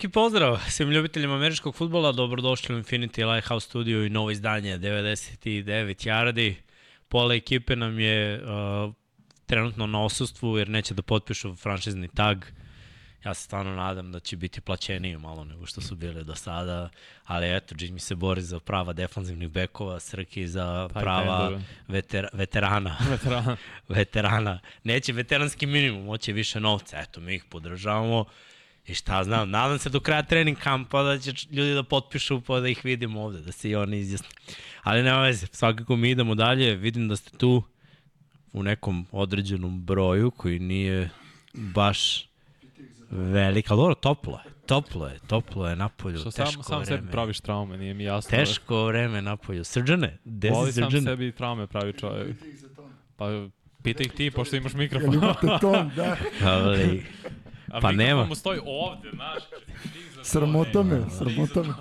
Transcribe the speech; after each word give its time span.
Veliki 0.00 0.12
pozdrav 0.12 0.58
svim 0.68 0.90
ljubiteljima 0.90 1.34
američkog 1.34 1.74
futbola, 1.74 2.12
dobrodošli 2.12 2.74
u 2.74 2.78
Infinity 2.78 3.34
Lighthouse 3.34 3.66
Studio 3.66 4.04
i 4.04 4.10
novo 4.10 4.30
izdanje 4.30 4.78
99 4.78 6.08
yardi. 6.08 6.54
Pola 7.08 7.34
ekipe 7.34 7.76
nam 7.76 7.98
je 7.98 8.42
uh, 8.42 8.94
trenutno 9.46 9.86
na 9.86 10.04
osustvu 10.04 10.58
jer 10.58 10.68
neće 10.68 10.94
da 10.94 11.02
potpišu 11.02 11.56
franšizni 11.56 12.08
tag. 12.08 12.44
Ja 13.24 13.34
se 13.34 13.42
stvarno 13.42 13.74
nadam 13.74 14.12
da 14.12 14.20
će 14.20 14.36
biti 14.36 14.60
plaćeniji 14.60 15.18
malo 15.18 15.44
nego 15.44 15.66
što 15.66 15.80
su 15.80 15.96
bile 15.96 16.24
do 16.24 16.34
sada, 16.34 16.88
ali 17.24 17.56
eto, 17.56 17.74
Jimmy 17.74 17.98
se 17.98 18.14
bori 18.14 18.42
za 18.42 18.60
prava 18.60 18.92
defanzivnih 18.92 19.48
bekova, 19.48 20.00
Srki 20.00 20.48
za 20.48 20.88
prava 20.94 21.60
veter, 21.88 22.28
veterana. 22.32 22.96
veterana. 23.10 23.56
veterana. 23.88 24.60
Neće 24.84 25.12
veteranski 25.12 25.66
minimum, 25.66 26.06
hoće 26.06 26.32
više 26.32 26.60
novca, 26.60 27.00
eto, 27.00 27.20
mi 27.20 27.34
ih 27.34 27.44
podržavamo. 27.44 28.24
I 28.90 28.94
šta 28.94 29.24
znam, 29.24 29.50
nadam 29.50 29.78
se 29.78 29.90
do 29.90 30.00
kraja 30.00 30.22
trening 30.22 30.58
kampa 30.58 31.02
da 31.02 31.18
će 31.18 31.32
ljudi 31.50 31.74
da 31.74 31.82
potpišu 31.82 32.40
pa 32.40 32.60
da 32.60 32.68
ih 32.68 32.80
vidimo 32.84 33.22
ovde, 33.22 33.40
da 33.40 33.52
se 33.52 33.70
i 33.70 33.74
oni 33.76 33.98
izjasne. 33.98 34.28
Ali 34.82 35.02
nema 35.02 35.22
veze, 35.22 35.46
svakako 35.46 35.96
mi 35.96 36.10
idemo 36.10 36.34
dalje, 36.34 36.74
vidim 36.74 37.08
da 37.08 37.16
ste 37.16 37.38
tu 37.38 37.62
u 38.52 38.62
nekom 38.62 39.06
određenom 39.12 39.82
broju 39.82 40.30
koji 40.30 40.58
nije 40.58 41.10
baš 41.52 42.28
velik, 43.10 43.70
ali 43.70 43.78
dobro, 43.78 43.94
toplo 43.94 44.40
je, 44.44 44.50
toplo 44.66 45.06
je, 45.06 45.18
toplo 45.26 45.68
je 45.68 45.76
napolju, 45.76 46.18
Što 46.18 46.30
teško 46.30 46.62
sam, 46.62 46.62
sam 46.62 46.82
vreme. 46.82 47.00
sebi 47.00 47.10
praviš 47.10 47.40
traume, 47.40 47.76
nije 47.78 47.94
mi 47.94 48.04
jasno. 48.04 48.30
Teško 48.30 48.84
vreme 48.84 49.22
napolju. 49.22 49.64
Srđane, 49.64 50.18
gde 50.24 50.50
si 50.66 50.72
srđane? 50.72 50.90
Sam 50.90 51.02
sebi 51.02 51.32
traume 51.32 51.66
pravi 51.66 51.92
čovjek. 51.92 52.36
Pa 53.16 53.46
pitaj 53.82 54.06
ih 54.06 54.12
ti, 54.12 54.30
pošto 54.30 54.56
imaš 54.56 54.72
mikrofon. 54.72 55.12
Jel 55.12 55.22
imate 55.22 55.46
ton, 55.60 55.90
da. 55.96 56.16
Ali, 56.52 57.04
A 57.70 57.80
pa 57.80 57.92
nema. 57.92 58.24
mu 58.24 58.34
stoji 58.34 58.60
ovde, 58.64 59.10
znaš. 59.14 59.42
Sramota 60.22 60.82
me, 60.82 61.04
sramota 61.18 61.62
me. 61.62 61.74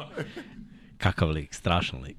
Kakav 0.98 1.30
lik, 1.30 1.54
strašan 1.54 2.02
lik. 2.02 2.18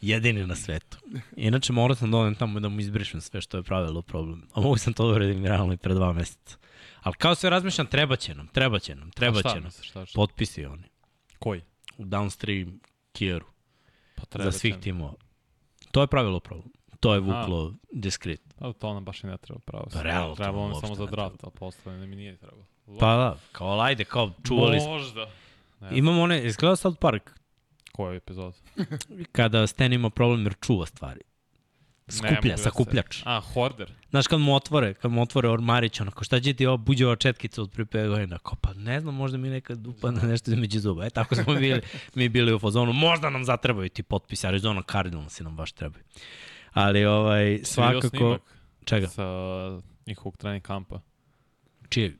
Jedini 0.00 0.46
na 0.46 0.56
svetu. 0.56 0.98
Inače 1.36 1.72
morao 1.72 1.94
sam 1.94 2.10
da 2.10 2.34
tamo 2.34 2.60
da 2.60 2.68
mu 2.68 2.80
izbrišem 2.80 3.20
sve 3.20 3.40
što 3.40 3.56
je 3.56 3.62
pravilo 3.62 4.02
problem. 4.02 4.42
A 4.52 4.60
mogu 4.60 4.76
sam 4.76 4.92
to 4.92 5.08
da 5.08 5.14
uradim 5.14 5.46
realno 5.46 5.72
i 5.72 5.76
pre 5.76 5.94
dva 5.94 6.12
meseca. 6.12 6.56
Ali 7.02 7.14
kao 7.14 7.34
sve 7.34 7.50
razmišljam, 7.50 7.86
treba 7.86 8.16
će 8.16 8.34
nam, 8.34 8.46
treba 8.46 8.78
će 8.78 8.94
nam, 8.94 9.10
treba 9.10 9.42
će 9.42 9.60
nam. 9.60 9.70
Šta, 9.70 10.06
šta? 10.06 10.16
Potpisi 10.16 10.64
oni. 10.64 10.84
Koji? 11.38 11.60
U 11.98 12.04
downstream 12.04 12.78
tieru. 13.12 13.46
Pa 14.14 14.24
treba 14.24 14.50
za 14.50 14.58
svih 14.58 14.76
timova. 14.76 15.14
To 15.90 16.00
je 16.00 16.06
pravilo 16.06 16.40
problem. 16.40 16.72
To 17.00 17.14
je 17.14 17.20
vuklo 17.20 17.74
diskret. 17.92 18.40
A 18.58 18.72
to 18.72 18.94
nam 18.94 19.04
baš 19.04 19.24
i 19.24 19.26
ne 19.26 19.38
treba 19.38 19.60
pravo. 19.60 19.86
Pa 19.92 20.02
realno 20.02 20.34
treba 20.34 20.58
uopšte 20.58 20.80
samo 20.80 20.94
za 20.94 21.06
draft, 21.06 21.44
a 21.44 21.50
posle 21.50 21.98
ne 21.98 22.06
mi 22.06 22.16
nije 22.16 22.36
trebalo. 22.36 22.64
Pa 22.98 23.16
da, 23.16 23.36
kao 23.52 23.80
ajde, 23.80 24.04
kao 24.04 24.32
čuvali 24.46 24.80
smo. 24.80 24.90
Možda. 24.90 25.26
Ne, 25.80 25.98
Imamo 25.98 26.22
one, 26.22 26.46
izgleda 26.46 26.76
South 26.76 26.98
Park, 27.00 27.30
Koji 27.92 28.16
epizod? 28.16 28.54
kada 29.32 29.66
Stan 29.66 29.92
ima 29.92 30.10
problem 30.10 30.42
jer 30.46 30.54
čuva 30.60 30.86
stvari. 30.86 31.20
Ne 32.06 32.12
Skuplja, 32.12 32.34
mogu 32.34 32.48
da 32.48 32.56
se- 32.56 32.62
sakupljač. 32.62 33.22
A, 33.24 33.40
Horder. 33.40 33.92
Znaš, 34.10 34.26
kad 34.26 34.40
mu 34.40 34.54
otvore, 34.54 34.94
kad 34.94 35.10
mu 35.10 35.22
otvore 35.22 35.48
ormarić, 35.48 36.00
onako, 36.00 36.24
šta 36.24 36.40
će 36.40 36.54
ti 36.54 36.66
ovo 36.66 36.76
buđeva 36.76 37.16
četkica 37.16 37.62
od 37.62 37.70
5 37.76 38.08
godina? 38.08 38.38
Kao, 38.38 38.54
pa 38.60 38.72
ne 38.74 39.00
znam, 39.00 39.14
možda 39.14 39.38
mi 39.38 39.48
nekad 39.48 39.86
upadne 39.86 40.22
nešto 40.22 40.50
između 40.50 40.80
zuba. 40.80 41.06
E, 41.06 41.10
tako 41.10 41.34
smo 41.34 41.54
bili, 41.54 41.80
mi 42.14 42.28
bili 42.28 42.54
u 42.54 42.58
fazonu, 42.58 42.92
možda 42.92 43.30
nam 43.30 43.44
zatrebaju 43.44 43.88
ti 43.88 44.02
potpisi, 44.02 44.46
Arizona 44.46 44.82
Cardinals 44.92 45.40
nam 45.40 45.56
baš 45.56 45.72
trebaju. 45.72 46.04
Ali, 46.72 47.04
ovaj, 47.04 47.60
svakako, 47.64 48.38
čega? 48.84 49.08
Sa 49.08 49.24
njihovog 50.06 50.36
trening 50.36 50.62
kampa. 50.62 51.00
Čije? 51.88 52.16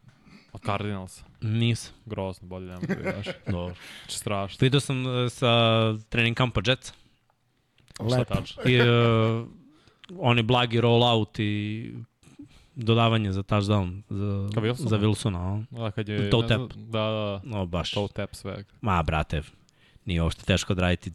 Od 0.53 0.61
Cardinalsa. 0.63 1.25
Nisam. 1.41 1.93
Grozno, 2.07 2.49
bolje 2.49 2.67
nema 2.67 2.81
da 2.81 2.95
vidiš. 2.95 3.27
Dobro. 3.47 3.75
Znači, 3.99 4.19
strašno. 4.19 4.59
Vidio 4.61 4.81
sam 4.81 5.01
uh, 5.01 5.31
sa 5.31 5.53
trening 6.01 6.37
kampa 6.37 6.61
Jetsa. 6.67 6.93
Lepo. 8.01 8.35
I 8.67 8.81
uh, 8.81 8.87
oni 10.19 10.43
blagi 10.43 10.81
rollout 10.81 11.39
i 11.39 11.93
dodavanje 12.77 13.33
za 13.33 13.43
touchdown 13.43 14.03
za, 14.11 14.51
Ka 14.55 14.61
Wilsona? 14.61 14.89
za 14.89 14.99
Wilsona. 14.99 15.37
a? 15.39 15.65
Da, 15.73 15.91
kad 15.91 16.09
je... 16.09 16.31
Toe 16.31 16.43
tap. 16.43 16.57
znam- 16.59 16.69
Da, 16.83 16.99
da, 17.01 17.41
No, 17.45 17.67
baš. 17.67 17.91
toe 17.91 18.09
tap 18.09 18.35
svega. 18.35 18.65
Ma, 18.81 19.03
brate, 19.03 19.43
nije 20.05 20.23
uopšte 20.23 20.45
teško 20.45 20.73
odraditi 20.73 21.13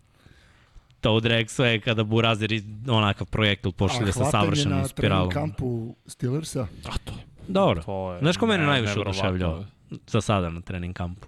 to 1.02 1.20
drag 1.20 1.50
sve 1.50 1.80
kada 1.80 2.04
Burazir 2.04 2.52
i 2.52 2.64
onakav 2.88 3.28
projektil 3.28 3.72
pošalje 3.72 4.12
sa 4.12 4.26
savršenom 4.26 4.78
na 4.78 4.88
spiralom. 4.88 5.30
trening 5.30 5.52
kampu 5.52 5.96
Steelersa, 6.08 6.68
A 6.86 6.98
to, 6.98 7.14
Dobro. 7.48 7.84
to 7.84 8.14
je... 8.14 8.20
Znaš 8.20 8.38
ko 8.38 8.46
mene 8.46 8.64
ne- 8.64 8.70
najviše 8.70 9.00
oduševljava? 9.00 9.66
Za 10.08 10.22
sada 10.22 10.50
na 10.50 10.62
trening 10.62 10.96
kampu. 10.96 11.28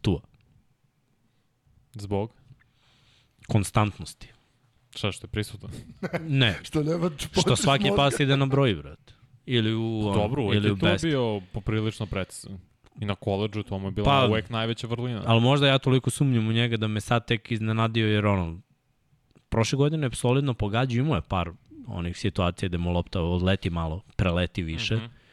Tu. 0.00 0.20
Zbog? 1.92 2.30
Konstantnosti. 3.48 4.28
Šta 4.96 5.12
što 5.12 5.24
je 5.24 5.28
prisutno? 5.28 5.68
Ne, 6.20 6.58
što 6.62 6.82
nema 6.82 7.10
što 7.40 7.56
svaki 7.56 7.90
pas 7.96 8.20
ide 8.20 8.36
na 8.36 8.46
broj, 8.46 8.74
brate. 8.74 9.12
Ili 9.46 9.74
u, 9.74 10.00
ono, 10.06 10.14
Dobro, 10.14 10.42
uvek 10.42 10.56
ili 10.56 10.68
je 10.68 10.72
u 10.72 10.76
to 10.76 10.86
best. 10.86 11.04
bio 11.04 11.40
poprilično 11.52 12.06
precizan. 12.06 12.58
I 13.00 13.04
na 13.04 13.14
koleđu 13.14 13.62
to 13.62 13.78
mu 13.78 13.88
je 13.88 13.90
bila 13.92 14.04
Pa- 14.04 14.26
uvek 14.26 14.50
najveća 14.50 14.86
vrlina. 14.86 15.22
Ali 15.26 15.40
možda 15.40 15.66
ja 15.66 15.78
toliko 15.78 16.10
sumnjam 16.10 16.48
u 16.48 16.52
njega 16.52 16.76
da 16.76 16.88
me 16.88 17.00
sad 17.00 17.26
tek 17.26 17.50
iznenadio 17.50 18.08
jer 18.08 18.26
ono, 18.26 18.60
prošle 19.48 19.76
godine 19.76 20.06
je 20.06 20.14
solidno 20.14 20.54
pogađao, 20.54 21.00
imao 21.00 21.14
je 21.14 21.22
par 21.28 21.50
onih 21.86 22.16
situacija 22.18 22.68
gde 22.68 22.78
mu 22.78 22.92
lopta 22.92 23.20
odleti 23.22 23.70
malo, 23.70 24.02
preleti 24.16 24.62
više. 24.62 24.96
Mm. 24.96 24.98
-hmm. 24.98 25.23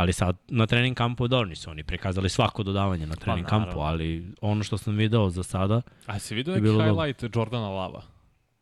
Ali 0.00 0.12
sad 0.12 0.36
na 0.48 0.66
trening 0.66 0.96
kampu 0.96 1.28
dobro 1.28 1.48
nisu 1.48 1.70
oni 1.70 1.82
prikazali 1.82 2.28
svako 2.28 2.62
dodavanje 2.62 3.06
na 3.06 3.14
trening 3.14 3.44
naravno. 3.44 3.66
kampu, 3.66 3.80
ali 3.80 4.26
ono 4.40 4.62
što 4.62 4.78
sam 4.78 4.96
video 4.96 5.30
za 5.30 5.42
sada, 5.42 5.82
A 6.06 6.18
si 6.18 6.34
vidio 6.34 6.54
je 6.54 6.60
neki 6.60 6.74
highlight 6.74 7.36
Jordana 7.36 7.68
Lava? 7.70 8.02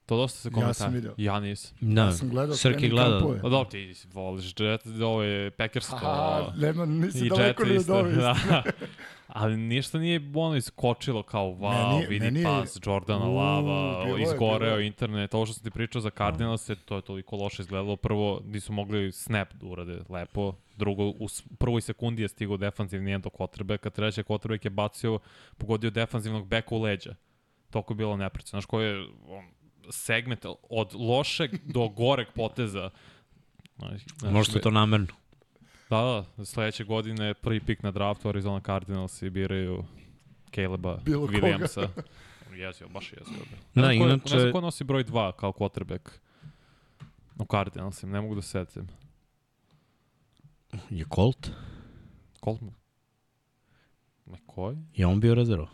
To 0.06 0.16
dosta 0.16 0.38
se 0.38 0.48
Ja 0.48 0.52
komentara. 0.52 0.74
sam 0.74 0.92
video. 0.92 1.14
Ja 1.16 1.40
nisam. 1.40 1.76
da, 1.82 2.02
Ja 2.02 2.12
sam 2.12 2.28
gledao 2.28 2.56
Srki 2.56 2.74
trening 2.74 2.92
gleda. 2.92 3.10
kampove. 3.10 3.40
Pa 3.40 3.48
dobro, 3.48 3.64
ti 3.64 3.94
voliš 4.06 4.54
Jet, 4.58 4.80
ovo 5.02 5.22
je 5.22 5.50
Packers 5.50 5.92
Aha, 5.92 6.00
to... 6.40 6.52
nema, 6.56 6.86
nisi 6.86 7.28
daleko 7.28 7.64
ni 7.64 7.76
od 7.78 7.90
ove. 7.90 8.12
Da. 8.12 8.36
Ali 9.28 9.56
ništa 9.56 9.98
nije 9.98 10.30
ono 10.34 10.56
iskočilo 10.56 11.22
kao 11.22 11.46
wow, 11.46 11.90
Meni- 11.90 12.06
vidi 12.08 12.24
meni 12.24 12.40
je- 12.40 12.44
pas 12.44 12.78
Jordana 12.86 13.24
U, 13.24 13.36
Lava, 13.36 14.04
bilo 14.04 14.18
izgoreo 14.18 14.58
bilo 14.60 14.76
je. 14.76 14.86
internet, 14.86 15.34
ovo 15.34 15.46
što 15.46 15.54
sam 15.54 15.62
ti 15.62 15.70
pričao 15.70 16.00
za 16.00 16.10
Cardinals, 16.10 16.70
to 16.84 16.96
je 16.96 17.02
toliko 17.02 17.36
loše 17.36 17.62
izgledalo. 17.62 17.96
Prvo, 17.96 18.40
nisu 18.44 18.72
mogli 18.72 19.12
snap 19.12 19.52
da 19.52 19.66
urade 19.66 19.98
lepo. 20.08 20.52
Drugo, 20.78 21.04
u 21.04 21.26
prvoj 21.58 21.80
sekundi 21.80 22.22
je 22.22 22.28
stigao 22.28 22.56
defanzivni 22.56 23.12
end 23.12 23.24
do 23.24 23.30
quarterbacka, 23.30 23.90
treći 23.90 24.22
quarterback 24.22 24.64
je 24.64 24.70
bacio, 24.70 25.18
pogodio 25.58 25.90
defanzivnog 25.90 26.46
beka 26.46 26.74
u 26.74 26.82
leđa. 26.82 27.14
Toko 27.70 27.92
je 27.92 27.96
bilo 27.96 28.16
neprecizno. 28.16 28.56
Znaš 28.56 28.66
koji 28.66 28.86
je 28.86 28.96
on, 29.26 29.44
segment 29.90 30.44
od 30.62 30.94
lošeg 30.94 31.50
do 31.74 31.88
goreg 31.88 32.26
poteza. 32.34 32.90
Znaš, 33.78 34.00
znaš, 34.18 34.32
Možda 34.32 34.60
to 34.60 34.70
namerno. 34.70 35.06
Da, 35.90 36.24
da, 36.36 36.44
sledeće 36.44 36.84
godine 36.84 37.34
prvi 37.34 37.60
pik 37.60 37.82
na 37.82 37.90
draftu 37.90 38.28
Arizona 38.28 38.60
Cardinals 38.60 39.22
i 39.22 39.30
biraju 39.30 39.84
Caleba 40.54 40.96
Bilo. 40.96 41.26
Williamsa. 41.26 41.88
Jesi, 42.56 42.84
baš 42.84 43.12
jesi. 43.12 43.30
Da, 43.30 43.36
znam 43.74 43.84
ko- 43.88 44.06
Ne 44.06 44.12
inače- 44.14 44.28
znam 44.30 44.52
ko 44.52 44.60
nosi 44.60 44.84
broj 44.84 45.04
2 45.04 45.32
kao 45.32 45.52
quarterback 45.52 46.08
u 47.38 47.44
Cardinalsima, 47.44 48.12
ne 48.12 48.20
mogu 48.20 48.34
da 48.34 48.42
se 48.42 48.48
setim. 48.48 48.88
Je 50.90 51.04
Colt? 51.14 51.50
Colt 52.44 52.60
mu? 52.60 52.72
Ne, 54.26 54.38
koji? 54.46 54.76
Je 54.94 55.06
on 55.06 55.20
bio 55.20 55.34
rezerva? 55.34 55.68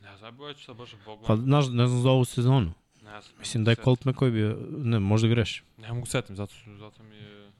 Ne 0.00 0.16
znam, 0.16 0.40
ja 0.40 0.54
ću 0.54 0.64
sad 0.64 0.76
baš 0.76 0.90
pogledati. 1.04 1.26
Pa, 1.26 1.36
znaš, 1.36 1.64
ne 1.70 1.86
znam 1.86 2.02
za 2.02 2.10
ovu 2.10 2.24
sezonu. 2.24 2.72
ne 3.02 3.20
znam, 3.20 3.38
Mislim 3.38 3.64
da 3.64 3.70
je 3.70 3.76
Colt 3.84 4.04
McCoy 4.04 4.30
bio, 4.30 4.58
ne, 4.70 4.98
možda 4.98 5.28
grešim. 5.28 5.64
Ne 5.78 5.92
mogu 5.92 6.06
setim, 6.06 6.36
zato, 6.36 6.54
zato 6.78 7.02
mi 7.02 7.16
je... 7.16 7.50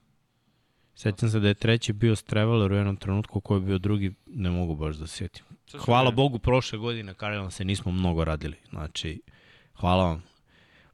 Sećam 0.95 1.29
se 1.29 1.41
da 1.41 1.49
je 1.49 1.55
treći 1.55 1.93
bio 1.93 2.17
Streveler 2.17 2.73
u 2.73 2.77
jednom 2.77 2.97
trenutku, 2.97 3.41
ko 3.41 3.55
je 3.55 3.61
bio 3.61 3.79
drugi, 3.79 4.15
ne 4.27 4.51
mogu 4.51 4.77
baš 4.77 4.97
da 4.97 5.07
se 5.07 5.17
sjetim. 5.17 5.45
Sad 5.67 5.81
ću 5.81 5.85
Hvala 5.85 6.11
da- 6.11 6.17
Bogu, 6.17 6.39
prošle 6.39 6.79
godine 6.79 7.15
Cardinals 7.15 7.55
se 7.55 7.65
nismo 7.65 7.93
mnogo 7.93 8.25
radili. 8.25 8.57
Znači, 8.71 9.21
hvala 9.75 10.05
vam 10.05 10.23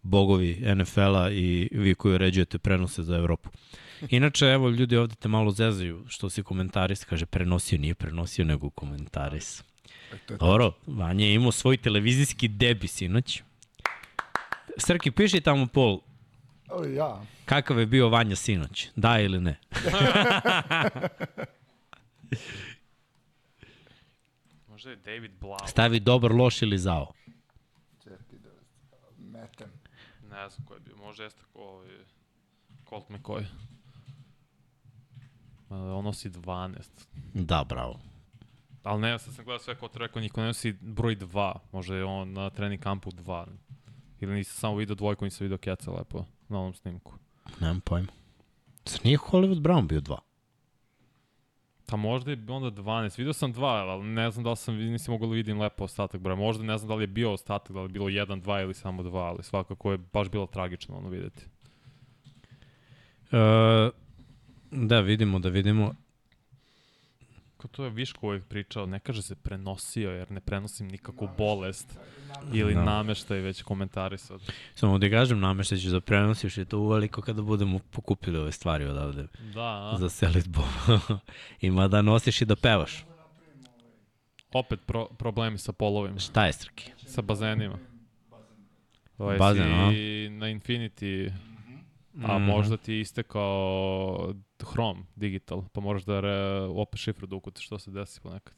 bogovi 0.02 0.74
NFL-a 0.76 1.30
i 1.30 1.68
vi 1.72 1.94
koji 1.94 2.14
uređujete 2.14 2.58
prenose 2.58 3.02
za 3.02 3.16
Evropu. 3.16 3.50
Inače, 4.10 4.46
evo, 4.46 4.68
ljudi 4.70 4.96
ovde 4.96 5.14
te 5.14 5.28
malo 5.28 5.50
zezaju 5.50 6.04
što 6.08 6.30
si 6.30 6.42
komentaris, 6.42 7.04
kaže 7.04 7.26
prenosio, 7.26 7.78
nije 7.78 7.94
prenosio, 7.94 8.44
nego 8.44 8.70
komentaris. 8.70 9.60
E, 10.12 10.36
Dobro, 10.38 10.72
Vanja 10.86 11.26
je 11.26 11.34
imao 11.34 11.52
svoj 11.52 11.76
televizijski 11.76 12.48
debi 12.48 12.88
sinoć. 12.88 13.42
Srki, 14.78 15.10
piši 15.10 15.40
tamo 15.40 15.66
pol, 15.66 16.00
O, 16.68 16.84
ja. 16.84 17.22
kakav 17.44 17.78
je 17.78 17.86
bio 17.86 18.08
Vanja 18.08 18.36
sinoć, 18.36 18.88
da 18.96 19.20
ili 19.20 19.40
ne? 19.40 19.58
Možda 24.68 24.90
je 24.90 24.96
David 24.96 25.30
Blau. 25.40 25.66
Stavi 25.66 26.00
dobar, 26.00 26.32
loš 26.32 26.62
ili 26.62 26.78
zao. 26.78 27.12
Čekaj 28.02 28.38
da 28.38 28.50
metem. 29.18 29.70
Ne 30.30 30.48
znam 30.48 30.66
ko 30.66 30.74
je 30.74 30.80
bio, 30.80 30.96
možda 30.96 31.24
jeste 31.24 31.42
ko 31.52 31.58
ovaj... 31.60 31.88
Colt 32.88 33.08
McCoy. 33.08 33.44
Ma, 35.72 35.94
On 35.94 36.04
nosi 36.04 36.30
12. 36.30 37.06
Da, 37.34 37.64
bravo. 37.68 37.98
Ali 38.82 39.00
ne, 39.00 39.18
sad 39.18 39.34
sam 39.34 39.44
gledao 39.44 39.58
sve 39.58 39.74
ko 39.74 39.88
rekao, 39.94 40.22
niko 40.22 40.40
ne 40.40 40.46
nosi 40.46 40.72
broj 40.72 41.16
2. 41.16 41.54
Možda 41.72 41.96
je 41.96 42.04
on 42.04 42.32
na 42.32 42.50
trening 42.50 42.82
kampu 42.82 43.10
2. 43.10 43.46
Ili 44.20 44.34
nisam 44.34 44.56
samo 44.60 44.76
vidio 44.76 44.94
dvojku, 44.94 45.24
nisam 45.24 45.44
vidio 45.44 45.58
keca 45.58 45.90
lepo 45.90 46.24
na 46.48 46.58
ovom 46.58 46.74
snimku. 46.74 47.14
Nemam 47.60 47.80
pojma. 47.80 48.08
Zar 48.84 49.00
nije 49.04 49.18
Hollywood 49.18 49.60
Brown 49.60 49.86
bio 49.86 50.00
dva? 50.00 50.18
Pa 51.86 51.96
možda 51.96 52.30
je 52.30 52.38
onda 52.48 52.82
12. 52.82 53.18
Video 53.18 53.32
sam 53.32 53.52
dva, 53.52 53.68
ali 53.68 54.04
ne 54.04 54.30
znam 54.30 54.44
da 54.44 54.50
li 54.50 54.56
sam, 54.56 54.76
nisam 54.76 55.12
mogao 55.12 55.28
da 55.28 55.34
vidim 55.34 55.60
lepo 55.60 55.84
ostatak 55.84 56.20
broja. 56.20 56.36
Možda 56.36 56.64
ne 56.64 56.78
znam 56.78 56.88
da 56.88 56.94
li 56.94 57.02
je 57.02 57.06
bio 57.06 57.32
ostatak, 57.32 57.72
da 57.72 57.80
li 57.80 57.84
je 57.84 57.92
bilo 57.92 58.06
1, 58.06 58.42
2 58.42 58.62
ili 58.62 58.74
samo 58.74 59.02
2, 59.02 59.16
ali 59.16 59.42
svakako 59.42 59.92
je 59.92 59.98
baš 59.98 60.28
bilo 60.28 60.46
tragično 60.46 60.96
ono 60.96 61.08
videti. 61.08 61.46
E, 63.32 63.90
da, 64.72 65.00
vidimo, 65.00 65.38
da 65.38 65.48
vidimo. 65.48 65.94
Ko 67.56 67.68
to 67.68 67.84
je 67.84 67.90
Viško 67.90 68.26
uvijek 68.26 68.44
pričao, 68.44 68.86
ne 68.86 69.00
kaže 69.00 69.22
se 69.22 69.34
prenosio, 69.34 70.10
jer 70.10 70.30
ne 70.30 70.40
prenosim 70.40 70.88
nikakvu 70.88 71.28
bolest 71.38 71.98
ili 72.52 72.74
Da. 72.74 72.84
nameštaj 72.84 73.38
već 73.38 73.62
komentarisao. 73.62 74.38
Samo 74.74 74.98
da 74.98 75.10
kažem, 75.10 75.40
nameštaću 75.40 75.88
da 75.88 76.00
prenosiš 76.00 76.58
i 76.58 76.64
to 76.64 76.78
uveliko 76.78 77.22
kada 77.22 77.42
budemo 77.42 77.78
pokupili 77.80 78.38
ove 78.38 78.52
stvari 78.52 78.84
odavde 78.84 79.26
Da, 79.54 79.96
za 79.98 80.08
selitbu. 80.08 80.60
Ima 81.60 81.88
da 81.88 82.02
nosiš 82.02 82.40
i 82.40 82.44
da 82.44 82.56
pevaš. 82.56 83.04
opet 84.52 84.80
pro, 84.86 85.06
problemi 85.08 85.58
sa 85.58 85.72
polovima, 85.72 86.18
Šta 86.18 86.46
je, 86.46 86.52
Srki? 86.52 86.90
sa 86.98 87.22
bazenima. 87.22 87.78
Ovaj, 89.18 89.38
Bazen, 89.38 89.64
si 89.64 89.70
a? 89.70 90.30
na 90.30 90.46
Infinity, 90.48 91.32
a 92.16 92.38
Mhm. 92.38 92.46
možda 92.46 92.76
ti 92.76 92.92
je 92.92 93.00
istekao 93.00 94.34
Chrome 94.62 95.02
digital, 95.16 95.62
pa 95.68 95.80
možeš 95.80 96.04
da 96.04 96.20
re, 96.20 96.36
opet 96.60 97.00
šifru 97.00 97.26
da 97.26 97.36
ukucaš, 97.36 97.66
što 97.66 97.78
se 97.78 97.90
desi 97.90 98.20
ponekad. 98.20 98.54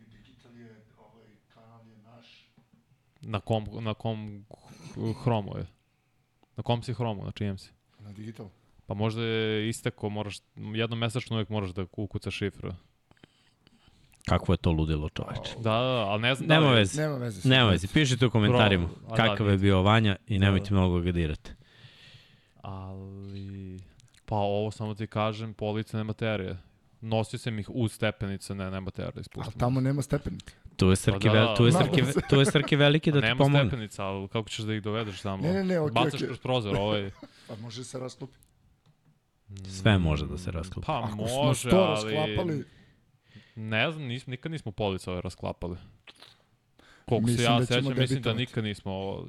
Digital 0.00 0.56
je, 0.56 0.74
ovaj 0.98 1.24
kanal 1.48 1.80
je 1.82 1.96
naš. 1.98 2.48
Na 3.20 3.40
kom, 3.40 3.66
na 3.74 3.94
kom 3.94 4.44
Chrome 5.14 5.50
je? 5.56 5.66
Na 6.56 6.62
kom 6.62 6.82
si 6.82 6.94
Chrome, 6.94 7.22
na 7.22 7.32
čijem 7.32 7.58
si? 7.58 7.70
Na 7.98 8.12
digital. 8.12 8.48
Pa 8.86 8.94
možda 8.94 9.22
je 9.22 9.68
istekao, 9.68 10.10
moraš, 10.10 10.38
jednom 10.56 10.98
mesečno 10.98 11.36
uvijek 11.36 11.48
moraš 11.48 11.70
da 11.70 11.86
ukucaš 11.92 12.34
šifru. 12.34 12.72
Kakvo 14.24 14.54
je 14.54 14.58
to 14.58 14.70
ludilo, 14.70 15.08
čoveče. 15.08 15.54
Da, 15.56 15.62
da, 15.62 15.78
da, 15.78 16.04
ali 16.04 16.22
ne 16.22 16.34
znam 16.34 16.48
Nema 16.48 16.60
da 16.60 16.70
li... 16.70 16.76
veze. 16.76 17.02
Nema 17.02 17.16
veze. 17.16 17.48
Nema 17.48 17.70
veze, 17.70 17.88
pišite 17.88 18.26
u 18.26 18.30
komentarima 18.30 18.86
Bro, 18.86 19.08
da, 19.08 19.16
kakav 19.16 19.46
je 19.46 19.50
nije. 19.50 19.58
bio 19.58 19.82
Vanja 19.82 20.16
i 20.26 20.38
Da, 20.38 20.44
nemojte 20.44 20.68
da. 20.70 20.74
mnogo 20.74 21.00
ga 21.00 21.12
dirate. 21.12 21.54
Ali... 22.64 23.80
Pa 24.26 24.36
ovo 24.36 24.70
samo 24.70 24.94
ti 24.94 25.06
kažem, 25.06 25.54
policene 25.54 26.04
materije. 26.04 26.58
Nosio 27.00 27.38
sam 27.38 27.58
ih 27.58 27.70
uz 27.70 27.92
stepenice, 27.92 28.54
ne, 28.54 28.70
ne 28.70 28.80
materije 28.80 29.12
A 29.16 29.20
ispuštam. 29.20 29.52
tamo 29.52 29.80
nema 29.80 30.02
stepenika. 30.02 30.52
Tu 30.76 30.90
je 30.90 30.96
Srki, 30.96 31.28
da, 31.28 31.32
vel, 31.32 31.56
tu 31.56 31.66
je 31.66 31.72
da. 31.72 31.78
Srki, 31.78 32.02
tu 32.30 32.36
je 32.36 32.46
Srki 32.46 32.76
veliki 32.76 33.12
da 33.12 33.20
ti 33.20 33.26
Nema 33.26 33.38
pomogne. 33.38 33.68
stepenica, 33.68 34.04
ali 34.04 34.28
kako 34.28 34.48
ćeš 34.48 34.58
da 34.58 34.74
ih 34.74 34.82
dovedeš 34.82 35.20
tamo? 35.22 35.42
Ne, 35.42 35.52
ne, 35.52 35.64
ne, 35.64 35.80
okej, 35.80 35.92
Bacaš 35.94 36.14
okej. 36.14 36.26
kroz 36.26 36.38
prozor, 36.38 36.76
ovaj... 36.76 37.10
Pa 37.48 37.56
može 37.56 37.84
se 37.84 37.98
rasklopi. 37.98 38.36
Sve 39.68 39.98
može 39.98 40.26
da 40.26 40.38
se 40.38 40.50
rasklopi. 40.50 40.86
Pa 40.86 40.98
Ako 40.98 41.28
smo 41.28 41.42
može, 41.44 41.68
sto 41.68 41.76
ali... 41.76 42.14
rasklapali, 42.14 42.64
Ne 43.56 43.90
znam, 43.90 44.04
nis, 44.04 44.26
nikad 44.26 44.52
nismo 44.52 44.72
police 44.72 45.10
ove 45.10 45.20
rasklapali. 45.20 45.76
Koliko 47.04 47.26
se 47.26 47.32
Mislim 47.32 47.52
ja 47.52 47.58
da 47.58 47.66
sećam, 47.66 47.94
mislim 47.98 48.22
da 48.22 48.32
nikad 48.32 48.64
nismo 48.64 48.92
o- 48.92 49.26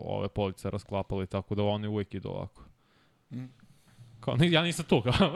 ove 0.00 0.28
police 0.28 0.70
rasklapali, 0.70 1.26
tako 1.26 1.54
da 1.54 1.62
oni 1.62 1.88
uvijek 1.88 2.14
idu 2.14 2.28
ovako. 2.28 2.62
Mm. 3.30 3.44
Kao, 4.20 4.36
ni- 4.36 4.52
ja 4.52 4.62
nisam 4.62 4.84
tu, 4.88 5.02
kao, 5.02 5.30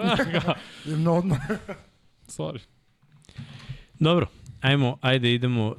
jedno 0.85 1.13
odmah. 1.15 1.39
sorry. 2.37 2.61
Dobro, 3.99 4.27
ajmo, 4.61 4.99
ajde 5.01 5.35
idemo 5.35 5.75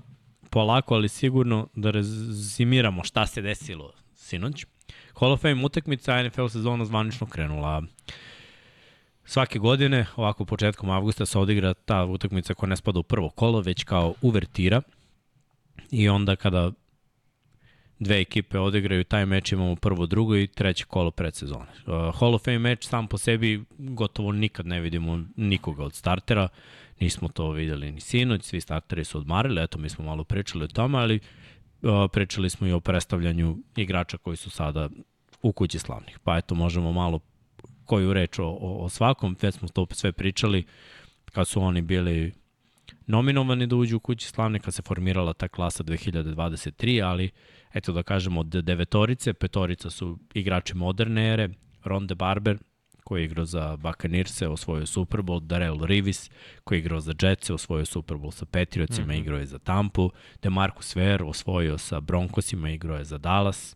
polako, 0.49 0.95
ali 0.95 1.09
sigurno 1.09 1.67
da 1.75 1.91
rezimiramo 1.91 3.03
šta 3.03 3.27
se 3.27 3.41
desilo 3.41 3.91
sinoć. 4.15 4.65
Hall 5.19 5.31
of 5.31 5.41
Fame 5.41 5.65
utakmica 5.65 6.23
NFL 6.23 6.47
sezona 6.47 6.85
zvanično 6.85 7.27
krenula. 7.27 7.83
Svake 9.25 9.59
godine, 9.59 10.05
ovako 10.15 10.45
početkom 10.45 10.89
avgusta, 10.89 11.25
se 11.25 11.39
odigra 11.39 11.73
ta 11.73 12.05
utakmica 12.05 12.53
koja 12.53 12.69
ne 12.69 12.75
spada 12.77 12.99
u 12.99 13.03
prvo 13.03 13.29
kolo, 13.29 13.61
već 13.61 13.83
kao 13.83 14.13
uvertira. 14.21 14.81
I 15.91 16.09
onda 16.09 16.35
kada 16.35 16.71
dve 17.99 18.21
ekipe 18.21 18.59
odigraju 18.59 19.03
taj 19.03 19.25
meč, 19.25 19.51
imamo 19.51 19.75
prvo, 19.75 20.05
drugo 20.05 20.35
i 20.35 20.47
treće 20.47 20.85
kolo 20.85 21.11
predsezone. 21.11 21.65
Uh, 21.85 22.19
Hall 22.19 22.35
of 22.35 22.43
Fame 22.43 22.59
meč 22.59 22.87
sam 22.87 23.07
po 23.07 23.17
sebi 23.17 23.63
gotovo 23.77 24.31
nikad 24.31 24.65
ne 24.65 24.79
vidimo 24.79 25.23
nikoga 25.35 25.83
od 25.83 25.93
startera. 25.93 26.47
Nismo 26.99 27.27
to 27.27 27.51
videli 27.51 27.91
ni 27.91 28.01
sinoć, 28.01 28.43
svi 28.43 28.61
starteri 28.61 29.03
su 29.03 29.17
odmarili, 29.17 29.63
eto 29.63 29.77
mi 29.77 29.89
smo 29.89 30.05
malo 30.05 30.23
pričali 30.23 30.63
o 30.63 30.67
tome, 30.67 30.97
ali 30.97 31.19
uh, 31.81 31.89
pričali 32.11 32.49
smo 32.49 32.67
i 32.67 32.71
o 32.71 32.79
predstavljanju 32.79 33.57
igrača 33.75 34.17
koji 34.17 34.37
su 34.37 34.49
sada 34.49 34.89
u 35.41 35.51
kući 35.51 35.79
slavnih. 35.79 36.19
Pa 36.23 36.37
eto, 36.37 36.55
možemo 36.55 36.91
malo 36.91 37.19
koju 37.85 38.13
reč 38.13 38.39
o, 38.39 38.45
o, 38.45 38.83
o 38.85 38.89
svakom, 38.89 39.37
već 39.41 39.55
smo 39.55 39.67
to 39.67 39.87
sve 39.91 40.11
pričali 40.11 40.63
kad 41.25 41.47
su 41.47 41.61
oni 41.61 41.81
bili 41.81 42.33
nominovani 43.07 43.67
da 43.67 43.75
uđu 43.75 43.97
u 43.97 43.99
kući 43.99 44.27
slavne, 44.27 44.59
kad 44.59 44.73
se 44.73 44.81
formirala 44.81 45.33
ta 45.33 45.47
klasa 45.47 45.83
2023, 45.83 47.05
ali 47.05 47.29
eto 47.73 47.91
da 47.91 48.03
kažemo 48.03 48.39
od 48.39 48.47
devetorice, 48.47 49.33
petorica 49.33 49.89
su 49.89 50.17
igrači 50.33 50.75
moderne 50.75 51.33
ere, 51.33 51.49
Ronde 51.83 52.15
Barber, 52.15 52.57
koji 53.03 53.21
je 53.21 53.25
igrao 53.25 53.45
za 53.45 53.77
Buccaneers, 53.77 54.41
osvojio 54.41 54.85
Super 54.85 55.19
Bowl, 55.19 55.39
Darrell 55.39 55.85
Rivis, 55.85 56.29
koji 56.63 56.77
je 56.77 56.79
igrao 56.79 56.99
za 56.99 57.13
Jets, 57.21 57.49
osvojio 57.49 57.85
Super 57.85 58.17
Bowl 58.17 58.31
sa 58.31 58.45
Patriotsima, 58.45 59.07
mm. 59.07 59.09
-hmm. 59.09 59.19
igrao 59.19 59.39
je 59.39 59.45
za 59.45 59.59
Tampu, 59.59 60.11
DeMarcus 60.41 60.95
Ware 60.95 61.23
osvojio 61.23 61.77
sa 61.77 61.99
Broncosima, 61.99 62.69
igrao 62.69 62.97
je 62.97 63.03
za 63.03 63.17
Dallas, 63.17 63.75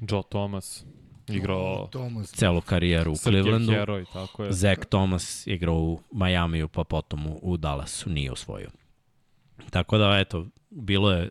Joe 0.00 0.22
Thomas, 0.30 0.84
igrao 1.28 1.88
Thomas. 1.90 2.32
celu 2.32 2.60
karijeru 2.60 3.12
u 3.12 3.16
Clevelandu. 3.16 3.72
heroj, 3.72 4.04
tako 4.12 4.44
je. 4.44 4.52
Zach 4.52 4.86
Thomas 4.86 5.46
igrao 5.46 5.76
u 5.76 6.00
Majamiju, 6.12 6.68
pa 6.68 6.84
potom 6.84 7.26
u, 7.26 7.38
u 7.42 7.56
Dallasu, 7.56 8.10
nije 8.10 8.32
osvojio. 8.32 8.70
Tako 9.70 9.98
da, 9.98 10.18
eto, 10.18 10.46
bilo 10.70 11.12
je 11.12 11.30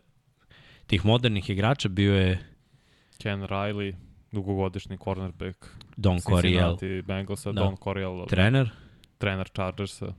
tih 0.88 1.04
modernih 1.04 1.50
igrača, 1.50 1.88
bio 1.88 2.14
je 2.14 2.38
Ken 3.18 3.42
Riley, 3.42 3.94
dugogodišnji 4.32 4.98
cornerback 4.98 5.66
Don 5.96 6.18
Coryell, 6.18 6.76
Bengalsa, 7.02 7.52
Da. 7.52 7.60
Don 7.60 7.76
Coryell, 7.76 8.26
trener, 8.26 8.70
trener 9.18 9.48
Chargersa, 9.48 10.12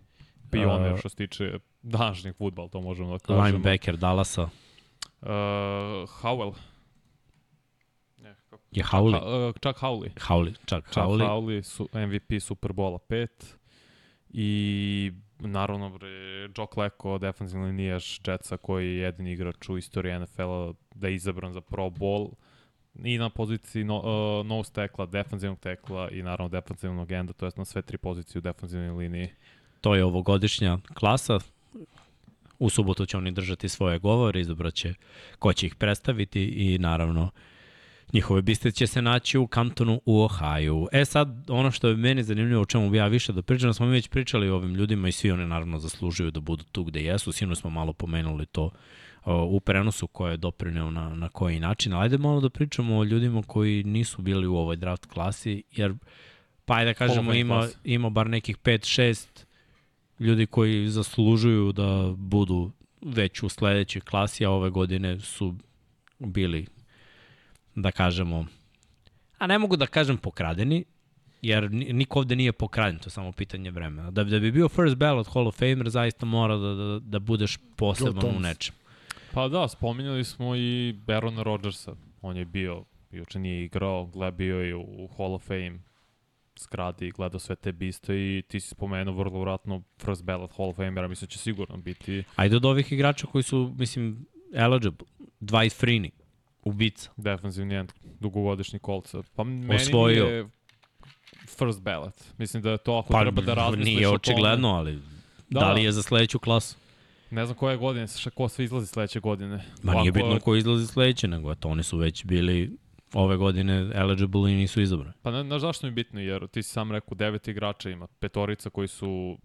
pioner 0.52 0.94
Uh, 0.94 1.00
što 1.00 1.10
se 1.10 1.16
tiče 1.16 1.54
današnjeg 1.82 2.36
futbala, 2.36 2.68
to 2.70 2.82
možemo 2.82 3.12
da 3.12 3.20
kažemo. 3.20 3.44
linebacker 3.46 3.98
Dallasa, 3.98 4.50
Uh, 5.22 5.28
Howell. 6.12 6.54
Ne, 8.18 8.36
kako? 8.50 8.64
je 8.72 8.84
Howley. 8.84 9.12
Ha, 9.14 9.48
uh, 9.48 9.54
Chuck 9.54 9.80
Howley. 9.82 10.10
Howley, 10.20 10.54
čak 10.66 10.86
Chuck 10.86 10.98
Howley. 10.98 11.28
Howley, 11.28 11.62
su 11.62 11.90
MVP 11.94 12.40
Superbola 12.40 12.98
5 13.00 13.28
i 14.30 15.12
naravno 15.40 15.90
bre, 15.90 16.10
Joe 16.58 16.68
Klecko, 16.72 17.18
defensivni 17.18 17.66
linijaš 17.66 18.20
Jetsa 18.28 18.58
koji 18.58 18.88
je 18.88 18.98
jedini 18.98 19.32
igrač 19.32 19.70
u 19.70 19.78
istoriji 19.78 20.20
NFL-a 20.20 20.74
da 20.96 21.08
je 21.08 21.16
izabran 21.16 21.54
za 21.54 21.62
Pro 21.62 21.84
Bowl 21.90 22.32
i 23.04 23.18
na 23.18 23.30
poziciji 23.30 23.84
no, 23.84 23.98
uh, 23.98 24.46
nose 24.46 24.74
tekla, 24.74 25.06
defensivnog 25.06 25.60
tekla 25.60 26.10
i 26.10 26.24
naravno 26.24 26.50
defensivnog 26.50 27.12
enda, 27.12 27.34
to 27.34 27.46
je 27.46 27.52
na 27.56 27.66
sve 27.66 27.82
tri 27.82 27.98
pozicije 27.98 28.40
u 28.40 28.42
defensivnoj 28.42 28.90
liniji. 28.90 29.30
To 29.82 29.96
je 29.96 30.06
ovogodišnja 30.06 30.78
klasa. 30.94 31.40
U 32.60 32.70
subotu 32.70 33.06
će 33.06 33.18
oni 33.18 33.32
držati 33.32 33.70
svoje 33.70 34.00
govore, 34.00 34.40
izabraće 34.40 34.94
ko 35.40 35.54
će 35.54 35.68
ih 35.68 35.76
predstaviti 35.76 36.44
i 36.44 36.78
naravno 36.78 37.32
njihove 38.14 38.42
biste 38.42 38.72
će 38.72 38.88
se 38.88 39.02
naći 39.02 39.38
u 39.38 39.48
kantonu 39.48 40.02
u 40.06 40.22
Ohio. 40.22 40.88
E 40.92 41.06
sad, 41.06 41.50
ono 41.50 41.72
što 41.72 41.88
je 41.88 41.96
meni 41.96 42.24
zanimljivo, 42.24 42.62
o 42.62 42.66
čemu 42.66 42.90
bi 42.90 42.98
ja 42.98 43.08
više 43.08 43.34
da 43.34 43.42
pričam, 43.42 43.74
smo 43.74 43.86
mi 43.86 43.92
već 43.92 44.08
pričali 44.08 44.50
o 44.50 44.56
ovim 44.56 44.76
ljudima 44.76 45.08
i 45.08 45.12
svi 45.12 45.32
oni 45.32 45.46
naravno 45.46 45.80
zaslužuju 45.80 46.32
da 46.32 46.40
budu 46.40 46.64
tu 46.64 46.84
gde 46.84 47.02
jesu. 47.02 47.32
Sino 47.32 47.56
smo 47.56 47.70
malo 47.70 47.94
pomenuli 47.94 48.46
to 48.46 48.70
u 49.26 49.60
prenosu 49.60 50.08
koje 50.08 50.34
je 50.34 50.38
doprineo 50.38 50.92
na, 50.92 51.16
na 51.16 51.30
koji 51.30 51.60
način. 51.60 51.94
Ali 51.94 52.04
ajde 52.04 52.18
malo 52.18 52.42
da 52.42 52.50
pričamo 52.50 52.98
o 52.98 53.04
ljudima 53.04 53.44
koji 53.48 53.84
nisu 53.84 54.22
bili 54.22 54.48
u 54.48 54.56
ovoj 54.56 54.76
draft 54.76 55.06
klasi, 55.06 55.64
jer 55.72 55.94
pa 56.66 56.74
ajde 56.76 56.90
da 56.90 56.94
kažemo 56.94 57.34
ima, 57.34 57.68
ima 57.84 58.10
bar 58.10 58.30
nekih 58.30 58.58
5-6 58.58 59.46
ljudi 60.20 60.46
koji 60.46 60.88
zaslužuju 60.88 61.72
da 61.72 62.14
budu 62.18 62.72
već 63.02 63.44
u 63.44 63.50
sledećoj 63.50 64.02
klasi, 64.02 64.46
a 64.46 64.50
ove 64.50 64.70
godine 64.70 65.20
su 65.20 65.56
bili, 66.20 66.68
da 67.80 67.92
kažemo, 67.92 68.46
a 69.38 69.48
ne 69.48 69.60
mogu 69.60 69.76
da 69.76 69.88
kažem 69.88 70.18
pokradeni, 70.18 70.84
jer 71.42 71.72
ni- 71.72 71.94
niko 71.94 72.20
ovde 72.20 72.36
nije 72.36 72.52
pokraden, 72.54 72.98
to 72.98 73.08
je 73.08 73.12
samo 73.12 73.32
pitanje 73.32 73.72
vremena. 73.72 74.12
Da, 74.12 74.24
bi- 74.24 74.32
da 74.32 74.40
bi 74.40 74.52
bio 74.52 74.70
first 74.70 74.96
ballot 74.96 75.28
Hall 75.28 75.48
of 75.48 75.56
Famer, 75.56 75.90
zaista 75.90 76.26
mora 76.26 76.58
da, 76.58 76.74
da, 76.76 77.00
da 77.00 77.20
budeš 77.20 77.58
poseban 77.76 78.14
u 78.28 78.40
nečem. 78.40 78.76
Pa 79.32 79.48
da, 79.48 79.68
spominjali 79.68 80.24
smo 80.24 80.56
i 80.56 80.94
Barona 80.98 81.44
Rodgersa. 81.44 81.92
On 82.22 82.38
je 82.38 82.46
bio, 82.46 82.84
juče 83.12 83.40
nije 83.40 83.66
igrao, 83.66 84.06
gle 84.06 84.32
bio 84.32 84.58
je 84.58 84.76
u 84.76 85.10
Hall 85.10 85.34
of 85.34 85.44
Fame 85.44 85.80
zgradi 86.60 87.08
i 87.08 87.12
gledao 87.12 87.40
sve 87.40 87.56
te 87.56 87.72
biste 87.72 88.16
i 88.16 88.42
ti 88.42 88.60
si 88.60 88.68
spomenuo 88.68 89.14
vrlo 89.14 89.40
vratno 89.40 89.82
first 89.98 90.24
ballot 90.24 90.52
Hall 90.58 90.70
of 90.70 90.76
Famera, 90.76 91.08
mislim 91.08 91.26
da 91.26 91.32
će 91.32 91.40
sigurno 91.40 91.78
biti 91.78 92.24
Ajde 92.36 92.56
od 92.56 92.66
ovih 92.66 92.92
igrača 92.92 93.28
koji 93.28 93.44
su, 93.44 93.76
mislim, 93.78 94.26
eligible, 94.54 94.98
Dwight 95.42 95.82
Freeney, 95.82 96.10
ubica. 96.64 97.10
defensivni 97.18 97.76
end 97.76 97.92
dugogodišnji 98.20 98.80
kolca. 98.80 99.22
Pa 99.36 99.44
meni 99.44 99.76
Osvojio. 99.76 100.26
je 100.26 100.50
first 101.48 101.82
ballot. 101.82 102.14
Mislim 102.38 102.64
da 102.64 102.72
je 102.72 102.78
to 102.78 102.94
ako 102.98 103.14
treba 103.22 103.42
da 103.42 103.54
razmisliš 103.54 103.86
Pa, 103.94 103.98
nije 103.98 104.10
očigledno, 104.10 104.70
ali 104.70 105.00
da, 105.50 105.60
Da. 105.60 105.72
li 105.74 105.84
je 105.84 105.92
za 105.92 106.02
sledeću 106.04 106.40
klasu? 106.40 106.76
Ne 107.32 107.46
znam 107.46 107.58
koje 107.58 107.78
godine, 107.78 108.08
šta 108.08 108.30
ko 108.30 108.50
sve 108.50 108.66
izlazi 108.66 108.88
sledeće 108.88 109.20
godine. 109.20 109.66
Ma 109.84 109.94
nije 109.94 110.12
bitno 110.12 110.40
ko 110.40 110.56
izlazi 110.56 110.88
sledeće, 110.88 111.28
nego 111.28 111.52
eto, 111.52 111.70
oni 111.70 111.84
su 111.84 111.98
već 111.98 112.26
bili 112.26 112.78
ove 113.14 113.38
godine 113.38 113.92
eligible 113.94 114.52
i 114.52 114.56
nisu 114.56 114.82
izabrani. 114.82 115.14
Pa 115.22 115.32
ne, 115.32 115.44
znaš 115.44 115.62
zašto 115.62 115.88
mi 115.88 115.92
je 115.92 115.96
bitno, 115.96 116.20
jer 116.22 116.48
ti 116.48 116.64
si 116.64 116.70
sam 116.70 116.92
rekao 116.92 117.16
devet 117.16 117.48
igrača 117.48 117.90
ima, 117.90 118.08
petorica 118.08 118.70
koji 118.70 118.88
su 118.88 119.38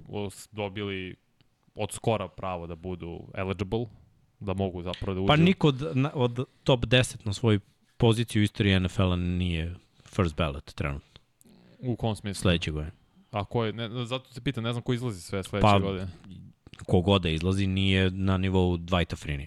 dobili 0.53 1.17
od 1.75 1.93
skora 1.93 2.29
pravo 2.29 2.67
da 2.67 2.75
budu 2.75 3.21
eligible, 3.35 3.87
da 4.45 4.55
mogu 4.55 4.83
zapravo 4.83 5.15
da 5.15 5.21
uđu. 5.21 5.27
Pa 5.27 5.37
niko 5.37 5.69
od, 5.69 5.83
od 6.15 6.45
top 6.65 6.81
10 6.85 7.17
na 7.27 7.33
svoju 7.33 7.61
poziciju 7.97 8.41
u 8.41 8.45
istoriji 8.45 8.81
NFL-a 8.81 9.17
nije 9.17 9.75
first 10.05 10.37
ballot 10.37 10.75
trenutno, 10.75 11.21
U 11.79 11.97
kom 11.97 12.17
smislu? 12.17 12.41
sledeće 12.43 12.71
godine. 12.71 12.93
A 13.31 13.45
ko 13.45 13.65
je, 13.65 13.73
ne, 13.73 14.07
zato 14.07 14.33
se 14.33 14.41
pitam, 14.41 14.65
ne 14.65 14.73
znam 14.73 14.83
ko 14.83 14.93
izlazi 14.93 15.21
sve 15.21 15.43
sledeće 15.43 15.63
Pa, 15.67 15.79
godine. 15.79 16.09
Kogod 16.87 17.23
da 17.23 17.29
izlazi 17.29 17.67
nije 17.67 18.11
na 18.11 18.39
nivou 18.39 18.77
Dwighta 18.77 19.27
Freeney. 19.27 19.47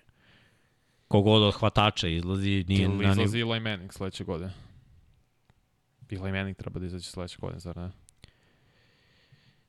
Kogod 1.08 1.44
od 1.44 1.54
hvatača 1.54 2.08
izlazi 2.08 2.66
nije 2.68 2.82
Ili 2.84 2.94
na 2.94 2.98
nivou... 3.00 3.12
izlazi 3.12 3.40
Eli 3.40 3.60
Manning 3.60 3.94
sledeće 3.94 4.24
godine. 4.24 4.54
Eli 6.12 6.32
Manning 6.32 6.58
treba 6.58 6.80
da 6.80 6.86
izađe 6.86 7.10
sledeće 7.10 7.38
godine, 7.42 7.60
zar 7.60 7.78
ne? 7.78 7.90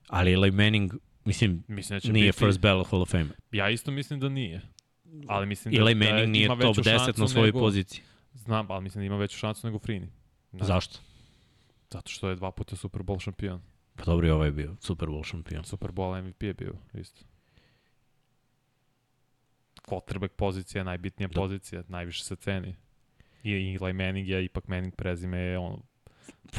Ali 0.08 0.32
Eli 0.32 0.50
Manning, 0.50 0.92
mislim, 1.25 1.64
Mislim 1.68 1.97
da 1.97 2.00
će 2.00 2.12
nije 2.12 2.26
biti, 2.28 2.38
first 2.38 2.61
ballot 2.61 2.87
Hall 2.90 3.02
of 3.02 3.11
Fame. 3.11 3.28
Ja 3.52 3.70
isto 3.70 3.90
mislim 3.90 4.20
da 4.20 4.28
nije. 4.28 4.61
Ali 5.26 5.46
mislim 5.46 5.74
Eli 5.74 5.94
da, 5.94 6.04
da 6.04 6.10
Manning 6.10 6.32
nije 6.32 6.44
ima 6.44 6.56
top 6.56 6.76
veću 6.76 6.90
10 6.90 6.98
šansu 7.04 7.20
na 7.20 7.28
svojoj 7.28 7.46
nego, 7.46 7.58
poziciji. 7.58 8.02
Znam, 8.34 8.70
ali 8.70 8.82
mislim 8.82 9.02
da 9.02 9.06
ima 9.06 9.16
veću 9.16 9.38
šansu 9.38 9.66
nego 9.66 9.78
Frini. 9.78 10.08
Da. 10.52 10.64
Zašto? 10.64 10.98
Zato 11.90 12.10
što 12.10 12.28
je 12.28 12.36
dva 12.36 12.50
puta 12.50 12.76
Super 12.76 13.02
Bowl 13.02 13.20
šampion. 13.20 13.60
Pa 13.96 14.04
dobro 14.04 14.26
i 14.26 14.30
ovaj 14.30 14.48
je 14.48 14.52
bio 14.52 14.76
Super 14.80 15.08
Bowl 15.08 15.24
šampion. 15.26 15.64
Super 15.64 15.90
Bowl 15.90 16.22
MVP 16.22 16.42
je 16.42 16.54
bio, 16.54 16.72
isto. 16.94 17.24
Quarterback 19.88 20.28
pozicija, 20.28 20.84
najbitnija 20.84 21.28
Da. 21.28 21.34
pozicija, 21.40 21.82
najviše 21.88 22.24
se 22.24 22.36
ceni. 22.36 22.74
I 23.42 23.76
Eli 23.80 23.92
Manning 23.92 24.28
je, 24.28 24.44
ipak 24.44 24.68
Manning 24.68 24.94
prezime 24.94 25.38
je 25.38 25.58
on 25.58 25.80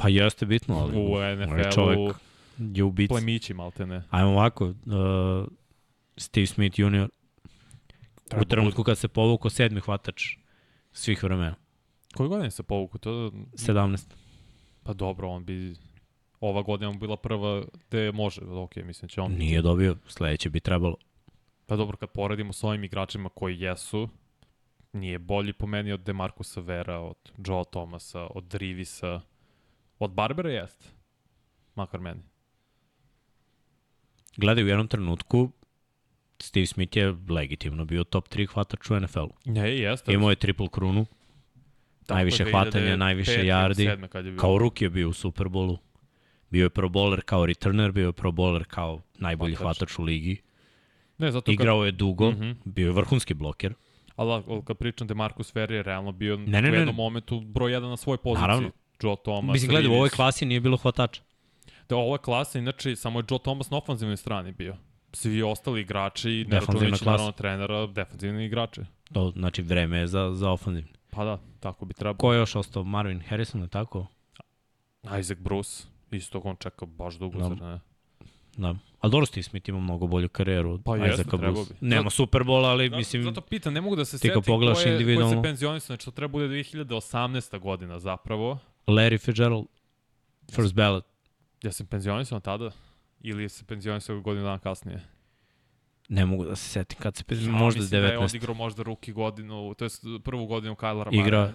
Pa 0.02 0.10
jeste 0.10 0.46
bitno, 0.46 0.76
ali 0.80 0.98
u 0.98 1.00
ovaj 1.02 1.36
NFL-u 1.36 2.14
je 2.58 2.84
ubica. 2.84 3.14
plemići 3.14 3.54
maltene. 3.54 4.04
Ajmo 4.10 4.30
ovako, 4.30 4.66
uh, 4.66 4.74
Steve 6.18 6.46
Smith 6.48 6.80
junior, 6.80 7.10
Treba 8.30 8.42
u 8.42 8.46
trenutku 8.46 8.84
kad 8.84 8.98
se 8.98 9.08
povukao 9.08 9.50
sedmi 9.50 9.82
hvatač 9.82 10.24
svih 10.92 11.24
vremena, 11.24 11.56
Koje 12.16 12.30
godine 12.30 12.52
se 12.52 12.64
povuku? 12.64 12.98
To, 12.98 13.10
17. 13.54 14.14
pa 14.84 14.94
dobro, 14.94 15.30
on 15.30 15.46
bi... 15.46 15.76
Ova 16.40 16.62
godina 16.62 16.92
bila 16.92 17.18
prva 17.18 17.64
gde 17.88 18.12
može, 18.12 18.42
ok, 18.42 18.76
mislim 18.76 19.08
da 19.08 19.12
će 19.12 19.22
on... 19.22 19.32
Nije 19.32 19.62
dobio, 19.62 19.96
sledeće 20.08 20.50
bi 20.50 20.60
trebalo. 20.60 20.96
Pa 21.66 21.76
dobro, 21.76 21.98
kad 21.98 22.10
poredimo 22.10 22.54
s 22.54 22.64
ovim 22.64 22.84
igračima 22.84 23.30
koji 23.30 23.60
jesu, 23.60 24.10
nije 24.94 25.20
bolji 25.20 25.54
po 25.54 25.68
meni 25.68 25.92
od 25.92 26.00
Demarcusa 26.00 26.62
Vera, 26.62 27.00
od 27.00 27.32
Joe 27.48 27.64
Thomasa, 27.72 28.28
od 28.30 28.54
Rivisa, 28.54 29.22
od 30.00 30.12
Barbera 30.12 30.50
jeste. 30.50 30.86
Makar 31.76 32.00
meni. 32.00 32.22
Gledaj, 34.38 34.64
u 34.64 34.68
jednom 34.68 34.88
trenutku 34.88 35.52
Steve 36.40 36.66
Smith 36.66 36.98
je 36.98 37.16
legitimno 37.30 37.86
bio 37.86 38.04
top 38.04 38.30
3 38.30 38.48
hvatač 38.48 38.90
u 38.90 38.96
NFL-u. 38.96 39.34
Ne, 39.46 39.78
jeste. 39.78 40.14
Imao 40.14 40.30
je 40.30 40.36
triple 40.36 40.68
krunu, 40.68 41.06
Tako, 42.02 42.14
najviše 42.14 42.46
2005 42.46 42.52
hvatanja, 42.52 42.96
najviše 42.96 43.44
yardi. 43.44 43.88
2007 43.88 44.08
kad 44.08 44.26
je 44.26 44.32
bio. 44.32 44.40
kao 44.40 44.58
ruki 44.58 44.84
je 44.84 44.90
bio 44.90 45.10
u 45.10 45.14
Superbowlu. 45.14 45.78
Bio 46.50 46.64
je 46.64 46.70
pro 46.70 46.90
bowler 46.90 47.22
kao 47.22 47.46
returner, 47.46 47.92
bio 47.92 48.06
je 48.06 48.14
pro 48.14 48.32
bowler 48.32 48.64
kao 48.64 49.02
najbolji 49.16 49.56
Hvatač. 49.56 49.78
hvatač 49.78 50.00
u 50.00 50.04
ligi. 50.04 50.42
Ne, 51.18 51.32
zato 51.32 51.46
kad, 51.46 51.54
Igrao 51.54 51.86
je 51.86 51.92
dugo, 51.92 52.32
Mhm. 52.32 52.52
bio 52.66 52.86
je 52.86 52.92
vrhunski 52.92 53.34
bloker. 53.34 53.74
ali, 54.16 54.32
ali 54.32 54.62
kad 54.66 54.78
pričam 54.78 55.08
Demarcus 55.08 55.56
Vera 55.56 55.76
je 55.76 55.84
realno 55.84 56.12
bio 56.12 56.38
Ne, 56.38 56.62
ne, 56.62 56.70
u 56.70 56.72
ne. 56.72 56.78
jednom 56.78 56.96
momentu 56.96 57.40
broj 57.42 57.72
jedan 57.72 57.90
na 57.90 57.98
svoj 57.98 58.18
poziciji. 58.18 58.42
Naravno. 58.42 58.72
Joe 59.04 59.16
Thomas, 59.18 59.54
Mislim, 59.54 59.70
gledaj, 59.70 59.90
u 59.90 59.94
ovoj 59.94 60.10
klasi 60.10 60.46
nije 60.46 60.60
bilo 60.60 60.78
hvatača. 60.78 61.22
Da, 61.90 61.96
ovo 61.96 62.16
je 62.16 62.20
klasa, 62.20 62.60
inače, 62.60 62.96
samo 62.96 63.20
je 63.20 63.24
Joe 63.30 63.40
Thomas 63.40 63.70
na 63.70 63.78
ofanzivnoj 63.78 64.18
strani 64.18 64.52
bio. 64.52 64.76
Svi 65.14 65.42
ostali 65.44 65.82
igrači, 65.82 66.30
ne 66.30 66.44
Defanzivna 66.44 66.60
računajući 66.60 66.92
klasa. 66.96 67.12
naravno 67.12 67.32
trenera, 67.32 67.88
defanzivni 67.88 68.46
igrači. 68.46 68.82
To, 69.14 69.32
znači, 69.32 69.62
vreme 69.62 69.98
je 69.98 70.08
za, 70.08 70.32
za 70.34 70.50
ofenzivni. 70.50 70.92
Pa 71.10 71.24
da, 71.24 71.38
tako 71.60 71.86
bi 71.86 71.94
trebalo. 71.94 72.18
Ko 72.18 72.34
je 72.34 72.40
još 72.40 72.56
ostao? 72.56 72.84
Marvin 72.84 73.20
Harrison, 73.22 73.62
je 73.62 73.68
tako? 73.68 74.08
Isaac 75.20 75.40
Bruce, 75.40 75.84
isto 76.12 76.40
on 76.40 76.56
čeka 76.56 76.86
baš 76.86 77.16
dugo, 77.16 77.38
Da. 77.40 77.44
zar 77.46 77.62
ne? 77.62 77.80
Da. 78.58 78.76
Ali 79.00 79.12
dobro 79.12 79.26
Steve 79.26 79.44
Smith 79.44 79.70
ima 79.70 79.80
mnogo 79.80 80.08
bolju 80.08 80.30
karijeru 80.30 80.72
od 80.72 80.82
Pa 80.86 80.98
jeste, 80.98 81.24
trebao 81.24 81.52
Bruce. 81.52 81.74
bi. 81.74 81.88
Nema 81.88 82.02
Zato- 82.02 82.10
Super 82.12 82.42
Bowl, 82.42 82.66
ali 82.66 82.88
Zato, 82.88 82.98
mislim... 82.98 83.24
zato 83.24 83.42
pitam, 83.42 83.74
ne 83.74 83.82
mogu 83.82 83.96
da 83.96 84.06
se 84.06 84.18
setim 84.18 84.42
ko 84.42 84.52
je, 84.54 84.58
ko 84.58 84.70
je 84.70 84.76
se 84.76 84.90
individualno- 84.92 85.42
penzionisao, 85.42 85.88
znači 85.88 86.06
to 86.06 86.12
treba 86.12 86.32
bude 86.32 86.48
2018. 86.48 87.60
godina 87.60 88.00
zapravo. 88.00 88.58
Larry 88.88 89.20
Fitzgerald, 89.20 89.66
first 90.52 90.74
ballot. 90.76 91.06
Ja 91.64 91.72
sam 91.72 91.86
penzionisao 91.86 92.40
tada? 92.40 92.72
Ili 93.22 93.50
se 93.50 93.66
penzionisao 93.66 94.22
godinu 94.22 94.46
dana 94.46 94.60
kasnije? 94.60 95.02
Ne 96.10 96.26
mogu 96.26 96.46
da 96.46 96.56
se 96.56 96.70
setim 96.70 97.00
kad 97.00 97.16
se... 97.16 97.24
Ja, 97.30 97.52
možda 97.52 97.82
mislim 97.82 98.02
Da 98.02 98.08
je 98.08 98.18
19. 98.18 98.24
odigrao 98.24 98.56
možda 98.56 98.84
ruki 98.84 99.12
godinu, 99.12 99.74
to 99.74 99.86
je 99.86 99.90
prvu 100.24 100.46
godinu 100.46 100.76
Kyle 100.76 101.04
Ramara. 101.04 101.12
Igra, 101.28 101.54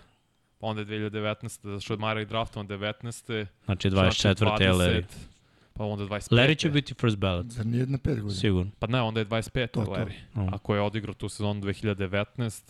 Pa 0.59 0.67
onda 0.67 0.81
je 0.81 0.87
2019. 0.87 1.49
zato 1.63 1.81
što 1.81 1.95
je 1.95 1.99
Mara 1.99 2.21
i 2.21 2.27
draftovan 2.27 2.69
19. 2.69 3.47
znači 3.65 3.91
24. 3.91 4.63
je 4.63 4.73
Larry. 4.73 5.05
Pa 5.73 5.85
onda 5.85 6.05
25. 6.05 6.33
Larry 6.33 6.59
će 6.59 6.71
biti 6.71 6.95
first 6.95 7.17
ballot, 7.17 7.47
Zar 7.47 7.67
nije 7.67 7.81
jedna 7.81 7.99
pet 7.99 8.21
godina? 8.21 8.41
sigurno. 8.41 8.71
Pa 8.79 8.87
ne, 8.87 9.03
onda 9.03 9.21
je 9.21 9.27
25. 9.27 9.67
To, 9.67 9.85
to. 9.85 9.91
Larry. 9.91 10.15
No. 10.35 10.51
Ako 10.53 10.75
je 10.75 10.81
odigrao 10.81 11.15
tu 11.15 11.29
sezonu 11.29 11.61
2019, 11.61 12.63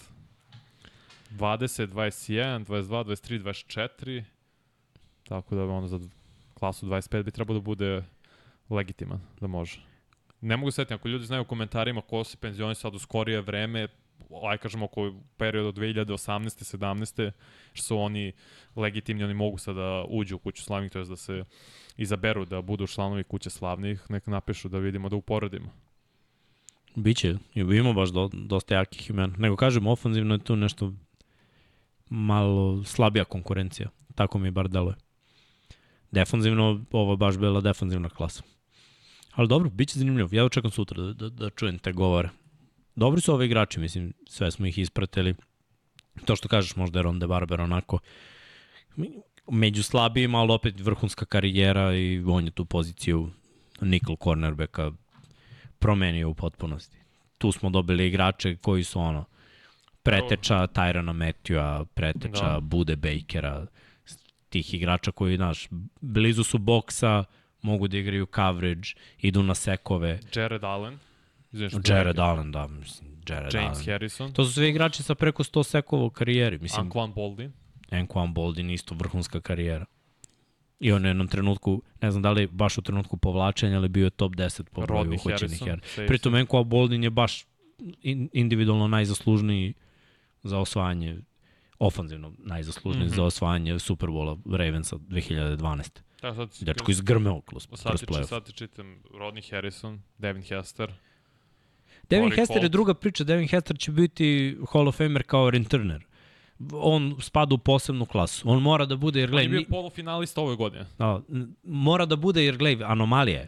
20, 1.31 1.87
21, 1.87 2.65
22, 2.67 3.05
23, 3.05 3.43
24, 3.43 4.25
tako 5.29 5.55
da 5.55 5.63
onda 5.65 5.89
za 5.89 6.01
klasu 6.55 6.87
25 6.87 7.23
bi 7.23 7.31
trebalo 7.31 7.59
da 7.59 7.65
bude 7.65 8.03
legitiman, 8.71 9.21
da 9.41 9.47
može. 9.47 9.81
Ne 10.41 10.57
mogu 10.57 10.71
setiti, 10.71 10.95
ako 10.95 11.09
ljudi 11.09 11.25
znaju 11.25 11.43
u 11.43 11.47
komentarima 11.47 12.01
ko 12.01 12.25
se 12.25 12.37
penzioni 12.37 12.75
sad 12.75 12.95
u 12.95 12.99
skorije 12.99 13.41
vreme, 13.41 13.89
aj 14.43 14.59
kažemo 14.59 14.85
oko 14.85 15.15
perioda 15.37 15.69
od 15.69 15.75
2018. 15.79 16.77
17. 16.77 17.31
što 17.73 17.87
su 17.87 17.99
oni 17.99 18.33
legitimni, 18.77 19.25
oni 19.25 19.35
mogu 19.35 19.59
sada 19.59 19.81
da 19.81 20.05
uđu 20.09 20.37
u 20.37 20.39
kuću 20.39 20.63
slavnih, 20.63 20.93
to 20.93 20.99
je 20.99 21.05
da 21.05 21.17
se 21.17 21.45
izaberu 21.97 22.45
da 22.45 22.63
budu 22.63 22.87
članovi 22.87 23.25
kuće 23.25 23.51
slavnih, 23.51 24.11
neka 24.11 24.31
napišu 24.31 24.69
da 24.69 24.79
vidimo 24.79 25.09
da 25.09 25.17
uporedimo. 25.17 25.71
Biće, 26.95 27.35
ima 27.55 27.93
baš 27.93 28.11
do, 28.11 28.31
dosta 28.33 28.75
jakih 28.75 29.11
imena. 29.11 29.35
Nego 29.39 29.57
kažem, 29.57 29.87
ofanzivno 29.87 30.35
je 30.35 30.45
tu 30.45 30.57
nešto 30.57 30.93
malo 32.09 32.85
slabija 32.85 33.25
konkurencija. 33.25 33.89
Tako 34.15 34.39
mi 34.39 34.51
bar 34.51 34.69
deluje. 34.69 34.95
Defanzivno, 36.11 36.85
ovo 36.93 37.17
baš 37.17 37.39
bila 37.39 37.61
defanzivna 37.61 38.09
klasa. 38.09 38.43
Ali 39.35 39.49
dobro, 39.49 39.71
bit 39.71 39.89
će 39.89 39.99
zanimljivo. 39.99 40.29
Ja 40.33 40.45
očekam 40.45 40.71
sutra 40.71 41.03
da, 41.03 41.13
da, 41.13 41.29
da 41.29 41.51
čujem 41.51 41.79
te 41.79 41.93
govore. 41.93 42.29
Dobri 42.97 43.21
su 43.21 43.35
ovi 43.35 43.47
igrači, 43.47 43.81
mislim, 43.81 44.13
sve 44.27 44.51
smo 44.51 44.67
ih 44.67 44.79
ispratili. 44.79 45.35
To 46.25 46.37
što 46.37 46.49
kažeš, 46.49 46.77
možda 46.77 46.99
je 46.99 47.03
Ronde 47.03 47.27
Barber 47.27 47.61
onako 47.61 47.99
među 49.51 49.83
slabijima, 49.83 50.39
ali 50.39 50.53
opet 50.53 50.81
vrhunska 50.81 51.25
karijera 51.25 51.95
i 51.95 52.25
on 52.27 52.45
je 52.45 52.51
tu 52.51 52.65
poziciju 52.65 53.31
nickel 53.81 54.17
cornerbacka 54.25 54.93
promenio 55.79 56.29
u 56.31 56.35
potpunosti. 56.35 56.99
Tu 57.39 57.53
smo 57.53 57.71
dobili 57.71 58.07
igrače 58.07 58.57
koji 58.57 58.85
su 58.85 59.01
ono 59.01 59.25
preteča 60.03 60.67
Tyrona 60.67 61.13
Matthewa, 61.13 61.85
preteča 61.85 62.53
da. 62.53 62.61
Bude 62.61 62.97
Bakera, 62.97 63.67
tih 64.49 64.75
igrača 64.75 65.13
koji, 65.13 65.37
znaš, 65.37 65.69
blizu 66.01 66.45
su 66.45 66.59
boksa, 66.59 67.25
mogu 67.65 67.89
da 67.89 67.99
igraju 67.99 68.27
coverage, 68.35 68.89
idu 69.19 69.43
na 69.43 69.55
sekove. 69.55 70.21
Jared 70.37 70.65
Allen, 70.65 70.99
Izvini 71.53 71.71
što 71.71 71.93
Jared. 71.95 72.19
Allen, 72.19 72.53
da, 72.53 72.67
mislim, 72.69 73.11
Jared 73.29 73.55
James 73.55 73.79
Allen. 73.79 73.87
Harrison, 73.87 74.33
To 74.33 74.45
su 74.45 74.53
sve 74.53 74.69
igrači 74.69 75.03
sa 75.03 75.15
preko 75.15 75.45
100 75.45 75.65
sekova 75.65 76.05
u 76.05 76.11
karijeri. 76.11 76.59
Mislim, 76.59 76.91
Anquan 76.91 77.15
Boldin. 77.15 77.53
Anquan 77.91 78.33
Boldin 78.33 78.71
isto 78.71 78.95
vrhunska 78.95 79.41
karijera. 79.41 79.87
I 80.81 80.93
on 80.93 81.03
je 81.03 81.09
u 81.09 81.11
jednom 81.11 81.29
trenutku, 81.29 81.83
ne 82.01 82.11
znam 82.11 82.23
da 82.23 82.31
li 82.31 82.47
baš 82.47 82.79
u 82.79 82.83
trenutku 82.83 83.17
povlačenja, 83.17 83.77
ali 83.77 83.89
bio 83.89 84.05
je 84.05 84.11
top 84.11 84.33
10 84.33 84.63
po 84.63 84.81
broju 84.81 85.15
uhoćenih 85.15 85.61
safety. 85.61 86.07
Pritom 86.07 86.33
Anquan 86.35 86.65
Boldin 86.65 87.05
je 87.05 87.11
baš 87.11 87.45
in, 88.03 88.29
individualno 88.33 88.89
najzaslužniji 88.89 89.75
za 90.43 90.59
osvajanje 90.59 91.19
ofanzivno 91.79 92.33
najzaslužniji 92.39 93.05
mm 93.05 93.07
Mhm. 93.07 93.13
-hmm. 93.13 93.17
za 93.17 93.25
osvajanje 93.25 93.79
Superbola 93.79 94.39
Ravensa 94.53 94.97
2012. 94.97 96.01
Da, 96.25 96.35
sad, 96.35 96.49
Dečko 96.61 96.91
izgrmeo 96.91 97.41
kroz, 97.41 97.69
sad, 97.75 97.89
kroz 97.89 98.01
ti, 98.01 98.07
playoff. 98.07 98.29
sad 98.29 98.45
ti 98.47 98.53
čitam 98.53 99.03
Rodney 99.11 99.51
Harrison, 99.51 100.03
Devin 100.19 100.43
Hester. 100.43 100.93
Devin 102.11 102.31
Torrey 102.31 102.37
Hester 102.37 102.57
je 102.57 102.61
Holt. 102.61 102.73
druga 102.73 102.95
priča. 102.95 103.25
Devin 103.25 103.49
Hester 103.49 103.79
će 103.79 103.93
biti 103.93 104.57
Hall 104.73 104.89
of 104.89 104.97
Famer 104.97 105.23
kao 105.23 105.51
returner. 105.51 106.05
On 106.73 107.17
spada 107.21 107.55
u 107.55 107.59
posebnu 107.59 108.07
klasu. 108.07 108.51
On 108.51 108.63
mora 108.63 108.87
da 108.87 108.97
bude, 108.97 109.21
jer 109.21 109.31
On 109.31 109.39
je 109.39 109.47
gledaj, 109.47 109.59
bio 109.59 109.67
polufinalista 109.71 110.41
ove 110.41 110.57
godine. 110.57 110.85
Da, 110.99 111.21
mora 111.63 112.07
da 112.07 112.17
bude 112.17 112.45
jer 112.45 112.57
gledaj, 112.57 112.87
anomalija 112.87 113.41
je 113.41 113.47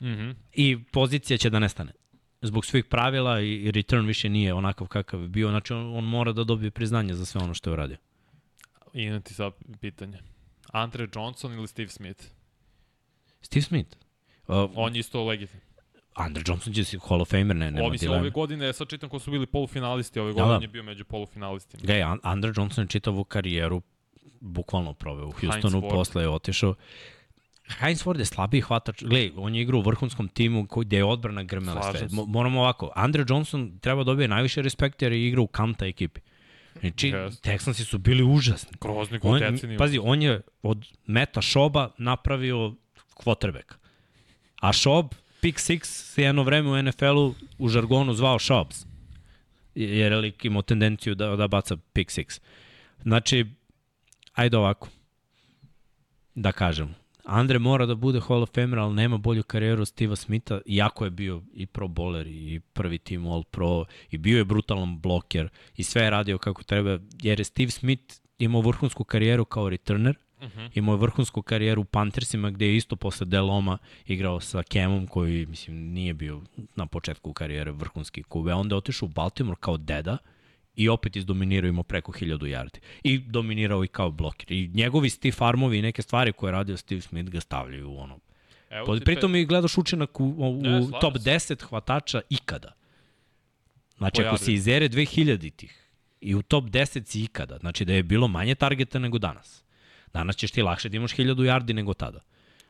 Mhm. 0.00 0.30
i 0.52 0.78
pozicija 0.92 1.36
će 1.38 1.50
da 1.50 1.58
nestane. 1.58 1.92
Zbog 2.42 2.66
svih 2.66 2.84
pravila 2.84 3.40
i 3.40 3.70
return 3.70 4.06
više 4.06 4.28
nije 4.28 4.54
onakav 4.54 4.86
kakav 4.86 5.22
je 5.22 5.28
bio, 5.28 5.48
znači 5.48 5.72
on, 5.72 5.96
on 5.96 6.04
mora 6.04 6.32
da 6.32 6.44
dobije 6.44 6.70
priznanje 6.70 7.14
za 7.14 7.24
sve 7.24 7.40
ono 7.40 7.54
što 7.54 7.70
je 7.70 7.74
uradio. 7.74 7.96
I 8.94 9.20
ti 9.24 9.34
sad 9.34 9.52
pitanje. 9.80 10.18
Andre 10.72 11.06
Johnson 11.14 11.52
ili 11.52 11.66
Steve 11.68 11.88
Smith? 11.88 12.24
Steve 13.42 13.62
Smith. 13.62 13.96
Uh, 14.48 14.70
On 14.74 14.94
je 14.94 15.00
isto 15.00 15.24
legitim. 15.24 15.60
Andre 16.14 16.42
Johnson 16.46 16.72
će 16.72 16.84
si 16.84 16.98
Hall 17.08 17.22
of 17.22 17.28
Famer, 17.30 17.56
ne, 17.56 17.70
nema 17.70 17.88
dileme. 17.90 18.20
ove 18.20 18.30
godine, 18.30 18.72
sad 18.72 18.88
čitam 18.88 19.08
ko 19.08 19.18
su 19.18 19.30
bili 19.30 19.46
polufinalisti, 19.46 20.20
ove 20.20 20.28
Da, 20.28 20.32
godine 20.32 20.48
da. 20.48 20.56
on 20.56 20.62
je 20.62 20.68
bio 20.68 20.82
među 20.82 21.04
polufinalistima. 21.04 21.80
Gledaj, 21.80 22.02
An- 22.02 22.20
Andre 22.22 22.52
Johnson 22.56 22.84
je 22.84 22.88
čitavu 22.88 23.24
karijeru 23.24 23.82
bukvalno 24.40 24.92
proveo 24.94 25.26
u 25.28 25.32
Houstonu, 25.32 25.80
posle 25.82 26.22
je 26.22 26.28
otišao. 26.28 26.74
Heinz 27.70 28.04
Ward 28.04 28.18
je 28.18 28.24
slabiji 28.24 28.60
hvatač. 28.60 29.02
Gledaj, 29.02 29.32
on 29.36 29.54
je 29.54 29.62
igrao 29.62 29.78
u 29.78 29.82
vrhunskom 29.82 30.28
timu 30.28 30.66
koji, 30.66 30.84
gde 30.84 30.96
je 30.96 31.04
odbrana 31.04 31.42
grmela 31.42 31.92
sve. 31.92 32.08
Moramo 32.26 32.60
ovako, 32.60 32.92
Andre 32.94 33.24
Johnson 33.28 33.78
treba 33.78 34.04
dobije 34.04 34.28
najviše 34.28 34.62
respekta 34.62 35.04
jer 35.04 35.12
je 35.12 35.26
igrao 35.28 35.44
u 35.44 35.46
Kanta 35.46 35.86
ekipi. 35.86 36.20
Znači, 36.80 37.08
Jeste. 37.08 37.50
Texansi 37.50 37.84
su 37.84 37.98
bili 37.98 38.22
užasni. 38.22 38.78
Groznik 38.80 39.24
On, 39.24 39.34
od 39.34 39.40
deceniju. 39.52 39.78
pazi, 39.78 39.98
on 40.02 40.22
je 40.22 40.40
od 40.62 40.86
Meta 41.06 41.42
Šoba 41.42 41.90
napravio 41.98 42.74
quarterback. 43.16 43.74
A 44.60 44.72
Šob, 44.72 45.06
pick 45.40 45.58
six, 45.58 45.84
se 45.84 46.22
jedno 46.22 46.42
vreme 46.42 46.70
u 46.70 46.82
NFL-u 46.82 47.34
u 47.58 47.68
žargonu 47.68 48.14
zvao 48.14 48.38
Šobs. 48.38 48.86
Jer 49.74 50.12
je 50.12 50.18
lik 50.18 50.44
imao 50.44 50.62
tendenciju 50.62 51.14
da, 51.14 51.36
da 51.36 51.48
baca 51.48 51.76
pick 51.92 52.10
six. 52.10 52.40
Znači, 53.02 53.46
ajde 54.34 54.56
ovako. 54.56 54.88
Da 56.34 56.52
kažem. 56.52 56.94
Andre 57.24 57.58
mora 57.58 57.86
da 57.86 57.94
bude 57.94 58.20
Hall 58.20 58.42
of 58.42 58.50
Famer, 58.54 58.78
ali 58.78 58.94
nema 58.94 59.16
bolju 59.16 59.42
karijeru 59.42 59.82
od 59.82 59.88
Steve'a 59.88 60.16
Smitha, 60.16 60.60
iako 60.66 61.04
je 61.04 61.10
bio 61.10 61.42
i 61.54 61.66
pro 61.66 61.88
bowler 61.88 62.26
i 62.26 62.60
prvi 62.72 62.98
tim 62.98 63.26
All 63.26 63.44
Pro 63.44 63.84
i 64.10 64.18
bio 64.18 64.38
je 64.38 64.44
brutalan 64.44 65.00
bloker 65.00 65.48
i 65.76 65.82
sve 65.82 66.02
je 66.02 66.10
radio 66.10 66.38
kako 66.38 66.62
treba, 66.62 66.98
jer 67.22 67.40
je 67.40 67.44
Steve 67.44 67.70
Smith 67.70 68.14
imao 68.38 68.60
vrhunsku 68.60 69.04
karijeru 69.04 69.44
kao 69.44 69.68
returner, 69.68 70.16
uh 70.38 70.44
-huh. 70.44 70.70
imao 70.74 70.94
je 70.94 70.98
vrhunsku 70.98 71.42
karijeru 71.42 71.80
u 71.80 71.84
Panthersima 71.84 72.50
gde 72.50 72.66
je 72.66 72.76
isto 72.76 72.96
posle 72.96 73.26
Deloma 73.26 73.78
igrao 74.06 74.40
sa 74.40 74.62
Kemom 74.62 75.06
koji 75.06 75.46
mislim 75.46 75.76
nije 75.76 76.14
bio 76.14 76.40
na 76.76 76.86
početku 76.86 77.32
karijere 77.32 77.72
vrhunski 77.72 78.22
kube, 78.22 78.52
onda 78.52 78.74
je 78.74 78.78
otišao 78.78 79.06
u 79.06 79.12
Baltimore 79.12 79.56
kao 79.60 79.76
deda 79.76 80.18
i 80.76 80.88
opet 80.88 81.16
izdominirao 81.16 81.68
imao 81.68 81.82
preko 81.82 82.12
1000 82.12 82.38
yardi. 82.38 82.78
I 83.02 83.18
dominirao 83.18 83.84
i 83.84 83.88
kao 83.88 84.10
bloker. 84.10 84.52
I 84.52 84.70
njegovi 84.74 85.10
Steve 85.10 85.36
Armovi 85.38 85.78
i 85.78 85.82
neke 85.82 86.02
stvari 86.02 86.32
koje 86.32 86.48
je 86.48 86.52
radio 86.52 86.76
Steve 86.76 87.00
Smith 87.00 87.30
ga 87.30 87.40
stavljaju 87.40 87.90
u 87.90 87.98
ono. 87.98 88.18
Evo 88.70 88.86
Pod, 88.86 88.98
ti 88.98 89.04
pritom 89.04 89.34
i 89.36 89.44
gledaš 89.44 89.78
učinak 89.78 90.20
u, 90.20 90.24
u, 90.24 90.60
Ne, 90.62 90.80
top 91.00 91.14
se. 91.14 91.30
10 91.30 91.62
hvatača 91.62 92.20
ikada. 92.30 92.72
Znači, 93.96 94.20
ako 94.20 94.28
Pojavi. 94.28 94.38
si 94.38 94.52
iz 94.52 94.68
ere 94.68 94.88
2000-ih 94.88 95.88
i 96.20 96.34
u 96.34 96.42
top 96.42 96.64
10 96.64 97.06
si 97.06 97.22
ikada, 97.22 97.58
znači 97.58 97.84
da 97.84 97.92
je 97.92 98.02
bilo 98.02 98.28
manje 98.28 98.54
targeta 98.54 98.98
nego 98.98 99.18
danas. 99.18 99.64
Danas 100.12 100.36
ćeš 100.36 100.50
ti 100.50 100.62
lakše 100.62 100.88
da 100.88 100.96
imaš 100.96 101.12
1000 101.12 101.34
yardi 101.36 101.72
nego 101.72 101.94
tada. 101.94 102.20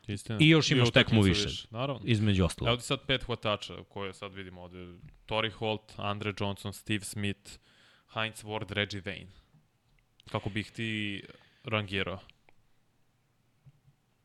te- 0.05 0.13
Istina. 0.13 0.37
I 0.41 0.49
još 0.49 0.71
imaš 0.71 0.91
tekmu 0.91 1.19
utakmica 1.19 1.47
više. 1.47 1.67
Naravno. 1.71 2.01
Između 2.03 2.45
ostalo. 2.45 2.69
Evo 2.69 2.77
ti 2.77 2.83
sad 2.83 2.99
pet 3.07 3.23
hvatača 3.23 3.73
koje 3.83 4.13
sad 4.13 4.33
vidimo 4.33 4.61
ovde. 4.61 4.77
Torrey 5.27 5.51
Holt, 5.51 5.93
Andre 5.97 6.33
Johnson, 6.39 6.73
Steve 6.73 7.03
Smith, 7.03 7.51
Heinz 8.15 8.43
Ward, 8.43 8.71
Reggie 8.73 9.01
Wayne. 9.01 9.27
Kako 10.31 10.49
bih 10.49 10.71
ti 10.71 11.23
rangirao? 11.63 12.19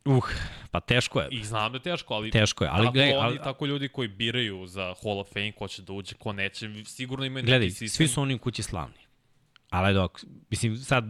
Uh, 0.04 0.24
pa 0.70 0.80
teško 0.80 1.20
je. 1.20 1.28
I 1.30 1.44
znam 1.44 1.72
da 1.72 1.76
je 1.76 1.82
teško, 1.82 2.14
ali 2.14 2.30
Teško 2.30 2.64
je, 2.64 2.70
ali 2.72 2.84
tako 2.84 2.92
gledaj, 2.92 3.12
oni, 3.16 3.26
ali- 3.26 3.38
tako 3.38 3.66
ljudi 3.66 3.88
koji 3.88 4.08
biraju 4.08 4.66
za 4.66 4.94
Hall 5.02 5.18
of 5.18 5.32
Fame, 5.32 5.52
ko 5.52 5.68
će 5.68 5.82
da 5.82 5.92
uđe, 5.92 6.14
ko 6.14 6.32
neće, 6.32 6.70
sigurno 6.84 7.24
imaju 7.24 7.44
Gledaj, 7.44 7.66
neki 7.66 7.74
sistem. 7.74 7.96
svi 7.96 8.08
su 8.08 8.22
oni 8.22 8.34
u 8.34 8.38
kući 8.38 8.62
slavni. 8.62 8.98
Ali 9.70 9.94
dok, 9.94 10.20
mislim, 10.50 10.76
sad, 10.76 11.04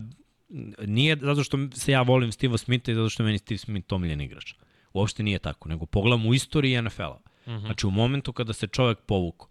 nije 0.86 1.16
zato 1.20 1.44
što 1.44 1.58
se 1.74 1.92
ja 1.92 2.02
volim 2.02 2.32
Steve 2.32 2.58
Smitha 2.58 2.92
i 2.92 2.94
zato 2.94 3.08
što 3.08 3.22
meni 3.22 3.38
Steve 3.38 3.58
Smith 3.58 3.92
omiljen 3.92 4.20
igrač. 4.20 4.54
Uopšte 4.92 5.22
nije 5.22 5.38
tako, 5.38 5.68
nego 5.68 5.86
pogledam 5.86 6.26
u 6.26 6.34
istoriji 6.34 6.82
NFL-a. 6.82 7.18
Uh 7.46 7.52
-huh. 7.52 7.60
Znači, 7.60 7.86
u 7.86 7.90
momentu 7.90 8.32
kada 8.32 8.52
se 8.52 8.66
čovek 8.66 8.98
povuku, 9.06 9.48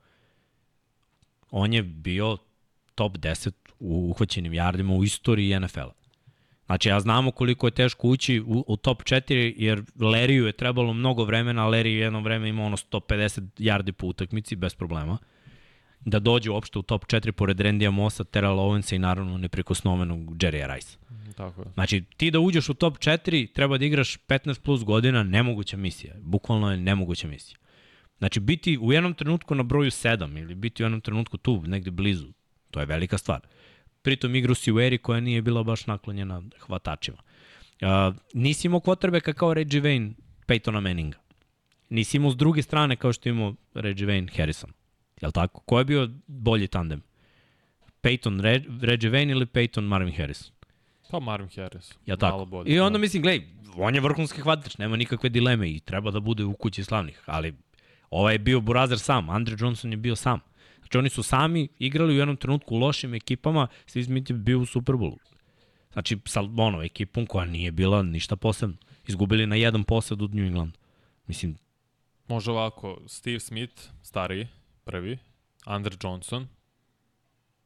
on 1.51 1.73
je 1.73 1.83
bio 1.83 2.37
top 2.99 3.17
10 3.17 3.51
u 3.79 4.09
uhvaćenim 4.09 4.53
jardima 4.53 4.93
u 4.93 5.03
istoriji 5.03 5.59
NFL-a. 5.59 5.93
Znači, 6.65 6.89
ja 6.89 6.99
znamo 6.99 7.31
koliko 7.31 7.67
je 7.67 7.71
teško 7.71 8.07
ući 8.07 8.39
u, 8.39 8.63
u 8.67 8.77
top 8.77 9.03
4, 9.03 9.53
jer 9.57 9.83
Leriju 9.99 10.45
je 10.45 10.51
trebalo 10.51 10.93
mnogo 10.93 11.23
vremena, 11.23 11.69
a 11.69 11.75
je 11.75 11.93
jedno 11.93 12.21
vreme 12.21 12.49
imao 12.49 12.65
ono 12.65 12.77
150 12.77 13.41
yardi 13.57 13.91
po 13.91 14.07
utakmici, 14.07 14.55
bez 14.55 14.75
problema 14.75 15.17
da 16.05 16.19
dođe 16.19 16.51
uopšte 16.51 16.79
u 16.79 16.81
top 16.81 17.05
4 17.05 17.31
pored 17.31 17.59
Randija 17.59 17.91
Mossa, 17.91 18.23
Terrell 18.23 18.59
Owensa 18.59 18.95
i 18.95 18.99
naravno 18.99 19.37
neprikosnovenog 19.37 20.37
Jerrya 20.37 20.75
Rice. 20.75 20.97
Tako 21.37 21.61
je. 21.61 21.67
Znači, 21.73 22.03
ti 22.17 22.31
da 22.31 22.39
uđeš 22.39 22.69
u 22.69 22.73
top 22.73 22.97
4, 22.97 23.53
treba 23.53 23.77
da 23.77 23.85
igraš 23.85 24.17
15 24.27 24.61
plus 24.61 24.83
godina, 24.83 25.23
nemoguća 25.23 25.77
misija. 25.77 26.13
Bukvalno 26.21 26.71
je 26.71 26.77
nemoguća 26.77 27.27
misija. 27.27 27.57
Znači, 28.17 28.39
biti 28.39 28.77
u 28.77 28.93
jednom 28.93 29.13
trenutku 29.13 29.55
na 29.55 29.63
broju 29.63 29.91
7 29.91 30.39
ili 30.41 30.55
biti 30.55 30.83
u 30.83 30.85
jednom 30.85 31.01
trenutku 31.01 31.37
tu, 31.37 31.63
negde 31.67 31.91
blizu, 31.91 32.31
to 32.71 32.79
je 32.79 32.85
velika 32.85 33.17
stvar. 33.17 33.39
Pritom 34.01 34.35
igru 34.35 34.55
si 34.55 34.71
u 34.71 34.79
eri 34.79 34.97
koja 34.97 35.19
nije 35.19 35.41
bila 35.41 35.63
baš 35.63 35.87
naklonjena 35.87 36.41
hvatačima. 36.59 37.17
Uh, 37.81 38.15
nisi 38.33 38.67
imao 38.67 38.79
kvotrbeka 38.79 39.33
kao 39.33 39.53
Reggie 39.53 39.81
Wayne, 39.81 40.11
Peytona 40.47 40.79
Manninga. 40.79 41.17
Nisi 41.89 42.17
imao 42.17 42.31
s 42.31 42.35
druge 42.35 42.61
strane 42.61 42.95
kao 42.95 43.13
što 43.13 43.29
imao 43.29 43.55
Reggie 43.73 44.07
Wayne, 44.07 44.37
Harrison. 44.37 44.71
Jel 45.21 45.31
tako? 45.31 45.59
Ko 45.59 45.79
je 45.79 45.85
bio 45.85 46.09
bolji 46.27 46.67
tandem? 46.67 47.01
Peyton 48.01 48.41
Reg, 48.41 48.63
Reggie 48.81 49.11
Wayne 49.11 49.31
ili 49.31 49.45
Peyton 49.45 49.81
Marvin 49.81 50.15
Harrison? 50.15 50.51
Pa 51.11 51.19
Marvin 51.19 51.49
Harris. 51.55 51.91
Ja 52.05 52.17
Malo 52.21 52.31
tako. 52.31 52.45
bolje, 52.45 52.73
I 52.73 52.79
onda 52.79 52.97
da. 52.97 53.01
mislim, 53.01 53.21
gledaj, 53.21 53.47
on 53.77 53.95
je 53.95 54.01
vrhunski 54.01 54.41
hvatač, 54.41 54.77
nema 54.77 54.97
nikakve 54.97 55.29
dileme 55.29 55.69
i 55.69 55.79
treba 55.79 56.11
da 56.11 56.19
bude 56.19 56.43
u 56.43 56.53
kući 56.53 56.83
slavnih, 56.83 57.21
ali 57.25 57.53
ovaj 58.09 58.33
je 58.33 58.39
bio 58.39 58.61
Burazer 58.61 58.99
sam, 58.99 59.29
Andre 59.29 59.55
Johnson 59.59 59.91
je 59.91 59.97
bio 59.97 60.15
sam. 60.15 60.39
Znači 60.89 60.97
oni 60.97 61.09
su 61.09 61.23
sami 61.23 61.67
igrali 61.79 62.13
u 62.13 62.17
jednom 62.17 62.37
trenutku 62.37 62.75
lošim 62.77 63.13
ekipama, 63.13 63.67
Steve 63.85 64.03
Smith 64.03 64.31
je 64.31 64.37
bio 64.37 64.59
u 64.59 64.65
Superbowlu. 64.65 65.17
Znači 65.93 66.17
sa 66.25 66.41
ono, 66.57 66.83
ekipom 66.83 67.25
koja 67.25 67.45
nije 67.45 67.71
bila 67.71 68.03
ništa 68.03 68.35
posebno. 68.35 68.77
Izgubili 69.07 69.47
na 69.47 69.55
jedan 69.55 69.83
posed 69.83 70.21
od 70.21 70.35
New 70.35 70.45
England. 70.45 70.77
Mislim, 71.27 71.57
Može 72.27 72.51
ovako, 72.51 73.01
Steve 73.07 73.39
Smith, 73.39 73.83
stariji, 74.01 74.47
prvi, 74.83 75.17
Andre 75.65 75.95
Johnson, 76.03 76.47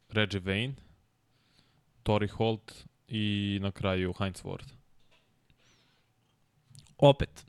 Reggie 0.08 0.40
Wayne, 0.40 0.72
Torrey 2.02 2.30
Holt 2.30 2.72
i 3.08 3.58
na 3.62 3.70
kraju 3.72 4.12
Heinz 4.18 4.42
Ward. 4.42 4.72
opet, 6.98 7.46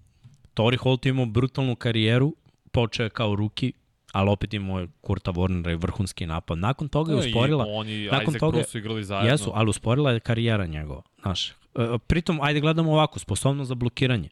Tori 0.53 0.77
Holt 0.77 1.05
je 1.05 1.09
imao 1.09 1.25
brutalnu 1.25 1.75
karijeru, 1.75 2.35
počeo 2.71 3.03
je 3.03 3.09
kao 3.09 3.35
ruki, 3.35 3.73
ali 4.15 4.29
opet 4.29 4.53
imao 4.53 4.79
je 4.79 4.87
Kurta 5.01 5.31
Warnera 5.31 5.71
i 5.71 5.75
vrhunski 5.75 6.25
napad. 6.25 6.57
Nakon 6.57 6.87
toga 6.87 7.11
je 7.13 7.19
usporila... 7.19 7.65
I 7.67 7.71
oni, 7.71 8.05
nakon 8.05 8.35
Isaac 8.35 8.39
toga- 8.39 8.63
su 8.63 8.77
igrali 8.77 9.03
zajedno. 9.03 9.31
Jesu, 9.31 9.51
ali 9.53 9.69
usporila 9.69 10.11
je 10.11 10.19
karijera 10.19 10.65
njegova. 10.65 11.01
Znaš, 11.21 11.49
E, 11.75 11.97
pritom, 12.07 12.39
ajde 12.41 12.59
gledamo 12.59 12.91
ovako, 12.91 13.19
sposobnost 13.19 13.67
za 13.67 13.75
blokiranje. 13.75 14.29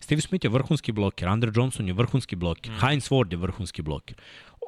Steve 0.00 0.20
Smith 0.20 0.44
je 0.44 0.50
vrhunski 0.50 0.92
bloker, 0.92 1.28
Andre 1.28 1.52
Johnson 1.54 1.86
je 1.86 1.92
vrhunski 1.92 2.36
bloker, 2.36 2.72
mm. 2.72 2.80
Heinz 2.80 3.08
Ward 3.08 3.32
je 3.32 3.36
vrhunski 3.36 3.82
bloker. 3.82 4.16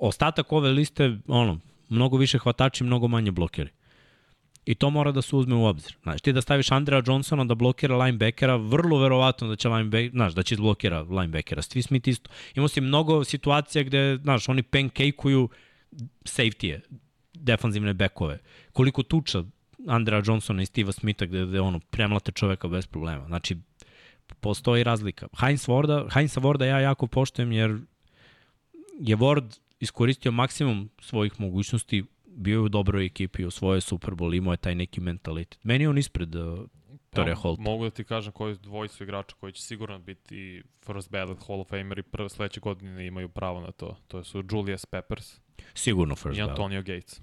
Ostatak 0.01 0.53
ove 0.53 0.71
liste, 0.71 1.19
ono, 1.27 1.59
mnogo 1.88 2.17
više 2.17 2.38
hvatači, 2.38 2.85
mnogo 2.85 3.09
manje 3.09 3.31
blokeri. 3.31 3.71
I 4.66 4.74
to 4.74 4.90
mora 4.90 5.12
da 5.12 5.22
se 5.22 5.37
uzme 5.37 5.55
u 5.55 5.64
obzir. 5.64 5.96
Znaš, 6.03 6.20
ti 6.20 6.33
da 6.33 6.40
staviš 6.40 6.70
Andrea 6.70 7.03
Johnsona 7.07 7.44
da 7.44 7.55
blokira 7.55 7.96
linebackera, 7.96 8.57
vrlo 8.57 8.98
verovatno 8.98 9.48
da 9.48 9.57
će 9.57 9.68
linebacker, 9.68 10.11
znaš, 10.11 10.35
da 10.35 10.42
će 10.42 10.55
izblokira 10.55 11.03
linebackera. 11.03 11.62
Steve 11.62 11.83
Smith 11.83 12.09
isto. 12.09 12.31
Imao 12.55 12.68
si 12.68 12.81
mnogo 12.81 13.24
situacija 13.24 13.83
gde, 13.85 14.18
znaš, 14.22 14.48
oni 14.48 14.62
pancake-uju 14.62 15.48
safety-e, 16.24 16.81
defanzivne 17.35 17.94
bekove. 17.94 18.38
Koliko 18.72 19.03
tuča 19.03 19.44
Andrea 19.87 20.22
Johnsona 20.27 20.62
i 20.62 20.66
Steve'a 20.66 20.92
Smitha 20.92 21.27
gde, 21.27 21.46
gde 21.46 21.61
ono, 21.61 21.81
premlate 21.90 22.33
čoveka 22.33 22.68
bez 22.68 22.87
problema. 22.87 23.27
Znači, 23.27 23.57
postoji 24.40 24.85
razlika. 24.85 25.29
Heinz 25.40 25.66
Warda, 25.66 26.14
Heinza 26.14 26.40
Warda 26.40 26.64
ja 26.64 26.81
jako 26.81 27.07
poštujem 27.07 27.53
jer 27.53 27.79
je 29.00 29.16
Ward 29.16 29.59
iskoristio 29.81 30.33
maksimum 30.33 30.90
svojih 31.00 31.40
mogućnosti, 31.40 32.05
bio 32.37 32.55
je 32.55 32.61
u 32.61 32.68
dobroj 32.68 33.07
ekipi, 33.07 33.44
osvojio 33.44 33.75
je 33.75 33.81
Super 33.81 34.14
Bowl, 34.14 34.37
imao 34.37 34.53
je 34.53 34.57
taj 34.57 34.75
neki 34.75 35.01
mentalitet. 35.01 35.59
Meni 35.62 35.85
je 35.85 35.88
on 35.88 35.99
ispred 35.99 36.35
uh, 36.35 36.59
Torija 37.11 37.33
Evo, 37.33 37.40
Holt. 37.40 37.59
Mogu 37.59 37.85
da 37.85 37.90
ti 37.90 38.05
kažem 38.05 38.33
koji 38.33 38.57
dvoji 38.57 38.88
su 38.88 39.05
igrača 39.05 39.37
koji 39.40 39.53
će 39.53 39.62
sigurno 39.62 39.99
biti 39.99 40.62
first 40.87 41.11
ballot 41.11 41.47
Hall 41.47 41.61
of 41.61 41.68
Famer 41.68 41.99
i 41.99 42.03
prve 42.03 42.29
sledeće 42.29 42.61
godine 42.61 43.07
imaju 43.07 43.29
pravo 43.29 43.61
na 43.61 43.70
to. 43.70 43.97
To 44.09 44.25
su 44.25 44.44
Julius 44.51 44.87
Peppers 44.87 45.40
Sigurno 45.75 46.14
first 46.14 46.38
i 46.38 46.40
ballot. 46.40 46.51
Antonio 46.51 46.83
Gates. 46.83 47.20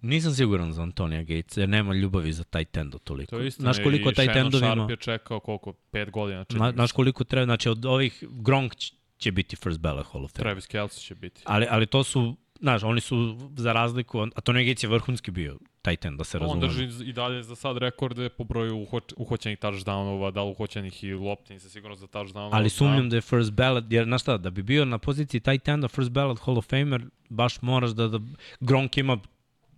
Nisam 0.00 0.32
siguran 0.32 0.72
za 0.72 0.82
Antonija 0.82 1.22
Gates, 1.22 1.56
jer 1.56 1.68
nema 1.68 1.94
ljubavi 1.94 2.32
za 2.32 2.44
taj 2.44 2.64
tendo 2.64 2.98
toliko. 2.98 3.30
To 3.30 3.38
je 3.38 3.46
istina. 3.46 3.72
Znaš 3.72 3.84
koliko 3.84 4.12
taj 4.12 4.24
Shannon 4.24 4.42
tendovi 4.44 4.60
Sharp 4.60 4.76
ima? 4.76 4.86
je 4.90 4.96
čekao 4.96 5.40
koliko? 5.40 5.72
Pet 5.72 6.10
godina. 6.10 6.44
Na, 6.50 6.72
znaš 6.72 6.92
koliko 6.92 7.24
treba, 7.24 7.44
znači 7.44 7.68
od 7.68 7.84
ovih 7.84 8.24
Gronk 8.30 8.74
će 9.18 9.32
biti 9.32 9.56
first 9.56 9.80
ballot 9.80 10.06
Hall 10.12 10.24
of 10.24 10.32
Fame. 10.32 10.42
Travis 10.42 10.66
Kelce 10.66 11.00
će 11.00 11.14
biti. 11.14 11.42
Ali, 11.44 11.66
ali 11.70 11.86
to 11.86 12.04
su, 12.04 12.36
znaš, 12.60 12.82
oni 12.82 13.00
su 13.00 13.38
za 13.56 13.72
razliku, 13.72 14.20
Antonio 14.20 14.64
Gates 14.64 14.82
je 14.82 14.88
vrhunski 14.88 15.30
bio 15.30 15.58
taj 15.82 15.96
ten, 15.96 16.16
da 16.16 16.24
se 16.24 16.38
On 16.38 16.42
razumemo. 16.42 16.66
drži 16.66 17.08
i 17.08 17.12
dalje 17.12 17.42
za 17.42 17.56
sad 17.56 17.76
rekorde 17.78 18.28
po 18.28 18.44
broju 18.44 18.76
uhoć, 18.78 19.04
uhoćenih 19.16 19.58
touchdownova, 19.58 20.30
da 20.30 20.42
li 20.42 20.50
uhoćenih 20.50 21.04
i 21.04 21.12
lopti, 21.14 21.52
nisam 21.52 21.70
sigurno 21.70 21.96
za 21.96 22.06
touchdownova. 22.06 22.50
Ali 22.52 22.68
znam. 22.68 22.78
sumnjam 22.78 23.10
da 23.10 23.16
je 23.16 23.20
first 23.22 23.52
ballot, 23.52 23.84
jer 23.90 24.04
znaš 24.04 24.22
šta, 24.22 24.36
da 24.36 24.50
bi 24.50 24.62
bio 24.62 24.84
na 24.84 24.98
poziciji 24.98 25.40
taj 25.40 25.58
tenda 25.58 25.88
first 25.88 26.10
ballot 26.10 26.40
Hall 26.40 26.58
of 26.58 26.66
Famer, 26.66 27.02
baš 27.28 27.62
moraš 27.62 27.90
da, 27.90 28.08
da 28.08 28.20
Gronk 28.60 28.96
ima 28.98 29.18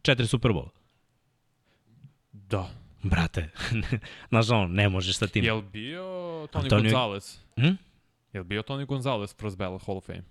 četiri 0.02 0.26
Superbola. 0.26 0.68
Da. 2.32 2.70
Brate, 3.02 3.50
znaš 4.30 4.50
ono, 4.50 4.66
ne 4.68 4.88
možeš 4.88 5.16
sa 5.16 5.26
tim. 5.26 5.44
Jel 5.44 5.62
bio 5.62 6.02
Tony 6.02 6.62
Antonio- 6.64 6.82
Gonzalez? 6.82 7.38
Hm? 7.56 7.74
Jel 8.32 8.44
bio 8.44 8.62
Tony 8.62 8.86
Gonzalez 8.86 9.34
first 9.36 9.56
ballot 9.58 9.82
Hall 9.86 9.96
of 9.96 10.04
Fame? 10.06 10.22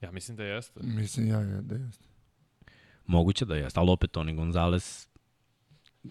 Ja 0.00 0.10
mislim 0.10 0.36
da 0.36 0.44
jeste. 0.44 0.80
Mislim 0.82 1.28
ja 1.28 1.40
je, 1.40 1.62
da 1.62 1.74
jeste. 1.74 2.04
Moguće 3.06 3.44
da 3.44 3.56
jeste, 3.56 3.80
ali 3.80 3.90
opet 3.90 4.10
Tony 4.16 4.34
Gonzalez 4.34 5.08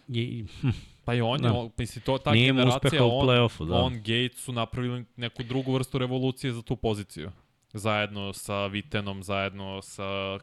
je, 0.08 0.46
Pa 1.06 1.14
i 1.14 1.22
on 1.22 1.44
je, 1.44 1.50
Da. 1.50 1.54
on, 1.54 1.72
mislim, 1.78 2.04
to, 2.06 2.18
ta 2.18 2.32
nije 2.32 2.54
generacija, 2.54 3.06
on, 3.06 3.28
play-offu, 3.28 3.68
da. 3.68 3.76
on, 3.76 3.94
Gates 3.94 4.38
su 4.38 4.52
napravili 4.52 5.06
neku 5.16 5.44
drugu 5.44 5.74
vrstu 5.74 5.98
revolucije 5.98 6.54
za 6.54 6.62
tu 6.62 6.76
poziciju. 6.76 7.32
Zajedno 7.74 8.34
sa 8.34 8.66
Vitenom, 8.66 9.24
zajedno 9.24 9.82
sa 9.82 10.40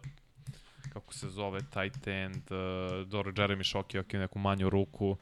kako 0.93 1.15
se 1.15 1.29
zove, 1.29 1.61
tight 1.61 2.07
end, 2.07 2.37
uh, 2.37 2.57
Jeremy 3.35 3.75
Shockey, 3.75 4.01
ok, 4.01 4.13
neku 4.13 4.39
manju 4.39 4.71
ruku. 4.71 5.17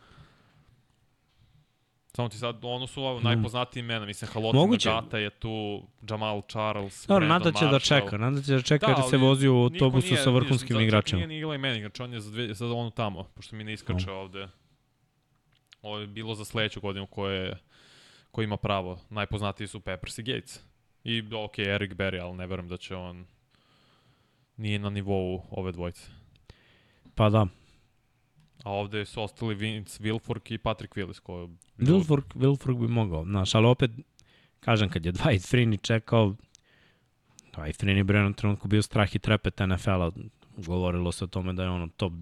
Samo 2.13 2.29
ti 2.29 2.39
sad, 2.39 2.65
ono 2.65 2.87
su 2.87 3.03
ovo 3.03 3.21
najpoznatiji 3.21 3.81
imena, 3.81 4.07
mislim, 4.07 4.31
Haloti 4.31 4.57
Moguće. 4.57 4.89
Nagata 4.89 5.19
je 5.19 5.31
tu, 5.31 5.83
Jamal 6.11 6.43
Charles, 6.43 7.07
Dobro, 7.07 7.27
Brandon 7.27 7.45
nada 7.47 7.59
će 7.59 7.65
da 7.65 7.71
Marshall. 7.71 8.01
čeka, 8.01 8.19
nada 8.19 8.43
će 8.43 8.53
da 8.53 8.63
čeka 8.63 8.87
Da, 8.87 8.93
jer 8.93 9.11
se 9.11 9.17
vozi 9.17 9.49
u 9.49 9.57
autobusu 9.57 10.07
nije- 10.07 10.17
sa 10.17 10.31
vrhunskim 10.31 10.77
čak 10.77 10.83
igračima. 10.83 11.17
Nije 11.19 11.27
ni 11.29 11.41
Eli 11.41 11.59
Manning, 11.59 11.83
znači 11.83 12.03
on 12.03 12.13
je 12.13 12.21
za, 12.21 12.31
dve, 12.31 12.55
za 12.55 12.67
onu 12.67 12.91
tamo, 12.91 13.25
pošto 13.25 13.57
mi 13.57 13.65
ne 13.65 13.73
iskače 13.73 14.11
ovde. 14.11 14.49
Ovo 15.83 15.99
je 15.99 16.07
bilo 16.07 16.35
za 16.35 16.45
sledeću 16.45 16.81
godinu 16.81 17.07
koje, 17.07 17.59
ko 18.31 18.43
ima 18.43 18.57
pravo. 18.57 18.99
Najpoznatiji 19.11 19.67
su 19.67 19.81
Peppers 19.81 20.19
i 20.19 20.23
Gates. 20.23 20.61
I, 21.05 21.23
ok, 21.35 21.59
Eric 21.59 21.93
Berry, 21.93 22.23
ali 22.23 22.37
ne 22.37 22.47
verujem 22.47 22.69
da 22.69 22.77
će 22.77 22.97
on 22.97 23.27
nije 24.57 24.79
na 24.79 24.91
nivou 24.91 25.43
ove 25.51 25.73
dvojice. 25.73 26.03
Pa 27.15 27.29
da. 27.31 27.47
A 28.65 28.71
ovde 28.73 29.05
su 29.05 29.23
ostali 29.23 29.55
Vince 29.55 30.03
Wilfork 30.03 30.55
i 30.55 30.59
Patrick 30.59 30.95
Willis, 30.95 31.21
koji... 31.21 31.49
Wilfork, 31.79 32.35
Wilfork 32.35 32.81
bi 32.81 32.89
mogao, 32.89 33.25
znaš, 33.25 33.55
ali 33.55 33.67
opet, 33.67 33.91
kažem, 34.61 34.89
kad 34.89 35.07
je 35.07 35.13
Dwight 35.13 35.53
Freeney 35.53 35.81
čekao, 35.83 36.35
Dwight 37.53 37.85
Freeney 37.85 38.03
bi 38.03 38.13
u 38.13 38.17
jednom 38.17 38.35
trenutku 38.35 38.69
bio 38.69 38.83
strah 38.83 39.15
i 39.15 39.19
trepet 39.19 39.61
NFL-a, 39.61 40.11
govorilo 40.57 41.13
se 41.13 41.25
o 41.25 41.27
tome 41.27 41.53
da 41.53 41.63
je 41.63 41.69
ono 41.69 41.89
top 41.97 42.13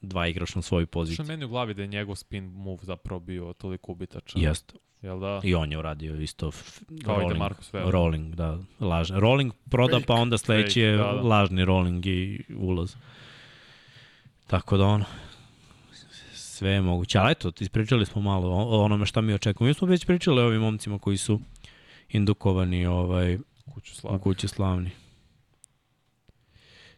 dva 0.00 0.26
igrač 0.28 0.54
na 0.54 0.62
svojoj 0.62 0.84
Što 0.84 0.90
poziciji. 0.90 1.24
je 1.24 1.28
meni 1.28 1.44
u 1.44 1.48
glavi 1.48 1.74
da 1.74 1.82
je 1.82 1.88
njegov 1.88 2.16
spin 2.16 2.44
move 2.44 2.78
zapravo 2.82 3.20
bio 3.20 3.52
toliko 3.52 3.92
ubitačan. 3.92 4.42
Jeste. 4.42 4.74
Jel 5.02 5.20
da? 5.20 5.40
I 5.44 5.54
on 5.54 5.72
je 5.72 5.78
uradio 5.78 6.20
isto 6.20 6.50
Kao 7.04 7.20
rolling, 7.20 7.42
rolling, 7.72 8.34
da, 8.34 8.58
lažni. 8.80 9.20
Rolling 9.20 9.52
proda, 9.70 9.96
Fake. 9.96 10.06
pa 10.06 10.14
onda 10.14 10.38
sledeći 10.38 10.68
Fake, 10.70 10.80
je 10.80 10.96
da, 10.96 11.02
da. 11.02 11.10
lažni 11.10 11.64
rolling 11.64 12.06
i 12.06 12.44
ulaz. 12.56 12.96
Tako 14.46 14.76
da 14.76 14.84
ono, 14.84 15.04
sve 16.58 16.70
je 16.70 16.80
moguće. 16.80 17.18
Ali 17.18 17.32
eto, 17.32 17.52
ispričali 17.60 18.06
smo 18.06 18.22
malo 18.22 18.48
o 18.50 18.84
onome 18.84 19.06
šta 19.06 19.20
mi 19.20 19.34
očekujemo. 19.34 19.68
Mi 19.68 19.74
smo 19.74 19.88
već 19.88 20.06
pričali 20.06 20.40
o 20.40 20.46
ovim 20.46 20.60
momcima 20.60 20.98
koji 20.98 21.16
su 21.16 21.40
indukovani 22.08 22.86
ovaj, 22.86 23.38
Kuću 23.74 23.92
u 23.92 23.96
slavu. 23.96 24.18
kući 24.18 24.48
slavni. 24.48 24.90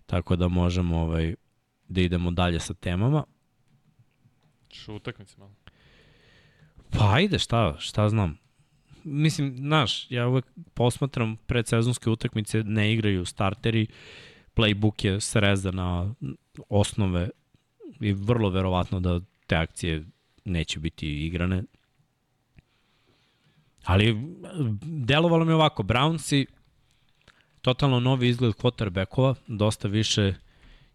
Tako 0.06 0.36
da 0.36 0.48
možemo 0.48 1.00
ovaj, 1.00 1.34
da 1.88 2.00
idemo 2.00 2.30
dalje 2.30 2.60
sa 2.60 2.74
temama. 2.74 3.24
Što 4.68 4.94
utakmice 4.94 5.34
malo. 5.38 5.54
Pa 6.90 7.14
ajde, 7.14 7.38
šta, 7.38 7.76
šta 7.78 8.08
znam. 8.08 8.38
Mislim, 9.04 9.56
znaš, 9.56 10.10
ja 10.10 10.28
uvek 10.28 10.44
posmatram 10.74 11.36
predsezonske 11.36 12.10
utakmice, 12.10 12.64
ne 12.64 12.92
igraju 12.92 13.24
starteri, 13.24 13.86
playbook 14.56 15.04
je 15.04 15.20
srezan 15.20 15.74
na 15.74 16.14
osnove 16.68 17.28
i 18.00 18.12
vrlo 18.12 18.50
verovatno 18.50 19.00
da 19.00 19.20
te 19.50 19.56
akcije 19.56 20.04
neće 20.44 20.80
biti 20.80 21.26
igrane. 21.26 21.62
Ali 23.84 24.16
delovalo 24.82 25.44
mi 25.44 25.52
ovako, 25.52 25.82
Brownsi, 25.82 26.46
totalno 27.60 28.00
novi 28.00 28.28
izgled 28.28 28.52
quarterbackova, 28.54 29.34
dosta 29.46 29.88
više 29.88 30.34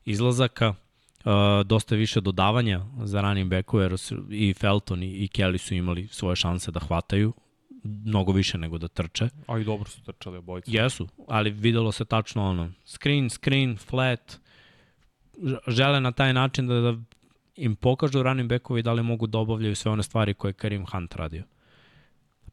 izlazaka, 0.06 0.70
uh, 0.70 1.34
dosta 1.66 1.96
više 1.96 2.22
dodavanja 2.22 2.86
za 3.04 3.22
running 3.22 3.50
backove, 3.50 3.84
jer 3.84 3.96
i 4.30 4.54
Felton 4.54 5.04
i, 5.04 5.30
Kelly 5.36 5.58
su 5.58 5.76
imali 5.76 6.08
svoje 6.08 6.36
šanse 6.36 6.72
da 6.72 6.80
hvataju, 6.80 7.34
mnogo 7.84 8.32
više 8.32 8.58
nego 8.58 8.78
da 8.78 8.88
trče. 8.88 9.30
A 9.48 9.60
i 9.60 9.64
dobro 9.64 9.90
su 9.90 10.04
trčali 10.04 10.38
obojice. 10.38 10.72
Jesu, 10.72 11.08
ali 11.28 11.50
videlo 11.50 11.92
se 11.92 12.06
tačno 12.06 12.50
ono, 12.50 12.72
screen, 12.86 13.30
screen, 13.30 13.78
flat, 13.78 14.38
žele 15.68 16.00
na 16.00 16.12
taj 16.12 16.34
način 16.34 16.68
da, 16.68 16.80
da 16.80 16.98
im 17.56 17.76
pokažu 17.76 18.24
running 18.24 18.50
backovi 18.50 18.82
da 18.82 18.94
li 18.94 19.04
mogu 19.04 19.28
da 19.28 19.38
obavljaju 19.38 19.76
sve 19.76 19.92
one 19.92 20.04
stvari 20.04 20.34
koje 20.34 20.50
je 20.50 20.54
Karim 20.54 20.86
Hunt 20.86 21.16
radio 21.16 21.44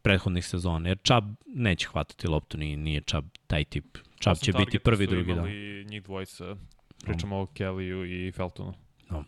prethodnih 0.03 0.47
sezona, 0.47 0.89
jer 0.89 0.99
Chubb 0.99 1.27
neće 1.47 1.89
hvatati 1.89 2.29
loptu, 2.29 2.59
nije, 2.59 2.77
nije 2.77 3.01
Chubb 3.01 3.27
taj 3.47 3.65
tip. 3.65 3.85
Chubb 3.95 4.33
Osam 4.33 4.45
će 4.45 4.53
biti 4.53 4.79
prvi, 4.79 5.07
drugi 5.07 5.35
dan. 5.35 5.47
njih 5.87 6.03
dvojica. 6.03 6.57
Pričamo 7.05 7.41
o 7.41 7.47
Kellyu 7.47 8.29
i 8.29 8.33
Feltonu. 8.33 8.75
No. 9.11 9.25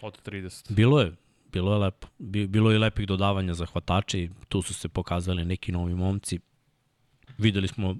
Od 0.00 0.22
30. 0.24 0.72
Bilo 0.72 1.00
je, 1.00 1.12
bilo 1.52 1.72
je 1.72 1.78
lepo. 1.78 2.08
Bi- 2.18 2.46
Bilo 2.46 2.70
je 2.70 2.78
lepih 2.78 3.06
dodavanja 3.06 3.54
za 3.54 3.66
hvatače 3.66 4.22
i 4.22 4.30
tu 4.48 4.62
su 4.62 4.74
se 4.74 4.88
pokazali 4.88 5.44
neki 5.44 5.72
novi 5.72 5.94
momci. 5.94 6.38
Videli 7.38 7.68
smo 7.68 7.96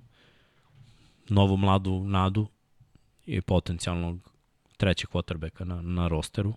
novu 1.29 1.57
mladu 1.57 2.05
nadu 2.05 2.47
i 3.27 3.41
potencijalnog 3.41 4.31
trećeg 4.77 5.11
quarterbacka 5.11 5.65
na, 5.65 5.83
na 5.83 6.09
rosteru. 6.09 6.55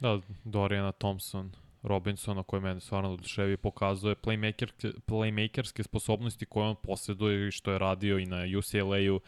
Da, 0.00 0.20
Doriana 0.44 0.92
Thompson, 0.92 1.52
Robinson, 1.82 2.44
koji 2.44 2.62
mene 2.62 2.80
stvarno 2.80 3.12
oduševi, 3.12 3.56
pokazuje 3.56 4.14
playmakerske, 4.14 4.92
playmakerske 5.06 5.82
sposobnosti 5.82 6.46
koje 6.46 6.66
on 6.66 6.76
posjeduje 6.82 7.48
i 7.48 7.50
što 7.50 7.72
je 7.72 7.78
radio 7.78 8.18
i 8.18 8.26
na 8.26 8.44
UCLA-u, 8.58 9.20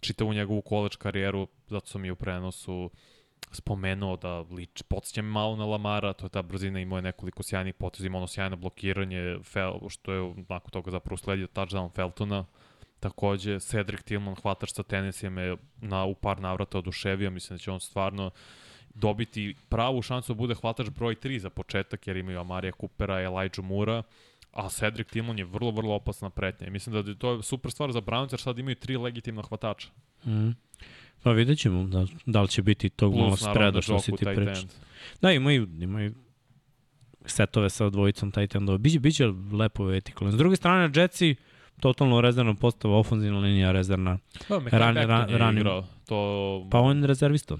čitavu 0.00 0.32
njegovu 0.32 0.62
college 0.68 0.96
karijeru, 0.98 1.48
zato 1.68 1.86
sam 1.86 2.04
i 2.04 2.10
u 2.10 2.16
prenosu 2.16 2.90
spomenuo 3.52 4.16
da 4.16 4.40
lič, 4.40 4.82
podsjeća 4.82 5.22
me 5.22 5.28
malo 5.28 5.56
na 5.56 5.64
Lamara, 5.66 6.12
to 6.12 6.26
je 6.26 6.30
ta 6.30 6.42
brzina, 6.42 6.80
imao 6.80 6.98
je 6.98 7.02
nekoliko 7.02 7.42
sjajnih 7.42 7.74
poteza, 7.74 8.06
imao 8.06 8.18
ono 8.18 8.26
sjajno 8.26 8.56
blokiranje, 8.56 9.38
fel, 9.42 9.72
što 9.88 10.12
je 10.12 10.34
nakon 10.48 10.70
toga 10.70 10.90
zapravo 10.90 11.14
usledio 11.14 11.46
touchdown 11.46 11.90
Feltona, 11.94 12.44
takođe 13.00 13.60
Cedric 13.60 14.02
Tillman, 14.02 14.34
hvatač 14.34 14.72
sa 14.72 14.82
tenisija 14.82 15.30
me 15.30 15.56
na, 15.76 16.04
u 16.04 16.14
par 16.14 16.40
navrata 16.40 16.78
oduševio, 16.78 17.30
mislim 17.30 17.56
da 17.56 17.62
će 17.62 17.70
on 17.70 17.80
stvarno 17.80 18.30
dobiti 18.96 19.54
pravu 19.68 20.02
šansu 20.02 20.32
da 20.32 20.38
bude 20.38 20.54
hvatač 20.54 20.88
broj 20.88 21.14
3 21.14 21.38
za 21.38 21.50
početak, 21.50 22.06
jer 22.06 22.16
imaju 22.16 22.40
Amarija 22.40 22.72
Coopera, 22.72 23.20
Elijah 23.20 23.58
Mura, 23.58 24.02
a 24.52 24.68
Cedric 24.68 25.08
Tillman 25.08 25.38
je 25.38 25.44
vrlo, 25.44 25.70
vrlo 25.70 25.94
opasna 25.94 26.30
pretnja. 26.30 26.66
I 26.66 26.70
mislim 26.70 26.92
da 26.94 27.10
je 27.10 27.18
to 27.18 27.42
super 27.42 27.70
stvar 27.70 27.92
za 27.92 28.00
Browns, 28.00 28.32
jer 28.32 28.40
sad 28.40 28.58
imaju 28.58 28.74
tri 28.76 28.96
legitimna 28.96 29.42
hvatača. 29.42 29.88
Mm. 30.26 30.50
Pa 31.22 31.32
vidjet 31.32 31.58
ćemo 31.58 31.84
da, 31.84 32.06
da 32.26 32.42
li 32.42 32.48
će 32.48 32.62
biti 32.62 32.88
tog 32.88 33.14
malo 33.14 33.28
Plus, 33.28 33.40
naravno, 33.40 33.54
spreda 33.54 33.70
da 33.70 33.82
što 33.82 33.98
si 33.98 34.10
ti 34.12 34.16
tight 34.16 34.34
priča. 34.36 34.50
end. 34.52 34.70
Da, 35.22 35.32
imaju, 35.32 35.68
imaju 35.80 36.14
setove 37.26 37.70
sa 37.70 37.90
dvojicom 37.90 38.30
tight 38.30 38.54
endova. 38.54 38.78
Biće, 38.78 39.00
biće 39.00 39.24
lepo 39.52 39.84
vertikalno. 39.84 40.32
S 40.32 40.36
druge 40.36 40.56
strane, 40.56 40.90
Jetsi, 40.94 41.34
totalno 41.80 42.20
rezervna 42.20 42.54
postava, 42.54 42.96
ofenzivna 42.96 43.38
linija 43.38 43.72
rezervna. 43.72 44.18
Da, 44.48 44.54
Rani- 44.56 44.70
Rani, 44.70 45.00
ra- 45.00 45.06
Rani, 45.08 45.32
ranim- 45.32 45.58
igrao. 45.58 45.84
To, 46.08 46.68
Pa 46.70 46.80
on 46.80 47.00
je 47.00 47.06
rezervista. 47.06 47.56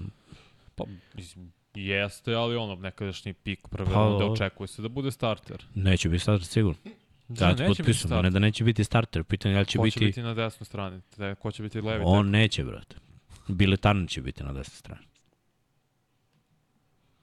Pa, 0.77 0.83
mislim, 1.13 1.53
jeste, 1.75 2.33
ali 2.33 2.55
ono, 2.55 2.75
nekadašnji 2.75 3.33
pik 3.33 3.67
prve 3.67 3.93
Pa, 3.93 3.93
runde 3.93 4.25
očekuje 4.25 4.67
se 4.67 4.81
da 4.81 4.87
bude 4.89 5.11
starter. 5.11 5.65
Neće 5.75 6.09
biti 6.09 6.21
starter 6.21 6.47
sigurno. 6.47 6.79
Da, 7.27 7.55
ti 7.55 7.63
neće 7.63 7.83
biti 7.83 8.07
ne 8.21 8.29
da 8.29 8.39
neće 8.39 8.63
biti 8.63 8.83
starter. 8.83 9.23
Pitanje 9.23 9.53
je 9.53 9.55
da 9.55 9.59
li 9.59 9.65
će 9.65 9.77
Ko 9.77 9.83
biti... 9.83 9.99
će 9.99 10.05
biti 10.05 10.21
na 10.21 10.33
desnoj 10.33 10.65
strani? 10.65 11.01
Te, 11.01 11.35
ko 11.35 11.51
će 11.51 11.63
biti 11.63 11.81
levi? 11.81 12.03
On 12.05 12.29
neće, 12.29 12.63
brate. 12.63 12.95
Bile 13.47 13.77
Tarn 13.77 14.07
će 14.07 14.21
biti 14.21 14.43
na 14.43 14.53
desnoj 14.53 14.75
strani. 14.75 15.07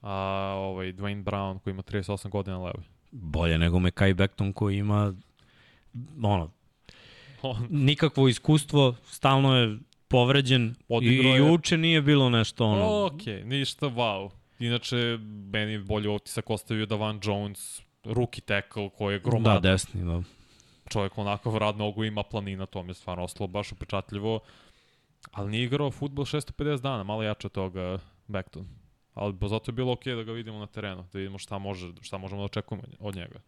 a 0.01 0.13
ovaj 0.57 0.93
Dwayne 0.93 1.23
Brown 1.23 1.59
koji 1.59 1.71
ima 1.71 1.83
38 1.83 2.29
godina 2.29 2.57
na 2.57 2.63
levi. 2.63 2.83
Bolje 3.11 3.57
nego 3.57 3.79
Mekai 3.79 4.13
Beckton 4.13 4.53
koji 4.53 4.77
ima 4.77 5.13
ono, 6.23 6.51
On, 7.41 7.67
nikakvo 7.69 8.27
iskustvo, 8.27 8.95
stalno 9.05 9.55
je 9.57 9.77
povređen 10.07 10.75
Odigrao 10.89 11.35
i 11.35 11.37
juče 11.37 11.77
nije 11.77 12.01
bilo 12.01 12.29
nešto 12.29 12.65
ono. 12.65 13.05
ok, 13.05 13.21
ništa 13.43 13.85
wow. 13.85 14.29
Inače, 14.59 15.17
meni 15.51 15.71
je 15.71 15.79
bolje 15.79 16.09
otisak 16.09 16.49
ostavio 16.49 16.85
da 16.85 16.95
Van 16.95 17.19
Jones, 17.23 17.81
rookie 18.03 18.41
tackle 18.41 18.89
koji 18.89 19.15
je 19.15 19.19
da, 19.19 19.29
gromad, 19.29 19.63
desni, 19.63 20.03
da. 20.05 20.21
čovjek 20.89 21.17
onako 21.17 21.59
rad 21.59 21.77
nogu 21.77 22.03
ima 22.03 22.23
planina, 22.23 22.65
to 22.65 22.83
mi 22.83 22.89
je 22.89 22.93
stvarno 22.93 23.23
ostalo 23.23 23.47
baš 23.47 23.71
upečatljivo. 23.71 24.39
Ali 25.31 25.51
nije 25.51 25.63
igrao 25.63 25.91
futbol 25.91 26.25
650 26.25 26.81
dana, 26.81 27.03
malo 27.03 27.23
jače 27.23 27.47
od 27.47 27.51
toga 27.51 27.99
Beckton. 28.27 28.65
Ali 29.13 29.35
zato 29.41 29.71
je 29.71 29.73
bilo 29.73 29.91
okej 29.91 30.15
da 30.15 30.23
ga 30.23 30.31
vidimo 30.31 30.59
na 30.59 30.67
terenu, 30.67 31.05
da 31.13 31.19
vidimo 31.19 31.37
šta, 31.37 31.57
može, 31.57 31.91
šta 32.01 32.17
možemo 32.17 32.41
da 32.41 32.45
očekujemo 32.45 32.83
od 32.99 33.15
njega. 33.15 33.39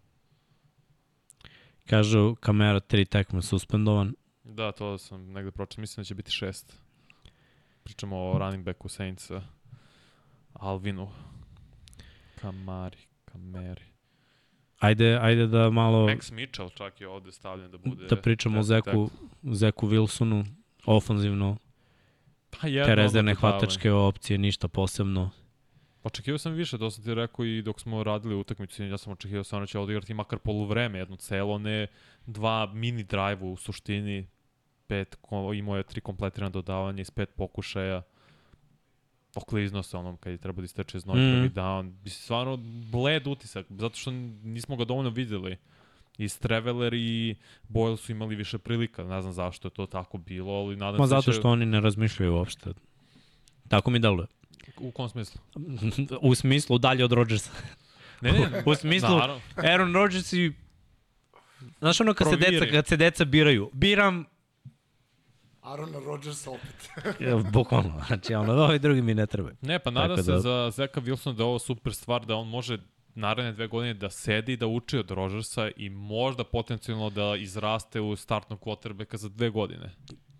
Kažu, 1.85 2.35
kamera 2.35 2.79
tri 2.79 3.05
tekme 3.05 3.41
suspendovan. 3.41 4.13
Da, 4.47 4.71
to 4.71 4.97
sam 4.97 5.31
negde 5.31 5.51
pročeo, 5.51 5.81
mislim 5.81 6.01
da 6.01 6.05
će 6.05 6.15
biti 6.15 6.31
šest. 6.31 6.73
Pričamo 7.83 8.17
o 8.17 8.39
running 8.39 8.65
backu 8.65 8.89
Saintsa, 8.89 9.41
Alvinu, 10.53 11.09
Kamari, 12.35 12.97
Kameri. 13.25 13.83
Ajde, 14.79 15.17
ajde 15.21 15.47
da 15.47 15.69
malo 15.69 16.07
Max 16.07 16.31
Mitchell 16.33 16.69
čak 16.69 17.01
je 17.01 17.07
ovde 17.07 17.31
stavljen 17.31 17.71
da 17.71 17.77
bude... 17.77 18.07
da 18.07 18.15
pričamo 18.15 18.59
o 18.59 18.63
Zeku, 18.63 19.09
Zeku 19.43 19.87
Wilsonu, 19.87 20.45
ofanzivno, 20.85 21.57
Pa 22.49 22.67
jedno 22.67 22.85
te 22.85 22.95
rezervne 22.95 23.35
hvatačke 23.35 23.91
opcije, 23.91 24.37
ništa 24.37 24.67
posebno. 24.67 25.29
Očekivao 26.03 26.37
sam 26.37 26.53
više, 26.53 26.77
to 26.77 26.91
sam 26.91 27.03
ti 27.03 27.13
rekao 27.13 27.45
i 27.45 27.61
dok 27.61 27.79
smo 27.79 28.03
radili 28.03 28.35
utakmicu, 28.35 28.83
ja 28.83 28.97
sam 28.97 29.13
očekivao 29.13 29.43
stvarno 29.43 29.63
da 29.63 29.67
će 29.67 29.79
odigrati 29.79 30.13
makar 30.13 30.39
poluvreme, 30.39 30.99
jedno 30.99 31.15
celo, 31.15 31.57
ne 31.59 31.87
dva 32.25 32.71
mini 32.73 33.03
drive 33.03 33.41
u 33.41 33.57
suštini, 33.57 34.27
pet, 34.87 35.17
imao 35.55 35.77
je 35.77 35.83
tri 35.83 36.01
kompletirana 36.01 36.49
dodavanja 36.49 37.01
iz 37.01 37.11
pet 37.11 37.29
pokušaja, 37.35 38.01
oklizno 39.35 39.83
se 39.83 39.97
onom 39.97 40.17
kad 40.17 40.31
je 40.31 40.37
treba 40.37 40.61
da 40.61 40.65
isteče 40.65 40.99
znoj 40.99 41.19
mm. 41.19 41.33
prvi 41.33 41.49
down. 41.49 41.83
Mislim, 42.03 42.23
stvarno 42.23 42.57
bled 42.91 43.27
utisak, 43.27 43.65
zato 43.69 43.95
što 43.95 44.11
nismo 44.43 44.75
ga 44.75 44.85
dovoljno 44.85 45.09
videli. 45.09 45.57
I 46.17 46.29
Streveler 46.29 46.93
i 46.93 47.35
Boyle 47.69 47.97
su 47.97 48.11
imali 48.11 48.35
više 48.35 48.57
prilika, 48.57 49.03
ne 49.03 49.21
znam 49.21 49.33
zašto 49.33 49.67
je 49.67 49.71
to 49.71 49.85
tako 49.85 50.17
bilo, 50.17 50.53
ali 50.53 50.75
nadam 50.75 50.97
Ma 50.97 51.07
se 51.07 51.15
da 51.15 51.21
zato 51.21 51.31
će... 51.31 51.39
što 51.39 51.49
oni 51.49 51.65
ne 51.65 51.81
razmišljaju 51.81 52.33
uopšte. 52.33 52.73
Tako 53.67 53.91
mi 53.91 53.99
deluje. 53.99 54.27
U 54.77 54.91
kom 54.91 55.09
smislu? 55.09 55.41
U 56.21 56.35
smislu 56.35 56.77
dalje 56.77 57.05
od 57.05 57.11
Rodgersa. 57.11 57.51
Ne, 58.21 58.31
ne, 58.31 58.63
U 58.71 58.75
smislu, 58.75 59.09
naravno. 59.09 59.41
Aaron 59.55 59.93
Rodgers 59.93 60.33
i... 60.33 60.51
Znaš 61.79 62.01
ono 62.01 62.13
kad 62.13 62.27
se, 62.27 62.37
Proviri. 62.37 62.59
deca, 62.59 62.71
kad 62.71 62.87
se 62.87 62.97
deca 62.97 63.25
biraju, 63.25 63.69
biram, 63.73 64.25
Aaron 65.67 65.93
Rodgers 65.95 66.47
opet. 66.47 66.89
ja, 67.21 67.35
bukvalno, 67.37 68.01
znači 68.07 68.33
ono, 68.35 68.53
ovi 68.53 68.79
drugi 68.79 69.01
mi 69.01 69.13
ne 69.13 69.25
trebaju. 69.27 69.55
Ne, 69.61 69.79
pa 69.79 69.91
nadam 69.91 70.09
Tako 70.09 70.23
se 70.23 70.31
da- 70.31 70.39
za 70.39 70.71
Zeka 70.71 71.01
Wilsona 71.01 71.33
da 71.33 71.43
je 71.43 71.47
ovo 71.47 71.59
super 71.59 71.93
stvar, 71.93 72.25
da 72.25 72.35
on 72.35 72.47
može 72.47 72.77
naredne 73.15 73.51
dve 73.51 73.67
godine 73.67 73.93
da 73.93 74.09
sedi 74.09 74.53
i 74.53 74.57
da 74.57 74.67
uči 74.67 74.97
od 74.97 75.11
Rodgersa 75.11 75.69
i 75.75 75.89
možda 75.89 76.43
potencijalno 76.43 77.09
da 77.09 77.35
izraste 77.35 78.01
u 78.01 78.15
startnog 78.15 78.59
quarterbacka 78.59 79.15
za 79.15 79.29
dve 79.29 79.49
godine. 79.49 79.91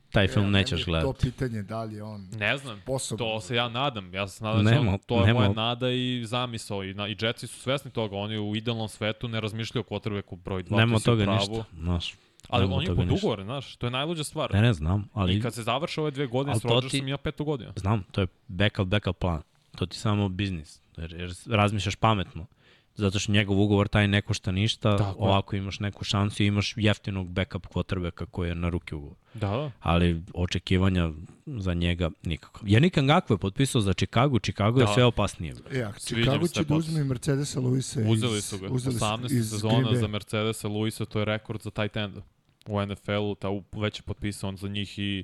Taj 0.10 0.28
film 0.28 0.46
Evo, 0.46 0.52
nećeš 0.52 0.72
meni 0.80 0.98
je 0.98 1.02
To 1.02 1.08
gledati. 1.08 1.32
pitanje 1.32 1.64
da 1.64 1.84
li 1.84 1.96
je 1.96 2.04
on 2.04 2.30
Ne 2.34 2.58
znam, 2.58 2.80
sposoban. 2.82 3.18
to 3.20 3.42
se 3.42 3.56
ja 3.56 3.70
nadam. 3.70 4.14
Ja 4.14 4.28
se 4.28 4.44
nadam 4.44 4.64
da 4.64 4.72
Nema- 4.72 4.92
on, 4.92 5.00
to 5.00 5.20
je 5.20 5.26
nema- 5.26 5.40
moja 5.40 5.52
nada 5.52 5.92
i 5.92 6.22
zamisao. 6.26 6.84
I, 6.84 6.94
na, 6.94 7.08
I 7.08 7.16
Jetsi 7.22 7.48
su 7.48 7.60
svesni 7.60 7.92
toga, 7.92 8.16
oni 8.18 8.38
u 8.40 8.56
idealnom 8.56 8.88
svetu 8.88 9.28
ne 9.28 9.42
razmišljaju 9.42 9.84
o 9.84 9.94
quarterbacku 9.94 10.36
broj 10.36 10.64
2. 10.64 10.78
Nema 10.78 10.96
od 10.96 11.04
toga 11.04 11.26
ništa, 11.26 11.64
znaš. 11.74 12.16
Ali 12.50 12.66
on 12.66 12.82
je 12.82 12.96
pod 12.96 13.12
ugovore, 13.12 13.44
znaš, 13.44 13.76
to 13.76 13.88
je 13.88 13.92
najluđa 13.92 14.24
stvar. 14.24 14.54
Ne, 14.54 14.62
ne 14.62 14.74
znam, 14.74 15.10
ali 15.14 15.36
I 15.36 15.42
kad 15.42 15.54
se 15.54 15.64
završe 15.64 16.02
ove 16.02 16.12
dve 16.12 16.28
godine 16.28 16.56
s 16.56 16.62
to 16.62 16.68
ti- 16.68 16.74
Rodgersom 16.74 17.08
ima 17.08 17.18
petu 17.18 17.46
godinu. 17.46 17.72
znam, 17.76 18.04
to 18.12 18.22
je 18.22 18.28
backup, 18.48 18.88
backup 18.88 19.18
plan. 19.18 19.42
To 19.76 19.86
ti 19.86 19.98
samo 19.98 20.30
biznis, 20.30 20.82
jer, 20.98 21.14
jer 21.14 21.34
razmišljaš 21.48 21.96
pametno. 21.96 22.46
Zato 22.98 23.20
što 23.20 23.32
njegov 23.32 23.62
ugovor 23.62 23.88
taj 23.88 24.08
ne 24.08 24.22
košta 24.22 24.52
ništa, 24.52 24.98
Tako 24.98 25.10
je. 25.10 25.30
ovako 25.30 25.56
imaš 25.56 25.80
neku 25.80 26.04
šansu 26.04 26.44
i 26.44 26.46
imaš 26.46 26.74
jeftinog 26.78 27.28
backup 27.28 27.68
quarterbacka 27.68 28.26
koji 28.26 28.50
je 28.50 28.56
na 28.56 28.70
ruki 28.70 28.96
ugovor. 28.96 29.16
Da, 29.34 29.48
da. 29.48 29.72
Ali 29.80 30.22
očekivanja 30.34 31.10
za 31.46 31.74
njega 31.74 32.10
nikako. 32.24 32.60
Janik 32.66 32.96
Ngakwe 32.96 33.32
je 33.32 33.38
potpisao 33.38 33.82
za 33.82 33.94
Chicago, 33.94 34.40
Chicago 34.40 34.80
je 34.80 34.86
Da. 34.86 34.94
sve 34.94 35.04
opasnije. 35.04 35.54
A 35.54 35.94
Sviđa 35.98 36.32
mi 36.32 36.48
Chicago 36.48 36.48
će 36.48 36.64
da 36.64 36.76
uzme 36.76 37.04
Mercedesa 37.04 37.60
Luisa 37.60 38.02
iz... 38.02 38.08
Uzeli 38.10 38.42
su 38.42 38.60
ga. 38.60 38.68
uzeli 38.68 38.96
su 38.96 39.06
18 39.06 39.32
iz 39.32 39.50
sezona 39.50 39.80
Green 39.82 39.98
za. 39.98 40.08
Mercedesa 40.08 40.68
Luisa, 40.68 41.06
to 41.06 41.20
je 41.20 41.26
rekord 41.26 41.62
za 41.62 41.72
tight 41.72 41.98
enda. 41.98 42.22
U 42.68 42.86
NFL-u, 42.86 43.36
ta 43.36 43.48
već 43.74 44.00
je 44.00 44.04
potpisan 44.04 44.58
za 44.58 44.68
njih 44.68 45.00
i 45.00 45.24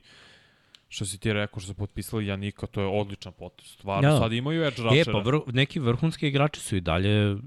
što 0.94 1.06
si 1.06 1.18
ti 1.18 1.34
rekao 1.34 1.60
što 1.60 1.68
su 1.68 1.74
potpisali 1.74 2.28
Janika, 2.28 2.68
to 2.68 2.82
je 2.82 2.88
odličan 2.88 3.34
potpis. 3.34 3.68
Stvarno, 3.68 4.10
Ja. 4.10 4.20
sad 4.20 4.34
imaju 4.34 4.64
edge 4.64 4.82
E, 4.82 4.84
rushera. 4.84 5.12
pa 5.14 5.20
vr, 5.22 5.40
neki 5.48 5.80
vrhunski 5.80 6.28
igrači 6.28 6.60
su 6.62 6.76
i 6.76 6.82
dalje 6.82 7.38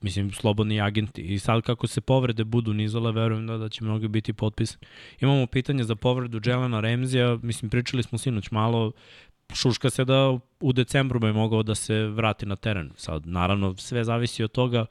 mislim, 0.00 0.30
slobodni 0.32 0.80
agenti. 0.80 1.22
I 1.24 1.38
sad 1.38 1.62
kako 1.62 1.86
se 1.86 2.00
povrede 2.00 2.44
budu 2.44 2.72
nizale, 2.72 3.12
verujem 3.12 3.46
da, 3.46 3.56
da 3.56 3.68
će 3.68 3.84
mnogi 3.84 4.08
biti 4.08 4.32
potpis. 4.32 4.78
Imamo 5.20 5.46
pitanje 5.46 5.84
za 5.84 5.94
povredu 5.94 6.40
Jelena 6.44 6.80
Remzija, 6.80 7.38
mislim, 7.42 7.70
pričali 7.70 8.02
smo 8.02 8.18
sinoć 8.18 8.50
malo, 8.50 8.92
šuška 9.54 9.90
se 9.90 10.04
da 10.04 10.38
u 10.60 10.72
decembru 10.72 11.20
bi 11.20 11.32
mogao 11.32 11.62
da 11.62 11.74
se 11.74 11.94
vrati 12.06 12.46
na 12.46 12.56
teren. 12.56 12.90
Sad, 12.96 13.26
naravno, 13.26 13.76
sve 13.76 14.04
zavisi 14.04 14.44
od 14.44 14.52
toga, 14.52 14.86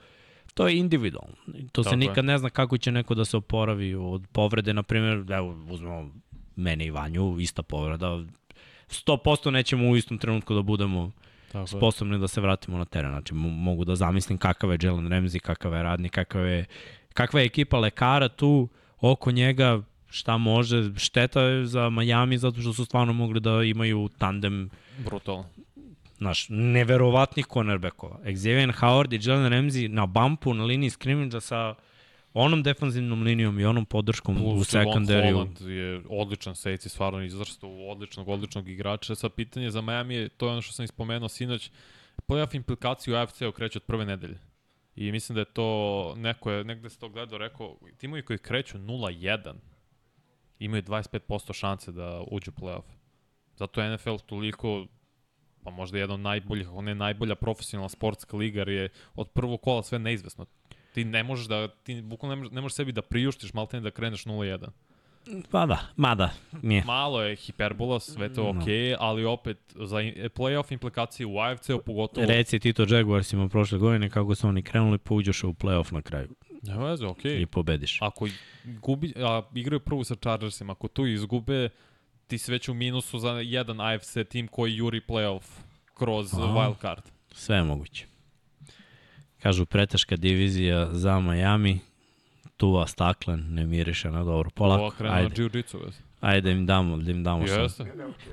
to 0.53 0.67
je 0.67 0.77
individualno. 0.77 1.35
To 1.71 1.83
se 1.83 1.89
Tako 1.89 1.93
je. 1.93 2.07
nikad 2.07 2.25
ne 2.25 2.37
zna 2.37 2.49
kako 2.49 2.77
će 2.77 2.91
neko 2.91 3.15
da 3.15 3.25
se 3.25 3.37
oporavi 3.37 3.95
od 3.95 4.27
povrede, 4.31 4.73
na 4.73 4.83
primjer, 4.83 5.25
evo, 5.31 5.57
uzmemo 5.69 6.11
mene 6.59 6.85
i 6.85 6.91
Vanju, 6.91 7.37
ista 7.39 7.63
povreda, 7.63 8.23
100% 8.87 9.49
nećemo 9.49 9.87
u 9.87 9.95
istom 9.95 10.17
trenutku 10.17 10.53
da 10.53 10.61
budemo 10.61 11.11
Tako 11.47 11.59
je. 11.59 11.67
sposobni 11.67 12.19
da 12.19 12.27
se 12.27 12.41
vratimo 12.41 12.77
na 12.77 12.85
teren. 12.85 13.11
Znači, 13.11 13.33
mo- 13.33 13.49
mogu 13.53 13.85
da 13.85 13.95
zamislim 13.95 14.37
kakav 14.37 14.71
je 14.71 14.77
Jalen 14.81 15.07
Ramsey, 15.07 15.39
kakav 15.39 15.73
je 15.73 15.83
radnik, 15.83 16.11
kakav 16.11 16.45
je, 16.45 16.65
kakva 17.13 17.39
je 17.39 17.45
ekipa 17.45 17.79
lekara 17.79 18.29
tu 18.29 18.69
oko 18.99 19.31
njega, 19.31 19.81
šta 20.09 20.37
može. 20.37 20.91
Šteta 20.97 21.41
je 21.41 21.65
za 21.65 21.89
Miami 21.89 22.37
zato 22.37 22.61
što 22.61 22.73
su 22.73 22.85
stvarno 22.85 23.13
mogli 23.13 23.39
da 23.39 23.63
imaju 23.63 24.09
tandem 24.17 24.69
Brutalno. 24.99 25.45
naš, 26.19 26.45
neverovatnih 26.49 27.45
cornerbackova. 27.45 28.19
Xavier 28.25 28.73
Howard 28.73 29.13
i 29.15 29.29
Jalen 29.29 29.51
Ramsey 29.53 29.87
na 29.87 30.05
bumpu, 30.05 30.53
na 30.53 30.63
liniji 30.63 30.89
skrimidža 30.89 31.39
sa 31.39 31.75
onom 32.33 32.63
defanzivnom 32.63 33.23
linijom 33.23 33.59
i 33.59 33.65
onom 33.65 33.85
podrškom 33.85 34.37
u 34.37 34.39
Plus 34.39 34.73
Javon 34.73 34.93
sekundariju. 34.93 35.35
Holland 35.35 35.61
je 35.61 36.01
odličan 36.09 36.53
safety, 36.53 36.87
stvarno 36.87 37.23
izrastao 37.23 37.69
u 37.69 37.91
odličnog, 37.91 38.27
odličnog 38.27 38.69
igrača. 38.69 39.15
Sad 39.15 39.33
pitanje 39.33 39.71
za 39.71 39.81
Miami 39.81 40.15
je, 40.15 40.29
to 40.29 40.45
je 40.45 40.51
ono 40.51 40.61
što 40.61 40.73
sam 40.73 40.85
ispomenuo 40.85 41.29
sinoć, 41.29 41.71
playoff 42.27 42.55
implikaciju 42.55 43.15
AFC-u 43.15 43.51
kreće 43.51 43.79
od 43.79 43.83
prve 43.83 44.05
nedelje. 44.05 44.39
I 44.95 45.11
mislim 45.11 45.33
da 45.33 45.41
je 45.41 45.53
to, 45.53 46.13
neko 46.17 46.51
je, 46.51 46.63
negde 46.63 46.89
se 46.89 46.99
to 46.99 47.09
gledao, 47.09 47.37
rekao, 47.37 47.77
timovi 47.97 48.21
koji 48.25 48.39
kreću 48.39 48.77
0-1 48.77 49.53
imaju 50.59 50.83
25% 50.83 51.53
šanse 51.53 51.91
da 51.91 52.23
uđu 52.31 52.51
u 52.57 52.61
playoff. 52.61 52.83
Zato 53.55 53.81
je 53.81 53.95
NFL 53.95 54.15
toliko 54.25 54.87
pa 55.63 55.69
možda 55.69 55.97
jedan 55.97 56.13
od 56.13 56.19
najboljih, 56.19 56.67
ako 56.67 56.81
ne 56.81 56.95
najbolja 56.95 57.35
profesionalna 57.35 57.89
sportska 57.89 58.37
liga, 58.37 58.59
jer 58.59 58.69
je 58.69 58.89
od 59.15 59.29
prvog 59.29 59.61
kola 59.61 59.83
sve 59.83 59.99
neizvesno. 59.99 60.45
Ti 60.93 61.05
ne 61.05 61.23
možeš 61.23 61.47
da, 61.47 61.67
ti 61.67 62.01
bukvalno 62.01 62.35
ne 62.35 62.39
možeš, 62.39 62.53
ne 62.53 62.61
možeš 62.61 62.75
sebi 62.75 62.91
da 62.91 63.01
priuštiš 63.01 63.53
maltene 63.53 63.81
da 63.81 63.91
kreneš 63.91 64.25
0-1. 64.25 64.67
Pa 65.51 65.65
da, 65.65 65.79
mada, 65.95 66.29
nije. 66.61 66.83
Malo 66.83 67.21
je 67.21 67.35
hiperbola, 67.35 67.99
sve 67.99 68.33
to 68.33 68.43
No. 68.43 68.49
okej, 68.49 68.73
okay, 68.73 68.95
ali 68.99 69.25
opet 69.25 69.57
za 69.75 69.97
playoff 70.35 70.73
implikacije 70.73 71.25
u 71.25 71.39
AFC-u 71.39 71.81
pogotovo... 71.85 72.27
Reci 72.27 72.59
ti 72.59 72.73
to 72.73 72.85
Jaguarsima 72.89 73.49
prošle 73.49 73.77
godine 73.77 74.09
kako 74.09 74.35
su 74.35 74.47
oni 74.47 74.61
krenuli, 74.61 74.97
pa 74.97 75.13
u 75.13 75.17
playoff 75.17 75.93
na 75.93 76.01
kraju 76.01 76.27
Ne 76.61 76.77
veze, 76.77 77.05
okej. 77.05 77.41
i 77.41 77.45
pobediš. 77.45 77.97
Ako 78.01 78.27
gubi, 78.65 79.13
a, 79.17 79.41
igraju 79.55 79.79
prvu 79.79 80.03
sa 80.03 80.15
Chargersima, 80.15 80.71
ako 80.71 80.87
tu 80.87 81.07
izgube, 81.07 81.69
ti 82.27 82.37
si 82.37 82.51
već 82.51 82.69
u 82.69 82.73
minusu 82.73 83.19
za 83.19 83.31
jedan 83.31 83.81
AFC 83.81 84.17
tim 84.29 84.47
koji 84.47 84.75
juri 84.75 85.01
playoff 85.07 85.43
kroz 85.93 86.33
Aha. 86.33 86.43
wild 86.43 86.81
card. 86.81 87.03
Sve 87.31 87.55
je 87.55 87.63
moguće. 87.63 88.05
Kažu 89.39 89.65
preteška 89.65 90.15
divizija 90.15 90.89
za 90.91 91.19
Miami, 91.19 91.79
Tua 92.57 92.87
staklen, 92.87 93.45
ne 93.49 93.65
miriše 93.65 94.11
na 94.11 94.23
dobro. 94.23 94.49
Polako, 94.49 94.95
krenuo 94.97 95.15
na 95.15 95.21
ajde, 95.21 95.43
jiu-jitsu. 95.43 95.85
vez. 95.85 95.93
ajde 96.21 96.51
im 96.51 96.65
damo, 96.65 96.97
da 96.97 97.11
im 97.11 97.23
damo. 97.23 97.45
Jeste? 97.45 97.85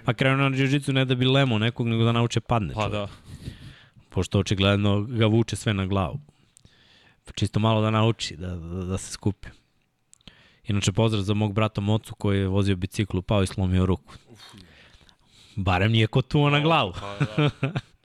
Pa 0.04 0.14
krenu 0.14 0.50
na 0.50 0.56
jiu 0.56 0.80
ne 0.92 1.04
da 1.04 1.14
bi 1.14 1.24
lemo 1.24 1.58
nekog, 1.58 1.86
nego 1.86 2.04
da 2.04 2.12
nauče 2.12 2.40
padne. 2.40 2.74
Pa 2.74 2.80
čovjek. 2.82 2.92
da. 2.92 3.08
Pošto 4.08 4.38
očigledno 4.38 5.02
ga 5.02 5.26
vuče 5.26 5.56
sve 5.56 5.74
na 5.74 5.86
glavu. 5.86 6.20
Pa 7.24 7.32
čisto 7.32 7.60
malo 7.60 7.80
da 7.80 7.90
nauči, 7.90 8.36
da, 8.36 8.56
da, 8.56 8.84
da 8.84 8.98
se 8.98 9.12
skupi. 9.12 9.48
Inače, 10.64 10.92
pozdrav 10.92 11.22
za 11.22 11.34
mog 11.34 11.52
brata 11.52 11.80
Mocu 11.80 12.14
koji 12.14 12.38
je 12.38 12.48
vozio 12.48 12.76
biciklu, 12.76 13.22
pao 13.22 13.42
i 13.42 13.46
slomio 13.46 13.86
ruku. 13.86 14.14
Barem 15.56 15.92
nije 15.92 16.06
ko 16.06 16.22
tuo 16.22 16.50
na 16.50 16.60
glavu. 16.60 16.92
Pa 17.00 17.24
da. 17.24 17.50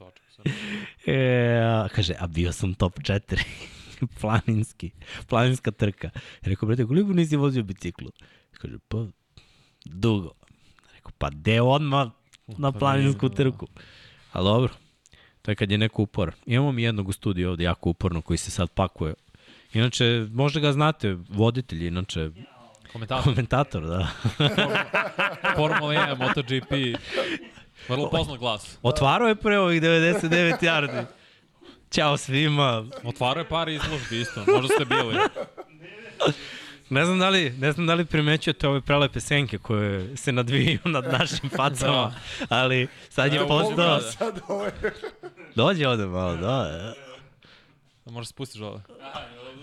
E, 1.06 1.88
kaže, 1.95 2.13
a 2.19 2.27
bio 2.27 2.51
sam 2.51 2.73
top 2.73 2.99
4. 2.99 3.43
Planinski. 4.21 4.91
Planinska 5.27 5.71
trka. 5.71 6.10
Rekao, 6.41 6.67
brate, 6.67 6.86
koliko 6.86 7.13
nisi 7.13 7.36
vozio 7.36 7.63
biciklu? 7.63 8.12
Kaže, 8.51 8.77
pa, 8.88 9.06
dugo. 9.86 10.32
Rekao, 10.93 11.12
pa 11.17 11.30
de 11.30 11.62
odmah 11.62 12.10
na 12.47 12.71
Pa 12.71 12.80
planinsku 12.80 13.30
da. 13.30 13.36
trku. 13.36 13.67
A 14.32 14.41
dobro, 14.41 14.73
to 15.41 15.51
je 15.51 15.56
kad 15.56 15.71
je 15.71 15.77
neko 15.77 16.01
upor. 16.01 16.34
Imamo 16.45 16.71
mi 16.71 16.84
jednog 16.84 17.08
u 17.10 17.13
studiju 17.13 17.49
ovde, 17.49 17.63
jako 17.63 17.89
uporno, 17.89 18.21
koji 18.21 18.38
se 18.38 18.51
sad 18.51 18.69
pakuje. 18.71 19.13
Inače, 19.73 20.27
možda 20.32 20.60
ga 20.60 20.71
znate, 20.71 21.17
voditelj, 21.30 21.88
inače, 21.88 22.30
Komentator, 22.93 23.23
komentator, 23.23 23.88
da. 23.88 24.08
Formula 25.58 25.93
1, 25.93 26.17
MotoGP, 26.17 26.71
vrlo 27.88 28.10
poznat 28.10 28.39
glas. 28.39 28.78
Otvarao 28.84 29.28
je 29.28 29.36
pre 29.36 29.60
ovih 29.60 29.82
99 29.82 30.62
yardi. 30.62 31.06
Ćao 31.91 32.17
svima. 32.17 32.86
Otvarao 33.04 33.41
je 33.41 33.50
par 33.50 33.70
izložbi 33.70 34.22
isto, 34.22 34.44
možda 34.48 34.76
ste 34.76 34.86
bili. 34.86 35.17
Ne 36.89 37.06
znam 37.06 37.20
da 37.20 37.30
li, 37.30 37.50
ne 37.50 37.72
znam 37.72 37.88
da 37.88 37.94
li 37.94 38.06
primećujete 38.06 38.67
ove 38.67 38.82
prelepe 38.82 39.20
senke 39.20 39.58
koje 39.58 40.17
se 40.17 40.32
nadvijaju 40.32 40.80
nad 40.86 41.12
našim 41.12 41.50
facama, 41.58 42.13
ali 42.50 42.88
sad 43.10 43.34
je 43.34 43.39
Evo, 43.39 43.48
postao... 43.48 43.76
da. 43.76 44.02
Sad 44.02 44.39
Dođe 45.56 45.88
ovde 45.88 46.06
malo, 46.06 46.36
da. 46.36 46.94
Možeš 48.06 48.30
spustiš 48.30 48.62
ovo. 48.62 48.82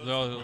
Evo, 0.07 0.25
evo. 0.25 0.43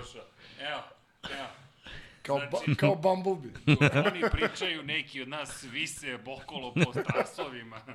Kao, 2.24 2.38
ba, 2.38 2.58
Znači- 2.58 2.74
kao 2.74 2.94
Bumblebee. 2.94 3.50
Oni 4.06 4.22
pričaju, 4.32 4.82
neki 4.82 5.22
od 5.22 5.28
nas 5.28 5.62
vise 5.64 6.18
bokolo 6.18 6.74
po 6.74 6.92
strasovima. 6.92 7.80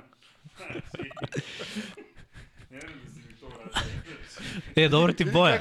Znači, 0.56 1.10
ne 2.70 2.80
znam 2.80 2.92
da 3.04 3.20
mi 3.20 3.36
to. 4.74 4.80
E, 4.80 4.88
dobro 4.88 5.12
ti 5.12 5.24
boja. 5.24 5.60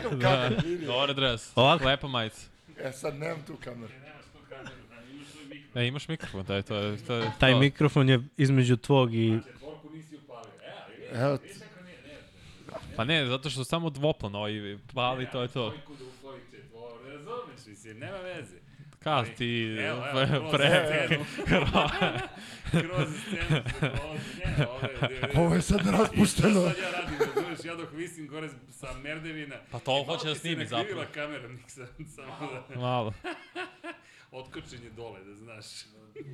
Vidi. 0.60 0.86
Dobar 0.86 1.14
dres, 1.14 1.52
Ovako. 1.56 1.86
lepa 1.86 2.08
majica. 2.08 2.42
E, 2.80 2.92
sad 2.92 3.16
nemam 3.16 3.44
tu 3.48 3.58
kameru. 3.64 3.94
Nemaš 3.94 4.26
tu 4.34 4.40
kameru, 4.50 4.76
da, 4.90 4.96
imaš 5.04 5.28
mikrofon. 5.50 5.82
E, 5.82 5.88
imaš 5.88 6.08
mikrofon, 6.08 6.46
taj, 6.46 6.62
to 6.62 6.76
je, 6.76 6.98
to 6.98 7.16
je, 7.16 7.32
Taj 7.40 7.52
to. 7.52 7.60
mikrofon 7.60 8.10
je 8.10 8.20
između 8.38 8.78
tvog 8.78 9.16
i... 9.16 9.40
Četvorku 9.46 9.90
nisi 9.90 10.16
upalio. 10.18 10.52
E, 10.64 10.72
ali 11.12 11.22
Evo, 11.22 11.38
Pa 12.96 13.04
ne, 13.04 13.26
zato 13.26 13.50
što 13.50 13.64
samo 13.64 13.90
dvoplan 13.90 14.36
ovaj 14.36 14.52
pali, 14.94 15.28
to 15.32 15.42
je 15.42 15.48
to. 15.48 15.70
Dvojku 15.70 15.94
da 15.96 16.06
razumeš, 17.60 17.67
mislim, 17.67 18.00
nema 18.00 18.17
veze. 18.17 18.56
Ka 19.00 19.24
ti, 19.38 19.78
Evo, 19.80 20.04
evo, 20.08 20.12
pre, 20.12 20.28
kroz 20.30 20.52
pre, 20.52 20.67
scenu. 21.08 21.26
Se 23.28 23.39
Ovo 25.36 25.56
je 25.56 25.62
sad 25.62 25.80
raspušteno. 25.88 26.62
sad 26.62 26.78
ja 26.78 26.91
radim, 26.91 27.17
razumeš, 27.36 27.60
ja 27.65 27.76
dok 27.76 27.91
visim 27.93 28.28
gore 28.28 28.50
sa 28.72 28.93
merdevina. 28.93 29.56
Pa 29.72 29.79
to 29.79 29.92
malo 29.92 30.04
hoće 30.06 30.27
da 30.27 30.34
ti 30.34 30.36
se 30.36 30.42
snimi 30.42 30.63
nakrivila 30.63 31.06
zapravo. 31.06 31.27
kamera, 31.27 31.48
nik 31.50 31.69
sam 31.69 31.88
samo 32.08 32.52
da... 32.69 32.75
malo. 32.77 33.13
Otkočen 34.31 34.84
je 34.84 34.90
dole, 34.90 35.19
da 35.21 35.36
znaš. 35.36 35.65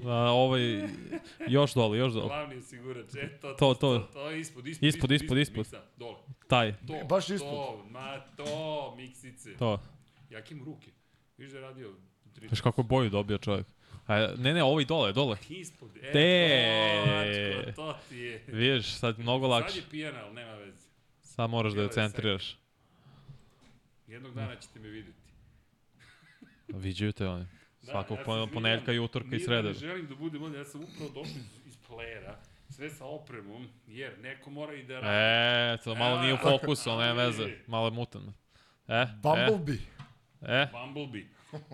A, 0.06 0.14
ovaj, 0.14 0.62
još 1.48 1.74
dole, 1.74 1.98
još 1.98 2.14
dole. 2.14 2.28
Glavni 2.28 2.58
osigurač, 2.58 3.16
e, 3.16 3.38
to, 3.40 3.54
To, 3.54 3.74
to. 3.74 4.00
to 4.14 4.32
ispod, 4.32 4.68
ispod, 4.68 4.88
Ispod, 4.88 5.12
ispod, 5.12 5.38
ispod. 5.38 5.68
dole. 5.98 6.18
Taj, 6.48 6.74
To, 6.78 7.04
Baš 7.06 7.28
To, 7.28 7.34
ispod. 7.34 7.92
ma, 7.92 8.20
to, 8.38 8.94
miksice. 8.98 9.58
to. 9.58 9.80
Jaki 10.30 10.56
mu 10.56 10.66
ruke. 10.66 10.92
Viš 11.38 11.52
da 11.52 11.58
je 11.58 11.62
radio... 11.62 11.94
Znaš 12.48 12.62
kako 12.62 12.84
boju 12.84 13.10
dobio 13.10 13.38
čovjek. 13.38 13.66
A, 14.08 14.28
ne, 14.38 14.54
ne, 14.54 14.64
ovaj 14.64 14.86
dole, 14.86 15.14
dole. 15.14 15.38
Ispod, 15.50 15.90
e, 15.98 16.12
Te. 16.12 17.64
to, 17.66 17.72
to 17.74 17.98
ti 18.10 18.18
je. 18.18 18.44
Vidiš, 18.48 18.86
sad 18.88 19.20
mnogo 19.20 19.46
Sad 19.46 19.52
lakše. 19.52 19.78
je 19.80 19.84
pijana, 19.92 20.20
ali 20.20 20.34
nema 20.34 20.54
veze. 20.54 20.78
Sad 21.22 21.50
moraš 21.50 21.74
da 21.74 21.82
je 21.82 21.86
je 21.86 21.92
centriraš. 21.92 22.58
Jednog 24.08 24.34
dana 24.34 24.56
ćete 24.56 24.80
me 24.80 24.88
videti. 24.88 25.18
Viđaju 26.84 27.12
te 27.12 27.28
oni. 27.28 27.46
Da, 27.82 27.92
Svakog 27.92 28.18
ja 28.18 28.22
se 28.22 28.26
pone- 28.26 28.38
izvinjam. 28.38 28.54
ponedjeljka 28.54 28.94
i 28.94 29.00
utorka 29.00 29.28
i 29.28 29.30
Nije 29.30 29.40
da 29.40 29.46
srede. 29.46 29.68
Ne 29.68 29.74
želim 29.74 30.08
da 30.08 30.16
budem 30.16 30.44
ovdje, 30.44 30.58
ja 30.58 30.66
sam 30.66 30.82
upravo 30.84 31.10
došao 31.10 31.38
iz, 31.38 31.68
iz 31.68 31.78
playera, 31.90 32.34
sve 32.70 32.90
sa 32.90 33.06
opremom, 33.06 33.68
jer 33.88 34.20
neko 34.20 34.50
mora 34.50 34.74
i 34.74 34.84
da 34.84 35.00
radi. 35.00 35.74
E, 35.74 35.84
to 35.84 35.96
malo 35.96 36.22
nije 36.22 36.34
u 36.34 36.38
fokusu, 36.38 36.90
ali 36.90 37.04
nema 37.04 37.24
veze. 37.24 37.58
Malo 37.68 37.88
je 37.88 37.92
mutan. 37.92 38.34
E, 38.88 39.06
Bumblebee. 39.24 39.76
e, 39.76 39.95
e. 40.42 40.68
Bumblebee. 40.72 41.28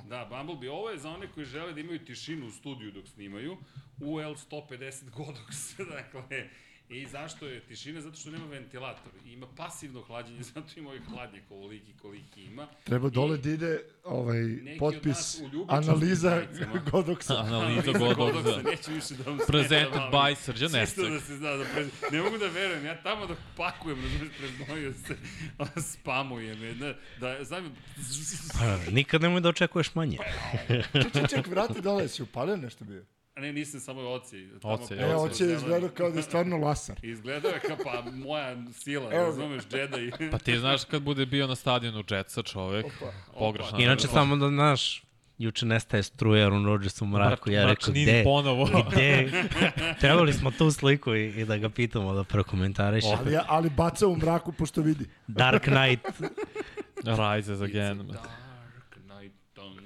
Da, 0.10 0.26
Bumblebee. 0.26 0.70
Ovo 0.70 0.90
je 0.90 0.98
za 0.98 1.10
one 1.10 1.28
koji 1.32 1.46
žele 1.46 1.74
da 1.74 1.80
imaju 1.80 2.06
tišinu 2.06 2.48
u 2.48 2.52
studiju 2.52 2.92
dok 2.92 3.08
snimaju. 3.08 3.58
UL 4.02 4.36
150 4.36 5.10
Godox. 5.10 5.78
dakle, 5.96 6.50
I 6.92 7.06
zašto 7.06 7.48
je 7.48 7.60
tišina? 7.60 8.02
Zato 8.02 8.18
što 8.18 8.32
nema 8.32 8.46
ventilator. 8.46 9.12
I 9.26 9.32
ima 9.34 9.48
pasivno 9.58 10.02
hlađenje, 10.02 10.44
zato 10.54 10.68
ima 10.76 10.90
ovaj 10.90 11.00
hladnjak 11.10 11.44
ovoliki 11.50 11.94
koliki 12.02 12.44
ima. 12.44 12.68
Treba 12.84 13.10
dole 13.10 13.38
I- 13.38 13.42
da 13.42 13.50
ide 13.50 13.84
ovaj 14.04 14.40
potpis, 14.80 15.38
analiza. 15.68 16.42
Godoksa. 16.92 17.38
Analiza 17.38 17.92
Godoxa. 17.92 18.64
Neću 18.64 18.92
više 18.92 19.14
da 19.14 19.24
vam 19.30 19.40
Presented 19.48 20.02
by 20.12 20.36
Srđan 20.36 20.68
Čisto 20.70 20.80
Estek. 20.82 21.10
da 21.10 21.20
se 21.20 21.38
zna 21.38 21.52
da 21.52 21.66
pre... 21.74 21.88
Ne 22.12 22.22
mogu 22.22 22.38
da 22.38 22.48
verujem, 22.48 22.86
ja 22.86 23.02
tamo 23.04 23.28
dok 23.28 23.38
pakujem, 23.58 24.02
razumiješ, 24.02 24.34
preznojio 24.38 24.94
se, 24.94 25.16
spamujem 25.82 26.64
je, 26.64 26.76
ne, 26.76 26.96
da, 27.20 27.44
znam, 27.44 27.76
nikad 28.92 29.22
nemoj 29.22 29.42
da 29.42 29.50
očekuješ 29.50 29.96
manje. 29.96 30.18
Ček, 30.94 31.14
ček, 31.14 31.30
ček, 31.30 31.48
vrati 31.48 31.82
dole, 31.82 32.08
si 32.08 32.24
upalio 32.24 32.58
nešto 32.58 32.86
bio? 32.86 33.06
A 33.36 33.40
ne, 33.42 33.54
nisam 33.54 33.80
samo 33.80 34.02
oci. 34.02 34.48
tamo 34.62 34.74
Oci, 34.74 34.94
pre- 34.94 35.00
E, 35.00 35.12
Evo, 35.12 35.24
oće 35.24 35.44
izgleda 35.46 35.90
kao 35.90 36.10
da 36.12 36.18
je 36.20 36.24
stvarno 36.24 36.58
lasar. 36.58 37.00
Izgledao 37.14 37.52
je 37.52 37.60
kao 37.60 37.78
pa 37.84 38.12
moja 38.12 38.58
sila, 38.74 39.14
Evo 39.14 39.26
razumeš, 39.26 39.64
Jedi. 39.72 40.12
Pa 40.32 40.38
ti 40.38 40.60
znaš 40.60 40.84
kad 40.84 41.02
bude 41.02 41.26
bio 41.26 41.48
na 41.48 41.56
stadionu 41.56 42.04
Jetsa 42.10 42.44
čovjek, 42.44 42.86
Opa. 42.86 43.12
pogrešno. 43.40 43.80
Inače, 43.80 44.08
samo 44.08 44.36
da 44.36 44.48
znaš, 44.48 45.04
juče 45.38 45.66
nestaje 45.66 46.04
struja 46.04 46.44
Aaron 46.46 46.66
Rodgers 46.66 47.02
u 47.02 47.06
mraku. 47.06 47.52
Ja 47.52 47.66
rekao, 47.68 47.92
gde? 47.94 48.24
ponovo. 48.24 48.70
Gde? 48.92 49.32
Trebali 50.02 50.34
smo 50.34 50.52
tu 50.52 50.72
sliku 50.72 51.16
i, 51.16 51.28
i 51.28 51.46
da 51.46 51.58
ga 51.58 51.70
pitamo 51.70 52.14
da 52.14 52.24
prokomentariše. 52.24 53.08
Ali, 53.20 53.38
ali 53.48 53.70
baca 53.70 54.08
u 54.08 54.16
mraku 54.18 54.52
pošto 54.52 54.82
vidi. 54.82 55.06
Dark 55.28 55.64
Knight. 55.64 56.06
Rises 57.04 57.62
again. 57.62 58.00
On... 58.00 58.18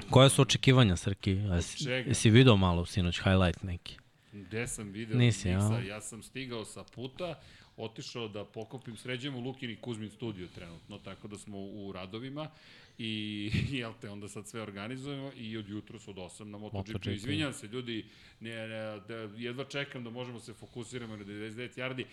Koja 0.10 0.30
su 0.30 0.42
očekivanja, 0.42 0.96
Srki? 0.96 1.32
Jesi, 1.32 1.90
jesi 1.90 2.30
video 2.30 2.58
malo 2.58 2.86
sinoć 2.86 3.18
highlight 3.18 3.64
neki? 3.64 3.98
Gde 4.32 4.68
sam 4.68 4.92
video 4.92 5.18
Nisi, 5.18 5.50
Miksa, 5.50 5.74
a? 5.74 5.82
ja 5.82 6.02
sam 6.02 6.24
stigao 6.24 6.66
sa 6.66 6.84
puta, 6.84 7.40
otišao 7.78 8.28
da 8.28 8.46
pokopim, 8.46 8.98
sređujemo 8.98 9.40
Lukin 9.40 9.70
i 9.70 9.76
Kuzmin 9.76 10.10
studio 10.10 10.48
trenutno, 10.56 10.98
tako 10.98 11.28
da 11.28 11.38
smo 11.38 11.58
u 11.60 11.92
radovima 11.92 12.50
i 12.98 13.52
jel 13.80 13.94
te, 14.02 14.10
onda 14.10 14.28
sad 14.28 14.48
sve 14.48 14.62
organizujemo 14.62 15.32
i 15.38 15.58
od 15.58 15.70
jutra 15.70 16.00
od 16.08 16.16
8 16.16 16.44
na 16.44 16.58
MotoGP. 16.58 16.88
MotoGP. 16.88 17.08
Izvinjam 17.08 17.54
se, 17.54 17.68
ljudi, 17.68 18.06
ne, 18.40 18.68
ne, 18.68 19.00
da, 19.08 19.16
jedva 19.38 19.64
čekam 19.64 20.04
da 20.04 20.10
možemo 20.10 20.40
se 20.40 20.54
fokusiramo 20.54 21.18
na 21.18 21.24
99 21.26 21.78
yardi, 21.78 22.06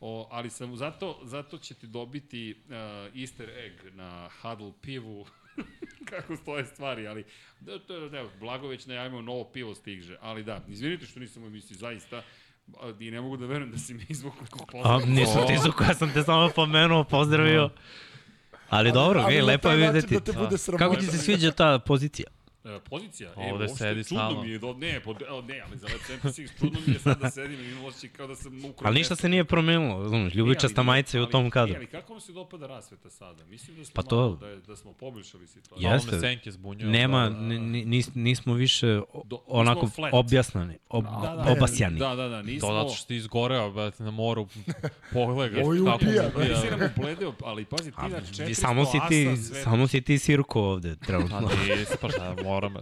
o, 0.00 0.28
ali 0.30 0.50
sam, 0.50 0.76
zato, 0.76 1.20
zato 1.24 1.58
ćete 1.58 1.86
dobiti 1.86 2.54
uh, 2.64 3.20
easter 3.20 3.50
egg 3.50 3.94
na 3.94 4.30
Huddle 4.42 4.72
pivu 4.82 5.26
kako 6.10 6.36
stoje 6.36 6.66
stvari, 6.66 7.06
ali 7.06 7.24
da, 7.60 7.78
da, 7.78 8.08
da, 8.08 8.24
Blago 8.40 8.68
već 8.68 8.86
najavimo 8.86 9.22
novo 9.22 9.44
pivo 9.44 9.74
stiže, 9.74 10.16
ali 10.20 10.44
da, 10.44 10.64
izvinite 10.68 11.06
što 11.06 11.20
nisam 11.20 11.42
u 11.42 11.46
emisiji, 11.46 11.76
zaista, 11.76 12.22
i 13.00 13.10
ne 13.10 13.20
mogu 13.20 13.36
da 13.36 13.46
verujem 13.46 13.70
da 13.70 13.78
si 13.78 13.94
mi 13.94 14.06
izvukli 14.08 14.46
A, 14.52 14.66
pozdrav. 14.72 15.08
nisam 15.08 15.46
ti 15.46 15.58
zuko, 15.64 15.84
ja 15.84 15.94
sam 15.94 16.12
te 16.12 16.22
samo 16.22 16.50
pomenuo, 16.54 17.04
pozdravio. 17.04 17.70
Ali 18.68 18.92
dobro, 18.92 19.20
ali 19.20 19.38
na 19.38 19.44
lepo 19.44 19.68
je 19.68 19.76
način 19.76 19.94
videti. 19.94 20.14
Da 20.14 20.20
te 20.20 20.38
bude 20.38 20.58
sramota. 20.58 20.84
Kako 20.84 20.96
ti 20.96 21.06
se 21.06 21.18
sviđa 21.18 21.50
ta 21.50 21.78
pozicija? 21.78 22.28
E, 22.66 22.80
pozicija. 22.80 23.30
Ovde 23.30 23.48
e, 23.48 23.52
uopšte 23.60 23.76
sedi 23.78 24.04
čudno 24.04 24.18
stalno. 24.20 24.42
mi 24.42 24.50
je, 24.50 24.58
do, 24.58 24.72
ne, 24.74 25.00
pod, 25.00 25.22
o, 25.24 25.42
ne, 25.42 25.60
ali 25.60 25.78
za 25.78 25.86
Lab 25.86 26.00
76 26.22 26.48
čudno 26.58 26.78
mi 26.80 26.92
je 26.92 26.98
sad 27.00 27.20
da 27.20 27.30
sedim 27.30 27.60
i 27.60 27.64
imam 27.64 27.84
osjećaj 27.84 28.10
kao 28.10 28.26
da 28.26 28.34
sam 28.34 28.58
ukrao. 28.60 28.74
Ali 28.82 28.94
ništa 28.94 29.16
se 29.16 29.28
nije 29.28 29.44
promenilo, 29.44 30.08
znaš, 30.08 30.34
ljubičasta 30.34 30.82
majica 30.82 31.18
je 31.18 31.22
u 31.22 31.28
tom 31.28 31.50
kadru. 31.50 31.74
E, 31.74 31.76
ali 31.76 31.86
kako 31.86 32.12
vam 32.12 32.20
se 32.20 32.32
dopada 32.32 32.66
rasveta 32.66 33.10
sada? 33.10 33.44
Mislim 33.44 33.76
da 33.76 33.84
smo, 33.84 33.92
Pa 33.94 34.02
to- 34.02 34.16
malo, 34.16 34.36
da, 34.36 34.48
je, 34.48 34.56
da 34.58 34.76
smo 34.76 34.92
poboljšali 34.92 35.46
situaciju. 35.46 35.88
Jeste. 35.88 36.06
Jeste. 36.06 36.20
senke 36.20 36.50
zbunjuju. 36.50 36.90
Nema, 36.90 37.22
Da, 37.22 37.30
da. 37.30 37.36
ni- 37.38 37.58
ni- 37.60 37.84
nis, 37.84 38.10
nismo 38.14 38.54
više 38.54 39.00
o- 39.04 39.22
Do- 39.24 39.42
onako 39.46 39.88
objasnani, 40.12 40.78
ob, 40.88 41.04
Da, 41.04 41.10
da, 41.36 41.52
obasjani. 41.52 41.98
Da, 41.98 42.14
da, 42.14 42.28
da, 42.28 42.42
nismo... 42.42 42.68
To 42.68 42.74
zato 42.74 42.90
što 42.90 43.06
ti 43.06 43.16
izgoreo, 43.16 43.70
brate, 43.70 44.02
na 44.02 44.10
moru. 44.12 44.46
Ovo 45.14 45.48
kako 45.48 45.68
ubija, 45.68 45.82
mu 45.82 45.96
ubija. 45.96 46.30
Nisi 46.50 46.70
nam 46.70 46.90
upledeo, 46.92 47.34
ali 47.44 47.64
pazi, 47.64 47.90
ti 47.90 47.96
na 48.02 48.20
400 48.20 48.54
samo 48.54 48.84
si 48.86 48.98
ti, 49.08 49.28
asa 49.28 49.42
sve- 49.44 49.62
samo 49.62 49.86
si 49.86 50.00
ti 50.00 50.18
sirko 50.18 50.60
ovde 50.62 50.96
Pa 50.96 51.06
trenutno. 51.06 51.40
nisi, 51.68 51.92
pa 52.00 52.08
šta, 52.08 52.36
moram. 52.50 52.74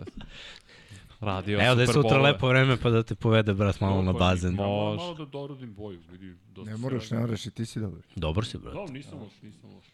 Radio 1.20 1.60
Evo 1.60 1.74
da 1.74 1.82
je 1.82 1.86
sutra 1.88 2.18
lepo 2.18 2.48
vreme 2.48 2.76
pa 2.76 2.90
da 2.90 3.02
te 3.02 3.14
povede 3.14 3.54
brat 3.54 3.80
malo 3.80 4.02
na 4.02 4.12
Pa, 4.12 4.18
bazen. 4.18 4.54
Ja 4.54 4.56
moram 4.56 4.84
Može. 4.84 4.98
malo 4.98 5.14
da 5.14 5.24
dorodim 5.24 5.74
boju, 5.74 6.00
vidi. 6.10 6.34
dosta 6.54 6.70
Ne 6.70 6.76
moraš, 6.76 7.10
ne 7.10 7.18
moraš 7.18 7.46
i 7.46 7.50
ti 7.50 7.66
si 7.66 7.80
dobar. 7.80 8.00
Dobar 8.16 8.44
si 8.44 8.58
brat. 8.58 8.74
Da, 8.74 8.92
nisam 8.92 9.18
loš, 9.18 9.32
nisam 9.42 9.70
loš. 9.74 9.84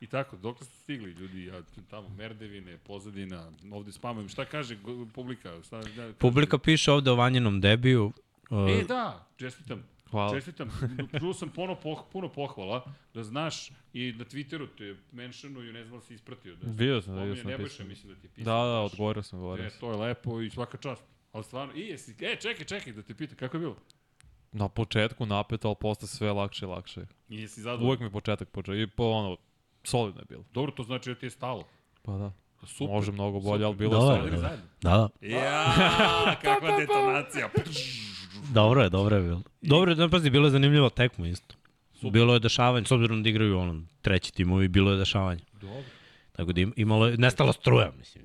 I 0.00 0.06
tako, 0.06 0.36
dok 0.36 0.56
ste 0.64 0.74
stigli 0.74 1.10
ljudi, 1.10 1.44
ja 1.44 1.62
tamo 1.90 2.08
Merdevine, 2.08 2.78
pozadina, 2.78 3.50
ovde 3.72 3.92
spamujem, 3.92 4.28
šta 4.28 4.44
kaže 4.44 4.76
publika? 5.14 5.62
Šta, 5.66 5.80
da, 5.96 6.12
Publika 6.18 6.58
piše 6.58 6.92
ovde 6.92 7.10
o 7.10 7.14
vanjenom 7.14 7.60
debiju. 7.60 8.12
Uh, 8.50 8.70
E, 8.70 8.84
da, 8.88 9.26
čestitam. 9.36 9.82
Hvala. 10.14 10.30
Čestitam, 10.32 10.70
čuo 11.20 11.34
sam 11.34 11.48
puno, 11.50 11.74
poh, 11.76 12.02
puno 12.12 12.28
pohvala, 12.28 12.84
da 13.14 13.22
znaš 13.24 13.68
i 13.92 14.12
na 14.12 14.24
Twitteru 14.24 14.66
te 14.78 14.96
mentionuju, 15.12 15.72
ne 15.72 15.84
znam 15.84 15.98
da 15.98 16.04
si 16.04 16.14
ispratio. 16.14 16.56
Da 16.56 16.66
Vidio 16.68 17.02
sam, 17.02 17.14
vidio 17.14 17.24
Pominje 17.24 17.42
sam 17.42 17.50
Nebojša, 17.50 17.84
mislim 17.84 18.14
da 18.14 18.20
ti 18.20 18.26
je 18.26 18.28
Da, 18.28 18.34
pisao. 18.34 18.66
da, 18.66 18.82
baš. 18.82 18.92
odgovorio 18.92 19.22
sam, 19.22 19.38
odgovorio 19.38 19.66
E, 19.66 19.70
sam. 19.70 19.80
to 19.80 19.90
je 19.90 19.96
lepo 19.98 20.40
i 20.40 20.50
svaka 20.50 20.78
čast. 20.78 21.02
Ali 21.32 21.44
stvarno, 21.44 21.74
i 21.74 21.80
jesi, 21.80 22.14
e, 22.22 22.36
čekaj, 22.36 22.64
čekaj, 22.66 22.92
da 22.92 23.02
te 23.02 23.14
pitam, 23.14 23.36
kako 23.36 23.56
je 23.56 23.60
bilo? 23.60 23.76
Na 24.52 24.68
početku 24.68 25.26
napeto, 25.26 25.68
ali 25.68 25.76
posle 25.76 26.08
sve 26.08 26.32
lakše 26.32 26.64
i 26.64 26.68
lakše. 26.68 27.00
I 27.28 27.36
jesi 27.36 27.60
zadovoljan? 27.60 27.88
Uvek 27.88 28.00
mi 28.00 28.10
početak 28.10 28.48
počeo 28.48 28.74
i 28.74 28.86
po 28.86 29.04
ono, 29.04 29.36
solidno 29.84 30.20
je 30.20 30.26
bilo. 30.26 30.44
Dobro, 30.52 30.72
to 30.72 30.82
znači 30.82 31.10
da 31.10 31.16
ti 31.16 31.26
je 31.26 31.30
stalo. 31.30 31.64
Pa 32.02 32.12
da. 32.12 32.32
Super. 32.66 32.88
Može 32.88 33.12
mnogo 33.12 33.40
bolje, 33.40 33.54
Super. 33.56 33.66
ali 33.66 33.76
bilo 33.76 33.90
Dobar, 33.92 34.14
je 34.14 34.18
solidno. 34.18 34.38
zajedno? 34.38 34.64
Da, 34.82 34.90
da. 35.20 35.26
Ja, 35.28 35.74
kakva 36.42 36.76
detonacija. 36.80 37.48
Dobro 38.44 38.82
je, 38.82 38.88
dobro 38.90 39.16
je 39.16 39.22
bilo. 39.22 39.42
Dobro 39.62 39.90
je, 39.90 39.94
da 39.94 40.08
pazi, 40.08 40.30
bilo 40.30 40.46
je 40.46 40.50
zanimljivo 40.50 40.90
tekmo 40.90 41.26
isto. 41.26 41.54
Super. 41.94 42.10
Bilo 42.10 42.34
je 42.34 42.40
dešavanje, 42.40 42.86
s 42.86 42.90
obzirom 42.90 43.22
da 43.22 43.28
igraju 43.28 43.58
ono, 43.58 43.82
treći 44.02 44.32
timovi, 44.32 44.68
bilo 44.68 44.90
je 44.90 44.98
dešavanje. 44.98 45.40
Dobro. 45.52 45.82
Tako 46.32 46.52
da 46.52 46.60
im- 46.60 46.72
imalo 46.76 47.06
je, 47.06 47.16
nestala 47.16 47.52
struja, 47.52 47.92
mislim. 47.98 48.24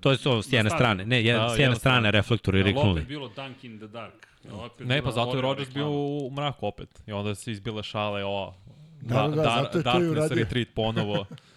To 0.00 0.10
je 0.10 0.16
to 0.18 0.42
s 0.42 0.52
jedne 0.52 0.70
strane, 0.70 1.06
ne, 1.06 1.24
jed, 1.24 1.36
Da, 1.36 1.48
s 1.48 1.58
jedne 1.58 1.76
strane 1.76 2.10
reflektori 2.10 2.58
Ali 2.58 2.64
riknuli. 2.64 2.90
opet 2.92 3.06
bilo 3.06 3.28
Dunk 3.28 3.64
in 3.64 3.78
the 3.78 3.86
Dark. 3.86 4.14
Opet 4.50 4.86
Ne, 4.86 5.02
pa 5.02 5.10
zato 5.10 5.36
je 5.36 5.42
Rodgers 5.42 5.70
bio 5.70 5.90
u 5.90 6.30
mraku 6.30 6.66
opet. 6.66 7.02
I 7.06 7.12
onda 7.12 7.34
se 7.34 7.52
izbile 7.52 7.82
šale, 7.82 8.24
ova, 8.24 8.54
Da, 9.00 9.14
da, 9.14 9.28
da, 9.28 9.42
zato 9.42 9.66
je 9.68 9.72
to 9.74 9.78
i 9.80 9.82
Darkness 9.82 10.10
uradio. 10.10 10.36
Retreat 10.36 10.68
ponovo. 10.74 11.24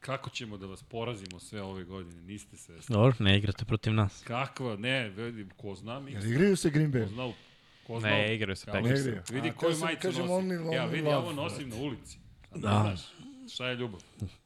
Kako 0.00 0.30
ćemo 0.30 0.56
da 0.56 0.66
vas 0.66 0.82
porazimo 0.82 1.40
sve 1.40 1.62
ove 1.62 1.84
godine? 1.84 2.22
Niste 2.22 2.56
svesni. 2.56 2.92
Dobro, 2.92 3.14
ne 3.18 3.38
igrate 3.38 3.64
protiv 3.64 3.92
nas. 3.92 4.22
Kakva, 4.22 4.76
ne, 4.76 5.08
vidi, 5.08 5.46
ko 5.56 5.74
zna 5.74 6.00
mi, 6.00 6.12
Jel 6.12 6.26
igraju 6.26 6.56
se 6.56 6.70
Green 6.70 6.92
ko 6.92 6.98
Bay? 6.98 7.08
zna, 7.08 7.32
ko 7.86 8.00
zna. 8.00 8.08
ne, 8.08 8.34
igraju 8.34 8.56
se 8.56 8.64
Kako 8.64 8.76
Ne 8.76 8.82
Packers. 8.82 9.00
igraju. 9.00 9.22
Vidi 9.30 9.48
A, 9.48 9.52
koju 9.52 9.76
majicu 9.76 10.02
kažem, 10.02 10.26
nosim. 10.26 10.48
only- 10.48 10.74
ja, 10.74 10.82
only 10.82 10.90
vidi, 10.90 11.02
love. 11.04 11.16
ovo 11.16 11.32
nosim 11.32 11.68
na 11.68 11.76
ulici. 11.76 12.18
Ne 12.54 12.60
Da. 12.60 12.68
znaš, 12.70 13.00
šta 13.52 13.66
je 13.66 13.76
ljubav? 13.76 14.00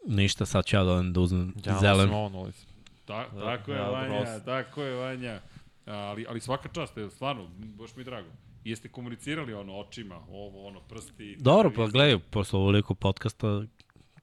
Ništa, 0.06 0.46
sad 0.46 0.64
ću 0.64 0.76
ja 0.76 0.84
da, 0.84 1.02
da 1.02 1.20
uzmem 1.20 1.54
Ja 1.66 1.78
zelen. 1.78 2.10
ovo 2.10 2.28
na 2.28 2.38
ulici. 2.38 2.66
Ta, 3.04 3.28
Da, 3.28 3.40
tako 3.46 3.72
je, 3.72 3.78
ja, 3.78 3.88
Vanja, 3.88 4.08
prosto. 4.16 4.40
tako 4.40 4.82
je, 4.82 4.94
Vanja. 4.96 5.40
Ali, 5.86 6.26
ali 6.28 6.40
svaka 6.40 6.68
čast, 6.68 6.98
evo, 6.98 7.10
stvarno, 7.10 7.46
baš 7.58 7.96
mi 7.96 8.00
je 8.00 8.04
drago. 8.04 8.28
Jeste 8.64 8.88
komunicirali 8.88 9.54
ono 9.54 9.74
očima, 9.74 10.16
ovo, 10.18 10.66
ono, 10.66 10.80
prsti. 10.80 11.36
Dobro, 11.36 11.72
pa 11.76 11.86
gledaj, 11.86 12.18
posle 12.20 12.58
ovoliko 12.58 12.94
podcasta 12.94 13.62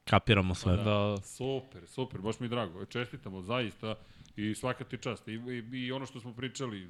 kapiramo 0.04 0.56
sve. 0.56 0.78
Da. 0.78 1.18
Super, 1.24 1.88
super, 1.88 2.22
baš 2.22 2.40
mi 2.40 2.46
je 2.46 2.50
drago. 2.50 2.86
Čestitamo, 2.86 3.42
zaista. 3.42 3.96
I 4.36 4.56
svaka 4.56 4.84
ti 4.84 4.98
čast. 4.98 5.28
I, 5.28 5.32
i, 5.32 5.78
I 5.86 5.92
ono 5.92 6.06
što 6.06 6.20
smo 6.20 6.34
pričali, 6.34 6.90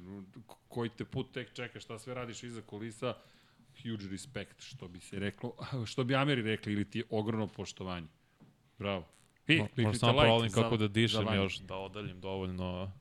koji 0.68 0.90
te 0.90 1.04
put 1.04 1.32
tek 1.32 1.52
čeka, 1.52 1.80
šta 1.80 1.98
sve 1.98 2.14
radiš 2.14 2.42
iza 2.42 2.62
kulisa, 2.62 3.14
huge 3.82 4.08
respect, 4.10 4.60
što 4.62 4.88
bi 4.88 5.00
se 5.00 5.18
reklo, 5.18 5.52
što 5.90 6.04
bi 6.04 6.14
Ameri 6.14 6.42
rekli, 6.42 6.72
ili 6.72 6.84
ti 6.84 6.98
je 6.98 7.04
ogromno 7.10 7.46
poštovanje. 7.46 8.06
Bravo. 8.78 9.04
I, 9.46 9.58
Mo- 9.58 9.68
Možda 9.82 9.98
samo 9.98 10.12
like 10.12 10.22
provalim 10.22 10.52
kako 10.52 10.76
da 10.76 10.88
dišem 10.88 11.34
još, 11.34 11.58
da 11.58 11.76
odaljim 11.76 12.20
dovoljno. 12.20 12.92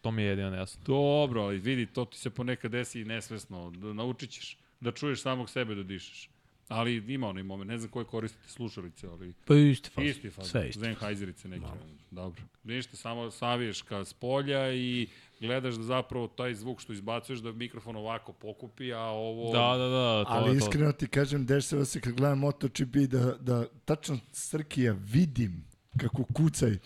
To 0.00 0.10
mi 0.10 0.22
je 0.22 0.28
jedino 0.28 0.56
jasno. 0.56 0.82
Dobro, 0.86 1.42
ali 1.42 1.58
vidi, 1.58 1.86
to 1.86 2.04
ti 2.04 2.18
se 2.18 2.30
ponekad 2.30 2.70
desi 2.70 3.00
i 3.00 3.04
nesvesno. 3.04 3.70
Da, 3.70 3.92
naučit 3.92 4.30
ćeš 4.30 4.58
da 4.80 4.92
čuješ 4.92 5.22
samog 5.22 5.50
sebe 5.50 5.74
da 5.74 5.82
dišeš. 5.82 6.30
Ali 6.70 7.12
ima 7.14 7.28
onaj 7.28 7.42
moment, 7.42 7.70
ne 7.70 7.78
znam 7.78 7.90
koje 7.90 8.04
koristite 8.04 8.48
slušalice, 8.48 9.06
ali 9.06 9.32
Pa 9.44 9.54
isti 9.54 9.90
faz. 9.90 10.04
isti 10.04 10.30
faz. 10.30 10.50
Sve 10.50 10.68
isto. 10.68 10.80
Zenhajzerice 10.80 11.48
neke. 11.48 11.66
Dobro. 12.10 12.42
Ništa, 12.64 12.96
samo 12.96 13.30
saviješ 13.30 13.82
ka 13.82 14.04
s 14.04 14.12
polja 14.12 14.72
i 14.72 15.08
gledaš 15.40 15.74
da 15.74 15.82
zapravo 15.82 16.28
taj 16.28 16.54
zvuk 16.54 16.80
što 16.80 16.92
izbacuješ 16.92 17.40
da 17.40 17.52
mikrofon 17.52 17.96
ovako 17.96 18.32
pokupi, 18.32 18.92
a 18.92 19.00
ovo... 19.00 19.52
Da, 19.52 19.76
da, 19.78 19.88
da, 19.88 20.24
to 20.24 20.30
Ali 20.32 20.50
je 20.54 20.58
to. 20.58 20.64
iskreno 20.66 20.92
ti 20.92 21.06
kažem, 21.08 21.46
dešava 21.46 21.84
se 21.84 22.00
kad 22.00 22.12
gledam 22.12 22.38
MotoGP 22.38 22.96
da, 22.96 23.34
da 23.40 23.66
tačno 23.84 24.18
Srkija 24.32 24.96
vidim 25.00 25.64
kako 26.00 26.24
kucaj. 26.24 26.70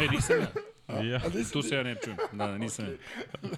E, 0.00 0.08
nisam 0.10 0.36
ja. 0.40 0.46
Ja. 1.02 1.20
Tu 1.52 1.62
se 1.62 1.74
ja 1.74 1.82
ne 1.82 1.96
čujem. 2.04 2.16
Da, 2.32 2.46
da, 2.46 2.58
nisam 2.58 2.84
ja. 2.86 2.92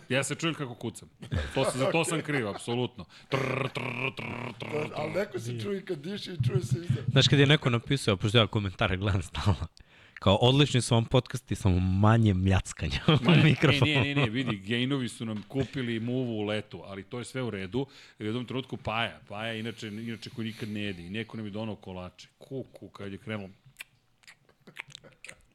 Ja 0.09 0.25
se 0.25 0.35
čujem 0.35 0.55
kako 0.55 0.75
kucam. 0.75 1.09
To, 1.55 1.71
se- 1.71 1.79
za 1.79 1.91
to 1.91 2.05
sam 2.05 2.23
kriv, 2.23 2.49
apsolutno. 2.49 3.05
Trr, 3.29 3.39
trr, 3.69 4.13
trr, 4.17 4.53
trr. 4.59 4.89
Ali 4.95 5.13
neko 5.13 5.39
se 5.39 5.61
čuje 5.61 5.85
kad 5.85 5.99
diše 5.99 6.33
i 6.33 6.47
čuje 6.47 6.61
se 6.63 6.79
iza. 6.79 7.03
Znaš, 7.09 7.29
kad 7.29 7.39
je 7.39 7.47
neko 7.47 7.71
napisao, 7.71 8.17
pošto 8.17 8.39
ja 8.39 8.47
komentare 8.47 8.97
gledam 8.97 9.23
stalno, 9.23 9.67
kao 10.15 10.35
odlični 10.37 10.81
su 10.81 10.95
vam 10.95 11.05
podcasti, 11.05 11.55
samo 11.55 11.79
manje 11.81 12.35
mljackanja 12.35 13.01
u 13.09 13.45
mikrofonu. 13.45 13.93
Ne, 13.93 14.01
ne, 14.01 14.15
ne, 14.15 14.31
vidi, 14.31 14.57
Gainovi 14.57 15.09
su 15.09 15.25
nam 15.25 15.43
kupili 15.49 16.01
muvu 16.01 16.39
u 16.39 16.43
letu, 16.43 16.83
ali 16.87 17.03
to 17.03 17.19
je 17.19 17.25
sve 17.25 17.43
u 17.43 17.51
redu. 17.51 17.87
U 18.19 18.25
jednom 18.25 18.45
trenutku 18.47 18.77
Paja, 18.77 19.21
Paja 19.29 19.55
inače, 19.55 19.89
inače 19.89 20.31
koji 20.31 20.47
nikad 20.47 20.69
ne 20.69 20.81
jedi, 20.83 21.07
i 21.07 21.11
neko 21.11 21.37
nam 21.37 21.47
je 21.47 21.51
donao 21.51 21.77
kolače. 21.77 22.29
Kuku, 22.39 22.89
kad 22.89 23.13
je 23.13 23.19
krenulo 23.19 23.49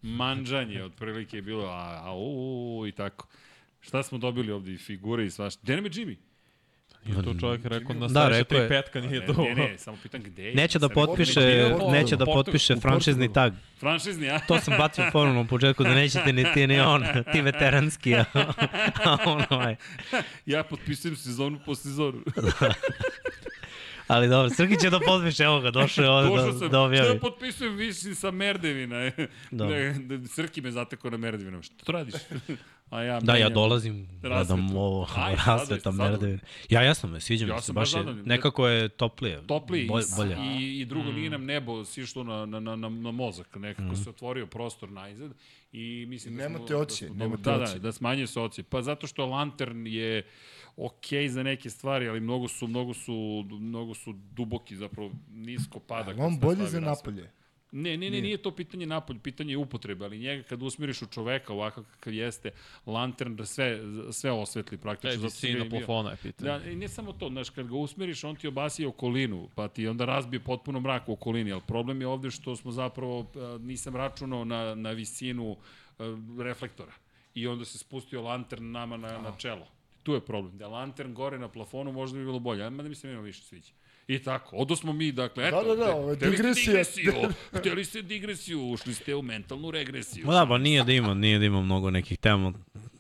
manđanje, 0.01 0.83
otprilike 0.83 1.37
je 1.37 1.41
bilo 1.41 1.65
a, 1.65 2.01
a 2.03 2.13
u, 2.13 2.79
u, 2.79 2.87
i 2.87 2.91
tako. 2.91 3.27
Šta 3.81 4.03
smo 4.03 4.17
dobili 4.17 4.51
ovde 4.51 4.73
i 4.73 4.77
figure 4.77 5.25
i 5.25 5.29
svašta. 5.29 5.59
Gde 5.63 5.75
nam 5.75 5.85
je 5.85 5.91
Jimmy? 5.91 6.15
Nije 7.05 7.23
to 7.23 7.33
čovjek 7.39 7.65
rekao 7.65 7.95
na 7.95 8.07
Da, 8.07 8.27
rekao 8.29 8.43
tri 8.43 8.57
je. 8.57 8.69
petka 8.69 9.01
nije 9.01 9.19
Ne, 9.19 9.25
to. 9.25 9.33
ne, 9.43 9.55
ne, 9.55 9.77
samo 9.77 9.97
pitan 10.03 10.21
gde 10.23 10.43
je. 10.43 10.55
Neće 10.55 10.79
da 10.79 10.89
potpiše, 10.89 11.69
neće 11.91 12.15
da 12.15 12.23
U 12.23 12.33
potpiše 12.33 12.73
U 12.73 12.79
franšizni 12.79 13.33
tag. 13.33 13.53
Franšizni, 13.79 14.29
a? 14.29 14.39
To 14.39 14.59
sam 14.59 14.77
bacio 14.77 15.11
forum 15.11 15.35
na 15.35 15.45
početku 15.45 15.83
da 15.83 15.93
nećete 15.95 16.33
ni 16.33 16.45
ti 16.53 16.67
ni 16.67 16.79
on, 16.79 17.03
ti 17.31 17.41
veteranski, 17.41 18.15
a, 18.15 18.25
a 19.05 19.17
on 19.25 19.43
ovaj. 19.49 19.75
Ja 20.45 20.63
potpisujem 20.63 21.15
sezonu 21.15 21.59
po 21.65 21.75
sezonu. 21.75 22.21
Ali 24.07 24.27
dobro, 24.29 24.49
Srki 24.49 24.75
će 24.77 24.89
da 24.89 24.99
potpiše, 25.01 25.43
evo 25.43 25.59
ga, 25.59 25.71
došao 25.71 26.03
je 26.03 26.09
ovde 26.09 26.29
Došao 26.29 26.45
da, 26.45 26.59
sam, 26.59 26.69
da 26.69 26.81
objavi. 26.81 27.09
Šta 27.09 27.19
potpisujem 27.19 27.75
više 27.75 28.15
sa 28.15 28.31
Merdevina? 28.31 29.11
Dobro. 29.51 29.75
Ne, 29.75 29.93
da, 29.93 30.27
Srki 30.27 30.61
me 30.61 30.71
zatekao 30.71 31.11
na 31.11 31.17
Merdevinom. 31.17 31.63
Šta 31.63 31.75
to 31.77 31.91
radiš? 31.91 32.13
A 32.89 33.01
ja 33.01 33.19
Da, 33.19 33.35
ja 33.35 33.49
dolazim, 33.49 34.07
gledam 34.21 34.69
ovo, 34.71 35.07
rasveta 35.47 35.91
merdevina. 35.91 36.39
Ja 36.69 36.81
jesam, 36.81 37.11
me, 37.11 37.19
sviđa 37.19 37.45
mi 37.45 37.51
Ja 37.51 37.59
se, 37.59 37.65
sam 37.65 37.75
baš 37.75 37.93
je, 37.93 38.03
nekako 38.05 38.67
je 38.67 38.89
toplije, 38.89 39.41
Topliji 39.41 39.87
bolje. 39.87 40.03
i- 40.03 40.15
bolje. 40.17 40.37
I, 40.51 40.79
i 40.79 40.85
drugo, 40.85 41.11
nije 41.11 41.29
nam 41.29 41.45
nebo 41.45 41.85
sišlo 41.85 42.23
na, 42.23 42.45
na, 42.45 42.59
na, 42.59 42.75
na, 42.75 42.89
na 42.89 43.11
mozak, 43.11 43.55
nekako 43.55 43.95
se 43.95 44.09
otvorio 44.09 44.45
prostor 44.45 44.91
najzad 44.91 45.31
i 45.71 46.05
mislim 46.07 46.37
da 46.37 46.43
smo... 46.43 46.49
Nemate 46.49 46.73
da 46.73 46.79
ocije, 46.79 47.07
smo 47.07 47.17
nemate 47.17 47.41
Da, 47.41 47.57
da, 47.57 47.63
ocije. 47.63 47.79
da 47.79 47.91
smanjuje 47.91 48.27
se 48.27 48.39
ocije. 48.39 48.63
Pa 48.63 48.81
zato 48.81 49.07
što 49.07 49.25
Lantern 49.25 49.87
je 49.87 50.23
ok 50.77 51.05
za 51.29 51.43
neke 51.43 51.69
stvari, 51.69 52.07
ali 52.07 52.19
mnogo 52.19 52.47
su, 52.47 52.67
mnogo 52.67 52.93
su, 52.93 53.45
mnogo 53.49 53.93
su 53.93 54.13
duboki, 54.13 54.75
zapravo 54.75 55.11
nisko 55.31 55.79
pada. 55.79 56.11
Ali 56.11 56.21
on 56.21 56.39
bolji 56.39 56.67
za 56.67 56.79
napolje. 56.79 57.31
Ne, 57.71 57.97
ne, 57.97 58.09
ne, 58.09 58.21
nije 58.21 58.37
to 58.37 58.51
pitanje 58.51 58.85
napolj, 58.85 59.19
pitanje 59.19 59.53
je 59.53 59.57
upotrebe, 59.57 60.05
ali 60.05 60.19
njega 60.19 60.43
kad 60.43 60.63
usmiriš 60.63 61.01
u 61.01 61.05
čoveka 61.05 61.53
ovakav 61.53 61.83
kakav 61.83 62.13
jeste, 62.13 62.51
lantern 62.85 63.35
da 63.35 63.45
sve, 63.45 63.79
sve 64.11 64.31
osvetli 64.31 64.77
praktično. 64.77 65.11
Sam 65.11 65.21
ga 65.21 65.25
visina 65.25 65.69
plafona 65.69 66.09
je 66.11 66.17
pitanje. 66.17 66.59
Da, 66.59 66.71
i 66.71 66.75
ne 66.75 66.87
samo 66.87 67.13
to, 67.13 67.29
znaš, 67.29 67.49
kad 67.49 67.67
ga 67.67 67.75
usmeriš, 67.75 68.23
on 68.23 68.35
ti 68.35 68.47
obasi 68.47 68.85
okolinu, 68.85 69.49
pa 69.55 69.67
ti 69.67 69.87
onda 69.87 70.05
razbije 70.05 70.39
potpuno 70.39 70.79
mrak 70.79 71.09
u 71.09 71.13
okolini, 71.13 71.51
ali 71.51 71.61
problem 71.67 72.01
je 72.01 72.07
ovde 72.07 72.31
što 72.31 72.55
smo 72.55 72.71
zapravo, 72.71 73.25
a, 73.35 73.57
nisam 73.61 73.95
računao 73.95 74.45
na, 74.45 74.75
na 74.75 74.91
visinu 74.91 75.57
a, 75.99 76.17
reflektora. 76.39 76.91
I 77.33 77.47
onda 77.47 77.65
se 77.65 77.77
spustio 77.77 78.21
lantern 78.21 78.71
nama 78.71 78.97
na, 78.97 79.21
na 79.21 79.37
čelo. 79.37 79.67
Tu 80.07 80.13
je 80.13 80.21
problem. 80.21 80.57
Da 80.57 80.67
lantern 80.69 81.13
gore 81.13 81.39
na 81.39 81.47
plafonu 81.49 81.91
možda 81.91 82.17
bi 82.17 82.25
bilo 82.25 82.39
bolje, 82.39 82.63
a 82.63 82.69
mada 82.69 82.89
mi 82.89 82.95
se 82.95 83.07
nema 83.07 83.21
više 83.21 83.41
sviđa. 83.41 83.71
I 84.07 84.19
tako, 84.19 84.55
odo 84.55 84.75
smo 84.75 84.93
mi, 84.93 85.11
dakle, 85.11 85.47
eto, 85.47 85.57
Da, 85.57 85.69
da, 85.69 85.75
da, 85.77 85.95
ovo 85.95 86.09
je 86.09 86.15
hteli 86.15 86.31
ste 86.33 86.41
digresija. 86.43 86.71
digresiju, 86.71 87.13
hteli 87.59 87.85
ste 87.85 88.01
digresiju, 88.03 88.61
ušli 88.63 88.93
ste 88.93 89.15
u 89.15 89.21
mentalnu 89.23 89.71
regresiju. 89.71 90.25
Ma 90.25 90.33
da, 90.33 90.45
pa 90.45 90.57
nije 90.57 90.83
da 90.83 90.91
ima, 90.93 91.13
nije 91.15 91.39
da 91.39 91.45
ima 91.45 91.61
mnogo 91.61 91.89
nekih 91.91 92.17
tema, 92.19 92.53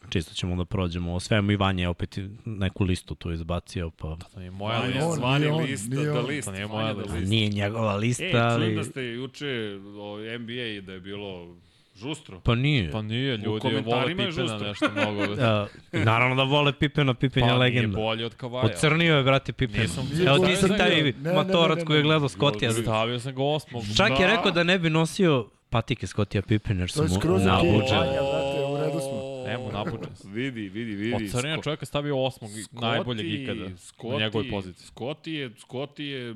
čisto 0.09 0.33
ćemo 0.33 0.55
da 0.55 0.65
prođemo 0.65 1.13
o 1.13 1.19
svemu 1.19 1.51
i 1.51 1.55
Vanja 1.55 1.81
je 1.81 1.89
opet 1.89 2.17
neku 2.45 2.83
listu 2.83 3.15
tu 3.15 3.31
izbacio, 3.31 3.89
pa 3.91 4.15
To 4.25 4.39
nije 4.39 4.51
moja 4.51 4.79
Vanja, 4.79 4.95
lista. 4.95 5.11
zvani 5.11 5.39
nije 5.41 5.53
on, 5.53 5.63
list, 5.63 5.89
nije 5.89 6.05
da 6.05 6.19
list, 6.21 6.45
To 6.45 6.51
nije 6.51 6.65
Vanja 6.65 6.75
moja 6.75 6.93
da 6.95 7.01
lista. 7.03 7.19
nije 7.19 7.49
njegova 7.49 7.95
lista, 7.95 8.23
E, 8.25 8.31
čujem 8.31 8.45
ali... 8.45 8.75
da 8.75 8.83
ste 8.83 9.01
juče 9.03 9.47
o 9.97 10.17
NBA 10.39 10.53
i 10.67 10.81
da 10.81 10.93
je 10.93 10.99
bilo 10.99 11.55
žustro. 11.97 12.39
Pa 12.39 12.55
nije. 12.55 12.91
Pa 12.91 13.01
nije, 13.01 13.37
ljudi 13.37 13.67
vole 13.85 14.01
je 14.03 14.15
Pipena 14.17 14.57
nešto 14.59 14.89
mnogo. 14.91 15.23
Uh, 15.23 15.37
naravno 16.05 16.35
da 16.35 16.43
vole 16.43 16.73
Pipena, 16.73 17.13
Pipen 17.13 17.43
je 17.43 17.49
pa 17.49 17.53
nije 17.53 17.59
legenda. 17.59 17.97
bolji 17.97 18.23
od 18.23 18.35
Kavaja. 18.35 18.65
Ocrnio 18.65 19.17
je, 19.17 19.23
brate, 19.23 19.53
Pipen. 19.53 19.81
Nisam- 19.81 20.07
Evo 20.27 20.37
ti 20.39 20.55
sam 20.55 20.69
bolji. 20.69 20.77
taj 20.79 21.01
Ne, 21.01 21.13
ne, 21.13 21.33
matorac 21.33 21.75
ne, 21.75 21.81
ne, 21.81 21.85
koji 21.85 21.97
je 21.97 22.03
gledao 22.03 22.29
Scottija. 22.29 22.71
Stavio 22.73 23.19
sam 23.19 23.35
ga 23.35 23.43
osmog. 23.43 23.83
Čak 23.97 24.09
je 24.11 24.27
Da. 24.27 24.27
rekao 24.27 24.51
da 24.51 24.63
ne 24.63 24.79
bi 24.79 24.89
nosio 24.89 25.47
patike 25.69 26.07
Scottija 26.07 26.41
Pippen 26.41 26.79
jer 26.79 26.89
su 26.89 26.97
To 26.97 27.03
je 27.03 27.09
mu 27.09 27.15
skroz 27.15 27.45
Na 27.45 27.59
okej. 27.59 27.71
budžet. 27.71 27.91
Vanja, 27.91 28.11
brate, 28.11 28.59
u 28.63 28.77
redu 28.77 28.99
smo. 28.99 29.27
Nemo, 29.47 29.71
nabuđen 29.73 30.15
sam. 30.15 30.31
Vidi, 30.33 30.61
vidi, 30.61 30.91
vidi. 30.93 31.13
Od 31.15 31.31
crnja 31.31 31.57
čovjeka 31.61 31.85
stavio 31.85 32.17
osmog, 32.17 32.49
Scotty- 32.51 32.81
najboljeg 32.81 33.33
ikada. 33.33 33.65
Scotty- 33.65 34.11
Na 34.11 34.19
njegovoj 34.19 34.49
poziciji. 34.49 34.87
Scotty 34.87 35.29
je, 35.29 35.49
Scotty 35.51 36.01
je 36.01 36.35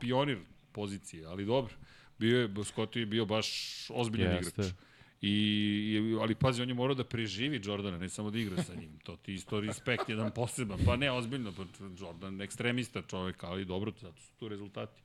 pionir 0.00 0.38
pozicije, 0.72 1.26
ali 1.26 1.44
dobro. 1.44 1.74
Bio 2.18 2.40
je, 2.40 2.48
Scotty 2.48 2.98
je 2.98 3.06
bio 3.06 3.24
baš 3.24 3.46
ozbiljan 3.90 4.34
Jeste. 4.34 4.62
igrač. 4.62 4.74
I, 5.22 6.16
ali 6.20 6.34
pazi, 6.34 6.62
on 6.62 6.68
je 6.68 6.74
morao 6.74 6.94
da 6.94 7.04
preživi 7.04 7.60
Jordana, 7.64 7.98
ne 7.98 8.08
samo 8.08 8.30
da 8.30 8.38
igra 8.38 8.62
sa 8.62 8.74
njim. 8.74 8.98
To 9.04 9.16
ti 9.16 9.34
isto 9.34 9.60
respekt 9.60 10.08
jedan 10.08 10.30
poseban. 10.30 10.78
Pa 10.86 10.96
ne, 10.96 11.10
ozbiljno, 11.12 11.52
pa 11.52 11.64
Jordan 11.98 12.40
ekstremista 12.40 13.02
čovek, 13.02 13.44
ali 13.44 13.64
dobro, 13.64 13.92
zato 14.00 14.20
su 14.20 14.32
tu 14.38 14.48
rezultati. 14.48 15.02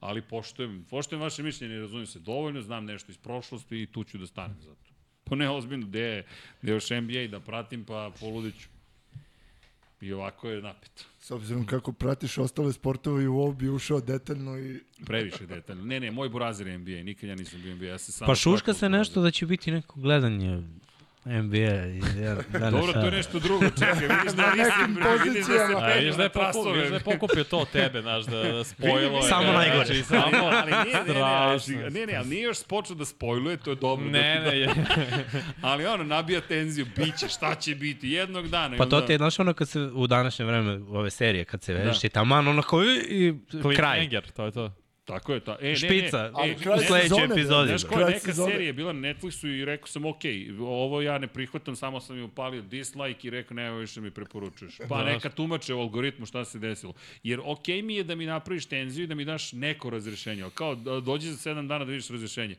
Ali 0.00 0.22
poštujem, 0.22 0.86
poštujem 0.90 1.22
vaše 1.22 1.42
mišljenje, 1.42 1.74
ne 1.74 1.80
razumijem 1.80 2.06
se 2.06 2.18
dovoljno, 2.18 2.62
znam 2.62 2.84
nešto 2.84 3.12
iz 3.12 3.18
prošlosti 3.18 3.82
i 3.82 3.86
tu 3.86 4.04
ću 4.04 4.18
da 4.18 4.26
stanem 4.26 4.56
zato. 4.60 4.90
Pa 5.24 5.36
ne, 5.36 5.50
ozbiljno, 5.50 5.86
gde 5.86 6.00
je, 6.00 6.26
gde 6.62 6.72
je 6.72 6.76
još 6.76 6.90
NBA 6.90 7.26
da 7.30 7.40
pratim, 7.40 7.84
pa 7.84 8.12
poludiću. 8.20 8.68
I 10.00 10.12
ovako 10.12 10.48
je 10.48 10.62
napeto. 10.62 11.04
S 11.20 11.30
obzirom 11.30 11.66
kako 11.66 11.92
pratiš 11.92 12.38
ostale 12.38 12.72
sportove 12.72 13.24
i 13.24 13.26
u 13.26 13.36
ovo 13.36 13.52
bi 13.52 13.68
ušao 13.68 14.00
detaljno 14.00 14.58
i 14.58 14.80
Previše 15.06 15.46
detaljno. 15.46 15.84
Ne, 15.84 16.00
ne, 16.00 16.10
moj 16.10 16.28
burazir 16.28 16.66
je 16.66 16.78
NBA, 16.78 17.02
nikad 17.02 17.28
ja 17.28 17.34
nisam 17.34 17.62
bio 17.62 17.74
NBA, 17.74 17.84
ja 17.84 17.98
se 17.98 18.12
samo... 18.12 18.26
Pa 18.26 18.34
šuška 18.34 18.74
se 18.74 18.88
nešto 18.88 19.22
da 19.22 19.30
će 19.30 19.46
biti 19.46 19.70
neko 19.70 20.00
gledanje 20.00 20.62
NBA. 21.24 21.86
i 21.86 22.00
Ja, 22.22 22.34
da 22.60 22.70
Dobro, 22.70 22.92
to 22.92 23.04
je 23.04 23.10
nešto 23.10 23.38
drugo, 23.38 23.66
čekaj, 23.70 24.08
vidiš 24.08 24.32
da 24.32 24.46
nekim 24.56 24.94
da 24.94 25.94
vidiš 25.94 26.16
da 26.16 26.22
je 26.22 26.28
pokupio, 26.28 26.52
trasove. 26.52 26.72
vidiš 26.72 26.90
da 26.90 26.96
je 26.96 27.00
pokupio 27.00 27.44
to 27.44 27.58
od 27.58 27.70
tebe, 27.70 28.02
znaš, 28.02 28.24
da, 28.24 28.42
da 28.42 28.64
spojilo. 28.64 29.22
Samo 29.22 29.52
najgore. 29.52 29.84
Znači, 29.84 30.02
samo, 30.02 30.46
ali 30.62 30.72
nije, 30.84 31.04
ne, 31.04 31.84
ne, 31.84 31.90
ne, 31.90 32.06
ne, 32.06 32.16
ali 32.16 32.28
nije 32.28 32.42
još 32.42 32.64
počeo 32.64 32.96
da 32.96 33.04
spojluje, 33.04 33.56
to 33.56 33.70
je 33.70 33.76
dobro. 33.76 34.06
Ne, 34.06 34.40
da, 34.44 34.50
ne, 34.50 34.58
je. 34.58 34.68
Ali 35.62 35.86
ono, 35.86 36.04
nabija 36.04 36.40
tenziju, 36.40 36.86
bit 36.96 37.18
će, 37.18 37.28
šta 37.28 37.54
će 37.54 37.74
biti, 37.74 38.10
jednog 38.10 38.48
dana. 38.48 38.76
Pa 38.76 38.86
to 38.86 39.04
je, 39.08 39.16
znaš 39.16 39.38
ono 39.38 39.52
kad 39.52 39.68
se 39.68 39.80
u 39.80 40.06
današnje 40.06 40.44
vreme 40.44 40.72
ove 40.72 41.10
serije, 41.10 41.44
kad 41.44 41.62
se 41.62 41.74
vežeš 41.74 42.04
i 42.04 42.08
taman 42.08 42.48
onako 42.48 42.82
i, 42.82 43.28
i 43.28 43.34
kraj. 43.76 44.08
To 44.36 44.44
je 44.44 44.52
to. 44.52 44.79
Tako 45.10 45.32
je, 45.32 45.40
ta. 45.40 45.56
E, 45.60 45.76
Špica. 45.76 46.22
Ne, 46.36 46.46
ne, 46.46 46.50
e, 46.50 46.74
u 46.74 46.78
sledećoj 46.78 47.24
epizodi. 47.24 47.68
Znaš 47.68 47.84
koja 47.84 48.06
neka 48.06 48.18
sezone. 48.20 48.52
serija 48.52 48.66
je 48.66 48.72
bila 48.72 48.92
na 48.92 49.00
Netflixu 49.00 49.48
i 49.50 49.64
rekao 49.64 49.86
sam, 49.86 50.04
ok, 50.04 50.20
ovo 50.60 51.02
ja 51.02 51.18
ne 51.18 51.26
prihvatam, 51.26 51.76
samo 51.76 52.00
sam 52.00 52.16
mi 52.16 52.22
upalio 52.22 52.62
dislike 52.62 53.28
i 53.28 53.30
rekao, 53.30 53.54
nema 53.54 53.76
više 53.76 54.00
mi 54.00 54.10
preporučuješ. 54.10 54.74
Pa 54.88 54.98
Da. 54.98 55.04
neka 55.04 55.30
tumače 55.30 55.74
u 55.74 55.80
algoritmu 55.80 56.26
šta 56.26 56.44
se 56.44 56.58
desilo. 56.58 56.92
Jer 57.22 57.40
ok 57.44 57.68
mi 57.84 57.94
je 57.94 58.04
da 58.04 58.14
mi 58.14 58.26
napraviš 58.26 58.66
tenziju 58.66 59.04
i 59.04 59.06
da 59.06 59.14
mi 59.14 59.24
daš 59.24 59.52
neko 59.52 59.90
razrešenje, 59.90 60.42
ali 60.42 60.52
kao 60.52 60.74
da 60.74 61.00
dođi 61.00 61.28
za 61.28 61.50
7 61.50 61.66
dana 61.66 61.84
da 61.84 61.90
vidiš 61.90 62.08
razrešenje. 62.08 62.56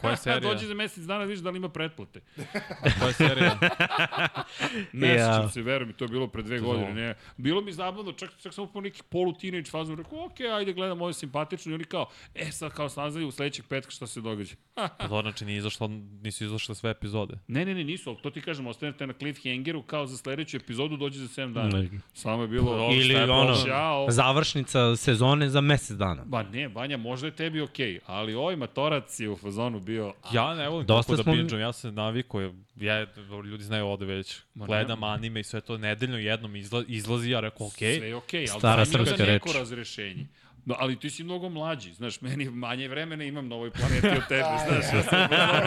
Koja 0.00 0.16
serija? 0.34 0.40
dođi 0.40 0.66
za 0.66 0.74
mesec 0.74 1.04
dana 1.04 1.18
da 1.18 1.24
vidiš 1.24 1.42
da 1.42 1.50
li 1.50 1.56
ima 1.56 1.68
pretplate. 1.68 2.20
Koja 3.00 3.12
serija? 3.12 3.58
Ne 4.92 5.08
Ja. 5.08 5.34
sećam 5.34 5.50
se, 5.50 5.62
verujem 5.62 5.92
to 5.92 6.04
je 6.04 6.08
bilo 6.08 6.26
pre 6.28 6.42
dve 6.42 6.58
godine. 6.60 6.92
Ne. 6.92 7.14
Bilo 7.36 7.60
mi 7.60 7.72
zabavno, 7.72 8.12
čak, 8.12 8.30
čak 8.42 8.54
sam 8.54 8.64
upao 8.64 8.82
neki 8.82 9.02
polu 9.02 9.32
teenage 9.32 9.70
fazon, 9.70 9.96
rekao, 9.96 10.24
ok, 10.24 10.40
ajde 10.40 10.72
gledam 10.72 11.00
ovo 11.00 11.08
je 11.10 11.14
simpatično 11.14 11.72
i 11.72 11.74
oni 11.74 11.84
kao, 11.92 12.06
e 12.34 12.52
sad 12.52 12.72
kao 12.72 12.88
saznaju 12.88 13.28
u 13.28 13.30
sledećeg 13.30 13.64
petka 13.68 13.90
šta 13.90 14.06
se 14.06 14.20
događa. 14.20 14.54
Pa 14.98 15.08
to 15.08 15.20
znači 15.22 15.44
nije 15.44 15.58
izašlo, 15.58 15.88
nisu 16.22 16.44
izašle 16.44 16.74
sve 16.74 16.90
epizode. 16.90 17.34
Ne, 17.48 17.64
ne, 17.64 17.74
ne, 17.74 17.84
nisu, 17.84 18.10
ali 18.10 18.18
to 18.22 18.30
ti 18.30 18.40
kažem, 18.40 18.66
ostanete 18.66 19.06
na 19.06 19.12
cliffhangeru 19.12 19.82
kao 19.82 20.06
za 20.06 20.16
sledeću 20.16 20.56
epizodu 20.56 20.96
dođe 20.96 21.18
za 21.18 21.42
7 21.42 21.52
dana. 21.52 21.78
Ne. 21.78 21.88
Samo 22.14 22.42
je 22.42 22.48
bilo... 22.48 22.88
Ili 22.92 23.04
šta 23.04 23.20
je 23.20 23.30
ono? 23.30 23.54
Ćao. 23.66 24.06
završnica 24.10 24.96
sezone 24.96 25.48
za 25.48 25.60
mesec 25.60 25.96
dana. 25.96 26.24
Ba 26.24 26.42
ne, 26.42 26.68
Banja, 26.68 26.96
možda 26.96 27.26
je 27.26 27.36
tebi 27.36 27.60
okej, 27.60 28.00
ali 28.06 28.34
ovaj 28.34 28.56
matorac 28.56 29.20
je 29.20 29.30
u 29.30 29.36
fazonu 29.36 29.80
bio... 29.80 30.14
Ja 30.32 30.54
ne 30.54 30.68
volim 30.68 30.86
Dosta 30.86 31.12
Dosta 31.12 31.16
da 31.16 31.22
smo 31.22 31.32
mi- 31.32 31.38
binđam, 31.38 31.60
ja 31.60 31.72
se 31.72 31.92
navikao, 31.92 32.52
ja, 32.76 33.06
ljudi 33.44 33.64
znaju 33.64 33.86
ovde 33.86 34.06
već, 34.06 34.40
Ma 34.54 34.66
gledam 34.66 35.02
anime 35.02 35.40
i 35.40 35.44
sve 35.44 35.60
to 35.60 35.78
nedeljno 35.78 36.18
jednom 36.18 36.56
izla, 36.56 36.84
izlazi, 36.88 37.30
ja 37.30 37.40
rekao, 37.40 37.66
okej, 37.66 37.98
Sve 37.98 38.08
je 38.08 38.16
okej, 38.16 38.46
ali 38.50 38.58
Stara 38.58 38.84
srpska 38.84 39.24
neko 39.24 39.52
razrešenje. 39.52 40.26
No, 40.64 40.74
ali 40.78 40.96
ti 40.96 41.10
si 41.10 41.24
mnogo 41.24 41.48
mlađi, 41.48 41.92
znaš, 41.92 42.20
meni 42.20 42.44
manje 42.46 42.88
vremena 42.88 43.24
imam 43.24 43.48
na 43.48 43.54
ovoj 43.54 43.70
planeti 43.70 44.06
od 44.08 44.28
tebe, 44.28 44.44
znaš, 44.68 44.84
ja 44.94 45.02
sam 45.02 45.20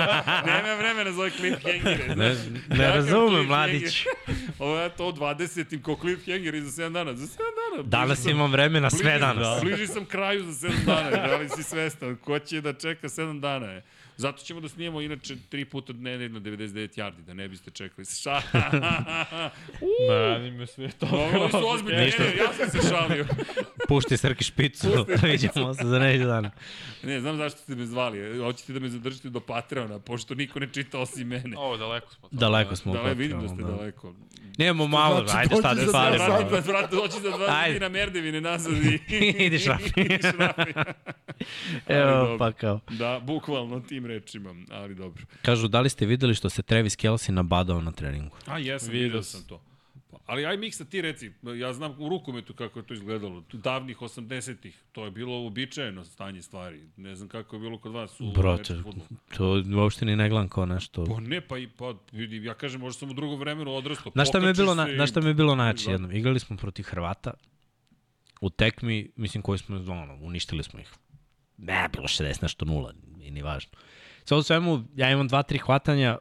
nema 0.54 0.74
vremena 0.74 1.12
za 1.12 1.22
ove 1.22 1.30
cliffhangere, 1.32 2.16
Ne, 2.16 2.34
znaš. 2.36 2.54
ne 2.70 2.78
Kakav 2.78 2.96
razumem, 2.96 3.46
mladić. 3.46 4.06
Ovo 4.60 4.80
je 4.80 4.89
to 4.91 5.04
20-im 5.06 5.82
ko 5.82 5.96
cliffhanger 5.96 6.56
i 6.56 6.62
za 6.62 6.84
7 6.84 6.91
dana, 6.91 7.14
za 7.14 7.26
7 7.26 7.38
dana. 7.38 7.84
Danas 7.86 8.20
sam- 8.20 8.32
imam 8.32 8.52
vremena 8.52 8.89
sve 8.89 9.04
bliže- 9.04 9.20
danas. 9.20 9.62
Bliži 9.62 9.88
sam 9.88 10.06
kraju 10.06 10.43
za 10.43 10.70
7 10.70 10.86
dana, 10.86 11.28
da 11.28 11.38
li 11.38 11.50
si 11.50 11.64
svestan, 11.64 12.16
ko 12.16 12.39
će 12.39 12.62
da 12.62 12.74
čeka 12.74 13.10
7 13.10 13.39
dana 13.39 13.68
je. 13.68 13.84
Zato 14.18 14.43
ćemo 14.43 14.61
da 14.61 14.70
snijemo 14.70 15.01
inače 15.01 15.36
tri 15.49 15.66
puta 15.66 15.93
dnevno 15.93 16.39
99 16.39 16.97
yardi, 16.97 17.22
da 17.22 17.34
ne 17.34 17.47
biste 17.47 17.72
čekali. 17.72 18.05
Ša, 18.05 18.41
ne, 20.09 20.36
anime 20.36 20.68
sve 20.68 20.89
to. 20.89 21.07
Ovo 21.11 21.49
su 21.49 21.68
ozbiljni, 21.68 21.97
ne, 21.97 22.05
ne, 22.05 22.36
ja 22.38 22.53
sam 22.53 22.82
se 22.82 22.89
šalio. 22.89 23.26
Pušti 23.88 24.18
Srki 24.18 24.43
špicu, 24.43 24.88
vidimo 25.24 25.74
se 25.74 25.88
za 25.88 25.99
neđe 25.99 26.26
dana. 26.26 26.51
Ne, 27.03 27.20
znam 27.20 27.38
zašto 27.38 27.59
ste 27.59 27.76
me 27.76 27.86
zvali. 27.86 28.39
Hoćete 28.39 28.74
da 28.74 28.80
me 28.80 28.89
zadržite 28.89 29.30
do 29.30 29.39
Patreona, 29.39 29.99
pošto 29.99 30.36
niko 30.36 30.59
ne 30.59 30.68
čita 30.74 30.99
osim 30.99 31.28
mene. 31.28 31.57
Ovo, 31.57 31.78
daleko 31.78 32.11
smo. 32.11 32.30
to. 32.30 32.36
Daleko 32.36 32.76
smo. 32.76 32.91
u 32.91 32.95
Da, 32.95 33.01
vidim 33.01 33.41
da 33.41 33.47
ste 33.47 33.63
daleko. 33.63 34.13
Nemamo 34.57 34.88
malo, 34.88 35.28
znači 35.28 35.38
ajde 35.38 35.55
šta 35.55 35.74
malo. 35.74 36.18
sata. 36.18 36.49
Sad, 36.49 36.68
brate, 36.68 36.95
doći 36.95 37.22
za 37.22 37.30
dva 37.30 37.47
dana 37.47 37.80
na 37.80 37.89
Merdevine 37.89 38.41
nazad 38.41 38.74
i... 38.74 38.99
Ideš 39.45 39.66
Rafi. 39.72 39.91
Ideš 39.95 40.22
Rafi. 40.38 40.74
Evo, 41.88 42.36
pa 42.39 42.51
kao. 42.51 42.80
Da, 42.89 43.20
bukvalno 43.24 43.80
rečima, 44.06 44.56
ali 44.72 44.95
dobro. 44.95 45.26
Kažu, 45.41 45.68
da 45.68 45.82
li 45.82 45.89
ste 45.89 46.06
videli 46.06 46.36
što 46.36 46.49
se 46.49 46.64
Travis 46.64 46.95
Kelce 46.95 47.32
nabadao 47.32 47.82
na 47.82 47.91
treningu? 47.91 48.36
A 48.45 48.58
jesam, 48.60 48.89
Vidio 48.89 49.24
sam. 49.24 49.43
to. 49.43 49.62
Pa, 50.12 50.18
Ali 50.26 50.45
aj 50.45 50.58
miksa 50.58 50.86
ti 50.86 51.01
reci, 51.01 51.32
ja 51.56 51.74
znam 51.74 51.95
u 51.99 52.10
rukometu 52.10 52.53
kako 52.53 52.80
je 52.80 52.86
to 52.86 52.93
izgledalo, 52.93 53.43
davnih 53.53 53.97
80-ih, 53.97 54.84
to 54.91 55.06
je 55.06 55.12
bilo 55.12 55.39
uobičajeno 55.39 56.06
stanje 56.06 56.41
stvari, 56.41 56.82
ne 56.97 57.16
znam 57.16 57.30
kako 57.30 57.56
je 57.56 57.60
bilo 57.60 57.78
kod 57.78 57.91
vas 57.91 58.12
u 58.14 58.34
fudbalu. 58.36 58.60
to 59.38 59.64
uopšte 59.76 60.06
ni 60.06 60.16
ne 60.16 60.30
gledam 60.30 60.49
kao 60.49 60.66
nešto. 60.66 61.06
Pa 61.06 61.20
ne, 61.20 61.41
pa 61.41 61.58
i 61.58 61.68
pa, 61.68 61.93
vidi, 62.12 62.43
ja 62.43 62.53
kažem, 62.53 62.82
možda 62.82 62.99
sam 62.99 63.10
u 63.10 63.14
drugom 63.14 63.39
vremenu 63.39 63.72
odrastao. 63.74 64.12
Znaš 64.12 64.28
šta 64.30 64.39
mi 64.39 64.47
je 64.47 64.53
bilo, 64.53 64.76
na, 64.76 64.88
znaš 64.95 65.10
šta 65.10 65.22
mi 65.22 65.28
je 65.28 65.34
bilo 65.34 65.56
najjače 65.56 65.86
Da. 65.86 65.91
jednom? 65.91 66.12
Igrali 66.12 66.39
smo 66.39 66.58
protiv 66.58 66.84
Hrvata 66.84 67.34
u 68.41 68.49
tekmi, 68.49 69.12
mislim 69.16 69.43
koji 69.43 69.58
smo, 69.60 69.76
ono, 69.78 70.18
uništili 70.22 70.64
smo 70.64 70.80
ih. 70.80 70.89
Ne, 71.58 71.89
bilo 71.93 72.08
60 72.08 72.41
nešto 72.41 72.66
nula, 72.66 72.93
i 73.28 73.32
ni 73.32 73.41
važno. 73.41 73.71
Sve 74.26 74.38
u 74.38 74.43
svemu, 74.43 74.84
ja 74.95 75.11
imam 75.11 75.28
dva, 75.28 75.43
tri 75.43 75.57
hvatanja, 75.57 76.17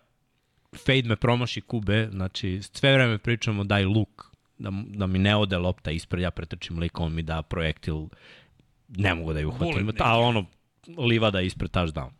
fade 0.86 1.08
me 1.08 1.16
promaši 1.16 1.60
kube, 1.60 2.08
znači 2.10 2.60
sve 2.62 2.92
vreme 2.94 3.18
pričamo 3.18 3.64
daj 3.64 3.84
luk, 3.84 4.24
da, 4.58 4.70
da 4.86 5.06
mi 5.06 5.18
ne 5.18 5.36
ode 5.36 5.58
lopta 5.58 5.90
ispred, 5.90 6.22
ja 6.22 6.30
pretrčim 6.30 6.78
lik, 6.78 7.00
on 7.00 7.14
mi 7.14 7.22
da 7.22 7.42
projektil, 7.42 8.08
ne 8.88 9.14
mogu 9.14 9.32
da 9.32 9.38
je 9.38 9.46
uhvatim, 9.46 9.92
a 9.98 10.18
ono, 10.18 10.44
livada 10.98 11.40
ispred 11.40 11.70
touchdown. 11.70 12.10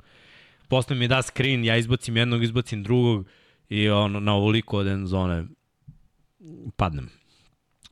Posle 0.68 0.96
mi 0.96 1.08
da 1.08 1.22
screen, 1.22 1.64
ja 1.64 1.76
izbacim 1.76 2.16
jednog, 2.16 2.42
izbacim 2.42 2.82
drugog 2.82 3.26
i 3.68 3.88
ono, 3.88 4.20
na 4.20 4.34
ovoliko 4.34 4.78
od 4.78 4.86
end 4.86 5.06
zone 5.06 5.44
padnem. 6.76 7.10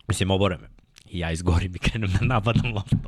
Mislim, 0.08 0.30
obore 0.30 0.58
me. 0.58 0.68
I 1.10 1.18
ja 1.18 1.32
izgorim 1.32 1.76
i 1.76 1.78
krenem 1.78 2.10
da 2.10 2.24
napadam 2.24 2.74
loptom. 2.74 3.00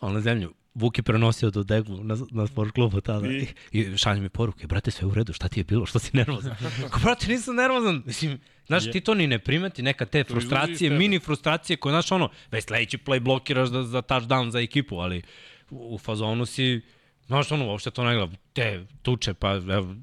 Ono 0.00 0.14
na 0.14 0.20
zemlju. 0.20 0.54
Vuk 0.74 0.98
je 0.98 1.02
prenosio 1.02 1.50
tu 1.50 1.62
deglu 1.62 2.04
na, 2.04 2.16
na 2.30 2.46
sport 2.46 2.72
klubu 2.74 3.00
tada. 3.00 3.28
I, 3.28 3.46
i 3.72 3.98
šalje 3.98 4.20
mi 4.20 4.28
poruke, 4.28 4.66
brate, 4.66 4.90
sve 4.90 5.06
u 5.06 5.14
redu, 5.14 5.32
šta 5.32 5.48
ti 5.48 5.60
je 5.60 5.64
bilo, 5.64 5.86
što 5.86 5.98
si 5.98 6.16
nervozan? 6.16 6.56
Ko, 6.90 7.00
brate, 7.02 7.28
nisam 7.28 7.56
nervozan. 7.56 8.02
Mislim, 8.06 8.38
znaš, 8.66 8.90
ti 8.90 9.00
to 9.00 9.14
ni 9.14 9.26
ne 9.26 9.38
primeti, 9.38 9.82
neka 9.82 10.06
te 10.06 10.20
iz 10.20 10.26
frustracije, 10.26 10.90
mini 10.90 11.18
frustracije 11.18 11.76
koje, 11.76 11.92
znaš, 11.92 12.12
ono, 12.12 12.30
već 12.50 12.64
sledeći 12.64 12.98
play 12.98 13.20
blokiraš 13.20 13.68
da, 13.68 13.82
za 13.82 14.02
touchdown 14.02 14.50
za 14.50 14.60
ekipu, 14.60 14.96
ali 14.96 15.22
u, 15.70 15.94
u 15.94 15.98
fazonu 15.98 16.46
si, 16.46 16.80
znaš, 17.26 17.52
ono, 17.52 17.66
uopšte 17.66 17.90
to 17.90 18.04
ne 18.04 18.14
gleda, 18.14 18.32
te 18.52 18.86
tuče, 19.02 19.34
pa, 19.34 19.52
evo, 19.54 19.94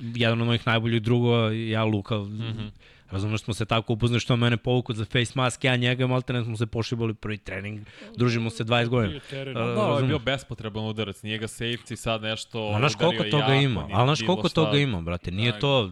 jedan 0.00 0.40
od 0.40 0.46
mojih 0.46 0.66
najboljih 0.66 1.02
drugova, 1.02 1.52
ja 1.52 1.84
Luka, 1.84 2.18
mm. 2.18 2.38
-hmm. 2.38 2.70
Razumeš 3.08 3.40
smo 3.40 3.54
se 3.54 3.64
tako 3.64 3.92
upoznali 3.92 4.20
što 4.20 4.32
je 4.32 4.38
mene 4.38 4.56
povukao 4.56 4.96
za 4.96 5.04
face 5.06 5.32
mask, 5.34 5.64
ja 5.64 5.76
njega, 5.76 6.06
malte 6.06 6.32
ne 6.32 6.44
smo 6.44 6.56
se 6.56 6.66
pošibali 6.66 7.14
prvi 7.14 7.38
trening, 7.38 7.80
družimo 8.16 8.50
se 8.50 8.64
20 8.64 8.88
godina. 8.88 9.20
Da, 9.54 9.82
ovo 9.82 9.98
je 9.98 10.04
bio 10.04 10.18
bespotreban 10.20 10.84
udarac, 10.84 11.22
nije 11.22 11.38
ga 11.38 11.46
safety 11.46 11.96
sad 11.96 12.22
nešto 12.22 12.72
Ma 12.72 12.78
znaš 12.78 12.94
koliko 12.94 13.14
udario 13.14 13.30
toga 13.32 13.44
jako, 13.44 13.54
ima, 13.54 13.82
nije 13.82 13.94
ali 13.94 14.06
znaš 14.06 14.22
koliko 14.22 14.48
šta. 14.48 14.54
toga 14.56 14.78
ima, 14.78 15.00
brate, 15.00 15.30
nije 15.30 15.52
Da. 15.52 15.58
to, 15.58 15.90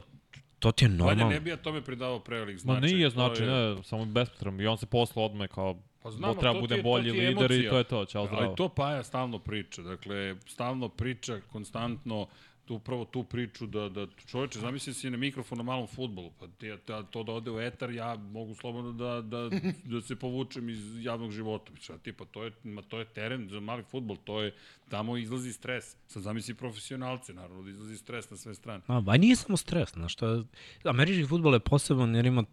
to 0.58 0.72
ti 0.72 0.84
je 0.84 0.88
normalno. 0.88 1.28
ne 1.28 1.40
bi 1.40 1.50
ja 1.50 1.56
tome 1.56 1.82
pridavao 1.82 2.18
prevelik 2.20 2.54
Ma 2.56 2.60
značaj. 2.72 2.88
nije 2.88 3.06
to 3.06 3.10
znači, 3.10 3.42
je- 3.42 3.48
ne, 3.48 3.82
samo 3.82 4.04
bespotreban. 4.04 4.60
I 4.60 4.66
on 4.66 4.78
se 4.78 4.86
posle 4.86 5.22
odme 5.22 5.48
kao, 5.48 5.76
Pa 6.02 6.10
znamo, 6.10 6.34
treba 6.34 6.60
bude 6.60 6.76
je- 6.76 6.82
bolji 6.82 7.10
lider 7.10 7.26
i 7.50 7.54
emocija. 7.54 7.70
to 7.70 7.78
je 7.78 7.84
to, 7.84 8.04
čao 8.04 8.26
zdravo. 8.26 8.44
Ali 8.44 8.56
to 8.56 8.68
Paja 8.68 9.02
stalno 9.02 9.38
priča, 9.38 9.82
dakle, 9.82 10.36
stalno 10.46 10.88
priča, 10.88 11.40
konstantno, 11.42 12.26
tu 12.64 12.74
upravo 12.74 13.04
tu 13.04 13.24
priču 13.24 13.66
da, 13.66 13.88
da 13.88 14.06
čoveče, 14.26 14.58
zamisli 14.58 14.94
si 14.94 15.10
na 15.10 15.16
mikrofon 15.16 15.58
na 15.58 15.64
malom 15.64 15.86
futbolu, 15.86 16.30
pa 16.40 16.46
te, 16.58 16.76
ta, 16.76 17.02
to 17.02 17.22
da 17.22 17.32
ode 17.32 17.50
u 17.50 17.60
etar, 17.60 17.90
ja 17.90 18.16
mogu 18.16 18.54
slobodno 18.54 18.92
da, 18.92 19.20
da, 19.20 19.50
da 19.84 20.00
se 20.00 20.16
povučem 20.16 20.68
iz 20.68 21.04
javnog 21.04 21.30
života. 21.30 21.72
Šta 21.80 21.98
ti, 21.98 22.12
pa 22.12 22.24
to 22.24 22.44
je, 22.44 22.52
ma, 22.64 22.82
to 22.82 22.98
je 22.98 23.04
teren 23.04 23.48
za 23.48 23.60
mali 23.60 23.82
futbol, 23.82 24.16
to 24.24 24.42
je, 24.42 24.54
tamo 24.88 25.16
izlazi 25.16 25.52
stres. 25.52 25.96
Sad 26.06 26.22
zamisli 26.22 26.54
profesionalce, 26.54 27.34
naravno, 27.34 27.62
da 27.62 27.70
izlazi 27.70 27.96
stres 27.96 28.30
na 28.30 28.36
sve 28.36 28.54
strane. 28.54 28.82
A, 28.86 29.00
ba 29.00 29.16
nije 29.16 29.36
samo 29.36 29.56
stres, 29.56 29.92
znaš, 29.92 30.12
što 30.12 30.44
američki 30.84 31.26
futbol 31.26 31.54
je 31.54 31.60
poseban 31.60 32.14
jer 32.14 32.26
ima, 32.26 32.44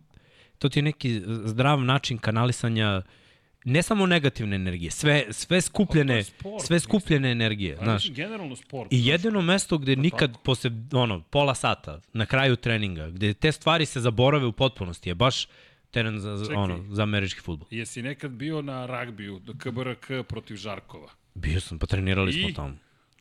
to 0.59 0.69
ti 0.69 0.79
je 0.79 0.83
neki 0.83 1.21
zdrav 1.45 1.81
način 1.81 2.17
kanalisanja 2.17 3.01
ne 3.65 3.81
samo 3.83 4.05
negativne 4.05 4.55
energije, 4.55 4.91
sve, 4.91 5.25
sve 5.29 5.61
skupljene, 5.61 6.13
Pa 6.13 6.17
je 6.17 6.23
sport, 6.23 6.65
sve 6.65 6.79
skupljene 6.79 7.31
energije, 7.31 7.75
Ali 7.75 7.85
znaš. 7.85 8.01
mislim, 8.03 8.15
generalno 8.15 8.55
sport. 8.55 8.93
I 8.93 9.05
jedino 9.07 9.41
mesto 9.41 9.77
gde 9.77 9.95
nikad 9.95 10.37
posle 10.43 10.71
ono, 10.93 11.21
pola 11.21 11.55
sata, 11.55 11.99
na 12.13 12.25
kraju 12.25 12.55
treninga, 12.55 13.09
gde 13.09 13.33
te 13.33 13.51
stvari 13.51 13.85
se 13.85 13.99
zaborave 13.99 14.45
u 14.45 14.51
potpunosti 14.51 15.09
je 15.09 15.15
baš 15.15 15.47
teren 15.91 16.19
za, 16.19 16.37
Čekaj. 16.45 16.55
ono, 16.55 16.85
za 16.89 17.03
američki 17.03 17.41
futbol. 17.41 17.67
Jesi 17.71 18.01
nekad 18.01 18.31
bio 18.31 18.61
na 18.61 18.85
ragbiju, 18.85 19.41
KBRK 19.57 20.27
protiv 20.27 20.55
Žarkova? 20.55 21.09
Bio 21.33 21.59
sam, 21.59 21.79
pa 21.79 21.85
trenirali 21.85 22.31
I? 22.31 22.41
smo 22.43 22.51
tamo. 22.55 22.77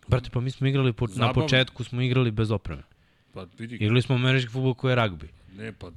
Brate, 0.09 0.31
pa 0.31 0.41
mi 0.41 0.51
smo 0.51 0.67
igrali, 0.67 0.93
po, 0.93 1.07
na 1.07 1.13
Zabavno. 1.13 1.43
početku 1.43 1.85
smo 1.85 2.03
igrali 2.03 2.31
bez 2.31 2.51
opreme. 2.51 2.83
Pa 3.35 3.47
vidi, 3.59 3.75
Igrali 3.75 4.03
smo 4.03 4.15
američki 4.15 4.53
futbol 4.53 4.75
koji 4.75 4.93
je 4.93 4.97
ragbi. 4.97 5.29
Ne, 5.53 5.73
pa 5.73 5.91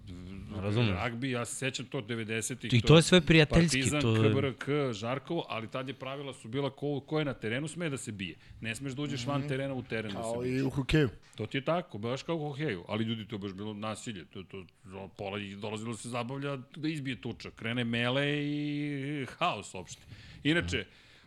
Razumem. 0.56 0.90
ragbi, 0.90 1.32
ja 1.32 1.46
se 1.46 1.56
sećam 1.56 1.86
to 1.86 1.98
90-ih. 2.00 2.74
I 2.74 2.82
to 2.82 2.96
je 2.96 3.02
sve 3.02 3.22
prijateljski, 3.22 3.78
Partizan, 3.80 4.02
to 4.02 4.16
je- 4.16 4.32
KBRK, 4.32 4.66
Žarkovo, 4.94 5.46
ali 5.50 5.68
tad 5.68 5.88
je 5.88 5.94
pravila 5.96 6.34
su 6.34 6.48
bila 6.48 6.70
ko, 6.70 7.00
ko 7.00 7.20
je 7.20 7.26
na 7.26 7.34
terenu 7.36 7.68
sme 7.68 7.90
da 7.90 7.98
se 7.98 8.12
bije. 8.12 8.36
Ne 8.62 8.76
smeš 8.76 8.94
da 8.94 9.02
uđeš 9.02 9.26
van 9.26 9.48
terena 9.48 9.74
u 9.74 9.84
teren 9.84 10.12
da 10.12 10.18
se 10.18 10.24
Kao 10.24 10.42
biješ. 10.42 10.60
i 10.60 10.64
u 10.64 10.70
hokeju. 10.70 11.10
To 11.36 11.46
ti 11.46 11.58
je 11.58 11.64
tako, 11.64 11.98
baš 11.98 12.24
kao 12.24 12.36
u 12.36 12.40
hokeju, 12.42 12.84
ali 12.88 13.04
ljudi 13.04 13.28
to 13.28 13.36
je 13.36 13.40
baš 13.40 13.54
bilo 13.54 13.74
nasilje, 13.74 14.26
to, 14.26 14.44
to, 14.44 14.64
to 14.84 15.10
pola 15.10 15.40
ih 15.40 15.58
dolazilo 15.58 15.92
da 15.92 15.98
se 15.98 16.10
zabavlja 16.10 16.56
da 16.76 16.88
izbije 16.88 17.16
tuča, 17.18 17.52
krene 17.52 17.84
mele 17.84 18.26
i 18.46 19.26
haos 19.30 19.76
opšte. 19.76 20.02
Inače, 20.44 20.86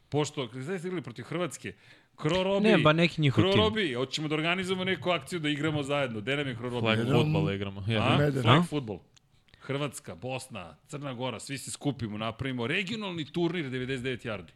pošto, 0.08 0.48
kada 0.48 0.64
ste 0.64 0.76
igrali 0.78 1.02
protiv 1.02 1.24
Hrvatske, 1.24 1.72
Krorobi, 2.16 2.68
Ne, 2.68 2.78
ba 2.78 2.92
neki 2.92 3.20
njihov 3.20 3.44
tim. 3.44 3.52
Krorobi, 3.52 3.94
hoćemo 3.94 4.28
da 4.28 4.34
organizujemo 4.34 4.84
neku 4.84 5.10
akciju 5.10 5.40
da 5.40 5.48
igramo 5.48 5.82
zajedno. 5.82 6.20
Gde 6.20 6.36
nam 6.36 6.46
je 6.48 6.54
Krorobi? 6.54 6.80
Flag 6.80 6.98
Jedan- 6.98 7.22
futbala 7.22 7.54
igramo. 7.54 7.84
Ja. 7.88 8.18
Flag 8.42 8.64
futbol. 8.68 8.98
Hrvatska, 9.60 10.14
Bosna, 10.14 10.76
Crna 10.88 11.14
Gora, 11.14 11.40
svi 11.40 11.58
se 11.58 11.70
skupimo, 11.70 12.18
napravimo 12.18 12.66
regionalni 12.66 13.24
turnir 13.24 13.64
99 13.64 14.24
yardi. 14.24 14.50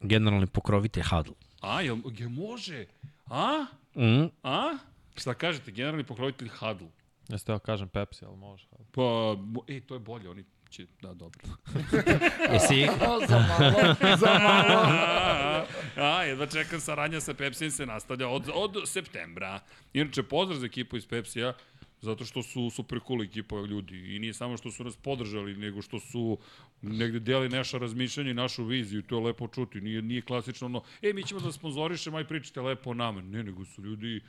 Generalni 0.00 0.46
pokrovitelj 0.46 1.02
Huddle. 1.02 1.34
A, 1.60 1.80
jel, 1.80 1.96
jel 2.18 2.28
može? 2.28 2.84
A? 3.26 3.66
Mm. 3.94 4.26
A? 4.42 4.78
Šta 5.16 5.34
kažete, 5.34 5.70
generalni 5.70 6.04
pokrovitelj 6.04 6.48
Huddle? 6.48 6.88
Ja 7.28 7.38
ste 7.38 7.58
kažem 7.58 7.88
Pepsi, 7.88 8.24
ali 8.24 8.36
može. 8.36 8.66
Pa, 8.92 9.36
e, 9.68 9.80
to 9.80 9.94
je 9.94 10.00
bolje, 10.00 10.30
oni 10.30 10.44
će, 10.76 10.86
da, 11.02 11.14
dobro. 11.14 11.42
Jesi, 12.52 12.88
za 13.28 13.38
malo, 13.38 13.94
za 14.22 14.38
malo. 14.38 14.82
a, 15.96 16.22
jedva 16.22 16.46
čekam 16.46 16.80
saranja 16.80 17.20
sa 17.20 17.34
Pepsijem 17.34 17.70
se 17.70 17.86
nastavlja 17.86 18.28
od, 18.28 18.50
od 18.54 18.76
septembra. 18.84 19.60
Inače, 19.92 20.22
pozdrav 20.22 20.58
za 20.60 20.66
ekipu 20.66 20.96
iz 20.96 21.06
Pepsija, 21.06 21.54
zato 22.00 22.24
što 22.24 22.42
su 22.42 22.70
super 22.70 23.00
cool 23.06 23.22
ekipa 23.22 23.56
ljudi 23.56 24.16
i 24.16 24.18
nije 24.18 24.34
samo 24.34 24.56
što 24.56 24.70
su 24.70 24.84
nas 24.84 24.96
podržali, 24.96 25.56
nego 25.56 25.82
što 25.82 26.00
su 26.00 26.38
negde 26.82 27.20
deli 27.20 27.48
naša 27.48 27.78
razmišljanja 27.78 28.30
i 28.30 28.34
našu 28.34 28.64
viziju, 28.64 29.02
to 29.02 29.18
je 29.18 29.24
lepo 29.24 29.48
čuti, 29.48 29.80
nije, 29.80 30.02
nije 30.02 30.22
klasično 30.22 30.66
ono, 30.66 30.82
e, 31.02 31.12
mi 31.12 31.24
ćemo 31.24 31.40
da 31.40 31.52
sponzorišemo, 31.52 32.16
aj 32.16 32.28
pričate 32.28 32.60
lepo 32.60 32.90
o 32.90 32.94
nama. 32.94 33.20
Ne, 33.20 33.42
nego 33.42 33.64
su 33.64 33.82
ljudi 33.82 34.20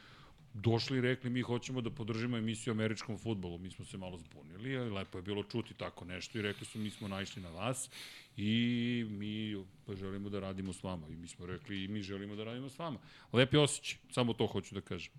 došli 0.61 0.97
i 0.97 1.01
rekli 1.01 1.29
mi 1.29 1.41
hoćemo 1.41 1.81
da 1.81 1.89
podržimo 1.89 2.37
emisiju 2.37 2.71
o 2.71 2.75
američkom 2.75 3.17
futbolu. 3.17 3.57
Mi 3.57 3.71
smo 3.71 3.85
se 3.85 3.97
malo 3.97 4.17
zbunili, 4.17 4.77
ali 4.77 4.91
lepo 4.91 5.17
je 5.17 5.21
bilo 5.21 5.43
čuti 5.43 5.73
tako 5.73 6.05
nešto 6.05 6.39
i 6.39 6.41
rekli 6.41 6.65
su 6.65 6.79
mi 6.79 6.89
smo 6.89 7.07
naišli 7.07 7.41
na 7.41 7.49
vas 7.49 7.89
i 8.37 9.05
mi 9.09 9.63
pa 9.85 9.95
želimo 9.95 10.29
da 10.29 10.39
radimo 10.39 10.73
s 10.73 10.83
vama. 10.83 11.07
I 11.09 11.15
mi 11.15 11.27
smo 11.27 11.45
rekli 11.45 11.83
i 11.83 11.87
mi 11.87 12.01
želimo 12.01 12.35
da 12.35 12.43
radimo 12.43 12.69
s 12.69 12.79
vama. 12.79 12.99
Lep 13.33 13.53
je 13.53 13.59
osjećaj, 13.59 13.97
samo 14.11 14.33
to 14.33 14.47
hoću 14.47 14.75
da 14.75 14.81
kažem. 14.81 15.13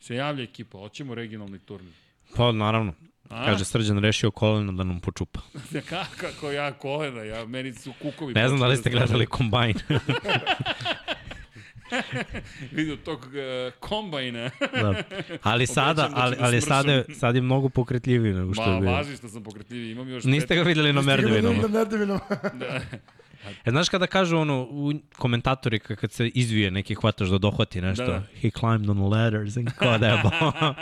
Se 0.00 0.14
javlja 0.14 0.42
ekipa, 0.42 0.78
hoćemo 0.78 1.14
regionalni 1.14 1.58
turnir. 1.58 1.92
pa 2.36 2.52
naravno. 2.52 2.94
A? 3.28 3.44
Kaže, 3.44 3.64
Srđan 3.64 3.98
rešio 3.98 4.30
koleno 4.30 4.72
da 4.72 4.84
nam 4.84 5.00
počupa. 5.00 5.40
Kako, 5.88 6.16
kako 6.24 6.50
ja 6.50 6.72
kolena, 6.72 7.22
ja, 7.22 7.46
meni 7.46 7.72
su 7.74 7.92
kukovi. 8.02 8.34
Ne 8.34 8.48
znam 8.48 8.60
da 8.60 8.66
li 8.66 8.76
ste 8.76 8.90
se 8.90 8.90
gledali 8.90 9.26
kombajn. 9.26 9.74
Vidio 12.72 12.96
tog 12.96 13.20
uh, 13.20 13.32
kombajna. 13.80 14.50
da. 14.72 15.02
Ali 15.42 15.66
sada, 15.76 15.94
da 15.94 16.10
ali, 16.14 16.36
da 16.36 16.44
ali 16.44 16.60
sada, 16.60 16.92
je, 16.92 17.04
sad 17.14 17.34
je 17.34 17.40
mnogo 17.42 17.68
pokretljiviji 17.68 18.32
nego 18.34 18.54
što 18.54 18.62
Ma, 18.62 18.74
je 18.74 18.80
bio. 18.80 18.90
važi 18.90 19.16
što 19.16 19.28
sam 19.28 19.42
pokretljiviji, 19.44 19.92
imam 19.92 20.08
još... 20.08 20.24
Niste 20.24 20.54
ga 20.56 20.62
videli 20.62 20.92
na 20.92 21.00
Niste 21.00 21.16
ga 21.16 21.26
videli 21.28 21.56
na 21.56 21.68
Merdevinama. 21.68 22.20
Da. 22.54 22.80
E, 23.64 23.70
znaš 23.70 23.88
kada 23.88 24.06
kažu 24.06 24.36
ono, 24.36 24.62
u 24.62 24.92
komentatori 25.18 25.78
ka- 25.78 25.96
kad 25.96 26.12
se 26.12 26.28
izvije 26.28 26.70
neki 26.70 26.94
hvataš 26.94 27.28
da 27.28 27.38
dohvati 27.38 27.80
nešto, 27.80 28.04
Da, 28.04 28.12
da. 28.12 28.22
he 28.40 28.50
climbed 28.50 28.90
on 28.90 29.00
ladders 29.00 29.56
and 29.56 29.68
bo- 30.22 30.74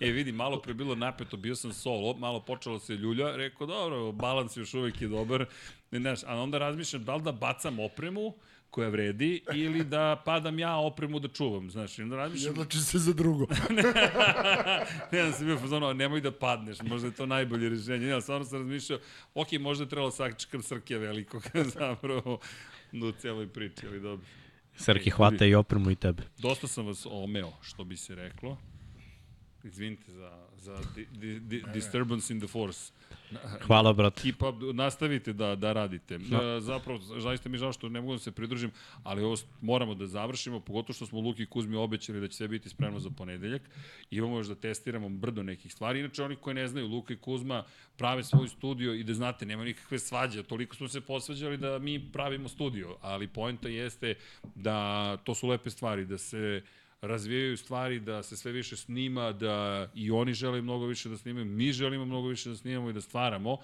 e 0.00 0.10
vidi, 0.10 0.32
malo 0.32 0.60
pre 0.60 0.74
bilo 0.74 0.94
napeto, 0.94 1.36
bio 1.36 1.54
sam 1.54 1.72
solo, 1.72 2.14
malo 2.14 2.40
počelo 2.40 2.78
se 2.78 2.94
ljulja, 2.94 3.36
rekao 3.36 3.66
dobro, 3.66 4.12
balans 4.12 4.56
još 4.56 4.74
uvek 4.74 5.02
je 5.02 5.08
dobar, 5.08 5.46
ne, 5.90 6.00
znaš, 6.00 6.18
a 6.26 6.36
onda 6.36 6.58
razmišljam 6.58 7.04
da 7.04 7.14
li 7.14 7.22
da 7.22 7.32
bacam 7.32 7.78
opremu 7.78 8.34
koja 8.70 8.88
vredi 8.88 9.42
ili 9.54 9.84
da 9.84 10.22
padam 10.24 10.58
ja 10.58 10.76
opremu 10.76 11.18
da 11.18 11.28
čuvam, 11.28 11.70
znaš, 11.70 11.98
i 11.98 12.02
onda 12.02 12.16
razmišljam, 12.16 12.52
odlači 12.52 12.78
se 12.78 12.98
za 12.98 13.12
drugo. 13.12 13.46
ne 15.12 15.22
znam 15.22 15.32
se 15.32 15.44
bio 15.44 15.58
fazonu, 15.58 15.94
nemoj 15.94 16.20
da 16.20 16.32
padneš, 16.32 16.82
možda 16.82 17.08
je 17.08 17.14
to 17.14 17.26
najbolje 17.26 17.68
rešenje. 17.68 18.06
Ja 18.06 18.20
stvarno 18.20 18.44
sam 18.44 18.58
razmišljao, 18.58 18.98
ok, 19.34 19.52
možda 19.52 19.84
je 19.84 19.88
trebalo 19.88 20.10
sačekam 20.10 20.62
Srkija 20.62 20.98
velikog 20.98 21.42
zapravo 21.78 22.40
u 22.92 23.12
celoj 23.12 23.48
priči, 23.48 23.86
ali 23.86 24.00
dobro. 24.00 24.26
Srki 24.76 25.08
Ej, 25.08 25.12
hvata 25.12 25.46
i 25.46 25.54
opremu 25.54 25.90
i 25.90 25.96
tebe. 25.96 26.22
Dosta 26.38 26.66
sam 26.66 26.86
vas 26.86 27.06
omeo, 27.10 27.52
što 27.62 27.84
bi 27.84 27.96
se 27.96 28.14
reklo. 28.14 28.58
Izvinite 29.64 30.12
za, 30.12 30.47
za 30.58 30.78
di, 30.94 31.06
di, 31.12 31.40
di, 31.40 31.62
disturbance 31.74 32.32
in 32.32 32.40
the 32.40 32.48
force. 32.48 32.92
Hvala, 33.66 33.92
brate. 33.92 34.22
Keep 34.22 34.42
up, 34.42 34.56
nastavite 34.74 35.32
da, 35.32 35.56
da 35.56 35.72
radite. 35.72 36.18
No. 36.18 36.60
Zapravo, 36.60 36.98
zaista 36.98 37.48
mi 37.48 37.58
žao 37.58 37.72
što 37.72 37.88
ne 37.88 38.00
mogu 38.00 38.12
da 38.12 38.18
se 38.18 38.32
pridružim, 38.32 38.70
ali 39.02 39.22
ovo 39.22 39.36
moramo 39.60 39.94
da 39.94 40.06
završimo, 40.06 40.60
pogotovo 40.60 40.94
što 40.94 41.06
smo 41.06 41.20
Luki 41.20 41.42
i 41.42 41.46
Kuzmi 41.46 41.76
obećali 41.76 42.20
da 42.20 42.28
će 42.28 42.36
sve 42.36 42.48
biti 42.48 42.68
spremno 42.68 42.98
za 42.98 43.10
ponedeljak. 43.10 43.62
Imamo 44.10 44.36
još 44.36 44.46
da 44.46 44.54
testiramo 44.54 45.08
brdo 45.08 45.42
nekih 45.42 45.72
stvari. 45.72 46.00
Inače, 46.00 46.22
oni 46.22 46.36
koji 46.36 46.54
ne 46.54 46.68
znaju, 46.68 46.88
Luka 46.88 47.12
i 47.12 47.16
Kuzma 47.16 47.64
prave 47.96 48.24
svoj 48.24 48.48
studio 48.48 48.94
i 48.94 49.04
da 49.04 49.14
znate, 49.14 49.46
nema 49.46 49.64
nikakve 49.64 49.98
svađe. 49.98 50.42
Toliko 50.42 50.76
smo 50.76 50.88
se 50.88 51.00
posvađali 51.00 51.56
da 51.56 51.78
mi 51.78 52.12
pravimo 52.12 52.48
studio, 52.48 52.96
ali 53.00 53.28
poenta 53.28 53.68
jeste 53.68 54.14
da 54.54 55.16
to 55.16 55.34
su 55.34 55.48
lepe 55.48 55.70
stvari, 55.70 56.04
da 56.04 56.18
se 56.18 56.62
razvijaju 57.00 57.56
stvari, 57.56 58.00
da 58.00 58.22
se 58.22 58.36
sve 58.36 58.52
više 58.52 58.76
snima, 58.76 59.32
da 59.32 59.88
i 59.94 60.10
oni 60.10 60.34
žele 60.34 60.62
mnogo 60.62 60.86
više 60.86 61.08
da 61.08 61.16
snimaju, 61.16 61.44
mi 61.44 61.72
želimo 61.72 62.04
mnogo 62.04 62.28
više 62.28 62.48
da 62.48 62.56
snimamo 62.56 62.90
i 62.90 62.92
da 62.92 63.00
stvaramo 63.00 63.58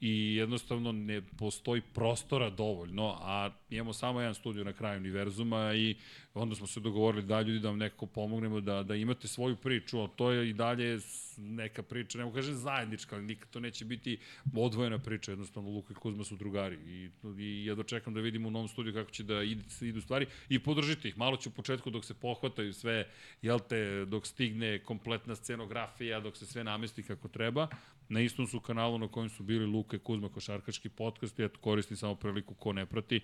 i 0.00 0.34
jednostavno 0.36 0.92
ne 0.92 1.22
postoji 1.38 1.80
prostora 1.94 2.50
dovoljno, 2.50 3.16
a 3.20 3.50
imamo 3.70 3.92
samo 3.92 4.20
jedan 4.20 4.34
studio 4.34 4.64
na 4.64 4.72
kraju 4.72 4.98
univerzuma 5.00 5.74
i 5.74 5.96
onda 6.34 6.54
smo 6.54 6.66
se 6.66 6.80
dogovorili 6.80 7.22
da 7.22 7.40
ljudi 7.40 7.58
da 7.58 7.68
vam 7.68 7.78
nekako 7.78 8.06
pomognemo 8.06 8.60
da, 8.60 8.82
da 8.82 8.94
imate 8.94 9.28
svoju 9.28 9.56
priču, 9.56 10.02
a 10.02 10.08
to 10.08 10.30
je 10.30 10.50
i 10.50 10.52
dalje 10.52 10.98
neka 11.36 11.82
priča, 11.82 12.18
ne 12.18 12.24
mogu 12.24 12.36
kažem 12.36 12.54
zajednička, 12.54 13.16
ali 13.16 13.24
nikad 13.24 13.50
to 13.50 13.60
neće 13.60 13.84
biti 13.84 14.18
odvojena 14.56 14.98
priča, 14.98 15.32
jednostavno 15.32 15.70
Luka 15.70 15.92
i 15.92 15.96
Kuzma 15.96 16.24
su 16.24 16.36
drugari 16.36 16.78
i, 16.86 17.10
i 17.38 17.64
ja 17.64 17.74
dočekam 17.74 18.14
da 18.14 18.20
vidimo 18.20 18.48
u 18.48 18.50
novom 18.50 18.68
studiju 18.68 18.94
kako 18.94 19.10
će 19.10 19.22
da 19.22 19.42
idu, 19.42 19.62
idu 19.80 20.00
stvari 20.00 20.26
i 20.48 20.58
podržite 20.58 21.08
ih, 21.08 21.18
malo 21.18 21.36
ću 21.36 21.48
u 21.48 21.52
početku 21.52 21.90
dok 21.90 22.04
se 22.04 22.14
pohvataju 22.14 22.72
sve, 22.72 23.08
jel 23.42 23.58
te, 23.68 24.04
dok 24.04 24.26
stigne 24.26 24.78
kompletna 24.78 25.36
scenografija, 25.36 26.20
dok 26.20 26.36
se 26.36 26.46
sve 26.46 26.64
namesti 26.64 27.02
kako 27.02 27.28
treba, 27.28 27.68
na 28.08 28.20
istom 28.20 28.46
su 28.46 28.60
kanalu 28.60 28.98
na 28.98 29.08
kojem 29.08 29.28
su 29.28 29.42
bili 29.42 29.66
Luka 29.66 29.96
i 29.96 30.00
Kuzma 30.00 30.28
košarkaški 30.28 30.88
podcast, 30.88 31.38
ja 31.38 31.48
koristim 31.48 31.96
samo 31.96 32.14
priliku 32.14 32.54
ko 32.54 32.72
ne 32.72 32.86
prati, 32.86 33.20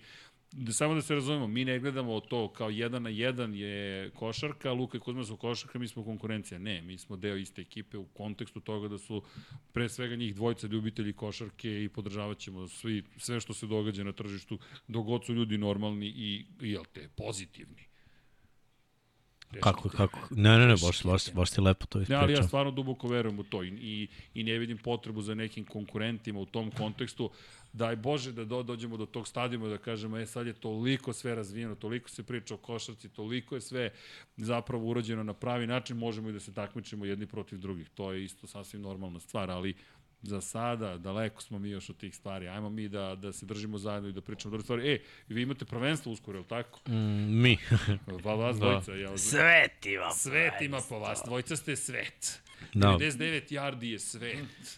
da, 0.51 0.73
samo 0.73 0.95
da 0.95 1.01
se 1.01 1.15
razumemo, 1.15 1.47
mi 1.47 1.65
ne 1.65 1.79
gledamo 1.79 2.19
to 2.19 2.53
kao 2.53 2.69
jedan 2.69 3.03
na 3.03 3.09
jedan 3.09 3.55
je 3.55 4.09
košarka, 4.09 4.71
Luka 4.71 4.97
i 4.97 4.99
Kuzma 4.99 5.23
su 5.23 5.37
košarka, 5.37 5.79
mi 5.79 5.87
smo 5.87 6.03
konkurencija. 6.03 6.59
Ne, 6.59 6.81
mi 6.81 6.97
smo 6.97 7.15
deo 7.15 7.35
iste 7.35 7.61
ekipe 7.61 7.97
u 7.97 8.05
kontekstu 8.05 8.59
toga 8.59 8.87
da 8.87 8.97
su 8.97 9.23
pre 9.73 9.89
svega 9.89 10.15
njih 10.15 10.35
dvojica 10.35 10.67
ljubitelji 10.67 11.13
košarke 11.13 11.83
i 11.83 11.89
podržavat 11.89 12.37
ćemo 12.37 12.67
svi, 12.67 13.03
sve 13.17 13.39
što 13.39 13.53
se 13.53 13.67
događa 13.67 14.03
na 14.03 14.11
tržištu, 14.11 14.59
dok 14.87 15.05
god 15.05 15.25
su 15.25 15.33
ljudi 15.33 15.57
normalni 15.57 16.07
i 16.07 16.45
jel 16.61 16.83
te, 16.93 17.09
pozitivni. 17.15 17.94
Kako, 19.59 19.89
kako? 19.89 20.19
Ne, 20.31 20.57
ne, 20.57 20.67
ne, 20.67 20.75
baš, 20.81 21.03
baš, 21.03 21.33
baš 21.33 21.51
ti 21.51 21.61
lepo 21.61 21.85
to 21.85 21.99
Ne, 21.99 22.05
ali 22.09 22.15
ja 22.15 22.23
ispričao. 22.23 22.47
stvarno 22.47 22.71
duboko 22.71 23.07
verujem 23.07 23.39
u 23.39 23.43
to 23.43 23.63
i, 23.63 23.67
i, 23.67 24.07
i 24.33 24.43
ne 24.43 24.57
vidim 24.57 24.77
potrebu 24.77 25.21
za 25.21 25.35
nekim 25.35 25.65
konkurentima 25.65 26.39
u 26.39 26.45
tom 26.45 26.71
kontekstu. 26.71 27.29
Daj 27.73 27.95
Bože 27.95 28.31
da 28.31 28.45
do, 28.45 28.63
dođemo 28.63 28.97
do 28.97 29.05
tog 29.05 29.27
stadijuma 29.27 29.67
da 29.67 29.77
kažemo, 29.77 30.17
e 30.17 30.25
sad 30.25 30.47
je 30.47 30.53
toliko 30.53 31.13
sve 31.13 31.35
razvijeno, 31.35 31.75
toliko 31.75 32.09
se 32.09 32.23
priča 32.23 32.53
o 32.53 32.57
košarci, 32.57 33.09
toliko 33.09 33.55
je 33.55 33.61
sve 33.61 33.89
zapravo 34.37 34.87
urađeno 34.87 35.23
na 35.23 35.33
pravi 35.33 35.67
način, 35.67 35.97
možemo 35.97 36.29
i 36.29 36.33
da 36.33 36.39
se 36.39 36.53
takmičimo 36.53 37.05
jedni 37.05 37.25
protiv 37.25 37.59
drugih. 37.59 37.89
To 37.89 38.11
je 38.13 38.23
isto 38.23 38.47
sasvim 38.47 38.81
normalna 38.81 39.19
stvar, 39.19 39.51
ali 39.51 39.75
za 40.21 40.41
sada, 40.41 40.97
daleko 40.97 41.41
smo 41.41 41.59
mi 41.59 41.69
još 41.69 41.89
od 41.89 41.97
tih 41.97 42.15
stvari. 42.15 42.47
Ajmo 42.47 42.69
mi 42.69 42.87
da, 42.89 43.15
da 43.15 43.33
se 43.33 43.45
držimo 43.45 43.77
zajedno 43.77 44.09
i 44.09 44.13
da 44.13 44.21
pričamo 44.21 44.49
druge 44.49 44.63
stvari. 44.63 44.91
E, 44.91 44.99
vi 45.27 45.41
imate 45.41 45.65
prvenstvo 45.65 46.11
uskoro, 46.11 46.37
je 46.37 46.41
li 46.41 46.47
tako? 46.47 46.79
Mm, 46.87 47.41
mi. 47.41 47.57
Pa 48.23 48.33
vas 48.33 48.57
Da. 48.57 48.65
dvojica. 48.65 48.93
Ja, 48.93 49.17
Svet 49.17 49.85
ima. 49.85 50.11
Svet 50.11 50.61
ima 50.61 50.79
po 50.89 50.99
vas, 50.99 51.21
dvojica 51.25 51.55
ste 51.55 51.75
svet. 51.75 52.41
Da. 52.73 52.87
99 52.89 53.51
yardi 53.51 53.83
je 53.83 53.99
svet. 53.99 54.37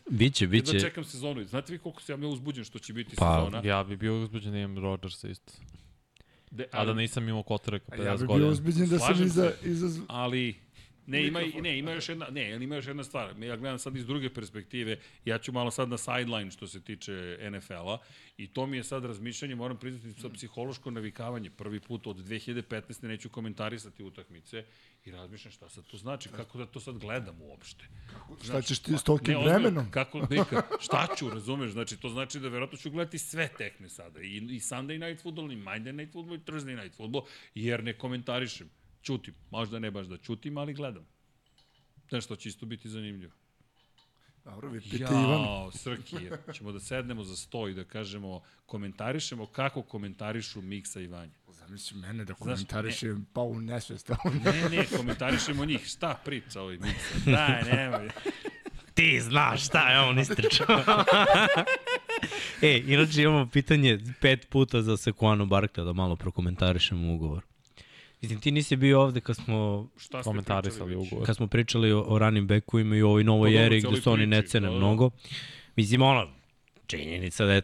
Biće, 0.09 0.47
Biće. 0.47 0.71
biće. 0.73 0.79
čekam 0.79 1.03
sezonu. 1.03 1.43
Znate 1.43 1.73
vi 1.73 1.79
koliko 1.79 2.01
sam 2.01 2.23
ja 2.23 2.29
uzbuđen 2.29 2.63
što 2.63 2.79
će 2.79 2.93
biti 2.93 3.15
Pa, 3.15 3.39
sezona? 3.39 3.61
Ja 3.65 3.83
bi 3.83 3.97
bio 3.97 4.23
uzbuđen 4.23 4.51
da 4.51 4.57
imam 4.57 4.77
Rodgersa 4.77 5.27
isto. 5.27 5.53
De, 6.51 6.65
A 6.71 6.85
da 6.85 6.93
nisam 6.93 7.29
imao 7.29 7.43
Kotreka 7.43 7.91
50 7.91 8.05
Ja 8.05 8.11
bih 8.11 8.19
bio 8.19 8.27
godina. 8.27 8.49
uzbiđen 8.49 8.89
da 8.89 8.99
sam 8.99 9.23
iza, 9.23 9.51
iza... 9.63 10.01
ali 10.07 10.55
ne 11.07 11.27
ima 11.27 11.39
ne 11.61 11.77
ima 11.77 11.91
još 11.91 12.09
jedna 12.09 12.27
ne 12.31 12.53
ali 12.53 12.63
ima 12.63 12.75
još 12.75 12.87
jedna 12.87 13.03
stvar 13.03 13.43
ja 13.43 13.55
gledam 13.55 13.79
sad 13.79 13.95
iz 13.95 14.05
druge 14.05 14.29
perspektive 14.29 14.99
ja 15.25 15.37
ću 15.37 15.51
malo 15.51 15.71
sad 15.71 15.89
na 15.89 15.97
sideline 15.97 16.51
što 16.51 16.67
se 16.67 16.81
tiče 16.81 17.37
NFL-a 17.51 17.97
i 18.37 18.47
to 18.47 18.65
mi 18.67 18.77
je 18.77 18.83
sad 18.83 19.05
razmišljanje 19.05 19.55
moram 19.55 19.77
priznati 19.77 20.21
sa 20.21 20.29
psihološko 20.29 20.91
navikavanje 20.91 21.49
prvi 21.49 21.79
put 21.79 22.07
od 22.07 22.17
2015 22.17 23.07
neću 23.07 23.29
komentarisati 23.29 24.03
utakmice 24.03 24.65
i 25.05 25.11
razmišljam 25.11 25.51
šta 25.51 25.69
sad 25.69 25.85
to 25.85 25.97
znači 25.97 26.29
kako 26.29 26.57
da 26.57 26.65
to 26.65 26.79
sad 26.79 26.97
gledam 26.97 27.41
uopšte 27.41 27.85
Šta 28.43 28.61
ćeš 28.61 28.79
ti 28.79 28.91
s 28.91 28.91
Ne, 28.91 28.99
tolkim 29.05 29.37
ozbiljno, 29.37 29.59
vremenom? 29.59 29.91
Kako, 29.91 30.27
neka, 30.29 30.61
šta 30.79 31.07
ću, 31.17 31.29
razumeš? 31.29 31.71
Znači, 31.71 31.97
to 31.97 32.09
znači 32.09 32.39
da 32.39 32.47
verovatno 32.47 32.77
ću 32.77 32.89
gledati 32.91 33.19
sve 33.19 33.47
tekme 33.57 33.89
sada. 33.89 34.21
I, 34.21 34.37
i 34.37 34.59
Sunday 34.59 35.07
Night 35.07 35.23
Football, 35.23 35.51
i 35.51 35.55
Monday 35.55 35.91
Night 35.91 36.13
Football, 36.13 36.37
i 36.37 36.39
Thursday 36.39 36.83
Night 36.83 36.97
Football, 36.97 37.25
jer 37.55 37.83
ne 37.83 37.93
komentarišem. 37.93 38.69
Ćutim. 39.03 39.33
Možda 39.51 39.79
ne 39.79 39.91
baš 39.91 40.07
da 40.07 40.17
ćutim, 40.17 40.57
ali 40.57 40.73
gledam. 40.73 41.05
Znaš, 42.09 42.25
to 42.25 42.35
će 42.35 42.49
isto 42.49 42.65
biti 42.65 42.89
zanimljivo. 42.89 43.33
Dobro, 44.45 44.69
vi 44.69 44.81
pite 44.81 44.97
Ivan. 44.97 45.23
Jao, 45.23 45.71
Srkije. 45.73 46.31
Ćemo 46.53 46.71
da 46.71 46.79
sednemo 46.79 47.23
za 47.23 47.35
sto 47.35 47.67
i 47.67 47.73
da 47.73 47.83
kažemo, 47.83 48.41
komentarišemo 48.65 49.45
kako 49.45 49.81
komentarišu 49.81 50.61
Miksa 50.61 51.01
i 51.01 51.07
Vanja. 51.07 51.31
Zamisli 51.49 51.97
mene 51.97 52.25
da 52.25 52.33
komentariše 52.33 53.13
pa 53.33 53.41
u 53.41 53.59
nesvest. 53.61 54.09
a 54.09 54.15
on- 54.25 54.41
Ne, 54.45 54.69
ne, 54.69 54.85
komentarišemo 54.87 55.65
njih. 55.65 55.85
Šta 55.85 56.21
priča 56.25 56.61
ovaj 56.61 56.77
Miksa? 56.77 57.15
Daj, 57.31 57.63
nemoj. 57.65 58.09
Ti 58.93 59.19
znaš 59.21 59.65
šta 59.65 59.91
je 59.91 59.99
on 59.99 60.19
istričao. 60.19 60.83
e, 62.61 62.83
inače 62.87 63.21
imamo 63.21 63.45
pitanje 63.47 63.99
pet 64.21 64.49
puta 64.49 64.81
za 64.81 64.97
Sekuanu 64.97 65.45
Barkley 65.45 65.85
da 65.85 65.93
malo 65.93 66.15
prokomentarišemo 66.15 67.13
ugovor. 67.13 67.43
Mislim, 68.21 68.39
ti 68.39 68.51
nisi 68.51 68.75
bio 68.75 69.01
ovde 69.01 69.21
kad 69.21 69.35
smo, 69.35 69.89
Šta 69.97 70.21
Komentarisali 70.23 70.95
ugovor. 70.95 71.25
kad 71.25 71.35
smo 71.35 71.47
pričali 71.47 71.91
o, 71.91 72.01
o 72.07 72.19
running 72.19 72.47
backovima 72.47 72.95
i 72.95 73.01
o 73.01 73.07
ovoj 73.07 73.23
novoj 73.23 73.53
Pa 73.55 73.61
eri 73.61 73.81
gde 73.81 74.01
se 74.01 74.09
oni 74.09 74.25
ne 74.25 74.41
cene 74.41 74.67
da, 74.67 74.73
da. 74.73 74.77
mnogo. 74.79 75.09
Mislim, 75.75 76.01
ono, 76.01 76.27
činjenica 76.87 77.45
da 77.45 77.53
je 77.53 77.61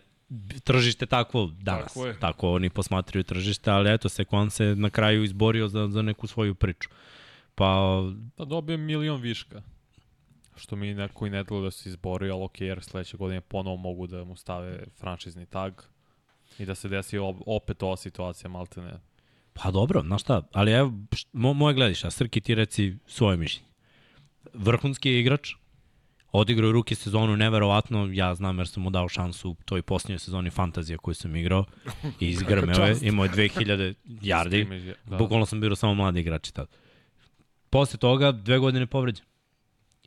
tržište 0.64 1.06
takvo 1.06 1.52
danas. 1.62 1.94
Tako 1.94 2.06
je. 2.08 2.20
Tako 2.20 2.52
oni 2.52 2.70
posmatraju 2.70 3.24
tržište, 3.24 3.72
ali 3.72 3.94
eto, 3.94 4.10
Sekuan 4.10 4.50
se 4.50 4.76
na 4.76 4.90
kraju 4.90 5.24
izborio 5.24 5.68
za, 5.68 5.88
za 5.88 6.02
neku 6.02 6.28
svoju 6.28 6.56
priču. 6.56 6.90
Pa, 7.56 8.02
Pa 8.36 8.46
dobijem 8.46 8.82
milion 8.82 9.22
viška. 9.22 9.62
Što 10.56 10.76
mi 10.76 10.94
neko 10.94 11.28
i 11.28 11.30
ne 11.30 11.44
da 11.44 11.72
se 11.72 11.90
izbori, 11.90 12.30
ali 12.30 12.44
ok, 12.44 12.62
jer 12.62 12.84
sledeće 12.84 13.18
godine 13.18 13.42
ponovo 13.42 13.78
mogu 13.78 14.08
da 14.08 14.24
mu 14.24 14.36
stave 14.36 14.84
franšizni 15.00 15.46
tag 15.46 15.74
i 16.60 16.66
da 16.66 16.76
se 16.76 16.90
desi 16.90 17.18
op- 17.18 17.44
opet 17.46 17.84
ova 17.84 17.96
situacija 17.98 18.50
maltene. 18.50 19.00
Pa 19.54 19.72
dobro, 19.72 20.02
znaš 20.02 20.22
šta, 20.22 20.42
ali 20.54 20.72
evo, 20.72 20.94
mo, 21.34 21.54
moje 21.54 21.74
glediš, 21.74 22.04
a 22.04 22.12
Srki 22.12 22.42
ti 22.42 22.56
reci 22.56 22.96
svoje 23.08 23.38
mišljenje. 23.38 23.68
Vrhunski 24.54 25.10
je 25.10 25.20
igrač, 25.20 25.54
odigrao 26.32 26.68
je 26.68 26.74
ruke 26.74 26.96
sezonu 26.96 27.38
neverovatno, 27.38 28.10
ja 28.12 28.36
znam 28.36 28.58
jer 28.58 28.68
sam 28.68 28.84
mu 28.84 28.90
dao 28.90 29.10
šansu 29.10 29.50
u 29.50 29.56
toj 29.66 29.82
posljednjoj 29.82 30.20
sezoni 30.20 30.50
fantazija 30.50 30.98
koju 30.98 31.16
sam 31.16 31.36
igrao 31.36 31.66
i 32.20 32.30
izgrmeo 32.34 32.86
je, 32.86 32.98
imao 33.02 33.26
je 33.26 33.32
2000 33.32 33.94
yardi, 34.06 34.64
Scrimmage, 34.64 34.94
da. 35.06 35.18
bukvalno 35.18 35.46
sam 35.46 35.62
bio 35.62 35.76
samo 35.76 35.94
mladi 35.94 36.20
igrači 36.20 36.54
tad. 36.54 36.68
Posle 37.70 38.00
toga 38.00 38.32
dve 38.32 38.60
godine 38.60 38.86
povređen. 38.86 39.26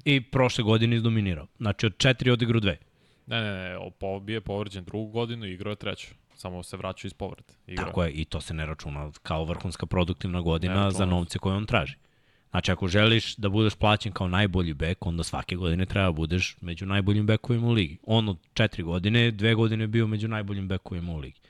I 0.05 0.21
prošle 0.21 0.65
godine 0.65 0.97
izdominirao. 0.97 1.47
Znači 1.59 1.87
od 1.87 1.99
četiri 1.99 2.31
odigrao 2.31 2.61
dve. 2.61 2.79
Ne, 3.27 3.41
ne, 3.41 3.53
ne, 3.53 3.79
bio 4.21 4.35
je 4.35 4.41
povređen 4.41 4.85
drugu 4.85 5.11
godinu 5.11 5.47
i 5.47 5.53
igrao 5.53 5.71
je 5.71 5.77
treću. 5.77 6.15
Samo 6.37 6.63
se 6.63 6.77
vraćao 6.77 7.07
iz 7.07 7.15
povrede. 7.15 7.53
Igrao. 7.67 7.87
Tako 7.87 8.05
je, 8.05 8.13
i 8.13 8.25
to 8.25 8.41
se 8.41 8.55
ne 8.55 8.67
računa 8.67 9.11
kao 9.23 9.45
vrhunska 9.45 9.87
produktivna 9.87 10.41
godina 10.41 10.91
za 10.91 11.05
novce 11.05 11.39
koje 11.39 11.57
on 11.57 11.67
traži. 11.67 11.95
Znači, 12.51 12.73
ako 12.73 12.89
želiš 12.89 13.37
da 13.37 13.49
budeš 13.49 13.75
plaćen 13.75 14.13
kao 14.13 14.29
najbolji 14.29 14.75
bek, 14.75 15.07
onda 15.07 15.23
svake 15.25 15.57
godine 15.57 15.87
treba 15.87 16.07
da 16.07 16.13
budeš 16.13 16.57
među 16.61 16.87
najboljim 16.87 17.27
bekovima 17.27 17.67
u 17.67 17.73
ligi. 17.73 17.99
On 18.03 18.29
od 18.29 18.39
četiri 18.55 18.83
godine, 18.83 19.31
dve 19.31 19.55
godine 19.55 19.85
je 19.85 19.89
bio 19.89 20.07
među 20.07 20.29
najboljim 20.29 20.69
bekovima 20.69 21.13
u 21.13 21.19
ligi. 21.19 21.41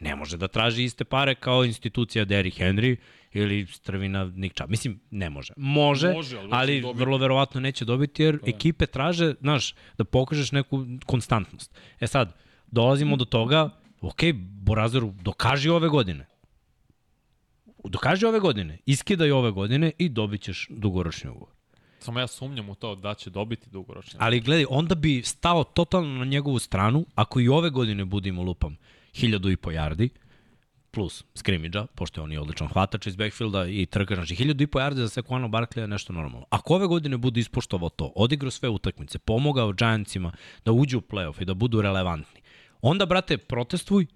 Ne 0.00 0.16
može 0.16 0.36
da 0.36 0.48
traži 0.48 0.84
iste 0.84 1.04
pare 1.04 1.34
kao 1.34 1.64
institucija 1.64 2.24
Derrick 2.24 2.58
Henry 2.58 2.96
ili 3.32 3.66
strvina 3.66 4.24
Nick 4.24 4.56
Chubb. 4.56 4.70
Mislim, 4.70 5.00
ne 5.10 5.30
može. 5.30 5.52
Može, 5.56 6.12
Može, 6.12 6.38
ali 6.38 6.48
ali, 6.50 6.80
dobiti. 6.80 6.98
vrlo 6.98 7.18
verovatno 7.18 7.60
neće 7.60 7.84
dobiti 7.84 8.22
jer 8.22 8.38
ekipe 8.46 8.86
traže, 8.86 9.34
znaš, 9.40 9.74
da 9.98 10.04
pokažeš 10.04 10.52
neku 10.52 10.86
konstantnost. 11.06 11.78
E 12.00 12.06
sad, 12.06 12.36
dolazimo 12.66 13.16
do 13.16 13.24
toga, 13.24 13.70
ok, 14.00 14.20
Borazeru, 14.62 15.14
dokaži 15.22 15.68
ove 15.68 15.88
godine. 15.88 16.26
Dokaži 17.84 18.26
ove 18.26 18.40
godine, 18.40 18.78
iskidaj 18.86 19.30
ove 19.30 19.50
godine 19.50 19.92
i 19.98 20.08
dobit 20.08 20.42
ćeš 20.42 20.66
dugoročni 20.70 21.30
ugovor. 21.30 21.54
Samo 21.98 22.20
ja 22.20 22.26
sumnjam 22.26 22.68
u 22.68 22.74
to 22.74 22.94
da 22.94 23.14
će 23.14 23.30
dobiti 23.30 23.70
dugoročno. 23.70 24.18
Ali 24.22 24.40
gledaj, 24.40 24.66
onda 24.70 24.94
bi 24.94 25.22
stao 25.22 25.64
totalno 25.64 26.18
na 26.18 26.24
njegovu 26.24 26.58
stranu, 26.58 27.06
ako 27.14 27.40
i 27.40 27.48
ove 27.48 27.70
godine 27.70 28.04
budemo 28.04 28.42
lupam 28.42 28.76
hiljadu 29.14 29.50
i 29.50 29.56
po 29.56 29.70
yardi, 29.70 30.08
plus 30.90 31.24
skrimidža, 31.34 31.86
pošto 31.94 32.20
je 32.20 32.24
on 32.24 32.32
i 32.32 32.38
odličan 32.38 32.68
hvatač 32.68 33.06
iz 33.06 33.16
backfielda 33.16 33.66
i 33.66 33.86
trkač, 33.86 34.16
znači 34.16 34.34
hiljadu 34.34 34.64
i 34.64 34.66
po 34.66 34.78
yardi 34.78 34.94
za 35.04 35.08
Sekuano 35.08 35.48
Barkley 35.48 35.80
je 35.80 35.88
nešto 35.88 36.12
normalno. 36.12 36.46
Ako 36.50 36.74
ove 36.74 36.86
godine 36.86 37.16
bude 37.16 37.40
ispoštovao 37.40 37.88
to, 37.88 38.12
odigrao 38.16 38.50
sve 38.50 38.68
utakmice, 38.68 39.18
pomogao 39.18 39.72
Giantsima 39.72 40.32
da 40.64 40.72
uđu 40.72 40.98
u 40.98 41.00
playoff 41.00 41.42
i 41.42 41.44
da 41.44 41.54
budu 41.54 41.82
relevantni, 41.82 42.40
onda, 42.82 43.06
brate, 43.06 43.38
protestuj 43.38 44.06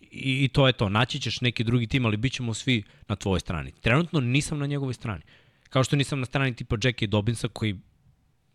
i, 0.00 0.44
i 0.44 0.48
to 0.48 0.66
je 0.66 0.72
to. 0.72 0.88
Naći 0.88 1.20
ćeš 1.20 1.40
neki 1.40 1.64
drugi 1.64 1.86
tim, 1.86 2.06
ali 2.06 2.16
bit 2.16 2.32
ćemo 2.32 2.54
svi 2.54 2.82
na 3.08 3.16
tvojoj 3.16 3.40
strani. 3.40 3.72
Trenutno 3.72 4.20
nisam 4.20 4.58
na 4.58 4.66
njegovoj 4.66 4.94
strani. 4.94 5.22
Kao 5.68 5.84
što 5.84 5.96
nisam 5.96 6.20
na 6.20 6.26
strani 6.26 6.56
tipa 6.56 6.76
Jackie 6.82 7.08
Dobinsa 7.08 7.48
koji 7.48 7.78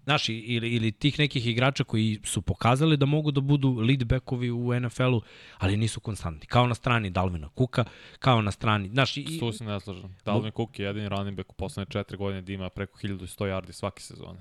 Znaš, 0.06 0.30
ili, 0.30 0.70
ili 0.70 0.92
tih 0.92 1.20
nekih 1.20 1.48
igrača 1.48 1.84
koji 1.84 2.20
su 2.24 2.42
pokazali 2.42 2.98
da 2.98 3.06
mogu 3.06 3.32
da 3.32 3.42
budu 3.42 3.74
lead 3.74 4.04
backovi 4.04 4.52
u 4.52 4.80
NFL-u, 4.80 5.22
ali 5.58 5.78
nisu 5.78 6.00
konstantni. 6.00 6.48
Kao 6.48 6.68
na 6.68 6.76
strani 6.76 7.10
Dalvina 7.10 7.50
Kuka, 7.50 7.86
kao 8.20 8.42
na 8.42 8.52
strani... 8.52 8.90
Znaš, 8.90 9.18
i, 9.18 9.40
Tu 9.40 9.52
se 9.52 9.64
ne 9.64 9.80
slažem. 9.80 10.16
Dalvin 10.26 10.52
Cook 10.52 10.80
je 10.80 10.86
jedini 10.86 11.10
running 11.10 11.38
back 11.38 11.50
u 11.50 11.54
poslednje 11.54 11.92
četiri 11.92 12.18
godine 12.18 12.42
da 12.42 12.54
ima 12.54 12.70
preko 12.70 13.00
1100 13.00 13.46
yardi 13.46 13.72
svake 13.72 14.02
sezone. 14.02 14.40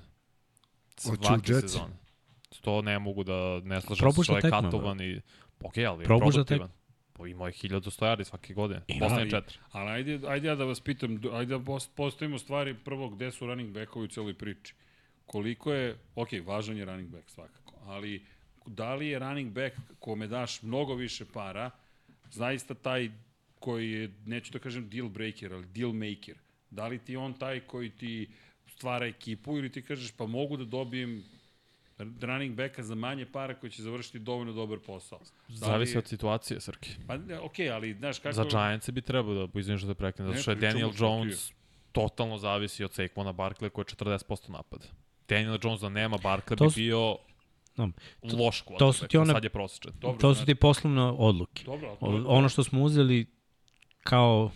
Svake 0.97 1.53
sezone. 1.53 1.93
To 2.61 2.81
ne 2.81 2.99
mogu 2.99 3.23
da 3.23 3.59
ne 3.63 3.81
slažem 3.81 4.11
se 4.11 4.23
što 4.23 4.35
je 4.37 4.41
katovan 4.41 5.01
i... 5.01 5.21
Ok, 5.63 5.77
ali 5.77 6.03
je 6.03 6.05
Probuš 6.05 6.35
da 6.35 6.43
produktivan. 6.43 6.69
Pa 7.13 7.27
imao 7.27 7.47
je 7.47 7.53
1100 7.53 8.05
yardi 8.05 8.23
svake 8.23 8.53
godine. 8.53 8.81
Ima, 8.87 8.99
Poslednje 8.99 9.21
ali- 9.21 9.31
četiri. 9.31 9.57
Ali 9.71 9.89
ajde, 9.89 10.19
ajde 10.27 10.47
ja 10.47 10.55
da 10.55 10.65
vas 10.65 10.79
pitam, 10.79 11.21
ajde 11.33 11.57
da 11.57 11.59
pos- 11.59 11.89
postavimo 11.95 12.37
stvari 12.39 12.75
prvo 12.85 13.09
gde 13.09 13.31
su 13.31 13.45
running 13.45 13.73
backovi 13.73 14.05
u 14.05 14.07
celoj 14.07 14.33
priči. 14.33 14.73
Koliko 15.25 15.73
je, 15.73 15.97
ok, 16.15 16.29
važan 16.45 16.77
je 16.77 16.85
running 16.85 17.09
back 17.09 17.29
svakako, 17.29 17.73
ali 17.85 18.25
da 18.65 18.95
li 18.95 19.07
je 19.07 19.19
running 19.19 19.51
back 19.53 19.75
kome 19.99 20.27
daš 20.27 20.61
mnogo 20.61 20.93
više 20.95 21.25
para, 21.25 21.69
zaista 22.31 22.73
taj 22.73 23.11
koji 23.59 23.91
je, 23.91 24.11
neću 24.25 24.53
da 24.53 24.59
kažem 24.59 24.89
deal 24.89 25.09
breaker, 25.09 25.53
ali 25.53 25.65
deal 25.65 25.91
maker. 25.93 26.35
Da 26.69 26.87
li 26.87 26.99
ti 26.99 27.15
on 27.17 27.33
taj 27.33 27.59
koji 27.59 27.89
ti 27.89 28.29
stvara 28.67 29.05
ekipu 29.05 29.57
ili 29.57 29.71
ti 29.71 29.81
kažeš 29.81 30.11
pa 30.11 30.25
mogu 30.25 30.57
da 30.57 30.65
dobijem 30.65 31.23
running 31.97 32.55
backa 32.55 32.83
za 32.83 32.95
manje 32.95 33.25
para 33.25 33.53
koji 33.53 33.71
će 33.71 33.83
završiti 33.83 34.19
dovoljno 34.19 34.53
dobar 34.53 34.79
posao. 34.79 35.19
Da 35.19 35.53
li 35.53 35.57
Zavisi 35.57 35.93
je- 35.93 35.97
od 35.97 36.07
situacije, 36.07 36.61
Srki. 36.61 36.89
Pa, 37.07 37.17
okej, 37.41 37.71
ali 37.71 37.93
znaš 37.93 38.19
kako... 38.19 38.33
Za 38.33 38.43
Giants 38.43 38.89
bi 38.89 39.01
trebao 39.01 39.33
da, 39.47 39.59
izvim 39.59 39.77
što 39.77 39.87
te 39.87 39.93
preknem, 39.93 40.27
zato 40.27 40.41
što 40.41 40.51
je 40.51 40.55
Daniel. 40.55 40.91
Jones 40.95 41.51
totalno 41.91 42.37
zavisi 42.37 42.83
od 42.83 42.91
Saquona 42.91 43.33
Barkley 43.33 43.69
koji 43.69 43.83
je 43.83 43.95
40% 43.97 44.49
napada. 44.49 44.85
Daniel 45.29 45.57
Jones 45.63 45.81
da 45.81 45.89
nema 45.89 46.17
Barkley 46.17 46.57
To 46.57 46.65
bi 46.65 46.71
bio 46.75 47.17
No, 47.77 47.91
loš 48.23 48.63
to 48.79 48.93
su 48.93 49.07
ti 49.07 49.17
one- 49.17 49.33
sad 49.33 49.43
je 49.43 49.49
prosječan. 49.49 49.93
Dobro, 49.95 50.17
to 50.17 50.29
su 50.29 50.37
znači- 50.37 50.45
ti 50.45 50.55
poslovne 50.55 51.01
odluke. 51.01 51.63
Dobro, 51.63 51.95
to 51.99 52.05
O- 52.05 52.23
Ono 52.27 52.49
što 52.49 52.63
smo 52.63 52.81
uzeli 52.81 53.25
kao 54.01 54.51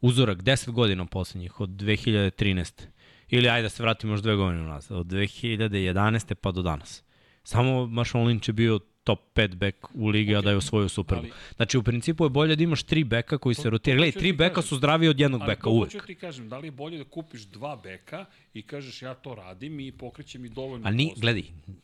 uzorak 0.00 0.38
10 0.38 0.70
godina 0.70 1.06
poslednjih, 1.06 1.60
od 1.60 1.68
2013. 1.68 2.88
Ili 3.32 3.48
ajde 3.48 3.62
da 3.62 3.68
se 3.68 3.82
vratimo 3.82 4.12
još 4.12 4.20
dve 4.20 4.34
godine 4.36 4.62
unazad, 4.62 4.98
od 4.98 5.06
2011. 5.06 6.34
pa 6.34 6.52
do 6.52 6.62
danas. 6.62 7.02
Samo 7.44 7.86
Marshall 7.86 8.24
Lynch 8.24 8.48
je 8.48 8.52
bio 8.52 8.78
top 9.04 9.20
5 9.34 9.54
bek 9.54 9.74
u 9.94 10.08
ligi, 10.08 10.32
okay. 10.32 10.38
a 10.38 10.40
da 10.40 10.50
je 10.50 10.56
osvojio 10.56 10.88
Super 10.88 11.18
Bowl. 11.18 11.20
Ali- 11.20 11.32
Znači, 11.56 11.78
u 11.78 11.82
principu 11.82 12.24
je 12.24 12.30
bolje 12.30 12.56
da 12.56 12.62
imaš 12.62 12.82
tri 12.82 13.04
beka 13.04 13.38
koji 13.38 13.54
se 13.54 13.58
To- 13.58 13.62
to 13.62 13.70
rotiraju. 13.70 13.98
Gledaj, 13.98 14.12
tri 14.12 14.32
beka 14.34 14.54
kažem. 14.54 14.68
su 14.68 14.76
zdraviji 14.76 15.08
od 15.08 15.20
jednog 15.20 15.40
Ali 15.40 15.48
beka 15.48 15.62
to 15.62 15.70
uvek. 15.70 15.92
hoću 15.92 16.06
ti 16.06 16.14
kažem, 16.14 16.48
da 16.48 16.58
li 16.58 16.66
je 16.66 16.72
bolje 16.72 16.98
da 16.98 17.04
kupiš 17.04 17.42
dva 17.42 17.76
beka 17.76 18.24
i 18.54 18.62
kažeš 18.62 19.02
ja 19.02 19.14
to 19.14 19.34
radim 19.34 19.80
i 19.80 19.92
pokreće 19.92 20.38
mi 20.38 20.48
dovoljno 20.48 20.88
A 20.88 20.90
ni, 20.90 21.12
gledaj, 21.16 21.42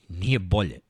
nije 0.09 0.39
bolje, 0.39 0.81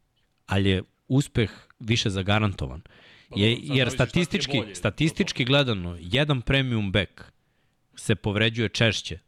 ali 0.46 0.70
je 0.70 0.82
uspeh 1.08 1.50
više 1.80 2.10
zagarantovan. 2.10 2.80
Pa 3.28 3.40
Je, 3.40 3.58
jer 3.64 3.90
statistički, 3.90 4.62
statistički 4.74 5.44
gledano, 5.44 5.98
jedan 6.00 6.40
premium 6.42 6.92
back 6.92 7.10
se 7.96 8.14
povređuje 8.14 8.68
češće. 8.68 9.18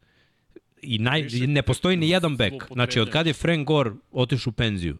I 0.82 0.98
naj, 0.98 1.22
Više 1.22 1.46
ne 1.46 1.62
postoji 1.62 1.96
ni 1.96 2.08
jedan 2.08 2.36
zloupotrebljava. 2.36 2.74
Znači, 2.74 3.00
od 3.00 3.10
kad 3.10 3.26
je 3.26 3.32
Frank 3.32 3.66
Gore 3.66 3.90
otišao 4.12 4.50
u 4.50 4.52
penziju, 4.52 4.96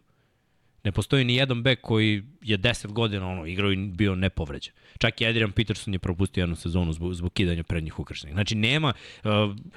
ne 0.83 0.91
postoji 0.91 1.25
ni 1.25 1.35
jedan 1.35 1.63
back 1.63 1.81
koji 1.81 2.23
je 2.41 2.57
10 2.57 2.91
godina 2.91 3.27
ono, 3.27 3.45
igrao 3.45 3.71
i 3.71 3.75
bio 3.75 4.15
nepovređen. 4.15 4.73
Čak 4.97 5.21
i 5.21 5.25
Adrian 5.25 5.51
Peterson 5.51 5.93
je 5.93 5.99
propustio 5.99 6.41
jednu 6.41 6.55
sezonu 6.55 6.93
zbog, 6.93 7.13
zbog 7.13 7.33
kidanja 7.33 7.63
prednjih 7.63 7.99
ukrštenih. 7.99 8.33
Znači, 8.33 8.55
nema, 8.55 8.93
uh, 9.23 9.31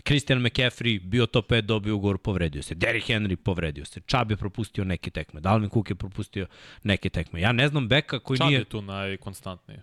Christian 0.05 0.41
McCaffrey 0.41 1.01
bio 1.01 1.27
top 1.27 1.51
5, 1.51 1.61
dobio 1.61 1.97
ugovor, 1.97 2.19
povredio 2.19 2.63
se. 2.63 2.75
Derrick 2.75 3.09
Henry 3.09 3.37
povredio 3.37 3.85
se. 3.85 4.01
Chubb 4.01 4.31
je 4.31 4.37
propustio 4.37 4.85
neke 4.85 5.11
tekme. 5.11 5.41
Dalvin 5.41 5.71
Cook 5.71 5.91
je 5.91 5.95
propustio 5.95 6.47
neke 6.83 7.09
tekme. 7.09 7.41
Ja 7.41 7.53
ne 7.53 7.69
znam 7.69 7.89
beka 7.89 8.19
koji 8.19 8.39
Čad 8.39 8.47
nije... 8.47 8.59
je 8.59 8.65
tu 8.65 8.83
najkonstantnije. 8.83 9.83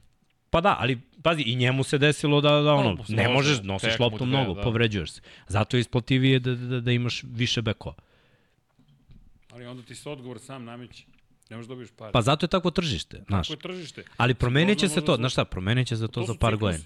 Pa 0.51 0.61
da, 0.61 0.75
ali 0.79 1.01
pazi, 1.23 1.41
i 1.41 1.55
njemu 1.55 1.83
se 1.83 1.97
desilo 1.97 2.41
da, 2.41 2.49
da 2.61 2.73
ono, 2.73 2.95
Pa, 2.97 3.03
ne 3.09 3.29
možeš, 3.29 3.61
nosiš 3.63 3.99
loptu 3.99 4.17
dve, 4.17 4.27
mnogo, 4.27 4.53
da. 4.53 4.61
povređuješ 4.61 5.11
se. 5.11 5.21
Zato 5.47 5.77
je 5.77 5.81
isplativije 5.81 6.39
da, 6.39 6.55
da, 6.55 6.79
da 6.79 6.91
imaš 6.91 7.23
više 7.23 7.61
bekova. 7.61 7.95
Ali 9.51 9.65
onda 9.65 9.83
ti 9.83 9.95
se 9.95 10.09
odgovor 10.09 10.39
sam 10.39 10.65
nameće. 10.65 11.05
Ne 11.49 11.55
možeš 11.57 11.67
da 11.67 11.71
dobiješ 11.71 11.89
pare. 11.97 12.11
Pa 12.11 12.21
zato 12.21 12.45
je 12.45 12.49
tako 12.49 12.71
tržište, 12.71 13.23
znaš. 13.27 13.47
Kako 13.47 13.53
je 13.53 13.73
tržište? 13.73 14.03
Ali 14.17 14.33
promenit 14.33 14.79
će 14.79 14.87
se 14.87 14.95
to, 14.95 15.01
možda- 15.01 15.15
znaš 15.15 15.31
šta, 15.31 15.45
promenit 15.45 15.87
će 15.87 15.95
se 15.95 16.01
to, 16.01 16.07
To 16.07 16.23
za 16.23 16.33
par 16.39 16.55
godina. 16.57 16.83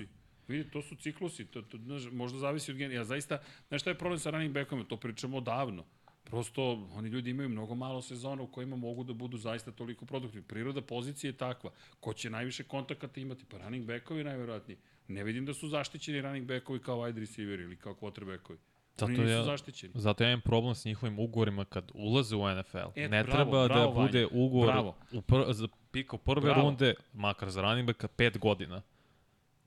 Vidi, 0.47 0.69
to 0.69 0.81
su 0.81 0.95
ciklusi, 0.95 1.45
to, 1.45 1.61
to, 1.61 1.77
znaš, 1.77 2.03
možda 2.11 2.39
zavisi 2.39 2.71
od 2.71 2.77
genija. 2.77 2.99
Ja 2.99 3.03
zaista, 3.03 3.41
znaš 3.67 3.81
šta 3.81 3.89
je 3.89 3.97
problem 3.97 4.19
sa 4.19 4.29
running 4.29 4.53
backovima, 4.53 4.87
to 4.87 4.97
pričamo 4.97 5.37
odavno. 5.37 5.85
Prosto, 6.25 6.87
oni 6.93 7.09
ljudi 7.09 7.29
imaju 7.29 7.49
mnogo 7.49 7.75
malo 7.75 8.01
sezona 8.01 8.41
u 8.43 8.47
kojima 8.47 8.75
mogu 8.75 9.03
da 9.03 9.13
budu 9.13 9.37
zaista 9.37 9.71
toliko 9.71 10.05
produktivni. 10.05 10.47
Priroda 10.47 10.81
pozicije 10.81 11.29
je 11.29 11.37
takva. 11.37 11.69
Ko 11.99 12.13
će 12.13 12.29
najviše 12.29 12.63
kontakata 12.63 13.19
imati? 13.19 13.45
Pa 13.45 13.57
running 13.57 13.85
backovi 13.85 14.23
najverovatnije. 14.23 14.77
Ne 15.07 15.23
vidim 15.23 15.45
da 15.45 15.53
su 15.53 15.67
zaštićeni 15.67 16.21
running 16.21 16.47
backovi 16.47 16.79
kao 16.79 16.97
wide 16.97 17.19
receiver 17.19 17.59
ili 17.59 17.75
kao 17.75 17.93
quarterbackovi. 17.93 18.59
Zato 18.91 19.05
Oni 19.05 19.17
nisu 19.17 19.29
ja- 19.29 19.43
zaštićeni. 19.43 19.93
Zato 19.95 20.23
ja 20.23 20.29
imam 20.29 20.41
problem 20.41 20.75
s 20.75 20.85
njihovim 20.85 21.19
ugovorima 21.19 21.65
kad 21.65 21.91
ulaze 21.93 22.35
u 22.35 22.49
NFL. 22.49 22.77
E, 22.95 23.07
ne 23.09 23.23
bravo, 23.23 23.35
treba 23.35 23.67
bravo, 23.67 23.93
da 23.93 24.01
bude 24.01 24.27
ugovor 24.31 24.67
Bravo. 24.67 24.95
u 25.13 25.21
pr 25.21 25.35
za 25.53 25.67
pika 25.91 26.15
u 26.15 26.19
prve 26.19 26.41
Bravo. 26.41 26.61
runde, 26.61 26.93
makar 27.13 27.49
za 27.49 27.61
running 27.61 27.87
backa, 27.87 28.07
pet 28.07 28.37
godina. 28.37 28.81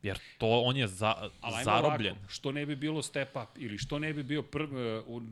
Jer 0.03 0.19
to 0.39 0.47
on 0.47 0.77
je 0.77 0.87
za, 0.87 1.31
Ali 1.41 1.65
zarobljen. 1.65 2.13
Ovako, 2.13 2.33
što 2.33 2.53
ne 2.53 2.67
bi 2.67 2.77
bilo 2.77 3.03
step 3.03 3.37
up 3.37 3.59
ili 3.59 3.79
što 3.79 3.99
ne 3.99 4.13
bi 4.13 4.23
bio 4.23 4.43
prv, 4.43 4.69
uh, 5.07 5.23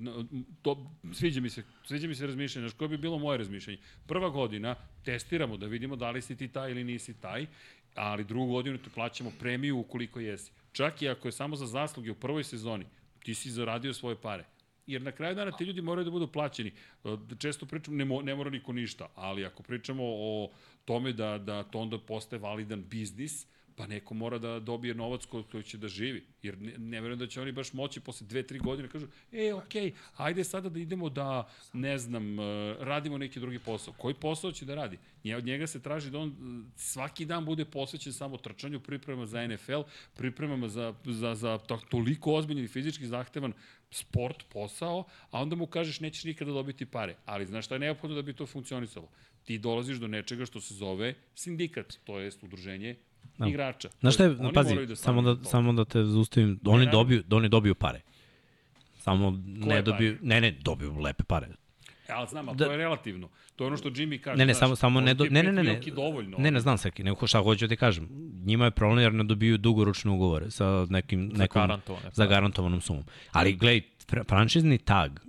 to, 0.62 0.90
sviđa 1.12 1.40
mi 1.40 1.50
se, 1.50 1.62
sviđa 1.84 2.08
mi 2.08 2.14
se 2.14 2.26
razmišljanje, 2.26 2.68
znaš 2.68 2.78
koje 2.78 2.88
bi 2.88 2.98
bilo 2.98 3.18
moje 3.18 3.38
razmišljanje. 3.38 3.78
Prva 4.06 4.28
godina 4.28 4.74
testiramo 5.04 5.56
da 5.56 5.66
vidimo 5.66 5.96
da 5.96 6.10
li 6.10 6.22
si 6.22 6.36
ti 6.36 6.48
taj 6.48 6.70
ili 6.70 6.84
nisi 6.84 7.20
taj, 7.20 7.46
ali 7.94 8.24
drugu 8.24 8.52
godinu 8.52 8.78
ti 8.78 8.90
plaćamo 8.94 9.32
premiju 9.38 9.78
ukoliko 9.78 10.20
jesi. 10.20 10.52
Čak 10.72 11.02
i 11.02 11.08
ako 11.08 11.28
je 11.28 11.32
samo 11.32 11.56
za 11.56 11.66
zasluge 11.66 12.10
u 12.10 12.14
prvoj 12.14 12.44
sezoni, 12.44 12.84
ti 13.24 13.34
si 13.34 13.50
zaradio 13.50 13.94
svoje 13.94 14.16
pare. 14.16 14.44
Jer 14.86 15.02
na 15.02 15.12
kraju 15.12 15.34
dana 15.34 15.52
ti 15.52 15.64
ljudi 15.64 15.82
moraju 15.82 16.04
da 16.04 16.10
budu 16.10 16.26
plaćeni. 16.26 16.72
E, 17.04 17.16
Često 17.38 17.66
pričamo, 17.66 17.96
ne, 17.96 18.04
mo, 18.04 18.22
ne 18.22 18.34
mora 18.34 18.50
niko 18.50 18.72
ništa, 18.72 19.08
ali 19.14 19.44
ako 19.44 19.62
pričamo 19.62 20.02
o 20.04 20.50
tome 20.84 21.12
da, 21.12 21.38
da 21.38 21.62
to 21.62 21.78
onda 21.78 21.98
postaje 21.98 22.40
validan 22.40 22.84
biznis, 22.90 23.46
pa 23.76 23.86
neko 23.86 24.14
mora 24.14 24.38
da 24.38 24.60
dobije 24.60 24.94
novac 24.94 25.24
koji, 25.24 25.44
koji 25.44 25.62
će 25.62 25.78
da 25.78 25.88
živi. 25.88 26.24
Jer 26.42 26.58
ne, 26.60 26.72
ne 26.78 27.00
verujem 27.00 27.18
da 27.18 27.26
će 27.26 27.40
oni 27.40 27.52
baš 27.52 27.72
moći 27.72 28.00
posle 28.00 28.26
dve, 28.26 28.42
tri 28.42 28.58
godine 28.58 28.88
kažu, 28.88 29.06
e, 29.32 29.52
okej, 29.54 29.92
ajde 30.16 30.44
sada 30.44 30.68
da 30.68 30.80
idemo 30.80 31.08
da, 31.08 31.48
ne 31.72 31.98
znam, 31.98 32.40
e, 32.40 32.74
radimo 32.80 33.18
neki 33.18 33.40
drugi 33.40 33.58
posao. 33.58 33.94
Koji 33.98 34.14
posao 34.14 34.52
će 34.52 34.64
da 34.64 34.74
radi? 34.74 34.98
Od 35.36 35.44
njega 35.44 35.66
se 35.66 35.82
traži 35.82 36.10
da 36.10 36.18
on 36.18 36.28
e, 36.28 36.32
svaki 36.76 37.24
dan 37.24 37.44
bude 37.44 37.64
posvećen 37.64 38.12
samo 38.12 38.36
trčanju, 38.36 38.80
pripremama 38.80 39.26
za 39.26 39.46
NFL, 39.46 39.80
pripremama 40.14 40.68
za, 40.68 40.94
za, 41.04 41.34
za 41.34 41.58
to, 41.58 41.80
toliko 41.88 42.34
ozbiljan 42.34 42.64
i 42.64 42.68
fizički 42.68 43.06
zahtevan 43.06 43.52
sport, 43.90 44.44
posao, 44.52 45.04
a 45.30 45.42
onda 45.42 45.56
mu 45.56 45.66
kažeš 45.66 46.00
nećeš 46.00 46.24
nikada 46.24 46.52
dobiti 46.52 46.86
pare. 46.86 47.16
Ali 47.24 47.46
znaš 47.46 47.64
šta 47.64 47.74
je 47.74 47.78
neophodno 47.78 48.16
da 48.16 48.22
bi 48.22 48.32
to 48.32 48.46
funkcionisalo? 48.46 49.08
Ti 49.44 49.58
dolaziš 49.58 49.96
do 49.96 50.08
nečega 50.08 50.46
što 50.46 50.60
se 50.60 50.74
zove 50.74 51.14
sindikat, 51.34 51.98
to 52.04 52.18
jest 52.18 52.42
udruženje 52.42 52.96
Da. 53.38 53.46
igrača. 53.46 53.88
Znaš 54.00 54.14
šta 54.14 54.24
je, 54.24 54.30
Oni 54.30 54.52
pazi, 54.52 54.86
da 54.86 54.96
samo, 54.96 55.22
da, 55.22 55.34
toga. 55.34 55.44
samo 55.44 55.72
da 55.72 55.84
te 55.84 56.04
zaustavim, 56.04 56.60
oni, 56.66 56.86
dobiju, 56.86 57.22
da 57.22 57.36
oni 57.36 57.48
dobiju 57.48 57.74
pare. 57.74 58.00
Samo 58.96 59.30
ne 59.46 59.60
Koje 59.62 59.82
dobiju, 59.82 60.12
pare? 60.12 60.18
ne, 60.24 60.40
ne, 60.40 60.50
dobiju 60.60 60.94
lepe 60.94 61.24
pare. 61.24 61.46
E, 62.08 62.12
ali 62.12 62.28
znam, 62.28 62.48
ali 62.48 62.58
Da- 62.58 62.64
to 62.64 62.70
je 62.70 62.76
relativno. 62.78 63.28
To 63.56 63.64
je 63.64 63.68
ono 63.68 63.76
što 63.76 63.88
Jimmy 63.90 64.20
kaže. 64.20 64.38
Ne, 64.38 64.46
ne, 64.46 64.52
znaš, 64.52 64.60
samo, 64.60 64.76
samo 64.76 65.00
ne, 65.00 65.14
do, 65.14 65.24
ne, 65.24 65.42
ne, 65.42 65.52
ne, 65.52 65.62
ne, 65.62 65.72
"Ok, 65.72 65.84
dovoljno. 65.86 66.38
ne, 66.38 66.50
ne, 66.50 66.60
znam 66.60 66.78
Saki, 66.78 67.04
nego 67.04 67.26
šta 67.26 67.38
hoću 67.40 67.64
da 67.64 67.68
ti 67.68 67.76
kažem. 67.76 68.08
Njima 68.44 68.64
je 68.64 68.70
problem 68.70 68.98
jer 68.98 69.14
ne 69.14 69.24
dobiju 69.24 69.58
dugoročne 69.58 70.10
ugovore 70.10 70.50
sa 70.50 70.86
nekim, 70.90 71.26
nekom 71.26 71.62
za 72.12 72.24
pa. 72.24 72.26
garantovanom 72.26 72.80
sumom. 72.80 73.04
Ali 73.32 73.52
gledaj, 73.54 73.80
fr- 74.02 74.28
franšizni 74.28 74.78
tag 74.78 75.20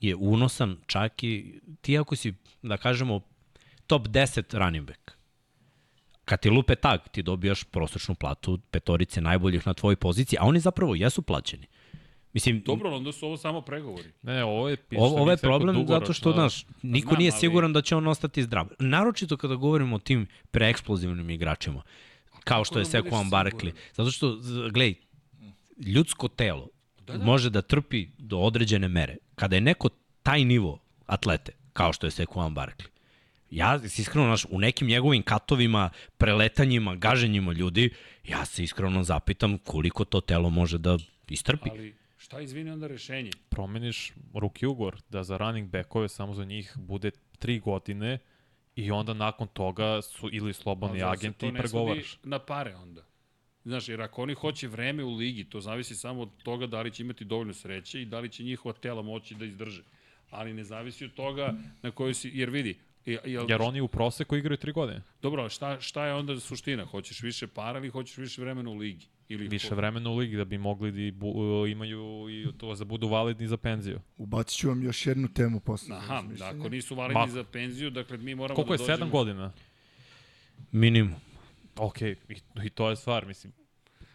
je 0.00 0.14
unosan 0.14 0.76
čak 0.86 1.24
i 1.24 1.60
ti 1.80 1.98
ako 1.98 2.16
si, 2.16 2.32
da 2.62 2.76
kažemo, 2.76 3.20
top 3.86 4.08
10 4.08 4.54
running 4.54 4.86
back. 4.86 5.17
Kad 6.28 6.40
ti 6.40 6.50
lupe 6.50 6.74
tag, 6.74 7.00
ti 7.12 7.22
dobijaš 7.22 7.64
prosečnu 7.64 8.14
platu 8.14 8.58
petorice 8.70 9.20
najboljih 9.20 9.66
na 9.66 9.74
tvojoj 9.74 9.96
poziciji, 9.96 10.36
a 10.40 10.44
oni 10.44 10.60
zapravo 10.60 10.94
jesu 10.94 11.22
plaćeni. 11.22 11.66
Mislim, 12.32 12.62
Dobro, 12.66 12.96
onda 12.96 13.12
su 13.12 13.26
ovo 13.26 13.36
samo 13.36 13.60
pregovori. 13.60 14.08
Ne, 14.22 14.44
ovo 14.44 14.68
je... 14.68 14.76
Ovo, 14.96 15.20
ovo 15.20 15.30
je 15.30 15.36
problem 15.36 15.74
dugoročno, 15.76 16.00
zato 16.00 16.12
što, 16.12 16.32
znaš, 16.32 16.66
niko 16.82 17.08
Znam, 17.08 17.18
nije 17.18 17.30
ali- 17.32 17.40
siguran 17.40 17.72
da 17.72 17.82
će 17.82 17.96
on 17.96 18.06
ostati 18.06 18.42
zdrav. 18.42 18.66
Naročito 18.78 19.36
kada 19.36 19.54
govorimo 19.54 19.96
o 19.96 19.98
tim 19.98 20.26
preeksplozivnim 20.50 21.30
igračima, 21.30 21.82
kao 22.44 22.64
što 22.64 22.78
je 22.78 22.84
da 22.84 22.90
Sekuan? 22.90 23.26
Barkley. 23.30 23.72
Zato 23.94 24.10
što, 24.10 24.38
gledaj, 24.72 24.94
ljudsko 25.86 26.28
telo 26.28 26.68
Da, 27.06 27.16
da. 27.18 27.24
može 27.24 27.50
da 27.50 27.62
trpi 27.62 28.06
do 28.18 28.38
određene 28.38 28.88
mere. 28.88 29.16
Kada 29.34 29.56
je 29.56 29.60
neko 29.60 29.88
taj 30.22 30.44
nivo 30.44 30.78
atlete, 31.06 31.52
kao 31.72 31.92
što 31.92 32.06
je 32.06 32.10
Sekuan 32.10 32.54
Barkley, 32.54 32.86
ja 33.50 33.88
se 33.88 34.02
iskreno, 34.02 34.26
znaš, 34.26 34.46
u 34.50 34.58
nekim 34.58 34.88
njegovim 34.88 35.22
katovima, 35.22 35.90
preletanjima, 36.18 36.94
gaženjima 36.94 37.52
ljudi, 37.52 37.90
ja 38.28 38.44
se 38.44 38.62
iskreno 38.62 39.04
zapitam 39.04 39.58
koliko 39.58 40.04
to 40.04 40.20
telo 40.20 40.50
može 40.50 40.78
da 40.78 40.98
istrpi. 41.28 41.70
Ali 41.70 41.94
šta 42.16 42.40
izvini 42.40 42.70
onda 42.70 42.86
rešenje? 42.86 43.30
promeniš 43.48 44.12
ruki 44.34 44.66
ugovor, 44.66 44.96
da 45.08 45.24
za 45.24 45.36
running 45.36 45.70
backove 45.70 46.08
samo 46.08 46.34
za 46.34 46.44
njih 46.44 46.72
bude 46.76 47.10
tri 47.38 47.58
godine 47.58 48.18
i 48.76 48.90
onda 48.90 49.14
nakon 49.14 49.48
toga 49.48 50.02
su 50.02 50.28
ili 50.32 50.52
slobodni 50.52 51.02
agenti 51.02 51.46
i 51.46 51.52
pregovaraš. 51.52 52.18
na 52.22 52.38
pare 52.38 52.74
onda. 52.76 53.04
Znaš, 53.64 53.88
jer 53.88 54.02
ako 54.02 54.22
oni 54.22 54.34
hoće 54.34 54.68
vreme 54.68 55.04
u 55.04 55.14
ligi, 55.14 55.44
to 55.44 55.60
zavisi 55.60 55.94
samo 55.94 56.22
od 56.22 56.28
toga 56.42 56.66
da 56.66 56.82
li 56.82 56.90
će 56.90 57.02
imati 57.02 57.24
dovoljno 57.24 57.54
sreće 57.54 58.02
i 58.02 58.04
da 58.04 58.20
li 58.20 58.28
će 58.28 58.42
njihova 58.42 58.72
tela 58.72 59.02
moći 59.02 59.34
da 59.34 59.44
izdrže. 59.44 59.82
Ali 60.30 60.54
ne 60.54 60.64
zavisi 60.64 61.04
od 61.04 61.14
toga 61.14 61.54
na 61.82 61.90
kojoj 61.90 62.14
si, 62.14 62.30
jer 62.34 62.50
vidi, 62.50 62.78
je- 63.08 63.20
jel, 63.24 63.46
Jer 63.48 63.62
oni 63.62 63.80
u 63.80 63.88
proseku 63.88 64.36
igraju 64.36 64.56
tri 64.56 64.72
godine. 64.72 65.02
dobro, 65.22 65.48
šta, 65.48 65.80
šta 65.80 66.06
je 66.06 66.14
onda 66.14 66.40
suština? 66.40 66.84
Hoćeš 66.84 67.22
više 67.22 67.46
para 67.46 67.78
ili 67.78 67.88
hoćeš 67.88 68.16
više 68.16 68.40
vremena 68.42 68.70
u 68.70 68.74
ligi? 68.74 69.06
Ili 69.28 69.48
Više 69.48 69.74
vremena 69.74 70.10
u 70.10 70.16
ligi 70.16 70.36
da 70.36 70.44
bi 70.44 70.58
mogli 70.58 70.92
da 70.92 71.00
i 71.00 71.10
bu, 71.10 71.34
imaju 71.66 72.26
i 72.30 72.46
to 72.58 72.74
da 72.74 72.84
budu 72.84 73.08
validni 73.08 73.48
za 73.48 73.56
penziju. 73.56 74.00
Ubacit 74.16 74.58
ću 74.58 74.68
vam 74.68 74.82
još 74.82 75.06
jednu 75.06 75.28
temu 75.28 75.60
posle. 75.60 75.96
Aha, 75.96 76.22
da, 76.38 76.46
ako 76.46 76.68
nisu 76.68 76.94
validni 76.94 77.20
Mako. 77.20 77.30
za 77.32 77.44
penziju, 77.44 77.90
dakle 77.90 78.16
mi 78.16 78.34
moramo 78.34 78.54
Koliko 78.54 78.68
da 78.68 78.74
je, 78.74 78.78
dođemo... 78.78 78.96
sedam 78.96 79.10
godina? 79.10 79.52
Minimum. 80.72 81.14
Ok, 81.76 82.02
i, 82.02 82.16
i 82.64 82.70
to 82.70 82.90
je 82.90 82.96
stvar, 82.96 83.26
mislim. 83.26 83.52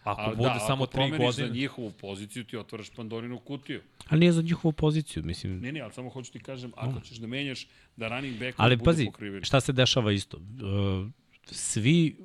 Ako 0.04 0.20
Ali 0.20 0.36
bude 0.36 0.48
da, 0.48 0.58
samo 0.58 0.84
ako 0.84 0.92
tri 0.92 0.98
promeniš 0.98 1.18
godine... 1.18 1.48
za 1.48 1.54
njihovu 1.54 1.90
poziciju, 1.90 2.44
ti 2.44 2.56
otvaraš 2.56 2.90
Pandorinu 2.90 3.38
kutiju. 3.38 3.80
Ali 4.08 4.20
nije 4.20 4.32
za 4.32 4.42
njihovu 4.42 4.72
poziciju, 4.72 5.22
mislim. 5.22 5.60
Ne, 5.60 5.72
ne, 5.72 5.80
ali 5.80 5.92
samo 5.92 6.10
hoću 6.10 6.32
ti 6.32 6.38
kažem, 6.38 6.72
ako 6.76 7.00
ćeš 7.00 7.16
da 7.16 7.26
menjaš, 7.26 7.66
da 7.96 8.08
running 8.08 8.38
back 8.38 8.54
Ali 8.56 8.76
budu 8.76 8.84
pazi, 8.84 9.04
pokriveni. 9.06 9.44
šta 9.44 9.60
se 9.60 9.72
dešava 9.72 10.12
isto? 10.12 10.36
Uh, 10.36 11.10
svi, 11.46 12.16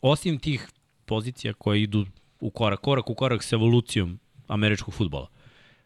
osim 0.00 0.38
tih 0.38 0.68
pozicija 1.04 1.52
koje 1.52 1.82
idu 1.82 2.06
u 2.40 2.50
korak, 2.50 2.80
korak 2.80 3.10
u 3.10 3.14
korak 3.14 3.42
s 3.42 3.52
evolucijom 3.52 4.18
američkog 4.46 4.94
futbola, 4.94 5.28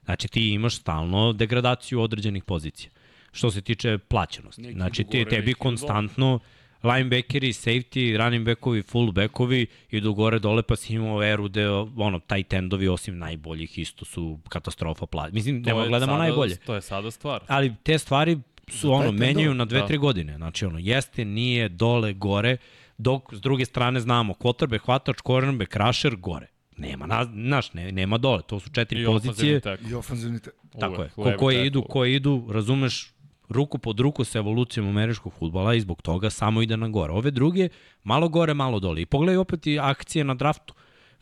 znači 0.04 0.28
ti 0.28 0.48
imaš 0.48 0.76
stalno 0.76 1.32
degradaciju 1.32 2.00
određenih 2.00 2.44
pozicija. 2.44 2.90
Što 3.32 3.50
se 3.50 3.60
tiče 3.60 3.98
plaćenosti. 3.98 4.62
Neki 4.62 4.74
znači 4.74 5.04
gore, 5.04 5.24
tebi 5.24 5.54
konstantno 5.54 6.40
linebackeri, 6.82 7.52
safety, 7.52 8.16
running 8.18 8.46
backovi, 8.46 8.82
fullbackovi 8.82 9.66
idu 9.90 10.14
gore 10.14 10.38
dole 10.38 10.62
pa 10.62 10.76
si 10.76 10.94
imao 10.94 11.22
eru 11.22 11.44
gde 11.48 11.68
ono, 11.96 12.18
tight 12.18 12.52
endovi 12.52 12.88
osim 12.88 13.18
najboljih 13.18 13.78
isto 13.78 14.04
su 14.04 14.38
katastrofa 14.48 15.06
plaća. 15.06 15.30
Mislim, 15.34 15.64
To 15.64 15.70
nema 15.70 15.86
gledamo 15.86 16.12
sada, 16.12 16.22
najbolje. 16.22 16.56
To 16.56 16.74
je 16.74 16.80
sada 16.82 17.10
stvar. 17.10 17.40
Ali 17.46 17.74
te 17.82 17.98
stvari 17.98 18.38
su 18.68 18.92
ono, 18.92 19.02
taj 19.02 19.12
menjaju 19.12 19.54
na 19.54 19.64
dve, 19.64 19.80
Da. 19.80 19.86
tri 19.86 19.96
godine. 19.98 20.36
Znači, 20.36 20.64
ono, 20.64 20.78
jeste, 20.78 21.24
nije, 21.24 21.68
dole, 21.68 22.12
gore, 22.12 22.56
dok 22.98 23.34
s 23.34 23.40
druge 23.40 23.64
strane 23.64 24.00
znamo, 24.00 24.34
kotrbe, 24.34 24.78
hvatač, 24.78 25.16
cornerback, 25.26 25.72
crusher, 25.72 26.16
gore. 26.16 26.46
Nema, 26.76 27.06
na, 27.06 27.28
naš, 27.32 27.72
ne, 27.72 27.92
nema 27.92 28.18
dole, 28.18 28.42
to 28.46 28.60
su 28.60 28.70
četiri 28.70 29.02
I 29.02 29.04
pozicije. 29.04 29.56
ofanzivni 29.56 29.60
tek. 29.60 29.90
I 29.90 29.94
ofenzivni 29.94 30.40
te... 30.40 30.50
Tako 30.80 31.02
je, 31.02 31.08
ko, 31.08 31.32
koje 31.38 31.66
idu, 31.66 31.82
koje 31.82 32.14
idu, 32.14 32.46
razumeš, 32.50 33.12
ruku 33.48 33.78
pod 33.78 34.00
ruku 34.00 34.24
sa 34.24 34.38
evolucijom 34.38 34.88
američkog 34.88 35.32
futbala 35.38 35.74
i 35.74 35.80
zbog 35.80 36.02
toga 36.02 36.30
samo 36.30 36.62
ide 36.62 36.76
na 36.76 36.88
gore. 36.88 37.12
Ove 37.12 37.30
druge, 37.30 37.68
malo 38.04 38.28
gore, 38.28 38.54
malo 38.54 38.80
dole. 38.80 39.02
I 39.02 39.06
pogledaj 39.06 39.36
opet 39.36 39.66
i 39.66 39.78
akcije 39.78 40.24
na 40.24 40.34
draftu 40.34 40.74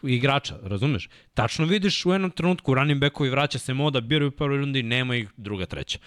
igrača, 0.03 0.59
razumeš? 0.63 1.09
Tačno 1.35 1.67
vidiš 1.67 2.07
u 2.07 2.13
jednom 2.13 2.31
trenutku 2.31 2.75
running 2.75 3.01
backovi 3.01 3.31
vraća 3.31 3.59
se 3.59 3.75
moda, 3.75 4.01
biraju 4.01 4.29
u 4.29 4.31
prvoj 4.31 4.59
rundi, 4.59 4.83
nema 4.83 5.17
ih 5.17 5.31
druga, 5.37 5.67
treća. 5.67 5.99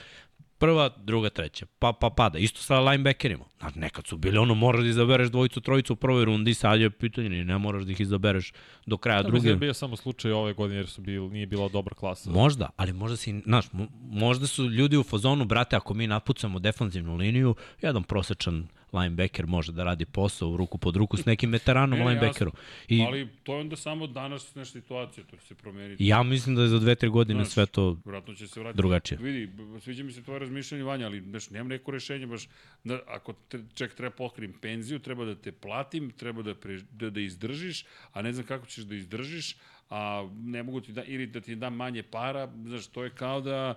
Prva, 0.60 0.90
druga, 0.98 1.30
treća, 1.30 1.66
pa, 1.80 1.94
pa 1.94 2.10
pada. 2.10 2.38
Isto 2.40 2.62
sa 2.62 2.80
linebackerima. 2.80 3.46
Znači, 3.60 3.80
nekad 3.80 4.08
su 4.08 4.18
bili 4.18 4.38
ono, 4.38 4.54
moraš 4.54 4.82
da 4.82 4.90
izabereš 4.90 5.30
dvojicu, 5.30 5.62
trojicu 5.62 5.94
u 5.94 5.96
prvoj 5.96 6.26
rundi, 6.26 6.54
sad 6.54 6.82
je 6.82 6.90
pitanje, 6.90 7.30
ne 7.46 7.58
moraš 7.58 7.84
da 7.84 7.92
ih 7.92 8.00
izabereš 8.00 8.52
do 8.86 8.98
kraja 8.98 9.24
Da, 9.24 9.30
mislim 9.30 9.34
da 9.34 9.42
druge. 9.42 9.50
je 9.56 9.68
bio 9.68 9.74
samo 9.74 9.96
slučaj 9.96 10.32
ove 10.32 10.54
godine 10.54 10.80
jer 10.80 10.88
su 10.88 11.02
bil, 11.02 11.30
nije 11.30 11.48
bila 11.48 11.70
dobra 11.70 11.96
klasa. 11.96 12.32
Možda, 12.32 12.70
ali 12.76 12.94
možda 12.94 13.18
si, 13.18 13.42
znaš, 13.42 13.66
mo- 13.70 13.88
možda 14.02 14.48
su 14.48 14.66
ljudi 14.66 14.98
u 14.98 15.04
fazonu, 15.04 15.46
brate, 15.46 15.76
ako 15.76 15.94
mi 15.94 16.08
napucamo 16.08 16.60
defanzivnu 16.60 17.16
liniju, 17.16 17.56
jedan 17.82 18.04
prosečan 18.04 18.68
linebacker 18.94 19.48
može 19.48 19.72
da 19.72 19.84
radi 19.84 20.06
posao 20.06 20.50
u 20.50 20.58
ruku 20.58 20.78
pod 20.78 20.96
ruku 20.96 21.18
s 21.18 21.26
nekim 21.26 21.52
veteranom 21.52 22.00
Ne, 22.00 22.06
linebackerom. 22.06 22.54
I 22.88 23.02
Ali 23.02 23.28
to 23.44 23.54
je 23.54 23.60
onda 23.60 23.76
samo 23.76 24.08
današnja 24.08 24.66
situacija, 24.66 25.24
to 25.24 25.38
će 25.38 25.44
se 25.44 25.56
promeniti. 25.56 26.08
ja 26.08 26.24
mislim 26.24 26.56
da 26.56 26.62
je 26.62 26.68
za 26.68 26.80
dve, 26.80 26.96
tri 26.96 27.10
godine 27.10 27.44
Znaš, 27.44 27.54
sve 27.54 27.66
to 27.66 27.98
Vratno 28.06 28.34
će 28.34 28.48
se 28.48 28.60
vratiti. 28.60 28.78
drugačije. 28.78 29.18
Vidi, 29.18 29.50
sviđa 29.82 30.04
mi 30.04 30.12
se 30.12 30.24
tvoje 30.24 30.40
razmišljanje, 30.40 30.84
Vanja, 30.84 31.06
ali 31.06 31.22
znaš, 31.22 31.50
nemam 31.50 31.68
neko 31.68 31.92
rešenje, 31.92 32.28
baš, 32.28 32.48
da, 32.84 33.00
ako 33.08 33.34
te, 33.34 33.64
ček 33.74 33.96
treba 33.96 34.12
pokrim 34.12 34.54
penziju, 34.54 35.00
treba 35.00 35.26
da 35.26 35.36
te 35.36 35.52
platim, 35.52 36.12
treba 36.12 36.42
da, 36.42 36.56
pre, 36.56 36.80
da, 36.92 37.10
da 37.10 37.20
izdržiš, 37.20 37.86
a 38.14 38.22
ne 38.22 38.34
znam 38.34 38.46
kako 38.46 38.66
ćeš 38.66 38.84
da 38.84 38.96
izdržiš, 38.96 39.56
a 39.90 40.30
ne 40.36 40.64
mogu 40.64 40.82
ti 40.82 40.92
da, 40.92 41.04
ili 41.04 41.28
da 41.28 41.42
ti 41.42 41.56
dam 41.56 41.76
manje 41.76 42.04
para, 42.04 42.50
znaš, 42.66 42.88
to 42.88 43.04
je 43.04 43.10
kao 43.10 43.42
da, 43.42 43.74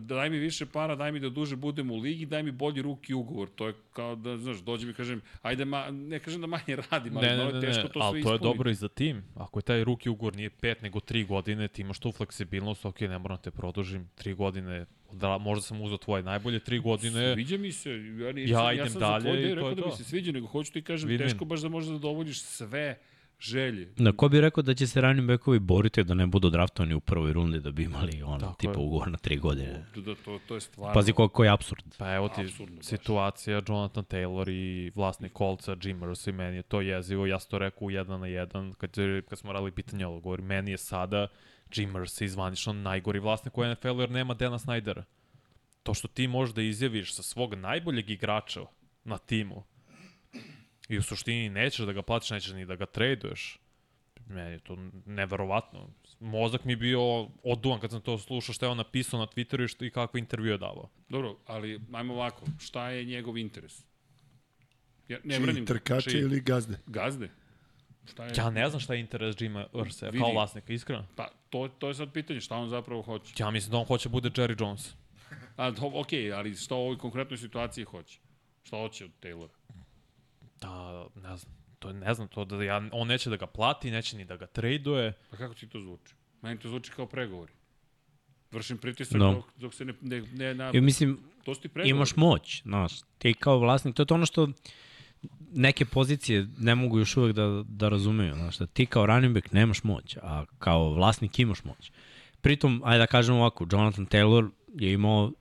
daj 0.00 0.30
mi 0.30 0.38
više 0.38 0.66
para, 0.66 0.96
daj 0.96 1.12
mi 1.12 1.20
da 1.20 1.28
duže 1.28 1.56
budem 1.56 1.90
u 1.90 1.96
ligi, 1.96 2.26
daj 2.26 2.42
mi 2.42 2.50
bolji 2.50 2.82
ruki 2.82 3.14
ugovor. 3.14 3.48
To 3.54 3.66
je 3.66 3.74
kao 3.92 4.16
da, 4.16 4.38
znaš, 4.38 4.56
dođe 4.58 4.86
mi 4.86 4.94
kažem, 4.94 5.20
ajde, 5.42 5.64
ma, 5.64 5.90
ne 5.90 6.18
kažem 6.18 6.40
da 6.40 6.46
manje 6.46 6.76
radim, 6.90 7.16
ali 7.16 7.26
Ne, 7.26 7.36
ne, 7.36 7.52
ne, 7.52 7.60
teško 7.60 7.82
ne, 7.82 7.88
to 7.88 7.92
sve 7.92 8.02
ali 8.02 8.12
to 8.12 8.16
je 8.16 8.20
ispuniti. 8.34 8.44
dobro 8.44 8.70
i 8.70 8.74
za 8.74 8.88
tim. 8.88 9.24
Ako 9.34 9.58
je 9.58 9.62
taj 9.62 9.84
ruki 9.84 10.08
ugovor 10.08 10.36
nije 10.36 10.50
pet 10.50 10.82
nego 10.82 11.00
tri 11.00 11.24
godine, 11.24 11.68
ti 11.68 11.82
imaš 11.82 11.98
tu 11.98 12.12
fleksibilnost, 12.12 12.84
ok, 12.84 13.00
ne 13.00 13.18
moram 13.18 13.38
te 13.38 13.50
produžim, 13.50 14.08
tri 14.14 14.34
godine, 14.34 14.86
da, 15.12 15.38
možda 15.38 15.62
sam 15.62 15.80
uzao 15.80 15.98
tvoje 15.98 16.22
najbolje 16.22 16.58
tri 16.60 16.78
godine, 16.78 17.34
Sviđa 17.34 17.56
mi 17.58 17.72
se, 17.72 17.90
ja, 17.90 18.32
nisam, 18.32 18.54
Ja 18.54 18.64
ja, 18.64 18.72
idem 18.72 18.88
sam 18.90 19.00
dalje 19.00 19.20
za 19.20 19.28
tvoj 19.28 19.38
i 19.38 19.42
deo 19.44 19.54
rekao 19.54 19.74
da 19.74 19.86
mi 19.86 19.92
se 19.92 20.04
sviđa, 20.04 20.32
nego 20.32 20.46
hoću 20.46 20.72
ti 20.72 20.82
kažem, 20.82 21.10
Win-win. 21.10 21.18
teško 21.18 21.44
baš 21.44 21.60
da 21.60 21.68
možeš 21.68 21.88
da 21.88 21.94
zadovoljiš 21.94 22.40
sve 22.42 22.98
želje. 23.44 23.92
Na 23.96 24.12
ko 24.12 24.28
bi 24.28 24.40
rekao 24.40 24.62
da 24.62 24.74
će 24.74 24.86
se 24.86 25.00
running 25.00 25.28
backovi 25.28 25.58
boriti 25.58 26.04
da 26.04 26.14
ne 26.14 26.26
budu 26.26 26.50
draftovani 26.50 26.94
u 26.94 27.00
prvoj 27.00 27.32
rundi 27.32 27.60
da 27.60 27.70
bi 27.70 27.82
imali 27.82 28.22
ono, 28.22 28.38
Tako 28.38 28.54
tipa 28.54 28.72
je. 28.72 28.78
ugovor 28.78 29.08
na 29.10 29.18
tri 29.18 29.36
godine. 29.36 29.84
Da, 29.94 30.00
da, 30.00 30.14
to, 30.14 30.38
to 30.48 30.54
je 30.54 30.60
stvarno... 30.60 30.94
Pazi 30.94 31.12
koliko 31.12 31.44
je 31.44 31.50
absurd. 31.50 31.84
Pa 31.98 32.14
evo 32.14 32.28
ti 32.28 32.40
Apsurdno 32.40 32.76
baš. 32.76 32.86
situacija 32.86 33.62
Jonathan 33.68 34.04
Taylor 34.04 34.50
i 34.50 34.92
vlasnik 34.94 35.32
kolca 35.32 35.76
Jim 35.82 36.00
Mercy, 36.00 36.32
meni 36.32 36.56
je 36.56 36.62
to 36.62 36.80
jezivo, 36.80 37.26
ja 37.26 37.40
sam 37.40 37.50
to 37.50 37.58
rekao 37.58 37.86
u 37.86 37.90
jedan 37.90 38.20
na 38.20 38.26
jedan, 38.26 38.72
kad, 38.72 38.90
kad 39.28 39.38
smo 39.38 39.52
radili 39.52 39.70
pitanje 39.72 40.06
ovo, 40.06 40.20
govorim, 40.20 40.46
meni 40.46 40.70
je 40.70 40.78
sada 40.78 41.26
Jim 41.74 41.92
Mercy 41.92 42.26
zvanično 42.26 42.72
najgori 42.72 43.18
vlasnik 43.18 43.58
u 43.58 43.64
NFL-u 43.64 44.00
jer 44.00 44.10
nema 44.10 44.34
Dana 44.34 44.58
Snydera. 44.58 45.02
To 45.82 45.94
što 45.94 46.08
ti 46.08 46.26
možeš 46.28 46.54
da 46.54 46.62
izjaviš 46.62 47.14
sa 47.14 47.22
svog 47.22 47.54
najboljeg 47.54 48.10
igrača 48.10 48.60
na 49.04 49.18
timu 49.18 49.62
i 50.88 50.98
u 50.98 51.02
suštini 51.02 51.48
nećeš 51.48 51.86
da 51.86 51.92
ga 51.92 52.02
platiš, 52.02 52.30
nećeš 52.30 52.52
ni 52.52 52.66
da 52.66 52.76
ga 52.76 52.86
traduješ, 52.86 53.58
meni 54.26 54.50
je 54.50 54.58
to 54.58 54.76
neverovatno. 55.06 55.88
Mozak 56.20 56.64
mi 56.64 56.72
je 56.72 56.76
bio 56.76 57.00
oduvan 57.42 57.80
kad 57.80 57.90
sam 57.90 58.00
to 58.00 58.18
slušao 58.18 58.52
što 58.52 58.66
je 58.66 58.70
on 58.70 58.76
napisao 58.76 59.20
na 59.20 59.26
Twitteru 59.26 59.64
i, 59.64 59.68
što, 59.68 59.84
i 59.84 59.90
kakve 59.90 60.20
intervjue 60.20 60.52
je 60.52 60.58
davao. 60.58 60.88
Dobro, 61.08 61.36
ali 61.46 61.80
ajmo 61.92 62.14
ovako, 62.14 62.46
šta 62.60 62.90
je 62.90 63.04
njegov 63.04 63.38
interes? 63.38 63.84
Ja 65.08 65.18
ne 65.24 65.34
Čiji, 65.34 65.44
branim 65.44 65.66
trkače 65.66 66.10
čiji- 66.10 66.20
ili 66.20 66.40
gazde? 66.40 66.78
Gazde? 66.86 67.28
Šta 68.06 68.24
je? 68.24 68.32
Ja 68.36 68.50
ne 68.50 68.68
znam 68.68 68.80
šta 68.80 68.94
je 68.94 69.00
interes 69.00 69.40
Jima 69.40 69.66
Ursa 69.72 70.10
kao 70.18 70.32
vlasnika, 70.32 70.72
iskreno. 70.72 71.06
Pa, 71.16 71.28
to, 71.50 71.68
to 71.78 71.88
je 71.88 71.94
sad 71.94 72.12
pitanje, 72.12 72.40
šta 72.40 72.56
on 72.56 72.68
zapravo 72.68 73.02
hoće? 73.02 73.34
Ja 73.38 73.50
mislim 73.50 73.70
da 73.70 73.78
on 73.78 73.84
hoće 73.84 74.08
bude 74.08 74.30
Jerry 74.30 74.60
Jones. 74.60 74.94
A, 75.56 75.70
do, 75.70 75.86
ok, 75.94 76.08
ali 76.34 76.54
šta 76.56 76.74
u 76.74 76.78
ovoj 76.78 76.98
konkretnoj 76.98 77.38
situaciji 77.38 77.84
hoće? 77.84 78.18
Šta 78.62 78.76
hoće 78.76 79.04
od 79.04 79.10
Taylora? 79.22 79.48
Da, 80.64 81.06
ne 81.22 81.36
znam. 81.36 81.54
To 81.78 81.88
je, 81.88 81.94
ne 81.94 82.14
znam, 82.14 82.28
to 82.28 82.44
da 82.44 82.62
ja, 82.64 82.88
on 82.92 83.08
neće 83.08 83.30
da 83.30 83.36
ga 83.36 83.46
plati, 83.46 83.90
neće 83.90 84.16
ni 84.16 84.24
da 84.24 84.36
ga 84.36 84.46
traduje. 84.46 85.12
Pa 85.30 85.36
kako 85.36 85.54
ti 85.54 85.68
to 85.68 85.80
zvuči? 85.80 86.14
Meni 86.42 86.58
to 86.60 86.68
zvuči 86.68 86.90
kao 86.90 87.06
pregovori. 87.06 87.52
Vršim 88.52 88.78
pritisak 88.78 89.18
Da. 89.18 89.24
dok, 89.24 89.44
dok 89.56 89.74
se 89.74 89.84
ne, 89.84 89.94
ne, 90.00 90.20
ne 90.22 90.54
na... 90.54 90.70
I 90.74 90.80
mislim, 90.80 91.18
To 91.44 91.54
su 91.54 91.60
ti 91.60 91.68
pregovori. 91.68 91.90
imaš 91.90 92.16
moć, 92.16 92.62
znaš, 92.62 92.92
ti 93.18 93.34
kao 93.34 93.58
vlasnik, 93.58 93.94
to 93.94 94.02
je 94.02 94.06
to 94.06 94.14
ono 94.14 94.26
što 94.26 94.48
neke 95.52 95.84
pozicije 95.84 96.48
ne 96.58 96.74
mogu 96.74 96.98
još 96.98 97.16
uvek 97.16 97.34
da, 97.36 97.64
da 97.68 97.88
razumeju, 97.88 98.34
znaš, 98.34 98.58
da 98.58 98.66
ti 98.66 98.86
kao 98.86 99.06
running 99.06 99.34
back 99.34 99.52
nemaš 99.52 99.82
moć, 99.84 100.16
a 100.22 100.44
kao 100.58 100.90
vlasnik 100.94 101.38
imaš 101.38 101.64
moć. 101.64 101.92
Pritom, 102.40 102.82
ajde 102.84 102.98
da 102.98 103.06
kažem 103.06 103.34
ovako, 103.34 103.66
Jonathan 103.72 104.06
Taylor 104.06 104.50
je 104.74 104.92
imao 104.92 105.32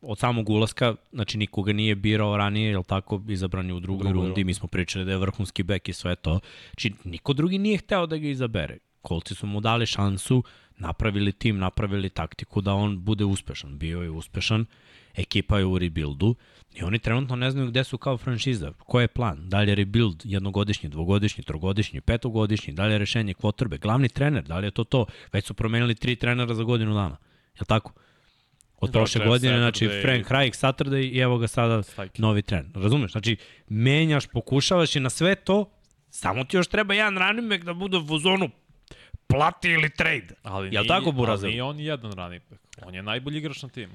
od 0.00 0.18
samog 0.18 0.50
ulaska, 0.50 0.94
znači 1.12 1.38
nikoga 1.38 1.72
nije 1.72 1.94
birao 1.94 2.36
ranije, 2.36 2.70
jel 2.70 2.82
tako, 2.82 3.22
izabran 3.28 3.66
je 3.66 3.74
u 3.74 3.80
drugoj 3.80 4.04
drugoj 4.04 4.26
rundi, 4.26 4.44
mi 4.44 4.54
smo 4.54 4.68
pričali 4.68 5.04
da 5.04 5.10
je 5.10 5.18
vrhunski 5.18 5.62
bek 5.62 5.88
i 5.88 5.92
sve 5.92 6.16
to. 6.16 6.40
Znači, 6.70 6.92
niko 7.04 7.32
drugi 7.32 7.58
nije 7.58 7.78
hteo 7.78 8.06
da 8.06 8.16
ga 8.16 8.28
izabere. 8.28 8.78
Kolci 9.02 9.34
su 9.34 9.46
mu 9.46 9.60
dali 9.60 9.86
šansu, 9.86 10.42
napravili 10.78 11.32
tim, 11.32 11.58
napravili 11.58 12.08
taktiku 12.08 12.60
da 12.60 12.74
on 12.74 13.04
bude 13.04 13.24
uspešan. 13.24 13.78
Bio 13.78 14.02
je 14.02 14.10
uspešan, 14.10 14.66
ekipa 15.14 15.58
je 15.58 15.64
u 15.64 15.78
rebuildu 15.78 16.34
i 16.74 16.82
oni 16.82 16.98
trenutno 16.98 17.36
ne 17.36 17.50
znaju 17.50 17.68
gde 17.68 17.84
su 17.84 17.98
kao 17.98 18.18
franšiza. 18.18 18.72
Koji 18.78 19.04
je 19.04 19.08
plan? 19.08 19.48
Da 19.48 19.60
li 19.60 19.70
je 19.70 19.74
rebuild 19.74 20.22
jednogodišnji, 20.24 20.88
dvogodišnji, 20.88 21.44
trogodišnji, 21.44 22.00
petogodišnji, 22.00 22.74
da 22.74 22.86
li 22.86 22.92
je 22.92 22.98
rešenje 22.98 23.34
kvotrbe, 23.34 23.78
glavni 23.78 24.08
trener, 24.08 24.44
da 24.44 24.58
li 24.58 24.66
je 24.66 24.70
to 24.70 24.84
to? 24.84 25.06
Već 25.32 25.46
su 25.46 25.54
promenili 25.54 25.94
tri 25.94 26.16
trenera 26.16 26.54
za 26.54 26.64
godinu 26.64 26.94
dana. 26.94 27.16
Je 27.60 27.64
tako? 27.66 27.92
Od 28.80 28.90
Da, 28.90 28.92
prošle 28.92 29.18
Jeff 29.18 29.28
godine, 29.28 29.56
znači 29.58 29.84
Saturday. 29.86 30.02
Frank 30.02 30.30
Reich, 30.30 30.56
Saturday 30.56 31.10
i 31.10 31.18
evo 31.18 31.38
ga 31.38 31.46
sada 31.48 31.82
Stajke. 31.82 32.22
novi 32.22 32.42
trener. 32.42 32.70
Razumeš? 32.74 33.12
Znači, 33.12 33.36
menjaš, 33.68 34.26
pokušavaš 34.26 34.96
i 34.96 35.00
na 35.00 35.10
sve 35.10 35.34
to, 35.34 35.70
samo 36.10 36.44
ti 36.44 36.56
još 36.56 36.66
treba 36.66 36.94
jedan 36.94 37.18
running 37.18 37.48
back 37.48 37.64
da 37.64 37.72
bude 37.74 37.96
u 37.96 38.06
fuzonu 38.06 38.50
plati 39.26 39.68
ili 39.70 39.90
trade. 39.90 40.28
Ali 40.42 40.66
Jel 40.66 40.82
nije- 40.82 40.88
tako, 40.88 41.12
Burazer? 41.12 41.44
Ali 41.44 41.50
nije 41.50 41.62
on 41.62 41.80
jedan 41.80 42.12
running 42.12 42.42
back. 42.50 42.62
On 42.80 42.94
je 42.94 43.02
najbolji 43.02 43.38
igrač 43.38 43.62
na 43.62 43.68
timu. 43.68 43.92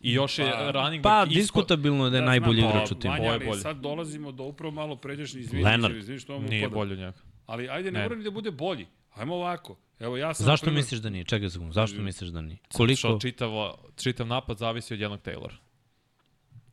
I 0.00 0.12
još 0.12 0.38
je 0.38 0.44
Pa- 0.46 0.70
running 0.72 1.02
Pa, 1.02 1.08
back 1.10 1.26
ispod- 1.26 1.34
diskutabilno 1.34 2.04
je 2.04 2.10
da 2.10 2.16
je 2.16 2.20
Ja 2.20 2.26
najbolji 2.26 2.60
znam, 2.60 2.70
igrač 2.70 2.88
pa, 2.88 2.94
u 2.94 2.98
timu. 2.98 3.12
Vanja, 3.12 3.22
Ovo 3.22 3.30
je 3.30 3.36
ali 3.36 3.46
bolje. 3.46 3.60
sad 3.60 3.76
dolazimo 3.76 4.32
do 4.32 4.44
upravo 4.44 4.70
malo 4.72 4.96
pređašnji, 4.96 5.40
izvini, 5.40 5.64
Leonard. 5.64 5.96
izvini 5.96 6.20
što 6.20 6.32
vam 6.32 6.44
Nije 6.44 6.68
bolji 6.68 6.92
od 6.92 6.98
njega. 6.98 7.12
Ali 7.46 7.68
ajde, 7.68 7.90
ne, 7.90 7.98
Ne. 7.98 8.04
mora 8.04 8.16
ni 8.16 8.24
da 8.24 8.30
bude 8.30 8.50
bolji. 8.50 8.86
Ajmo 9.14 9.34
ovako. 9.34 9.76
Evo 10.00 10.16
ja 10.16 10.34
sam... 10.34 10.46
Zašto 10.46 10.66
primer- 10.66 10.76
misliš 10.76 11.00
da 11.00 11.10
nije? 11.10 11.24
Čekaj 11.24 11.50
sekundu, 11.50 11.72
zašto 11.72 12.02
misliš 12.02 12.30
da 12.30 12.40
nije? 12.40 12.58
Koliko? 12.72 13.02
Koliko? 13.02 13.20
čitava, 13.20 13.74
čitav 13.96 14.26
napad 14.26 14.58
zavisi 14.58 14.94
od 14.94 15.00
jednog 15.00 15.20
Taylora. 15.20 15.54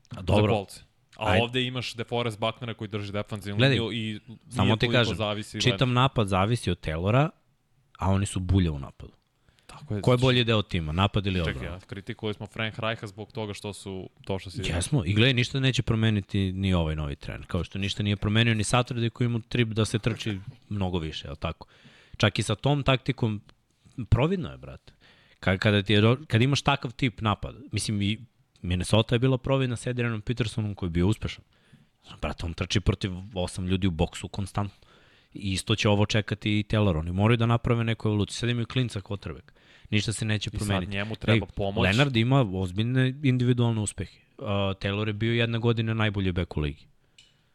A 0.10 0.16
Za 0.16 0.22
Dobro, 0.22 0.54
kolce. 0.54 0.82
A 1.18 1.30
Ajde. 1.30 1.44
ovde 1.44 1.64
imaš 1.64 1.94
DeForest 1.94 2.40
Bucknera 2.40 2.74
koji 2.74 2.88
drži 2.88 3.12
defensivnu 3.12 3.58
Gledaj, 3.58 3.80
liniju 3.80 3.92
i 3.94 4.20
samo 4.50 4.76
ti 4.76 4.90
kažem, 4.90 5.16
zavisi 5.16 5.62
čitam 5.62 5.94
napad 5.94 6.28
zavisi 6.28 6.72
od 6.72 6.88
Taylora, 6.88 7.30
a 7.98 8.10
oni 8.10 8.26
su 8.26 8.40
bulje 8.40 8.70
u 8.70 8.80
napadu. 8.80 9.14
Tako 9.66 9.96
je, 9.96 10.02
Ko 10.02 10.12
je 10.12 10.18
bolji 10.18 10.44
deo 10.44 10.62
tima, 10.62 10.92
napad 10.92 11.28
ili 11.28 11.40
Čekaj, 11.40 11.54
odbrana? 11.54 11.76
ja, 11.76 11.80
kritikovali 11.80 12.34
smo 12.34 12.48
Frank 12.48 12.80
Reicha 12.80 13.08
zbog 13.08 13.32
toga 13.32 13.54
što 13.54 13.74
su 13.74 14.10
to 14.24 14.40
što 14.40 14.50
si... 14.50 14.62
Jesmo, 14.66 15.06
i 15.06 15.14
gledaj, 15.14 15.34
ništa 15.34 15.60
neće 15.60 15.84
promeniti 15.84 16.52
ni 16.52 16.74
ovaj 16.74 16.96
novi 16.96 17.16
trener, 17.16 17.48
kao 17.48 17.64
što 17.64 17.80
ništa 17.80 18.04
nije 18.04 18.16
promenio 18.16 18.54
ni 18.54 18.64
Saturday 18.64 19.10
koji 19.10 19.26
ima 19.26 19.40
trip 19.50 19.68
da 19.68 19.86
se 19.86 20.00
trči 20.00 20.40
mnogo 20.70 21.00
više, 21.00 21.28
je 21.28 21.36
tako? 21.36 21.68
Čak 22.18 22.40
i 22.40 22.44
sa 22.44 22.56
tom 22.56 22.84
taktikom, 22.84 23.42
providno 24.10 24.52
je, 24.52 24.58
brate. 24.58 24.94
Kada, 25.40 25.58
kada, 25.58 25.82
ti 25.82 25.94
je, 25.94 26.16
kada 26.28 26.44
imaš 26.44 26.62
takav 26.62 26.92
tip 26.92 27.22
napada, 27.22 27.60
mislim 27.72 28.02
i 28.02 28.20
Minnesota 28.62 29.16
je 29.16 29.20
bila 29.20 29.38
providna 29.38 29.76
sa 29.76 29.90
Adrianom 29.90 30.22
Petersonom 30.22 30.76
koji 30.76 30.88
je 30.88 30.92
bio 30.92 31.08
uspešan. 31.08 31.44
Brate, 32.22 32.46
on 32.46 32.54
trči 32.54 32.80
protiv 32.80 33.12
osam 33.34 33.68
ljudi 33.68 33.88
u 33.88 33.92
boksu 33.92 34.28
konstantno. 34.28 34.88
I 35.34 35.52
isto 35.52 35.76
će 35.76 35.90
ovo 35.90 36.06
čekati 36.06 36.60
i 36.60 36.64
Taylor. 36.64 37.00
Oni 37.00 37.12
moraju 37.12 37.38
da 37.38 37.46
naprave 37.46 37.84
neku 37.84 38.08
evoluciju. 38.08 38.36
Sad 38.36 38.50
imaju 38.50 38.66
klinca 38.66 39.02
quarterback. 39.02 39.52
Ništa 39.90 40.14
se 40.14 40.26
neće 40.26 40.50
I 40.54 40.58
sad 40.58 40.68
promeniti. 40.68 40.92
njemu 40.92 41.16
treba 41.16 41.46
pomoć. 41.46 41.84
Leonard 41.84 42.18
ima 42.18 42.42
ozbiljne 42.54 43.14
individualne 43.24 43.82
uspehe. 43.82 44.20
Uh, 44.38 44.46
Taylor 44.48 45.08
je 45.08 45.14
bio 45.14 45.34
jedne 45.34 45.60
godine 45.60 45.96
najbolji 45.96 46.32
bek 46.32 46.58
u 46.58 46.60
ligi. 46.60 46.86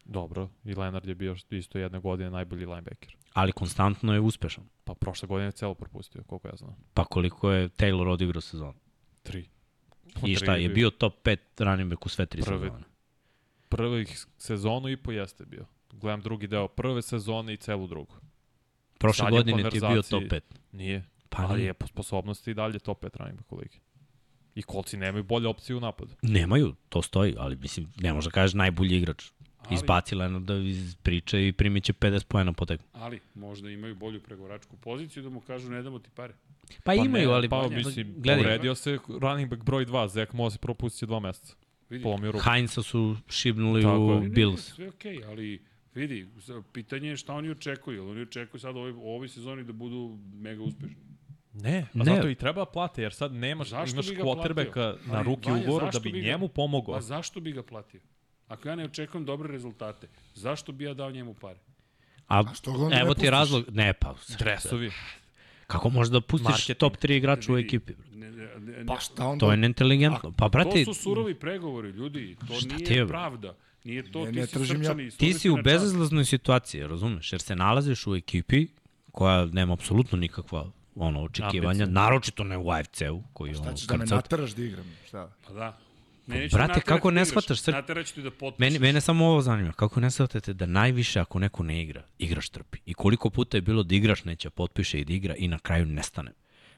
Dobro, 0.08 0.48
i 0.64 0.74
Leonard 0.74 1.08
je 1.08 1.14
bio 1.14 1.36
isto 1.50 1.78
jedne 1.78 2.00
godine 2.00 2.30
najbolji 2.30 2.66
linebacker. 2.66 3.16
Ali 3.32 3.52
konstantno 3.52 4.14
je 4.14 4.20
uspešan. 4.20 4.64
Pa 4.84 4.94
prošle 4.94 5.28
godine 5.28 5.48
je 5.48 5.52
celo 5.52 5.74
propustio, 5.74 6.24
koliko 6.24 6.48
ja 6.48 6.56
znam. 6.56 6.76
Pa 6.94 7.04
koliko 7.04 7.50
je 7.52 7.68
Taylor 7.68 8.08
odigrao 8.08 8.40
sezonu? 8.40 8.74
Tri. 9.22 9.48
I 10.26 10.34
šta, 10.36 10.54
je 10.56 10.68
bio 10.68 10.90
top 10.90 11.14
5 11.24 11.36
running 11.58 11.90
back 11.90 12.06
u 12.06 12.08
sve 12.08 12.26
tri 12.26 12.42
Prvi. 12.42 12.66
sezone. 12.66 12.84
Prvih 13.68 14.26
sezonu 14.38 14.88
i 14.88 14.96
po 14.96 15.12
jeste 15.12 15.44
bio. 15.46 15.66
Gledam 15.92 16.20
drugi 16.20 16.46
deo 16.46 16.68
prve 16.68 17.02
sezone 17.02 17.52
i 17.52 17.56
celu 17.56 17.86
drugu. 17.86 18.14
Prošle 18.98 19.24
Sad 19.24 19.32
je 19.32 19.38
godine 19.38 19.70
ti 19.70 19.76
je 19.76 19.80
bio 19.80 20.02
top 20.02 20.10
konverzaciji- 20.10 20.28
5. 20.28 20.40
Nije. 20.72 21.04
Pa 21.28 21.42
ali 21.42 21.62
je 21.64 21.74
po 21.74 21.86
sposobnosti 21.86 22.50
i 22.50 22.54
dalje 22.54 22.78
top 22.78 23.04
5 23.04 23.16
running 23.16 23.38
back 23.38 23.52
u 23.52 23.56
ligi. 23.56 23.80
I 24.54 24.62
kolci 24.62 24.96
nemaju 24.96 25.24
bolje 25.24 25.48
opcije 25.48 25.76
u 25.76 25.80
napadu. 25.80 26.14
Nemaju, 26.22 26.74
to 26.88 27.02
stoji, 27.02 27.34
ali 27.38 27.56
mislim, 27.56 27.92
ne 27.96 28.12
može 28.12 28.26
da 28.28 28.34
kažeš 28.34 28.54
najbolji 28.54 28.96
igrač. 28.96 29.30
Ali- 29.68 29.74
Izbaci 29.74 30.14
Leonarda 30.14 30.54
iz 30.54 30.96
priče 30.96 31.48
i 31.48 31.52
primit 31.52 31.84
će 31.84 31.92
50 31.92 32.24
pojena 32.24 32.52
po 32.52 32.64
tekmu. 32.64 32.86
Ali, 32.92 33.20
možda 33.34 33.70
imaju 33.70 33.94
bolju 33.94 34.20
pregovoračku 34.20 34.76
poziciju 34.76 35.22
da 35.22 35.28
mu 35.28 35.40
kažu 35.40 35.70
ne 35.70 35.82
damo 35.82 35.98
ti 35.98 36.10
pare. 36.14 36.34
Pa, 36.84 36.94
imaju, 36.94 37.28
ne, 37.28 37.34
ali 37.34 37.48
Pa, 37.48 37.68
ne, 37.68 37.76
mislim, 37.76 38.14
gledaj, 38.16 38.42
povredio 38.42 38.74
se 38.74 38.98
running 39.20 39.50
back 39.50 39.62
broj 39.62 39.86
2, 39.86 40.08
Zach 40.08 40.34
Moss 40.34 40.56
je 40.56 40.58
propustio 40.58 41.06
dva 41.06 41.20
meseca. 41.20 41.54
Vidi, 41.90 42.02
Polomio 42.02 42.32
ruku. 42.32 42.44
Heinza 42.44 42.82
su 42.82 43.16
šibnuli 43.28 43.82
Tako 43.82 43.96
u. 43.98 44.10
Ne, 44.10 44.20
ne, 44.20 44.28
Bills. 44.28 44.74
Sve 44.74 44.88
okej, 44.88 45.16
okay, 45.16 45.28
ali 45.28 45.62
vidi, 45.94 46.28
pitanje 46.72 47.08
je 47.08 47.16
šta 47.16 47.34
oni 47.34 47.50
očekuju. 47.50 47.96
Jel 47.96 48.10
Oni 48.10 48.22
očekuju 48.22 48.60
sad 48.60 48.76
u 48.76 48.78
ovoj, 48.78 48.92
u 48.92 49.08
ovoj 49.08 49.28
sezoni 49.28 49.64
da 49.64 49.72
budu 49.72 50.18
mega 50.34 50.62
uspešni. 50.62 50.96
Ne, 51.54 51.78
a 51.84 51.86
Ne. 51.94 52.04
zato 52.04 52.28
i 52.28 52.34
treba 52.34 52.64
plate, 52.64 53.02
jer 53.02 53.12
sad 53.12 53.32
nemaš, 53.32 53.68
Zašto 53.68 53.94
imaš 53.94 54.06
quarterbacka 54.06 54.96
na 55.06 55.22
ruki 55.22 55.50
ugovoru 55.52 55.86
da 55.92 55.98
bi 55.98 56.12
bi 56.12 56.20
ga- 56.20 56.26
njemu 56.26 56.48
pomogao. 56.48 56.94
A 56.94 57.00
zašto 57.00 57.40
bi 57.40 57.52
ga 57.52 57.62
platio? 57.62 58.00
Ako 58.48 58.68
ja 58.68 58.74
ne 58.74 58.84
očekujem 58.84 59.24
dobre 59.24 59.52
rezultate, 59.52 60.06
zašto 60.34 60.72
bi 60.72 60.84
ja 60.84 60.94
dao 60.94 61.10
njemu 61.10 61.34
pare? 61.34 61.58
A, 62.28 62.38
A 62.40 62.54
što 62.54 62.72
ga 62.72 62.78
onda 62.78 62.96
ne 62.96 63.00
evo 63.00 63.08
ti 63.08 63.16
pustiš? 63.16 63.30
razlog, 63.30 63.64
ne 63.70 63.92
pa, 63.92 64.14
Dresovi. 64.38 64.90
kako 65.66 65.90
možeš 65.90 66.12
da 66.12 66.20
pustiš 66.20 66.44
Marketing. 66.46 66.76
top 66.76 66.92
3 66.94 67.12
igrača 67.12 67.52
u 67.52 67.58
ekipi? 67.58 67.92
Ne, 68.12 68.30
ne, 68.30 68.46
ne, 68.48 68.72
ne, 68.74 68.86
Pa 68.86 68.98
šta 68.98 69.26
onda? 69.26 69.40
To 69.40 69.50
je 69.50 69.56
neinteligentno. 69.56 70.32
Pa, 70.32 70.48
brate, 70.48 70.84
to 70.84 70.94
su 70.94 71.02
surovi 71.02 71.34
pregovori, 71.34 71.88
ljudi. 71.90 72.36
To 72.38 72.54
Šta 72.54 72.76
nije 72.76 72.96
je, 72.96 73.06
pravda. 73.08 73.54
Nije 73.84 74.12
to, 74.12 74.18
Ne, 74.20 74.26
ti 74.26 74.36
ne 74.36 74.46
si 74.46 74.58
ja- 74.74 75.10
ti 75.10 75.32
si 75.34 75.50
u 75.50 75.56
bezazlaznoj 75.56 76.24
situaciji, 76.24 76.82
razumeš? 76.82 77.32
Jer 77.32 77.40
se 77.40 77.56
nalaziš 77.56 78.06
u 78.06 78.14
ekipi 78.14 78.66
koja 79.12 79.44
nema 79.46 79.72
apsolutno 79.72 80.18
nikakva 80.18 80.70
ono, 80.96 81.22
očekivanja, 81.22 81.58
Ambicije. 81.84 81.86
naročito 81.86 82.44
ne 82.44 82.56
u 82.58 82.70
AFC-u, 82.70 83.22
koji 83.32 83.48
je 83.48 83.54
Šta 83.54 83.62
ono, 83.62 83.72
ćeš 83.72 83.86
da 83.86 83.96
me 83.96 84.04
nataraš 84.06 84.50
da 84.50 84.62
igram? 84.62 84.84
Šta? 85.06 85.30
Pa 85.46 85.52
da. 85.52 85.78
Brate, 86.52 86.80
kako 86.80 87.10
da 87.10 87.14
ne 87.14 87.20
igraš, 87.20 87.28
shvataš, 87.28 87.62
sr- 87.62 87.72
Nateraću 87.72 88.14
ti 88.14 88.22
da 88.22 88.30
potpišeš. 88.30 88.58
Mene, 88.72 88.78
mene 88.78 89.00
samo 89.00 89.26
ovo 89.26 89.42
zanima, 89.42 89.72
kako 89.72 90.00
ne 90.00 90.10
shvatate 90.10 90.52
da 90.54 90.66
najviše 90.66 91.20
ako 91.20 91.38
neko 91.38 91.62
ne 91.62 91.82
igra, 91.82 92.02
igrač 92.18 92.48
trpi. 92.48 92.78
I 92.86 92.94
koliko 92.94 93.30
puta 93.30 93.56
je 93.56 93.60
bilo 93.60 93.82
da 93.82 93.94
igrač 93.94 94.24
neće 94.24 94.50
potpiše 94.50 95.00
i 95.00 95.04
da 95.04 95.12
igra 95.12 95.34
i 95.38 95.48
na 95.48 95.58
kraju 95.58 95.86
nestane. 95.86 96.32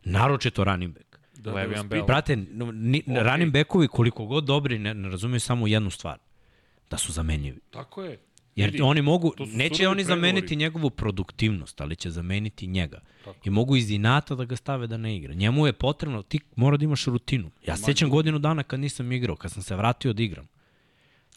Naročito 0.05 0.64
running 0.64 0.94
back. 0.94 1.18
da, 1.34 1.53
da 1.53 1.82
Bell. 1.82 2.07
Brate, 2.07 2.36
no, 2.36 2.72
ni, 2.72 3.03
Okej. 3.07 3.22
running 3.22 3.53
backovi 3.53 3.88
koliko 3.88 4.26
god 4.26 4.44
dobri 4.44 4.78
ne, 4.78 4.94
ne 4.94 5.09
razumiju 5.09 5.40
samo 5.40 5.66
jednu 5.66 5.90
stvar. 5.90 6.18
Da 6.90 6.96
su 6.98 7.12
zamenjivi. 7.12 7.61
Tako 7.70 8.03
je. 8.03 8.18
Jer 8.56 8.70
Vidi, 8.70 8.82
oni 8.82 9.02
mogu, 9.02 9.35
to 9.36 9.47
neće 9.47 9.89
oni 9.89 9.97
pregovori. 9.97 10.05
zameniti 10.05 10.56
njegovu 10.56 10.90
produktivnost, 10.90 11.81
ali 11.81 11.97
će 11.97 12.10
zameniti 12.10 12.66
njega. 12.66 13.01
Tako. 13.24 13.39
I 13.44 13.51
mogu 13.51 13.77
iz 13.77 13.90
inata 13.90 14.35
da 14.35 14.44
ga 14.44 14.56
stave 14.56 14.86
da 14.86 14.97
ne 14.97 15.16
igra. 15.16 15.35
Njemu 15.35 15.66
je 15.66 15.72
potrebno, 15.72 16.22
ti 16.22 16.40
mora 16.56 16.77
da 16.77 16.85
imaš 16.85 17.05
rutinu. 17.05 17.51
Ja 17.66 17.77
se 17.77 17.85
sjećam 17.85 18.10
godinu 18.10 18.39
dana 18.39 18.62
kad 18.62 18.81
nisam 18.81 19.12
igrao, 19.12 19.36
kad 19.36 19.52
sam 19.52 19.62
se 19.62 19.77
vratio 19.77 20.12
da 20.12 20.22
igram. 20.22 20.48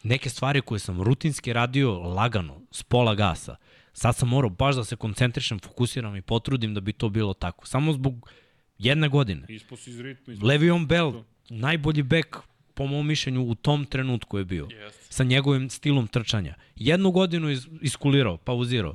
Neke 0.02 0.30
stvari 0.30 0.60
koje 0.60 0.78
sam 0.78 1.02
rutinski 1.02 1.52
radio 1.52 1.98
lagano, 1.98 2.60
s 2.70 2.82
pola 2.82 3.14
gasa, 3.14 3.56
sad 3.92 4.16
sam 4.16 4.28
morao 4.28 4.50
baš 4.50 4.76
da 4.76 4.84
se 4.84 4.96
koncentrišem, 4.96 5.58
fokusiram 5.58 6.16
i 6.16 6.22
potrudim 6.22 6.74
da 6.74 6.80
bi 6.80 6.92
to 6.92 7.08
bilo 7.08 7.34
tako. 7.34 7.66
Samo 7.66 7.92
zbog 7.92 8.30
jedne 8.78 9.08
godine. 9.08 9.46
Ispo 9.48 9.76
si 9.76 9.90
iz 9.90 10.00
ritma. 10.00 10.34
Le'Veon 10.34 10.86
Bell, 10.86 11.24
najbolji 11.50 12.02
bek 12.02 12.36
po 12.74 12.86
mom 12.86 13.06
mišljenju 13.06 13.42
u 13.42 13.54
tom 13.54 13.84
trenutku 13.86 14.38
je 14.38 14.44
bio. 14.44 14.68
Jeste. 14.70 15.04
Sa 15.14 15.24
njegovim 15.24 15.70
stilom 15.70 16.06
trčanja. 16.08 16.54
Jednu 16.76 17.10
godinu 17.10 17.50
is, 17.50 17.66
iskulirao, 17.80 18.36
pauzirao. 18.36 18.94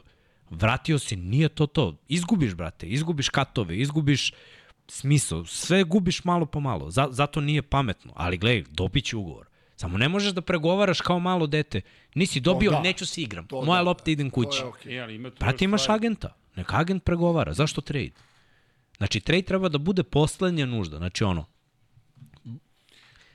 Vratio 0.49 0.99
si, 0.99 1.15
nije 1.15 1.49
to 1.49 1.67
to. 1.67 1.95
Izgubiš, 2.07 2.53
brate, 2.55 2.87
izgubiš 2.87 3.29
katove, 3.29 3.77
izgubiš 3.77 4.33
smisao. 4.87 5.45
Sve 5.45 5.83
gubiš 5.83 6.23
malo 6.23 6.45
po 6.45 6.59
malo. 6.59 6.91
Za, 6.91 7.07
zato 7.11 7.41
nije 7.41 7.61
pametno. 7.61 8.13
Ali 8.15 8.37
gledaj, 8.37 8.63
dobit 8.71 9.05
će 9.05 9.17
ugovor. 9.17 9.45
Samo 9.75 9.97
ne 9.97 10.09
možeš 10.09 10.33
da 10.33 10.41
pregovaraš 10.41 11.01
kao 11.01 11.19
malo 11.19 11.47
dete. 11.47 11.81
Nisi 12.15 12.39
dobio, 12.39 12.71
To 12.71 12.77
da. 12.77 12.81
neću 12.83 13.05
se 13.05 13.21
igram. 13.21 13.47
To 13.47 13.61
Moja 13.61 13.77
da, 13.77 13.83
lopta 13.83 14.11
idem 14.11 14.29
kući. 14.29 14.59
Je 14.61 14.65
okej. 14.65 14.97
E, 14.97 14.99
ali 15.01 15.15
ima 15.15 15.29
Brate, 15.39 15.65
imaš 15.65 15.81
stvari. 15.83 15.97
agenta. 15.99 16.35
Neka 16.55 16.77
agent 16.77 17.03
pregovara. 17.03 17.53
Zašto 17.53 17.81
trade? 17.81 18.11
Znači, 18.97 19.19
trade 19.19 19.41
treba 19.41 19.69
da 19.69 19.77
bude 19.77 20.03
poslednja 20.03 20.65
nužda. 20.65 20.97
Znači, 20.97 21.23
ono, 21.23 21.45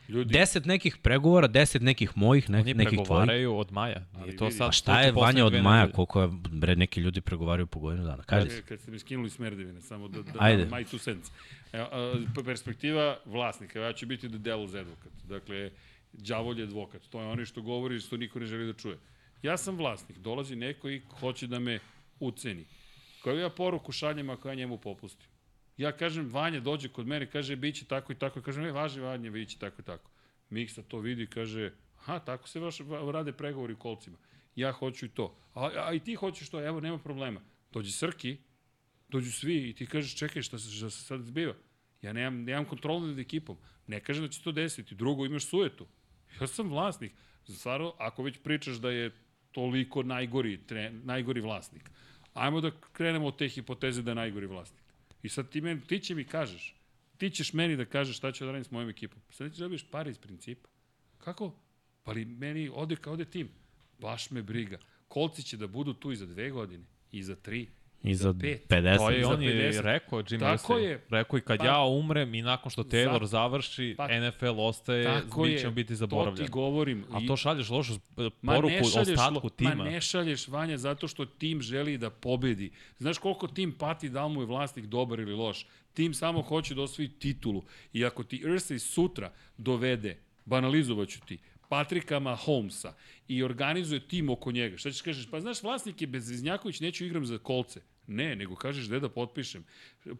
Ljudi, 0.08 0.32
deset 0.32 0.64
nekih 0.64 0.96
pregovora, 0.96 1.46
deset 1.46 1.82
nekih 1.82 2.16
mojih, 2.16 2.50
ne, 2.50 2.60
Oni 2.60 2.74
nekih 2.74 2.90
tvojih. 2.90 3.06
pregovaraju 3.06 3.56
od 3.56 3.72
maja. 3.72 4.06
Ali 4.14 4.26
Nije 4.26 4.36
to 4.36 4.50
sad 4.50 4.68
Pa 4.68 4.72
šta 4.72 5.00
je 5.00 5.12
Vanja 5.12 5.44
od 5.44 5.62
Maja, 5.62 5.92
koliko 5.92 6.22
je, 6.22 6.28
bre, 6.50 6.76
neki 6.76 7.00
ljudi 7.00 7.20
pregovaraju 7.20 7.66
po 7.66 7.78
godinu 7.80 8.04
dana. 8.04 8.22
Kaži 8.22 8.50
se. 8.50 8.62
Kad 8.62 8.80
ste 8.80 8.90
mi 8.90 8.98
skinuli 8.98 9.30
smerdevine, 9.30 9.80
samo 9.80 10.08
da, 10.08 10.22
da 10.22 10.32
Ajde. 10.38 10.66
my 10.66 10.84
two 10.84 11.00
cents. 11.00 11.30
E, 11.72 11.78
a, 11.78 12.14
perspektiva 12.44 13.16
vlasnika, 13.24 13.80
ja 13.80 13.92
ću 13.92 14.06
biti 14.06 14.28
the 14.28 14.38
devil's 14.38 14.80
advocate. 14.80 15.16
Dakle, 15.28 15.70
đavolj 16.12 16.58
je 16.58 16.64
advokat. 16.64 17.02
To 17.10 17.20
je 17.20 17.26
ono 17.26 17.44
što 17.44 17.62
govori 17.62 18.00
što 18.00 18.16
niko 18.16 18.38
ne 18.38 18.46
želi 18.46 18.66
da 18.66 18.72
čuje. 18.72 18.98
Ja 19.42 19.56
sam 19.56 19.76
vlasnik, 19.76 20.18
dolazi 20.18 20.56
neko 20.56 20.90
i 20.90 21.02
hoće 21.20 21.46
da 21.46 21.58
me 21.58 21.78
uceni. 22.20 22.64
Koju 23.22 23.38
ja 23.38 23.50
poruku 23.50 23.92
šaljem 23.92 24.30
ako 24.30 24.48
ja 24.48 24.54
njemu 24.54 24.78
popustim? 24.78 25.28
Ja 25.76 25.92
kažem, 25.92 26.28
Vanja 26.30 26.60
dođe 26.60 26.88
kod 26.88 27.06
mene, 27.06 27.30
kaže, 27.30 27.56
bit 27.56 27.76
će 27.76 27.84
tako 27.84 28.12
i 28.12 28.18
tako. 28.18 28.42
Kažem, 28.42 28.62
ne, 28.62 28.72
važi 28.72 29.00
Vanja, 29.00 29.30
bit 29.30 29.48
će 29.48 29.58
tako 29.58 29.82
i 29.82 29.84
tako. 29.84 30.10
Miksa 30.50 30.82
to 30.82 30.98
vidi 30.98 31.22
i 31.22 31.26
kaže, 31.26 31.72
aha, 31.98 32.18
tako 32.18 32.48
se 32.48 32.60
vaš, 32.60 32.80
va- 32.80 33.12
rade 33.12 33.32
pregovori 33.32 33.72
u 33.72 33.78
kolcima. 33.78 34.18
Ja 34.56 34.72
hoću 34.72 35.06
i 35.06 35.08
to. 35.08 35.36
A, 35.54 35.70
a 35.74 35.92
i 35.94 36.00
ti 36.00 36.14
hoćeš 36.14 36.48
to, 36.50 36.66
evo, 36.66 36.80
nema 36.80 36.98
problema. 36.98 37.40
Dođe 37.72 37.92
Srki, 37.92 38.36
dođu 39.08 39.32
svi 39.32 39.68
i 39.68 39.74
ti 39.74 39.86
kažeš, 39.86 40.16
čekaj, 40.16 40.42
šta 40.42 40.58
se, 40.58 40.70
šta 40.70 40.90
se 40.90 41.04
sad 41.04 41.22
zbiva? 41.22 41.54
Ja 42.02 42.12
nemam, 42.12 42.42
nemam 42.44 42.64
kontrolu 42.64 43.06
nad 43.06 43.18
ekipom. 43.18 43.56
Ne 43.86 44.00
kažem 44.00 44.24
da 44.24 44.28
će 44.28 44.42
to 44.42 44.52
desiti. 44.52 44.94
Drugo, 44.94 45.26
imaš 45.26 45.44
sujetu. 45.46 45.86
Ja 46.40 46.46
sam 46.46 46.68
vlasnik. 46.68 47.12
Stvarno, 47.48 47.94
ako 47.98 48.22
već 48.22 48.38
pričaš 48.42 48.76
da 48.76 48.90
je 48.90 49.10
toliko 49.52 50.02
najgori, 50.02 50.66
tre, 50.66 50.90
najgori 50.92 51.40
vlasnik, 51.40 51.90
ajmo 52.34 52.60
da 52.60 52.70
krenemo 52.92 53.26
od 53.26 53.38
te 53.38 53.48
hipoteze 53.48 54.02
da 54.02 54.10
je 54.10 54.14
najgori 54.14 54.46
vlasnik. 54.46 54.83
I 55.24 55.28
sad 55.28 55.48
ti, 55.48 55.60
men, 55.60 55.80
ti 55.80 56.00
će 56.00 56.14
mi 56.14 56.24
kažeš, 56.24 56.74
ti 57.16 57.30
ćeš 57.30 57.52
meni 57.52 57.76
da 57.76 57.84
kažeš 57.84 58.16
šta 58.16 58.32
ću 58.32 58.44
da 58.44 58.52
radim 58.52 58.64
s 58.64 58.70
mojom 58.70 58.90
ekipom. 58.90 59.22
Sad 59.30 59.52
ti 59.52 59.60
dobiješ 59.60 59.86
pare 59.90 60.10
iz 60.10 60.18
principa. 60.18 60.68
Kako? 61.18 61.54
Pa 62.02 62.12
li 62.12 62.24
meni 62.24 62.70
ode 62.74 62.96
kao 62.96 63.12
ode 63.12 63.24
tim. 63.24 63.48
Baš 63.98 64.30
me 64.30 64.42
briga. 64.42 64.78
Kolci 65.08 65.42
će 65.42 65.56
da 65.56 65.66
budu 65.66 65.94
tu 65.94 66.12
i 66.12 66.16
za 66.16 66.26
dve 66.26 66.50
godine, 66.50 66.84
i 67.12 67.22
za 67.22 67.36
tri, 67.36 67.68
I 68.04 68.14
za 68.14 68.34
pet. 68.34 68.68
50. 68.68 68.96
To 68.98 69.10
je 69.10 69.22
za 69.22 69.28
on 69.28 69.42
je 69.42 69.72
50. 69.72 69.80
rekao, 69.82 70.18
Jim 70.20 70.40
Tako 70.40 70.72
Irsay. 70.72 70.78
je. 70.78 71.04
Rekao 71.10 71.38
i 71.38 71.42
kad 71.42 71.58
Pa- 71.58 71.64
ja 71.64 71.80
umrem 71.80 72.34
i 72.34 72.42
nakon 72.42 72.70
što 72.70 72.82
Taylor 72.84 73.20
Za- 73.20 73.26
završi, 73.26 73.94
Pa- 73.98 74.08
NFL 74.10 74.60
ostaje, 74.60 75.04
Tako 75.04 75.42
mi 75.42 75.50
je. 75.50 75.58
ćemo 75.58 75.72
biti 75.72 75.88
To 75.88 75.96
zaboravljeni. 75.96 76.46
ti 76.46 76.50
govorim. 76.50 77.04
A 77.12 77.20
to 77.26 77.36
šalješ 77.36 77.68
lošu 77.70 77.92
poruku 78.42 78.74
šalješ, 78.84 79.08
ostatku 79.10 79.48
lo- 79.48 79.50
tima. 79.50 79.74
Ma 79.74 79.84
ne 79.84 80.00
šalješ, 80.00 80.48
Vanja, 80.48 80.78
zato 80.78 81.08
što 81.08 81.24
tim 81.26 81.62
želi 81.62 81.98
da 81.98 82.10
pobedi. 82.10 82.70
Znaš 82.98 83.18
koliko 83.18 83.46
tim 83.46 83.72
pati 83.72 84.08
da 84.08 84.26
li 84.26 84.34
mu 84.34 84.42
je 84.42 84.46
vlasnik 84.46 84.84
dobar 84.86 85.20
ili 85.20 85.32
loš? 85.34 85.66
Tim 85.94 86.14
samo 86.14 86.42
hoće 86.42 86.74
da 86.74 86.82
osvoji 86.82 87.08
titulu. 87.10 87.62
I 87.92 88.04
ako 88.04 88.24
ti 88.24 88.38
Irsay 88.38 88.78
sutra 88.80 89.32
dovede, 89.58 90.16
banalizovaću 90.44 91.20
ti, 91.20 91.38
Patrika 91.68 92.18
Mahomesa 92.18 92.94
i 93.28 93.42
organizuje 93.42 94.00
tim 94.00 94.28
oko 94.28 94.52
njega, 94.52 94.76
šta 94.76 94.90
ćeš 94.90 95.02
kažeš? 95.02 95.30
Pa 95.30 95.40
znaš, 95.40 95.62
vlasnik 95.62 96.00
je 96.00 96.06
Bezviznjaković, 96.06 96.80
neću 96.80 97.04
igram 97.04 97.26
za 97.26 97.38
kolce. 97.38 97.80
Ne, 98.06 98.36
nego 98.36 98.56
kažeš 98.56 98.86
gde 98.86 99.00
da 99.00 99.08
potpišem. 99.08 99.64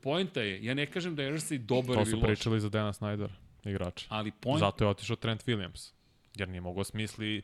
Poenta 0.02 0.40
je, 0.40 0.64
ja 0.64 0.74
ne 0.74 0.86
kažem 0.86 1.16
da 1.16 1.22
je 1.22 1.32
Irsay 1.32 1.58
dobar 1.58 1.94
To 1.94 2.00
ili 2.00 2.06
su 2.06 2.16
loš. 2.16 2.24
pričali 2.24 2.60
za 2.60 2.68
Dana 2.68 2.92
Snyder, 2.92 3.28
igrača. 3.64 4.06
Ali 4.08 4.30
point, 4.32 4.60
Zato 4.60 4.84
je 4.84 4.88
otišao 4.88 5.16
Trent 5.16 5.44
Williams. 5.44 5.92
Jer 6.34 6.48
nije 6.48 6.60
mogao 6.60 6.84
smisli 6.84 7.42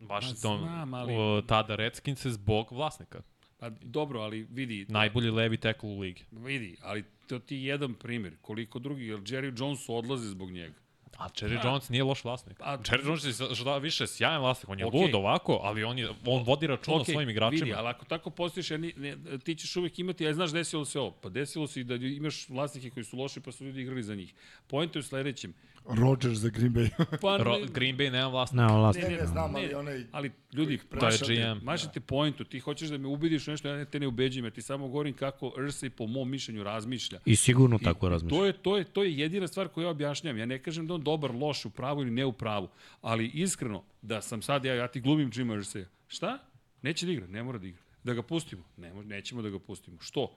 Washington, 0.00 0.58
znam, 0.58 0.94
ali- 0.94 1.14
o, 1.14 1.42
tada 1.42 1.76
Redskinse 1.76 2.30
zbog 2.30 2.72
vlasnika. 2.72 3.22
pa 3.58 3.70
dobro, 3.70 4.20
ali 4.20 4.46
vidi, 4.50 4.86
Najbolji 4.88 5.30
levi 5.30 5.56
tackle 5.56 5.88
u 5.88 5.98
ligi. 5.98 6.22
Vidi, 6.30 6.76
ali 6.82 7.04
to 7.26 7.38
ti 7.38 7.56
je 7.56 7.64
jedan 7.64 7.94
primjer. 7.94 8.36
Koliko 8.40 8.78
drugi, 8.78 9.06
jer 9.06 9.18
Jerry 9.20 9.60
Jones 9.60 9.88
odlaze 9.88 10.28
zbog 10.28 10.50
njega. 10.50 10.74
A 11.20 11.28
Jerry 11.28 11.64
Jones 11.64 11.88
nije 11.88 12.04
loš 12.04 12.24
vlasnik. 12.24 12.56
A- 12.60 12.78
Jerry 12.78 13.06
Jones 13.06 13.24
je 13.24 13.54
šta 13.54 13.78
više 13.78 14.06
sjajan 14.06 14.40
vlasnik, 14.40 14.68
on 14.68 14.78
je 14.78 14.86
Okej. 14.86 15.00
lud 15.00 15.14
ovako, 15.14 15.60
ali 15.62 15.84
on, 15.84 15.98
je, 15.98 16.08
on 16.26 16.42
vodi 16.42 16.66
račun 16.66 16.94
o 16.94 17.00
Okej, 17.00 17.12
svojim 17.12 17.30
igračima. 17.30 17.64
Vidi, 17.64 17.74
ali 17.74 17.88
ako 17.88 18.04
tako 18.04 18.30
postojiš, 18.30 18.70
ja 18.70 18.78
ni, 18.78 18.92
ne, 18.96 19.16
ti 19.44 19.54
ćeš 19.54 19.76
uvek 19.76 19.98
imati, 19.98 20.24
ja 20.24 20.34
znaš 20.34 20.52
desilo 20.52 20.84
se 20.84 21.00
ovo, 21.00 21.10
pa 21.10 21.28
desilo 21.28 21.66
se 21.66 21.80
i 21.80 21.84
da 21.84 21.94
imaš 21.94 22.48
vlasnike 22.48 22.90
koji 22.90 23.04
su 23.04 23.16
loši 23.16 23.40
pa 23.40 23.52
su 23.52 23.64
ljudi 23.64 23.80
igrali 23.80 24.02
za 24.02 24.14
njih. 24.14 24.34
Point 24.66 24.96
je 24.96 25.00
u 25.00 25.02
sledećem, 25.02 25.54
Rodgers 25.86 26.34
za 26.34 26.48
Green 26.48 26.72
Bay. 26.72 26.88
Pa, 27.22 27.36
Ro, 27.36 27.52
ne, 27.52 27.66
Green 27.66 27.96
Bay 27.96 28.10
nema 28.10 28.28
vlast. 28.28 28.52
Ne, 28.52 28.66
vlast. 28.66 28.98
ne, 28.98 29.08
ne, 29.10 29.26
znam, 29.26 29.54
ali 29.54 29.66
ne, 29.66 29.76
onaj... 29.76 30.04
ali 30.12 30.30
ljudi, 30.52 30.78
To 30.80 30.96
je 30.96 31.02
mašate, 31.02 31.34
GM. 31.34 31.64
mašate 31.64 32.00
pointu, 32.00 32.44
ti 32.44 32.58
hoćeš 32.60 32.88
da 32.88 32.98
me 32.98 33.08
ubediš 33.08 33.48
u 33.48 33.50
nešto, 33.50 33.68
ja 33.68 33.76
ne- 33.76 33.84
te 33.84 34.00
ne 34.00 34.06
ubeđujem, 34.06 34.44
ja 34.44 34.50
ti 34.50 34.62
samo 34.62 34.88
govorim 34.88 35.14
kako 35.14 35.46
Ursay 35.48 35.88
po 35.88 36.06
mom 36.06 36.30
mišljenju 36.30 36.62
razmišlja. 36.62 37.20
I 37.24 37.36
sigurno 37.36 37.78
I- 37.80 37.84
tako 37.84 38.06
i 38.06 38.10
razmišljam. 38.10 38.38
To 38.38 38.46
je, 38.46 38.52
to, 38.54 38.76
je, 38.76 38.84
to 38.84 39.02
je 39.02 39.18
jedina 39.18 39.48
stvar 39.48 39.68
koju 39.68 39.84
ja 39.84 39.90
objašnjam. 39.90 40.38
Ja 40.38 40.46
ne 40.46 40.58
kažem 40.58 40.86
da 40.86 40.94
on 40.94 41.02
dobar, 41.02 41.30
loš, 41.32 41.64
u 41.64 41.70
pravu 41.70 42.02
ili 42.02 42.10
ne 42.10 42.24
u 42.24 42.32
pravu, 42.32 42.68
ali 43.00 43.26
iskreno, 43.26 43.82
da 44.02 44.20
sam 44.20 44.42
sad, 44.42 44.64
ja, 44.64 44.74
ja 44.74 44.88
ti 44.88 45.00
glumim 45.00 45.30
Jima 45.34 45.54
Ursaya. 45.54 45.84
Šta? 46.08 46.38
Neće 46.82 47.06
da 47.06 47.12
igra, 47.12 47.26
ne 47.26 47.42
mora 47.42 47.58
da 47.58 47.66
igra. 47.66 47.82
Da 48.04 48.14
ga 48.14 48.22
pustimo? 48.22 48.62
Ne, 48.76 48.92
mo- 48.92 49.04
nećemo 49.04 49.42
da 49.42 49.50
ga 49.50 49.58
pustimo. 49.58 49.96
Što? 50.00 50.36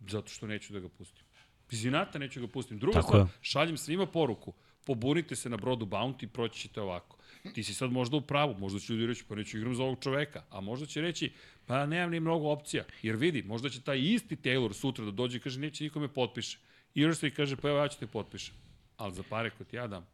Zato 0.00 0.28
što 0.28 0.46
neću 0.46 0.72
da 0.72 0.80
ga 0.80 0.88
pustim. 0.88 1.24
Iz 1.70 1.84
inata 1.84 2.18
neću 2.18 2.40
da 2.40 2.46
ga 2.46 2.52
pustim. 2.52 2.78
Druga 2.78 2.94
Tako 2.94 3.06
stvar, 3.06 3.20
je. 3.20 3.26
šaljem 3.40 3.76
svima 3.76 4.06
poruku. 4.06 4.52
Pobunite 4.84 5.36
se 5.36 5.48
na 5.48 5.56
brodu 5.56 5.86
Bounty, 5.86 6.26
proći 6.26 6.60
ćete 6.60 6.80
ovako. 6.80 7.16
Ti 7.54 7.64
si 7.64 7.74
sad 7.74 7.92
možda 7.92 8.16
u 8.16 8.20
pravu, 8.20 8.54
možda 8.58 8.78
će 8.78 8.92
ljudi 8.92 9.06
reći, 9.06 9.24
pa 9.28 9.34
neću 9.34 9.58
igram 9.58 9.74
za 9.74 9.82
ovog 9.82 9.98
čoveka, 10.00 10.42
a 10.50 10.60
možda 10.60 10.86
će 10.86 11.00
reći, 11.00 11.32
pa 11.66 11.86
nemam 11.86 12.10
ni 12.10 12.20
mnogo 12.20 12.48
opcija. 12.48 12.84
Jer 13.02 13.16
vidi, 13.16 13.42
možda 13.42 13.68
će 13.68 13.80
taj 13.80 13.98
isti 13.98 14.36
Taylor 14.36 14.72
sutra 14.72 15.04
da 15.04 15.10
dođe 15.10 15.36
i 15.36 15.40
kaže, 15.40 15.60
neće 15.60 15.84
nikome 15.84 16.08
potpiše. 16.08 16.58
I 16.94 17.00
Irsay 17.00 17.30
kaže, 17.30 17.56
pa 17.56 17.68
evo 17.68 17.78
ja 17.78 17.88
ću 17.88 17.98
te 17.98 18.06
potpišem. 18.06 18.54
Ali 18.96 19.14
za 19.14 19.22
pare 19.22 19.50
koje 19.50 19.66
ti 19.66 19.76
ja 19.76 19.86
dam. 19.86 20.06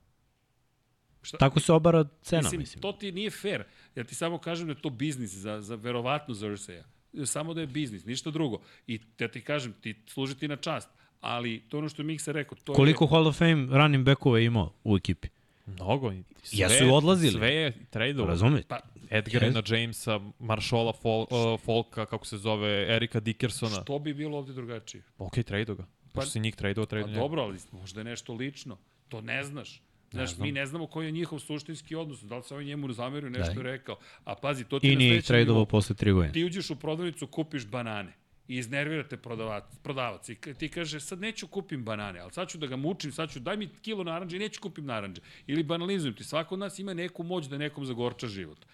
Šta? 1.23 1.39
Tako 1.39 1.61
se 1.61 1.73
obara 1.73 2.05
cena, 2.23 2.43
mislim, 2.43 2.59
mislim. 2.59 2.83
to 2.83 2.93
ti 2.93 3.13
nije 3.13 3.31
fair. 3.31 3.65
Ja 3.95 4.05
ti 4.05 4.15
samo 4.15 4.39
kažem 4.39 4.67
da 4.67 4.73
je 4.73 4.83
to 4.83 4.91
biznis, 4.91 5.31
za, 5.31 5.61
za 5.61 5.75
verovatno 5.75 6.35
za 6.35 6.47
Ursaya. 6.47 6.83
Samo 7.25 7.55
da 7.55 7.61
je 7.61 7.67
biznis, 7.67 8.05
ništa 8.05 8.31
drugo. 8.31 8.63
I 8.87 9.01
ja 9.19 9.29
ti 9.29 9.41
kažem, 9.41 9.73
ti 9.81 9.95
služi 10.07 10.37
ti 10.39 10.49
na 10.49 10.57
čast. 10.57 10.89
Ali 11.21 11.61
to 11.61 11.79
ono 11.79 11.89
što 11.89 12.03
je 12.03 12.07
Miksa 12.07 12.33
rekao. 12.33 12.59
To 12.59 12.73
Koliko 12.73 13.05
je, 13.05 13.09
Hall 13.09 13.27
of 13.27 13.39
Fame 13.39 13.67
running 13.71 14.05
backova 14.05 14.39
je 14.39 14.45
imao 14.45 14.73
u 14.85 14.97
ekipi? 14.97 15.29
Mnogo. 15.67 16.13
Sve, 16.43 16.59
Jesu 16.59 16.85
i 16.85 16.89
odlazili. 16.89 17.33
Sve 17.33 17.49
je 17.49 17.73
tradovo. 17.91 18.29
Razumete? 18.29 18.67
Pa, 18.69 18.79
Edgarina 19.11 19.63
Jamesa, 19.67 20.21
Marshola 20.39 20.93
Fol, 20.93 21.21
uh, 21.21 21.61
Folka, 21.61 22.07
kako 22.07 22.27
se 22.27 22.39
zove, 22.39 22.69
Erika 22.89 23.21
Dickersona. 23.21 23.83
što 23.83 23.99
bi 23.99 24.15
bilo 24.15 24.39
ovde 24.39 24.53
drugačije? 24.53 25.03
Ok, 25.19 25.35
trade 25.35 25.75
ga. 25.75 25.83
Pa- 25.83 25.87
Pošto 26.13 26.31
si 26.31 26.41
njih 26.41 26.57
tradeo, 26.57 26.85
Pa 26.85 26.89
trade 26.89 27.07
njega. 27.09 27.21
dobro, 27.21 27.43
ali 27.43 27.59
možda 27.73 28.01
je 28.01 28.05
nešto 28.05 28.35
lično. 28.35 28.77
To 29.09 29.21
ne 29.21 29.45
znaš. 29.45 29.83
Znaš, 30.11 30.35
znam. 30.35 30.47
mi 30.47 30.53
ne 30.53 30.67
znamo 30.67 30.87
koji 30.87 31.07
je 31.07 31.13
njihov 31.13 31.39
suštinski 31.39 31.95
odnos. 31.95 32.23
Da 32.23 32.37
li 32.37 32.43
se 32.43 32.55
ovaj 32.55 32.65
njemu 32.65 32.93
zamerio 32.93 33.31
nešto 33.31 33.55
Da. 33.55 33.61
je 33.61 33.73
rekao. 33.73 33.97
A 34.25 34.35
pazi, 34.35 34.65
to 34.65 34.79
ti 34.79 34.93
I 34.93 34.97
nije 34.97 35.23
nivou. 35.31 35.67
posle 35.67 35.97
tri 35.97 36.13
godine. 36.13 36.33
Ti 36.33 36.45
uđeš 36.45 36.71
u 36.71 36.77
prodavnicu, 36.77 37.27
kupiš 37.27 37.67
banane 37.67 38.13
i 38.49 38.57
iznervirate 38.57 39.17
prodavac, 39.17 39.65
prodavac 39.83 40.29
i 40.29 40.35
ti 40.59 40.69
kaže 40.69 41.01
sad 41.01 41.21
neću 41.21 41.47
kupim 41.47 41.85
banane, 41.85 42.21
ali 42.21 42.33
sad 42.33 42.49
ću 42.49 42.59
da 42.59 42.67
ga 42.67 42.77
mučim, 42.77 43.13
sad 43.13 43.33
ću 43.33 43.41
daj 43.41 43.57
mi 43.57 43.69
kilo 43.69 44.05
naranđe 44.05 44.37
i 44.37 44.41
neću 44.41 44.61
kupim 44.61 44.85
naranđe. 44.85 45.21
Ili 45.47 45.63
banalizujem 45.63 46.15
ti, 46.15 46.25
svako 46.25 46.55
od 46.55 46.59
nas 46.59 46.79
ima 46.79 46.95
neku 46.95 47.23
moć 47.23 47.47
da 47.47 47.59
nekom 47.59 47.87
zagorča 47.87 48.27
život. 48.27 48.67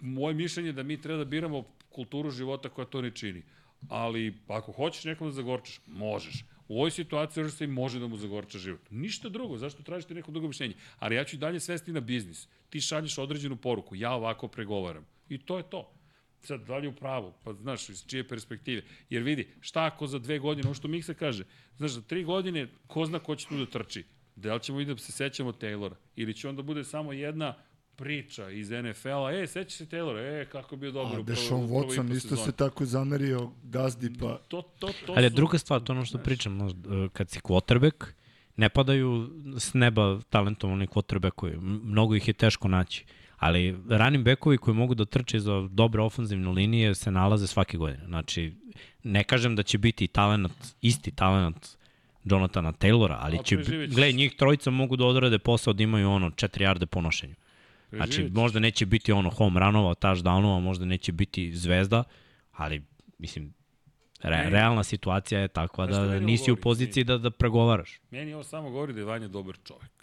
Moje 0.00 0.34
mišljenje 0.34 0.68
je 0.68 0.72
da 0.72 0.82
mi 0.82 1.00
treba 1.00 1.18
da 1.18 1.24
biramo 1.24 1.64
kulturu 1.88 2.30
života 2.30 2.68
koja 2.68 2.84
to 2.84 3.02
ne 3.02 3.10
čini. 3.10 3.42
Ali 3.88 4.34
ako 4.48 4.72
hoćeš 4.72 5.04
nekom 5.04 5.28
da 5.28 5.32
zagorčaš, 5.32 5.80
možeš. 5.86 6.44
U 6.68 6.78
ovoj 6.78 6.90
situaciji 6.90 7.44
Ursay 7.44 7.66
može 7.66 8.00
da 8.00 8.06
mu 8.06 8.16
zagorča 8.16 8.58
život. 8.58 8.90
Ništa 8.90 9.28
drugo, 9.28 9.56
zašto 9.58 9.82
tražite 9.82 10.14
neko 10.14 10.30
drugo 10.30 10.48
mišljenje? 10.48 10.74
Ali 10.98 11.14
ja 11.14 11.24
ću 11.24 11.36
i 11.36 11.38
dalje 11.38 11.60
svesti 11.60 11.92
na 11.92 12.00
biznis. 12.00 12.48
Ti 12.70 12.80
šalješ 12.80 13.18
određenu 13.18 13.56
poruku, 13.56 13.94
ja 13.94 14.12
ovako 14.12 14.48
pregovaram. 14.48 15.06
I 15.28 15.38
to 15.38 15.56
je 15.56 15.70
to. 15.70 15.97
Sad, 16.40 16.60
da 16.60 16.76
li 16.76 16.84
je 16.84 16.88
u 16.88 16.94
pravu? 16.94 17.32
Pa 17.44 17.52
znaš, 17.52 17.88
iz 17.88 18.04
čije 18.06 18.28
perspektive? 18.28 18.82
Jer 19.10 19.22
vidi, 19.22 19.48
šta 19.60 19.84
ako 19.84 20.06
za 20.06 20.18
dve 20.18 20.38
godine, 20.38 20.66
ono 20.68 20.74
što 20.74 20.88
Miksa 20.88 21.14
kaže, 21.14 21.44
znaš, 21.76 21.90
za 21.90 22.02
tri 22.02 22.24
godine, 22.24 22.68
ko 22.86 23.06
zna 23.06 23.18
ko 23.18 23.36
će 23.36 23.46
tu 23.48 23.56
da 23.56 23.66
trči? 23.66 24.04
Da 24.36 24.54
li 24.54 24.60
ćemo 24.60 24.80
i 24.80 24.84
da 24.84 24.96
se 24.96 25.12
sećamo 25.12 25.52
Taylora? 25.52 25.94
Ili 26.16 26.34
će 26.34 26.48
onda 26.48 26.62
bude 26.62 26.84
samo 26.84 27.12
jedna 27.12 27.54
priča 27.96 28.50
iz 28.50 28.70
NFL-a, 28.70 29.32
e, 29.32 29.46
seća 29.46 29.76
se 29.76 29.86
Taylora, 29.86 30.42
e, 30.42 30.46
kako 30.46 30.74
je 30.74 30.78
bio 30.78 30.90
dobar 30.92 31.18
A 31.18 31.22
Deshaun 31.22 31.68
Watson 31.68 32.16
isto 32.16 32.28
sezoni. 32.28 32.46
se 32.46 32.52
tako 32.52 32.84
zamerio 32.84 33.50
gazdi, 33.62 34.12
pa 34.20 34.40
To, 34.48 34.62
to, 34.78 34.90
to 35.06 35.12
Ali 35.12 35.28
su- 35.28 35.34
druga 35.36 35.58
stvar, 35.58 35.80
to 35.80 35.92
ono 35.92 36.04
što 36.04 36.18
pričam, 36.18 36.54
znaš, 36.56 36.72
e, 36.72 37.08
kad 37.12 37.30
si 37.30 37.40
quarterback, 37.40 38.04
ne 38.56 38.68
padaju 38.68 39.30
s 39.58 39.74
neba 39.74 40.20
talentovani 40.30 40.86
quarterbackovi. 40.86 41.56
Mnogo 41.60 42.14
ih 42.14 42.28
je 42.28 42.34
teško 42.34 42.68
naći. 42.68 43.04
Ali 43.38 43.76
running 43.88 44.24
backovi 44.24 44.58
koji 44.58 44.74
mogu 44.74 44.94
da 44.94 45.04
trče 45.04 45.38
za 45.40 45.68
dobre 45.70 46.02
ofenzivne 46.02 46.48
linije 46.48 46.94
se 46.94 47.10
nalaze 47.10 47.46
svake 47.46 47.76
godine. 47.78 48.04
Znači, 48.06 48.52
ne 49.02 49.24
kažem 49.24 49.56
da 49.56 49.62
će 49.62 49.78
biti 49.78 50.06
talent, 50.06 50.52
isti 50.80 51.10
talent 51.10 51.68
Jonathana 52.24 52.72
Taylora, 52.72 53.16
ali 53.20 53.38
će, 53.44 53.56
gledaj, 53.66 54.12
njih 54.12 54.34
trojica 54.34 54.70
mogu 54.70 54.96
da 54.96 55.04
odrade 55.04 55.38
posao 55.38 55.72
da 55.72 55.82
imaju 55.82 56.10
ono 56.10 56.30
4 56.30 56.62
jarde 56.62 56.86
po 56.86 57.00
nošenju. 57.00 57.34
Znači, 57.92 58.30
možda 58.32 58.60
neće 58.60 58.86
biti 58.86 59.12
ono 59.12 59.30
home 59.30 59.60
runova, 59.60 59.94
touchdownova, 59.94 60.60
možda 60.60 60.84
neće 60.84 61.12
biti 61.12 61.56
zvezda, 61.56 62.04
ali, 62.52 62.82
mislim, 63.18 63.54
re, 64.22 64.50
realna 64.50 64.84
situacija 64.84 65.40
je 65.40 65.48
takva 65.48 65.86
da 65.86 66.00
meni 66.00 66.26
nisi 66.26 66.42
u 66.42 66.44
ovo 66.44 66.54
govori? 66.54 66.62
poziciji 66.62 67.04
da, 67.04 67.18
da 67.18 67.30
pregovaraš. 67.30 68.00
Meni 68.10 68.34
ovo 68.34 68.42
samo 68.42 68.70
govori 68.70 68.92
da 68.92 69.00
je 69.00 69.04
Vanja 69.04 69.28
dobar 69.28 69.56
čovek. 69.64 69.97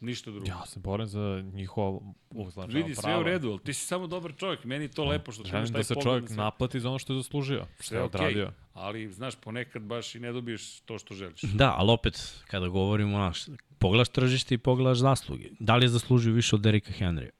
Ništa 0.00 0.30
drugo. 0.30 0.46
Ja 0.46 0.66
se 0.66 0.80
borim 0.80 1.06
za 1.06 1.44
njihovo 1.52 2.14
uzlačava 2.30 2.74
Vidi, 2.74 2.94
sve 2.94 3.12
je 3.12 3.18
u 3.18 3.22
redu, 3.22 3.50
ali 3.50 3.58
ti 3.58 3.74
si 3.74 3.86
samo 3.86 4.06
dobar 4.06 4.32
čovjek. 4.36 4.64
Meni 4.64 4.84
je 4.84 4.88
to 4.88 5.04
lepo 5.04 5.32
što 5.32 5.42
ti 5.42 5.48
imaš 5.48 5.58
Želim 5.58 5.72
taj 5.72 5.80
da 5.80 5.84
se 5.84 5.94
čovjek 6.02 6.22
na 6.22 6.28
sve. 6.28 6.36
naplati 6.36 6.80
za 6.80 6.88
ono 6.88 6.98
što 6.98 7.12
je 7.12 7.16
zaslužio. 7.16 7.66
Što 7.74 7.82
Sve 7.82 7.98
je 7.98 8.02
okej, 8.02 8.20
odradio. 8.20 8.52
ali, 8.72 9.12
znaš, 9.12 9.34
ponekad 9.36 9.82
baš 9.82 10.14
i 10.14 10.20
ne 10.20 10.32
dobiješ 10.32 10.80
to 10.80 10.98
što 10.98 11.14
želiš. 11.14 11.42
Da, 11.42 11.74
ali 11.78 11.90
opet, 11.90 12.42
kada 12.46 12.68
govorimo, 12.68 13.18
naš, 13.18 13.44
pogledaš 13.78 14.08
tržište 14.08 14.54
i 14.54 14.58
pogledaš 14.58 14.98
zasluge. 14.98 15.48
Da 15.60 15.76
li 15.76 15.84
je 15.84 15.88
zaslužio 15.88 16.32
više 16.32 16.56
od 16.56 16.62
Derika 16.62 16.92
Henrya? 16.92 17.30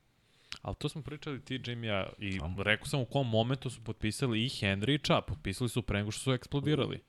Ali 0.62 0.74
to 0.74 0.88
smo 0.88 1.02
pričali 1.02 1.40
ti, 1.40 1.58
Jimmy, 1.58 1.84
ja, 1.84 2.08
i 2.18 2.40
rekao 2.58 2.86
sam 2.86 3.00
u 3.00 3.04
kom 3.04 3.28
momentu 3.28 3.70
su 3.70 3.84
potpisali 3.84 4.44
i 4.44 4.48
Henry 4.48 4.94
i 4.94 4.98
Cha. 4.98 5.20
Potpisali 5.20 5.68
su 5.70 5.82
pre 5.82 5.98
nego 5.98 6.10
što 6.10 6.20
su 6.22 6.32
eksplodirali. 6.32 7.00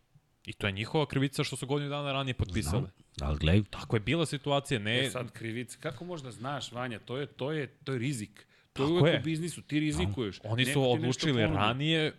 I 0.45 0.53
to 0.53 0.67
je 0.67 0.73
njihova 0.73 1.05
krivica 1.05 1.43
što 1.43 1.55
su 1.55 1.67
godinu 1.67 1.89
dana 1.89 2.11
ranije 2.11 2.33
potpisali. 2.33 2.81
Znam. 2.81 2.91
Ali 3.21 3.37
gledaj, 3.37 3.63
Tako 3.63 3.95
je 3.95 3.99
bila 3.99 4.25
situacija, 4.25 4.79
ne... 4.79 4.99
E 4.99 5.09
sad 5.09 5.31
krivica, 5.31 5.77
kako 5.79 6.05
možda 6.05 6.31
znaš, 6.31 6.71
Vanja, 6.71 6.99
to 6.99 7.17
je, 7.17 7.25
to 7.25 7.51
je, 7.51 7.67
to 7.67 7.91
je 7.91 7.99
rizik. 7.99 8.47
To 8.73 8.83
je 8.83 8.87
Tako 8.87 8.93
uvek 8.93 9.13
je. 9.13 9.19
u 9.19 9.23
biznisu, 9.23 9.61
ti 9.61 9.79
rizikuješ. 9.79 10.39
Oni 10.43 10.65
su 10.65 10.91
odlučili 10.91 11.41
ranije, 11.41 12.13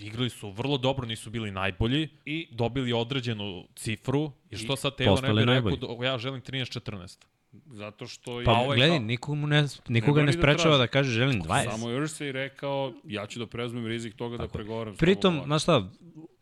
igrali 0.00 0.30
su 0.30 0.50
vrlo 0.50 0.78
dobro, 0.78 1.06
nisu 1.06 1.30
bili 1.30 1.50
najbolji, 1.50 2.08
I 2.24 2.48
dobili 2.50 2.92
određenu 2.92 3.64
cifru 3.76 4.32
i 4.50 4.56
što 4.56 4.72
I 4.72 4.76
sad 4.76 4.92
Taylor 4.96 5.22
ne 5.22 5.34
bi 5.34 5.70
rekao, 5.70 5.96
da, 5.96 6.06
ja 6.06 6.18
želim 6.18 6.42
13-14. 6.42 7.18
zato 7.66 8.06
što 8.06 8.40
je... 8.40 8.44
Pa 8.44 8.52
pa 8.52 8.60
je 8.60 8.76
gledaj, 8.76 8.98
kao- 8.98 9.06
nikomu 9.06 9.46
ne, 9.46 9.66
nikoga 9.88 10.20
Ne 10.20 10.26
ne 10.26 10.32
da 10.32 10.38
sprečava 10.38 10.76
traži. 10.76 10.78
da 10.78 10.86
kaže 10.86 11.10
želim 11.10 11.42
20. 11.42 11.70
Samo 11.70 11.90
je 11.90 12.00
Ursay 12.00 12.30
rekao, 12.30 12.92
ja 13.04 13.26
ću 13.26 13.38
da 13.38 13.46
preuzmem 13.46 13.86
rizik 13.86 14.14
toga 14.14 14.36
da 14.36 14.48
pregovaram. 14.48 14.94
s 14.94 14.98
Pritom, 14.98 15.34
tobom 15.34 15.46
znaš 15.46 15.62
šta, 15.62 15.90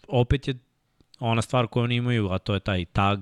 opet 0.08 0.48
je 0.48 0.54
ona 1.18 1.42
stvar 1.42 1.66
koju 1.66 1.84
oni 1.84 1.94
imaju, 1.94 2.28
a 2.28 2.38
to 2.38 2.54
je 2.54 2.60
taj 2.60 2.84
tag 2.84 3.20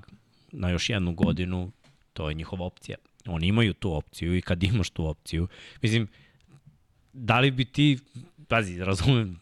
na 0.52 0.70
još 0.70 0.90
jednu 0.90 1.14
godinu, 1.14 1.72
to 2.12 2.28
je 2.28 2.34
njihova 2.34 2.64
opcija. 2.66 2.96
Oni 3.26 3.46
imaju 3.46 3.74
tu 3.74 3.92
opciju 3.94 4.36
i 4.36 4.42
kad 4.42 4.62
imaš 4.62 4.90
tu 4.90 5.06
opciju, 5.06 5.48
mislim, 5.82 6.08
da 7.12 7.40
li 7.40 7.50
bi 7.50 7.64
ti, 7.64 7.98
pazi, 8.48 8.84
razumem, 8.84 9.40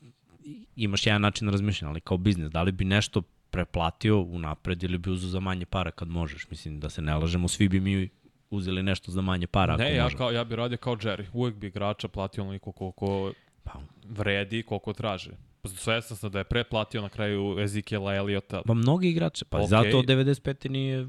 imaš 0.76 1.06
jedan 1.06 1.22
način 1.22 1.48
razmišljanja, 1.48 1.90
ali 1.90 2.00
kao 2.00 2.16
biznis, 2.16 2.50
da 2.50 2.62
li 2.62 2.72
bi 2.72 2.84
nešto 2.84 3.22
preplatio 3.50 4.20
u 4.20 4.38
napred 4.38 4.82
ili 4.82 4.98
bi 4.98 5.10
uzeo 5.10 5.30
za 5.30 5.40
manje 5.40 5.66
para 5.66 5.90
kad 5.90 6.08
možeš? 6.08 6.50
Mislim, 6.50 6.80
da 6.80 6.90
se 6.90 7.02
ne 7.02 7.14
lažemo, 7.14 7.48
svi 7.48 7.68
bi 7.68 7.80
mi 7.80 8.08
uzeli 8.50 8.82
nešto 8.82 9.12
za 9.12 9.20
manje 9.20 9.46
para 9.46 9.74
ako 9.74 9.82
Ne, 9.82 9.94
ja, 9.94 10.02
možemo. 10.02 10.18
kao, 10.18 10.30
ja 10.30 10.44
bih 10.44 10.54
radio 10.54 10.78
kao 10.78 10.96
Jerry. 10.96 11.26
Uvek 11.32 11.54
bi 11.54 11.66
igrača 11.66 12.08
platio 12.08 12.42
onoliko 12.44 12.72
koliko 12.72 13.32
Pa, 13.66 13.80
vredi, 14.04 14.62
koliko 14.62 14.92
traže. 14.92 15.30
Svestan 15.68 16.16
sam 16.16 16.30
da 16.30 16.38
je 16.38 16.44
preplatio 16.44 17.02
na 17.02 17.08
kraju 17.08 17.56
Ezekiela 17.58 18.14
Eliota. 18.14 18.62
pa 18.66 18.74
mnogi 18.74 19.08
igrače, 19.08 19.44
pa 19.44 19.56
Okej. 19.56 19.68
zato 19.68 19.98
od 19.98 20.04
95. 20.06 20.70
nije 20.70 21.02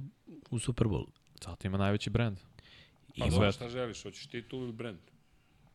u 0.50 0.60
Superbowlu. 0.60 1.08
Zato 1.42 1.68
ima 1.68 1.78
najveći 1.78 2.10
brend. 2.10 2.38
Pa 3.10 3.26
Ima 3.26 3.28
dobro, 3.28 3.52
sve. 3.52 3.52
šta 3.52 3.70
želiš, 3.70 4.04
hoćeš 4.04 4.28
ti 4.28 4.42
tu 4.42 4.58
ili 4.58 4.72
brand? 4.72 4.98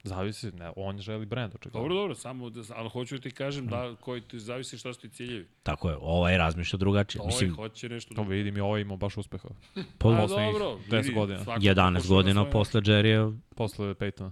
Zavisi, 0.05 0.53
ne, 0.53 0.71
on 0.77 0.99
želi 0.99 1.27
brend, 1.27 1.55
očekavno. 1.55 1.81
Dobro, 1.81 1.95
dobro, 1.95 2.15
samo 2.15 2.51
da, 2.51 2.63
ali 2.71 2.89
hoću 2.89 3.15
da 3.15 3.21
ti 3.21 3.31
kažem 3.31 3.67
da 3.67 3.97
koji 4.01 4.21
ti 4.21 4.39
zavisi 4.39 4.79
šta 4.79 4.93
su 4.95 5.01
ti 5.01 5.09
ciljevi. 5.09 5.47
Tako 5.63 5.91
je, 5.91 5.97
ovaj 6.01 6.39
razmišlja 6.39 6.77
drugačije. 6.77 7.21
Ovaj 7.23 7.33
Mislim, 7.33 7.55
hoće 7.55 7.89
nešto 7.89 8.15
To 8.15 8.23
vidim 8.23 8.57
i 8.57 8.61
ovo 8.61 8.79
imao 8.79 8.97
baš 8.97 9.17
uspeha. 9.17 9.49
po, 9.99 10.11
A 10.11 10.17
poslednjih 10.17 10.53
dobro, 10.53 10.79
10 10.91 10.97
vidi, 10.97 11.15
godina. 11.15 11.45
svako 11.45 11.61
11 11.61 11.95
pokušava 11.95 12.15
godina 12.17 12.51
posle 12.51 12.81
Jerry 12.81 13.39
Posle 13.57 13.95
Peytona. 13.95 14.31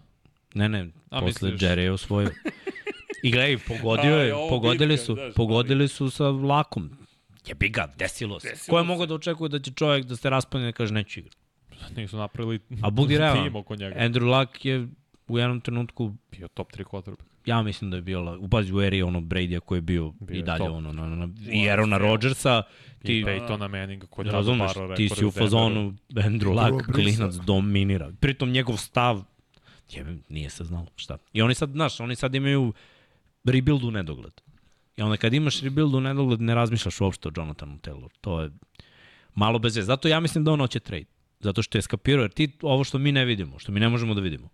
ne 0.54 0.68
ne, 0.68 0.80
A, 1.10 1.20
posle 1.20 1.26
misliš? 1.26 1.60
Jerry 1.60 1.78
je 1.78 1.92
osvojio. 1.92 2.30
I 3.22 3.30
gledaj, 3.30 3.58
pogodio 3.58 4.16
je, 4.16 4.34
ovo 4.34 4.48
pogodili 4.48 4.94
bitka, 4.94 5.04
su, 5.04 5.16
pogodili 5.36 5.88
su 5.88 6.10
sa 6.10 6.28
vlakom. 6.28 6.90
Jebi 7.46 7.68
ga, 7.68 7.92
desilo 7.98 8.40
se. 8.40 8.48
Desilo 8.48 8.72
Ko 8.74 8.78
je 8.78 8.84
mogao 8.84 9.06
da 9.06 9.14
očekuje 9.14 9.48
da 9.48 9.58
će 9.58 9.70
čovjek 9.70 10.06
da 10.06 10.16
se 10.16 10.30
raspadne 10.30 10.68
i 10.68 10.72
da 10.72 10.76
kaže 10.76 10.94
neću 10.94 11.20
igrati? 11.20 11.36
Nisu 11.96 12.16
napravili 12.16 12.60
A 12.82 12.90
budi 12.90 13.18
realan, 13.18 13.44
tim 13.44 13.56
oko 13.56 13.76
njega. 13.76 13.96
Andrew 14.00 14.38
Luck 14.38 14.64
je 14.64 14.88
u 15.28 15.38
jednom 15.38 15.60
trenutku, 15.60 16.14
Bio 16.30 16.48
top 16.48 16.72
3 16.72 16.84
quarterback. 16.84 17.24
ja 17.46 17.62
mislim 17.62 17.90
da 17.90 17.96
je 17.96 18.02
bila, 18.02 18.38
upazi 18.38 18.72
u 18.72 18.80
eri 18.82 19.02
ono 19.02 19.20
Brady-a 19.20 19.60
koji 19.60 19.78
je 19.78 19.82
bio, 19.82 20.12
Bio 20.20 20.34
i 20.34 20.38
je 20.38 20.42
dalje 20.42 20.58
top. 20.58 20.76
ono, 20.76 20.92
na, 20.92 21.08
na, 21.08 21.26
na, 21.26 21.28
i 21.50 21.70
Aarona 21.70 21.98
Rodgersa, 21.98 22.62
I 23.02 23.06
ti, 23.06 23.24
Peytona 23.26 23.68
Manninga 23.68 24.06
koji 24.06 24.26
je 24.26 24.32
razumeš, 24.32 24.70
ti 24.96 25.08
si 25.08 25.24
u 25.24 25.30
fazonu 25.30 25.94
Andrew 26.10 26.72
Luck, 26.72 26.92
klinac 26.94 27.34
dominira. 27.34 28.12
Pritom 28.20 28.50
njegov 28.50 28.76
stav, 28.76 29.22
jebe, 29.90 30.16
nije 30.28 30.50
se 30.50 30.64
znalo 30.64 30.86
šta. 30.96 31.18
I 31.32 31.42
oni 31.42 31.54
sad, 31.54 31.70
znaš, 31.70 32.00
oni 32.00 32.16
sad 32.16 32.34
imaju 32.34 32.72
rebuild 33.44 33.84
u 33.84 33.90
nedogled. 33.90 34.32
I 34.96 35.02
onda 35.02 35.16
kad 35.16 35.34
imaš 35.34 35.60
rebuild 35.60 35.94
u 35.94 36.00
nedogled, 36.00 36.40
ne 36.40 36.54
razmišljaš 36.54 37.00
uopšte 37.00 37.28
o 37.28 37.32
Jonathanu 37.36 37.78
Tayloru. 37.78 38.16
To 38.20 38.40
je 38.40 38.50
malo 39.34 39.58
bez 39.58 39.76
veze. 39.76 39.86
Zato 39.86 40.08
ja 40.08 40.20
mislim 40.20 40.44
da 40.44 40.52
on 40.52 40.60
hoće 40.60 40.80
trade. 40.80 41.04
Zato 41.40 41.62
što 41.62 41.78
je 41.78 41.82
skapirao, 41.82 42.22
jer 42.22 42.30
ti 42.30 42.52
ovo 42.62 42.84
što 42.84 42.98
mi 42.98 43.12
ne 43.12 43.24
vidimo, 43.24 43.58
što 43.58 43.72
mi 43.72 43.80
ne 43.80 43.88
možemo 43.88 44.14
da 44.14 44.20
vidimo, 44.20 44.48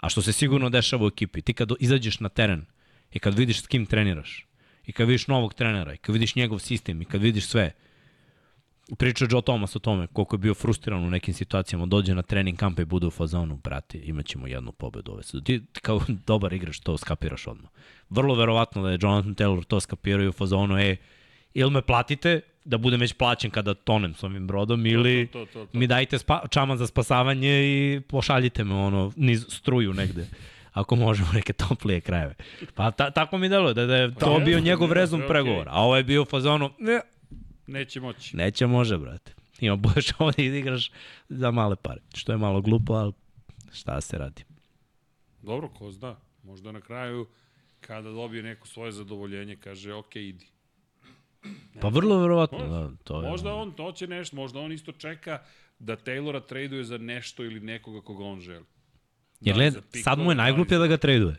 a 0.00 0.08
što 0.08 0.22
se 0.22 0.32
sigurno 0.32 0.70
dešava 0.70 1.04
u 1.04 1.08
ekipi, 1.08 1.42
ti 1.42 1.54
kad 1.54 1.72
izađeš 1.80 2.20
na 2.20 2.28
teren 2.28 2.64
i 3.12 3.18
kad 3.18 3.38
vidiš 3.38 3.62
s 3.62 3.66
kim 3.66 3.86
treniraš, 3.86 4.46
i 4.86 4.92
kad 4.92 5.08
vidiš 5.08 5.26
novog 5.26 5.54
trenera, 5.54 5.94
i 5.94 5.96
kad 5.96 6.12
vidiš 6.12 6.34
njegov 6.34 6.58
sistem, 6.58 7.02
i 7.02 7.04
kad 7.04 7.22
vidiš 7.22 7.46
sve, 7.46 7.72
priča 8.96 9.26
Joe 9.30 9.42
Thomas 9.42 9.76
o 9.76 9.78
tome 9.78 10.06
koliko 10.06 10.34
je 10.34 10.38
bio 10.38 10.54
frustriran 10.54 11.04
u 11.04 11.10
nekim 11.10 11.34
situacijama, 11.34 11.86
dođe 11.86 12.14
na 12.14 12.22
trening 12.22 12.58
kamp 12.58 12.78
i 12.78 12.84
bude 12.84 13.06
u 13.06 13.10
fazonu, 13.10 13.56
brate, 13.56 13.98
imaćemo 14.04 14.46
jednu 14.46 14.72
pobedu 14.72 15.12
ove 15.12 15.22
sezone. 15.22 15.44
Ti 15.44 15.62
kao 15.82 16.00
dobar 16.26 16.52
igrač 16.52 16.78
to 16.78 16.98
skapiraš 16.98 17.46
odmah. 17.46 17.70
Vrlo 18.10 18.34
verovatno 18.34 18.82
da 18.82 18.90
je 18.90 18.98
Jonathan 19.02 19.34
Taylor 19.34 19.64
to 19.64 19.80
skapirao 19.80 20.24
i 20.24 20.28
u 20.28 20.32
fazonu, 20.32 20.78
e, 20.78 20.96
ili 21.54 21.70
me 21.70 21.82
platite 21.82 22.40
da 22.64 22.78
budem 22.78 23.00
već 23.00 23.12
plaćen 23.12 23.50
kada 23.50 23.74
tonem 23.74 24.14
s 24.14 24.24
ovim 24.24 24.46
brodom 24.46 24.86
ili 24.86 25.26
To, 25.26 25.46
to, 25.46 25.52
to, 25.52 25.66
to. 25.66 25.78
mi 25.78 25.86
dajte 25.86 26.18
spa, 26.18 26.42
čaman 26.50 26.78
za 26.78 26.86
spasavanje 26.86 27.50
i 27.50 28.00
pošaljite 28.00 28.64
me 28.64 28.74
ono 28.74 29.12
niz 29.16 29.46
struju 29.48 29.92
negde 29.92 30.26
ako 30.72 30.96
možemo 30.96 31.28
neke 31.34 31.52
toplije 31.52 32.00
krajeve. 32.00 32.34
Pa 32.74 32.90
ta, 32.90 33.10
tako 33.10 33.38
mi 33.38 33.48
deluje 33.48 33.74
da, 33.74 33.86
da 33.86 33.96
je 33.96 34.14
to 34.14 34.30
jeste, 34.30 34.44
bio 34.44 34.60
njegov 34.60 34.92
rezum 34.92 35.20
sve 35.20 35.28
pregovora. 35.28 35.70
A 35.70 35.82
ovo 35.82 35.96
je 35.96 36.04
bio 36.04 36.24
fazonu, 36.24 36.70
ne, 36.78 37.00
Neće 37.70 38.00
moći. 38.00 38.36
neće 38.36 38.66
može, 38.66 38.98
brate. 38.98 39.32
Ima 39.60 39.76
budeš 39.76 40.06
ovdje 40.18 40.46
i 40.46 40.50
da 40.50 40.56
igraš 40.56 40.90
za 41.28 41.50
male 41.50 41.76
pare. 41.76 42.00
Što 42.14 42.32
je 42.32 42.38
malo 42.38 42.60
glupo, 42.60 42.92
ali 42.92 43.12
šta 43.72 44.00
se 44.00 44.18
radi. 44.18 44.44
Dobro, 45.42 45.68
ko 45.68 45.90
zna. 45.90 46.16
Možda 46.42 46.72
na 46.72 46.80
kraju, 46.80 47.26
kada 47.80 48.10
dobije 48.10 48.42
neko 48.42 48.66
svoje 48.66 48.92
zadovoljenje, 48.92 49.56
kaže, 49.56 49.94
ok, 49.94 50.16
idi. 50.16 50.46
Pa 51.80 51.88
vrlo 51.88 52.18
verovatno, 52.18 52.58
da, 52.58 52.90
to 53.04 53.22
je. 53.22 53.28
Možda 53.30 53.54
on 53.54 53.72
hoće 53.72 54.06
nešto, 54.06 54.36
možda 54.36 54.60
on 54.60 54.72
isto 54.72 54.92
čeka 54.92 55.38
da 55.78 55.96
Taylora 55.96 56.46
traduje 56.46 56.84
za 56.84 56.98
nešto 56.98 57.44
ili 57.44 57.60
nekoga 57.60 58.00
koga 58.00 58.24
on 58.24 58.40
želi. 58.40 58.64
Jer 59.40 59.56
Da 59.56 59.62
li 59.62 59.70
gled, 59.70 60.02
sad 60.02 60.18
mu 60.18 60.24
je 60.24 60.34
da 60.34 60.42
najgluplje 60.42 60.76
za- 60.76 60.80
da 60.80 60.86
ga 60.86 60.96
traduje. 60.96 61.36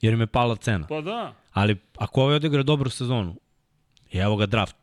Jer 0.00 0.14
im 0.14 0.20
je 0.20 0.26
pala 0.26 0.56
cena. 0.56 0.86
Pa 0.86 1.00
da, 1.00 1.34
Ali 1.52 1.76
ako 1.96 2.22
ovaj 2.22 2.36
odigra 2.36 2.62
dobru 2.62 2.90
sezonu, 2.90 3.36
i 4.12 4.18
evo 4.18 4.36
ga 4.36 4.46
draft, 4.46 4.76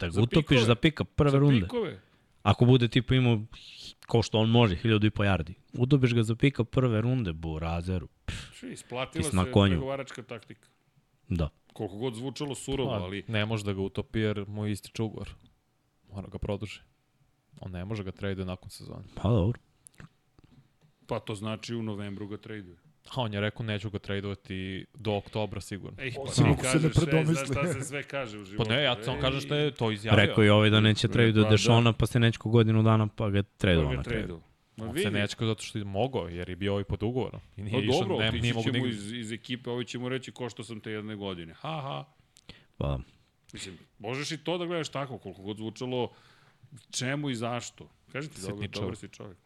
da 0.00 0.06
ga 0.06 0.10
Za 0.10 0.22
utopiš 0.22 0.46
pikove. 0.48 0.60
za 0.60 0.74
pika 0.74 1.04
prve 1.04 1.30
za 1.30 1.38
runde. 1.38 1.60
pikove. 1.60 2.00
Ako 2.42 2.64
bude 2.64 2.88
tipa 2.88 3.14
imao, 3.14 3.40
kao 4.00 4.22
što 4.22 4.38
on 4.38 4.50
može, 4.50 4.76
hiljadu 4.76 5.06
i 5.06 5.10
po 5.10 5.24
jardi. 5.24 5.54
Utopiš 5.72 6.14
ga 6.14 6.22
za 6.22 6.34
pika 6.36 6.64
prve 6.64 7.00
runde, 7.00 7.32
bu 7.32 7.58
razeru. 7.58 8.08
Či, 8.60 8.66
isplatila 8.68 9.24
se 9.24 9.36
pregovaračka 9.52 10.22
taktika. 10.22 10.68
Da. 11.28 11.48
Koliko 11.72 11.96
god 11.96 12.14
zvučalo 12.14 12.54
surovo, 12.54 12.90
Pa, 12.90 12.96
ali 12.96 13.24
ne 13.28 13.46
može 13.46 13.64
da 13.64 13.72
ga 13.72 13.80
utopi 13.80 14.18
jer 14.20 14.44
mu 14.48 14.66
ističe 14.66 15.02
ugovor. 15.02 15.30
Mora 16.12 16.28
ga 16.28 16.38
produži. 16.38 16.80
On 17.60 17.70
ne 17.70 17.84
može 17.84 18.04
ga 18.04 18.12
traduje 18.12 18.44
nakon 18.44 18.70
sezone. 18.70 19.04
Pa 19.14 19.28
dobro. 19.28 19.60
pa 21.06 21.20
to 21.20 21.34
znači 21.34 21.74
u 21.74 21.82
novembru 21.82 22.26
ga 22.28 22.36
traduje. 22.36 22.76
A 23.10 23.20
on 23.20 23.34
je 23.34 23.40
rekao 23.40 23.66
neću 23.66 23.90
ga 23.90 23.98
tradovati 23.98 24.86
do 24.94 25.14
oktobra 25.16 25.60
sigurno. 25.60 26.02
Ej, 26.02 26.12
pa 26.14 26.20
Osim 26.20 26.44
ti 26.44 26.50
ako 26.52 26.62
se 26.62 26.74
ne 26.74 26.80
sve, 26.80 27.04
predomisli. 27.04 27.46
znaš 27.46 27.48
šta 27.48 27.72
se 27.72 27.80
sve 27.84 28.02
kaže 28.02 28.38
u 28.38 28.44
životu. 28.44 28.68
Pa 28.68 28.74
ne, 28.74 28.82
ja 28.82 28.96
samo 29.04 29.16
Ej, 29.16 29.20
kažem 29.22 29.40
što 29.40 29.54
je 29.54 29.70
to 29.70 29.90
izjavio. 29.90 30.26
Rekao 30.26 30.44
je 30.44 30.52
ovaj 30.52 30.70
da 30.70 30.80
neće 30.80 31.08
trade 31.08 31.32
Pa 31.32 31.34
do 31.34 31.42
da. 31.42 31.48
Dešona, 31.50 31.92
pa 31.92 32.06
se 32.06 32.20
neće 32.20 32.38
ko 32.38 32.48
godinu 32.50 32.82
dana, 32.82 33.06
pa 33.16 33.30
ga 33.30 33.42
Pa 33.42 33.48
tradovao 33.58 33.90
ga 33.90 33.96
na 33.96 34.02
traduje. 34.02 34.40
Ma 34.76 34.84
On 34.84 34.90
vidi. 34.90 35.02
se 35.02 35.10
neće 35.10 35.36
zato 35.40 35.62
što 35.62 35.78
je 35.78 35.84
mogao, 35.84 36.28
jer 36.28 36.48
je 36.48 36.56
bio 36.56 36.72
ovaj 36.72 36.84
pod 36.84 37.02
ugovorom. 37.02 37.40
I 37.56 37.62
nije 37.62 37.72
Pa 37.72 37.84
išao, 37.84 38.00
dobro, 38.00 38.18
ne, 38.18 38.28
otići 38.28 38.42
nije 38.42 38.54
mogu 38.54 38.70
nigde. 38.72 38.88
iz, 38.88 39.12
iz 39.12 39.32
ekipe, 39.32 39.70
ovi 39.70 39.84
će 39.84 39.98
mu 39.98 40.08
reći 40.08 40.32
ko 40.32 40.48
što 40.50 40.64
sam 40.64 40.80
te 40.80 40.90
jedne 40.90 41.16
godine. 41.16 41.54
Ha, 41.54 41.80
ha. 41.82 42.04
Pa, 42.76 42.98
Mislim, 43.52 43.78
možeš 43.98 44.32
i 44.32 44.38
to 44.38 44.58
da 44.58 44.66
gledaš 44.66 44.88
tako, 44.88 45.18
koliko 45.18 45.42
god 45.42 45.56
zvučalo, 45.56 46.10
čemu 46.90 47.30
i 47.30 47.34
zašto. 47.34 47.88
Kažem 48.12 48.30
ti, 48.30 48.40
dobro, 48.40 48.68
dobar 48.68 48.96
si 48.96 49.08
čovjek. 49.08 49.38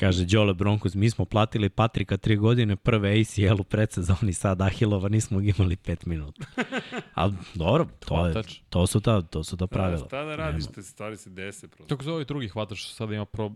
Kaže 0.00 0.24
Đole 0.24 0.54
Broncos, 0.54 0.94
mi 0.94 1.10
smo 1.10 1.24
platili 1.24 1.68
Patrika 1.68 2.16
tri 2.16 2.36
godine, 2.36 2.76
prve 2.76 3.20
ACL 3.20 3.60
u 3.60 3.64
predsezoni, 3.64 4.32
sad 4.32 4.62
Ahilova 4.62 5.08
nismo 5.08 5.40
imali 5.40 5.76
pet 5.76 6.06
minuta. 6.06 6.46
Ali 7.14 7.34
dobro, 7.54 7.86
to, 7.98 8.26
je, 8.26 8.34
to, 8.68 8.86
su 8.86 9.00
ta, 9.00 9.22
to 9.22 9.44
su 9.44 9.56
ta 9.56 9.66
pravila. 9.66 10.00
Da, 10.00 10.06
šta 10.06 10.24
da 10.24 10.36
radiš, 10.36 10.66
te 10.74 10.82
stvari 10.82 11.16
se 11.16 11.30
dese 11.30 11.68
prosto. 11.68 11.94
Tako 11.94 12.04
za 12.04 12.12
ovaj 12.12 12.24
drugi 12.24 12.48
hvatač 12.48 12.78
što 12.78 12.94
sada 12.94 13.14
ima 13.14 13.24
pro, 13.24 13.46
uh, 13.46 13.52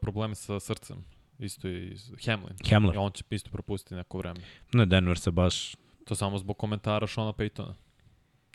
probleme 0.00 0.34
sa 0.34 0.60
srcem. 0.60 1.04
Isto 1.38 1.68
i 1.68 1.96
Hamlin. 2.26 2.56
Hamler. 2.70 2.94
I 2.94 2.98
on 2.98 3.12
će 3.12 3.24
isto 3.30 3.50
propustiti 3.50 3.94
neko 3.94 4.18
vreme. 4.18 4.40
Ne, 4.72 4.86
Denver 4.86 5.18
se 5.18 5.30
baš 5.30 5.74
To 6.06 6.14
samo 6.14 6.38
zbog 6.38 6.58
komentara 6.58 7.06
Shona 7.06 7.32
Paytona. 7.32 7.74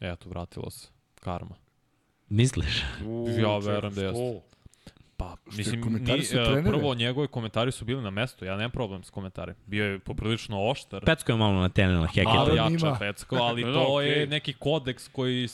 Eto, 0.01 0.29
vratilo 0.29 0.69
se. 0.69 0.87
Karma. 1.19 1.55
misliš. 2.29 2.83
U, 3.05 3.27
Ja 3.29 3.57
verujem 3.57 3.93
da 3.93 4.01
jeste. 4.01 4.41
Pa, 5.21 5.35
mislim, 5.57 5.81
komentari 5.81 6.19
ni, 6.19 6.25
su 6.25 6.37
uh, 6.37 6.43
trenere? 6.43 6.69
prvo 6.69 6.95
njegovi 6.95 7.27
komentari 7.27 7.71
su 7.71 7.85
bili 7.85 8.01
na 8.01 8.09
mestu, 8.09 8.45
ja 8.45 8.55
nemam 8.55 8.71
problem 8.71 9.03
s 9.03 9.09
komentarima. 9.09 9.57
Bio 9.65 9.85
je 9.85 9.99
poprilično 9.99 10.69
oštar, 10.69 11.05
Pecko 11.05 11.31
je 11.31 11.37
malo 11.37 11.61
na 11.61 11.69
tenela 11.69 11.95
malo 11.95 12.07
Heketa. 12.07 12.33
Naravno 12.33 12.75
jača 12.75 12.95
pecko, 12.99 13.35
ali 13.35 13.63
Da, 13.65 13.73
to 13.73 13.95
okej. 13.95 14.09
je 14.09 14.27
neki 14.27 14.53
kodeks 14.53 15.07
koji 15.07 15.47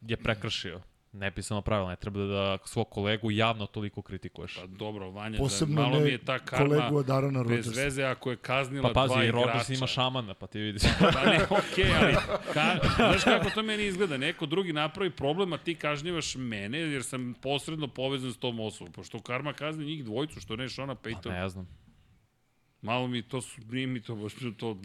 je 0.00 0.16
prekršio. 0.16 0.80
Nepisano 1.12 1.62
pravilo, 1.62 1.88
ne 1.88 1.96
treba 1.96 2.20
da 2.20 2.58
svog 2.64 2.90
kolegu 2.90 3.30
javno 3.30 3.66
toliko 3.66 4.02
kritikuješ. 4.02 4.54
Pa 4.60 4.66
dobro, 4.66 5.10
Vanja, 5.10 5.38
Posebno 5.38 5.82
da, 5.82 5.88
malo 5.88 6.00
mi 6.00 6.10
je 6.10 6.18
ta 6.24 6.38
karma 6.38 6.68
kolegu 6.68 6.96
od 6.96 7.10
Arona 7.10 7.44
bez 7.44 7.76
veze 7.76 8.02
ako 8.02 8.30
je 8.30 8.36
kaznila 8.36 8.88
Pa 8.88 8.94
pazi, 8.94 9.14
dva 9.14 9.24
igrača. 9.24 9.46
Rodgers 9.46 9.68
ima 9.68 9.86
šamana, 9.86 10.34
pa 10.34 10.46
ti 10.46 10.58
vidi. 10.58 10.78
Pa 10.98 11.30
ne, 11.30 11.40
okej, 11.50 11.84
okay, 11.84 12.02
ali 12.02 12.14
ka, 12.52 12.76
znaš 12.96 13.24
kako 13.24 13.50
to 13.50 13.62
meni 13.62 13.86
izgleda? 13.86 14.16
Neko 14.16 14.46
drugi 14.46 14.72
napravi 14.72 15.10
problem, 15.10 15.52
a 15.52 15.58
ti 15.58 15.74
kažnjivaš 15.74 16.34
mene, 16.34 16.78
jer 16.78 17.04
sam 17.04 17.34
posredno 17.42 17.88
povezan 17.88 18.32
s 18.32 18.38
tom 18.38 18.60
osobom. 18.60 18.92
Pošto 18.92 19.20
karma 19.20 19.52
kazni 19.52 19.84
njih 19.84 20.04
dvojicu, 20.04 20.40
što 20.40 20.56
ne 20.56 20.68
Šona 20.68 20.94
Pa 20.94 21.10
Payton. 21.10 21.32
ne 21.32 21.48
znam. 21.48 21.68
Malo 22.82 23.06
mi 23.06 23.22
to, 23.22 23.40
su, 23.40 23.60
nije 23.70 23.86
mi 23.86 24.00
to 24.00 24.14
baš 24.14 24.32
to... 24.58 24.76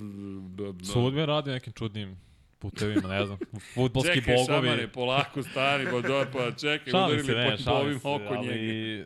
Sud 0.93 1.13
me 1.13 1.25
radi 1.25 1.51
nekim 1.51 1.73
čudnim 1.73 2.26
putevima, 2.59 3.07
ne 3.07 3.25
znam. 3.25 3.37
Futbolski 3.73 4.13
Čekaj, 4.13 4.35
bogovi. 4.35 4.67
šamane, 4.67 4.87
polako 4.87 5.43
stani, 5.43 5.85
pa 5.85 6.07
do, 6.07 6.25
pa 6.33 6.51
čekaj, 6.51 6.91
Šalim 6.91 7.19
udarili 7.19 7.25
se, 7.25 7.33
ne, 7.33 7.57
po 7.65 7.71
ovim 7.71 7.99
se, 7.99 8.07
oko 8.07 8.35
njega. 8.35 8.53
ali... 8.53 9.05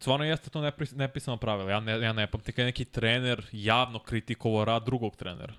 Stvarno 0.00 0.24
jeste 0.24 0.50
to 0.50 0.72
nepisano 0.92 1.36
pravilo. 1.36 1.70
Ja 1.70 1.80
ne, 1.80 2.00
ja 2.00 2.12
ne 2.12 2.26
pamtim 2.26 2.54
kada 2.54 2.62
je 2.62 2.66
neki 2.66 2.84
trener 2.84 3.46
javno 3.52 3.98
kritikovao 3.98 4.64
rad 4.64 4.84
drugog 4.84 5.16
trenera. 5.16 5.54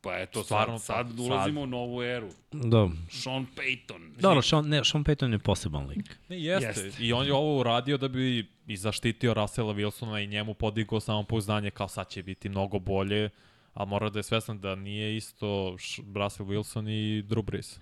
Pa 0.00 0.18
eto, 0.18 0.42
Stvarno, 0.42 0.78
sad, 0.78 1.06
sad 1.08 1.20
ulazimo 1.20 1.60
u 1.60 1.66
novu 1.66 2.02
eru. 2.02 2.28
Da. 2.52 2.88
Sean 3.10 3.46
Payton. 3.56 4.20
Dobro, 4.20 4.42
Sean, 4.42 4.68
ne, 4.68 4.84
Sean 4.84 5.04
Payton 5.04 5.32
je 5.32 5.38
poseban 5.38 5.86
lik. 5.86 6.18
Ne, 6.28 6.42
jeste. 6.42 6.84
Jeste. 6.84 7.04
I 7.04 7.12
on 7.12 7.26
je 7.26 7.32
ovo 7.32 7.58
uradio 7.60 7.96
da 7.96 8.08
bi 8.08 8.46
i 8.66 8.76
zaštitio 8.76 9.34
Russella 9.34 9.74
Wilsona 9.74 10.24
i 10.24 10.26
njemu 10.26 10.54
podigao 10.54 11.00
samopouzdanje 11.00 11.70
kao 11.70 11.88
sad 11.88 12.08
će 12.08 12.22
biti 12.22 12.48
mnogo 12.48 12.78
bolje, 12.78 13.30
a 13.78 13.84
mora 13.84 14.10
da 14.10 14.18
je 14.18 14.22
svestan 14.22 14.60
da 14.60 14.74
nije 14.74 15.16
isto 15.16 15.76
Russell 16.14 16.48
Wilson 16.48 16.90
i 16.90 17.22
Drew 17.22 17.42
Brees. 17.42 17.80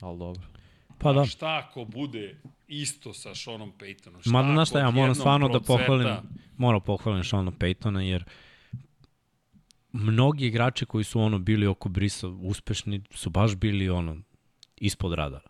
Ali 0.00 0.18
dobro. 0.18 0.42
Pa 0.98 1.12
da. 1.12 1.20
A 1.20 1.24
šta 1.24 1.64
ako 1.64 1.84
bude 1.84 2.40
isto 2.68 3.14
sa 3.14 3.34
Seanom 3.34 3.72
Paytonom? 3.78 4.20
Šta 4.20 4.30
Mada, 4.30 4.52
znaš 4.52 4.68
ako 4.68 4.70
šta, 4.70 4.78
ja 4.78 4.90
moram 4.90 5.14
stvarno 5.14 5.48
da 5.48 5.60
procveta? 5.60 5.86
pohvalim, 5.86 6.16
moram 6.56 6.80
pohvalim 6.80 7.24
Seana 7.24 7.50
Paytona, 7.50 7.98
jer 7.98 8.24
mnogi 9.92 10.46
igrači 10.46 10.86
koji 10.86 11.04
su 11.04 11.20
ono 11.20 11.38
bili 11.38 11.66
oko 11.66 11.88
Brisa 11.88 12.28
uspešni 12.28 13.02
su 13.10 13.30
baš 13.30 13.56
bili 13.56 13.90
ono 13.90 14.16
ispod 14.76 15.12
radara. 15.12 15.48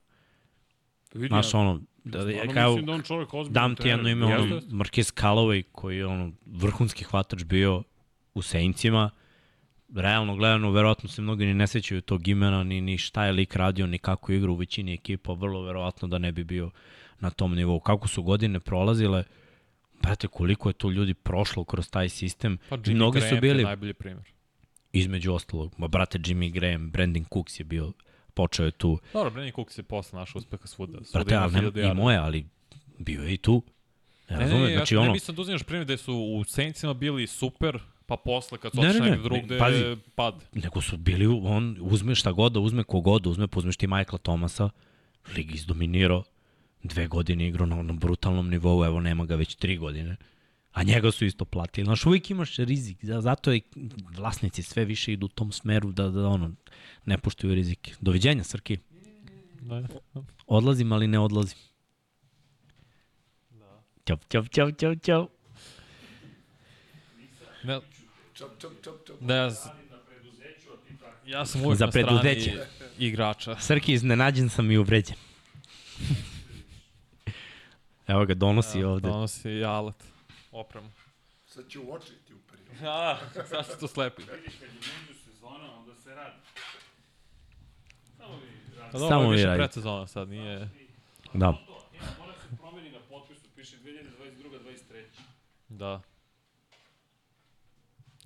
Vidi, 1.15 1.29
Znaš, 1.29 1.55
ja 1.55 1.61
ono, 1.61 1.81
da, 2.05 2.31
ja, 2.31 2.49
kao, 2.55 2.77
da 2.81 2.93
on 3.33 3.53
dam 3.53 3.77
ti 3.77 3.89
jedno 3.89 4.09
ime, 4.09 4.27
ono. 4.27 4.61
Marquez 4.61 5.23
Callaway, 5.23 5.63
koji 5.73 5.97
je 5.97 6.07
ono, 6.07 6.33
vrhunski 6.47 7.05
hvatač 7.05 7.45
bio 7.45 7.83
u 8.35 8.43
Sejncima, 8.43 9.11
realno 9.95 10.37
gledano, 10.37 10.71
verovatno 10.71 11.09
se 11.09 11.23
mnogi 11.23 11.47
ni 11.47 11.55
ne 11.55 11.67
sećaju 11.67 12.01
tog 12.01 12.29
imena, 12.29 12.65
ni, 12.65 12.81
ni 12.81 12.99
šta 12.99 13.25
je 13.25 13.33
lik 13.33 13.57
radio, 13.57 13.87
ni 13.87 13.99
kako 13.99 14.33
igra 14.33 14.51
u 14.51 14.55
većini 14.55 14.95
ekipa, 14.95 15.33
vrlo 15.33 15.63
verovatno 15.63 16.09
da 16.09 16.19
ne 16.19 16.33
bi 16.33 16.45
bio 16.45 16.71
na 17.21 17.31
tom 17.31 17.55
nivou. 17.55 17.81
Kako 17.81 18.09
su 18.09 18.23
godine 18.23 18.61
prolazile, 18.61 19.25
brate, 20.03 20.29
koliko 20.29 20.69
je 20.69 20.73
to 20.73 20.91
ljudi 20.91 21.15
prošlo 21.15 21.65
kroz 21.65 21.91
taj 21.91 22.09
sistem. 22.09 22.59
Pa 22.69 22.77
Jimmy 22.77 22.95
mnogi 22.95 23.19
Graham 23.19 23.37
su 23.37 23.41
bili, 23.41 23.59
je 23.59 23.65
najbolji 23.65 23.95
primjer. 23.95 24.25
između 24.93 25.33
ostalog, 25.33 25.75
ma 25.79 25.89
brate, 25.89 26.19
Jimmy 26.19 26.53
Graham, 26.53 26.91
Brandon 26.91 27.25
Cooks 27.33 27.61
je 27.61 27.65
bio, 27.65 27.93
počeo 28.35 28.67
je 28.67 28.73
tu. 28.73 28.99
Dobro, 29.13 29.31
Brandon 29.31 29.53
Cooks 29.55 29.79
je 29.79 29.83
posle 29.83 30.19
našao 30.19 30.39
uspeha 30.39 30.67
svuda. 30.67 31.05
svuda 31.05 31.25
Brate, 31.25 31.35
ali 31.35 31.73
ne, 31.73 31.91
i 31.91 31.95
moje, 31.95 32.17
ali 32.19 32.47
bio 32.99 33.23
je 33.23 33.35
i 33.35 33.37
tu. 33.37 33.63
Ne, 34.31 34.37
ne, 34.37 34.73
ja 34.73 34.77
znači, 34.77 34.95
ne 34.95 35.01
ono, 35.01 35.13
mislim 35.13 35.35
da 35.35 35.43
uzimeš 35.43 35.63
primjer 35.63 35.87
da 35.87 35.97
su 35.97 36.15
u 36.15 36.45
Saintsima 36.45 36.95
bili 36.95 37.27
super, 37.27 37.79
pa 38.09 38.17
posle 38.17 38.59
kad 38.59 38.73
su 38.73 38.79
Ne, 38.79 38.85
ne, 38.85 38.91
otišli 38.91 39.11
ne, 39.11 39.17
drugde, 39.17 39.59
pazi. 39.59 39.97
pad. 40.15 40.45
nego 40.53 40.81
su 40.81 40.97
bili, 40.97 41.27
on 41.27 41.77
uzme 41.81 42.15
šta 42.15 42.33
god 42.33 42.53
da 42.53 42.61
uzme, 42.61 42.85
kogod 42.85 43.23
da 43.23 43.31
uzme, 43.31 43.47
pa 43.47 43.59
uzmeš 43.59 43.77
ti 43.77 43.87
Michaela 43.87 44.19
Thomasa, 44.19 44.71
lig 45.37 45.55
izdominirao, 45.55 46.25
dve 46.83 47.07
godine 47.07 47.49
igrao 47.49 47.67
na 47.67 47.79
onom 47.79 47.99
brutalnom 47.99 48.49
nivou, 48.49 48.85
evo 48.85 49.01
nema 49.01 49.27
ga 49.27 49.37
već 49.37 49.55
tri 49.55 49.77
godine, 49.77 50.17
a 50.73 50.83
njega 50.83 51.11
su 51.11 51.25
isto 51.25 51.45
platili. 51.45 51.85
Znaš, 51.85 52.07
uvijek 52.07 52.31
imaš 52.31 52.57
rizik, 52.57 53.05
za- 53.05 53.21
zato 53.21 53.53
i 53.55 53.63
vlasnici 54.17 54.63
sve 54.63 54.85
više 54.85 55.13
idu 55.13 55.27
u 55.27 55.31
tom 55.31 55.53
smeru 55.53 55.93
da, 55.93 56.09
da 56.09 56.29
ono, 56.29 56.53
ne 57.05 57.19
puštaju 57.19 57.55
rizike. 57.55 57.93
Doviđenja, 58.01 58.45
Srki. 58.45 58.79
Ne. 59.63 59.85
Odlazim, 60.47 60.93
ali 60.93 61.07
ne 61.07 61.19
odlazim. 61.19 61.59
Ćao, 64.07 64.17
ćao, 64.29 64.45
ćao, 64.47 64.71
ćao, 64.73 64.95
ćao. 64.97 65.29
Ne, 67.65 67.81
Čap, 68.39 68.49
čap, 68.59 68.71
čap, 68.83 68.95
čap. 69.07 69.17
ne, 69.21 69.35
ja, 69.35 69.51
ja 71.27 71.47
sam 71.47 71.61
uvijek 71.65 71.79
Za 71.79 71.87
na 71.87 71.93
strani 71.93 72.07
preduzeće. 72.21 72.67
igrača. 72.99 73.57
Srki, 73.61 73.93
iznenađen 73.93 74.49
sam 74.49 74.71
i 74.71 74.79
uvređen. 74.79 75.17
Evo 78.07 78.25
ga, 78.27 78.35
donosi 78.35 78.83
ovde. 78.85 79.09
Donosi 79.09 79.51
jalet, 79.51 80.05
opremu. 80.53 80.91
Sad 81.47 81.69
će 81.69 81.79
u 81.79 81.93
oči 81.93 82.13
ti 82.27 82.35
uperi. 82.35 82.63
A, 82.87 83.19
sad 83.51 83.67
se 83.67 83.79
to 83.79 83.89
slepi. 83.89 84.23
Vidiš, 84.23 84.55
kad 84.61 84.69
je 84.69 84.75
među 85.09 85.21
sezona, 85.25 85.79
onda 85.79 85.95
se 85.95 86.15
radi. 86.15 86.37
Samo 88.17 88.37
vi 88.37 88.77
radi. 88.77 88.93
Pa 88.93 88.99
Samo 88.99 89.09
Samo 89.09 89.31
vi 89.31 89.37
više 89.37 89.47
radite. 89.47 89.59
predsezona 89.65 90.07
sad, 90.07 90.29
nije... 90.29 90.69
Da. 91.35 91.47
Ja, 91.47 91.53
mora 92.19 92.33
se 92.33 92.57
promeni 92.57 92.91
na 92.91 92.99
potpisu, 93.09 93.43
piše 93.57 93.77
2022-2023. 93.77 95.05
Da. 95.69 96.01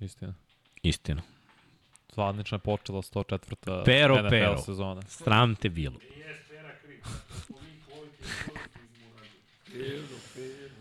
Istina. 0.03 0.33
Istina. 0.83 1.21
Zvanično 2.13 2.55
je 2.55 2.59
počela 2.59 3.01
104. 3.01 3.83
Pero, 3.85 4.15
NFL 4.15 4.29
pero. 4.29 4.57
sezona. 4.57 5.01
Sram 5.01 5.55
te 5.55 5.69
bilo. 5.69 5.95
Uradili. 5.95 6.23
Pero, 9.73 10.07
pero. 10.35 10.73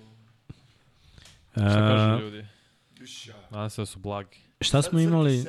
Šta 1.71 1.81
kažu 1.81 2.25
ljudi? 2.25 2.47
Nadam 3.51 3.71
se 3.71 3.83
da 3.83 3.87
su 3.87 3.99
blagi. 3.99 4.37
šta 4.61 4.83
smo 4.83 5.01
imali? 5.01 5.45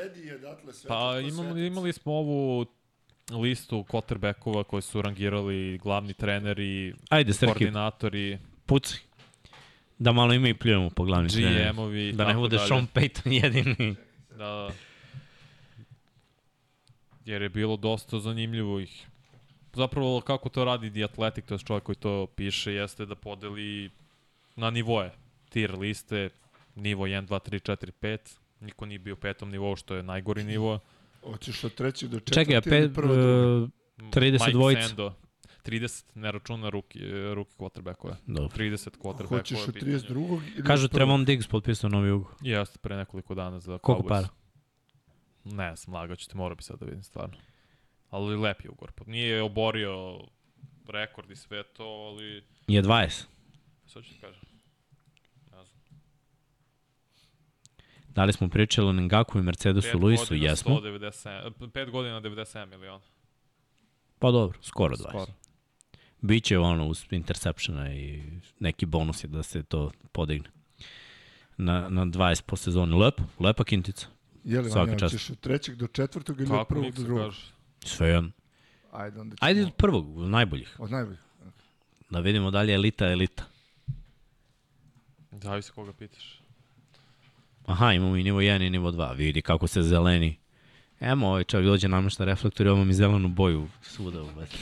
Pa 0.88 1.20
imali, 1.20 1.68
imali 1.68 1.94
smo 1.94 2.14
ovu 2.14 2.66
listu 3.32 3.86
quarterbackova 3.90 4.64
koji 4.64 4.82
su 4.82 5.02
rangirali 5.02 5.78
glavni 5.84 6.14
treneri, 6.14 6.96
Ajde, 7.10 7.34
Srki, 7.34 7.46
koordinatori, 7.46 8.40
pucaj. 8.66 9.00
Da 10.00 10.12
malo 10.12 10.34
ima 10.34 10.50
i 10.50 10.54
pljujemo 10.54 10.90
po 10.90 11.04
glavnim 11.04 11.30
trenerima. 11.30 11.72
GM-ovi 11.72 12.12
Da 12.12 12.28
ne 12.28 12.34
bude 12.34 12.58
dalje. 12.58 12.68
Sean 12.68 12.88
Payton 12.94 13.32
jedini. 13.44 13.96
Da, 14.30 14.38
da. 14.38 14.72
Jer 17.26 17.42
je 17.42 17.50
bilo 17.50 17.78
dosta 17.78 18.20
zanimljivo 18.20 18.80
ih. 18.80 19.08
Zapravo 19.74 20.22
kako 20.22 20.50
to 20.50 20.66
radi 20.66 20.92
The 20.92 21.04
Athletic, 21.04 21.46
to 21.46 21.54
je 21.54 21.60
čovjek 21.60 21.84
koji 21.84 21.96
to 21.96 22.28
piše, 22.36 22.74
jeste 22.74 23.06
da 23.06 23.16
podeli 23.16 23.90
na 24.56 24.70
nivoje. 24.70 25.12
Tier 25.50 25.76
liste, 25.76 26.30
nivo 26.76 27.08
1, 27.08 27.28
2, 27.28 27.50
3, 27.50 27.72
4, 27.72 27.92
5. 28.02 28.18
Niko 28.60 28.86
nije 28.86 29.00
bio 29.00 29.16
petom 29.16 29.52
nivou, 29.52 29.76
što 29.76 29.96
je 29.96 30.04
najgori 30.04 30.44
nivo. 30.44 30.80
Hoćeš 31.24 31.64
od 31.64 31.74
trećeg 31.74 32.10
do 32.10 32.20
četvrti 32.20 32.52
Čekaj, 32.52 32.56
a 32.56 32.62
ili 32.78 32.88
pe, 32.88 32.94
prvo 32.94 33.14
uh, 33.14 33.70
30 33.98 34.32
Mike 34.32 34.52
dvojica. 34.52 34.88
Sando, 34.88 35.14
30, 35.66 36.04
ne 36.16 36.32
računa 36.32 36.70
ruki, 36.70 37.00
ruki 37.34 37.54
quarterbackova. 37.58 38.16
Dobro. 38.28 38.58
30 38.58 38.98
quarterbackova. 38.98 39.38
Hoćeš 39.38 39.68
od 39.68 39.74
pitanje. 39.74 39.92
32. 39.92 40.42
ili 40.56 40.64
Kažu? 40.64 40.88
Trevon 40.88 41.26
Diggs 41.26 41.48
potpisao 41.48 41.90
novi 41.90 42.12
ugovor. 42.12 42.36
Jeste, 42.42 42.80
pre 42.80 42.96
nekoliko 42.96 43.36
dana 43.36 43.60
za 43.60 43.78
Koliko 43.78 44.04
Cowboys. 44.04 44.10
para? 44.10 44.28
Ne, 45.44 45.78
sam 45.78 45.94
lagao 45.94 46.16
ću 46.16 46.30
ti, 46.30 46.38
morao 46.38 46.56
bi 46.56 46.64
sad 46.64 46.80
da 46.80 46.86
vidim 46.86 47.04
stvarno. 47.04 47.38
Ali 48.10 48.38
lep 48.38 48.62
je 48.64 48.70
ugor. 48.70 48.92
Pa 48.92 49.04
Nije 49.08 49.42
oborio 49.42 50.20
rekord 50.88 51.32
i 51.32 51.36
sve 51.36 51.64
to, 51.64 51.84
ali... 51.84 52.44
Je 52.68 52.84
20. 52.84 53.26
Sad 53.86 54.04
ću 54.04 54.10
ti 54.10 54.20
kažem. 54.22 54.42
Ne 55.52 55.66
znam. 55.66 56.02
Da 58.08 58.26
li 58.26 58.34
smo 58.34 58.50
pričali 58.50 58.88
o 58.88 58.94
Nengaku 58.94 59.40
i 59.40 59.42
Mercedesu 59.42 60.00
Luisu? 60.00 60.36
Jesmo. 60.36 60.76
197, 60.76 61.52
5 61.60 61.92
godina 61.92 62.22
97 62.22 62.66
miliona. 62.66 63.04
Pa 64.20 64.32
dobro, 64.32 64.60
skoro 64.62 64.96
20. 64.96 65.10
Skoro. 65.10 65.32
Biće 66.24 66.58
ono 66.60 66.88
uz 66.88 67.06
interceptiona 67.12 67.94
i 67.94 68.24
neki 68.60 68.86
bonus 68.86 69.24
je 69.24 69.28
da 69.28 69.44
se 69.44 69.64
to 69.64 69.92
podigne. 70.12 70.50
Na, 71.58 71.90
na 71.90 72.06
20 72.06 72.42
po 72.46 72.56
sezoni. 72.56 72.96
Lep, 72.96 73.22
lepa 73.40 73.64
kintica. 73.64 74.08
Je 74.44 74.62
li, 74.62 74.70
Vanja, 74.70 74.98
čast. 74.98 75.14
hoćeš 75.16 75.30
od 75.30 75.40
trećeg 75.40 75.76
do 75.76 75.88
četvrtog 75.88 76.40
ili 76.40 76.46
od 76.46 76.52
Kako 76.58 76.66
prvog 76.66 76.92
do 76.94 77.04
drugog? 77.04 77.24
kaže? 77.26 77.42
Sve 77.86 78.08
jedan. 78.08 78.32
Ajde, 78.92 79.20
onda 79.22 79.36
ćemo... 79.36 79.48
Ajde 79.48 79.64
od 79.64 79.74
prvog, 79.74 80.18
od 80.18 80.30
najboljih. 80.30 80.76
Od 80.80 80.92
najboljih. 80.92 81.20
Da 82.10 82.20
vidimo 82.20 82.52
da 82.52 82.62
li 82.62 82.72
je 82.72 82.76
elita 82.76 83.12
elita. 83.12 83.44
Zavisi 85.32 85.72
koga 85.72 85.94
pitaš. 85.94 86.40
Aha, 87.66 87.94
imamo 87.94 88.16
i 88.18 88.24
nivo 88.24 88.40
1 88.42 88.68
i 88.68 88.70
nivo 88.70 88.92
2. 88.92 89.16
Vidi 89.16 89.42
kako 89.42 89.68
se 89.68 89.82
zeleni. 89.82 90.38
Emo, 91.04 91.28
ovaj 91.28 91.44
čovjek 91.44 91.68
dođe 91.68 91.88
namešta 91.88 92.26
reflektor 92.26 92.66
i 92.66 92.70
ovo 92.70 92.86
mi 92.86 92.94
zelenu 92.94 93.28
boju 93.28 93.68
svuda 93.82 94.22
ubaci. 94.22 94.58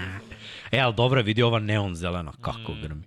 e, 0.72 0.80
ali 0.80 0.94
dobro, 0.94 1.22
vidi 1.22 1.42
ova 1.42 1.58
neon 1.58 1.94
zelena, 1.94 2.32
kako 2.40 2.72
mm. 2.72 2.80
grmi. 2.82 3.02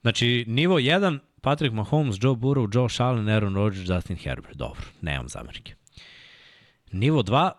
Znači, 0.00 0.44
nivo 0.48 0.78
1, 0.78 1.18
Patrick 1.40 1.74
Mahomes, 1.74 2.16
Joe 2.20 2.34
Burrow, 2.34 2.76
Josh 2.76 3.00
Allen, 3.00 3.28
Aaron 3.28 3.54
Rodgers, 3.54 3.88
Justin 3.88 4.16
Herbert. 4.16 4.56
Dobro, 4.56 4.82
nemam 5.00 5.28
zamerke. 5.28 5.74
Nivo 6.92 7.22
2, 7.22 7.50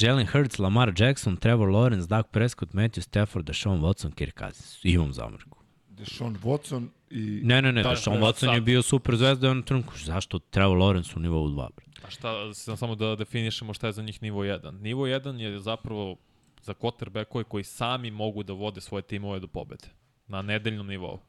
Jalen 0.00 0.26
Hurts, 0.26 0.58
Lamar 0.58 0.92
Jackson, 0.96 1.36
Trevor 1.36 1.68
Lawrence, 1.68 2.06
Doug 2.06 2.26
Prescott, 2.30 2.72
Matthew 2.72 3.02
Stafford, 3.02 3.46
Deshaun 3.46 3.80
Watson, 3.80 4.12
Kirk 4.12 4.38
Cousins. 4.38 4.80
Imam 4.82 5.12
zamerku. 5.12 5.58
Deshaun 5.88 6.38
Watson 6.42 6.88
i... 7.10 7.40
Ne, 7.42 7.62
ne, 7.62 7.72
ne, 7.72 7.82
Da, 7.82 7.90
Deshaun 7.90 8.20
Watson 8.20 8.54
je 8.54 8.60
bio 8.60 8.82
super 8.82 9.16
zvezda 9.16 9.46
i 9.46 9.50
on 9.50 9.62
trenutku. 9.62 9.98
Zašto 9.98 10.38
Trevor 10.38 10.78
Lawrence 10.78 11.16
u 11.16 11.20
nivou 11.20 11.48
2? 11.48 11.68
bre? 11.76 11.84
A 12.04 12.10
šta, 12.10 12.54
sam 12.54 12.76
samo 12.76 12.94
da 12.94 13.16
definišemo 13.16 13.74
šta 13.74 13.86
je 13.86 13.92
za 13.92 14.02
njih 14.02 14.22
nivo 14.22 14.44
1. 14.44 14.80
Nivo 14.80 15.06
1 15.06 15.40
je 15.40 15.60
zapravo 15.60 16.16
za 16.62 16.74
quarterbackove 16.74 17.44
koji 17.44 17.64
sami 17.64 18.10
mogu 18.10 18.42
da 18.42 18.52
vode 18.52 18.80
svoje 18.80 19.02
timove 19.02 19.40
do 19.40 19.46
pobede. 19.46 19.88
Na 20.26 20.42
nedeljnom 20.42 20.86
nivou. 20.86 21.20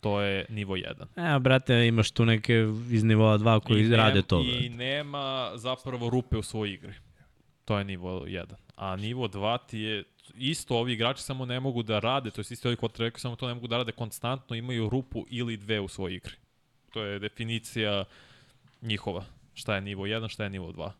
To 0.00 0.20
je 0.20 0.46
nivo 0.48 0.76
1. 0.76 1.36
E, 1.36 1.38
brate, 1.38 1.86
imaš 1.86 2.10
tu 2.10 2.24
neke 2.24 2.66
iz 2.90 3.04
nivoa 3.04 3.38
2 3.38 3.60
koji 3.60 3.82
I 3.82 3.96
rade 3.96 4.22
to. 4.22 4.40
I 4.40 4.44
brate. 4.44 4.68
nema 4.68 5.52
zapravo 5.54 6.10
rupe 6.10 6.36
u 6.36 6.42
svojoj 6.42 6.74
igri. 6.74 6.94
To 7.64 7.78
je 7.78 7.84
nivo 7.84 8.20
1. 8.20 8.46
A 8.76 8.96
nivo 8.96 9.28
2 9.28 9.58
ti 9.66 9.78
je 9.78 10.04
isto 10.34 10.78
ovi 10.78 10.92
igrači 10.92 11.22
samo 11.22 11.46
ne 11.46 11.60
mogu 11.60 11.82
da 11.82 11.98
rade, 11.98 12.30
to 12.30 12.40
je 12.40 12.44
isto 12.50 12.68
ovi 12.68 12.76
quarterbacki 12.76 13.18
samo 13.18 13.36
to 13.36 13.48
ne 13.48 13.54
mogu 13.54 13.66
da 13.66 13.76
rade 13.76 13.92
konstantno, 13.92 14.56
imaju 14.56 14.88
rupu 14.88 15.26
ili 15.30 15.56
dve 15.56 15.80
u 15.80 15.88
svojoj 15.88 16.14
igri. 16.16 16.34
To 16.90 17.02
je 17.02 17.18
definicija 17.18 18.04
njihova. 18.82 19.24
Šta 19.54 19.74
je 19.74 19.80
nivo 19.80 20.06
1, 20.06 20.28
šta 20.28 20.44
je 20.44 20.50
nivo 20.50 20.72
2. 20.72 20.90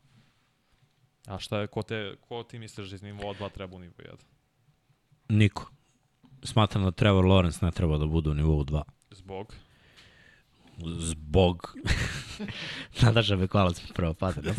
A 1.27 1.39
šta 1.39 1.59
je, 1.59 1.67
ko, 1.67 1.83
te, 1.83 2.17
ko 2.21 2.43
ti 2.43 2.59
misliš 2.59 2.89
da 2.89 2.95
iz 2.95 3.03
nivoa 3.03 3.35
2 3.35 3.51
treba 3.51 3.77
u 3.77 3.79
nivo 3.79 3.95
1? 3.99 4.09
Niko. 5.29 5.71
Smatram 6.43 6.85
da 6.85 6.91
Trevor 6.91 7.25
Lawrence 7.25 7.63
ne 7.63 7.71
treba 7.71 7.99
da 7.99 8.07
bude 8.07 8.31
u 8.31 8.35
nivou 8.35 8.65
2. 8.65 8.83
Zbog? 9.11 9.55
Zbog... 10.99 11.75
Nadaša 13.03 13.37
Bekvalac 13.37 13.83
mi 13.83 13.89
prvo 13.95 14.15
pada. 14.15 14.41
Da 14.41 14.53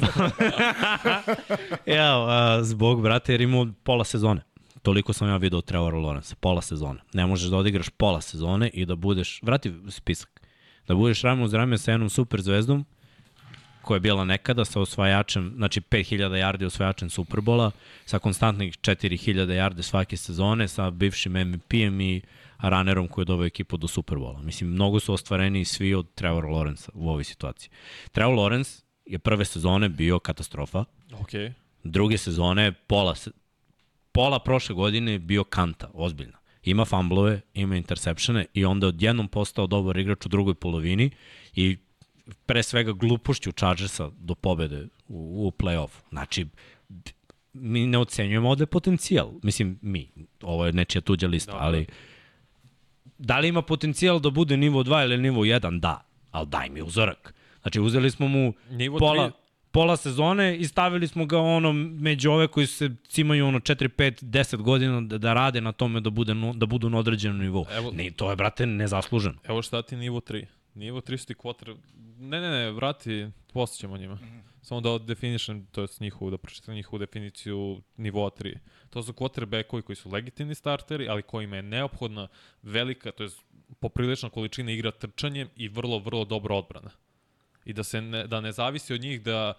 ja, 1.86 2.26
a, 2.30 2.64
zbog, 2.64 3.02
brate, 3.02 3.34
jer 3.34 3.42
imao 3.42 3.68
pola 3.84 4.04
sezone. 4.04 4.42
Toliko 4.82 5.14
sam 5.14 5.28
ja 5.28 5.38
video 5.38 5.62
Trevor 5.62 5.94
Lawrence. 5.94 6.36
Pola 6.36 6.62
sezone. 6.62 7.00
Ne 7.14 7.26
možeš 7.26 7.50
da 7.50 7.58
odigraš 7.58 7.90
pola 7.90 8.22
sezone 8.22 8.70
i 8.70 8.86
da 8.86 8.96
budeš... 8.96 9.40
Vrati 9.44 9.74
spisak. 9.90 10.42
Da 10.88 10.96
budeš 10.96 11.22
rame 11.22 11.44
uz 11.44 11.54
rame 11.54 11.78
sa 11.78 11.92
jednom 11.92 12.10
super 12.10 12.42
zvezdom 12.42 12.86
koja 13.84 13.96
je 13.96 14.00
bila 14.00 14.26
nekada 14.26 14.66
sa 14.66 14.82
osvajačem, 14.82 15.54
znači 15.56 15.82
5000 15.82 16.18
yardi 16.18 16.66
osvajačem 16.66 17.10
Superbola, 17.10 17.72
sa 18.06 18.20
konstantnih 18.20 18.74
4000 18.74 19.48
yardi 19.48 19.82
svake 19.82 20.18
sezone, 20.18 20.68
sa 20.68 20.90
bivšim 20.90 21.34
MVP-em 21.34 22.02
i 22.02 22.22
runnerom 22.60 23.08
koji 23.08 23.24
je 23.24 23.26
doveo 23.26 23.46
ekipu 23.46 23.78
do 23.78 23.88
Superbola. 23.88 24.42
Mislim, 24.42 24.70
mnogo 24.70 25.00
su 25.00 25.14
ostvareni 25.14 25.66
svi 25.66 25.94
od 25.94 26.14
Trevor 26.16 26.46
Lawrence 26.46 26.90
u 26.94 27.10
ovoj 27.10 27.24
situaciji. 27.24 27.70
Trevor 28.12 28.36
Lawrence 28.36 28.84
je 29.06 29.20
prve 29.20 29.46
sezone 29.46 29.90
bio 29.90 30.20
katastrofa. 30.20 30.84
Okay. 31.12 31.54
druge 31.84 32.18
sezone 32.18 32.72
pola, 32.72 33.16
pola 34.12 34.40
prošle 34.40 34.76
godine 34.76 35.12
je 35.12 35.20
bio 35.20 35.44
kanta, 35.44 35.90
ozbiljna. 35.94 36.38
Ima 36.64 36.86
fumblove, 36.86 37.42
ima 37.54 37.76
interceptione 37.76 38.46
i 38.54 38.66
onda 38.66 38.88
odjednom 38.88 39.28
postao 39.28 39.68
dobar 39.68 39.98
igrač 39.98 40.26
u 40.26 40.30
drugoj 40.30 40.54
polovini 40.54 41.12
i 41.56 41.78
pre 42.46 42.64
svega 42.64 42.92
glupošću 42.92 43.52
Chargersa 43.52 44.10
do 44.18 44.36
pobede 44.36 44.88
u, 45.08 45.48
u 45.48 45.52
play-offu. 45.54 46.00
Znači, 46.10 46.46
mi 47.54 47.88
ne 47.88 47.98
ocenjujemo 47.98 48.50
ovde 48.50 48.66
potencijal. 48.66 49.32
Mislim, 49.44 49.80
mi. 49.82 50.10
Ovo 50.42 50.66
je 50.66 50.74
nečija 50.74 51.02
tuđa 51.02 51.28
lista, 51.28 51.52
Dobro. 51.52 51.66
ali 51.66 51.86
da 53.18 53.40
li 53.40 53.48
ima 53.48 53.62
potencijal 53.62 54.20
da 54.20 54.30
bude 54.30 54.58
nivo 54.58 54.84
2 54.84 55.04
ili 55.04 55.18
nivo 55.18 55.42
1? 55.42 55.80
Da, 55.80 56.06
ali 56.32 56.48
daj 56.48 56.70
mi 56.70 56.82
uzorak. 56.82 57.34
Znači, 57.62 57.80
uzeli 57.80 58.12
smo 58.12 58.28
mu 58.28 58.54
Nivo 58.70 58.98
pola, 59.00 59.26
tri- 59.26 59.38
pola 59.72 59.98
sezone 59.98 60.58
i 60.58 60.66
stavili 60.66 61.08
smo 61.08 61.26
ga 61.26 61.40
ono 61.40 61.74
među 61.74 62.32
ove 62.32 62.48
koji 62.48 62.68
se 62.68 62.90
cimaju 63.04 63.48
ono 63.48 63.60
4, 63.60 63.88
5, 63.88 64.24
10 64.24 64.58
godina 64.58 65.02
da, 65.02 65.18
da 65.18 65.34
rade 65.34 65.62
na 65.62 65.72
tome 65.72 66.00
da, 66.00 66.10
bude, 66.10 66.34
da 66.56 66.66
budu 66.66 66.90
na 66.90 66.98
određenom 66.98 67.38
nivou. 67.40 67.66
Evo- 67.72 67.92
Ne, 67.92 68.12
to 68.12 68.30
je, 68.30 68.36
brate, 68.36 68.66
nezasluženo. 68.66 69.36
Evo 69.44 69.62
šta 69.62 69.82
ti 69.82 69.96
nivo 69.96 70.20
3. 70.20 70.46
Nivo 70.76 71.02
3 71.02 71.18
su 71.18 71.26
ti 71.26 71.34
kvotar... 71.34 71.70
Ne, 72.24 72.42
ne, 72.42 72.50
ne, 72.50 72.72
vrati, 72.72 73.28
posle 73.54 73.78
ćemo 73.78 73.98
njima. 73.98 74.18
Samo 74.62 74.82
da 74.82 74.98
definišem, 74.98 75.66
to 75.66 75.82
je 75.82 75.88
njihovu, 76.00 76.32
da 76.32 76.38
pročitam 76.38 76.76
njihovu 76.76 77.00
definiciju 77.00 77.82
nivoa 77.98 78.30
3. 78.30 78.58
To 78.90 79.04
su 79.04 79.14
quarterbackovi 79.14 79.82
koji 79.82 79.96
su 79.96 80.10
legitimni 80.10 80.56
starteri, 80.56 81.08
ali 81.10 81.24
kojima 81.24 81.56
je 81.56 81.62
neophodna 81.62 82.28
velika, 82.62 83.12
to 83.12 83.24
je 83.24 83.30
poprilična 83.80 84.30
količina 84.30 84.72
igra 84.72 84.92
trčanjem 84.92 85.50
i 85.56 85.68
vrlo, 85.68 86.00
vrlo 86.00 86.26
dobra 86.26 86.56
odbrana. 86.56 86.90
I 87.66 87.74
da 87.74 87.84
se 87.84 88.02
ne, 88.02 88.28
da 88.28 88.42
ne 88.42 88.52
zavisi 88.52 88.94
od 88.94 89.02
njih 89.02 89.22
da 89.22 89.54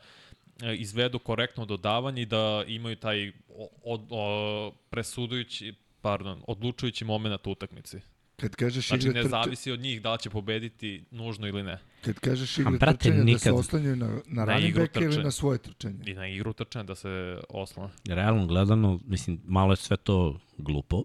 e, 0.63 0.75
izvedu 0.75 1.19
korektno 1.19 1.65
dodavanje 1.65 2.23
i 2.23 2.27
da 2.27 2.65
imaju 2.67 2.97
taj 2.97 3.29
o, 3.49 3.69
o, 3.85 4.07
o, 4.11 4.73
presudujući, 4.91 5.75
pardon, 6.01 6.43
odlučujući 6.47 7.05
moment 7.05 7.47
u 7.47 7.51
utakmici. 7.51 8.01
Kad 8.37 8.57
kažeš 8.57 8.89
Znači, 8.89 9.09
igra 9.09 9.23
ne 9.23 9.29
zavisi 9.29 9.71
od 9.71 9.81
njih 9.81 10.03
da 10.03 10.13
li 10.13 10.19
će 10.19 10.31
pobediti 10.31 11.05
nužno 11.11 11.49
ili 11.49 11.63
ne. 11.63 11.79
Kad 12.01 12.21
kažeš 12.21 12.59
igra 12.59 12.71
brate, 12.71 12.97
trčanja 12.99 13.17
da 13.17 13.39
se 13.39 13.49
nikad- 13.49 13.55
oslanjaju 13.55 13.97
na, 13.97 14.07
na, 14.07 14.21
Na 14.27 14.45
running 14.45 14.77
back 14.77 14.97
ili 14.97 15.23
na 15.23 15.31
svoje 15.31 15.59
trčanje. 15.59 15.99
I 16.07 16.15
na 16.15 16.29
igru 16.29 16.53
trčanja 16.53 16.83
da 16.85 16.95
se 16.95 17.41
oslone. 17.49 17.91
Realno 18.07 18.47
gledano, 18.47 19.01
mislim, 19.07 19.41
malo 19.45 19.73
je 19.73 19.77
sve 19.77 19.97
to 19.97 20.39
glupo, 20.59 21.03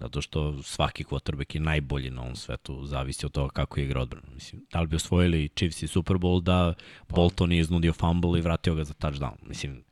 zato 0.00 0.20
što 0.22 0.62
svaki 0.62 1.04
quarterback 1.04 1.54
je 1.54 1.60
najbolji 1.60 2.10
na 2.10 2.22
ovom 2.22 2.36
svetu, 2.36 2.86
zavisi 2.86 3.26
od 3.26 3.32
toga 3.32 3.52
kako 3.52 3.80
je 3.80 3.86
igra 3.86 4.00
odbrana. 4.00 4.28
Mislim, 4.34 4.66
da 4.72 4.80
li 4.80 4.86
bi 4.86 4.96
osvojili 4.96 5.48
Chiefs 5.48 5.82
i 5.82 5.86
Super 5.86 6.16
Bowl 6.16 6.42
da 6.42 6.74
Bolton 7.08 7.48
nije 7.48 7.60
iznudio 7.60 7.92
fumble 7.92 8.38
i 8.38 8.42
vratio 8.42 8.74
ga 8.74 8.84
za 8.84 8.94
touchdown. 8.94 9.36
Mislim, 9.42 9.84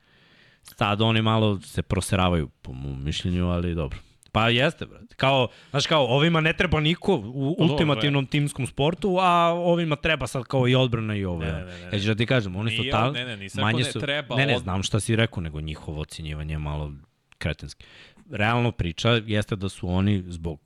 sad 0.62 1.00
oni 1.00 1.22
malo 1.22 1.60
se 1.60 1.82
proseravaju, 1.82 2.48
po 2.62 2.72
mom 2.72 3.04
mišljenju, 3.04 3.46
ali 3.46 3.74
dobro. 3.74 3.98
Pa 4.32 4.48
jeste, 4.48 4.86
brate. 4.86 5.14
Kao, 5.16 5.48
znaš 5.70 5.86
kao, 5.86 6.06
ovima 6.06 6.40
ne 6.40 6.52
treba 6.52 6.80
niko 6.80 7.14
u 7.14 7.22
Pa 7.22 7.28
dobro, 7.32 7.72
ultimativnom 7.72 8.26
timskom 8.26 8.66
sportu, 8.66 9.16
a 9.20 9.52
ovima 9.52 9.96
treba 9.96 10.26
sad 10.26 10.44
kao 10.44 10.68
i 10.68 10.74
odbrana 10.74 11.16
i 11.16 11.24
ovo. 11.24 11.38
Ne, 11.38 11.48
ja. 11.48 11.58
ne, 11.58 11.64
ne, 11.64 11.78
ne. 11.78 11.96
Ja 11.96 12.00
ću 12.00 12.06
da 12.06 12.14
ti 12.14 12.26
kažem, 12.26 12.56
oni 12.56 12.76
su 12.76 12.82
tal... 12.90 13.12
ne, 13.12 13.24
ne, 13.24 13.36
nisam 13.36 13.60
manje 13.60 13.78
ne 13.78 13.92
su... 13.92 14.00
treba 14.00 14.36
ne, 14.36 14.46
ne, 14.46 14.56
od- 14.56 14.62
znam 14.62 14.82
šta 14.82 15.00
si 15.00 15.16
rekao, 15.16 15.40
nego 15.42 15.60
njihovo 15.60 16.00
ocenjivanje 16.00 16.54
je 16.54 16.58
malo 16.58 16.92
kretenski. 17.38 17.84
Realno 18.30 18.72
priča 18.72 19.10
jeste 19.10 19.56
da 19.56 19.68
su 19.68 19.88
oni 19.88 20.24
zbog 20.26 20.60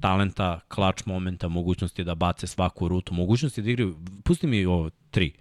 talenta, 0.00 0.60
klač 0.68 1.04
momenta, 1.06 1.48
mogućnosti 1.48 2.04
da 2.04 2.14
bace 2.14 2.46
svaku 2.46 2.88
rutu, 2.88 3.14
mogućnosti 3.14 3.62
da 3.62 3.70
igraju, 3.70 3.96
pusti 4.24 4.46
mi 4.46 4.64
ovo 4.66 4.90
tri, 5.10 5.32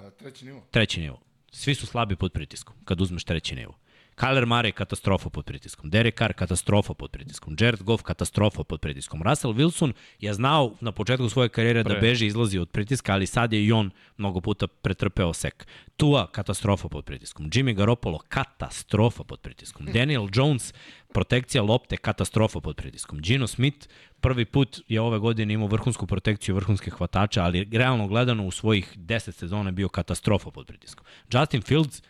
A, 0.00 0.10
treći 0.10 0.44
nivo. 0.44 0.66
treći 0.70 1.00
nivo. 1.00 1.20
Svi 1.52 1.74
su 1.74 1.86
slabi 1.86 2.16
pod 2.16 2.32
pritiskom, 2.32 2.74
kad 2.84 3.00
uzmeš 3.00 3.24
treći 3.24 3.54
nivo. 3.54 3.78
Kyler 4.16 4.46
Murray 4.46 4.72
katastrofa 4.72 5.30
pod 5.30 5.44
pritiskom, 5.44 5.90
Derek 5.90 6.18
Carr 6.18 6.32
katastrofa 6.32 6.94
pod 6.94 7.10
pritiskom, 7.10 7.56
Jared 7.60 7.82
Goff 7.82 8.02
katastrofa 8.02 8.64
pod 8.64 8.80
pritiskom. 8.80 9.22
Russell 9.22 9.54
Wilson 9.54 9.92
je 10.20 10.34
znao 10.34 10.74
na 10.80 10.92
početku 10.92 11.28
svoje 11.28 11.48
karijere 11.48 11.82
da 11.82 11.90
Pre. 11.90 12.00
beži 12.00 12.26
izlazi 12.26 12.58
od 12.58 12.70
pritiska, 12.70 13.12
ali 13.12 13.26
sad 13.26 13.52
je 13.52 13.64
i 13.64 13.72
on 13.72 13.90
mnogo 14.16 14.40
puta 14.40 14.66
pretrpeo 14.66 15.32
sek. 15.32 15.66
Tua 15.96 16.26
katastrofa 16.26 16.88
pod 16.88 17.04
pritiskom, 17.04 17.50
Jimmy 17.50 17.74
Garoppolo 17.74 18.18
katastrofa 18.28 19.24
pod 19.24 19.40
pritiskom, 19.40 19.86
Daniel 19.86 20.28
Jones 20.34 20.74
protekcija 21.12 21.62
lopte 21.62 21.96
katastrofa 21.96 22.60
pod 22.60 22.76
pritiskom, 22.76 23.20
Gino 23.22 23.46
Smith 23.46 23.88
prvi 24.20 24.44
put 24.44 24.80
je 24.88 25.00
ove 25.00 25.18
godine 25.18 25.54
imao 25.54 25.68
vrhunsku 25.68 26.06
protekciju 26.06 26.54
vrhunskih 26.54 26.92
hvatača, 26.92 27.44
ali 27.44 27.68
realno 27.72 28.06
gledano 28.08 28.46
u 28.46 28.50
svojih 28.50 28.98
10 28.98 29.30
sezona 29.30 29.70
bio 29.70 29.88
katastrofa 29.88 30.50
pod 30.50 30.66
pritiskom. 30.66 31.06
Justin 31.32 31.62
Fields 31.62 32.02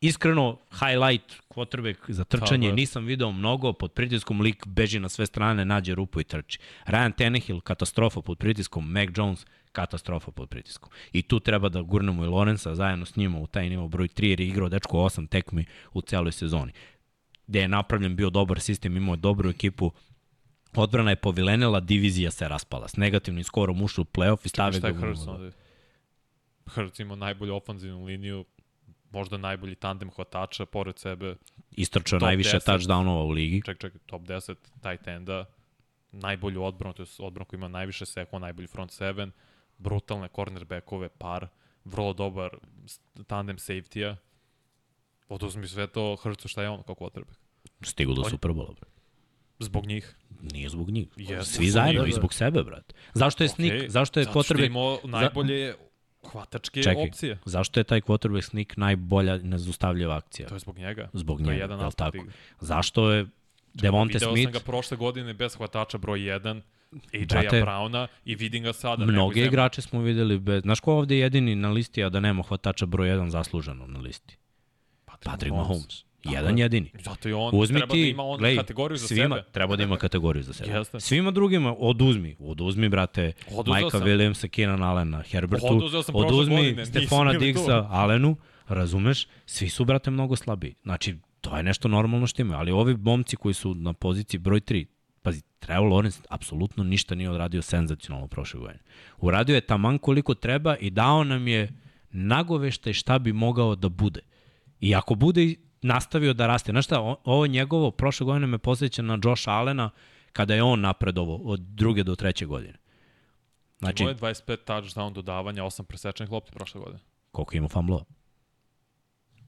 iskreno 0.00 0.58
highlight 0.70 1.42
quarterback 1.48 1.96
za 2.08 2.24
trčanje, 2.24 2.68
Tako 2.68 2.76
nisam 2.76 3.04
video 3.04 3.32
mnogo, 3.32 3.72
pod 3.72 3.92
pritiskom 3.92 4.40
lik 4.40 4.66
beži 4.66 4.98
na 5.00 5.08
sve 5.08 5.26
strane, 5.26 5.64
nađe 5.64 5.94
rupu 5.94 6.20
i 6.20 6.24
trči. 6.24 6.58
Ryan 6.86 7.16
Tannehill, 7.16 7.60
katastrofa 7.60 8.20
pod 8.20 8.38
pritiskom, 8.38 8.90
Mac 8.90 9.08
Jones, 9.16 9.46
katastrofa 9.72 10.30
pod 10.30 10.48
pritiskom. 10.48 10.90
I 11.12 11.22
tu 11.22 11.40
treba 11.40 11.68
da 11.68 11.82
gurnemo 11.82 12.24
i 12.24 12.28
Lorenza 12.28 12.74
zajedno 12.74 13.06
s 13.06 13.16
njima 13.16 13.38
u 13.38 13.46
taj 13.46 13.68
nivo 13.68 13.88
broj 13.88 14.08
3 14.08 14.24
jer 14.24 14.40
je 14.40 14.46
igrao 14.46 14.68
dečko 14.68 14.96
8 14.96 15.28
tekmi 15.28 15.64
u 15.92 16.00
celoj 16.00 16.32
sezoni. 16.32 16.72
Gde 17.46 17.60
je 17.60 17.68
napravljen 17.68 18.16
bio 18.16 18.30
dobar 18.30 18.60
sistem, 18.60 18.96
imao 18.96 19.12
je 19.12 19.16
dobru 19.16 19.50
ekipu, 19.50 19.92
odbrana 20.74 21.10
je 21.10 21.16
povilenila, 21.16 21.80
divizija 21.80 22.30
se 22.30 22.48
raspala. 22.48 22.88
S 22.88 22.96
negativnim 22.96 23.44
skorom 23.44 23.82
ušli 23.82 24.02
u 24.02 24.04
playoff 24.04 24.46
i 24.46 24.48
stave 24.48 24.80
ga 24.80 24.90
u 24.90 24.94
Hurts 24.94 25.20
nulu. 25.26 25.36
ovde? 25.36 25.52
Hurts 26.74 26.98
ima 26.98 27.16
najbolju 27.16 27.54
ofanzivnu 27.54 28.04
liniju, 28.04 28.44
možda 29.16 29.36
najbolji 29.36 29.74
tandem 29.74 30.10
hvatača 30.10 30.66
pored 30.66 30.98
sebe. 30.98 31.36
Istrčao 31.70 32.18
najviše 32.18 32.58
10. 32.58 32.66
touchdownova 32.66 33.24
u 33.24 33.30
ligi. 33.30 33.62
Ček, 33.64 33.78
ček, 33.78 33.98
top 34.06 34.22
10 34.22 34.54
tight 34.82 35.08
enda, 35.08 35.44
najbolju 36.12 36.64
odbranu, 36.64 36.94
to 36.94 37.02
je 37.02 37.08
odbranu 37.18 37.44
koji 37.44 37.58
ima 37.58 37.68
najviše 37.68 38.06
sekova, 38.06 38.40
najbolji 38.40 38.68
front 38.68 38.92
seven, 38.92 39.32
brutalne 39.78 40.28
cornerbackove, 40.36 41.08
par, 41.08 41.48
vrlo 41.84 42.12
dobar 42.12 42.58
tandem 43.26 43.56
safety-a. 43.56 44.16
Oduzmi 45.28 45.68
sve 45.68 45.86
to 45.86 46.16
Hrcu 46.16 46.48
šta 46.48 46.62
je 46.62 46.68
on 46.70 46.82
kao 46.82 46.94
quarterback. 46.94 47.40
Stigu 47.82 48.14
do 48.14 48.24
Superbola. 48.24 48.72
bre. 48.72 48.90
Zbog 49.58 49.86
njih. 49.86 50.16
Nije 50.52 50.68
zbog 50.68 50.90
njih. 50.90 51.08
Jeste, 51.16 51.54
Svi 51.54 51.70
zajedno 51.70 52.06
i 52.06 52.12
zbog 52.12 52.34
sebe, 52.34 52.62
brate. 52.62 52.94
Zašto 53.14 53.44
je 53.44 53.48
snik, 53.48 53.72
Okej, 53.72 53.88
zašto 53.88 54.20
je 54.20 54.24
Zato 54.24 54.38
quarterback, 54.38 54.66
imao 54.66 54.98
najbolje 55.04 55.74
hvatačke 56.32 56.82
Čekaj, 56.82 57.08
opcije. 57.08 57.38
zašto 57.44 57.80
je 57.80 57.84
taj 57.84 58.00
quarterback 58.00 58.42
snik 58.42 58.76
najbolja 58.76 59.38
nezaustavljiva 59.38 60.16
akcija? 60.16 60.48
To 60.48 60.54
je 60.54 60.58
zbog 60.58 60.78
njega. 60.78 61.08
Zbog 61.12 61.38
To 61.38 61.44
je 61.44 61.54
njega, 61.54 61.64
jedan 61.64 61.80
aspekt 61.80 61.98
tako? 61.98 62.16
igre. 62.16 62.32
Zašto 62.60 63.10
je 63.10 63.26
Devonte 63.74 64.18
Video 64.18 64.32
Smith, 64.32 64.46
sam 64.46 64.52
ga 64.52 64.60
prošle 64.60 64.96
godine 64.96 65.34
bez 65.34 65.56
hvatača 65.56 65.98
broj 65.98 66.18
1, 66.18 66.60
AJ-a 67.14 67.50
Browna 67.50 68.06
i 68.24 68.34
vidim 68.34 68.62
ga 68.62 68.72
sada. 68.72 69.06
mnoge 69.06 69.44
igrače 69.44 69.82
smo 69.82 70.00
videli 70.00 70.38
bez... 70.38 70.62
Znaš 70.62 70.80
ko 70.80 70.92
ovde 70.92 71.14
je 71.14 71.20
jedini 71.20 71.54
na 71.54 71.70
listi, 71.70 72.04
a 72.04 72.08
da 72.08 72.20
nema 72.20 72.42
hvatača 72.42 72.86
broj 72.86 73.08
1 73.08 73.28
zasluženo 73.28 73.86
na 73.86 74.00
listi? 74.00 74.36
Patrick, 75.04 75.30
Patrick 75.30 75.52
Mahomes. 75.52 75.68
Mahomes. 75.68 76.05
Jedan 76.32 76.58
jedini. 76.58 76.90
Zato 77.04 77.28
i 77.28 77.32
on 77.32 77.50
Uzmi 77.54 77.76
treba 77.76 77.92
ti, 77.94 78.02
da 78.02 78.08
ima 78.08 78.22
on 78.22 78.38
gledaj, 78.38 78.56
kategoriju 78.56 78.96
za 78.96 79.06
svima, 79.06 79.36
sebe. 79.36 79.48
treba 79.52 79.76
da 79.76 79.82
ima 79.82 79.96
kategoriju 79.96 80.42
za 80.42 80.52
sebe. 80.52 80.72
Jeste. 80.72 81.00
Svima 81.00 81.30
drugima, 81.30 81.74
oduzmi, 81.78 82.36
oduzmi, 82.38 82.88
brate, 82.88 83.32
Oduzeo 83.50 83.80
Majka 83.80 83.98
sam. 83.98 84.08
Williamsa, 84.08 84.48
Keenan 84.48 84.82
Allena, 84.82 85.22
Herbertu, 85.22 85.66
Oduzeo 85.76 86.02
sam 86.02 86.14
oduzmi 86.14 86.56
godine, 86.56 86.86
Stefana. 86.86 87.32
Diggsa, 87.32 87.86
Allenu, 87.90 88.36
razumeš, 88.68 89.26
svi 89.46 89.68
su, 89.68 89.84
brate, 89.84 90.10
mnogo 90.10 90.36
slabiji. 90.36 90.74
Znači, 90.82 91.16
to 91.40 91.56
je 91.56 91.62
nešto 91.62 91.88
normalno 91.88 92.26
što 92.26 92.42
imaju, 92.42 92.58
ali 92.58 92.72
ovi 92.72 92.96
momci 92.96 93.36
koji 93.36 93.54
su 93.54 93.74
na 93.74 93.92
poziciji 93.92 94.40
broj 94.40 94.60
3, 94.60 94.86
pazi, 95.22 95.42
Trevor 95.58 95.88
Lawrence 95.88 96.20
apsolutno 96.30 96.84
ništa 96.84 97.14
nije 97.14 97.30
odradio 97.30 97.62
senzacionalno 97.62 98.28
prošle 98.28 98.60
godine. 98.60 98.80
Uradio 99.18 99.54
je 99.54 99.60
taman 99.60 99.98
koliko 99.98 100.34
treba 100.34 100.76
i 100.76 100.90
dao 100.90 101.24
nam 101.24 101.48
je 101.48 101.72
nagoveštaj 102.10 102.92
šta 102.92 103.18
bi 103.18 103.32
mogao 103.32 103.74
da 103.74 103.88
bude. 103.88 104.20
I 104.80 104.94
ako 104.94 105.14
bude 105.14 105.54
nastavio 105.86 106.32
da 106.34 106.46
raste, 106.46 106.72
znaš 106.72 106.84
šta, 106.84 107.00
ovo 107.24 107.46
njegovo 107.46 107.90
prošle 107.90 108.24
godine 108.24 108.46
me 108.46 108.58
posjeća 108.58 109.02
na 109.02 109.18
Josh 109.24 109.48
Allena 109.48 109.90
kada 110.32 110.54
je 110.54 110.62
on 110.62 110.80
napredovo 110.80 111.36
od 111.36 111.60
druge 111.60 112.02
do 112.02 112.16
treće 112.16 112.46
godine. 112.46 112.74
Znači, 113.78 114.02
Imao 114.02 114.10
je 114.10 114.16
25 114.16 114.56
touchdown 114.66 115.12
dodavanja, 115.12 115.62
8 115.62 115.82
presečenih 115.82 116.32
lopti 116.32 116.52
prošle 116.52 116.80
godine. 116.80 116.98
koliko 117.32 117.56
ima 117.56 117.68
famblova? 117.68 118.04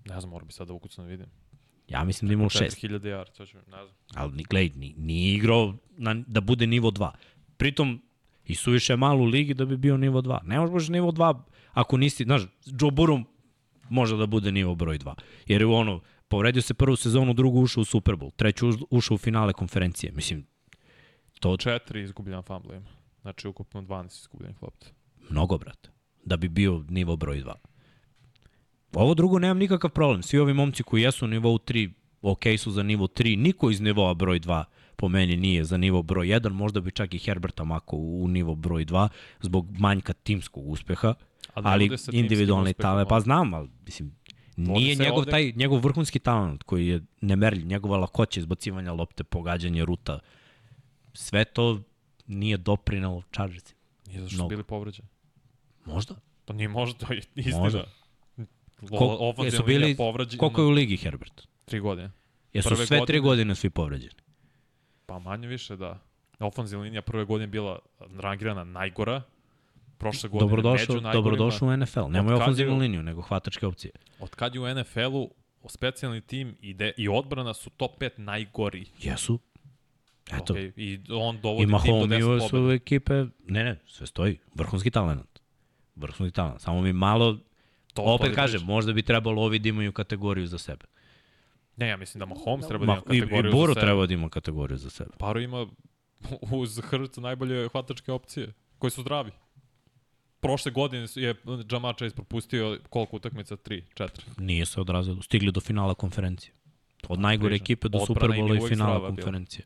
Ne 0.05 0.21
znam, 0.21 0.31
mora 0.31 0.45
bi 0.45 0.53
sad 0.53 0.67
da 0.67 0.73
ukucam 0.73 1.05
da 1.05 1.09
vidim. 1.11 1.27
Ja 1.89 2.05
mislim 2.05 2.29
da 2.29 2.33
ima 2.33 2.45
u 2.47 2.49
šest. 2.49 2.79
4000 2.79 3.01
yards, 3.01 3.37
to 3.37 3.47
ću, 3.47 3.57
ne 3.57 3.63
znam. 3.65 3.89
Ali 4.15 4.33
ni- 4.33 4.45
gledaj, 4.45 4.79
ni, 4.79 4.95
nije 4.99 5.35
igrao 5.35 5.75
na, 5.97 6.15
da 6.27 6.41
bude 6.41 6.67
nivo 6.67 6.91
2. 6.91 7.11
Pritom, 7.57 8.03
i 8.47 8.55
suviše 8.55 8.97
malo 8.97 9.23
u 9.23 9.27
ligi 9.27 9.55
da 9.55 9.65
bi 9.65 9.77
bio 9.77 9.97
nivo 9.97 10.23
2. 10.23 10.43
Ne 10.45 10.59
možeš 10.61 10.73
baš 10.73 10.89
nivo 10.89 11.11
2 11.13 11.41
ako 11.73 11.97
nisi, 11.97 12.25
znaš, 12.25 12.43
Joe 12.67 12.91
Burrow 12.91 13.25
može 13.89 14.17
da 14.17 14.27
bude 14.27 14.53
nivo 14.53 14.75
broj 14.75 14.99
2. 14.99 15.15
Jer 15.47 15.61
je 15.61 15.67
ono, 15.67 16.01
povredio 16.29 16.63
se 16.63 16.75
prvu 16.75 16.97
sezonu, 16.97 17.35
drugu 17.35 17.61
ušao 17.61 17.81
u 17.81 17.85
Super 17.85 18.15
Bowl, 18.15 18.31
treću 18.37 18.67
ušao 18.91 19.15
u 19.15 19.19
finale 19.19 19.53
konferencije. 19.53 20.13
Mislim, 20.13 20.47
to 21.41 21.49
4 21.49 22.03
izgubljen 22.03 22.43
fumble 22.43 22.77
ima. 22.77 22.91
Znači, 23.23 23.49
ukupno 23.49 23.83
12 23.83 24.21
izgubljenih 24.21 24.63
lopta. 24.63 24.87
mnogo, 25.31 25.59
brate, 25.59 25.91
da 26.25 26.37
bi 26.37 26.49
bio 26.49 26.85
nivo 26.89 27.17
broj 27.17 27.43
2. 27.43 27.53
Ovo 28.95 29.15
drugo 29.15 29.39
nemam 29.39 29.59
nikakav 29.59 29.91
problem. 29.91 30.23
Svi 30.23 30.39
ovi 30.39 30.55
momci 30.55 30.83
koji 30.83 31.03
jesu 31.03 31.25
u 31.25 31.29
nivou 31.29 31.59
3, 31.59 31.91
ok 32.23 32.43
su 32.59 32.71
za 32.71 32.83
nivo 32.83 33.07
3. 33.07 33.39
Niko 33.39 33.71
iz 33.71 33.81
nivoa 33.81 34.15
broj 34.15 34.41
2 34.41 34.65
po 34.97 35.09
meni 35.09 35.37
nije 35.37 35.65
za 35.65 35.77
nivo 35.77 36.03
broj 36.03 36.27
1. 36.27 36.53
Možda 36.53 36.81
bi 36.81 36.91
čak 36.91 37.15
i 37.15 37.19
Herberta 37.19 37.65
mako 37.65 37.97
u, 37.97 38.29
nivo 38.29 38.55
broj 38.55 38.85
2 38.85 39.09
zbog 39.41 39.79
manjka 39.79 40.13
timskog 40.13 40.69
uspeha. 40.69 41.15
Ali 41.55 41.67
Ali, 41.67 41.91
individualni 42.13 42.75
talent, 42.75 43.09
pa 43.09 43.21
znam, 43.21 43.55
ali 43.55 43.69
mislim, 43.87 44.13
nije 44.59 44.95
njegov 44.97 45.19
ovde- 45.19 45.31
taj 45.31 45.53
njegov 45.57 45.81
vrhunski 45.81 46.19
talent 46.19 46.63
koji 46.63 46.87
je 46.87 47.01
nemerljiv, 47.21 47.67
njegova 47.67 47.97
lakoća 47.97 48.41
izbacivanja 48.41 48.93
lopte, 48.93 49.25
pogađanje 49.25 49.85
ruta. 49.85 50.19
sve 51.13 51.45
to 51.45 51.83
nije 52.27 52.57
doprinalo 52.57 53.23
Chargersima. 53.33 53.79
Nije 54.07 54.21
zašto 54.21 54.31
su 54.31 54.37
Mnogo. 54.37 54.49
bili 54.49 54.63
povređeni. 54.63 55.09
Možda. 55.85 56.15
Pa 56.45 56.53
nije 56.53 56.69
možda, 56.69 57.07
to 57.07 57.13
je 57.13 57.23
istina. 57.35 57.59
Možda. 57.59 57.85
Ko, 58.89 59.17
ofenzivna 59.21 59.45
jesu 59.47 59.63
bili, 59.65 59.97
povređena 59.97 60.39
koliko 60.41 60.61
je 60.61 60.67
u 60.67 60.71
ligi 60.71 60.97
Herbert? 60.97 61.43
tri 61.65 61.81
godine. 61.81 62.11
Jesu 62.53 62.69
Prve 62.69 62.87
sve 62.87 62.97
tri 62.99 63.19
godine- 63.19 63.21
godine 63.21 63.55
svi 63.55 63.71
povređeni? 63.71 64.15
Pa 65.07 65.19
manje 65.19 65.49
više, 65.49 65.77
da. 65.77 65.99
Ofenzivna 66.41 66.85
linija 66.85 67.03
prve 67.03 67.25
godine 67.25 67.47
bila 67.47 67.79
rangirana 68.17 68.65
najgora. 68.65 69.23
Prošle 69.99 70.29
godine 70.29 70.49
Dobrodošao, 70.49 70.95
među 70.95 71.03
najgorima. 71.03 71.13
dobrodošao 71.13 71.69
u 71.69 71.77
NFL. 71.77 72.09
Nemoj 72.09 72.35
ofenzivnu 72.35 72.79
liniju, 72.79 73.03
nego 73.03 73.23
hvatačke 73.23 73.67
opcije. 73.67 73.91
Od 74.21 74.35
kad 74.35 74.55
je 74.55 74.61
u 74.61 74.75
NFL-u 74.75 75.31
specijalni 75.69 76.21
tim 76.21 76.57
ide, 76.61 76.93
i 76.97 77.09
odbrana 77.09 77.55
su 77.55 77.71
top 77.71 77.91
5 78.01 78.11
najgori. 78.17 78.85
Jesu. 79.01 79.39
Eto, 80.33 80.55
Okay. 80.55 80.73
I 80.77 81.01
on 81.11 81.41
dovodi 81.41 81.63
I 81.63 81.67
tim 81.67 81.73
do 81.93 82.07
Mahomes 82.07 82.11
10 82.11 82.41
su 82.41 82.51
pobjeda. 82.51 82.75
ekipe, 82.75 83.15
ne, 83.47 83.65
ne, 83.65 83.81
sve 83.87 84.07
stoji. 84.07 84.39
Vrhunski 84.55 84.91
talent. 84.91 85.41
Vrhunski 85.97 86.35
talent. 86.35 86.61
Samo 86.61 86.81
mi 86.81 86.93
malo, 86.93 87.39
To, 87.95 88.03
opet 88.05 88.29
to 88.29 88.35
kažem, 88.35 88.63
možda 88.65 88.93
bi 88.93 89.03
trebalo 89.03 89.43
ovi 89.43 89.59
da 89.59 89.69
imaju 89.69 89.93
kategoriju 89.93 90.47
za 90.47 90.59
sebe. 90.59 90.87
Ne, 91.77 91.89
ja 91.89 91.97
mislim 91.97 92.19
da 92.19 92.27
Mahomes 92.27 92.67
treba 92.69 92.87
da 92.87 92.93
Ma, 92.93 93.03
ima 93.05 93.17
i, 93.17 93.21
kategoriju 93.21 93.51
I 93.51 93.53
Buru 93.53 93.67
za 93.67 93.75
sebe. 93.75 93.87
treba 93.87 94.07
da 94.07 94.15
ima 94.15 94.29
kategoriju 94.29 94.79
za 94.79 94.91
sebe. 94.91 95.11
Paro 95.19 95.41
ima 95.41 95.67
uz 96.53 96.81
Hrca 96.81 97.21
najbolje 97.21 97.69
hvatačke 97.69 98.13
opcije, 98.13 98.53
koji 98.79 98.91
su 98.91 99.01
zdravi. 99.03 99.31
Prošle 100.41 100.73
godine 100.73 101.07
je 101.15 101.35
Jamar 101.73 101.95
Chase 101.97 102.15
propustio 102.15 102.79
koliko 102.91 103.17
utakmica? 103.17 103.57
3, 103.57 103.83
4. 103.95 104.09
Nije 104.39 104.67
se 104.67 104.81
odrazilo. 104.81 105.23
Stigli 105.23 105.53
do 105.53 105.61
finala 105.61 105.95
konferencije. 105.95 106.53
Od 107.09 107.21
najgore 107.21 107.51
pričam. 107.51 107.65
ekipe 107.65 107.89
do 107.89 108.07
Superbola 108.07 108.57
i 108.57 108.69
finala 108.69 109.07
konferencije. 109.07 109.65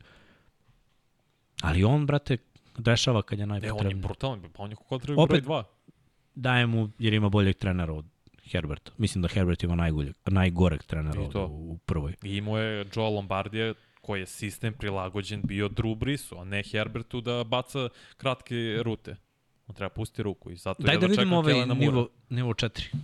Ali 1.61 1.83
on, 1.83 2.05
brate, 2.05 2.37
rešava 2.85 3.21
kad 3.21 3.39
je 3.39 3.45
Ne, 3.45 3.71
on 3.71 3.89
je 3.89 3.95
brutalan, 3.95 4.41
pa 4.53 4.63
on 4.63 4.69
je 4.69 4.75
kontra 4.75 5.15
Opet- 5.15 5.27
broj 5.27 5.41
2. 5.41 5.63
Daje 6.35 6.65
mu, 6.65 6.89
jer 6.99 7.13
ima 7.13 7.29
boljeg 7.29 7.55
trenera 7.57 7.93
od 7.93 8.05
Herberta. 8.43 8.91
Mislim 8.97 9.21
da 9.21 9.27
Herbert 9.27 9.63
ima 9.63 9.75
najgoljeg, 9.75 10.15
najgoreg 10.25 10.83
trenera 10.83 11.21
od, 11.21 11.35
u 11.35 11.77
prvoj. 11.85 12.15
I 12.23 12.37
imao 12.37 12.57
je 12.57 12.85
Joe 12.95 13.09
Lombardije 13.09 13.73
koji 14.01 14.19
je 14.19 14.25
sistem 14.25 14.73
prilagođen 14.73 15.41
bio 15.41 15.69
Drew 15.69 15.95
Brisu, 15.95 16.37
a 16.39 16.43
ne 16.43 16.63
Herbertu 16.63 17.21
da 17.21 17.43
baca 17.43 17.89
kratke 18.17 18.79
rute. 18.83 19.15
On 19.67 19.75
treba 19.75 19.89
pustiti 19.89 20.23
ruku 20.23 20.51
i 20.51 20.55
zato 20.55 20.83
Daj 20.83 20.97
da 20.97 21.05
vidimo 21.07 21.37
ovaj 21.37 21.65
nivo, 21.65 22.09
nivo 22.29 22.53
4. 22.53 22.95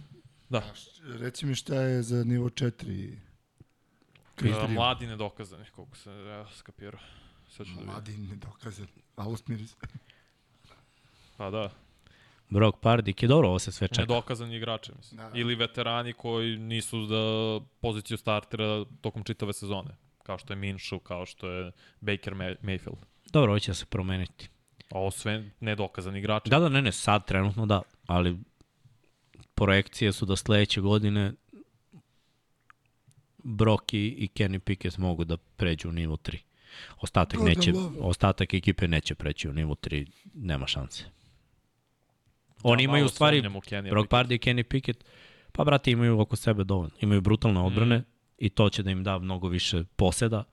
Da, 0.50 0.64
Reci 1.04 1.46
mi 1.46 1.56
šta 1.56 1.76
je 1.76 2.04
za 2.04 2.24
nivo 2.24 2.50
4 2.50 3.18
Uh, 4.32 4.36
kriterijum. 4.36 4.74
mladi 4.74 5.08
nedokazani, 5.08 5.66
koliko 5.76 5.98
se 5.98 6.12
ja 6.12 6.46
skapirao. 6.50 7.00
Sad 7.48 7.68
ću 7.68 7.74
da. 7.76 7.86
Mladi 7.86 8.18
nedokazan. 8.18 8.88
Malo 9.18 9.38
smiri 9.38 9.68
se. 9.68 9.76
Pa 11.38 11.50
da, 11.50 11.70
Brock 12.50 12.78
Pardik 12.80 13.24
je 13.24 13.28
dobro, 13.28 13.48
ovo 13.50 13.60
se 13.60 13.72
sve 13.72 13.88
čeka. 13.88 14.02
nedokazani 14.02 14.56
igrači, 14.56 14.92
mislim. 14.98 15.18
Da. 15.18 15.32
Ili 15.36 15.56
veterani 15.56 16.14
koji 16.14 16.58
nisu 16.58 17.06
za 17.06 17.24
poziciju 17.82 18.18
startera 18.18 18.86
tokom 19.02 19.24
čitave 19.24 19.54
sezone. 19.54 19.92
Kao 20.24 20.38
što 20.38 20.54
je 20.54 20.58
Minshew, 20.58 21.00
kao 21.00 21.26
što 21.26 21.50
je 21.50 21.72
Baker 22.02 22.34
May 22.34 22.56
Mayfield. 22.62 22.98
Dobro, 23.32 23.52
ovo 23.52 23.60
će 23.60 23.74
se 23.74 23.86
promeniti. 23.86 24.50
A 24.92 25.00
ovo 25.00 25.12
sve 25.12 25.50
nedokazani 25.60 26.20
igrači. 26.20 26.50
Da, 26.50 26.60
da, 26.60 26.70
ne, 26.70 26.82
ne, 26.82 26.92
sad 26.92 27.26
trenutno 27.26 27.66
da, 27.66 27.82
ali 28.08 28.38
projekcije 29.56 30.12
su 30.12 30.26
da 30.26 30.36
sledeće 30.36 30.82
godine 30.82 31.34
Brock 33.38 33.94
i, 33.94 34.08
i 34.10 34.30
Kenny 34.36 34.60
Pickett 34.60 34.98
mogu 34.98 35.24
da 35.24 35.38
pređu 35.38 35.90
u 35.90 35.92
nivo 35.92 36.16
3. 36.18 36.38
Ostatak, 36.98 37.40
Gordon 37.40 37.56
neće, 37.58 37.72
Love. 37.72 38.00
ostatak 38.00 38.54
ekipe 38.54 38.88
neće 38.88 39.16
preći 39.16 39.50
u 39.50 39.54
nivo 39.54 39.76
3, 39.76 40.08
nema 40.34 40.68
šanse. 40.68 41.04
Oni 42.64 42.84
Ja 42.84 42.86
imaju 42.86 43.06
u 43.06 43.10
stvari, 43.10 43.42
Brock. 43.90 44.12
Pardy 44.12 44.34
i 44.34 44.40
Kenny 44.40 44.64
Pickett, 44.64 45.04
pa 45.52 45.64
brate 45.64 45.92
imaju 45.92 46.20
oko 46.20 46.36
sebe 46.36 46.64
dovoljno. 46.64 46.96
Imaju 47.02 47.22
brutalne 47.22 47.60
odbrane 47.60 47.98
Mhm. 47.98 48.06
i 48.38 48.50
to 48.50 48.70
će 48.70 48.84
da 48.84 48.92
im 48.92 49.04
da 49.04 49.20
mnogo 49.20 49.48
više 49.48 49.84
poseda. 49.96 50.44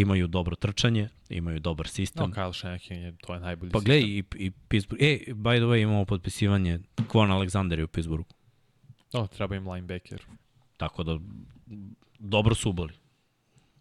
Imaju 0.00 0.26
dobro 0.26 0.56
trčanje, 0.56 1.08
imaju 1.28 1.60
dobar 1.60 1.88
sistem. 1.88 2.30
No, 2.30 2.36
Kyle 2.36 2.52
Shanahan 2.58 2.98
je, 2.98 3.14
to 3.26 3.34
je 3.34 3.40
najbolji 3.40 3.72
Pa 3.72 3.78
sistem. 3.78 3.92
gledaj, 3.92 4.08
i, 4.08 4.24
i 4.46 4.50
Pittsburgh, 4.68 5.02
e, 5.02 5.18
by 5.28 5.56
the 5.56 5.66
way, 5.66 5.82
imamo 5.82 6.04
potpisivanje 6.04 6.78
Kwon 6.96 7.30
Alexander 7.30 7.78
je 7.78 7.84
u 7.84 7.88
Pittsburghu. 7.88 8.34
No, 9.12 9.26
treba 9.26 9.56
im 9.56 9.68
linebacker. 9.68 10.22
Tako 10.76 11.02
da, 11.02 11.18
dobro 12.18 12.54
su 12.54 12.70
ubali. 12.70 12.92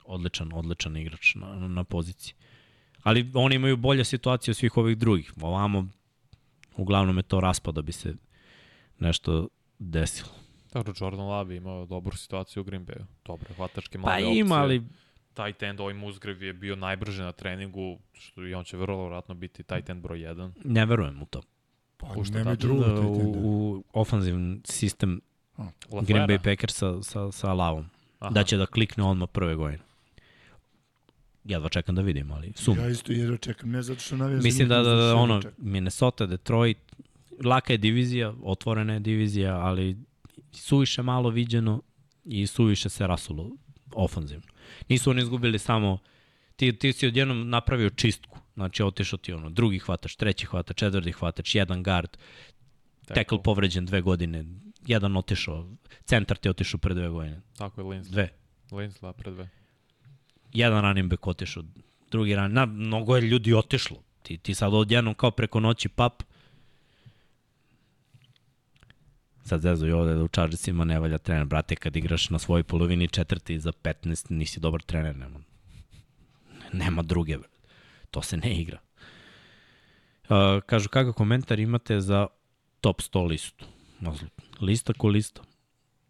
Odličan, 0.05 0.49
odličan 0.53 0.97
igrač 0.97 1.35
na, 1.35 1.67
na 1.67 1.83
poziciji. 1.83 2.33
Ali 3.03 3.31
oni 3.33 3.55
imaju 3.55 3.77
bolje 3.77 4.05
situacije 4.05 4.51
od 4.51 4.55
svih 4.57 4.77
ovih 4.77 4.97
drugih. 4.97 5.33
Ovamo, 5.41 5.87
uglavnom 6.77 7.17
je 7.17 7.23
to 7.23 7.39
raspad 7.39 7.75
da 7.75 7.81
bi 7.81 7.91
se 7.91 8.13
nešto 8.99 9.47
desilo. 9.79 10.29
Dobro, 10.73 10.93
Jordan 10.99 11.25
Love 11.25 11.53
je 11.53 11.57
imao 11.57 11.85
dobru 11.85 12.17
situaciju 12.17 12.61
u 12.61 12.63
Green 12.63 12.85
Bayu. 12.85 13.05
Dobre, 13.25 13.53
hvatačke 13.53 13.97
Pa 13.97 14.01
mlade 14.01 14.21
ima, 14.23 14.55
opcije. 14.55 14.61
ali 14.63 14.83
Tight 15.33 15.63
end, 15.63 15.79
ovaj 15.79 15.93
Musgrave 15.93 16.45
je 16.45 16.53
bio 16.53 16.75
najbrže 16.75 17.23
na 17.23 17.31
treningu, 17.31 17.99
što 18.13 18.47
i 18.47 18.53
on 18.53 18.63
će 18.63 18.77
vrlo 18.77 19.07
vratno 19.07 19.35
biti 19.35 19.63
tight 19.63 19.89
end 19.89 20.01
broj 20.01 20.19
1. 20.19 20.51
ne 20.63 20.85
verujem 20.85 21.21
u 21.21 21.25
to. 21.25 21.41
Pa 21.97 22.07
Pušta 22.07 22.37
nema 22.37 22.55
tačno. 22.55 22.67
drugo. 22.67 22.83
Da, 22.83 22.95
taj 22.95 23.05
u, 23.05 23.33
u 23.43 23.83
ofanzivni 23.93 24.61
sistem 24.63 25.21
Green 26.01 26.27
Bay 26.27 26.43
Packers 26.43 26.75
sa, 26.75 27.03
sa, 27.03 27.31
sa 27.31 27.53
Lavom. 27.53 27.85
Aha. 28.19 28.31
Da 28.31 28.43
će 28.43 28.57
da 28.57 28.65
klikne 28.65 29.03
odmah 29.03 29.29
prve 29.29 29.55
godine. 29.55 29.83
Jedva 31.43 31.69
čekam 31.69 31.95
da 31.95 32.01
vidim, 32.01 32.31
ali 32.31 32.53
sum. 32.55 32.77
Ja 32.77 32.89
isto 32.89 33.11
jedno 33.11 33.37
čekam, 33.37 33.71
ne 33.71 33.81
zato 33.81 33.99
što 33.99 34.17
navijam 34.17 34.41
za 34.41 34.45
Mislim 34.45 34.67
da, 34.69 34.81
da, 34.81 34.95
da 34.95 35.15
ono, 35.15 35.41
čekam. 35.41 35.57
Minnesota, 35.57 36.25
Detroit, 36.25 36.77
laka 37.43 37.73
je 37.73 37.77
divizija, 37.77 38.33
otvorena 38.43 38.93
je 38.93 38.99
divizija, 38.99 39.55
ali 39.55 39.97
suviše 40.51 41.01
malo 41.01 41.29
viđeno 41.29 41.81
i 42.25 42.47
suviše 42.47 42.89
se 42.89 43.07
rasulo 43.07 43.49
ofanzivno. 43.93 44.50
Nisu 44.89 45.09
oni 45.09 45.21
izgubili 45.21 45.59
samo, 45.59 45.99
ti, 46.55 46.73
ti 46.73 46.93
si 46.93 47.07
odjednom 47.07 47.49
napravio 47.49 47.89
čistku, 47.89 48.37
znači 48.53 48.83
otišao 48.83 49.17
ti 49.19 49.33
ono, 49.33 49.49
drugi 49.49 49.79
hvatač, 49.79 50.15
treći 50.15 50.45
hvatač, 50.45 50.77
četvrti 50.77 51.11
hvatač, 51.11 51.55
jedan 51.55 51.83
guard, 51.83 52.17
tackle 53.07 53.43
povređen 53.43 53.85
dve 53.85 54.01
godine, 54.01 54.45
jedan 54.87 55.17
otišao, 55.17 55.69
centar 56.05 56.37
ti 56.37 56.49
otišao 56.49 56.77
pre 56.77 56.93
dve 56.93 57.09
godine, 57.09 57.41
Tako 57.57 57.81
je 57.81 57.85
Linsley. 57.85 58.11
dve. 58.11 58.29
Linsley 58.71 59.13
pre 59.13 59.31
dve. 59.31 59.49
jedan 60.53 60.81
running 60.81 61.09
back 61.09 61.27
otišao, 61.27 61.63
drugi 62.11 62.35
running, 62.35 62.53
na, 62.53 62.65
mnogo 62.65 63.15
je 63.15 63.21
ljudi 63.21 63.53
otišlo. 63.53 63.97
Ti, 64.23 64.37
ti 64.37 64.53
sad 64.53 64.73
odjednom 64.73 65.13
kao 65.13 65.31
preko 65.31 65.59
noći 65.59 65.89
pap, 65.89 66.23
sad 69.43 69.61
zezuju 69.61 69.97
ovde 69.97 70.13
da 70.13 70.23
u 70.23 70.27
Chargersima 70.27 70.83
ne 70.83 70.99
valja 70.99 71.17
trener. 71.17 71.45
Brate, 71.45 71.75
kad 71.75 71.95
igraš 71.95 72.29
na 72.29 72.39
svojoj 72.39 72.63
polovini 72.63 73.07
četvrti 73.07 73.59
za 73.59 73.71
15, 73.71 74.31
nisi 74.31 74.59
dobar 74.59 74.81
trener. 74.81 75.15
Nema, 75.15 75.39
nema 76.73 77.01
druge. 77.01 77.37
To 78.11 78.21
se 78.21 78.37
ne 78.37 78.55
igra. 78.61 78.79
Uh, 80.29 80.61
kažu, 80.65 80.89
kakav 80.89 81.13
komentar 81.13 81.59
imate 81.59 82.01
za 82.01 82.27
top 82.81 83.01
100 83.01 83.27
listu? 83.27 83.65
Lista 84.61 84.93
ko 84.93 85.07
lista. 85.07 85.41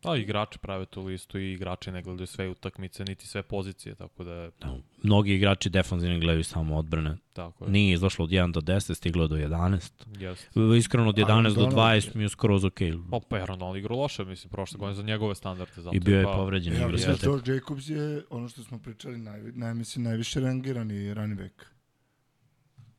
A 0.03 0.15
igrači 0.15 0.59
prave 0.59 0.85
tu 0.85 1.03
listu 1.03 1.39
i 1.39 1.53
igrači 1.53 1.91
ne 1.91 2.01
gledaju 2.01 2.27
sve 2.27 2.49
utakmice, 2.49 3.03
niti 3.03 3.27
sve 3.27 3.43
pozicije, 3.43 3.95
tako 3.95 4.23
da 4.23 4.33
je 4.33 4.51
Da, 4.61 4.77
mnogi 5.03 5.33
igrači 5.33 5.69
defanzivno 5.69 6.19
gledaju 6.19 6.43
samo 6.43 6.77
odbrane. 6.77 7.17
tako 7.33 7.65
je. 7.65 7.71
Nije 7.71 7.93
izašlo 7.93 8.25
od 8.25 8.31
1 8.31 8.51
do 8.51 8.61
10, 8.61 8.95
stiglo 8.95 9.23
je 9.23 9.27
do 9.27 9.35
11. 9.37 9.91
Jeste. 10.19 10.49
Iskreno 10.77 11.09
od 11.09 11.15
11 11.15 11.25
do 11.45 11.55
Donald 11.55 11.73
20 11.75 12.15
mi 12.15 12.23
je 12.23 12.29
skroz 12.29 12.63
ok. 12.65 12.79
Pa, 13.11 13.19
pa 13.29 13.35
Aaron 13.35 13.59
Donald 13.59 13.77
igrao 13.77 13.97
loše, 13.97 14.25
mislim, 14.25 14.49
prošle 14.51 14.77
godine 14.77 14.95
za 14.95 15.03
njegove 15.03 15.35
standarde. 15.35 15.73
Zato 15.75 15.95
I 15.95 15.99
bio 15.99 16.17
je 16.17 16.23
pa, 16.23 16.31
povređen. 16.31 16.73
Ja 16.73 16.87
mislim 16.87 16.97
sve 17.07 17.13
da. 17.21 17.31
George 17.31 17.51
Jacobs 17.51 17.89
je 17.89 18.23
ono 18.29 18.49
što 18.49 18.63
smo 18.63 18.79
pričali, 18.79 19.17
naj, 19.17 19.41
naj, 19.43 19.73
mislim, 19.73 20.03
najviše 20.03 20.39
rangirani 20.39 21.13
running 21.13 21.41
back. 21.41 21.65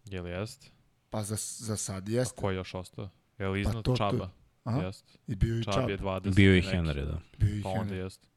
Je 0.04 0.22
li 0.22 0.30
jest? 0.30 0.72
Pa 1.10 1.22
za, 1.22 1.36
za 1.66 1.76
sad 1.76 2.08
A 2.08 2.12
jeste. 2.12 2.40
ko 2.40 2.50
je 2.50 2.56
još 2.56 2.74
ostao? 2.74 3.08
Je 3.38 3.48
li 3.48 3.60
iznad 3.60 3.74
Pa 3.74 3.82
to- 3.82 3.90
to- 3.90 3.96
Čaba? 3.96 4.30
Aha. 4.64 4.80
Jest. 4.82 5.18
I 5.26 5.34
bio 5.36 5.58
i 5.58 5.64
Čab 5.64 5.74
Chubb. 5.74 5.90
je 5.90 5.98
20. 5.98 6.34
Bio 6.34 6.52
i 6.56 6.60
neki. 6.60 6.76
Henry, 6.76 7.04
da. 7.06 7.20
Bio 7.38 7.56
i 7.56 7.62
Pa 7.62 7.68
onda 7.68 7.94
Henry. 7.94 7.98
jest. 7.98 8.28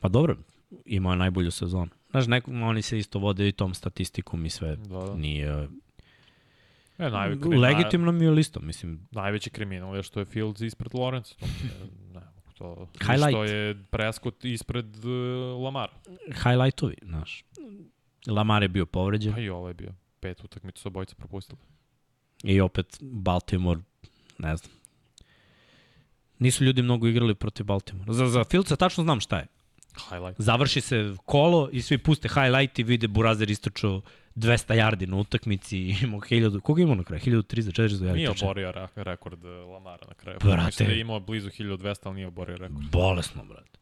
Pa 0.00 0.08
dobro, 0.08 0.36
imao 0.84 1.12
je 1.12 1.16
najbolju 1.16 1.50
sezonu. 1.50 1.90
Znaš, 2.10 2.26
neko, 2.26 2.50
oni 2.50 2.82
se 2.82 2.98
isto 2.98 3.18
vode 3.18 3.48
i 3.48 3.52
tom 3.52 3.74
statistikom 3.74 4.46
i 4.46 4.50
sve. 4.50 4.76
Da, 4.76 4.98
da. 4.98 5.14
Nije... 5.14 5.68
E, 6.98 7.10
najve, 7.10 7.40
kri, 7.40 7.56
Legitimno 7.56 8.12
mi 8.12 8.24
je 8.24 8.30
listo, 8.30 8.60
mislim. 8.60 8.92
Naj, 9.10 9.22
najveći 9.22 9.50
kriminal 9.50 9.96
je 9.96 10.02
što 10.02 10.20
je 10.20 10.26
Fields 10.26 10.60
ispred 10.60 10.92
Lawrence. 10.92 11.34
To, 11.38 11.46
ne, 12.14 12.20
ne, 12.20 12.26
to, 12.58 12.88
Highlight. 13.00 13.28
što 13.30 13.44
je 13.44 13.84
Prescott 13.90 14.44
ispred 14.44 15.04
uh, 15.04 15.62
Lamar. 15.64 15.90
Highlightovi, 16.42 16.96
znaš. 17.02 17.44
Lamar 18.26 18.62
je 18.62 18.68
bio 18.68 18.86
povređen 18.86 19.32
Pa 19.32 19.40
i 19.40 19.48
ovaj 19.48 19.70
je 19.70 19.74
bio. 19.74 19.94
Pet 20.20 20.44
utakmica 20.44 20.80
su 20.80 20.88
obojica 20.88 21.14
propustili. 21.14 21.58
i 22.42 22.60
opet 22.60 22.98
Baltimore, 23.00 23.80
ne 24.38 24.56
znam. 24.56 24.72
Nisu 26.38 26.64
ljudi 26.64 26.82
mnogo 26.82 27.06
igrali 27.06 27.34
protiv 27.34 27.66
Baltimore. 27.66 28.12
Za, 28.12 28.26
za 28.26 28.44
Fieldsa 28.44 28.76
tačno 28.76 29.04
znam 29.04 29.20
šta 29.20 29.38
je. 29.38 29.46
Highlight. 30.08 30.40
Završi 30.40 30.80
se 30.80 31.14
kolo 31.24 31.68
i 31.72 31.82
svi 31.82 31.98
puste 31.98 32.28
highlight 32.28 32.78
i 32.78 32.82
vide 32.82 33.08
Burazer 33.08 33.50
istočao 33.50 34.00
200 34.36 34.74
yardi 34.74 35.06
na 35.06 35.16
utakmici 35.16 35.78
i 35.78 35.96
imao 36.02 36.20
1000, 36.20 36.60
koga 36.60 36.82
imao 36.82 36.94
na 36.94 37.04
kraju? 37.04 37.20
1300, 37.22 37.42
400 37.72 37.88
yardi. 38.00 38.12
Nije 38.12 38.30
oborio 38.32 38.72
re- 38.72 38.88
rekord 38.96 39.44
eh, 39.44 39.48
Lamara 39.48 40.06
na 40.08 40.14
kraju. 40.14 40.38
Brate. 40.40 40.66
Mislim 40.66 40.88
da 40.88 40.94
je 40.94 41.00
imao 41.00 41.20
blizu 41.20 41.48
1200, 41.48 41.98
ali 42.02 42.14
nije 42.14 42.26
oborio 42.26 42.56
rekord. 42.56 42.90
Bolesno, 42.92 43.44
brate. 43.44 43.78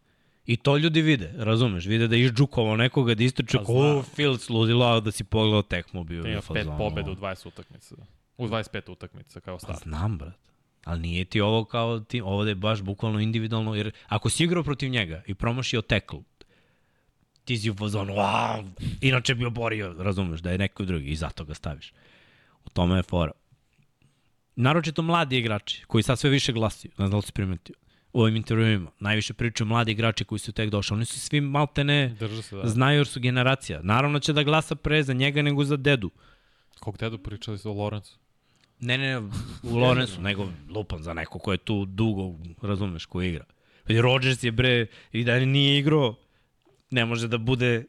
I 0.46 0.56
to 0.56 0.76
ljudi 0.76 1.02
vide, 1.02 1.32
razumeš? 1.36 1.86
Vide 1.86 2.08
da 2.08 2.16
je 2.16 2.24
išđukovao 2.24 2.76
nekoga, 2.76 3.14
da 3.14 3.24
istrče 3.24 3.58
Pa 3.58 3.64
ko 3.64 3.72
znam. 3.72 3.96
"O, 3.96 4.02
Fields 4.04 4.48
ludilo, 4.50 4.86
a 4.86 5.00
da 5.00 5.10
si 5.12 5.24
pogledao 5.24 5.62
tekmu 5.62 6.04
bio. 6.04 6.22
Da 6.22 6.28
ima 6.28 6.40
pet 6.54 6.66
pobeda 6.78 7.10
u 7.10 7.14
20 7.14 7.48
utakmica. 7.48 7.94
U 8.38 8.46
25 8.46 8.90
utakmica 8.90 9.40
kao 9.40 9.54
Pa 9.56 9.60
start. 9.60 9.82
znam, 9.82 10.18
brate. 10.18 10.36
Ali 10.86 11.00
nije 11.00 11.24
ti 11.24 11.40
ovo 11.40 11.64
kao 11.64 12.00
ti, 12.00 12.20
ovo 12.20 12.44
da 12.44 12.50
je 12.50 12.54
baš 12.54 12.82
bukvalno 12.82 13.20
individualno, 13.20 13.74
jer 13.74 13.90
ako 14.06 14.30
si 14.30 14.44
igrao 14.44 14.62
protiv 14.62 14.90
njega 14.90 15.22
i 15.26 15.34
promašio 15.34 15.82
tackle, 15.82 16.20
ti 17.44 17.58
si 17.58 17.70
u 17.70 17.74
fazonu, 17.74 18.12
wow, 18.12 18.70
inače 19.00 19.34
bi 19.34 19.44
oborio, 19.44 19.94
razumeš, 19.98 20.40
da 20.40 20.50
je 20.50 20.58
neko 20.58 20.84
drugi 20.84 21.10
i 21.10 21.16
zato 21.16 21.44
ga 21.44 21.54
staviš. 21.54 21.92
U 22.64 22.70
tome 22.70 22.96
je 22.96 23.02
fora. 23.02 23.32
Naročito 24.56 25.02
mladi 25.02 25.38
igrači, 25.38 25.84
koji 25.86 26.02
sad 26.02 26.18
sve 26.18 26.30
više 26.30 26.52
glasaju, 26.52 26.90
ne 26.90 26.96
znam 26.96 27.10
da 27.10 27.16
li 27.16 27.22
si 27.22 27.32
primetio, 27.32 27.74
u 28.12 28.20
ovim 28.20 28.36
intervjuima, 28.36 28.90
najviše 29.00 29.34
pričaju 29.34 29.68
mladi 29.68 29.92
igrači 29.92 30.24
koji 30.24 30.38
su 30.38 30.52
tek 30.52 30.70
došli, 30.70 30.94
oni 30.94 31.04
su 31.04 31.20
svi 31.20 31.40
maltene, 31.40 32.16
Drže 32.20 32.42
se, 32.42 32.56
da. 32.56 32.68
znaju 32.68 32.98
jer 32.98 33.06
su 33.06 33.20
generacija. 33.20 33.80
Naravno 33.82 34.18
će 34.18 34.32
da 34.32 34.42
glasa 34.42 34.74
pre 34.74 35.02
za 35.02 35.12
njega 35.12 35.42
nego 35.42 35.64
za 35.64 35.76
dedu. 35.76 36.10
Kog 36.80 36.98
dedu 36.98 37.18
pričali 37.18 37.58
su 37.58 37.70
o 37.70 37.74
Lorenzu? 37.74 38.25
Ne, 38.80 38.98
ne, 38.98 39.20
ne, 39.20 39.28
u 39.62 39.76
Lorenzu, 39.76 40.20
nego 40.20 40.48
lupan 40.68 41.02
za 41.02 41.14
neko 41.14 41.38
ko 41.38 41.52
je 41.52 41.58
tu 41.58 41.84
dugo, 41.84 42.34
razumeš, 42.62 43.06
ko 43.06 43.22
igra. 43.22 43.44
I 43.88 44.00
Rodgers 44.00 44.42
je 44.42 44.52
bre, 44.52 44.86
i 45.12 45.24
da 45.24 45.38
nije 45.38 45.78
igrao, 45.78 46.14
ne 46.90 47.04
može 47.04 47.28
da 47.28 47.38
bude 47.38 47.84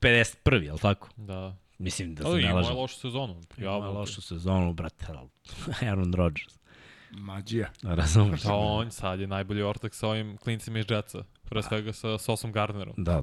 51. 0.00 0.62
jel 0.62 0.78
tako? 0.78 1.08
Da. 1.16 1.56
Mislim 1.78 2.14
da 2.14 2.24
se 2.24 2.30
ne 2.30 2.52
lažem. 2.52 2.76
lošu 2.76 2.98
sezonu. 2.98 3.32
Ima 3.32 3.42
Prijavio. 3.48 3.92
lošu 3.92 4.22
sezonu, 4.22 4.72
brate, 4.72 5.06
ali 5.08 5.28
Aaron 5.90 6.14
Rodgers, 6.14 6.58
Mađija. 7.10 7.70
razumeš? 7.82 8.42
Da, 8.42 8.54
on 8.54 8.90
sad 8.90 9.20
je 9.20 9.26
najbolji 9.26 9.62
ortak 9.62 9.94
sa 9.94 10.08
ovim 10.08 10.36
klincima 10.36 10.78
iz 10.78 10.86
Jetsa. 10.88 11.24
Pre 11.44 11.62
svega 11.62 11.92
sa 11.92 12.18
Sosom 12.18 12.52
Gardnerom. 12.52 12.94
Da, 12.96 13.22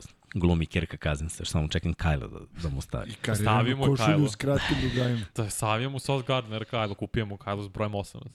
sam. 0.00 0.12
Glumi 0.40 0.66
Kirka 0.66 0.96
Cousins, 0.96 1.40
još 1.40 1.48
samo 1.48 1.68
čekam 1.68 1.94
Kajla 1.94 2.26
da, 2.26 2.38
da 2.62 2.68
mu 2.68 2.80
stavi. 2.80 3.10
I 3.10 3.34
Stavimo 3.34 3.84
košulju 3.86 4.06
Kajlo. 4.06 4.28
s 4.28 4.36
kratkim 4.36 4.76
rugajima. 4.82 5.20
Da 5.36 5.48
mu 5.90 5.98
Sos 6.06 6.24
Gardner 6.24 6.64
Kajlo, 6.64 6.94
kupio 6.94 7.26
mu 7.26 7.36
Kajlo 7.36 7.62
s 7.62 7.68
brojem 7.68 7.92
18. 7.92 8.28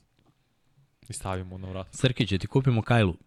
I 1.10 1.14
stavio 1.14 1.46
mu 1.46 1.58
na 1.58 1.70
vrat. 1.70 1.88
Srkić, 1.92 2.30
ti 2.30 2.48
kupimo 2.48 2.82
Kajlu. 2.82 3.18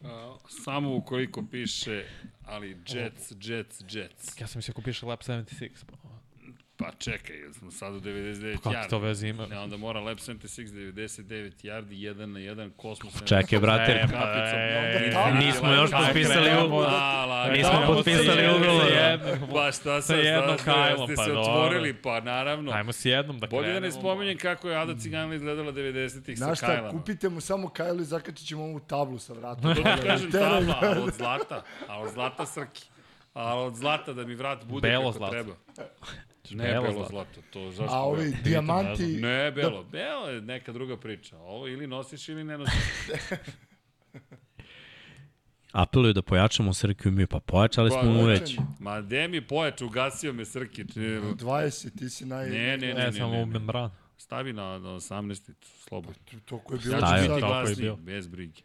A, 0.00 0.36
samo 0.64 0.96
ukoliko 0.96 1.44
piše, 1.50 2.04
ali 2.44 2.68
Jets, 2.88 3.32
Jets, 3.40 3.80
Jets. 3.90 4.40
Ja 4.40 4.46
sam 4.46 4.58
mislio 4.58 4.72
ako 4.72 4.82
piše 4.82 5.06
Lab 5.06 5.18
76. 5.20 5.68
Pa, 5.86 5.96
Pa 6.78 6.90
čekaj, 6.92 7.36
jer 7.36 7.54
smo 7.54 7.70
sad 7.70 7.94
u 7.94 8.00
99 8.00 8.54
pa 8.54 8.62
kako 8.62 8.74
yardi. 8.76 8.90
to 8.90 8.98
veze 8.98 9.28
ima? 9.28 9.46
Ne, 9.46 9.58
onda 9.58 9.76
mora 9.76 10.00
Lab 10.00 10.16
76, 10.18 10.66
99 10.66 11.24
yardi, 11.62 11.92
1 11.94 12.26
na 12.26 12.40
1, 12.40 12.70
kosmos. 12.72 13.14
Čekaj, 13.24 13.58
brate, 13.58 13.92
E, 13.92 14.00
kapicom. 14.00 14.18
e, 14.54 15.12
Infinity 15.12 15.38
nismo 15.38 15.72
još 15.72 15.90
potpisali 15.92 16.50
ugovor. 16.64 16.88
Nismo 17.52 17.82
potpisali 17.86 18.26
sa 18.38 18.56
ugovor. 18.56 18.90
sa 18.90 19.52
Pa 19.54 19.72
šta 19.72 20.02
sad, 20.02 20.18
jednom 20.18 20.58
šta, 20.58 20.64
Kajlom, 20.66 21.06
ste 21.06 21.14
pa 21.16 21.24
se 21.24 21.30
dobro. 21.30 21.42
otvorili, 21.42 21.94
pa 21.94 22.20
naravno. 22.22 22.72
Ajmo 22.72 22.92
s 22.92 23.04
jednom 23.04 23.38
da 23.38 23.46
Bolje 23.46 23.62
krenemo. 23.62 23.80
da 23.80 23.86
ne 23.86 23.92
spominjem 23.92 24.38
kako 24.38 24.68
je 24.68 24.76
Ada 24.76 24.94
Ciganla 24.94 25.34
izgledala 25.34 25.72
90-ih 25.72 26.38
sa 26.38 26.44
Znaš 26.44 26.58
šta, 26.58 26.66
Kajlama. 26.66 26.90
kupite 26.90 27.28
mu 27.28 27.40
samo 27.40 27.68
Kajlu 27.70 28.00
i 28.00 28.06
zakačit 28.06 28.46
ćemo 28.46 28.64
ovu 28.64 28.80
tablu 28.80 29.18
sa 29.18 29.32
vratom. 29.32 29.62
To 29.64 29.82
ti 29.82 29.82
kažem 30.06 30.30
tabla, 30.32 30.78
ali 30.82 31.00
od 31.00 31.14
zlata, 31.14 31.62
a 31.88 32.00
od 32.00 32.12
zlata 32.12 32.46
srki. 32.46 32.82
A 33.34 33.54
od 33.56 33.74
zlata 33.74 34.12
da 34.12 34.24
mi 34.24 34.34
vrat 34.34 34.64
bude 34.64 34.88
Belo 34.88 35.04
kako 35.04 35.18
zlato. 35.18 35.32
treba. 35.32 35.52
Ne 36.50 36.64
Belo 36.64 36.82
belo, 36.82 36.94
zlato. 36.94 37.10
zlato, 37.10 37.40
to 37.50 37.70
zašto 37.70 37.94
A 37.94 38.00
ovi 38.00 38.22
belo? 38.22 38.42
dijamanti... 38.44 39.06
Ne, 39.06 39.50
belo. 39.52 39.84
Belo 39.84 40.28
je 40.28 40.40
neka 40.42 40.72
druga 40.72 40.96
priča. 40.96 41.38
Ovo 41.38 41.68
ili 41.68 41.86
nosiš 41.86 42.28
ili 42.28 42.44
ne 42.44 42.58
nosiš. 42.58 42.74
Apeluju 45.72 46.12
da 46.12 46.22
pojačamo 46.22 46.74
Srkiju 46.74 47.12
mi, 47.12 47.26
pa 47.26 47.40
pojačali 47.40 47.90
smo 47.90 48.02
mu 48.04 48.24
već. 48.24 48.58
Ma 48.78 49.00
gde 49.00 49.28
mi 49.28 49.40
pojač, 49.42 49.80
ugasio 49.82 50.32
me 50.32 50.44
Srki. 50.44 50.84
Či- 50.84 51.00
20, 51.00 51.98
ti 51.98 52.10
si 52.10 52.26
naj... 52.26 52.50
Ne, 52.50 52.76
ne, 52.76 52.86
Ne, 52.88 52.94
ne, 52.96 53.12
samo 53.12 53.32
ne, 53.32 53.42
u 53.42 53.46
ne. 53.46 53.52
membran. 53.52 53.90
Stavi 54.18 54.52
na, 54.52 54.78
na 54.78 54.88
18. 54.90 55.52
slobodno. 55.78 56.14
To 56.44 56.58
ko 56.58 56.74
je 56.74 56.76
Ja 56.76 56.80
bilo 56.80 56.94
ću 56.94 56.98
Stavio, 56.98 57.28
biti 57.28 57.40
glasniji, 57.40 57.92
bez 57.96 58.26
brige. 58.28 58.60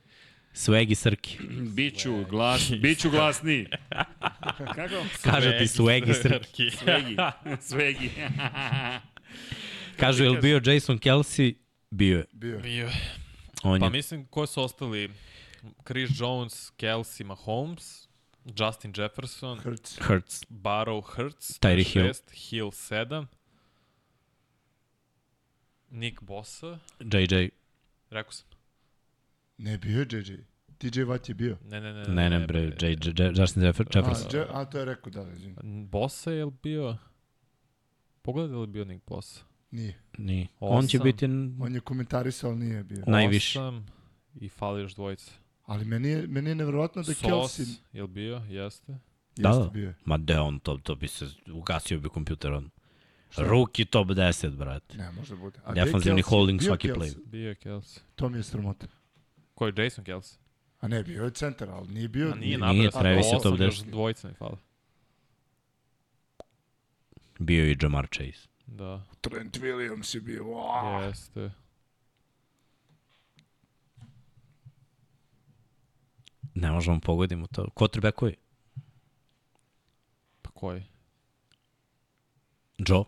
Swag 0.53 0.91
i 0.91 0.95
Srki. 0.95 1.37
Biću, 1.75 2.25
glas, 2.29 2.71
biću 2.81 3.09
glasniji. 3.09 3.67
Kako? 4.75 5.05
Kaže 5.23 5.57
ti 5.57 5.65
swag 5.65 6.09
i 6.09 6.13
Srki. 6.13 6.69
Svegi. 6.71 7.17
Svegi. 7.61 8.11
Kažu, 9.97 10.23
je 10.23 10.29
li 10.29 10.41
bio 10.41 10.61
Jason 10.65 10.99
Kelsey? 10.99 11.55
Bio 11.91 12.17
je. 12.17 12.25
Bio. 12.31 12.59
Bio. 12.59 12.89
On 13.63 13.79
Pa 13.79 13.85
je 13.85 13.91
mislim, 13.91 14.25
ko 14.25 14.45
su 14.45 14.63
ostali? 14.63 15.09
Chris 15.87 16.11
Jones, 16.19 16.71
Kelsey, 16.77 17.23
Mahomes, 17.23 18.07
Justin 18.59 18.93
Jefferson, 18.97 19.59
Hrc. 19.59 19.99
Hurts. 20.01 20.43
Barrow, 20.49 21.01
Hurts, 21.15 21.59
Tyreek 21.59 21.93
Hill. 21.93 22.07
6, 22.07 22.49
Hill 22.49 22.71
7, 22.71 23.25
Nick 25.89 26.21
Bosa, 26.21 26.79
JJ. 26.99 27.49
rekao 28.09 28.31
sam. 28.31 28.52
Ne, 29.57 29.77
bio 29.77 29.99
je 29.99 30.07
JJ. 30.11 30.33
TJ 30.77 30.99
Watt 31.01 31.29
je 31.29 31.35
bio. 31.35 31.57
Ne, 31.63 31.81
ne, 31.81 31.93
ne. 31.93 32.03
Ne, 32.05 32.29
ne, 32.29 32.47
bre, 32.47 32.59
J, 32.59 32.89
J, 32.89 33.13
J, 33.17 33.31
Justin 33.35 33.63
Jeffer- 33.63 33.87
A, 33.87 33.99
Jefferson. 33.99 34.39
Je, 34.39 34.47
a, 34.51 34.65
to 34.65 34.79
je 34.79 34.85
rekao, 34.85 35.11
da, 35.11 35.31
izvim. 35.31 35.55
Bosa 35.91 36.31
je 36.31 36.45
li 36.45 36.51
bio? 36.63 36.97
Pogledaj 38.21 38.57
li 38.57 38.67
bio 38.67 38.85
Nick 38.85 39.05
Bosa? 39.07 39.43
Nije. 39.71 39.99
Nije. 40.17 40.47
On 40.59 40.87
će 40.87 40.97
Osam. 40.97 41.03
biti 41.05 41.25
On 41.59 41.75
je 41.75 41.79
komentarisao, 41.79 42.49
ali 42.49 42.59
nije 42.59 42.83
bio. 42.83 43.03
Najviše. 43.07 43.59
Osam 43.59 43.85
i 44.35 44.49
fali 44.49 44.81
još 44.81 44.95
dvojica. 44.95 45.31
Ali 45.65 45.85
meni 45.85 46.09
je, 46.09 46.27
meni 46.27 46.49
je 46.49 46.55
nevjerojatno 46.55 47.01
da 47.01 47.13
Sos, 47.13 47.23
Kelsey 47.23 47.75
je 47.93 48.01
li 48.01 48.07
bio? 48.07 48.41
Jeste. 48.49 48.97
Da, 49.35 49.49
jeste 49.49 49.63
da. 49.63 49.69
bio. 49.69 49.93
Ma 50.05 50.17
de 50.17 50.39
on, 50.39 50.59
to, 50.59 50.77
to 50.77 50.95
bi 50.95 51.07
se, 51.07 51.25
ugasio 51.53 51.99
bi 51.99 52.09
kompjuter 52.09 52.51
on. 52.51 52.69
Ruki 53.37 53.85
top 53.85 54.07
10, 54.07 54.55
brate. 54.55 54.97
Ne, 54.97 55.11
možda 55.11 55.35
bude. 55.35 55.59
A 55.63 55.73
Kelsey? 55.73 56.21
holding 56.21 56.59
Bio 56.59 56.67
svaki 56.67 56.87
Kelsey? 56.87 56.95
play. 56.97 57.25
Bio 57.25 57.49
je 57.49 57.55
Kelsey. 57.55 57.99
To 58.15 58.29
mi 58.29 58.37
je 58.37 58.43
sramota. 58.43 58.87
Ko 59.53 59.67
je 59.67 59.73
Jason 59.77 60.05
Kelsey? 60.05 60.37
A 60.79 60.87
ne, 60.87 61.03
bio 61.03 61.23
je 61.23 61.31
centar, 61.31 61.69
ali 61.69 61.87
nije 61.87 62.07
bio... 62.07 62.31
A 62.31 62.35
nije, 62.35 62.57
nije 62.57 62.73
nije 62.73 62.91
Travis 62.91 63.25
je 63.25 63.39
top 63.43 63.57
10. 63.57 63.65
10. 63.65 63.89
Dvojica 63.89 64.27
mi 64.27 64.33
fali. 64.33 64.57
Bio 67.39 67.63
je 67.63 67.71
i 67.71 67.77
Jamar 67.81 68.07
Chase. 68.07 68.47
Da, 68.65 69.03
Trent 69.21 69.57
Williams 69.57 70.15
je 70.15 70.21
bio. 70.21 70.43
Wow. 70.43 71.01
jeste. 71.01 71.51
Ne 76.53 76.71
možemo 76.71 76.99
pogodimo 76.99 77.47
to. 77.47 77.67
Quarterbackovi? 77.75 78.35
Pa 80.41 80.49
koji? 80.51 80.83
Joe? 82.77 83.03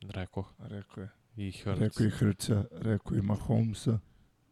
Rekao. 0.00 0.44
Rekao 0.58 1.02
je. 1.02 1.10
I 1.36 1.52
Hurts. 1.52 1.80
Rekao 1.80 2.06
i 2.06 2.10
Hrca, 2.10 2.64
rekao 2.70 3.16
i 3.16 3.22
Mahomesa. 3.22 3.98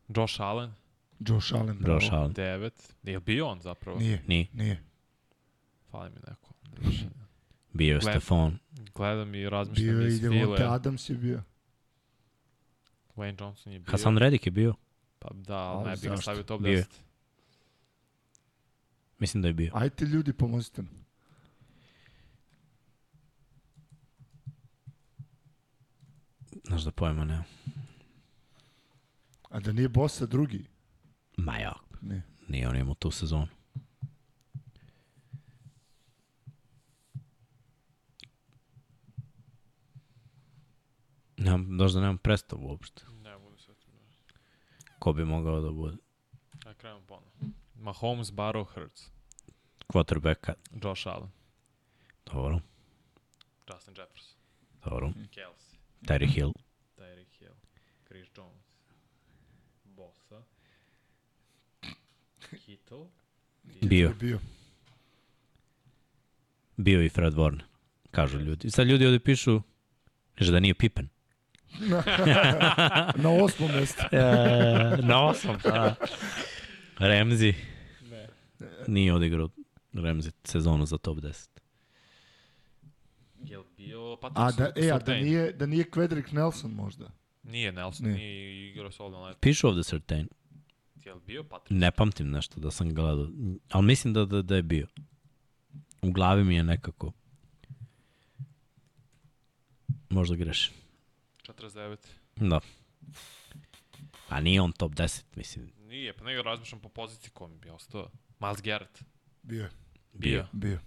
Josh 0.08 0.40
Allen, 0.40 0.72
Josh 1.24 1.54
Allen. 1.54 1.78
bravo. 1.78 1.94
Josh 1.94 2.12
Allen. 2.12 2.32
9. 2.32 2.70
Je 3.02 3.14
li 3.14 3.22
bio 3.22 3.46
on 3.46 3.60
zapravo? 3.60 3.98
Nije, 3.98 4.22
Nije. 4.26 4.46
nije. 4.52 4.82
Fali 5.90 6.10
mi 6.10 6.16
neko. 6.28 6.52
Bio 7.72 7.88
je 7.88 8.00
Gled- 8.00 8.10
Stefan. 8.10 8.58
Gledam 8.94 9.34
i 9.34 9.48
razmišljam 9.48 9.86
Bio 9.88 10.00
je 10.00 10.08
iz 10.08 10.18
i 10.18 10.20
Devonte 10.20 10.56
File. 10.56 10.68
Adams 10.68 11.10
je 11.10 11.16
bio. 11.16 11.42
Wayne 13.16 13.40
Johnson 13.40 13.72
je 13.72 13.78
bio. 13.78 13.90
Hasan 13.90 14.18
Reddick 14.18 14.46
je 14.46 14.52
bio. 14.52 14.74
Pa 15.18 15.28
da, 15.32 15.56
ali 15.56 15.78
Ali 15.78 15.90
ne 15.90 15.96
bi 15.96 16.08
ga 16.08 16.16
stavio 16.16 16.42
top 16.42 16.62
Bio 16.62 16.72
je. 16.72 16.78
10. 16.78 16.86
Mislim 19.18 19.42
da 19.42 19.48
je 19.48 19.54
bio. 19.54 19.70
Ajte 19.74 20.04
ljudi, 20.04 20.32
pomozite 20.32 20.82
nam. 20.82 21.04
Znaš 26.64 26.82
da 26.82 26.90
pojma 26.90 27.24
nema. 27.24 27.44
A 29.50 29.60
da 29.60 29.72
nije 29.72 29.88
Bosa 29.88 30.26
drugi? 30.26 30.64
Ma 31.36 31.56
ja, 31.58 31.72
Ne. 32.00 32.22
nije 32.48 32.68
on 32.68 32.76
imao 32.76 32.94
tu 32.94 33.10
sezonu. 33.10 33.46
Nemam, 41.36 41.66
možda 41.76 42.00
nemam 42.00 42.18
predstavu 42.18 42.66
uopšte. 42.68 43.02
Ne, 43.22 43.38
budu 43.38 43.58
sve. 43.58 43.74
Ko 44.98 45.12
bi 45.12 45.24
mogao 45.24 45.60
da 45.60 45.70
bude 45.70 45.96
Ajde, 46.66 46.78
krenemo 46.78 47.00
ponovno. 47.06 47.30
Mahomes, 47.74 48.30
Barrow, 48.32 48.64
Hurts. 48.74 49.10
quarterbacka. 49.92 50.54
Josh 50.82 51.06
Allen. 51.08 51.30
Dobro, 52.26 52.60
Justin 53.72 53.94
Jefferson. 53.96 54.36
dobro. 54.84 55.12
Kelsey. 55.30 55.78
Terry 56.06 56.26
Hill. 56.26 56.52
Tyreek 56.96 57.40
Hill. 57.40 57.54
Chris 58.08 58.28
Jones. 58.36 58.64
Bosa. 59.84 60.42
Kittle. 62.56 63.06
Bio. 63.82 64.12
Bio. 64.20 64.38
Bio 66.76 67.02
i 67.02 67.08
Fred 67.08 67.34
Warner. 67.34 67.60
kažu 68.10 68.38
ljudi. 68.38 68.70
Sad 68.70 68.86
ljudi 68.86 69.06
ovde 69.06 69.18
pišu, 69.18 69.60
kaže 70.34 70.52
da 70.52 70.60
nije 70.60 70.74
Pippen. 70.74 71.08
Na 73.22 73.30
osmom 73.44 73.70
mestu. 73.70 74.02
E, 74.12 74.22
na 75.02 75.26
osam, 75.26 75.58
da. 75.64 75.94
Remzi. 76.98 77.54
Ne. 78.10 78.28
Nije 78.86 79.14
odigrao 79.14 79.48
Remzi 79.92 80.30
sezonu 80.44 80.86
za 80.86 80.98
top 80.98 81.18
10. 81.18 81.48
Je 83.44 83.58
li 83.58 83.64
bio 83.76 84.12
A 84.12 84.16
Patrick 84.16 84.58
da, 84.58 84.86
e, 84.86 84.90
a 84.90 84.98
da 84.98 85.14
nije, 85.14 85.52
da 85.52 85.66
nije 85.66 85.84
Quedrick 85.84 86.32
Nelson 86.34 86.70
možda. 86.70 87.10
Nije 87.42 87.72
Nelson, 87.72 88.06
Ne. 88.06 88.12
nije 88.14 88.70
igrao 88.70 88.90
solidno 88.90 89.24
leto. 89.24 89.38
Pišu 89.40 89.68
ovde 89.68 89.82
Certain. 91.02 91.10
Je 91.10 91.14
li 91.14 91.20
bio 91.26 91.44
Patrick? 91.44 91.80
Ne 91.80 91.90
pamtim 91.90 92.30
nešto 92.30 92.60
da 92.60 92.70
sam 92.70 92.94
gledao, 92.94 93.28
ali 93.70 93.86
mislim 93.86 94.14
da, 94.14 94.24
da, 94.24 94.42
da 94.42 94.56
je 94.56 94.62
bio. 94.62 94.86
U 96.02 96.12
glavi 96.12 96.44
mi 96.44 96.54
je 96.54 96.62
nekako. 96.62 97.12
Možda 100.10 100.36
grešim. 100.36 100.74
49. 101.42 101.96
Da. 102.36 102.60
A 104.28 104.40
nije 104.40 104.60
on 104.60 104.72
top 104.72 104.92
10, 104.92 105.22
mislim. 105.36 105.70
Nije, 105.88 106.16
pa 106.16 106.24
nego 106.24 106.42
razmišljam 106.42 106.80
po 106.80 106.88
poziciji 106.88 107.30
kom 107.30 107.58
bi 107.60 107.70
ostao. 107.70 108.10
Miles 108.40 108.62
Garrett. 108.62 109.04
Bio 109.42 109.62
je. 109.62 109.70
Bio. 110.12 110.46
Bio. 110.52 110.78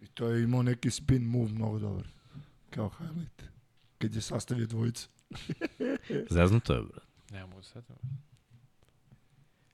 I 0.00 0.06
to 0.06 0.28
je 0.28 0.42
imao 0.44 0.62
neki 0.62 0.90
spin 0.90 1.22
move 1.24 1.52
mnogo 1.52 1.78
dobar. 1.78 2.06
Kao 2.70 2.90
highlight. 2.98 3.42
Kad 3.98 4.14
je 4.14 4.20
sastavio 4.20 4.66
dvojicu. 4.66 5.08
Zeznuto 6.30 6.74
je, 6.74 6.82
bro. 6.82 7.00
Ne 7.30 7.46
mogu 7.46 7.62
se 7.62 7.72
setim. 7.72 7.96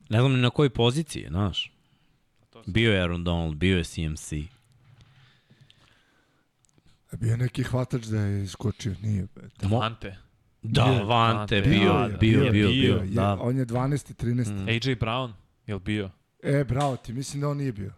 Ne 0.08 0.18
znam 0.20 0.32
ni 0.32 0.38
na 0.38 0.50
kojoj 0.50 0.70
poziciji, 0.70 1.26
znaš. 1.28 1.72
Bio 2.66 2.92
je 2.92 3.00
Aaron 3.00 3.24
Donald, 3.24 3.54
bio 3.54 3.78
je 3.78 3.84
CMC. 3.84 4.32
A 7.12 7.16
bio 7.16 7.30
je 7.30 7.36
neki 7.36 7.62
hvatač 7.62 8.02
da 8.02 8.20
je 8.20 8.44
iskočio. 8.44 8.94
Nije. 9.02 9.26
bre. 9.34 9.48
Mo- 9.60 9.82
Ante. 9.82 10.16
Da, 10.62 10.84
Bio 10.84 10.92
je. 10.92 11.04
Vante, 11.04 11.56
Vante, 11.56 11.60
bio, 11.62 11.92
da, 11.92 12.08
bio, 12.08 12.08
da, 12.08 12.16
bio, 12.16 12.40
bio, 12.42 12.52
bio, 12.52 12.68
bio, 12.70 12.94
Je, 12.96 13.06
da. 13.06 13.36
On 13.40 13.56
je 13.58 13.66
12. 13.66 14.14
13. 14.14 14.52
Mm. 14.54 14.68
AJ 14.68 14.94
Brown. 14.96 15.32
Je 15.66 15.78
bio? 15.78 16.10
E, 16.42 16.64
bravo 16.64 16.96
ti, 16.96 17.12
mislim 17.12 17.40
da 17.40 17.48
on 17.48 17.56
nije 17.56 17.72
bio. 17.72 17.92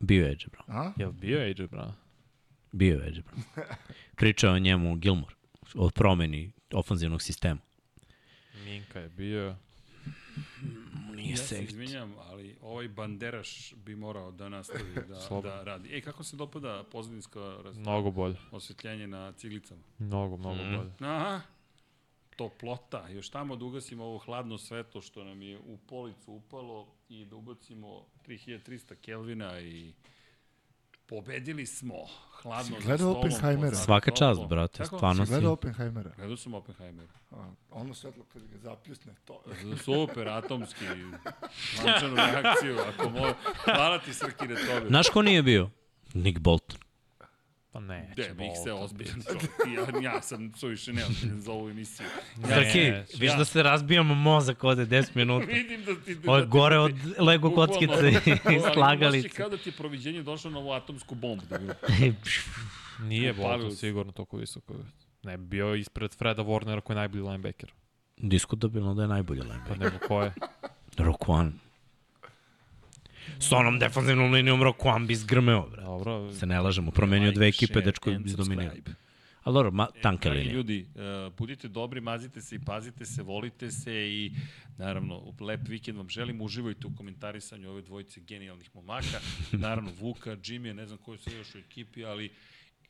Bio 0.00 0.24
je 0.26 0.32
Edge, 0.32 0.44
bro. 0.52 0.62
A? 0.68 0.92
Je 0.96 1.06
li 1.06 1.12
bio 1.12 1.38
AJ 1.40 1.52
Brown? 1.52 1.92
Bio 2.72 2.96
je 2.96 3.08
Edge, 3.08 3.20
bro. 3.22 3.64
Pričao 4.16 4.54
o 4.54 4.58
njemu 4.58 4.96
Gilmore, 4.96 5.34
o 5.74 5.90
promeni 5.90 6.52
ofanzivnog 6.72 7.22
sistema. 7.22 7.60
Minka 8.64 9.00
je 9.00 9.08
bio. 9.08 9.56
Nije 11.14 11.30
Ja 11.30 11.36
se 11.36 11.64
izvinjam, 11.64 12.14
ali 12.20 12.56
ovaj 12.62 12.88
banderaš 12.88 13.74
bi 13.76 13.96
morao 13.96 14.30
da 14.32 14.48
nastavi 14.48 14.94
da, 15.30 15.40
da 15.40 15.62
radi. 15.62 15.88
Ej, 15.88 16.00
kako 16.00 16.24
se 16.24 16.36
dopada 16.36 16.84
pozadinsko 16.84 17.60
raz... 17.64 17.78
Mnogo 17.78 18.10
bolje. 18.10 18.36
osvetljenje 18.50 19.06
na 19.06 19.32
ciglicama? 19.32 19.82
Mnogo, 19.98 20.36
mnogo 20.36 20.54
Mhm. 20.56 20.76
bolje. 20.76 20.90
Aha, 21.00 21.40
toplota. 22.30 23.08
Još 23.08 23.28
tamo 23.28 23.56
da 23.56 23.64
ugasimo 23.64 24.04
ovo 24.04 24.18
hladno 24.18 24.58
svetlo 24.58 25.00
što 25.00 25.24
nam 25.24 25.42
je 25.42 25.58
u 25.58 25.78
policu 25.78 26.32
upalo 26.32 26.86
i 27.08 27.24
da 27.24 27.36
ubacimo 27.36 28.04
3300 28.22 28.94
Kelvina 28.96 29.60
i 29.60 29.92
pobedili 31.06 31.66
smo. 31.66 31.94
Hladno 32.42 32.64
Si 32.64 32.72
za 32.72 32.78
gledao 32.78 32.96
stolom, 32.96 33.16
Oppenheimera? 33.16 33.76
Svaka 33.76 34.10
čast, 34.10 34.40
brate, 34.48 34.82
Kako? 34.82 34.96
stvarno 34.96 35.26
Si 35.26 35.32
gledao 35.32 35.52
Oppenheimera? 35.52 36.10
Gledao 36.16 36.36
sam 36.36 36.54
Oppenheimera. 36.54 37.12
A, 37.30 37.50
ono 37.70 37.94
svetlo 37.94 38.24
kad 38.32 38.42
ga 38.42 38.58
zapljusne, 38.58 39.14
to 39.24 39.42
Super, 39.84 40.28
atomski, 40.28 40.84
lančanu 41.84 42.16
reakciju, 42.16 42.78
ako 42.78 43.10
mo... 43.10 43.34
Hvala 43.64 43.98
ti 43.98 44.14
Srki 44.14 44.48
na 44.48 44.54
tome. 44.54 44.88
Znaš 44.88 45.08
ko 45.08 45.22
nije 45.22 45.42
bio? 45.42 45.70
Nick 46.14 46.38
Bolton. 46.38 46.78
Pa 47.74 47.80
ne. 47.80 48.14
Ne, 48.18 48.28
bih 48.30 48.50
se 48.64 48.72
ozbiljan 48.72 49.22
čovjek. 49.22 49.50
Ja, 49.94 50.12
ja 50.12 50.22
sam 50.22 50.52
suviše 50.52 50.92
neozbiljan 50.92 51.40
za 51.40 51.52
ovu 51.52 51.68
emisiju. 51.70 52.06
Zrki, 52.36 52.80
neću. 52.80 53.16
viš 53.18 53.30
Ja. 53.30 53.36
da 53.36 53.44
se 53.44 53.62
razbijamo 53.62 54.14
mozak 54.14 54.64
ovde 54.64 54.86
10 54.86 55.08
minuta. 55.16 55.46
Vidim 55.46 55.84
da 55.84 55.94
ti... 55.96 56.16
Ovo 56.26 56.36
je 56.36 56.42
da 56.42 56.46
gore 56.46 56.78
od 56.78 56.92
Lego 57.18 57.48
Bukvalno. 57.48 57.72
kockice 57.72 58.08
i 58.10 58.52
je 58.54 58.60
slagalice. 58.74 59.28
kao 59.28 59.48
da 59.48 59.56
ti 59.56 59.68
je 59.68 59.72
proviđenje 59.72 60.22
došlo 60.22 60.50
na 60.50 60.58
ovu 60.58 60.72
atomsku 60.72 61.14
bombu. 61.14 61.42
Da. 61.46 61.58
Nije 63.00 63.32
Bolton 63.32 63.72
sigurno 63.72 64.12
toliko 64.12 64.36
visoko. 64.36 64.74
Ne, 65.22 65.36
bi 65.36 65.46
bio 65.46 65.74
ispred 65.74 66.14
Freda 66.14 66.42
Warnera 66.42 66.80
koji 66.80 66.94
je 66.94 66.98
najbolji 66.98 67.22
linebacker. 67.22 67.72
Diskutabilno 68.18 68.94
da 68.94 69.02
je 69.02 69.08
najbolji 69.08 69.40
Pa 69.40 69.46
linebacker. 69.46 69.78
nego 69.80 69.98
ko 69.98 70.22
je? 70.22 70.32
Roquan. 70.96 71.50
S 73.38 73.52
onom 73.52 73.78
defanzivnom 73.78 74.32
linijom 74.32 74.62
Roquan 74.62 75.06
bi 75.06 75.14
zgrmeo, 75.14 75.66
bre. 75.70 75.82
Dobro. 75.82 76.32
Se 76.32 76.46
ne 76.46 76.60
lažemo, 76.60 76.90
promenio 76.90 77.32
dve 77.32 77.46
Like, 77.46 77.56
ekipe, 77.56 77.72
share 77.72 77.84
dečko 77.84 78.10
subscribe. 78.36 78.94
Ali 79.42 79.54
dobro, 79.54 79.70
ma, 79.70 79.86
tanka 80.02 80.28
Dragi 80.28 80.38
linija. 80.40 80.54
ljudi, 80.56 80.86
uh, 80.94 81.32
budite 81.32 81.68
dobri, 81.68 82.00
mazite 82.00 82.40
se 82.40 82.56
i 82.56 82.58
pazite 82.58 83.04
se, 83.04 83.22
volite 83.22 83.70
se 83.70 83.92
i 83.94 84.32
naravno, 84.78 85.34
lep 85.40 85.68
vikend 85.68 85.98
vam 85.98 86.08
želim, 86.08 86.40
uživajte 86.40 86.86
u 86.86 86.96
komentarisanju 86.96 87.70
ove 87.70 87.82
dvojice 87.82 88.20
genijalnih 88.20 88.70
momaka, 88.74 89.20
naravno 89.52 89.90
Vuka, 90.00 90.36
Jimmy, 90.36 90.72
ne 90.72 90.86
znam 90.86 90.98
koji 90.98 91.18
su 91.18 91.30
još 91.30 91.54
u 91.54 91.58
ekipi, 91.58 92.04
ali 92.04 92.30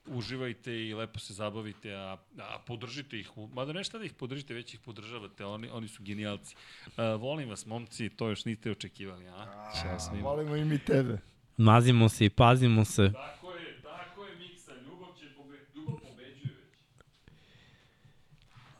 uživajte 0.07 0.87
i 0.87 0.95
lepo 0.95 1.19
se 1.19 1.35
zabavite, 1.35 1.95
a, 1.95 2.17
a 2.39 2.59
podržite 2.67 3.19
ih, 3.21 3.31
mada 3.53 3.73
nešto 3.73 3.99
da 3.99 4.05
ih 4.05 4.13
podržite, 4.13 4.55
već 4.55 4.75
ih 4.75 4.81
podržavate, 4.81 5.45
oni, 5.45 5.69
oni 5.73 5.89
su 5.89 6.03
genijalci. 6.03 6.57
Uh, 6.87 6.93
volim 7.21 7.49
vas, 7.49 7.67
momci, 7.67 8.09
to 8.09 8.29
još 8.29 8.45
niste 8.45 8.71
očekivali, 8.71 9.29
a? 9.29 9.99
Svima. 9.99 10.23
volimo 10.29 10.57
i 10.57 10.65
mi 10.65 10.79
tebe. 10.79 11.19
Mazimo 11.57 12.09
se 12.09 12.25
i 12.25 12.31
pazimo 12.31 12.85
se. 12.85 13.13
Tako 13.13 13.53
je, 13.53 13.83
tako 13.83 14.25
je, 14.25 14.37
Miksa, 14.37 14.73
ljubav 14.87 15.09
će 15.21 15.27
pobe, 15.37 15.57
ljubav 15.75 15.97
pobeđuje 15.97 16.55
već. 16.55 16.81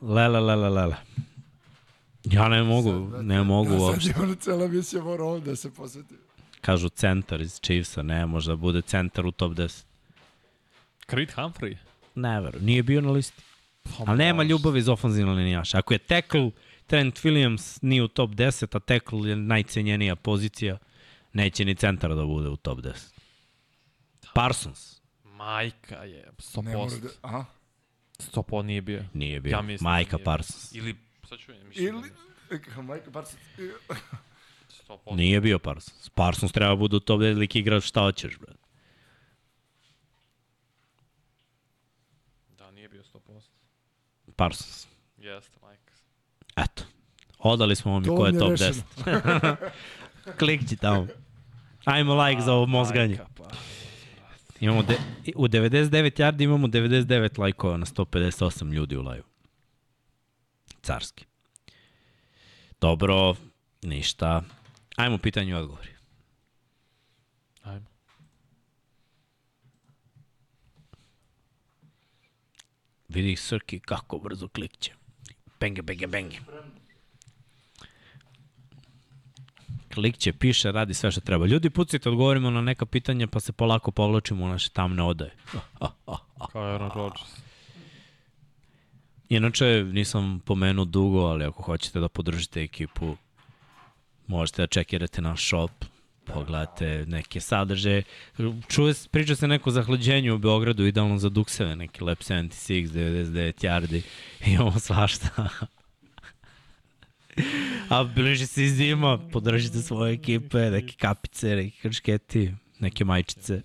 Lele, 0.01 0.39
lele, 0.39 0.69
lele. 0.69 0.95
Ja 2.23 2.49
ne 2.49 2.63
mogu, 2.63 2.91
ne 3.21 3.43
mogu 3.43 3.69
Da, 3.69 3.79
sad 3.79 3.89
uopšte. 3.89 4.09
je 4.09 4.23
ono 4.23 4.35
cela 4.35 4.67
misija 4.67 5.03
mora 5.03 5.23
ovde 5.23 5.49
da 5.49 5.55
se 5.55 5.73
posveti. 5.73 6.15
Kažu 6.61 6.89
centar 6.89 7.41
iz 7.41 7.59
Chiefsa, 7.61 8.01
ne, 8.03 8.25
možda 8.25 8.55
bude 8.55 8.81
centar 8.81 9.25
u 9.25 9.31
top 9.31 9.53
10. 9.53 9.85
Creed 11.09 11.31
Humphrey. 11.35 11.77
Ne 12.15 12.41
veru, 12.41 12.59
nije 12.59 12.83
bio 12.83 13.01
na 13.01 13.11
listi. 13.11 13.41
Pa 13.83 13.89
Ali 14.07 14.17
nema 14.17 14.43
ljubavi 14.43 14.79
iz 14.79 14.89
ofenzivne 14.89 15.33
linijaša. 15.33 15.77
Ako 15.77 15.93
je 15.93 15.97
tackle, 15.97 16.51
Trent 16.87 17.15
Williams 17.23 17.79
nije 17.81 18.03
u 18.03 18.07
top 18.07 18.31
10, 18.31 18.75
a 18.75 18.79
tackle 18.79 19.29
je 19.29 19.35
najcenjenija 19.35 20.15
pozicija, 20.15 20.77
neće 21.33 21.65
ni 21.65 21.75
centar 21.75 22.15
da 22.15 22.25
bude 22.25 22.49
u 22.49 22.55
top 22.55 22.79
10. 22.79 22.93
Parsons 24.33 25.01
Majka 25.23 25.95
je, 25.95 26.31
Ne 26.55 26.75
mora 26.75 26.89
100%. 26.89 27.01
da... 27.01 27.09
Aha. 27.21 27.45
100% 28.19 28.61
nije 28.61 28.81
bio. 28.81 29.05
nije 29.13 29.39
bio. 29.39 29.51
Ja 29.51 29.61
mislim 29.61 29.85
da 29.85 29.89
Majka 29.89 30.17
nije. 30.17 30.25
Parsons. 30.25 30.75
Ili, 30.75 30.95
sad 31.29 31.39
ću 31.39 31.51
mislim. 31.67 31.87
Ili... 31.87 32.11
Majka 32.83 33.11
Parsons. 33.11 33.41
100%. 34.87 35.15
Nije 35.15 35.41
bio 35.41 35.59
Parsons. 35.59 36.09
Parsons 36.09 36.51
treba 36.51 36.69
da 36.69 36.75
bude 36.75 36.95
u 36.95 36.99
top 36.99 37.21
10 37.21 37.37
lik 37.37 37.55
igrač 37.55 37.83
šta 37.83 38.01
hoćeš, 38.01 38.37
bre. 38.39 38.53
Da, 42.57 42.71
nije 42.71 42.89
bio 42.89 43.03
100%. 43.03 43.41
Parsons. 44.35 44.87
Jeste, 45.17 45.57
majka. 45.61 45.93
Eto. 46.55 46.83
Odali 47.39 47.75
smo 47.75 47.91
vam 47.91 48.03
i 48.03 48.05
To 48.05 48.15
ko 48.15 48.25
je 48.25 48.39
top 48.39 48.49
rešeno. 48.49 48.83
10. 48.95 49.55
Klikći 50.39 50.75
tamo. 50.75 51.07
Ajmo 51.85 52.23
like 52.23 52.41
za 52.41 52.53
ovo 52.53 52.65
mozganje. 52.65 53.15
Majka, 53.15 53.27
pa. 53.37 53.49
Imamo 54.59 54.83
de, 54.83 54.97
u 55.35 55.47
99 55.47 56.19
yardi 56.19 56.43
imamo 56.43 56.67
99 56.67 57.39
lajkova 57.39 57.77
na 57.77 57.85
158 57.85 58.73
ljudi 58.73 58.97
u 58.97 59.01
live. 59.01 59.23
Carski. 60.81 61.25
Dobro, 62.81 63.35
ništa. 63.81 64.43
Ajmo 64.95 65.17
pitanje 65.17 65.51
i 65.51 65.53
odgovori. 65.53 65.89
Ajmo. 67.63 67.85
Vidi 73.09 73.35
Srki 73.35 73.79
kako 73.79 74.17
brzo 74.19 74.47
klikće. 74.47 74.91
Benge, 75.59 75.81
benge, 75.81 76.07
benge. 76.07 76.37
Klikće, 79.93 80.33
piše, 80.33 80.71
radi 80.71 80.93
sve 80.93 81.11
što 81.11 81.21
treba. 81.21 81.45
Ljudi, 81.45 81.69
pucite, 81.69 82.09
odgovorimo 82.09 82.49
na 82.49 82.61
neka 82.61 82.85
pitanja, 82.85 83.27
pa 83.27 83.39
se 83.39 83.51
polako 83.51 83.91
povlačimo 83.91 84.45
u 84.45 84.47
naše 84.47 84.69
tamne 84.69 85.03
odaje. 85.03 85.31
Kao 86.51 86.63
Aaron 86.63 86.91
Rodgers. 86.95 87.45
Inače, 89.29 89.83
nisam 89.83 90.41
pomenuo 90.45 90.85
dugo, 90.85 91.19
ali 91.19 91.45
ako 91.45 91.63
hoćete 91.63 91.99
da 91.99 92.09
podržite 92.09 92.61
ekipu, 92.61 93.17
možete 94.27 94.61
da 94.61 94.67
čekirate 94.67 95.21
naš 95.21 95.47
shop, 95.47 95.71
pogledate 96.25 97.05
neke 97.07 97.39
sadržaje. 97.39 98.03
Čuje, 98.67 98.93
priča 99.11 99.35
se 99.35 99.47
neko 99.47 99.71
zahlađenju 99.71 100.35
u 100.35 100.37
Beogradu, 100.37 100.85
idealno 100.85 101.17
za 101.17 101.29
dukseve, 101.29 101.75
neki 101.75 102.03
Lab 102.03 102.17
76, 102.17 102.87
99 102.87 103.65
yardi, 103.65 104.01
imamo 104.53 104.79
svašta. 104.79 105.49
A 107.89 108.03
bliži 108.03 108.47
se 108.47 108.63
i 108.63 108.69
zima, 108.69 109.17
podržite 109.31 109.81
svoje 109.81 110.13
ekipe, 110.13 110.57
neke 110.57 110.93
kapice, 110.97 111.55
neki 111.55 111.81
kršketi, 111.81 112.53
neke 112.79 113.05
majčice. 113.05 113.61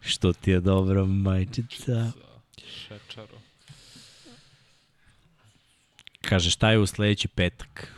Što 0.00 0.32
ti 0.32 0.50
je 0.50 0.60
dobra 0.60 1.04
majčica. 1.04 2.12
Šečaro. 2.66 3.38
Kaže, 6.20 6.50
šta 6.50 6.70
je 6.70 6.78
u 6.78 6.86
sledeći 6.86 7.28
petak? 7.28 7.94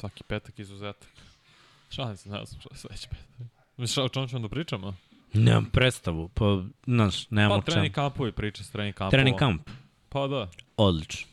Svaki 0.00 0.22
petak 0.24 0.58
izuzetak. 0.58 1.15
Šalim 1.96 2.16
se, 2.16 2.28
ne 2.28 2.44
znam 2.44 2.60
šta 2.60 2.68
je 2.72 2.78
sledeći 2.78 3.08
petak. 3.08 3.46
Misliš, 3.76 3.98
o 3.98 4.08
čemu 4.08 4.28
ćemo 4.28 4.42
da 4.42 4.48
pričamo? 4.48 4.96
Nemam 5.32 5.64
predstavu, 5.72 6.28
pa, 6.28 6.62
znaš, 6.86 7.30
nemam 7.30 7.50
Pa, 7.50 7.54
o 7.54 7.62
čemu. 7.62 7.72
trening 7.74 7.94
kampovi, 7.94 8.32
priča 8.32 8.64
s 8.64 8.70
trening 8.70 8.94
kampova. 8.94 9.10
Trening 9.10 9.38
kamp, 9.38 9.70
Pa 10.08 10.26
da. 10.26 10.50
odlično. 10.76 11.28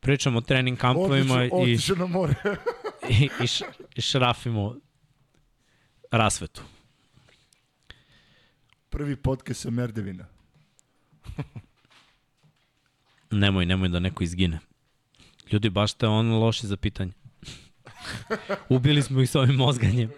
Pričamo 0.00 0.38
o 0.38 0.40
trening 0.40 0.78
kampovima 0.78 1.34
Odlično, 1.34 1.58
i, 1.58 1.62
otišao 1.62 1.96
na 1.96 2.06
more. 2.06 2.34
i, 3.20 3.28
i, 3.42 3.46
š, 3.46 3.64
i 3.96 4.00
šrafimo 4.00 4.76
rasvetu. 6.10 6.62
Prvi 8.90 9.16
podcast 9.16 9.60
sa 9.60 9.70
Merdevina. 9.70 10.26
Nemoj, 13.30 13.66
nemoj 13.66 13.88
da 13.88 13.98
neko 13.98 14.24
izgine. 14.24 14.58
Ljudi, 15.52 15.70
baš 15.70 15.92
ste 15.92 16.06
on 16.06 16.30
loši 16.32 16.66
za 16.66 16.76
pitanje. 16.76 17.12
Ubili 18.68 19.02
smo 19.02 19.20
ih 19.20 19.30
s 19.30 19.34
ovim 19.34 19.54
mozganjem. 19.54 20.10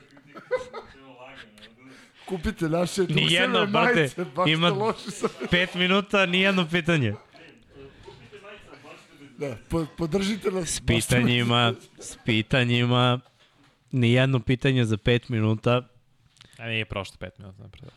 Kupite 2.26 2.68
naše 2.68 3.02
Nijedno, 3.02 3.58
dukseve 3.58 3.66
brate, 3.66 3.94
majice, 3.94 4.24
baš 4.24 4.50
ima- 4.50 4.70
ste 4.70 4.78
loši 4.78 5.10
sa... 5.10 5.28
Pet 5.50 5.74
minuta, 5.74 6.26
nijedno 6.26 6.68
pitanje. 6.70 7.14
Da, 9.38 9.56
po, 9.68 9.86
podržite 9.96 10.50
nas. 10.50 10.68
S 10.68 10.80
pitanjima, 10.80 11.74
s 11.98 12.16
pitanjima, 12.24 13.20
nijedno 13.92 14.40
pitanje 14.40 14.84
za 14.84 14.96
pet 14.96 15.28
minuta. 15.28 15.88
A 16.58 16.66
nije 16.66 16.84
prošlo 16.84 17.16
pet 17.18 17.38
minuta 17.38 17.62
napred. 17.62 17.90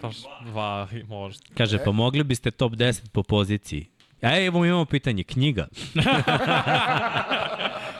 Prošlo 0.00 0.30
dva, 0.44 0.88
i 0.92 1.02
možda. 1.02 1.44
Kaže, 1.56 1.78
pa 1.84 1.92
mogli 1.92 2.24
biste 2.24 2.50
top 2.50 2.72
10 2.72 3.08
po 3.08 3.22
poziciji. 3.22 3.86
A 4.22 4.38
evo 4.38 4.64
imamo 4.64 4.84
pitanje, 4.84 5.24
knjiga. 5.24 5.68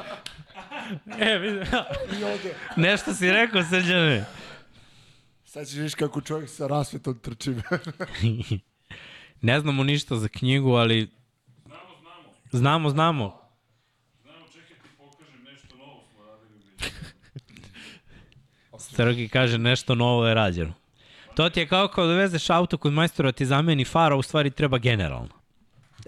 E, 1.18 1.38
vidi, 1.38 1.58
I 2.20 2.24
ode. 2.24 2.54
Nešto 2.76 3.14
si 3.14 3.30
rekao, 3.30 3.62
srđane. 3.62 4.24
Sad 5.44 5.66
ćeš 5.66 5.76
viš 5.76 5.94
kako 5.94 6.20
čovjek 6.20 6.50
sa 6.50 6.66
rasvetom 6.66 7.18
trči. 7.18 7.54
ne 9.48 9.60
znamo 9.60 9.84
ništa 9.84 10.16
za 10.16 10.28
knjigu, 10.28 10.70
ali... 10.70 11.10
Znamo, 11.64 11.82
znamo. 12.00 12.32
Znamo, 12.52 12.90
znamo. 12.90 13.40
Znamo, 14.22 14.46
čekaj 14.52 14.76
ti 14.76 14.88
pokažem 14.96 15.42
nešto 15.44 15.76
novo 15.76 16.04
smo 16.12 16.24
radili. 16.24 16.60
Strgi 18.78 19.28
kaže 19.36 19.58
nešto 19.58 19.94
novo 19.94 20.26
je 20.26 20.34
rađeno. 20.34 20.74
To 21.34 21.50
ti 21.50 21.60
je 21.60 21.68
kao 21.68 21.88
kao 21.88 22.06
da 22.06 22.14
vezeš 22.14 22.50
auto 22.50 22.78
kod 22.78 22.92
majstora 22.92 23.32
ti 23.32 23.46
zameni 23.46 23.84
fara, 23.84 24.16
u 24.16 24.22
stvari 24.22 24.50
treba 24.50 24.78
generalno. 24.78 25.42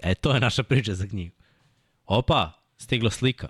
E, 0.03 0.15
to 0.15 0.33
je 0.33 0.39
naša 0.39 0.63
priča 0.63 0.93
za 0.93 1.07
knjigu. 1.07 1.35
Opa, 2.05 2.51
stigla 2.77 3.11
slika. 3.11 3.49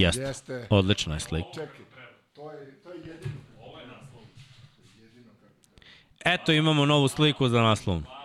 Jeste. 0.00 0.22
Jeste. 0.22 0.66
Odlična 0.70 1.14
je 1.14 1.20
slika. 1.20 1.48
Čekaj, 1.54 1.84
to 2.34 2.52
je, 2.52 2.82
to 2.82 2.90
je 2.92 2.98
jedino. 2.98 3.32
Eto, 6.24 6.52
imamo 6.52 6.86
novu 6.86 7.08
sliku 7.08 7.48
za 7.48 7.62
naslovnu. 7.62 8.18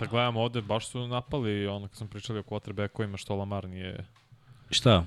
sad 0.00 0.08
gledamo 0.08 0.40
ovde, 0.40 0.60
baš 0.60 0.88
su 0.88 1.06
napali 1.06 1.66
ono 1.66 1.88
kad 1.88 1.96
sam 1.96 2.08
pričali 2.08 2.38
o 2.38 2.42
quarterbackovima 2.42 3.16
što 3.16 3.36
Lamar 3.36 3.68
nije... 3.68 4.06
Šta? 4.70 5.04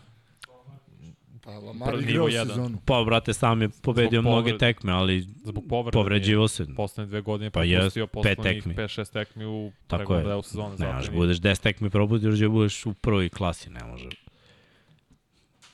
Pa 1.43 1.51
Lamar 1.51 1.95
igrao 1.95 2.31
sezonu. 2.31 2.77
Pa, 2.85 3.03
brate, 3.03 3.33
sam 3.33 3.61
je 3.61 3.69
pobedio 3.71 4.21
Zbog 4.21 4.31
mnoge 4.31 4.43
povrede. 4.43 4.57
tekme, 4.57 4.91
ali 4.91 5.21
Zbog 5.21 5.63
povreda 5.69 5.93
povređivo 5.93 6.47
se. 6.47 6.65
Poslednje 6.67 7.07
dve 7.07 7.21
godine 7.21 7.51
Pa 7.51 7.59
propustio 7.61 8.07
pet 8.07 8.13
poslednjih 8.13 8.63
tekmi. 8.63 8.75
5-6 8.75 9.11
tekmi 9.13 9.45
u 9.45 9.71
Tako 9.87 10.15
je. 10.15 10.23
delu 10.23 10.41
sezone. 10.41 10.75
Ne 10.79 10.93
možeš 10.93 11.09
nije- 11.09 11.17
budeš 11.17 11.37
10 11.37 11.61
tekmi 11.61 11.89
probudiš 11.89 12.39
da 12.39 12.49
budeš 12.49 12.85
u 12.85 12.93
prvoj 12.93 13.29
klasi, 13.29 13.69
ne 13.69 13.83
može. 13.83 14.09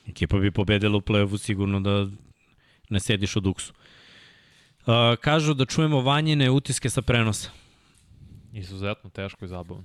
Ekipa 0.06 0.38
bi 0.38 0.50
pobedila 0.50 0.96
u 0.96 1.00
play-offu 1.00 1.38
sigurno 1.38 1.80
da 1.80 2.06
ne 2.90 3.00
sediš 3.00 3.36
u 3.36 3.40
duksu. 3.40 3.72
Uh, 4.80 4.86
kažu 5.16 5.54
da 5.54 5.64
čujemo 5.64 6.00
vanjine 6.00 6.50
utiske 6.50 6.90
sa 6.90 7.02
prenosa. 7.02 7.50
Izuzetno 8.52 9.10
teško 9.10 9.44
i 9.44 9.48
zabavno. 9.48 9.84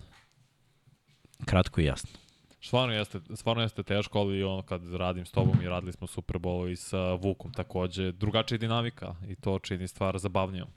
Kratko 1.45 1.81
i 1.81 1.85
jasno. 1.85 2.09
Stvarno 2.65 2.93
jeste, 2.93 3.19
stvarno 3.35 3.61
jeste 3.61 3.83
teško, 3.83 4.19
ali 4.19 4.43
ono 4.43 4.61
kad 4.61 4.93
radim 4.93 5.25
s 5.25 5.31
tobom 5.31 5.61
i 5.61 5.67
radili 5.67 5.91
smo 5.91 6.07
Super 6.07 6.37
Bowl 6.37 6.71
i 6.71 6.75
sa 6.75 7.13
Vukom 7.13 7.53
takođe, 7.53 8.11
drugačija 8.11 8.57
dinamika 8.57 9.15
i 9.27 9.35
to 9.35 9.59
čini 9.59 9.87
stvar 9.87 10.17
zabavnijom. 10.17 10.67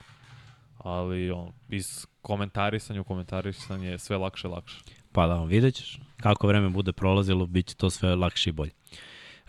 Ali 0.77 1.31
on, 1.31 1.51
iz 1.69 2.05
komentarisanja 2.21 3.01
u 3.01 3.03
komentarisanje 3.03 3.89
je 3.89 3.97
sve 3.97 4.17
lakše 4.17 4.47
i 4.47 4.51
lakše. 4.51 4.77
Pa 5.11 5.27
da, 5.27 5.43
vidjet 5.43 5.75
ćeš. 5.75 5.99
Kako 6.17 6.47
vreme 6.47 6.69
bude 6.69 6.91
prolazilo, 6.91 7.45
bit 7.45 7.67
će 7.67 7.75
to 7.75 7.89
sve 7.89 8.15
lakše 8.15 8.49
i 8.49 8.53
bolje. 8.53 8.71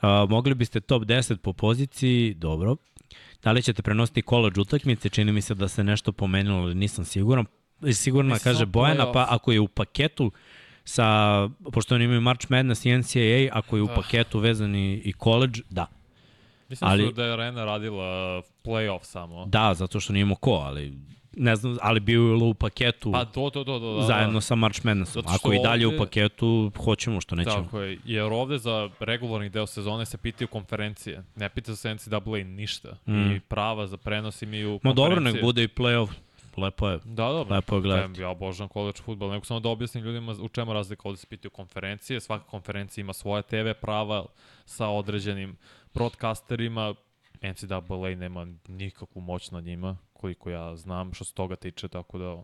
Uh, 0.02 0.30
mogli 0.30 0.54
biste 0.54 0.80
top 0.80 1.02
10 1.02 1.36
po 1.36 1.52
poziciji, 1.52 2.34
dobro. 2.34 2.76
Da 3.42 3.52
li 3.52 3.62
ćete 3.62 3.82
prenositi 3.82 4.22
college 4.22 4.60
utakmice? 4.60 5.08
Čini 5.08 5.32
mi 5.32 5.42
se 5.42 5.54
da 5.54 5.68
se 5.68 5.84
nešto 5.84 6.12
pomenilo, 6.12 6.58
ali 6.58 6.74
nisam 6.74 7.04
siguran. 7.04 7.44
Sigurno 7.92 8.34
Mislim, 8.34 8.52
kaže 8.52 8.66
Bojana, 8.66 9.12
pa 9.12 9.26
ako 9.30 9.52
je 9.52 9.60
u 9.60 9.68
paketu 9.68 10.32
sa, 10.92 11.08
pošto 11.72 11.94
oni 11.94 12.04
imaju 12.04 12.20
March 12.20 12.46
Madness 12.48 12.84
i 12.84 12.92
NCAA, 12.92 13.48
ako 13.52 13.76
je 13.76 13.82
u 13.82 13.86
Ah. 13.86 13.94
paketu 13.94 14.38
vezan 14.38 14.74
i, 14.74 14.94
i 14.94 15.12
college, 15.14 15.60
da. 15.70 15.86
Mislim 16.68 16.90
Ali- 16.90 17.04
ali... 17.04 17.12
da 17.12 17.24
je 17.24 17.32
Arena 17.32 17.64
radila 17.64 18.04
playoff 18.64 19.04
samo. 19.04 19.46
Da, 19.46 19.74
zato 19.74 20.00
što 20.00 20.12
nije 20.12 20.22
imao 20.22 20.36
ko, 20.36 20.50
ali 20.52 20.92
ne 21.34 21.56
znam, 21.56 21.76
ali 21.82 22.00
bio 22.00 22.20
je 22.20 22.34
u 22.34 22.54
paketu 22.54 23.12
Pa 23.12 23.24
to, 23.24 23.50
to, 23.50 23.64
to, 23.64 23.78
to, 23.78 23.96
da, 23.96 24.02
zajedno 24.02 24.34
da. 24.34 24.40
sa 24.40 24.54
March 24.54 24.84
Madnessom. 24.84 25.22
Ako 25.26 25.52
i 25.52 25.58
dalje 25.58 25.86
ovde- 25.86 25.96
u 25.96 26.00
paketu, 26.00 26.72
hoćemo 26.76 27.20
što 27.20 27.34
nećemo. 27.36 27.62
Tako 27.62 27.80
je, 27.80 27.98
jer 28.04 28.24
ovde 28.24 28.58
za 28.58 28.90
regularni 29.00 29.48
deo 29.48 29.66
sezone 29.66 30.06
se 30.06 30.18
pitaju 30.18 30.48
konferencije. 30.48 31.22
Ne 31.36 31.48
pita 31.48 31.76
se 31.76 31.88
NCAA 31.90 32.18
ništa. 32.46 32.88
Mm. 33.06 33.30
I 33.30 33.40
prava 33.40 33.86
za 33.86 33.96
prenos 33.96 34.42
imaju 34.42 34.72
Ma 34.74 34.78
konferencije. 34.80 34.94
dobro, 35.08 35.20
nek 35.22 35.42
bude 35.42 35.62
i 35.64 35.68
play-off. 35.68 36.10
Lepo 36.60 36.88
je. 36.88 36.98
Da, 37.04 37.28
dobro. 37.28 37.54
Lepo 37.56 37.76
je 37.76 37.82
gledati. 37.82 38.20
Ja 38.20 38.28
obožavam 38.28 38.68
college 38.72 38.98
futbol. 39.02 39.30
Nego 39.30 39.44
samo 39.44 39.60
da 39.60 39.68
objasnim 39.68 40.04
ljudima 40.04 40.34
u 40.40 40.48
čemu 40.48 40.72
razlika. 40.72 41.08
Ovde 41.08 41.18
se 41.18 41.26
pitaju 41.26 41.50
konferencije. 41.50 42.20
Svaka 42.20 42.44
konferencija 42.44 43.02
ima 43.02 43.12
svoje 43.12 43.42
TV 43.42 43.70
prava 43.80 44.26
sa 44.64 44.88
određenim 44.88 45.56
broadcasterima. 45.94 46.94
NCAA 47.42 48.14
nema 48.16 48.46
nikakvu 48.68 49.20
moć 49.20 49.50
nad 49.50 49.64
njima, 49.64 49.98
koliko 50.12 50.50
ja 50.50 50.76
znam, 50.76 51.14
što 51.14 51.24
se 51.24 51.34
toga 51.34 51.56
tiče, 51.56 51.88
tako 51.88 52.18
da 52.18 52.42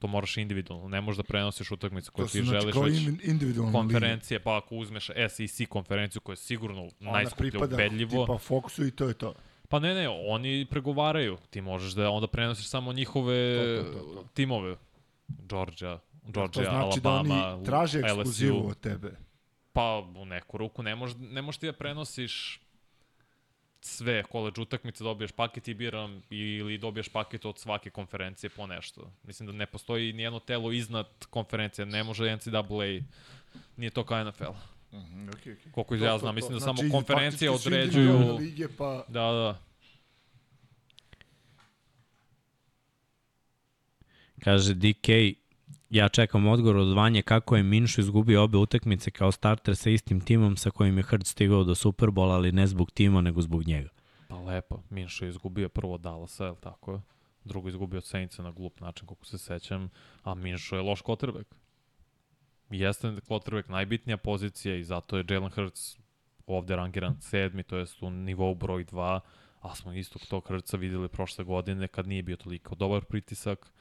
to 0.00 0.06
moraš 0.06 0.36
individualno. 0.36 0.88
Ne 0.88 1.00
možeš 1.00 1.16
da 1.16 1.22
prenosiš 1.22 1.70
utakmice 1.70 2.10
koje 2.10 2.26
To 2.26 2.32
ti 2.32 2.42
znači 2.42 2.60
želiš, 2.60 3.06
već 3.42 3.72
konferencije, 3.72 4.40
pa 4.40 4.56
ako 4.56 4.76
uzmeš 4.76 5.10
SEC 5.28 5.68
konferenciju 5.68 6.20
koja 6.20 6.32
je 6.32 6.36
sigurno 6.36 6.88
Ona 7.00 7.12
najskuplja 7.12 7.50
pripada 7.50 7.74
ubedljivo, 7.74 8.26
tipa 8.26 8.38
Foxu 8.38 8.88
i 8.88 8.90
to 8.90 9.08
je 9.08 9.14
to. 9.14 9.34
Pa 9.68 9.78
ne, 9.78 9.94
ne, 9.94 10.08
oni 10.08 10.66
pregovaraju. 10.70 11.38
Ti 11.50 11.60
možeš 11.60 11.92
da 11.92 12.10
onda 12.10 12.26
prenosiš 12.26 12.66
samo 12.68 12.92
njihove 12.92 13.56
To, 13.76 13.92
to, 13.92 13.98
to, 13.98 14.14
to. 14.14 14.28
timove. 14.34 14.76
Georgia, 15.28 15.98
To 15.98 16.30
Georgia, 16.32 16.64
znači 16.64 17.00
da 17.00 17.08
Alabama, 17.08 17.54
oni 17.54 17.64
traže 17.64 17.98
LSU. 17.98 18.06
ekskluzivu 18.06 18.68
od 18.68 18.80
tebe. 18.80 19.10
Pa 19.72 19.82
u 20.16 20.24
neku 20.24 20.58
ruku 20.58 20.82
ne 20.82 20.94
možeš, 20.96 21.16
ne 21.20 21.42
možeš 21.42 21.58
ti 21.58 21.66
da 21.66 21.72
prenosiš 21.72 22.60
sve 23.80 24.22
college 24.32 24.60
utakmice, 24.60 25.04
dobiješ 25.04 25.32
paket 25.32 25.68
i 25.68 25.74
biram 25.74 26.22
ili 26.30 26.78
dobiješ 26.78 27.08
paket 27.08 27.44
od 27.44 27.58
svake 27.58 27.90
konferencije 27.90 28.50
po 28.50 28.66
nešto. 28.66 29.12
Mislim 29.22 29.46
da 29.46 29.52
ne 29.52 29.66
postoji 29.66 30.12
nijedno 30.12 30.38
telo 30.38 30.72
iznad 30.72 31.06
konferencije, 31.30 31.86
ne 31.86 32.04
može 32.04 32.36
NCAA, 32.36 32.62
nije 33.76 33.90
to 33.90 34.04
kao 34.04 34.24
NFL. 34.24 34.44
Mhm, 34.96 35.28
okay, 35.28 35.56
okay. 35.56 35.70
Koliko 35.70 35.94
ja 35.94 36.18
znam, 36.18 36.34
mislim 36.34 36.54
da 36.54 36.60
samo 36.60 36.76
Znači, 36.76 36.90
konferencije 36.90 37.50
određuju... 37.50 38.36
Lige, 38.36 38.68
pa 38.78 39.04
Da, 39.08 39.20
da. 39.32 39.58
Kaže 44.44 44.74
DK, 44.74 45.08
ja 45.90 46.08
čekam 46.08 46.46
odgovor 46.46 46.76
od 46.76 46.96
Vanje 46.96 47.22
kako 47.22 47.56
je 47.56 47.62
Minšu 47.62 48.00
izgubio 48.00 48.42
obe 48.42 48.58
utakmice 48.58 49.10
kao 49.10 49.32
starter 49.32 49.76
sa 49.76 49.90
istim 49.90 50.20
timom 50.20 50.56
sa 50.56 50.70
kojim 50.70 50.98
je 50.98 51.02
Hurts 51.02 51.30
stigao 51.30 51.64
do 51.64 51.74
Superbola, 51.74 52.34
ali 52.34 52.52
ne 52.52 52.66
zbog 52.66 52.90
tima, 52.90 53.20
nego 53.20 53.42
zbog 53.42 53.66
njega. 53.66 53.88
Pa 54.28 54.40
lepo, 54.40 54.82
Minšo 54.90 55.24
je 55.24 55.28
izgubio 55.28 55.68
prvo 55.68 55.94
od 55.94 56.00
Dallasa, 56.00 56.44
je 56.44 56.50
li 56.50 56.56
tako? 56.60 57.00
Drugo 57.44 57.68
je 57.68 57.70
izgubio 57.70 57.98
od 57.98 58.04
Saintsa 58.04 58.42
na 58.42 58.50
glup 58.50 58.80
način, 58.80 59.06
koliko 59.06 59.24
se 59.24 59.38
sećam, 59.38 59.90
a 60.22 60.34
Minšo 60.34 60.76
je 60.76 60.82
loš 60.82 61.02
quarterback. 61.02 61.44
Jeste 62.70 63.08
quarterback 63.08 63.70
najbitnija 63.70 64.16
pozicija 64.16 64.76
i 64.76 64.84
zato 64.84 65.16
je 65.16 65.24
Jalen 65.30 65.50
Hurts 65.50 65.96
ovde 66.46 66.76
rangiran 66.76 67.16
sedmi, 67.20 67.62
to 67.62 67.76
jest 67.76 68.02
u 68.02 68.10
nivou 68.10 68.54
broj 68.54 68.84
2, 68.84 69.20
a 69.60 69.74
smo 69.74 69.92
istog 69.92 70.22
tog 70.26 70.44
Hurtsa 70.48 70.76
videli 70.76 71.08
prošle 71.08 71.44
godine 71.44 71.88
kad 71.88 72.06
nije 72.06 72.22
bio 72.22 72.36
toliko 72.36 72.74
dobar 72.74 73.04
pritisak 73.04 73.72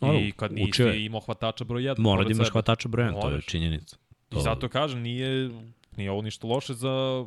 No, 0.00 0.14
i 0.14 0.32
kad 0.32 0.52
nisi 0.52 0.70
učio 0.70 0.86
je. 0.86 1.04
imao 1.04 1.20
hvatača 1.20 1.64
broj 1.64 1.82
1. 1.82 1.98
Mora 1.98 2.24
da 2.24 2.30
imaš 2.30 2.50
hvatača 2.50 2.88
brojan, 2.88 3.12
to 3.12 3.18
je 3.18 3.24
Moraš. 3.24 3.44
činjenica. 3.46 3.96
I 4.30 4.40
zato 4.40 4.68
kažem, 4.68 5.00
nije, 5.00 5.50
nije 5.96 6.10
ovo 6.10 6.22
ništa 6.22 6.46
loše 6.46 6.74
za 6.74 7.24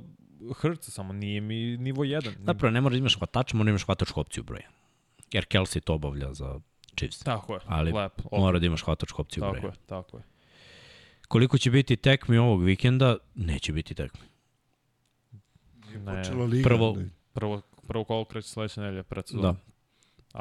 Hrca, 0.56 0.92
samo 0.92 1.14
nije 1.14 1.42
mi 1.42 1.56
nivo 1.78 2.04
1. 2.04 2.32
Zapravo 2.40 2.72
ne 2.72 2.82
moraš 2.82 2.94
da 2.94 3.00
imaš 3.00 3.18
hvatača, 3.18 3.58
mora 3.58 3.66
da 3.66 3.70
imaš 3.70 3.86
hvatačku 3.86 4.20
opciju 4.20 4.44
broja. 4.44 4.68
Jer 5.32 5.46
Kelsey 5.46 5.80
to 5.80 5.94
obavlja 5.94 6.34
za 6.34 6.60
Chiefs. 6.98 7.20
Tako 7.20 7.54
je, 7.54 7.60
Ali 7.66 7.92
lep. 7.92 8.12
Mora 8.32 8.60
da 8.60 8.66
imaš 8.66 8.84
hvatačku 8.84 9.22
opciju 9.22 9.42
Tako 9.42 9.54
broja. 9.54 9.72
je, 9.74 9.80
tako 9.86 10.18
je. 10.18 10.24
Koliko 11.34 11.58
će 11.58 11.72
biti 11.72 11.96
tekmi 11.96 12.38
ovog 12.38 12.64
vikenda? 12.64 13.18
Neće 13.36 13.74
biti 13.74 13.94
tekmi. 13.96 14.22
Ne, 15.96 16.24
Počela 16.24 16.46
liga. 16.46 16.70
Prvo- 16.70 16.98
prvo, 17.34 17.62
prvo 17.88 18.04
kolo 18.04 18.26
kreće 18.26 18.48
sledeće 18.48 18.82
nedelje 18.82 19.04
pred 19.04 19.26
Da. 19.42 19.56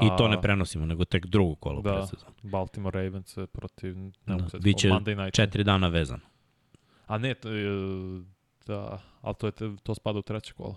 I 0.02 0.08
to 0.18 0.28
ne 0.28 0.42
prenosimo, 0.42 0.86
nego 0.86 1.04
tek 1.04 1.26
drugo 1.26 1.54
kolo 1.54 1.82
Da. 1.82 1.92
da. 1.92 2.06
sezonu. 2.06 2.32
Baltimore 2.42 3.02
Ravens 3.02 3.38
protiv, 3.52 3.96
ne 3.96 4.12
Da. 4.26 4.48
se 4.48 4.58
Biće 4.58 4.88
Monday 4.88 5.16
Night. 5.24 5.34
Četiri 5.34 5.64
dana 5.64 5.88
vezan. 5.88 6.20
A 7.06 7.18
ne, 7.18 7.34
to 7.34 7.50
je, 7.50 7.70
da, 8.66 8.98
ali 9.20 9.34
to, 9.34 9.46
je, 9.46 9.52
to 9.82 9.94
spada 9.94 10.18
u 10.18 10.22
treće 10.22 10.52
kolo. 10.52 10.76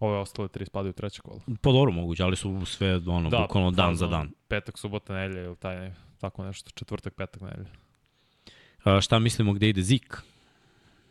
Ove 0.00 0.18
ostale 0.18 0.48
tri 0.48 0.66
spadaju 0.66 0.90
u 0.90 0.92
treće 0.92 1.20
kolo. 1.22 1.40
Po 1.60 1.72
dobro 1.72 1.92
moguće, 1.92 2.22
ali 2.22 2.36
su 2.36 2.66
sve 2.66 2.96
ono, 3.06 3.30
da, 3.30 3.38
bukvalno 3.38 3.70
dan 3.70 3.96
za 3.96 4.06
dan. 4.06 4.30
Petak, 4.48 4.78
subota, 4.78 5.14
nedelja 5.14 5.44
ili 5.44 5.56
taj, 5.56 5.76
ne, 5.76 5.94
tako 6.14 6.44
nešto, 6.44 6.70
četvrtak, 6.70 7.14
petak, 7.14 7.42
nedelja. 7.42 7.70
A, 8.84 9.00
šta 9.00 9.18
mislimo 9.18 9.52
gde 9.52 9.68
ide 9.68 9.82
Zik? 9.82 10.16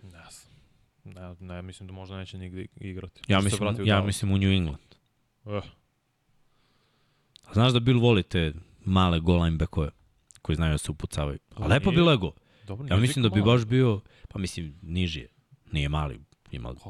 Ne 0.04 0.10
znam. 0.10 0.54
Ne, 1.06 1.48
ne, 1.48 1.62
mislim 1.62 1.88
da 1.88 1.94
možda 1.94 2.18
neće 2.18 2.38
nigde 2.38 2.66
igrati. 2.76 3.22
Ja 3.28 3.38
Možda 3.38 3.66
mislim, 3.66 3.88
ja 3.88 4.02
mislim 4.02 4.32
u 4.32 4.38
New 4.38 4.52
England. 4.52 4.78
Eh, 5.46 5.62
A 7.44 7.54
Znaš 7.54 7.74
da 7.74 7.80
Bill 7.80 8.00
voli 8.00 8.24
te 8.24 8.54
male 8.80 9.20
goal 9.20 9.44
linebackove 9.44 9.90
koji 10.42 10.56
znaju 10.56 10.72
da 10.72 10.78
se 10.78 10.92
upucavaju. 10.92 11.40
A 11.50 11.56
Pa 11.56 11.68
lepo 11.68 11.90
bi 11.90 11.96
nije- 11.96 12.08
lego. 12.08 12.32
dobro, 12.68 12.86
Ja 12.86 12.90
nije 12.90 13.02
mislim 13.02 13.24
da 13.24 13.30
bi 13.30 13.40
mali. 13.40 13.52
baš 13.52 13.66
bio, 13.66 14.02
pa 14.30 14.40
mislim, 14.40 14.80
niži 14.82 15.20
je. 15.20 15.28
Nije 15.72 15.90
mali, 15.90 16.20
ima 16.52 16.70
Koliko? 16.70 16.90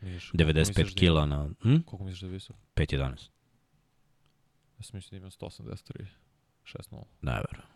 Niš, 0.00 0.30
koliko 0.30 0.36
95 0.44 0.68
misliš 0.68 0.94
da 0.94 0.98
kila 0.98 1.26
na 1.26 1.48
hm? 1.62 1.76
Koliko 1.80 2.04
misliš 2.04 2.20
da 2.20 2.26
je 2.26 2.32
visok? 2.32 2.56
5.11. 2.74 3.30
Ja 4.78 4.82
sam 4.82 4.96
mislim 4.96 5.10
da 5.10 5.16
ima 5.16 5.30
183. 5.30 6.04
6-0. 6.64 7.04
Ne 7.22 7.32
verujem. 7.32 7.68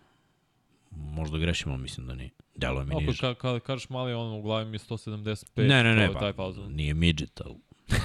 Možda 0.90 1.38
grešimo, 1.38 1.76
mislim 1.76 2.06
da 2.06 2.14
nije. 2.14 2.30
Delo 2.54 2.84
mi 2.84 2.94
Ako 2.94 3.00
niže. 3.00 3.20
ka, 3.20 3.34
ka, 3.34 3.60
kažeš 3.60 3.88
mali, 3.88 4.12
on 4.12 4.32
u 4.38 4.42
glavi 4.42 4.64
mi 4.64 4.74
je 4.74 4.78
175. 4.78 5.68
Ne, 5.68 5.84
ne, 5.84 5.94
ne, 5.94 6.02
je 6.02 6.12
pa, 6.12 6.18
taj 6.20 6.32
fazon. 6.32 6.72
nije 6.72 6.94
midget, 6.94 7.40
ali... 7.44 7.54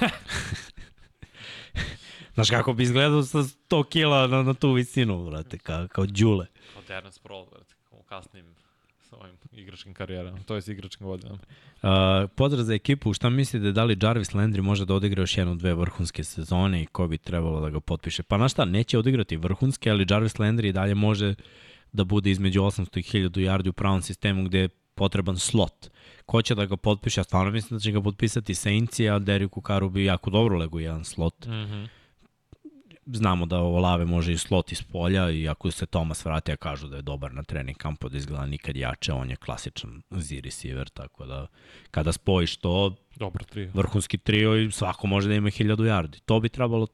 Znaš 2.34 2.50
kako 2.50 2.72
bi 2.72 2.82
izgledao 2.82 3.22
sa 3.22 3.38
100 3.38 3.88
kila 3.88 4.26
na, 4.26 4.42
na 4.42 4.54
tu 4.54 4.72
visinu, 4.72 5.30
brate, 5.30 5.58
kao, 5.58 5.88
kao 5.88 6.06
đule. 6.06 6.46
Kao 6.72 6.82
Darren 6.88 7.12
Sproul, 7.12 7.46
vrati, 7.52 7.74
u 7.90 8.02
kasnim 8.02 8.54
svojim 9.16 9.36
igračkim 9.52 9.94
karijerama, 9.94 10.38
to 10.46 10.54
je 10.54 10.62
s 10.62 10.68
igračkim 10.68 11.06
godinama. 11.06 11.38
Uh, 11.82 12.30
pozdrav 12.36 12.64
za 12.64 12.74
ekipu, 12.74 13.12
šta 13.12 13.30
mislite 13.30 13.72
da 13.72 13.84
li 13.84 13.98
Jarvis 14.02 14.30
Landry 14.30 14.60
može 14.60 14.84
da 14.84 14.94
odigra 14.94 15.22
još 15.22 15.38
jednu, 15.38 15.54
dve 15.54 15.74
vrhunske 15.74 16.24
sezone 16.24 16.82
i 16.82 16.86
ko 16.86 17.06
bi 17.08 17.18
trebalo 17.18 17.60
da 17.60 17.70
ga 17.70 17.80
potpiše? 17.80 18.22
Pa 18.22 18.36
na 18.36 18.48
šta, 18.48 18.64
neće 18.64 18.98
odigrati 18.98 19.36
vrhunske, 19.36 19.90
ali 19.90 20.06
Jarvis 20.10 20.34
Landry 20.34 20.68
i 20.68 20.72
dalje 20.72 20.94
može 20.94 21.34
da 21.92 22.04
bude 22.04 22.30
između 22.30 22.60
800 22.60 22.98
i 22.98 23.02
1000 23.02 23.30
yardi 23.30 23.68
u 23.68 23.72
pravom 23.72 24.02
sistemu 24.02 24.44
gde 24.44 24.58
je 24.58 24.68
potreban 24.94 25.38
slot. 25.38 25.90
Ko 26.26 26.42
će 26.42 26.54
da 26.54 26.66
ga 26.66 26.76
potpiše? 26.76 27.20
Ja 27.20 27.24
stvarno 27.24 27.52
mislim 27.52 27.78
da 27.78 27.82
će 27.82 27.92
ga 27.92 28.02
potpisati 28.02 28.54
Saintsi, 28.54 29.08
a 29.08 29.18
Deriku 29.18 29.60
Karu 29.60 29.90
bi 29.90 30.04
jako 30.04 30.30
dobro 30.30 30.58
legu 30.58 30.80
jedan 30.80 31.04
slot. 31.04 31.46
Mm 31.46 31.50
-hmm. 31.50 31.88
Znamo 33.06 33.46
da 33.46 33.58
Olave 33.58 34.04
može 34.04 34.32
i 34.32 34.38
slot 34.38 34.72
iz 34.72 34.82
polja 34.82 35.30
i 35.30 35.48
ako 35.48 35.70
se 35.70 35.86
Tomas 35.86 36.24
vrati, 36.24 36.52
a 36.52 36.56
kažu 36.56 36.88
da 36.88 36.96
je 36.96 37.02
dobar 37.02 37.32
na 37.34 37.42
trening 37.42 37.76
kampu, 37.76 38.08
da 38.08 38.16
izgleda 38.18 38.46
nikad 38.46 38.76
jače, 38.76 39.12
on 39.12 39.30
je 39.30 39.36
klasičan 39.36 40.02
Z 40.10 40.40
receiver, 40.40 40.88
tako 40.88 41.26
da 41.26 41.46
kada 41.90 42.12
spojiš 42.12 42.56
to, 42.56 42.96
Dobro, 43.16 43.44
tri. 43.44 43.70
vrhunski 43.74 44.18
trio 44.18 44.56
i 44.56 44.70
svako 44.70 45.06
može 45.06 45.28
da 45.28 45.34
ima 45.34 45.48
1000 45.50 45.76
yardi. 45.76 46.20
To 46.20 46.40
bi 46.40 46.48
trebalo 46.48 46.86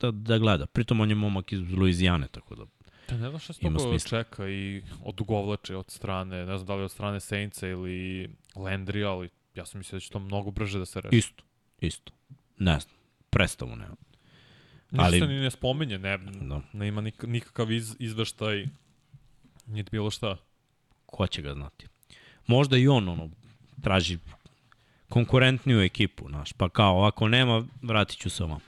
da, 0.00 0.10
da 0.10 0.38
gleda. 0.38 0.66
Pritom 0.66 1.00
on 1.00 1.08
je 1.08 1.14
momak 1.14 1.52
iz 1.52 1.60
Luizijane, 1.72 2.28
tako 2.28 2.54
da 2.54 2.64
Da, 3.08 3.16
ne 3.16 3.28
znam 3.28 3.40
šta 3.40 3.52
se 3.52 3.60
toga 3.60 3.98
čeka 3.98 4.48
i 4.48 4.82
odugovlače 5.04 5.76
od 5.76 5.90
strane, 5.90 6.46
ne 6.46 6.58
znam 6.58 6.66
da 6.66 6.74
li 6.74 6.84
od 6.84 6.90
strane 6.90 7.20
Saintsa 7.20 7.68
ili 7.68 8.28
Landry, 8.54 9.06
ali 9.06 9.28
ja 9.54 9.66
sam 9.66 9.78
mislio 9.78 9.96
da 9.96 10.00
će 10.00 10.10
to 10.10 10.18
mnogo 10.18 10.50
brže 10.50 10.78
da 10.78 10.84
se 10.84 11.00
reši. 11.00 11.16
isto, 11.16 11.44
isto. 11.80 12.12
Ne 12.58 12.80
znam, 12.80 12.94
predstavu 13.30 13.76
nema. 13.76 13.96
Ništa 14.94 15.04
ali- 15.06 15.20
ni 15.20 15.40
ne 15.40 15.50
spominje, 15.50 15.98
ne, 15.98 16.18
Da. 16.18 16.60
ne 16.72 16.88
ima 16.88 17.00
nik, 17.00 17.22
nikakav 17.22 17.72
iz, 17.72 17.96
izveštaj, 17.98 18.66
niti 19.66 19.90
bilo 19.90 20.10
šta. 20.10 20.36
Ko 21.06 21.26
će 21.26 21.42
ga 21.42 21.54
znati? 21.54 21.86
Možda 22.46 22.76
i 22.76 22.88
on 22.88 23.08
ono, 23.08 23.30
traži 23.82 24.18
konkurentniju 25.08 25.80
ekipu, 25.80 26.28
znaš, 26.28 26.52
pa 26.52 26.68
kao, 26.68 27.04
ako 27.04 27.28
nema, 27.28 27.64
vratit 27.82 28.18
ću 28.18 28.30
se 28.30 28.44
ovam. 28.44 28.60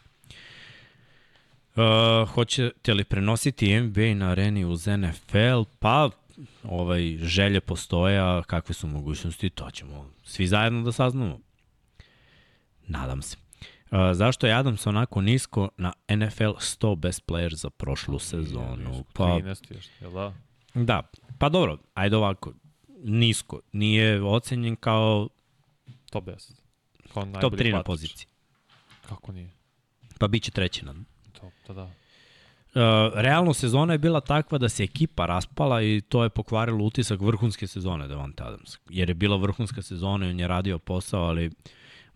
Uh, 1.77 2.28
hoćete 2.28 2.94
li 2.94 3.05
prenositi 3.05 3.81
NBA 3.81 4.15
na 4.15 4.31
areni 4.31 4.65
uz 4.65 4.86
NFL? 4.86 5.62
Pa, 5.78 6.11
ovaj, 6.62 7.16
želje 7.23 7.61
postoje, 7.61 8.19
a 8.19 8.43
kakve 8.47 8.74
su 8.74 8.86
mogućnosti, 8.86 9.51
to 9.51 9.70
ćemo 9.70 10.11
svi 10.24 10.47
zajedno 10.47 10.82
da 10.82 10.93
saznamo. 10.93 11.39
Nadam 12.86 13.23
se. 13.23 13.36
Uh, 13.90 13.98
zašto 14.12 14.46
je 14.46 14.52
Adams 14.54 14.86
onako 14.86 15.20
nisko 15.20 15.68
na 15.76 15.92
NFL 16.08 16.44
100 16.44 16.96
best 16.96 17.22
player 17.26 17.54
za 17.54 17.70
prošlu 17.70 18.18
sezonu? 18.18 19.04
Pa, 19.12 19.24
Pa, 19.24 19.24
13 19.24 19.74
još, 19.74 19.86
jel 20.00 20.12
da? 20.12 20.32
Da, 20.74 21.02
pa 21.38 21.48
dobro, 21.48 21.78
ajde 21.94 22.16
ovako, 22.16 22.52
nisko, 23.04 23.60
nije 23.72 24.24
ocenjen 24.24 24.76
kao 24.76 25.28
Top 26.10 26.24
10. 26.24 26.52
Kao 27.14 27.22
top 27.22 27.32
najbolji 27.32 27.70
3 27.70 27.72
na 27.72 27.82
poziciji, 27.82 28.26
Kako 29.08 29.32
nije? 29.32 29.50
pa 30.18 30.28
bit 30.28 30.42
će 30.42 30.50
treći 30.50 30.84
na... 30.84 30.94
To, 31.32 31.50
to 31.66 31.74
da. 31.74 31.82
Uh, 31.84 31.92
realno 33.14 33.54
sezona 33.54 33.92
je 33.92 33.98
bila 33.98 34.20
takva 34.20 34.58
da 34.58 34.68
se 34.68 34.84
ekipa 34.84 35.26
raspala 35.26 35.82
i 35.82 36.00
to 36.08 36.22
je 36.22 36.30
pokvarilo 36.30 36.84
utisak 36.84 37.20
vrhunske 37.20 37.66
sezone 37.66 38.08
Devonta 38.08 38.44
Adams. 38.44 38.78
Jer 38.90 39.10
je 39.10 39.14
bila 39.14 39.36
vrhunska 39.36 39.82
sezona 39.82 40.26
i 40.26 40.30
on 40.30 40.40
je 40.40 40.48
radio 40.48 40.78
posao, 40.78 41.22
ali 41.22 41.50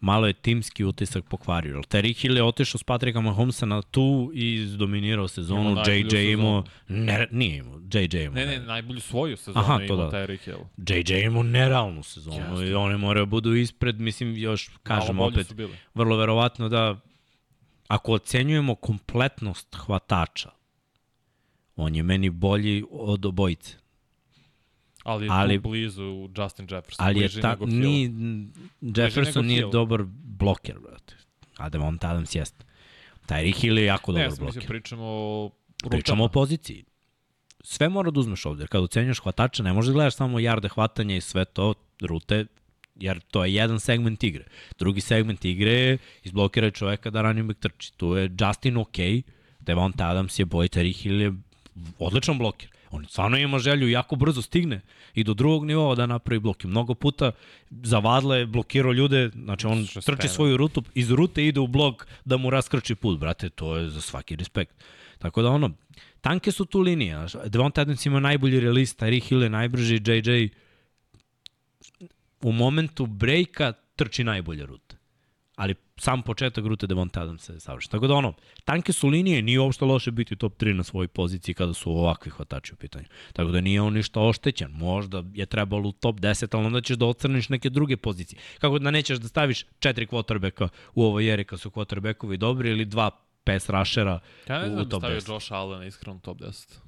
malo 0.01 0.27
je 0.27 0.32
timski 0.32 0.85
utisak 0.85 1.24
pokvario. 1.24 1.77
Terry 1.78 2.20
Hill 2.20 2.36
je 2.36 2.43
otišao 2.43 2.78
s 2.78 2.82
Patrika 2.82 3.20
Mahomesa 3.20 3.66
na 3.66 3.82
tu 3.82 4.31
i 4.35 4.55
izdominirao 4.55 5.28
sezonu. 5.28 5.70
Imao 5.70 5.74
najbolju 5.74 6.20
JJ 6.20 6.32
imao... 6.32 6.64
Ne, 6.89 7.27
nije 7.31 7.56
imao. 7.56 7.81
JJ 7.93 8.22
imao. 8.22 8.35
Ne, 8.35 8.47
ne, 8.47 8.59
najbolju 8.59 9.01
svoju 9.01 9.36
sezonu 9.36 9.64
Aha, 9.64 9.74
Aha, 9.74 9.86
to 9.86 9.94
ima 9.94 10.05
da. 10.05 10.10
Tyreek 10.10 10.44
Hill. 10.44 10.60
JJ 10.77 11.24
imao 11.24 11.43
nerealnu 11.43 12.02
sezonu 12.02 12.51
Jeste. 12.51 12.66
i 12.66 12.74
oni 12.74 12.98
moraju 12.98 13.27
da 13.27 13.31
budu 13.31 13.55
ispred, 13.55 14.01
mislim, 14.01 14.36
još, 14.36 14.70
kažem 14.82 15.16
Malo 15.16 15.28
opet, 15.28 15.55
vrlo 15.94 16.16
verovatno 16.16 16.68
da 16.68 17.01
ako 17.89 18.12
ocenjujemo 18.12 18.74
kompletnost 18.74 19.77
hvatača, 19.77 20.51
on 21.77 21.94
je 21.94 22.02
meni 22.02 22.31
bolji 22.31 22.85
od 22.90 23.27
obojice. 23.27 23.80
Ali 25.11 25.27
je 25.27 25.31
Ali- 25.31 25.59
blizu 25.59 26.03
Justin 26.35 26.66
Jefferson. 26.70 27.07
Ali 27.07 27.20
je 27.20 27.28
ta, 27.31 27.57
ni, 27.61 28.11
Jefferson 28.81 29.47
nije 29.47 29.59
Hill. 29.59 29.70
dobar 29.70 30.03
bloker, 30.37 30.78
brate. 30.81 31.15
A 31.57 31.69
Devonta 31.69 32.09
Adams 32.09 32.35
jeste. 32.35 32.65
Tyreek 33.27 33.57
Hill 33.57 33.78
je 33.78 33.85
jako 33.85 34.12
Ne, 34.12 34.15
dobar 34.15 34.24
ja 34.24 34.28
bloker. 34.31 34.47
mislim 34.47 34.69
pričamo 34.69 35.05
o 35.05 35.51
Pričamo 35.81 35.95
o 36.15 36.27
rutama. 36.27 36.32
poziciji. 36.32 36.85
Sve 37.62 37.89
mora 37.89 38.11
da 38.11 38.20
uzmeš 38.20 38.47
ovde. 38.47 38.66
Kad 38.66 38.82
ocenjuješ 38.82 39.20
hvatača, 39.20 39.62
ne 39.62 39.73
možeš 39.73 39.87
da 39.87 39.93
gledaš 39.93 40.15
samo 40.15 40.39
jarde 40.39 40.69
hvatanja 40.69 41.16
i 41.16 41.20
sve 41.20 41.45
to, 41.45 41.74
rute, 42.01 42.47
jer 42.97 43.20
to 43.20 43.45
je 43.45 43.55
jedan 43.55 43.81
segment 43.81 44.23
igre. 44.23 44.45
Drugi 44.78 45.01
segment 45.01 45.45
igre 45.45 45.70
je 45.73 45.99
izblokiraj 46.24 46.70
čoveka 46.70 47.11
da 47.11 47.23
running 47.23 47.47
back 47.47 47.61
trči. 47.61 47.93
Tu 47.93 48.16
je 48.16 48.31
Justin 48.41 48.77
ok, 48.77 48.97
Devonta 49.61 50.07
Adams 50.07 50.39
je 50.39 50.45
boj, 50.45 50.69
Terry 50.69 50.95
Hill 50.95 51.20
je 51.20 51.32
odličan 51.99 52.39
bloker. 52.39 52.69
On 52.90 53.06
stvarno 53.06 53.38
ima 53.38 53.58
želju 53.58 53.88
jako 53.88 54.16
brzo 54.16 54.42
stigne 54.42 54.80
i 55.14 55.24
do 55.24 55.34
drugog 55.34 55.66
nivoa 55.66 55.94
da 55.94 56.06
napravi 56.06 56.40
blok. 56.40 56.64
I 56.64 56.66
mnogo 56.66 56.94
puta 56.94 57.32
zavadle 57.70 58.38
je 58.38 58.46
blokirao 58.46 58.92
ljude, 58.92 59.30
znači 59.34 59.66
on 59.66 59.78
je 59.78 59.86
trči 60.06 60.28
svoju 60.28 60.56
rutu, 60.56 60.82
iz 60.94 61.10
rute 61.10 61.46
ide 61.46 61.60
u 61.60 61.66
blok 61.66 62.06
da 62.24 62.36
mu 62.36 62.50
raskrči 62.50 62.94
put, 62.94 63.18
brate, 63.18 63.48
to 63.48 63.76
je 63.76 63.88
za 63.88 64.00
svaki 64.00 64.36
respekt. 64.36 64.74
Tako 65.18 65.42
da 65.42 65.48
ono, 65.48 65.70
tanke 66.20 66.52
su 66.52 66.64
tu 66.64 66.80
linije. 66.80 67.26
Devonta 67.46 67.80
Adams 67.80 68.06
ima 68.06 68.20
najbolji 68.20 68.60
release, 68.60 68.96
Tyreek 68.96 69.28
Hill 69.28 69.42
je 69.42 69.50
najbrži, 69.50 69.94
JJ 69.94 70.48
u 72.42 72.52
momentu 72.52 73.06
breaka 73.06 73.72
trči 73.96 74.24
najbolje 74.24 74.66
rute. 74.66 74.99
Ali 75.61 75.74
sam 75.97 76.23
početak 76.23 76.65
rute 76.65 76.87
Devonta 76.87 77.23
Adams 77.23 77.49
je 77.49 77.61
savršen. 77.61 77.91
Tako 77.91 78.07
da 78.07 78.15
ono, 78.15 78.32
tanke 78.65 78.93
su 78.93 79.09
linije, 79.09 79.43
nije 79.43 79.61
uopšte 79.61 79.85
loše 79.85 80.11
biti 80.11 80.35
u 80.35 80.37
top 80.37 80.62
3 80.62 80.73
na 80.73 80.82
svojoj 80.82 81.09
poziciji 81.09 81.55
kada 81.55 81.74
su 81.74 81.91
ovakvi 81.91 82.31
hvatači 82.31 82.73
u 82.73 82.77
pitanju. 82.77 83.05
Tako 83.32 83.51
da 83.51 83.61
nije 83.61 83.81
on 83.81 83.93
ništa 83.95 84.20
oštećen. 84.20 84.70
Možda 84.70 85.23
je 85.35 85.47
trebalo 85.47 85.89
u 85.89 85.93
top 85.93 86.16
10, 86.16 86.57
ali 86.57 86.66
onda 86.66 86.81
ćeš 86.81 86.97
da 86.97 87.07
ocrniš 87.07 87.49
neke 87.49 87.70
druge 87.70 87.97
pozicije. 87.97 88.41
Kako 88.59 88.78
da 88.78 88.91
nećeš 88.91 89.19
da 89.19 89.28
staviš 89.28 89.65
četiri 89.78 90.07
quarterbacka 90.07 90.69
u 90.95 91.05
ovoj 91.05 91.32
eri 91.32 91.45
kad 91.45 91.61
su 91.61 91.70
quarterbackovi 91.70 92.37
dobri 92.37 92.70
ili 92.70 92.85
dva 92.85 93.11
pass 93.45 93.69
rushera 93.69 94.20
Ja 94.49 94.59
ne 94.59 94.65
u 94.65 94.69
znam 94.69 94.85
da 94.85 94.89
top 94.89 95.01
stavio 95.01 95.20
10. 95.20 95.32
Josh 95.32 95.53
Allen 95.53 95.87
iskreno 95.89 96.16
u 96.16 96.20
top 96.20 96.39
10. 96.39 96.78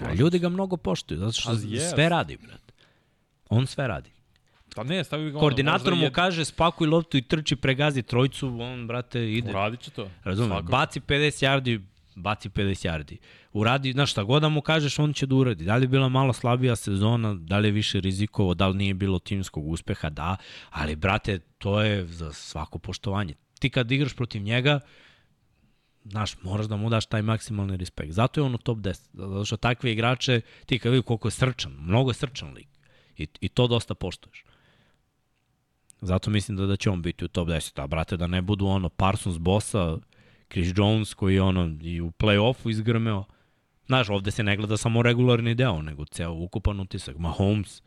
A 0.00 0.14
ljudi 0.14 0.38
ga 0.38 0.48
mnogo 0.48 0.76
poštuju, 0.76 1.18
zato 1.18 1.32
što 1.32 1.52
je. 1.52 1.90
sve 1.90 2.08
radi, 2.08 2.36
brate. 2.36 2.72
On 3.48 3.66
sve 3.66 3.88
radi. 3.88 4.10
Pa 4.74 4.84
ne, 4.84 5.04
stavio 5.04 5.30
ga 5.30 5.38
ono, 5.38 5.40
Koordinator 5.40 5.94
mu 5.94 6.02
jed- 6.04 6.12
kaže 6.12 6.44
spakuj 6.44 6.86
loptu 6.86 7.16
i 7.16 7.22
trči, 7.22 7.56
pregazi 7.56 8.02
trojcu, 8.02 8.60
on, 8.60 8.86
brate, 8.86 9.32
ide. 9.32 9.50
Uradit 9.50 9.80
će 9.80 9.90
to. 9.90 10.10
Razumem, 10.24 10.48
Svakako. 10.50 10.70
baci 10.70 11.00
50 11.00 11.42
yardi, 11.42 11.80
baci 12.14 12.48
50 12.48 12.86
yardi. 12.86 13.16
Uradi, 13.52 13.92
znaš 13.92 14.10
šta 14.10 14.22
god 14.22 14.42
da 14.42 14.48
mu 14.48 14.60
kažeš, 14.60 14.98
on 14.98 15.12
će 15.12 15.26
da 15.26 15.34
uradi. 15.34 15.64
Da 15.64 15.76
li 15.76 15.84
je 15.84 15.88
bila 15.88 16.08
malo 16.08 16.32
slabija 16.32 16.76
sezona, 16.76 17.34
da 17.34 17.58
li 17.58 17.68
je 17.68 17.72
više 17.72 18.00
rizikovo, 18.00 18.54
da 18.54 18.68
li 18.68 18.76
nije 18.76 18.94
bilo 18.94 19.18
timskog 19.18 19.68
uspeha, 19.68 20.10
da, 20.10 20.36
ali 20.70 20.96
brate, 20.96 21.38
to 21.58 21.80
je 21.82 22.06
za 22.06 22.32
svako 22.32 22.78
poštovanje. 22.78 23.34
Ti 23.58 23.70
kad 23.70 23.92
igraš 23.92 24.14
protiv 24.14 24.42
njega, 24.42 24.80
znaš, 26.04 26.42
moraš 26.42 26.66
da 26.66 26.76
mu 26.76 26.90
daš 26.90 27.06
taj 27.06 27.22
maksimalni 27.22 27.76
respekt. 27.76 28.12
Zato 28.12 28.40
je 28.40 28.44
on 28.44 28.54
u 28.54 28.58
top 28.58 28.78
10. 28.78 28.92
Zato 29.12 29.44
što 29.44 29.56
takve 29.56 29.92
igrače, 29.92 30.40
ti 30.66 30.78
kad 30.78 30.92
vidi 30.92 31.02
koliko 31.02 31.28
je 31.28 31.32
srčan, 31.32 31.72
mnogo 31.80 32.10
je 32.10 32.14
srčan 32.14 32.54
lik. 32.54 32.68
I, 33.16 33.26
I 33.40 33.48
to 33.48 33.66
dosta 33.66 33.94
poštuješ. 33.94 34.44
Zato 36.04 36.30
mislim 36.30 36.56
da, 36.56 36.66
da 36.66 36.76
će 36.76 36.90
on 36.90 37.02
biti 37.02 37.24
u 37.24 37.28
top 37.28 37.48
10. 37.48 37.82
A 37.82 37.86
brate, 37.86 38.16
da 38.16 38.26
ne 38.26 38.42
budu 38.42 38.66
ono 38.66 38.88
Parsons 38.88 39.38
bossa, 39.38 39.98
Chris 40.52 40.72
Jones 40.76 41.14
koji 41.14 41.34
je 41.34 41.42
ono 41.42 41.76
i 41.82 42.00
u 42.00 42.10
play-offu 42.10 42.70
izgrmeo. 42.70 43.24
Znaš, 43.86 44.08
ovde 44.10 44.30
se 44.30 44.42
ne 44.42 44.56
gleda 44.56 44.76
samo 44.76 45.02
regularni 45.02 45.54
deo, 45.54 45.82
nego 45.82 46.04
ceo 46.04 46.32
ukupan 46.32 46.80
utisak. 46.80 47.16
Mahomes. 47.18 47.82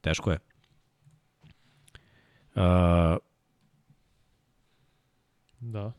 Teško 0.00 0.30
je. 0.30 0.38
Uh, 2.54 3.18
Da. 5.60 5.92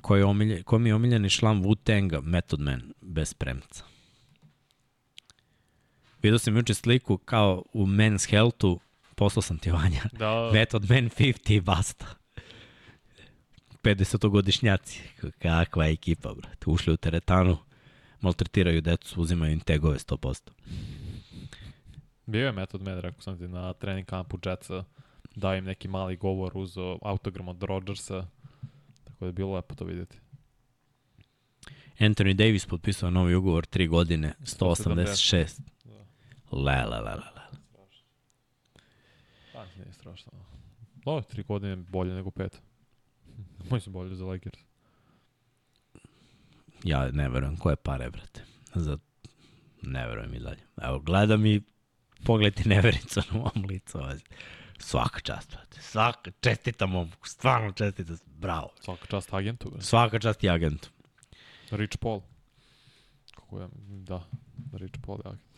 ko, 0.00 0.16
je 0.16 0.24
omilje, 0.24 0.62
ko 0.62 0.78
mi 0.78 0.88
je 0.88 0.94
omiljeni 0.94 1.30
član 1.30 1.62
Wu-Tanga? 1.62 2.22
Method 2.22 2.60
Man, 2.60 2.92
bez 3.00 3.34
premca. 3.34 3.84
Vidio 6.22 6.38
sam 6.38 6.56
juče 6.56 6.74
sliku 6.74 7.18
kao 7.18 7.62
u 7.72 7.86
Men's 7.86 8.30
Healthu, 8.30 8.80
poslao 9.20 9.42
sam 9.42 9.58
ti 9.58 9.70
Vanja, 9.70 10.02
Da, 10.12 10.50
Method 10.52 10.90
Man 10.90 11.10
50 11.10 11.52
i 11.52 11.60
basta. 11.60 12.06
50-godišnjaci. 13.82 15.00
Kakva 15.38 15.86
ekipa, 15.86 16.34
brate. 16.34 16.70
Ušli 16.70 16.92
u 16.92 16.96
teretanu, 16.96 17.58
maltretiraju 18.20 18.80
decu, 18.80 19.20
uzimaju 19.20 19.52
im 19.52 19.60
tegove 19.60 19.98
100%. 19.98 20.50
bio 22.26 22.46
je 22.46 22.52
metod 22.52 22.82
med, 22.82 23.00
rekao 23.00 23.20
sam 23.20 23.38
ti, 23.38 23.48
na 23.48 23.72
trening 23.72 24.06
kampu 24.06 24.38
Jetsa. 24.46 24.84
Dao 25.34 25.54
im 25.54 25.64
neki 25.64 25.88
mali 25.88 26.16
govor, 26.16 26.52
uzo 26.54 26.98
autogram 27.02 27.48
od 27.48 27.62
Rodgersa. 27.62 28.26
Tako 29.04 29.16
da 29.20 29.26
je 29.26 29.32
bilo 29.32 29.54
lepo 29.54 29.74
to 29.74 29.84
vidjeti. 29.84 30.18
Anthony 31.98 32.32
Davis 32.34 32.66
potpisao 32.66 33.10
novi 33.10 33.34
ugovor 33.34 33.66
3 33.66 33.88
godine, 33.88 34.32
186. 34.40 35.60
Le, 36.52 36.62
le, 36.62 36.84
le, 36.84 37.00
le, 37.00 37.30
le. 37.34 37.39
Strašno. 40.10 40.32
Dobro, 41.04 41.22
tri 41.22 41.42
godine 41.42 41.76
bolje 41.76 42.14
nego 42.14 42.30
pet. 42.30 42.62
Moji 43.70 43.80
su 43.80 43.90
bolje 43.90 44.14
za 44.14 44.24
Lakers. 44.24 44.58
Ja 46.84 47.10
ne 47.10 47.28
verujem 47.28 47.56
koje 47.56 47.76
pare, 47.76 48.10
brate. 48.10 48.44
Za... 48.74 48.98
Ne 49.82 50.06
verujem 50.06 50.34
i 50.34 50.38
dalje. 50.38 50.62
Evo, 50.82 50.98
gledam 50.98 51.46
i 51.46 51.62
pogled 52.24 52.54
ti 52.54 52.68
nevericu 52.68 53.20
na 53.32 53.38
mom 53.38 53.64
licu. 53.68 53.98
ovaj. 53.98 54.18
Svaka 54.78 55.20
čast, 55.20 55.50
brate. 55.50 55.82
Svaka, 55.82 56.30
čestita 56.40 56.86
momku. 56.86 57.28
Stvarno 57.28 57.72
čestita. 57.72 58.12
Bravo. 58.26 58.70
Svaka 58.80 59.06
čast 59.06 59.34
agentu. 59.34 59.70
bre. 59.70 59.82
Svaka 59.82 60.18
čast 60.18 60.44
i 60.44 60.48
agentu. 60.50 60.88
Rich 61.70 61.96
Paul. 61.98 62.20
Kako 63.34 63.60
je, 63.60 63.68
da, 63.88 64.24
Rich 64.72 64.98
Paul 65.06 65.18
je 65.24 65.30
agent. 65.30 65.49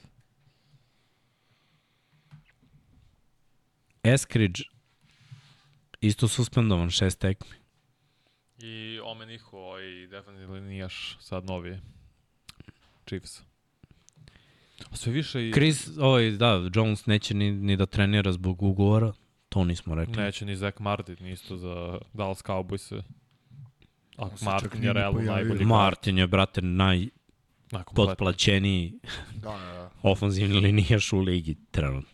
Eskridge 4.02 4.62
isto 6.00 6.28
suspendovan 6.28 6.90
šest 6.90 7.18
tekmi. 7.18 7.56
I 8.58 9.00
Omenihu, 9.04 9.56
ovaj 9.56 10.06
definitivno 10.06 10.60
nijaš 10.60 11.16
sad 11.20 11.44
novi 11.44 11.80
Chiefs. 13.06 13.42
A 14.90 14.96
sve 14.96 15.12
više 15.12 15.48
i... 15.48 15.52
Chris, 15.52 15.88
ovaj, 15.98 16.30
da, 16.30 16.70
Jones 16.74 17.06
neće 17.06 17.34
ni, 17.34 17.52
ni 17.52 17.76
da 17.76 17.86
trenira 17.86 18.32
zbog 18.32 18.62
ugovora. 18.62 19.12
To 19.48 19.64
nismo 19.64 19.94
rekli. 19.94 20.16
Neće 20.16 20.44
ni 20.44 20.56
Zach 20.56 20.80
Martin, 20.80 21.26
isto 21.26 21.56
za 21.56 21.98
Dallas 22.12 22.44
Cowboys. 22.44 23.02
A 24.16 24.28
Martin 24.42 24.84
je 24.84 24.92
realno 24.92 25.20
najbolji 25.20 25.64
Martin 25.64 26.18
je, 26.18 26.26
brate, 26.26 26.62
Najkompletniji. 26.62 27.10
najpotplaćeniji 27.72 28.92
Da, 29.34 29.50
da, 29.50 29.72
da. 29.72 29.90
ofenzivni 30.10 30.60
linijaš 30.60 31.12
u 31.12 31.18
ligi 31.18 31.56
trenutno. 31.70 32.11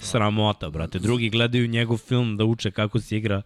Sramota, 0.00 0.70
brate. 0.70 0.98
Drugi 0.98 1.30
gledaju 1.30 1.68
njegov 1.68 1.98
film 1.98 2.36
da 2.36 2.44
uče 2.44 2.70
kako 2.70 3.00
se 3.00 3.16
igra. 3.16 3.42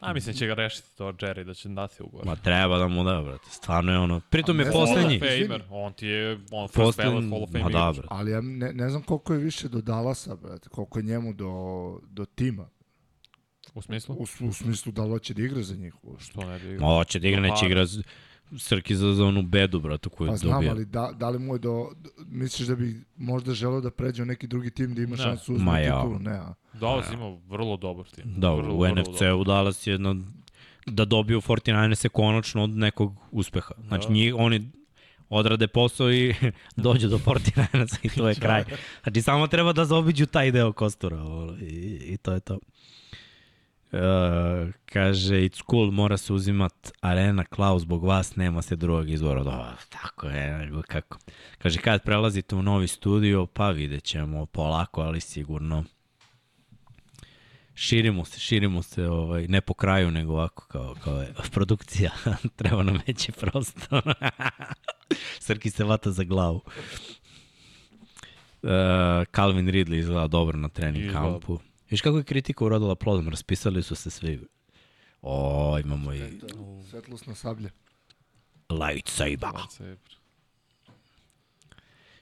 A 0.00 0.12
mislim 0.12 0.36
će 0.36 0.46
ga 0.46 0.54
rešiti 0.54 0.96
to 0.96 1.12
Jerry, 1.12 1.44
da 1.44 1.54
će 1.54 1.68
dati 1.68 2.02
ugovor. 2.02 2.26
Ma 2.26 2.36
treba 2.36 2.78
da 2.78 2.88
mu 2.88 3.04
da, 3.04 3.22
brate. 3.22 3.50
Stvarno 3.50 3.92
je 3.92 3.98
ono. 3.98 4.20
Pritom 4.30 4.60
je 4.60 4.72
poslednji. 4.72 5.18
Famer, 5.18 5.62
on 5.70 5.92
ti 5.92 6.06
je 6.06 6.40
on 6.50 6.68
first 6.68 6.76
Poslednji, 6.76 7.12
ballot 7.12 7.30
Hall 7.30 7.42
of 7.42 7.50
Fame 7.50 7.64
ma 7.64 7.70
da, 7.70 7.92
brate. 7.92 8.08
Ali 8.10 8.30
ja 8.30 8.40
ne, 8.40 8.72
ne 8.72 8.88
znam 8.90 9.02
koliko 9.02 9.32
je 9.32 9.38
više 9.38 9.68
do 9.68 9.80
Dallasa, 9.80 10.36
brate, 10.36 10.68
koliko 10.68 10.98
je 10.98 11.02
njemu 11.02 11.32
do, 11.32 11.52
do 12.10 12.24
tima. 12.24 12.68
U 13.74 13.82
smislu? 13.82 14.16
U, 14.18 14.46
u 14.48 14.52
smislu 14.52 14.92
da 14.92 15.02
li 15.02 15.10
hoće 15.10 15.34
da 15.34 15.42
igra 15.42 15.62
za 15.62 15.76
njih. 15.76 15.94
Što 16.18 16.40
ne 16.40 16.58
da 16.58 16.68
igra? 16.68 16.86
Ma 16.86 16.94
hoće 16.94 17.18
da 17.18 17.28
igra, 17.28 17.40
neće 17.40 17.66
igra 17.66 17.86
Srki 18.58 18.96
za, 18.96 19.12
za 19.12 19.24
onu 19.24 19.42
bedu, 19.42 19.80
brate, 19.80 20.08
koju 20.08 20.28
Pa 20.28 20.36
znam, 20.36 20.52
dobija. 20.52 20.72
ali 20.72 20.84
da, 20.84 21.10
da 21.14 21.28
li 21.28 21.38
mu 21.38 21.54
je 21.54 21.58
do, 21.58 21.88
misliš 22.26 22.68
da 22.68 22.74
bi 22.76 23.04
možda 23.16 23.54
želeo 23.54 23.80
da 23.80 23.90
pređe 23.90 24.22
u 24.22 24.26
neki 24.26 24.46
drugi 24.46 24.70
tim 24.70 24.94
da 24.94 25.02
ima 25.02 25.16
Ne. 25.16 25.22
šansu 25.22 25.52
Ma 25.52 25.56
uzme 25.56 25.82
ja. 25.82 25.96
titulu? 25.96 26.18
Ne, 26.18 26.32
a? 26.32 26.54
Dallas 26.72 27.12
ima 27.12 27.36
vrlo 27.48 27.76
dobar 27.76 28.06
tim. 28.06 28.24
Da, 28.36 28.50
vrlo, 28.50 28.74
u 28.74 28.86
NFC-u 28.86 29.44
Dallas 29.44 29.86
je 29.86 29.98
na, 29.98 30.16
da 30.86 31.04
dobiju 31.04 31.40
49 31.40 32.08
konačno 32.08 32.64
od 32.64 32.70
nekog 32.70 33.12
uspeha. 33.30 33.74
Znači, 33.88 34.06
Da. 34.08 34.14
njih, 34.14 34.34
oni 34.34 34.70
odrade 35.28 35.66
posao 35.66 36.12
i 36.12 36.34
dođu 36.76 37.08
do 37.08 37.18
49 37.18 37.98
i 38.02 38.08
to 38.08 38.28
je 38.28 38.34
kraj. 38.44 38.64
Znači, 39.02 39.22
samo 39.22 39.46
treba 39.46 39.72
da 39.72 39.84
zaobiđu 39.84 40.26
taj 40.26 40.50
deo 40.50 40.72
kostura 40.72 41.18
i, 41.60 41.64
i 42.04 42.16
to 42.16 42.32
je 42.32 42.40
to. 42.40 42.58
Uh, 43.92 44.72
kaže, 44.84 45.34
it's 45.34 45.62
cool, 45.70 45.90
mora 45.90 46.16
se 46.16 46.32
uzimat 46.32 46.92
arena, 47.00 47.44
Klaus, 47.44 47.82
zbog 47.82 48.04
vas 48.04 48.36
nema 48.36 48.62
se 48.62 48.76
drugog 48.76 49.10
izvora. 49.10 49.42
Da, 49.42 49.76
tako 49.88 50.26
je, 50.26 50.58
nego 50.58 50.82
kako. 50.82 51.18
Kaže, 51.58 51.78
kad 51.78 52.02
prelazite 52.02 52.54
u 52.54 52.62
novi 52.62 52.88
studio, 52.88 53.46
pa 53.46 53.70
vidjet 53.70 54.04
ćemo 54.04 54.46
polako, 54.46 55.00
ali 55.02 55.20
sigurno 55.20 55.84
širimo 57.74 58.24
se, 58.24 58.40
širimo 58.40 58.82
se, 58.82 59.08
ovaj, 59.08 59.48
ne 59.48 59.60
po 59.60 59.74
kraju, 59.74 60.10
nego 60.10 60.32
ovako 60.32 60.66
kao, 60.66 60.94
kao 61.04 61.20
je 61.20 61.34
produkcija. 61.52 62.10
Treba 62.56 62.82
nam 62.82 62.98
veći 63.06 63.32
prostor. 63.32 64.14
Srki 65.46 65.70
se 65.70 65.84
vata 65.84 66.10
za 66.10 66.24
glavu. 66.24 66.60
Uh, 68.62 68.70
Calvin 69.34 69.66
Ridley 69.66 69.98
izgleda 69.98 70.26
dobro 70.26 70.58
na 70.58 70.68
trening 70.68 71.04
Izgleda. 71.04 71.28
Viš 71.92 72.00
kako 72.00 72.18
je 72.18 72.24
kritika 72.24 72.64
urodila 72.64 72.94
plodom, 72.94 73.28
raspisali 73.28 73.82
su 73.82 73.94
se 73.94 74.10
svi. 74.10 74.40
O, 75.22 75.78
imamo 75.84 76.14
i 76.14 76.20
svetlosna 76.90 77.34
sablja. 77.34 77.70
lightsaber. 78.70 79.38
dobar. 79.38 79.96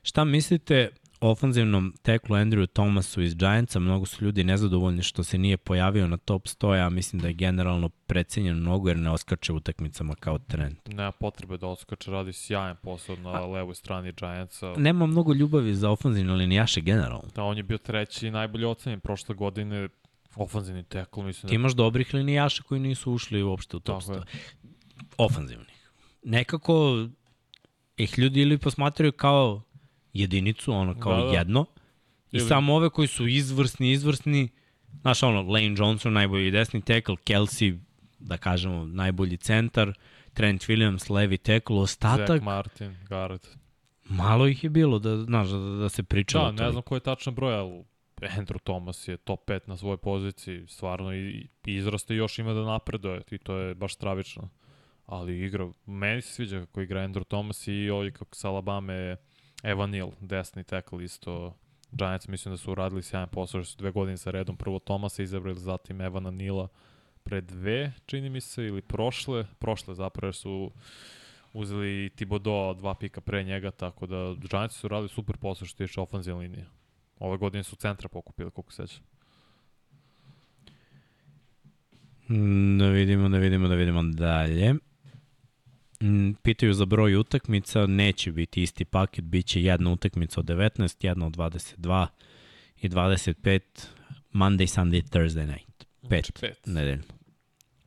Šta 0.03 0.25
mislite 0.25 0.91
ofanzivnom 1.21 1.95
teklu 2.03 2.37
Andrew 2.37 2.67
Thomasu 2.67 3.23
iz 3.23 3.35
Giantsa? 3.35 3.81
Mnogo 3.81 4.07
su 4.07 4.25
ljudi 4.25 4.45
nezadovoljni 4.45 5.03
što 5.03 5.25
se 5.25 5.39
nije 5.39 5.57
pojavio 5.57 6.07
na 6.07 6.17
top 6.17 6.47
100, 6.47 6.87
a 6.87 6.89
mislim 6.91 7.23
da 7.23 7.29
je 7.29 7.35
generalno 7.35 7.89
precenjen 7.89 8.57
mnogo 8.57 8.89
jer 8.89 8.97
ne 8.97 9.11
oskače 9.11 9.53
utakmicama 9.53 10.15
kao 10.15 10.39
trend. 10.39 10.77
Nema 10.87 11.13
potrebe 11.13 11.57
da 11.57 11.67
odskače, 11.67 12.11
radi 12.11 12.33
sjajan 12.33 12.77
posao 12.77 13.17
na 13.17 13.47
levoj 13.47 13.75
strani 13.75 14.13
Giantsa. 14.13 14.75
Nema 14.77 15.07
mnogo 15.07 15.35
ljubavi 15.35 15.75
za 15.75 15.91
ofanzivne 15.91 16.33
linijaše 16.33 16.81
generalno. 16.81 17.29
Da, 17.35 17.43
on 17.43 17.57
je 17.57 17.63
bio 17.63 17.79
treći 17.79 18.27
i 18.27 18.31
najbolji 18.31 18.65
ocenjen 18.65 19.01
prošle 19.01 19.35
godine. 19.35 19.89
Ofanzivni 20.37 20.83
tekl, 20.83 21.23
mislim 21.23 21.49
Ti 21.49 21.55
imaš 21.55 21.73
dobrih 21.73 22.15
linijaša 22.15 22.63
koji 22.63 22.81
nisu 22.81 23.13
ušli 23.13 23.43
uopšte 23.43 23.77
u 23.77 23.81
top 23.81 24.01
Tako 24.01 24.13
je. 24.13 24.21
100. 24.21 24.25
Ofanzivnih. 25.19 25.91
Nekako 26.23 27.07
ih 27.97 28.19
ljudi 28.19 28.41
ili 28.41 28.59
posmatraju 28.59 29.13
kao 29.13 29.63
jedinicu, 30.13 30.73
ono 30.73 31.01
kao 31.01 31.17
Da, 31.17 31.27
da, 31.27 31.39
jedno. 31.39 31.67
I 32.33 32.37
Ili- 32.37 32.49
samo 32.49 32.75
ove 32.75 32.91
koji 32.91 33.09
su 33.09 33.27
izvrsni, 33.29 33.93
izvrsni, 33.93 34.49
znaš 35.01 35.23
ono, 35.23 35.43
Lane 35.43 35.75
Johnson, 35.79 36.13
najbolji 36.13 36.51
desni 36.51 36.81
tackle, 36.83 37.17
Kelsey, 37.17 37.79
da 38.19 38.37
kažemo, 38.37 38.85
najbolji 38.87 39.37
centar, 39.37 39.93
Trent 40.33 40.63
Williams, 40.63 41.11
levi 41.11 41.39
tackle, 41.39 41.77
ostatak, 41.77 42.29
Zach 42.29 42.45
Martin, 42.45 42.97
Garrett. 43.09 43.49
malo 44.05 44.47
ih 44.47 44.65
je 44.65 44.71
bilo 44.71 44.99
da, 44.99 45.17
znaš, 45.17 45.49
da, 45.49 45.59
da 45.59 45.89
se 45.89 46.03
pričalo. 46.03 46.53
Da, 46.53 46.65
ne 46.65 46.71
znam 46.71 46.83
ko 46.83 46.95
je 46.95 47.01
tačan 47.01 47.35
broj, 47.35 47.55
ali 47.55 47.85
Andrew 48.17 48.59
Thomas 48.63 49.09
je 49.09 49.17
top 49.17 49.49
5 49.49 49.61
na 49.67 49.77
svojoj 49.77 49.97
poziciji, 49.97 50.67
stvarno 50.67 51.15
i, 51.15 51.49
i 51.67 51.75
izraste 51.75 52.15
još 52.15 52.39
ima 52.39 52.53
da 52.53 52.65
napreduje 52.65 53.23
i 53.31 53.39
to 53.39 53.57
je 53.57 53.75
baš 53.75 53.95
stravično. 53.95 54.49
Ali 55.07 55.39
igra, 55.45 55.73
meni 55.87 56.23
se 56.23 56.33
sviđa 56.33 56.61
kako 56.61 56.81
igra 56.81 57.01
Andrew 57.09 57.25
Thomas 57.25 57.67
i 57.69 57.91
ovaj 57.91 58.11
kako 58.11 58.35
sa 58.37 58.49
Alabama 58.49 58.93
je 58.93 59.17
Evan 59.63 59.91
Neal, 59.91 60.11
desni 60.21 60.65
tackle 60.65 61.05
isto 61.05 61.55
Giants 61.93 62.29
mislim 62.29 62.55
da 62.55 62.59
su 62.59 62.73
uradili 62.73 63.03
sjajan 63.03 63.29
posao, 63.29 63.63
što 63.63 63.71
su 63.71 63.79
dve 63.79 63.91
godine 63.91 64.17
sa 64.17 64.31
redom 64.31 64.57
prvo 64.57 64.79
Tomasa 64.79 65.23
izabrali, 65.23 65.59
zatim 65.59 66.01
Evana 66.01 66.31
Nila 66.31 66.69
pre 67.23 67.41
dve, 67.41 67.93
čini 68.07 68.31
mi 68.31 68.41
se, 68.41 68.65
ili 68.65 68.83
prošle, 68.83 69.47
prošle 69.59 69.95
zapravo 69.95 70.33
su 70.33 70.71
uzeli 71.53 72.11
Thibodeau 72.17 72.75
dva 72.75 72.95
pika 72.95 73.21
pre 73.21 73.45
njega, 73.45 73.71
tako 73.71 74.07
da 74.07 74.35
Giants 74.51 74.77
su 74.77 74.89
radili 74.89 75.09
super 75.09 75.37
posao 75.37 75.67
što 75.67 75.87
tiče 75.87 76.01
ofenzivne 76.01 76.41
linije. 76.41 76.67
Ove 77.19 77.37
godine 77.37 77.63
su 77.63 77.77
centra 77.77 78.09
pokupili, 78.09 78.51
koliko 78.51 78.73
se 78.73 78.87
sećam. 78.87 79.05
Mm, 82.29 82.79
Da 82.79 82.89
vidimo, 82.89 83.29
da 83.29 83.39
vidimo, 83.39 83.69
da 83.69 83.75
vidimo 83.75 84.03
dalje. 84.03 84.75
Mm, 86.03 86.33
Pitaju 86.43 86.73
za 86.75 86.85
broj 86.85 87.17
utakmica, 87.17 87.87
neće 87.87 88.33
biti 88.33 88.63
isti 88.63 88.85
paket, 88.85 89.25
bit 89.25 89.47
će 89.47 89.63
jedna 89.63 89.91
utakmica 89.93 90.41
od 90.41 90.47
19, 90.47 91.05
jedna 91.05 91.27
od 91.27 91.33
22 91.37 92.07
i 92.83 92.89
25 92.89 93.61
Monday, 94.33 94.81
Sunday, 94.81 95.03
Thursday 95.11 95.47
night. 95.47 95.87
Pet, 96.09 96.25
Znači, 96.27 96.33
pet. 96.41 96.67
nedeljno. 96.67 97.03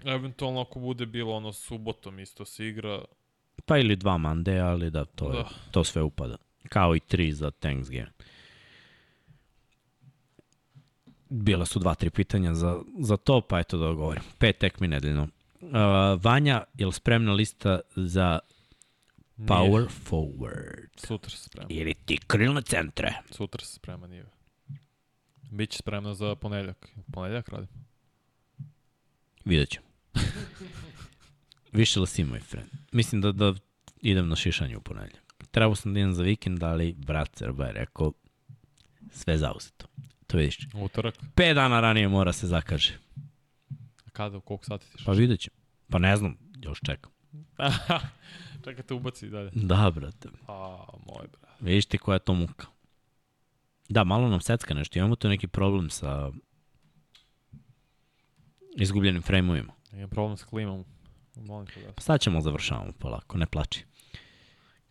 Eventualno 0.05 0.61
ako 0.61 0.79
bude 0.79 1.05
bilo 1.05 1.35
ono 1.35 1.53
subotom 1.53 2.19
isto 2.19 2.45
se 2.45 2.67
igra, 2.67 3.01
Pa 3.65 3.77
ili 3.77 3.95
dva 3.95 4.13
Monday, 4.17 4.61
ali 4.61 4.89
da, 4.91 5.05
to, 5.05 5.27
da. 5.29 5.33
Da. 5.37 5.49
to 5.71 5.83
sve 5.83 6.01
upada. 6.01 6.37
Kao 6.69 6.95
i 6.95 6.99
tri 6.99 7.31
za 7.33 7.51
Thanksgiving. 7.51 8.07
Bila 11.29 11.65
su 11.65 11.79
dva, 11.79 11.95
tri 11.95 12.09
pitanja 12.09 12.53
za, 12.53 12.81
za 12.99 13.17
to, 13.17 13.41
pa 13.41 13.59
eto 13.59 13.77
da 13.77 13.85
odgovorim. 13.85 14.23
Pet 14.37 14.57
tekmi 14.57 14.87
nedeljno. 14.87 15.27
Uh, 15.63 16.23
Vanja, 16.23 16.63
je 16.73 16.85
li 16.85 16.93
spremna 16.93 17.33
lista 17.33 17.79
za 17.95 18.39
nije. 19.37 19.47
power 19.47 19.87
forward? 20.09 20.89
Sutra 20.95 21.29
se 21.29 21.43
sprema. 21.43 21.67
Ili 21.69 21.93
ti 21.93 22.17
krilne 22.27 22.61
centre? 22.61 23.13
Sutra 23.31 23.65
se 23.65 23.73
sprema 23.73 24.07
nije. 24.07 24.25
Biće 25.51 25.77
spremna 25.77 26.13
za 26.13 26.35
ponedeljak. 26.35 26.89
Ponedeljak 27.13 27.49
radim. 27.49 27.67
Vidjet 29.45 29.69
ćemo. 29.69 29.85
Više 31.73 32.05
si 32.05 32.23
moj 32.23 32.39
friend. 32.39 32.69
Mislim 32.91 33.21
da, 33.21 33.31
da 33.31 33.53
idem 34.01 34.29
na 34.29 34.35
šišanje 34.35 34.77
u 34.77 34.81
ponedljak. 34.81 35.23
Trebao 35.51 35.75
sam 35.75 35.93
da 35.93 35.99
idem 35.99 36.13
za 36.13 36.23
vikend, 36.23 36.63
ali 36.63 36.93
brat 36.97 37.35
Srba 37.35 37.65
je 37.65 37.73
rekao 37.73 38.13
sve 39.11 39.37
zauzeto. 39.37 39.87
To 40.27 40.37
vidiš. 40.37 40.57
Utorak. 40.73 41.15
5 41.35 41.53
dana 41.53 41.79
ranije 41.79 42.07
mora 42.07 42.33
se 42.33 42.47
zakaže. 42.47 42.93
Kada, 44.13 44.37
u 44.37 44.41
koliko 44.41 44.65
sati 44.65 44.91
ti 44.91 45.03
Pa 45.05 45.11
vidjet 45.11 45.39
ćemo. 45.39 45.55
Pa 45.89 45.99
ne 45.99 46.17
znam, 46.17 46.37
još 46.61 46.79
čekam. 46.85 47.11
Čekaj 48.63 48.83
te 48.83 48.93
ubaci 48.93 49.29
dalje. 49.29 49.51
Da, 49.55 49.91
brate. 49.95 50.29
A, 50.47 50.85
moj 51.05 51.27
brat. 51.31 51.59
Vidiš 51.59 51.85
ti 51.85 51.97
koja 51.97 52.15
je 52.15 52.19
to 52.19 52.33
muka. 52.33 52.67
Da, 53.89 54.03
malo 54.03 54.29
nam 54.29 54.41
secka 54.41 54.73
nešto. 54.73 54.99
Imamo 54.99 55.15
tu 55.15 55.29
neki 55.29 55.47
problem 55.47 55.89
sa 55.89 56.31
izgubljenim 58.75 59.21
frejmovima. 59.21 59.73
Imam 59.93 60.09
problem 60.09 60.37
s 60.37 60.43
klimom. 60.43 60.85
Molim 61.35 61.67
te 61.67 61.81
da. 61.81 61.91
Pa 61.91 62.01
sad 62.01 62.21
ćemo 62.21 62.41
završavamo 62.41 62.91
polako, 62.99 63.37
ne 63.37 63.45
plači. 63.45 63.85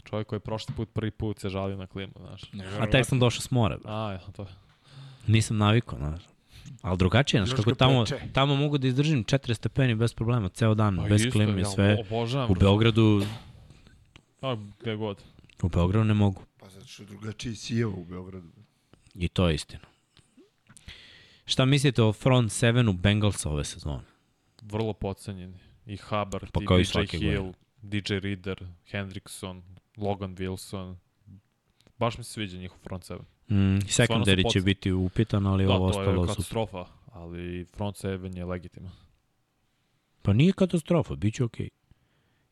Čovjek 0.05 0.27
koji 0.27 0.36
je 0.36 0.40
prošli 0.40 0.74
put, 0.74 0.93
prvi 0.93 1.11
put 1.11 1.40
se 1.40 1.49
žalio 1.49 1.77
na 1.77 1.86
klimu, 1.86 2.12
znaš. 2.16 2.43
A 2.81 2.90
tek 2.90 3.07
sam 3.07 3.19
došao 3.19 3.40
s 3.40 3.51
mora. 3.51 3.78
bro. 3.78 3.90
A, 3.93 4.12
ja, 4.12 4.19
to 4.19 4.43
je. 4.43 4.49
Nisam 5.27 5.57
navikao, 5.57 5.99
znaš. 5.99 6.23
Ali 6.82 6.98
drugačije, 6.98 7.47
znaš, 7.47 7.56
kako 7.56 7.74
tamo, 7.74 8.05
peče. 8.05 8.20
tamo 8.32 8.56
mogu 8.56 8.78
da 8.78 8.89
izdržim 8.89 9.24
4 9.24 9.55
stepeni 9.55 9.94
bez 9.94 10.14
problema, 10.14 10.48
ceo 10.48 10.74
dan, 10.74 10.97
Pa 10.97 11.02
bez 11.02 11.20
isto, 11.20 11.32
klime 11.32 11.56
i 11.59 11.60
ja 11.60 11.64
sve. 11.64 11.97
Obožavam. 12.01 12.51
U 12.51 12.55
Beogradu, 12.55 13.26
A, 14.40 14.56
gde 14.80 14.97
god. 14.97 15.22
u 15.62 15.68
Beogradu 15.68 16.05
ne 16.05 16.14
mogu. 16.14 16.43
Pa 16.59 16.68
zato 16.68 16.86
što 16.86 17.02
je 17.02 17.06
drugačiji 17.06 17.55
sijevo 17.55 17.93
u 17.97 18.05
Beogradu. 18.05 18.48
I 19.14 19.28
to 19.28 19.48
je 19.48 19.55
istina. 19.55 19.84
Šta 21.44 21.64
mislite 21.64 22.02
o 22.02 22.12
front 22.12 22.51
7-u 22.51 22.93
Bengalsa 22.93 23.51
ove 23.51 23.64
sezone? 23.64 24.02
Vrlo 24.62 24.93
pocenjeni. 24.93 25.59
I 25.86 25.97
Hubbard, 25.97 26.51
Pa 26.52 26.60
i 26.80 26.84
svake 26.84 27.18
Hill, 27.18 27.52
DJ 27.82 28.14
Reader, 28.14 28.66
Hendrickson, 28.90 29.62
Logan 29.97 30.36
Wilson. 30.36 30.94
Baš 31.98 32.18
mi 32.18 32.24
se 32.24 32.32
sviđa 32.32 32.59
njihov 32.59 32.78
front 32.78 33.05
seven. 33.05 33.24
Mm, 33.48 33.78
secondary 33.78 34.52
će 34.52 34.60
biti 34.60 34.93
upitan, 34.93 35.47
ali 35.47 35.64
Da, 35.66 35.73
ovo 35.73 35.90
to 35.93 36.02
je 36.02 36.09
ostalo 36.09 36.27
su... 36.27 36.32
katastrofa, 36.35 36.85
ali 37.12 37.64
front 37.64 37.97
seven 37.97 38.36
je 38.36 38.44
legitiman. 38.44 38.93
Pa 40.23 40.32
nije 40.32 40.52
katastrofa, 40.52 41.14
bit 41.14 41.35
će 41.35 41.44
okej. 41.44 41.69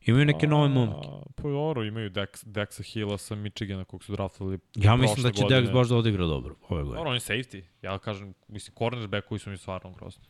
Imaju 0.05 0.25
neke 0.25 0.47
nove 0.47 0.69
momke. 0.69 1.07
A, 1.07 1.21
Pa 1.35 1.43
dobro, 1.43 1.83
imaju 1.83 2.09
Dex, 2.09 2.45
Dexa 2.45 2.83
Hilla 2.93 3.17
sa 3.17 3.35
Michigana 3.35 3.83
kog 3.85 4.03
su 4.03 4.11
draftovali 4.11 4.59
Ja 4.75 4.95
mislim 4.95 5.23
da 5.23 5.31
će 5.31 5.43
Dex 5.43 5.49
godine. 5.49 5.73
baš 5.73 5.87
da 5.87 5.95
odigra 5.95 6.25
dobro 6.25 6.55
ove 6.69 6.83
godine. 6.83 6.95
Dobro, 6.97 7.09
on 7.09 7.15
je 7.15 7.19
safety. 7.19 7.63
Ja 7.81 7.99
kažem, 7.99 8.33
mislim, 8.47 8.75
cornerback 8.77 9.27
koji 9.27 9.39
su 9.39 9.49
mi 9.49 9.57
stvarno 9.57 9.91
grozno. 9.91 10.23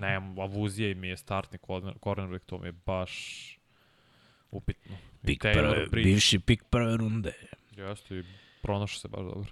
Ne, 0.00 0.14
Avuzije 0.42 0.94
mi 0.94 1.08
je 1.08 1.16
startni 1.16 1.58
corner, 1.66 1.94
cornerback, 2.04 2.44
to 2.44 2.58
mi 2.58 2.68
je 2.68 2.72
baš 2.72 3.12
upitno. 4.50 4.96
Pik 5.24 5.40
prve, 5.42 5.86
bivši 5.92 6.38
pik 6.38 6.64
prve 6.70 6.96
runde. 6.96 7.32
Jeste, 7.76 8.18
i 8.18 8.22
pronašao 8.62 8.98
se 9.00 9.08
baš 9.08 9.20
dobro. 9.20 9.50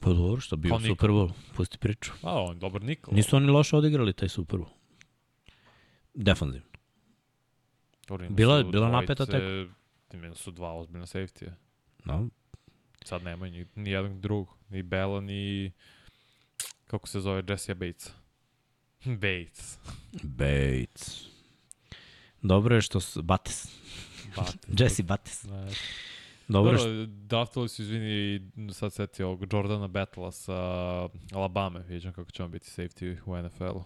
Pa 0.00 0.10
dobro, 0.10 0.40
što 0.40 0.56
bio 0.56 0.78
Nikol. 0.78 0.88
Super 0.88 1.10
Bowl, 1.10 1.32
pusti 1.54 1.78
priču. 1.78 2.12
A, 2.22 2.42
on 2.42 2.58
dobar 2.58 2.82
nikol. 2.82 3.14
Nisu 3.14 3.36
oni 3.36 3.46
loše 3.46 3.76
odigrali 3.76 4.12
taj 4.12 4.28
Super 4.28 4.58
Bowl. 4.58 4.68
Defanzivno. 6.14 6.68
Bila 8.08 8.62
bila 8.62 8.86
dvojice- 8.88 8.92
napeta 8.92 9.26
tek. 9.26 9.42
Ima 10.14 10.34
su 10.34 10.50
dva 10.50 10.72
ozbiljna 10.72 11.06
safety-a. 11.06 11.52
No, 12.04 12.28
Sad 13.04 13.22
nema 13.22 13.46
ni, 13.46 13.66
ni 13.74 13.90
jedan 13.90 14.20
drug. 14.20 14.48
Ni 14.68 14.82
Bela, 14.82 15.20
ni... 15.20 15.72
Kako 16.86 17.08
se 17.08 17.20
zove? 17.20 17.42
Jesse 17.48 17.74
Bates. 17.74 18.12
Bates. 19.22 19.78
Bates. 20.22 21.24
Dobro 22.42 22.74
je 22.74 22.82
što 22.82 23.00
su... 23.00 23.22
Bates. 23.22 23.68
Bates. 24.36 24.56
Jesse 24.80 25.02
Bates. 25.02 25.44
Ne, 25.44 25.66
Dobro 26.48 26.72
Dobro, 26.72 26.78
što... 26.78 27.06
draftovali 27.06 27.68
su, 27.68 27.82
izvini, 27.82 28.50
sad 28.72 28.92
setio 28.92 29.26
ovog 29.26 29.52
Jordana 29.52 29.88
Battla 29.88 30.32
sa 30.32 30.54
Alabama, 31.32 31.78
vidim 31.78 32.12
kako 32.12 32.30
će 32.30 32.44
on 32.44 32.50
biti 32.50 32.66
safety 32.66 33.18
u 33.26 33.42
NFL-u. 33.42 33.82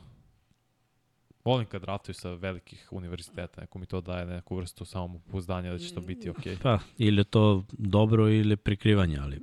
Volim 1.44 1.66
kad 1.66 1.82
draftuju 1.82 2.14
sa 2.14 2.32
velikih 2.34 2.89
univerziteta, 2.90 3.60
neko 3.60 3.78
mi 3.78 3.86
to 3.86 4.01
daje 4.01 4.26
neku 4.26 4.56
vrstu 4.56 4.84
samopouzdanja 4.84 5.72
da 5.72 5.78
će 5.78 5.94
to 5.94 6.01
biti 6.01 6.30
okej. 6.30 6.56
Pa, 6.62 6.78
ili 6.98 7.20
je 7.20 7.24
to 7.24 7.64
dobro 7.72 8.28
ili 8.28 8.56
prikrivanje, 8.56 9.18
ali... 9.18 9.43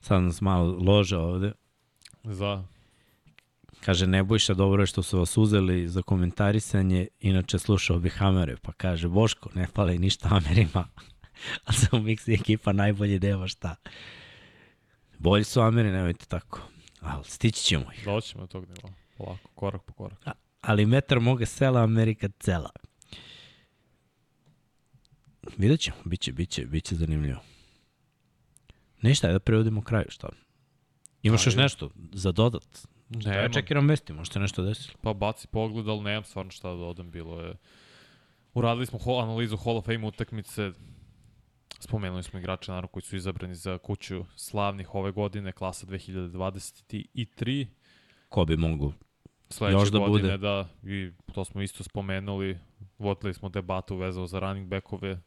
Sad 0.00 0.22
nas 0.22 0.40
malo 0.40 0.78
lože 0.78 1.16
ovde. 1.16 1.52
Za, 2.24 2.64
Kaže, 3.84 4.06
Nebojša, 4.06 4.54
dobro 4.54 4.82
je 4.82 4.86
što 4.86 5.02
su 5.02 5.18
vas 5.18 5.36
uzeli 5.36 5.88
za 5.88 6.02
komentarisanje, 6.02 7.08
inače 7.20 7.58
slušao 7.58 7.98
bih 7.98 8.12
Hamere, 8.12 8.56
pa 8.62 8.72
kaže, 8.72 9.08
Boško, 9.08 9.50
ne 9.54 9.66
fali 9.66 9.98
ništa 9.98 10.28
Amerima, 10.32 10.88
a 11.66 11.72
za 11.72 11.88
u 11.92 11.96
Mixi 11.96 12.40
ekipa 12.40 12.72
najbolji 12.72 13.18
deva 13.18 13.48
šta. 13.48 13.76
Bolji 15.18 15.44
su 15.44 15.60
Ameri, 15.60 15.90
nemojte 15.90 16.26
tako. 16.26 16.60
Ali 17.00 17.24
stići 17.24 17.62
ćemo 17.62 17.92
ih. 17.92 18.04
doći 18.04 18.28
ćemo 18.28 18.40
do 18.40 18.46
tog 18.46 18.68
nivoa. 18.68 18.92
Polako, 19.16 19.48
korak 19.54 19.82
po 19.82 19.92
korak. 19.92 20.18
Ali 20.60 20.86
metar 20.86 21.20
moga 21.20 21.46
sela, 21.46 21.82
Amerika 21.82 22.28
cela. 22.38 22.70
Vidjet 25.56 25.80
ćemo, 25.80 25.96
bit 26.04 26.20
će, 26.20 26.32
bit 26.32 26.50
će, 26.50 26.64
bit 26.64 26.84
će 26.84 26.94
zanimljivo. 26.94 27.40
Ništa, 29.02 29.32
da 29.32 29.38
prevodimo 29.38 29.82
kraju, 29.82 30.06
šta? 30.08 30.28
Imaš 31.22 31.46
još 31.46 31.56
nešto 31.56 31.90
za 32.12 32.32
dodat? 32.32 32.86
Ja 33.10 33.30
Nemam. 33.32 33.52
čekiram 33.52 33.88
vesti, 33.88 34.12
možda 34.12 34.32
se 34.32 34.40
nešto 34.40 34.62
desilo. 34.62 34.94
Pa 35.02 35.12
baci 35.12 35.46
pogled, 35.48 35.88
ali 35.88 36.02
nemam 36.02 36.24
stvarno 36.24 36.50
šta 36.50 36.68
da 36.68 36.76
dodam. 36.76 37.10
Bilo 37.10 37.40
je... 37.40 37.54
Uradili 38.54 38.86
smo 38.86 38.98
ho 38.98 39.18
analizu 39.18 39.56
Hall 39.56 39.76
of 39.76 39.84
Fame 39.84 40.06
utakmice. 40.06 40.72
Spomenuli 41.80 42.22
smo 42.22 42.38
igrače 42.38 42.70
naravno 42.70 42.88
koji 42.88 43.02
su 43.02 43.16
izabrani 43.16 43.54
za 43.54 43.78
kuću 43.78 44.24
slavnih 44.36 44.94
ove 44.94 45.12
godine, 45.12 45.52
klasa 45.52 45.86
2023. 45.86 47.66
Ko 48.28 48.44
bi 48.44 48.56
mogu? 48.56 48.92
Sledeće 49.50 49.78
Još 49.80 49.90
da 49.90 49.98
godine, 49.98 50.22
bude. 50.22 50.38
da, 50.38 50.68
i 50.82 51.10
to 51.32 51.44
smo 51.44 51.62
isto 51.62 51.84
spomenuli. 51.84 52.58
Vodili 52.98 53.34
smo 53.34 53.48
debatu 53.48 53.96
vezao 53.96 54.26
za 54.26 54.38
running 54.38 54.68
backove, 54.68 55.20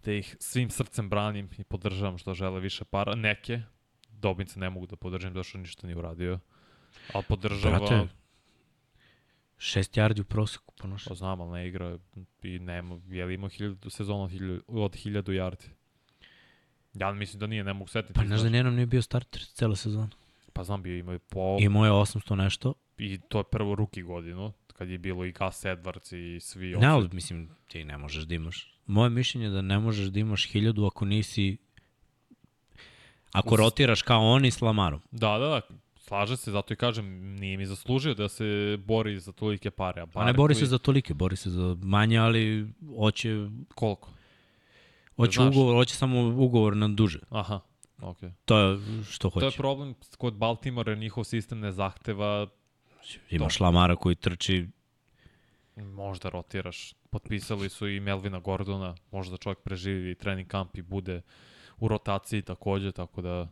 te 0.00 0.18
ih 0.18 0.36
svim 0.40 0.70
srcem 0.70 1.08
branim 1.08 1.48
i 1.58 1.64
podržavam 1.64 2.18
što 2.18 2.34
žele 2.34 2.60
više 2.60 2.84
para. 2.84 3.14
Neke, 3.14 3.62
Dobince 4.08 4.60
ne 4.60 4.70
mogu 4.70 4.86
da 4.86 4.96
podržim, 4.96 5.34
zašto 5.34 5.58
ništa 5.58 5.86
nije 5.86 5.96
uradio. 5.96 6.38
Ali 7.12 7.24
podržavam, 7.28 7.78
Brate, 7.78 8.08
šest 9.58 9.96
yardi 9.96 10.20
u 10.20 10.24
proseku 10.24 10.74
ponoša. 10.78 11.08
Pa 11.08 11.14
znam, 11.14 11.40
ali 11.40 11.52
ne 11.52 11.68
igra 11.68 11.98
i 12.42 12.58
nema, 12.58 13.00
je 13.08 13.24
li 13.24 13.34
imao 13.34 13.48
hiljadu 13.48 13.90
sezona 13.90 14.22
od 14.24 14.30
hiljadu, 14.30 14.62
od 14.66 14.96
hiljadu 14.96 15.32
yardi? 15.32 15.68
Ja 16.94 17.12
mislim 17.12 17.40
da 17.40 17.46
nije, 17.46 17.64
ne 17.64 17.72
mogu 17.72 17.88
setiti. 17.88 18.12
Pa 18.12 18.26
znaš 18.26 18.40
da 18.40 18.48
njenom 18.48 18.74
nije 18.74 18.86
bio 18.86 19.02
starter 19.02 19.42
cela 19.42 19.76
sezona. 19.76 20.08
Pa 20.52 20.64
znam, 20.64 20.82
bio 20.82 20.96
imao 20.96 21.12
je 21.12 21.18
po... 21.18 21.56
Imao 21.60 21.84
je 21.84 21.90
800 21.90 22.34
nešto. 22.34 22.74
I 22.98 23.18
to 23.18 23.38
je 23.38 23.44
prvo 23.44 23.74
ruki 23.74 24.02
godinu, 24.02 24.52
kad 24.72 24.88
je 24.88 24.98
bilo 24.98 25.24
i 25.24 25.32
Gus 25.32 25.64
Edwards 25.64 26.16
i 26.16 26.40
svi 26.40 26.76
Ne, 26.76 26.86
ali 26.86 27.08
mislim, 27.12 27.50
ti 27.68 27.84
ne 27.84 27.98
možeš 27.98 28.24
da 28.24 28.34
imaš. 28.34 28.72
Moje 28.86 29.10
mišljenje 29.10 29.46
je 29.46 29.50
da 29.50 29.62
ne 29.62 29.78
možeš 29.78 30.06
da 30.06 30.20
imaš 30.20 30.48
hiljadu 30.50 30.86
ako 30.86 31.04
nisi 31.04 31.56
Ako 33.32 33.56
rotiraš 33.56 34.02
kao 34.02 34.32
oni 34.32 34.50
s 34.50 34.60
Lamarom. 34.60 35.00
Da, 35.10 35.38
da, 35.38 35.46
da. 35.48 35.60
Slaže 36.08 36.36
se, 36.36 36.50
zato 36.50 36.72
i 36.72 36.78
kažem, 36.78 37.06
nije 37.34 37.56
mi 37.56 37.66
zaslužio 37.66 38.14
da 38.14 38.28
se 38.28 38.44
bori 38.78 39.18
za 39.18 39.32
tolike 39.32 39.70
pare. 39.70 40.00
A, 40.00 40.06
A 40.14 40.24
ne 40.24 40.32
bori 40.32 40.54
se 40.54 40.60
Barkley- 40.60 40.66
za 40.66 40.78
tolike, 40.78 41.14
bori 41.14 41.36
se 41.36 41.50
za 41.50 41.76
manje, 41.80 42.18
ali 42.18 42.68
hoće, 42.96 43.48
Koliko? 43.74 44.10
hoće, 45.16 45.32
znaš. 45.34 45.48
ugovor, 45.48 45.74
hoće 45.76 45.94
samo 45.94 46.20
ugovor 46.36 46.76
na 46.76 46.88
duže. 46.88 47.18
Aha, 47.30 47.60
okej. 47.98 48.30
To 48.44 48.58
je 48.58 48.78
što 49.04 49.30
To 49.30 49.38
je 49.38 49.44
hoće. 49.44 49.56
problem 49.56 49.94
kod 50.18 50.34
Baltimora, 50.34 50.94
njihov 50.94 51.24
sistem 51.24 51.60
ne 51.60 51.72
zahteva 51.72 52.46
Imaš 53.30 53.60
Lamara 53.60 53.96
koji 53.96 54.14
trči 54.14 54.68
možda 55.76 56.28
rotiraš. 56.28 56.92
Potpisali 57.10 57.68
su 57.68 57.88
i 57.88 58.00
Melvina 58.00 58.38
Gordona, 58.38 58.94
možda 59.10 59.36
čovjek 59.36 59.58
preživi 59.58 60.14
trening 60.14 60.48
kamp 60.48 60.76
i 60.76 60.82
bude 60.82 61.22
u 61.78 61.88
rotaciji 61.88 62.42
takođe, 62.42 62.92
tako 62.92 63.22
da 63.22 63.48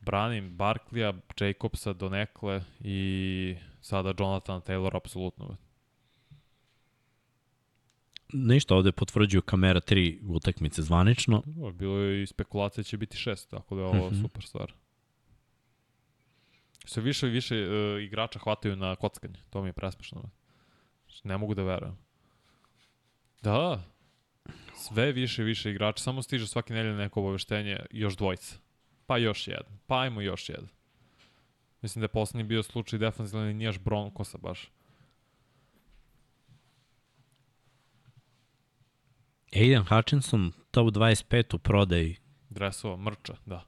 branim 0.00 0.56
Barklija, 0.56 1.14
Jacobsa 1.40 1.92
donekle 1.92 2.62
i 2.80 3.56
sada 3.80 4.14
Jonathan 4.18 4.60
Taylor 4.60 4.96
apsolutno. 4.96 5.56
ništa, 8.32 8.74
ovde 8.74 8.92
potvrđuju 8.92 9.42
kamera 9.42 9.80
3 9.80 10.18
utakmice 10.28 10.82
zvanično. 10.82 11.42
Dobro, 11.46 11.72
Bilo 11.72 11.98
je 11.98 12.22
i 12.22 12.26
spekulacija 12.26 12.84
će 12.84 12.96
biti 12.96 13.16
šest, 13.16 13.50
tako 13.50 13.74
da 13.74 13.80
je 13.82 13.88
ovo 13.88 14.10
Mhm. 14.10 14.22
super 14.22 14.44
stvar. 14.44 14.72
Sve 16.84 17.02
više 17.02 17.26
i 17.26 17.30
više 17.30 17.68
uh, 17.68 18.02
igrača 18.02 18.38
hvataju 18.38 18.76
na 18.76 18.96
kockanje. 18.96 19.38
To 19.50 19.62
mi 19.62 19.68
je 19.68 19.72
presmešno. 19.72 20.30
Ne 21.24 21.38
mogu 21.38 21.54
da 21.54 21.62
verujem. 21.62 21.98
Da, 23.42 23.82
sve 24.76 25.12
više 25.12 25.42
i 25.42 25.44
više 25.44 25.70
igrača. 25.70 26.02
Samo 26.02 26.22
stiže 26.22 26.46
svake 26.46 26.74
nedelje 26.74 26.96
neko 26.96 27.20
obaveštenje, 27.20 27.78
još 27.90 28.16
dvojica. 28.16 28.56
Pa 29.10 29.16
još 29.16 29.48
jedan. 29.48 29.78
Pa 29.86 30.00
ajmo 30.00 30.20
još 30.20 30.48
jedan. 30.48 30.68
Mislim 31.82 32.00
da 32.00 32.04
je 32.04 32.08
poslednji 32.08 32.44
bio 32.44 32.62
slučaj 32.62 32.98
defensivni 32.98 33.46
liniješ 33.46 33.78
Broncosa 33.78 34.38
baš. 34.38 34.70
Aiden 39.56 39.84
Hutchinson, 39.84 40.52
top 40.70 40.94
25 40.94 41.54
u 41.54 41.58
prodaji. 41.58 42.16
Dresova, 42.50 42.96
mrča, 42.96 43.34
da. 43.46 43.64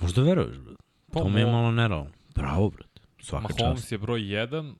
Možda 0.00 0.22
veruješ, 0.22 0.58
brad. 0.58 0.76
Pa 1.12 1.20
To 1.20 1.28
mi 1.28 1.40
je 1.40 1.46
malo 1.46 1.72
nerealno. 1.72 2.10
Bravo, 2.34 2.70
brad. 2.70 3.00
Svaka 3.20 3.42
Mahomes 3.42 3.80
čast. 3.80 3.92
je 3.92 3.98
broj 3.98 4.20
1. 4.20 4.74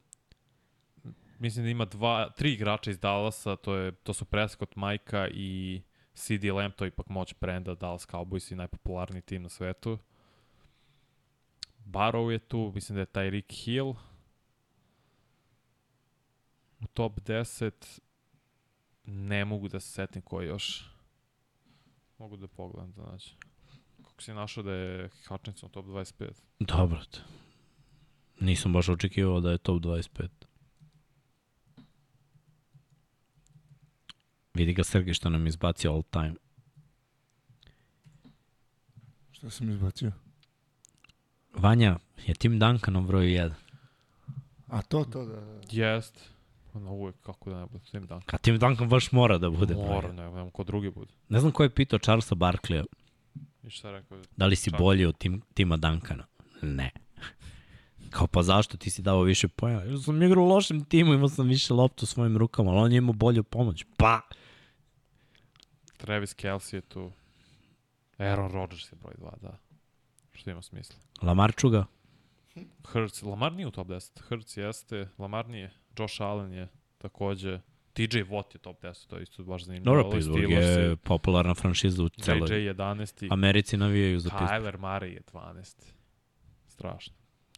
Mislim 1.38 1.64
da 1.64 1.70
ima 1.70 1.84
dva, 1.84 2.30
tri 2.30 2.52
igrača 2.52 2.90
iz 2.90 2.98
Dallasa, 2.98 3.56
to, 3.56 3.74
je, 3.74 3.92
to 3.92 4.12
su 4.12 4.24
Prescott, 4.24 4.76
Majka 4.76 5.28
i 5.28 5.82
CD 6.14 6.44
Lamb, 6.44 6.74
to 6.74 6.86
ipak 6.86 7.08
moć 7.08 7.34
brenda 7.40 7.74
Dallas 7.74 8.06
Cowboys 8.06 8.52
i 8.52 8.56
najpopularniji 8.56 9.22
tim 9.22 9.42
na 9.42 9.48
svetu. 9.48 9.98
Barrow 11.84 12.30
je 12.30 12.38
tu, 12.38 12.72
mislim 12.74 12.94
da 12.94 13.00
je 13.00 13.06
taj 13.06 13.30
Rick 13.30 13.52
Hill. 13.52 13.94
U 16.80 16.86
top 16.92 17.20
10 17.20 18.00
ne 19.04 19.44
mogu 19.44 19.68
da 19.68 19.80
se 19.80 19.92
setim 19.92 20.22
ko 20.22 20.40
je 20.40 20.48
još. 20.48 20.90
Mogu 22.18 22.36
da 22.36 22.48
pogledam 22.48 22.92
da 22.92 23.02
nađe. 23.02 23.30
Kako 24.02 24.22
si 24.22 24.34
našao 24.34 24.62
da 24.62 24.72
je 24.72 25.10
Hutchinson 25.28 25.70
top 25.70 25.86
25? 25.86 26.30
Da, 26.60 26.86
brad. 26.86 27.18
Nisam 28.40 28.72
baš 28.72 28.88
očekivao 28.88 29.40
da 29.40 29.50
je 29.50 29.58
top 29.58 29.82
25. 29.82 30.28
Vidi 34.54 34.72
ga 34.72 34.84
Srge 34.84 35.14
što 35.14 35.30
nam 35.30 35.46
izbacio 35.46 35.92
all 35.92 36.02
time. 36.02 36.34
Šta 39.32 39.50
sam 39.50 39.70
izbacio? 39.70 40.12
Vanja 41.54 41.96
je 42.26 42.34
Tim 42.34 42.58
Duncan 42.58 42.94
na 42.94 43.00
broju 43.00 43.28
1. 43.28 43.50
A 44.68 44.82
to, 44.82 45.04
to, 45.04 45.24
da. 45.24 45.34
da. 45.34 45.60
Jest. 45.70 46.30
Ono 46.74 46.92
uvek, 46.92 47.14
kako 47.20 47.50
da 47.50 47.60
ne 47.60 47.66
bude, 47.66 47.84
Tim 47.84 48.00
Duncan. 48.00 48.34
A 48.34 48.38
Tim 48.38 48.58
Duncan 48.58 48.88
baš 48.88 49.12
mora 49.12 49.38
da 49.38 49.50
bude 49.50 49.74
broj 49.74 49.86
Mora, 49.86 50.08
jedan. 50.08 50.16
ne, 50.16 50.32
nema 50.32 50.50
ko 50.50 50.64
drugi 50.64 50.90
bude. 50.90 51.12
Ne 51.28 51.40
znam 51.40 51.52
ko 51.52 51.62
je 51.62 51.70
pitao 51.70 51.98
Charlesa 51.98 52.34
Barkleya, 52.34 52.84
I 53.62 53.70
šta 53.70 53.90
rekao? 53.90 54.18
da 54.36 54.46
li 54.46 54.56
si 54.56 54.70
Čak. 54.70 54.78
bolji 54.80 55.04
od 55.04 55.18
tim, 55.18 55.42
Tima 55.54 55.76
Duncana? 55.76 56.24
Ne. 56.62 56.90
Kao 58.10 58.26
pa 58.26 58.42
zašto 58.42 58.76
ti 58.76 58.90
si 58.90 59.02
dao 59.02 59.22
više 59.22 59.48
pojena? 59.48 59.82
Ja 59.82 59.98
sam 59.98 60.22
igrao 60.22 60.44
u 60.44 60.48
lošem 60.48 60.84
timu, 60.84 61.14
imao 61.14 61.28
sam 61.28 61.46
više 61.48 61.74
loptu 61.74 62.02
u 62.02 62.06
svojim 62.06 62.36
rukama, 62.36 62.70
ali 62.70 62.80
on 62.80 62.92
je 62.92 62.98
imao 62.98 63.12
bolju 63.12 63.42
pomoć. 63.44 63.84
Pa! 63.96 64.20
Travis 66.04 66.34
Kelsey 66.34 66.74
je 66.74 66.80
tu. 66.80 67.12
Aaron 68.18 68.52
Rodgers 68.52 68.92
je 68.92 68.96
broj 68.96 69.14
2, 69.18 69.40
da. 69.42 69.58
Što 70.32 70.50
ima 70.50 70.62
smisla. 70.62 70.96
Lamar 71.22 71.54
Čuga? 71.56 71.86
Hurts, 72.92 73.22
Lamar 73.22 73.52
nije 73.52 73.66
u 73.66 73.70
top 73.70 73.88
10. 73.88 74.20
Hurts 74.28 74.56
jeste, 74.56 75.08
Lamar 75.18 75.48
nije. 75.48 75.70
Josh 75.98 76.22
Allen 76.22 76.52
je 76.52 76.68
takođe. 76.98 77.60
TJ 77.92 78.18
Watt 78.18 78.54
je 78.54 78.58
top 78.58 78.82
10, 78.82 79.06
to 79.06 79.16
je 79.16 79.22
isto 79.22 79.44
baš 79.44 79.64
zanimljivo. 79.64 79.96
Dobro, 79.96 80.10
Pittsburgh 80.10 80.46
Steelers 80.46 80.78
je 80.78 80.96
popularna 80.96 81.54
franšiza 81.54 82.02
u 82.02 82.06
JJ 82.06 82.22
celoj 82.22 82.48
11. 82.48 83.32
Americi 83.32 83.76
navijaju 83.76 84.20
za 84.20 84.30
Pittsburgh. 84.30 84.52
Kyler 84.52 84.78
Murray 84.78 85.12
je 85.12 85.22
12. 85.32 85.92
Strašno. 86.66 87.14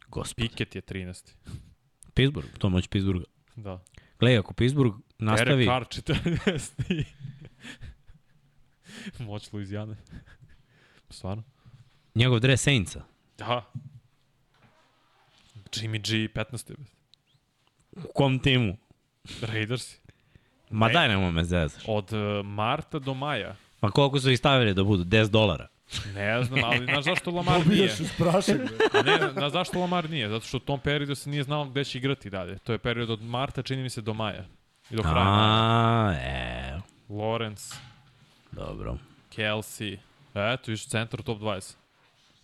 Gospod. 0.07 0.35
Pickett 0.35 0.75
je 0.75 0.81
13. 0.81 1.33
Pittsburgh, 2.15 2.49
to 2.57 2.69
moć 2.69 2.87
Pittsburgha. 2.87 3.25
Da. 3.55 3.83
Gledaj, 4.19 4.37
ako 4.37 4.53
Pittsburgh 4.53 4.95
nastavi... 5.19 5.65
Derek 5.65 5.67
Carr 5.67 5.85
14. 5.85 7.03
Moć 9.19 9.53
Louisiana. 9.53 9.95
Stvarno? 11.09 11.43
Njegov 12.15 12.39
dres 12.39 12.61
Saintsa. 12.61 13.01
Da. 13.37 13.65
Jimmy 15.71 15.99
G 15.99 16.33
15. 16.33 16.73
U 17.95 18.07
kom 18.15 18.39
timu? 18.39 18.77
Raiders. 19.41 19.95
Ma 20.69 20.87
Ne. 20.87 20.93
daj, 20.93 21.07
nemoj 21.07 21.31
me 21.31 21.43
zezaš. 21.43 21.83
Od 21.87 22.13
uh, 22.13 22.19
marta 22.45 22.99
do 22.99 23.13
maja. 23.13 23.55
Ma 23.81 23.91
koliko 23.91 24.19
su 24.19 24.31
ih 24.31 24.37
stavili 24.39 24.73
da 24.73 24.83
budu? 24.83 25.03
10 25.03 25.29
dolara. 25.29 25.67
Ne 26.15 26.43
znam, 26.43 26.63
ali 26.63 26.85
znaš 26.85 27.03
zašto 27.03 27.31
Lamar 27.31 27.67
nije? 27.67 27.87
Pobiješ 27.89 27.99
uz 27.99 28.11
prašak. 28.17 28.57
bre. 28.57 28.99
A 28.99 29.03
ne, 29.03 29.31
znaš 29.33 29.51
zašto 29.51 29.79
Lamar 29.79 30.09
nije? 30.09 30.29
Zato 30.29 30.45
što 30.45 30.57
u 30.57 30.59
tom 30.59 30.79
periodu 30.79 31.15
se 31.15 31.29
nije 31.29 31.43
znalo 31.43 31.65
gde 31.65 31.83
će 31.83 31.97
igrati 31.97 32.29
dalje. 32.29 32.57
To 32.59 32.71
je 32.71 32.77
period 32.77 33.09
od 33.09 33.21
marta, 33.21 33.61
čini 33.61 33.83
mi 33.83 33.89
se, 33.89 34.01
do 34.01 34.13
maja. 34.13 34.45
I 34.89 34.95
do 34.95 35.01
kraja. 35.03 35.25
A, 35.27 36.13
e, 36.13 36.79
Lawrence, 37.09 37.75
dobro. 38.57 38.97
Kelsey. 39.35 39.97
Eto, 40.33 40.71
viš 40.71 40.87
centar 40.87 41.21
top 41.21 41.39
20. 41.39 41.75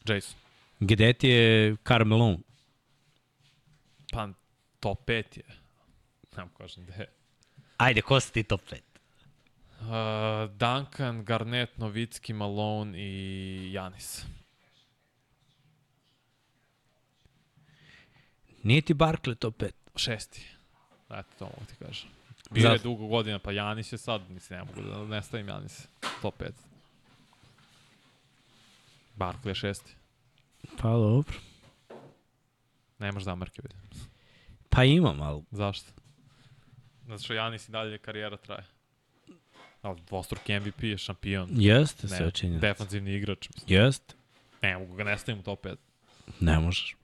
Jason. 0.06 0.40
Gde 0.80 1.14
ti 1.14 1.27
je 1.27 1.76
Carmelo? 1.88 2.38
Pa, 4.11 4.30
top 4.80 5.06
5 5.07 5.38
je. 5.38 5.44
Nam 6.38 6.49
kažem 6.57 6.85
gde 6.85 6.94
je. 7.03 7.10
Ajde, 7.77 8.02
ko 8.02 8.19
si 8.19 8.34
ti 8.34 8.44
top 8.44 8.61
5? 8.61 8.81
Uh, 9.84 10.52
Duncan, 10.56 11.26
Garnett, 11.26 11.77
Novicki, 11.77 12.34
Malone 12.34 12.98
i 12.99 13.72
Janis. 13.73 14.26
Nije 18.64 18.81
ti 18.81 18.94
Barkley 18.94 19.35
top 19.35 19.57
5? 19.61 19.72
Šesti. 19.95 20.45
Eto, 21.10 21.30
to 21.40 21.45
mogu 21.45 21.65
ti 21.69 21.76
kažem. 21.85 22.10
Bio 22.53 22.69
je 22.69 22.77
dugo 22.77 23.07
godina, 23.07 23.39
pa 23.39 23.51
Janis 23.51 23.91
je 23.93 23.97
sad, 23.97 24.30
mislim, 24.30 24.59
ne 24.59 24.65
mogu 24.65 24.81
da 24.81 25.15
ne 25.15 25.23
stavim 25.23 25.47
Janis. 25.47 25.88
Top 26.21 26.41
5. 26.41 26.51
Barkley 29.15 29.47
je 29.47 29.55
šesti. 29.55 29.95
Pa 30.77 30.89
dobro. 30.89 31.35
Nemaš 32.99 33.23
zamerke, 33.23 33.61
vidim. 33.63 33.80
Pa 34.69 34.84
imam, 34.84 35.21
ali 35.21 35.43
Zašto? 35.51 35.91
Zato 37.07 37.23
što 37.23 37.34
Janis 37.34 37.69
i 37.69 37.71
dalje 37.71 37.97
karijera 37.97 38.38
traje. 38.38 38.65
Ali 39.81 40.01
dvostruki 40.07 40.59
MVP 40.59 40.84
je 40.84 40.97
šampion. 40.97 41.49
jeste 41.51 42.07
Ne, 42.07 42.17
sve 42.17 42.31
činjenica. 42.31 42.67
Defanzivni 42.67 43.15
igrač. 43.15 43.49
Mislim. 43.55 43.80
Jeste. 43.80 44.15
Ne 44.61 44.77
mogu 44.77 44.95
ga 44.95 45.03
ne 45.03 45.17
stavim 45.17 45.39
u 45.39 45.43
top 45.43 45.65
5. 45.65 45.75
Ne 46.39 46.59
možeš. 46.59 46.95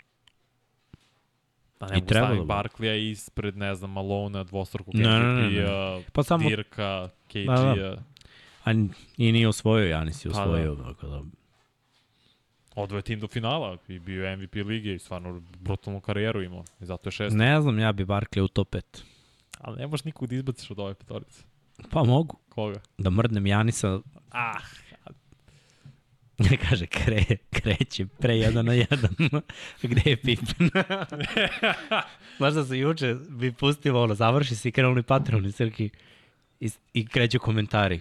A 1.80 1.86
I 1.86 1.90
ne 1.90 1.96
mogu 1.96 2.08
trebalo 2.08 2.28
stavim 2.28 2.44
bi. 2.44 2.48
Barkleya 2.48 2.96
ispred, 2.96 3.58
ne 3.58 3.76
znam, 3.76 3.92
Malona, 3.92 4.44
dvostrukog 4.44 4.96
Ne, 4.96 5.04
ne, 5.04 5.20
ne, 5.20 5.42
ne. 5.42 5.48
MVP-a, 5.50 6.02
Pa 6.14 6.24
samo- 6.24 6.50
Dirka, 6.50 7.10
KG-a. 7.28 7.56
Da, 7.56 7.76
da. 7.76 7.98
A 8.64 8.72
i 9.18 9.32
nije 9.32 9.48
osvojio, 9.48 9.88
ja 9.88 10.04
nisi 10.04 10.30
Pa 10.30 10.36
da. 10.36 10.42
osvojio. 10.42 10.76
Tako 10.76 11.08
da. 11.08 11.22
Odvoje 12.76 13.00
je 13.00 13.04
tim 13.04 13.20
do 13.20 13.28
finala 13.28 13.78
i 13.88 14.00
bio 14.00 14.26
je 14.26 14.38
MVP 14.38 14.56
lige 14.56 14.96
i 14.96 15.00
stvarno 15.00 15.42
brutalnu 15.60 16.02
karijeru 16.02 16.42
imao. 16.44 16.64
I 16.82 16.86
zato 16.86 17.08
je 17.08 17.12
šest. 17.12 17.36
Ne 17.36 17.62
znam, 17.62 17.80
ja 17.80 17.92
bi 17.92 18.06
Barkley 18.06 18.42
u 18.42 18.48
top 18.48 18.70
5. 18.70 18.82
Ali 19.58 19.78
ne 19.78 19.88
možeš 19.88 20.04
nikog 20.04 20.28
da 20.28 20.36
izbaciš 20.36 20.72
od 20.72 20.80
ove 20.80 20.94
petorice. 20.94 21.44
Pa 21.92 22.04
mogu. 22.04 22.38
Koga? 22.50 22.80
Da 22.98 23.10
mrdnem 23.10 23.48
Janisa. 23.48 24.00
Ah, 24.32 24.54
Kaže, 26.70 26.86
kre, 26.86 27.26
kreće 27.50 28.06
pre 28.20 28.38
jedan 28.38 28.66
na 28.66 28.74
jedan. 28.74 29.16
Gde 29.82 30.02
je 30.06 30.18
Pippen? 30.18 30.70
Znaš 32.38 32.54
da 32.58 32.66
se 32.66 32.80
juče 32.80 33.16
bi 33.30 33.52
pustilo, 33.52 34.04
ono, 34.04 34.16
završi 34.16 34.56
se 34.56 34.70
i 34.70 34.72
krenuli 34.72 35.04
Patreon 35.04 35.46
i 35.46 35.52
Srki 35.52 35.90
i, 36.60 36.70
i 36.94 37.08
kreću 37.08 37.40
komentari. 37.40 38.00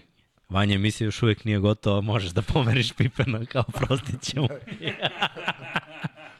Vanja 0.48 0.74
emisija 0.74 1.04
još 1.04 1.22
uvijek 1.22 1.44
nije 1.44 1.58
gotova, 1.58 2.00
možeš 2.00 2.30
da 2.30 2.42
pomeriš 2.42 2.92
Pipena 2.92 3.46
kao 3.46 3.62
prostit 3.62 4.22
ćemo. 4.22 4.48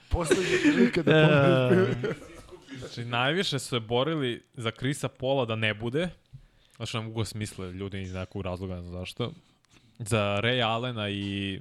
Poslednji 0.08 0.56
prilika 0.62 1.02
da 1.02 1.68
pomeriš. 1.68 2.16
Znači, 2.78 3.04
najviše 3.04 3.58
su 3.58 3.68
se 3.68 3.80
borili 3.80 4.42
za 4.54 4.70
Krisa 4.70 5.08
Pola 5.08 5.44
da 5.44 5.56
ne 5.56 5.74
bude. 5.74 6.08
Znači, 6.76 6.96
ne 6.96 7.02
mogu 7.02 7.24
smisle 7.24 7.72
ljudi 7.72 8.02
iz 8.02 8.14
nekog 8.14 8.42
razloga, 8.42 8.74
ne 8.74 8.82
znam 8.82 8.92
zašto. 8.92 9.32
Za 9.98 10.40
Ray 10.42 10.66
Allena 10.66 11.10
i 11.10 11.60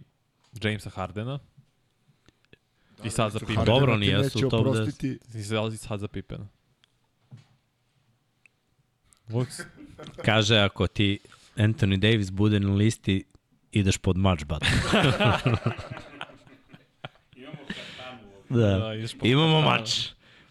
Jamesa 0.62 0.90
Hardena. 0.90 1.40
I 3.04 3.10
sad 3.10 3.32
za 3.32 3.40
Pipena. 3.40 3.66
Dobro, 3.66 3.98
nijesu 3.98 4.24
neće 4.24 4.50
top 4.50 4.54
oprostiti. 4.54 5.20
I 5.36 5.44
sad, 5.44 5.74
i 5.74 5.78
sad 5.78 6.00
za 6.00 6.08
Pipena. 6.08 6.48
Vuks. 9.28 9.60
Kaže, 10.26 10.58
ako 10.58 10.88
ti 10.88 11.20
Anthony 11.56 11.98
Davis 11.98 12.32
bude 12.32 12.60
na 12.60 12.74
listi, 12.74 13.24
ideš 13.72 13.98
pod 13.98 14.18
match 14.18 14.46
button. 14.46 14.70
da. 18.50 18.78
Da, 18.78 18.94
po- 19.20 19.26
Imamo 19.28 19.62
da. 19.62 19.66
mač. 19.68 20.10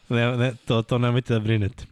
Ne, 0.09 0.37
ne, 0.37 0.55
to, 0.65 0.83
to 0.83 0.99
nemojte 0.99 1.35
da 1.35 1.41
brinete. 1.41 1.85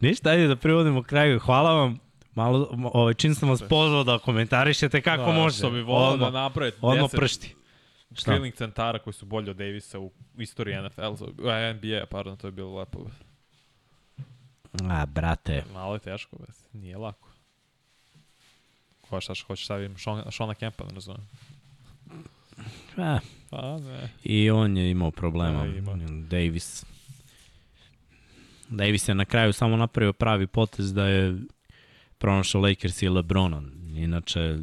Ništa, 0.00 0.30
ajde 0.30 0.46
da 0.48 0.56
privodimo 0.56 1.02
kraju. 1.02 1.38
Hvala 1.38 1.72
vam. 1.72 1.98
Malo, 2.34 2.90
ovaj, 2.92 3.14
čim 3.14 3.34
sam 3.34 3.48
vas 3.48 3.62
pozvao 3.68 4.04
da 4.04 4.18
komentarišete 4.18 5.00
kako 5.00 5.32
Da, 5.32 5.32
može. 5.32 5.58
Što 5.58 5.70
bi 5.70 5.82
volao 5.82 6.16
da 6.16 6.26
odmah 6.80 7.10
10 7.10 7.16
pršti. 7.16 7.54
Šta? 8.12 8.20
skrilling 8.20 8.54
centara 8.54 8.98
koji 8.98 9.14
su 9.14 9.26
bolji 9.26 9.50
od 9.50 9.56
Davisa 9.56 9.98
u 9.98 10.10
istoriji 10.38 10.76
NFL, 10.82 11.02
a, 11.48 11.72
NBA, 11.72 12.06
pardon, 12.10 12.36
to 12.36 12.46
je 12.46 12.50
bilo 12.50 12.78
lepo. 12.78 12.98
A, 14.90 15.06
brate. 15.06 15.64
Malo 15.72 15.94
je 15.94 16.00
teško, 16.00 16.36
bez. 16.46 16.66
nije 16.72 16.96
lako. 16.98 17.28
Ko 19.00 19.20
šta 19.20 19.34
hoćeš 19.46 19.64
stavim 19.64 19.98
Shona, 19.98 20.30
Shona 20.30 20.54
Kempa, 20.54 20.84
ne 20.84 20.94
razumem. 20.94 21.28
A, 22.96 23.18
Pa, 23.50 23.78
ne. 23.78 24.08
I 24.24 24.50
on 24.50 24.76
je 24.76 24.90
imao 24.90 25.10
problema. 25.10 25.64
Da, 25.64 25.66
ima. 25.66 25.92
Davis. 26.30 26.84
Davis 28.68 29.08
je 29.08 29.14
na 29.14 29.24
kraju 29.24 29.52
samo 29.52 29.76
napravio 29.76 30.12
pravi 30.12 30.46
potez 30.46 30.94
da 30.94 31.06
je 31.06 31.36
pronašao 32.24 32.60
Lakers 32.60 33.02
i 33.02 33.08
Lebrona. 33.08 33.62
Inače, 33.96 34.56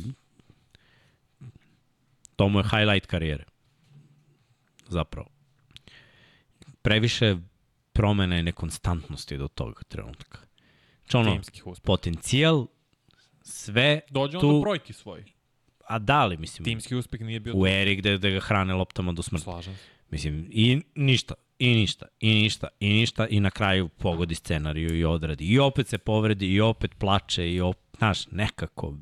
to 2.36 2.50
mu 2.50 2.60
je 2.60 2.64
highlight 2.64 3.06
karijere. 3.06 3.44
Zapravo. 4.88 5.28
Previše 6.82 7.38
promene 7.94 8.40
i 8.40 8.44
nekonstantnosti 8.44 9.38
do 9.38 9.48
tog 9.48 9.84
trenutka. 9.84 10.40
Znači 11.10 11.18
ono, 11.18 11.42
potencijal, 11.84 12.68
sve 13.42 14.00
Dođe 14.10 14.38
on 14.38 14.42
tu- 14.42 14.52
do 14.52 14.62
brojki 14.62 14.94
svoji. 14.94 15.24
a 15.88 16.00
da 16.00 16.26
li, 16.26 16.38
mislim, 16.38 16.66
Timski 16.66 16.96
uspeh 16.96 17.22
nije 17.22 17.40
bio 17.40 17.54
u 17.56 17.68
eri 17.68 17.96
gde, 17.96 18.18
gde 18.18 18.32
ga 18.32 18.40
hrane 18.40 18.74
loptama 18.74 19.12
do 19.12 19.22
smrti. 19.22 19.44
Slažem 19.44 19.76
se. 19.76 19.84
Mislim, 20.10 20.48
i 20.52 20.82
ništa, 20.96 21.34
i 21.62 21.76
ništa, 21.76 22.06
i 22.20 22.34
ništa, 22.34 22.68
i 22.80 22.90
ništa, 22.90 23.28
i 23.28 23.40
na 23.40 23.50
kraju 23.50 23.88
pogodi 23.88 24.36
scenariju 24.36 25.00
i 25.00 25.06
odradi. 25.06 25.46
I 25.46 25.60
opet 25.60 25.88
se 25.88 25.98
povredi, 25.98 26.54
i 26.54 26.62
opet 26.62 26.96
plače, 26.98 27.52
i 27.52 27.62
opet, 27.62 27.98
znaš, 27.98 28.28
nekako. 28.32 28.96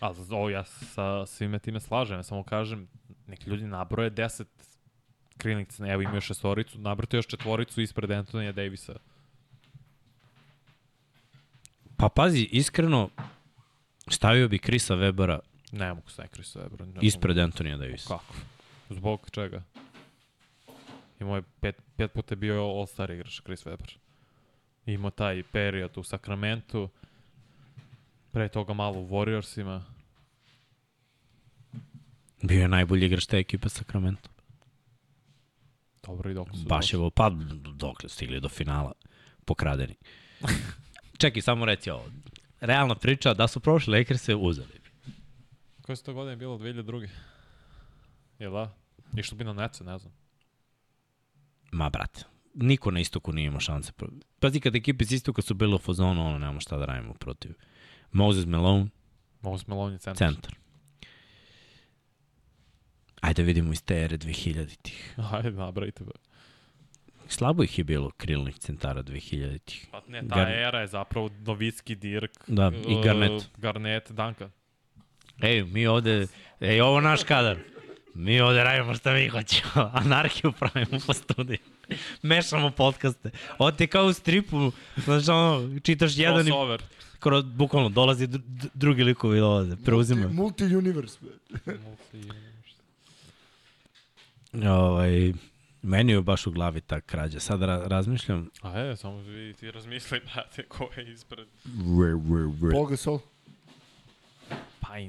A 0.00 0.12
ovo 0.30 0.50
ja 0.50 0.64
sa 0.64 1.26
svime 1.26 1.58
time 1.58 1.80
slažem. 1.80 2.18
Ja 2.18 2.22
samo 2.22 2.42
kažem, 2.42 2.88
neki 3.26 3.50
ljudi 3.50 3.64
nabroje 3.64 4.10
10 4.10 4.44
krilnica, 5.38 5.86
evo 5.86 6.02
imaju 6.02 6.20
šestoricu, 6.20 6.78
nabrojte 6.78 7.16
još 7.16 7.26
četvoricu 7.26 7.80
ispred 7.80 8.10
Antonija 8.10 8.52
Davisa. 8.52 8.94
Pa 11.96 12.08
pazi, 12.08 12.48
iskreno, 12.52 13.08
stavio 14.08 14.48
bi 14.48 14.58
Krisa 14.58 14.94
Webera 14.94 15.38
Ne 15.72 15.94
mogu 15.94 16.08
bro. 16.70 16.86
Ne 16.86 16.92
mogu. 16.92 17.06
ispred 17.06 17.38
Antonija 17.38 17.76
Davisa. 17.76 18.08
Kako? 18.08 18.34
Zbog 18.90 19.30
čega? 19.30 19.62
Imao 21.20 21.36
je 21.36 21.42
pet, 21.60 21.76
pet 21.96 22.12
puta 22.12 22.34
bio 22.34 22.62
All-Star 22.62 23.10
igrač, 23.10 23.40
Chris 23.40 23.66
Webber. 23.66 23.96
Imao 24.86 25.10
taj 25.10 25.42
period 25.42 25.98
u 25.98 26.02
Sacramento, 26.02 26.88
pre 28.32 28.48
toga 28.48 28.72
malo 28.72 29.00
u 29.00 29.08
Warriorsima. 29.08 29.80
Bio 32.42 32.60
je 32.60 32.68
najbolji 32.68 33.06
igrač 33.06 33.26
te 33.26 33.38
ekipe 33.38 33.68
Sacramento. 33.68 34.30
Dobro 36.02 36.30
i 36.30 36.34
dok 36.34 36.48
su 36.48 36.64
Baš 36.66 36.92
je, 36.92 36.98
ovo, 36.98 37.10
pa 37.10 37.30
dokle 37.74 38.08
stigli 38.08 38.40
do 38.40 38.48
finala, 38.48 38.92
pokradeni. 39.44 39.94
Čekaj, 41.20 41.42
samo 41.42 41.64
reci 41.64 41.90
ovo. 41.90 42.04
Realna 42.60 42.94
priča, 42.94 43.34
da 43.34 43.48
su 43.48 43.60
prošli 43.60 43.98
Lakers-e, 43.98 44.34
uzeli 44.34 44.80
bi. 44.82 45.12
Koje 45.82 45.96
su 45.96 46.04
to 46.04 46.14
godine 46.14 46.36
bilo? 46.36 46.58
2002. 46.58 47.08
Jel 48.38 48.52
da? 48.52 48.74
Išlo 49.16 49.36
bi 49.36 49.44
na 49.44 49.52
Nece, 49.52 49.84
ne 49.84 49.98
znam. 49.98 50.19
Ma, 51.70 51.90
brate, 51.90 52.22
niko 52.54 52.90
na 52.90 53.00
istoku 53.00 53.32
nije 53.32 53.46
imao 53.46 53.60
šanse. 53.60 53.92
Pazi, 54.40 54.60
kad 54.60 54.76
ekipe 54.76 55.02
iz 55.04 55.12
istoka 55.12 55.42
su 55.42 55.54
bile 55.54 55.74
u 55.74 55.78
fazonu, 55.78 56.26
ono, 56.26 56.38
nemamo 56.38 56.60
šta 56.60 56.76
da 56.76 56.84
radimo 56.84 57.14
protiv. 57.14 57.52
Moses 58.12 58.46
Malone, 58.46 58.86
Mogu 59.42 59.58
s 59.58 59.66
Meloni 59.66 59.98
centar. 59.98 60.28
centar. 60.28 60.54
Ajde 63.20 63.42
vidimo 63.42 63.72
iz 63.72 63.82
te 63.82 63.96
ere 63.96 64.18
2000-ih. 64.18 65.14
Ajde, 65.32 65.50
nabrajte. 65.50 66.04
Be. 66.04 66.10
Slabo 67.28 67.62
ih 67.62 67.78
je 67.78 67.84
bilo 67.84 68.10
krilnih 68.10 68.58
centara 68.58 69.02
2000-ih. 69.02 69.86
Pa 69.90 70.02
ne, 70.08 70.28
ta 70.28 70.36
Gar- 70.36 70.58
era 70.58 70.80
je 70.80 70.86
zapravo 70.86 71.30
Novicki, 71.40 71.94
Dirk, 71.94 72.30
Da, 72.46 72.72
i 72.88 72.94
uh, 72.94 73.04
Garnett. 73.04 73.48
Garnett, 73.56 74.10
Duncan. 74.10 74.50
Ej, 75.42 75.64
mi 75.64 75.86
ovde, 75.86 76.26
ej, 76.60 76.80
ovo 76.80 77.00
naš 77.00 77.22
kadar. 77.24 77.58
Mi 78.14 78.40
ovde 78.40 78.64
radimo 78.64 78.94
šta 78.94 79.12
mi 79.12 79.28
hoćemo. 79.28 79.90
Anarhiju 80.04 80.52
pravimo 80.52 80.98
po 81.06 81.12
studiju. 81.12 81.58
Mešamo 82.22 82.70
podcaste. 82.70 83.30
Ovo 83.58 83.70
ti 83.72 83.82
je 83.82 83.88
kao 83.88 84.06
u 84.06 84.12
stripu, 84.12 84.72
znači 84.96 85.30
ono, 85.30 85.80
čitaš 85.82 86.16
jedan 86.16 86.48
i 86.48 86.52
skoro 87.16 87.42
bukvalno 87.42 87.88
dolazi 87.88 88.26
dr 88.26 88.38
dr- 88.38 88.68
drugi 88.74 89.04
likovi 89.04 89.40
dolaze, 89.40 89.76
preuzimaju. 89.84 90.28
Multi, 90.32 90.64
multi-universe. 90.64 91.18
Ovaj, 94.52 95.32
meni 95.82 96.12
je 96.12 96.20
baš 96.20 96.46
u 96.46 96.50
glavi 96.50 96.80
ta 96.80 97.00
krađa. 97.00 97.40
Sad 97.40 97.62
ra 97.62 97.82
razmišljam. 97.86 98.50
A 98.62 98.78
je, 98.78 98.96
samo 98.96 99.20
vi 99.20 99.54
ti 99.54 99.70
razmisli, 99.70 100.20
brate, 100.34 100.62
ko 100.62 100.88
je 100.96 101.12
ispred. 101.12 101.46
Paul 102.72 102.86
Gasol. 102.86 103.18
Pa 104.80 104.98
i... 104.98 105.08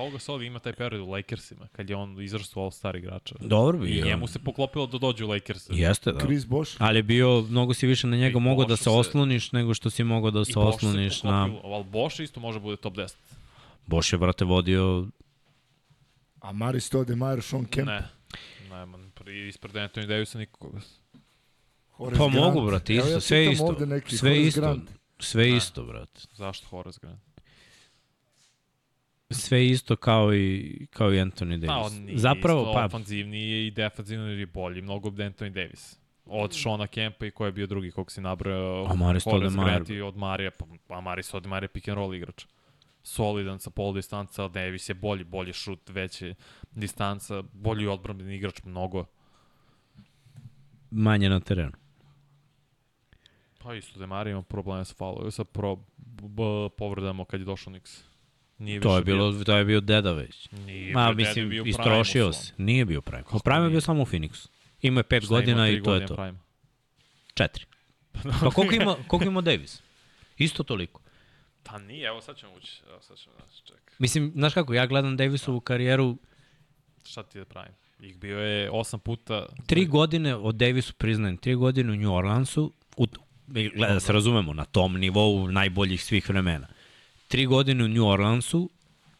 Paul 0.00 0.10
Gasol 0.10 0.42
ima 0.42 0.58
taj 0.58 0.72
period 0.72 1.02
u 1.02 1.06
Lakersima, 1.06 1.66
kad 1.72 1.90
je 1.90 1.96
on 1.96 2.22
izrastao 2.22 2.62
All-Star 2.62 2.96
igrača. 2.96 3.34
Dobro 3.40 3.78
bi. 3.78 3.90
I 3.90 4.02
njemu 4.02 4.26
se 4.26 4.38
poklopilo 4.38 4.86
da 4.86 4.98
dođe 4.98 5.24
u 5.24 5.28
Lakers. 5.28 5.66
Jeste, 5.70 6.12
da. 6.12 6.20
Chris 6.20 6.46
Bosh. 6.46 6.76
Ali 6.78 6.98
je 6.98 7.02
bio, 7.02 7.42
mnogo 7.42 7.74
si 7.74 7.86
više 7.86 8.06
na 8.06 8.16
njega 8.16 8.38
I 8.38 8.40
mogao 8.40 8.64
da 8.64 8.76
se 8.76 8.84
se- 8.84 8.90
osloniš 8.90 9.52
nego 9.52 9.74
što 9.74 9.90
si 9.90 10.04
mogao 10.04 10.30
da 10.30 10.44
se 10.44 10.58
osloniš 10.58 11.22
na... 11.22 11.46
poklopilo, 11.46 11.74
Ali 11.74 11.84
Boš 11.84 12.20
isto 12.20 12.40
može 12.40 12.60
bude 12.60 12.76
top 12.76 12.94
10. 12.94 13.14
Boš 13.86 14.12
je, 14.12 14.18
brate, 14.18 14.44
vodio... 14.44 15.06
A 16.40 16.52
Maris 16.52 16.84
Stoudemire, 16.84 17.42
Sean 17.42 17.64
Kemp. 17.64 17.88
Ne. 17.88 18.08
Ne, 18.70 18.86
man, 18.86 19.10
pri, 19.14 19.48
ispred 19.48 19.74
Anthony 19.74 20.06
Davisa 20.06 20.38
nikoga. 20.38 20.80
Horace 21.90 22.18
Pa 22.18 22.28
Grant. 22.28 22.34
mogu, 22.46 22.66
brate, 22.66 22.94
isto, 22.94 23.08
ja 23.08 23.20
sve 23.20 23.52
isto. 23.52 23.76
Sve 24.08 24.30
Horace 24.30 24.42
isto. 24.42 24.60
Grant. 24.60 24.90
Sve 25.18 25.44
Ne. 25.44 25.56
isto, 25.56 25.84
brate. 25.84 26.20
Zašto 26.32 26.66
Horace 26.68 26.98
Grant? 27.02 27.20
Sve 29.30 29.66
isto 29.66 29.96
kao 29.96 30.34
i, 30.34 30.86
kao 30.90 31.14
i 31.14 31.16
Anthony 31.16 31.66
Pa, 31.66 31.74
Davis. 31.74 31.92
on 31.92 32.04
nije 32.04 32.18
Zapravo, 32.18 32.60
isto 32.60 32.72
pa, 32.72 32.84
ofanzivniji 32.84 33.66
i 33.66 33.70
defanzivni 33.70 34.40
je 34.40 34.46
bolji, 34.46 34.82
mnogo 34.82 35.08
od 35.08 35.14
Anthony 35.14 35.50
Davis. 35.50 35.98
Od 36.24 36.54
Shona 36.54 36.86
Kempa 36.86 37.26
i 37.26 37.30
ko 37.30 37.46
je 37.46 37.52
bio 37.52 37.66
drugi, 37.66 37.90
kog 37.90 38.12
si 38.12 38.20
nabrao. 38.20 38.86
A 38.90 38.94
Maris 38.94 39.24
Horace 39.24 39.50
Stoudemire. 39.50 39.70
Grant 39.70 39.90
i 39.90 40.00
od 40.00 40.16
Marija, 40.16 40.50
pa 40.86 40.96
a 40.96 41.00
Maris 41.00 41.26
Stoudemire 41.26 41.64
je 41.64 41.68
pick 41.68 41.88
and 41.88 41.96
roll 41.96 42.14
igrač. 42.14 42.46
Solidan 43.02 43.58
sa 43.58 43.70
pol 43.70 43.94
distanca, 43.94 44.48
Davis 44.48 44.88
je 44.88 44.94
bolji, 44.94 45.24
bolji 45.24 45.52
šut, 45.52 45.88
veći 45.88 46.34
distanca, 46.70 47.42
bolji 47.52 47.86
odbrambeni 47.86 48.36
igrač 48.36 48.62
mnogo. 48.64 49.04
manje 50.90 51.28
na 51.28 51.40
terenu. 51.40 51.72
Pa 53.58 53.74
isto 53.74 53.98
Demar 53.98 54.26
ima 54.26 54.42
probleme 54.42 54.84
sa 54.84 54.94
faulom, 54.94 55.30
sa 55.30 55.44
pro, 55.44 55.76
b, 55.96 56.42
povredama 56.78 57.24
kad 57.24 57.40
je 57.40 57.46
došao 57.46 57.72
Nix. 57.72 58.02
Nije 58.60 58.80
To 58.80 58.96
je 58.96 59.02
bilo, 59.02 59.44
to 59.44 59.56
je 59.56 59.64
bio 59.64 59.80
deda 59.80 60.12
već. 60.12 60.48
Bio, 60.50 60.66
nije 60.66 60.92
Ma, 60.94 61.12
bio 61.12 61.26
mislim, 61.26 61.48
bio 61.48 61.64
istrošio 61.66 62.32
se. 62.32 62.52
Nije 62.56 62.84
bio 62.84 63.00
Prime. 63.00 63.22
Kako 63.22 63.38
Prime 63.38 63.64
je 63.64 63.70
bio 63.70 63.80
samo 63.80 64.02
u 64.02 64.06
Phoenixu. 64.06 64.48
Ima 64.82 65.00
je 65.00 65.04
pet 65.04 65.22
Šta 65.22 65.34
ima, 65.34 65.40
godina 65.40 65.66
tri 65.66 65.76
i 65.76 65.82
to 65.82 65.94
je 65.94 66.06
to. 66.06 66.14
prime? 66.14 66.38
Četiri. 67.34 67.64
Pa 68.40 68.50
koliko 68.50 68.74
ima, 68.74 68.96
koliko 69.06 69.28
ima 69.28 69.40
Davis? 69.40 69.82
Isto 70.38 70.62
toliko. 70.62 71.00
Pa 71.62 71.78
nije, 71.78 72.06
evo 72.06 72.20
sad 72.20 72.36
ćemo 72.36 72.52
ući. 72.52 72.82
Evo 72.90 73.00
sad 73.00 73.18
ćemo 73.18 73.36
da 73.38 73.44
čekaj. 73.64 73.94
Mislim, 73.98 74.32
znaš 74.34 74.54
kako, 74.54 74.74
ja 74.74 74.86
gledam 74.86 75.16
Davisovu 75.16 75.60
karijeru, 75.60 76.16
Šta 77.04 77.22
ti 77.22 77.38
da 77.38 77.44
pravim? 77.44 77.72
Ih 78.00 78.18
bio 78.18 78.38
je 78.38 78.70
osam 78.70 79.00
puta... 79.00 79.46
tri 79.66 79.86
godine 79.86 80.34
od 80.34 80.54
Davisu 80.54 80.94
priznajem, 80.94 81.36
tri 81.36 81.54
godine 81.54 81.92
u 81.92 81.96
New 81.96 82.14
Orleansu, 82.14 82.72
u, 82.96 83.06
gleda, 83.46 83.94
da 83.94 84.00
se 84.00 84.12
razumemo, 84.12 84.52
na 84.52 84.64
tom 84.64 84.96
nivou 84.96 85.48
najboljih 85.48 86.04
svih 86.04 86.28
vremena. 86.28 86.68
Tri 87.30 87.46
godine 87.46 87.84
u 87.84 87.88
New 87.88 88.06
Orleansu 88.06 88.70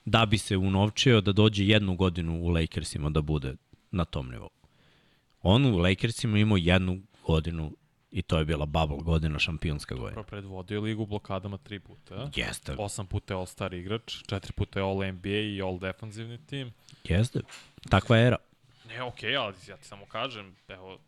da 0.05 0.27
bi 0.27 0.39
se 0.39 0.57
unovčio 0.57 1.21
da 1.21 1.33
dođe 1.33 1.65
jednu 1.65 1.95
godinu 1.95 2.43
u 2.43 2.49
Lakersima 2.49 3.11
da 3.11 3.21
bude 3.23 3.55
na 3.91 4.05
tom 4.05 4.31
nivou. 4.31 4.51
On 5.43 5.67
u 5.67 5.79
Lakersima 5.79 6.39
imao 6.39 6.57
jednu 6.57 7.01
godinu 7.27 7.73
i 8.11 8.23
to 8.23 8.39
je 8.39 8.45
bila 8.45 8.67
bubble 8.67 8.99
godina, 9.03 9.39
šampionska 9.39 9.95
godina. 9.95 10.23
Pa 10.23 10.29
predvodio 10.29 10.81
ligu 10.81 11.07
blokadama 11.07 11.59
tri 11.59 11.79
puta. 11.79 12.31
Jeste, 12.35 12.75
Osam 12.79 13.07
puta 13.07 13.35
je 13.35 13.39
All-Star 13.39 13.75
igrač, 13.75 14.17
četiri 14.27 14.53
puta 14.53 14.79
je 14.79 14.85
All-NBA 14.85 15.41
i 15.57 15.63
All-Defensivni 15.63 16.39
tim. 16.47 16.73
jeste. 17.05 17.41
Takva 17.91 18.19
era. 18.19 18.37
Ne, 18.89 19.03
okej, 19.03 19.31
okay, 19.31 19.41
ali 19.41 19.55
ja 19.69 19.77
ti 19.77 19.87
samo 19.87 20.07
kažem, 20.07 20.57
evo, 20.69 20.99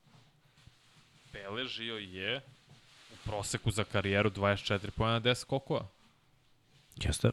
beležio 1.32 1.96
je 1.96 2.40
u 3.12 3.16
proseku 3.24 3.70
za 3.70 3.84
karijeru 3.84 4.30
24 4.30 4.90
pojena 4.90 5.20
10 5.20 5.34
skokova. 5.34 5.88
Jeste. 7.04 7.30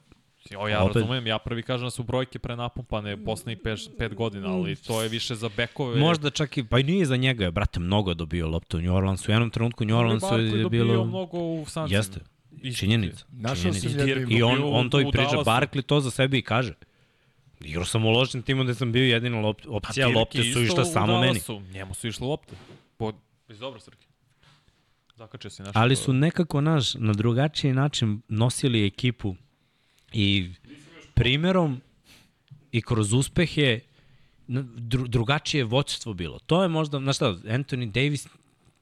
Ovo 0.55 0.67
ja 0.67 0.83
Opet- 0.83 0.95
razumem, 0.95 1.27
ja 1.27 1.39
prvi 1.39 1.63
kažem 1.63 1.85
da 1.85 1.89
su 1.89 2.03
brojke 2.03 2.39
prenapumpane 2.39 3.25
poslednjih 3.25 3.57
5 3.63 4.13
godina, 4.13 4.47
ali 4.47 4.75
to 4.75 5.01
je 5.01 5.09
više 5.09 5.35
za 5.35 5.49
bekove. 5.57 5.99
Možda 5.99 6.29
čak 6.29 6.57
i, 6.57 6.63
pa 6.63 6.79
i 6.79 6.83
nije 6.83 7.05
za 7.05 7.15
njega, 7.15 7.43
je, 7.45 7.51
brate, 7.51 7.79
mnogo 7.79 8.13
dobio 8.13 8.47
loptu 8.47 8.77
u 8.77 8.81
New 8.81 8.95
Orleansu. 8.95 9.31
U 9.31 9.33
jednom 9.33 9.49
trenutku 9.49 9.85
New 9.85 9.97
Orleansu 9.97 10.25
Barkley 10.25 10.55
je 10.55 10.63
dobio 10.63 10.85
bilo... 10.85 11.05
mnogo 11.05 11.37
u 11.37 11.65
Sancima. 11.67 11.97
Jeste, 11.97 12.19
činjenica. 12.77 13.25
Našao 13.31 13.73
činjenica. 13.73 14.03
jednu 14.03 14.37
I 14.37 14.43
on, 14.43 14.59
on 14.63 14.89
to 14.89 15.01
i 15.01 15.11
priča. 15.11 15.37
Barkley 15.37 15.81
to 15.81 15.99
za 15.99 16.11
sebe 16.11 16.37
i 16.37 16.41
kaže. 16.41 16.73
Igrao 17.61 17.85
sam 17.85 18.05
u 18.05 18.09
lošem 18.09 18.41
timu 18.41 18.63
gde 18.63 18.75
sam 18.75 18.91
bio 18.91 19.03
jedina 19.03 19.39
lop, 19.39 19.61
opcija, 19.67 20.07
Dirk 20.07 20.17
lopte 20.17 20.37
je 20.37 20.53
su 20.53 20.61
išle 20.61 20.85
samo 20.85 21.13
meni. 21.13 21.25
Dallasu. 21.25 21.61
Njemu 21.73 21.93
su 21.93 22.07
išle 22.07 22.27
lopte. 22.27 22.55
Po... 22.97 23.13
Iz 23.49 23.59
dobro, 23.59 23.79
Srki. 23.79 24.07
Zakačio 25.15 25.49
si 25.49 25.61
nešto. 25.61 25.79
Ali 25.79 25.95
su 25.95 26.13
nekako, 26.13 26.61
naš, 26.61 26.93
na 26.93 27.13
drugačiji 27.13 27.73
način 27.73 28.21
nosili 28.27 28.85
ekipu 28.85 29.35
i 30.13 30.49
primerom 31.13 31.81
i 32.71 32.81
kroz 32.81 33.13
uspehe 33.13 33.79
dru, 34.47 35.07
drugačije 35.07 35.63
voćstvo 35.63 36.13
bilo. 36.13 36.39
To 36.39 36.61
je 36.63 36.69
možda, 36.69 36.99
znaš 36.99 37.15
šta, 37.15 37.25
Anthony 37.25 37.85
Davis 37.87 38.27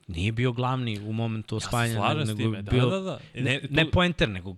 nije 0.07 0.31
bio 0.31 0.51
glavni 0.51 0.99
u 0.99 1.13
momentu 1.13 1.55
Ja 1.55 1.59
se 1.59 1.67
osvajanja. 1.67 1.95
slažem 1.95 2.25
s 2.25 2.29
nego 2.29 2.51
da, 2.51 2.71
bio, 2.71 2.85
da, 2.85 2.99
da. 2.99 3.19
Ne, 3.35 3.59
tu- 3.61 3.67
ne 3.69 3.91
poenter, 3.91 4.29
nego 4.29 4.55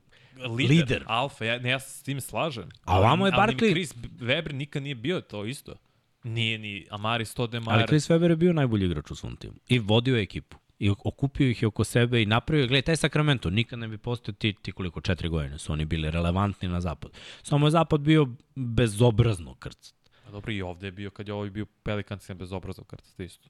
lider, 0.48 0.70
lider. 0.70 1.04
Alfa, 1.08 1.46
ja, 1.46 1.60
ne, 1.60 1.70
ja 1.70 1.80
se 1.80 2.00
s 2.00 2.04
tim 2.04 2.22
slažem. 2.22 2.70
A 2.86 3.00
ovamo 3.00 3.26
je 3.26 3.32
Ali 3.36 3.42
Barkley- 3.44 3.72
Chris 3.72 3.94
Weber 4.20 4.54
nikad 4.54 4.84
nije 4.84 4.96
bio 4.96 5.22
to 5.22 5.46
isto. 5.46 5.76
Nije 6.24 6.58
ni 6.58 6.86
Amari 6.90 7.12
Ali 7.14 7.26
Stoudemire. 7.26 7.88
Chris 7.88 8.10
Webber 8.10 8.30
je 8.30 8.36
bio 8.36 8.54
najbolji 8.54 8.86
igrač 8.86 9.12
u 9.12 9.16
svom 9.16 9.36
timu. 9.36 9.54
I 9.68 9.80
vodio 9.80 10.16
je 10.16 10.22
ekipu. 10.24 10.58
I 10.80 10.90
okupio 10.90 11.50
ih 11.50 11.62
je 11.62 11.68
oko 11.68 11.84
sebe 11.84 12.22
i 12.22 12.26
napravio, 12.26 12.68
gledaj, 12.68 12.82
taj 12.82 12.96
Sacramento 12.96 13.50
nikad 13.50 13.80
ne 13.80 13.88
bi 13.88 13.98
postao 13.98 14.34
ti, 14.34 14.54
ti 14.62 14.72
koliko 14.72 15.02
četiri 15.02 15.30
godine 15.30 15.58
su 15.58 15.74
oni 15.74 15.86
bili 15.86 16.12
relevantni 16.12 16.68
na 16.70 16.82
zapad. 16.82 17.12
Samo 17.44 17.68
je 17.68 17.72
zapad 17.72 18.02
bio 18.02 18.28
bezobrazno 18.56 19.56
krcat. 19.56 19.94
Pa 20.26 20.32
dobro, 20.32 20.52
i 20.52 20.62
ovde 20.62 20.88
je 20.88 20.92
bio, 20.92 21.10
kad 21.10 21.28
je 21.28 21.34
ovaj 21.34 21.50
bio 21.50 21.66
Pelicansima 21.84 22.38
bez 22.38 22.54
obrazov 22.54 22.86
karta, 22.86 23.24
isto. 23.24 23.50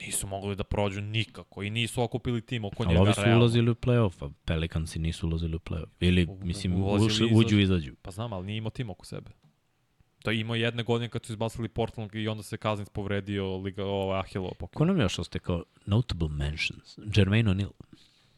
Nisu 0.00 0.26
mogli 0.26 0.56
da 0.56 0.64
prođu 0.64 1.00
nikako 1.00 1.62
i 1.62 1.70
nisu 1.70 2.02
okupili 2.02 2.40
tim 2.40 2.64
oko 2.64 2.82
Ali 2.82 2.88
njega 2.88 3.00
ovi 3.02 3.12
su 3.14 3.20
realno. 3.20 3.38
ulazili 3.38 3.70
u 3.70 3.74
play-off, 3.74 4.26
a 4.26 4.30
Pelicansi 4.44 4.98
nisu 4.98 5.26
ulazili 5.26 5.56
u 5.56 5.58
play-off. 5.58 5.88
Ili, 6.00 6.26
mislim, 6.26 6.82
ulazili 6.82 7.06
ušli, 7.06 7.28
i 7.28 7.34
uđu 7.34 7.58
i 7.58 7.62
izađu. 7.62 7.94
Pa 8.02 8.10
znam, 8.10 8.32
ali 8.32 8.46
nije 8.46 8.56
imao 8.56 8.70
tim 8.70 8.90
oko 8.90 9.06
sebe. 9.06 9.30
To 10.26 10.30
je 10.30 10.40
imao 10.40 10.54
jedne 10.56 10.82
godine 10.82 11.08
kad 11.08 11.24
su 11.24 11.32
izbacili 11.32 11.68
Portland 11.68 12.14
i 12.14 12.28
onda 12.28 12.42
se 12.42 12.56
Kaznic 12.56 12.88
povredio 12.88 13.56
Liga 13.56 13.84
ovo, 13.84 14.12
Ahilo 14.14 14.48
Ko 14.48 14.54
pokoj. 14.54 14.86
nam 14.86 15.00
još 15.00 15.18
ostaje 15.18 15.40
kao 15.40 15.64
notable 15.86 16.28
mentions? 16.28 16.98
Jermaine 17.16 17.50
O'Neal. 17.50 17.70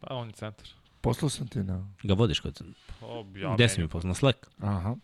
Pa 0.01 0.15
on 0.15 0.27
je 0.29 0.33
centar. 0.33 0.69
Poslao 1.01 1.29
sam 1.29 1.49
ti 1.49 1.59
na... 1.59 1.89
Ga 2.03 2.15
vodiš 2.15 2.41
kod... 2.41 2.63
O, 3.01 3.27
Ja, 3.35 3.41
ja, 3.49 3.55
Gde 3.55 3.69
si 3.69 3.81
mi 3.81 3.89
poslao? 3.89 4.09
Na 4.09 4.15
Slack? 4.15 4.39
Aha. 4.59 4.97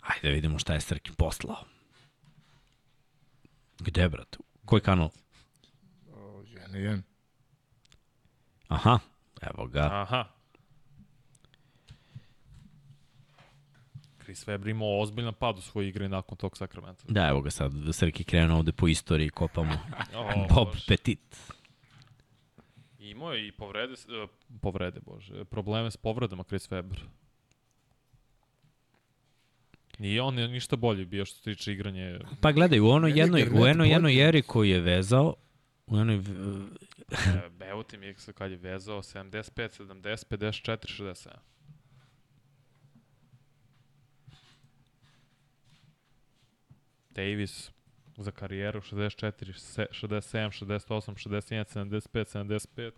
Ajde 0.00 0.28
da 0.28 0.34
vidimo 0.34 0.58
šta 0.58 0.74
je 0.74 0.80
Srki 0.80 1.12
poslao. 1.16 1.56
Gde, 3.78 4.08
brate? 4.08 4.38
Koji 4.64 4.82
kanal? 4.82 5.08
O, 6.14 6.42
Jen, 6.46 6.82
jen. 6.84 7.02
Aha, 8.68 8.98
evo 9.40 9.66
ga. 9.66 10.02
Aha. 10.02 10.24
Chris 14.28 14.46
Webber 14.46 14.70
imao 14.70 15.00
ozbiljan 15.00 15.34
pad 15.34 15.58
u 15.58 15.60
svojoj 15.60 15.88
igri 15.88 16.08
nakon 16.08 16.38
tog 16.38 16.56
Sacramento. 16.56 17.04
Da, 17.08 17.28
evo 17.28 17.40
ga 17.40 17.50
sad, 17.50 17.72
Srki 17.92 18.24
krenuo 18.24 18.58
ovde 18.58 18.72
po 18.72 18.88
istoriji, 18.88 19.28
kopamo. 19.28 19.72
O, 20.16 20.46
Bob 20.54 20.68
Bože. 20.68 20.84
Petit. 20.88 21.36
Imao 22.98 23.32
je 23.32 23.48
i 23.48 23.52
povrede, 23.52 23.92
e, 23.92 24.26
povrede, 24.60 25.00
bože, 25.00 25.44
probleme 25.44 25.90
s 25.90 25.96
povredama 25.96 26.44
Chris 26.44 26.70
Webber. 26.70 27.00
Nije 29.98 30.22
on 30.22 30.38
je 30.38 30.48
ništa 30.48 30.76
bolji 30.76 31.04
bio 31.04 31.24
što 31.24 31.36
se 31.36 31.42
tiče 31.42 31.72
igranje. 31.72 32.18
Pa 32.40 32.52
gledaj, 32.52 32.80
u 32.80 32.88
onoj 32.88 33.10
Meni 33.10 33.20
jednoj, 33.20 33.48
u 33.52 33.66
jednoj, 33.66 33.88
jednoj 33.88 34.28
eri 34.28 34.42
koju 34.42 34.70
je 34.70 34.80
vezao, 34.80 35.34
u 35.86 35.96
jednoj, 35.96 36.16
v- 36.16 36.66
E, 37.60 37.66
Evo 37.66 37.82
ti 37.82 37.96
mi 37.96 38.06
je 38.06 38.14
kad 38.34 38.50
je 38.50 38.56
vezao 38.56 39.02
75, 39.02 39.82
70, 39.82 40.24
54, 40.26 40.86
67. 40.86 41.28
Davis 47.18 47.70
za 48.16 48.30
karijeru 48.32 48.80
64, 48.82 49.30
se- 49.54 49.86
67, 49.92 50.50
68, 50.52 51.14
61, 51.16 51.64
75, 51.64 52.24
75, 52.26 52.90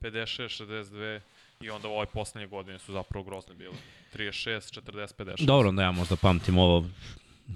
56, 0.00 0.64
62 0.64 1.20
i 1.60 1.70
onda 1.70 1.88
u 1.88 1.92
ovoj 1.92 2.06
poslednje 2.06 2.46
godine 2.48 2.78
su 2.78 2.92
zapravo 2.92 3.24
grozne 3.24 3.54
bile. 3.54 3.74
36, 4.10 4.80
40, 4.82 5.14
56. 5.14 5.44
dobro, 5.44 5.68
onda 5.68 5.82
ja 5.82 5.92
možda 5.92 6.16
pamtim 6.16 6.58
ovo 6.58 6.86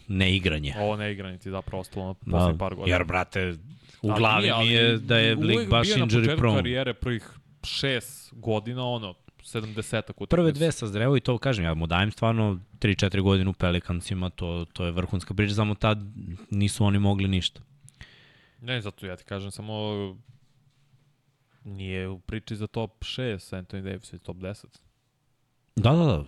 neigranje. 0.09 0.75
Ovo 0.79 0.97
ne 0.97 1.13
igranje 1.13 1.39
ti 1.39 1.51
zapravo 1.51 1.81
ostalo 1.81 2.07
na 2.07 2.13
Da, 2.13 2.31
poslednje 2.31 2.59
par 2.59 2.75
godina. 2.75 2.97
jer, 2.97 3.05
brate, 3.05 3.55
u 4.03 4.09
glavi 4.11 4.51
mi 4.59 4.69
je 4.69 4.99
da 4.99 5.19
je 5.19 5.35
lik 5.37 5.69
baš 5.69 5.87
bio 5.87 5.97
na 5.97 6.07
injury 6.07 6.21
početku 6.21 6.39
prone. 6.39 6.57
karijere 6.57 6.95
prvih 6.95 7.29
šest 7.65 8.33
godina, 8.33 8.85
ono, 8.85 9.15
70-ak 9.45 10.11
utakmica. 10.11 10.37
Prve 10.37 10.53
dve 10.53 10.73
sa 10.73 10.87
zrevo 10.87 11.17
i 11.17 11.21
to 11.21 11.39
kažem, 11.39 11.65
ja 11.65 11.75
mu 11.75 11.87
dajem 11.87 12.13
stvarno 12.13 12.61
3-4 12.81 13.21
godine 13.21 13.51
u 13.51 13.53
Pelikancima, 13.53 14.31
to, 14.31 14.67
to 14.73 14.85
je 14.85 14.93
vrhunska 14.93 15.35
priča, 15.35 15.55
samo 15.55 15.75
tad 15.75 15.99
nisu 16.51 16.85
oni 16.85 16.99
mogli 16.99 17.29
ništa. 17.29 17.61
Ne, 18.61 18.81
zato 18.81 19.07
ja 19.07 19.17
ti 19.17 19.25
kažem, 19.25 19.51
samo 19.51 19.75
nije 21.65 22.09
u 22.09 22.19
priči 22.19 22.57
za 22.57 22.67
top 22.67 23.05
6 23.05 23.37
Anthony 23.57 23.83
Davis 23.83 24.13
i 24.13 24.19
top 24.19 24.37
10. 24.37 24.65
Da, 25.77 25.93
da, 25.93 26.05
da. 26.05 26.25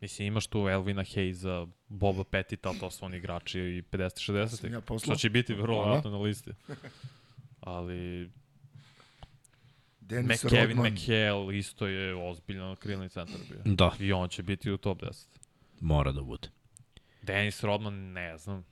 Mislim, 0.00 0.28
imaš 0.28 0.46
tu 0.46 0.68
Elvina 0.68 1.02
Hayza, 1.02 1.68
Boba 1.88 2.24
Petita, 2.24 2.72
to 2.80 2.90
su 2.90 3.04
oni 3.04 3.16
igrači 3.16 3.60
i 3.60 3.82
50-60. 3.82 4.46
Sam 4.46 4.72
ja 4.72 4.80
što 4.98 5.14
će 5.14 5.30
biti 5.30 5.54
vrlo 5.54 5.84
vratno 5.84 6.10
na 6.10 6.18
listi. 6.18 6.50
Ali 7.60 8.30
Dennis 10.12 10.44
McKevin 10.44 10.68
Rodman. 10.68 10.92
McHale 10.92 11.58
isto 11.58 11.86
je 11.86 12.14
ozbiljno 12.16 12.76
krilni 12.76 13.08
centar 13.08 13.40
bio. 13.50 13.74
Da, 13.74 13.92
I 14.00 14.12
on 14.12 14.28
će 14.28 14.42
biti 14.42 14.70
u 14.70 14.76
top 14.76 15.02
10. 15.02 15.26
mora 15.80 16.12
da 16.12 16.22
bude. 16.22 16.48
Dennis 17.22 17.62
Rodman, 17.62 17.94
ne 18.12 18.38
znam. 18.38 18.64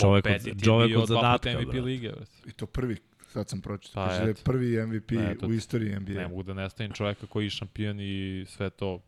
Čovek 0.00 0.26
od- 0.26 0.64
čovek 0.64 0.96
od 0.98 1.08
zadatka, 1.08 1.50
MVP 1.50 1.62
brate. 1.62 1.80
lige. 1.80 2.08
brate. 2.08 2.32
I 2.46 2.52
to 2.52 2.66
prvi, 2.66 2.96
sad 3.28 3.48
sam 3.48 3.60
pročitao. 3.60 4.04
Pa, 4.04 4.08
Kaže 4.08 4.22
da 4.22 4.28
je 4.28 4.34
prvi 4.34 4.86
MVP 4.86 5.12
Eto. 5.12 5.46
u 5.46 5.52
istoriji 5.52 5.90
NBA. 5.92 6.12
Ne 6.12 6.28
mogu 6.28 6.42
da 6.42 6.54
nestavim 6.54 6.92
čoveka 6.92 7.26
koji 7.26 7.46
je 7.46 7.50
šampion 7.50 8.00
i 8.00 8.44
sve 8.48 8.70
to. 8.70 9.00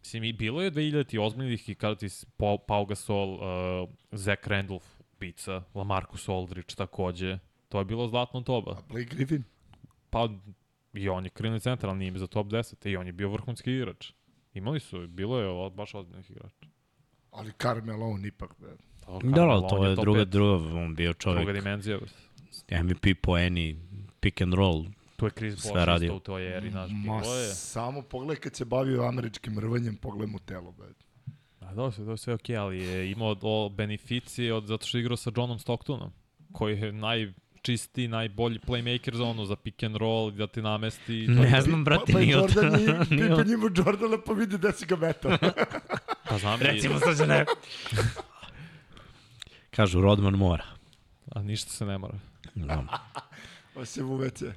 Mislim, 0.00 0.24
i 0.24 0.32
bilo 0.32 0.62
je 0.62 0.70
2000 0.70 1.18
ozbiljnih 1.18 1.68
i 1.68 1.74
kada 1.74 1.94
ti 1.94 2.06
Pau, 2.36 2.58
Pau 2.58 2.84
Gasol, 2.86 3.34
uh, 3.34 3.40
Zach 4.12 4.48
Randolph, 4.48 4.86
pica, 5.18 5.62
Lamarcus 5.74 6.28
Aldridge 6.28 6.74
takođe. 6.74 7.38
To 7.70 7.78
je 7.78 7.84
bilo 7.84 8.08
zlatno 8.08 8.40
doba. 8.40 8.72
A 8.72 8.82
Blake 8.88 9.14
Griffin? 9.14 9.42
Pa 10.10 10.28
i 10.92 11.08
on 11.08 11.24
je 11.24 11.30
krilni 11.30 11.60
centar, 11.60 11.90
ali 11.90 11.98
nije 11.98 12.18
za 12.18 12.26
top 12.26 12.46
10. 12.46 12.88
I 12.90 12.96
on 12.96 13.06
je 13.06 13.12
bio 13.12 13.28
vrhunski 13.28 13.72
igrač. 13.72 14.12
Imali 14.54 14.80
su, 14.80 15.06
bilo 15.08 15.38
je 15.40 15.70
baš 15.70 15.94
ozbiljnih 15.94 16.30
igrača. 16.30 16.66
Ali 17.30 17.52
Carmelo 17.62 18.06
on 18.06 18.26
ipak. 18.26 18.54
Be. 18.58 18.76
To, 19.06 19.18
Da, 19.22 19.42
ali 19.42 19.68
to 19.68 19.86
je 19.86 19.96
top 19.96 20.04
druga, 20.04 20.24
druga, 20.24 20.78
on 20.78 20.94
bio 20.94 21.14
čovek 21.14 21.38
druga 21.38 21.52
dimenzija. 21.52 21.98
MVP 22.82 23.06
po 23.22 23.38
eni, 23.38 23.76
pick 24.20 24.42
and 24.42 24.54
roll. 24.54 24.84
Tu 25.16 25.26
je 25.26 25.30
Chris 25.30 25.54
Bosh 25.54 26.02
isto 26.02 26.16
u 26.16 26.20
toj 26.20 26.56
eri, 26.56 26.70
znaš, 26.70 26.90
Ma, 26.92 27.20
bilo 27.20 27.34
je. 27.34 27.54
samo 27.54 28.02
pogledaj 28.02 28.36
kad 28.36 28.54
se 28.54 28.64
bavio 28.64 29.02
američkim 29.02 29.58
rvanjem, 29.58 29.96
pogledaj 29.96 30.32
mu 30.32 30.38
telo. 30.38 30.72
Be. 30.72 30.84
A 31.60 31.74
dobro, 31.74 31.92
sve, 31.92 32.04
to 32.04 32.10
je 32.10 32.16
sve 32.16 32.34
okej, 32.34 32.56
ali 32.56 32.84
je 32.84 33.10
imao 33.10 33.36
o 33.42 33.68
beneficije 33.68 34.54
od, 34.54 34.66
zato 34.66 34.86
što 34.86 34.98
je 34.98 35.00
igrao 35.00 35.16
sa 35.16 35.30
Johnom 35.36 35.58
Stocktonom, 35.58 36.10
koji 36.52 36.80
je 36.80 36.92
najčistiji, 37.60 38.08
najbolji 38.08 38.58
playmaker 38.58 39.16
za 39.16 39.24
ono, 39.24 39.44
za 39.44 39.56
pick 39.56 39.82
and 39.82 39.96
roll, 39.96 40.30
da 40.30 40.46
ti 40.46 40.62
namesti. 40.62 41.26
Ne 41.28 41.50
to. 41.50 41.60
znam, 41.62 41.84
brate, 41.84 42.04
pa, 42.06 42.12
pa 42.12 42.18
nije 42.20 42.38
od... 42.38 42.50
Jordan 42.56 42.72
nije, 42.72 42.88
nije 43.10 43.28
Pippen 43.28 43.50
ima 43.50 43.70
Jordana 43.76 44.18
pa 44.26 44.32
vidi 44.32 44.58
da 44.58 44.72
si 44.72 44.86
ga 44.86 44.96
metao. 44.96 45.30
Pa 46.28 46.38
znam, 46.38 46.60
Recimo 46.60 46.94
i, 46.96 47.00
sad 47.00 47.28
ne. 47.28 47.44
Kažu, 49.76 50.00
Rodman 50.00 50.34
mora. 50.34 50.64
a 51.34 51.42
ništa 51.42 51.70
se 51.70 51.86
ne 51.86 51.98
mora. 51.98 52.18
Da. 52.54 52.84
Pa 53.74 53.84
se 53.84 54.02
u 54.02 54.18
WC. 54.18 54.52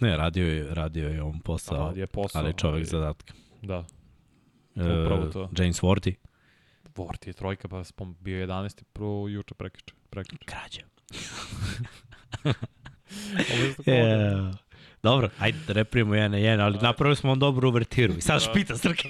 Ne, 0.00 0.16
radio 0.16 0.46
je, 0.46 0.74
radio 0.74 1.08
je 1.08 1.22
on 1.22 1.40
posao, 1.40 1.86
Radio 1.86 2.00
je 2.00 2.06
posao, 2.06 2.42
ali 2.42 2.54
čovek 2.54 2.74
ali- 2.74 2.84
zadatka. 2.84 3.34
Da. 3.62 3.84
E, 4.76 4.80
Upravo 5.02 5.26
to. 5.26 5.50
James 5.58 5.80
Worthy, 5.80 6.14
Vort 6.96 7.26
je 7.26 7.32
trojka, 7.32 7.68
pa 7.68 7.84
spom, 7.84 8.16
bio 8.20 8.46
11. 8.46 8.82
prvo 8.92 9.28
juče 9.28 9.54
prekiče. 9.54 9.94
prekiče. 10.10 10.44
krađa. 10.44 10.82
Ovo 13.52 13.64
je 13.64 13.74
tako 13.74 13.90
Yeah. 13.90 14.56
Dobro, 15.02 15.28
ajde 15.38 15.58
da 15.66 15.72
reprijemo 15.72 16.14
jedan 16.14 16.30
na 16.30 16.36
jedan, 16.36 16.66
ali 16.66 16.78
napravili 16.78 17.16
smo 17.16 17.32
on 17.32 17.38
dobru 17.38 17.68
uvertiru. 17.68 18.14
I 18.18 18.20
sad 18.20 18.42
špita 18.42 18.76
Srke. 18.76 19.08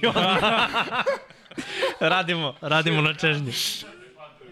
radimo, 2.01 2.55
radimo 2.61 3.03
na 3.03 3.15
čežnju. 3.15 3.53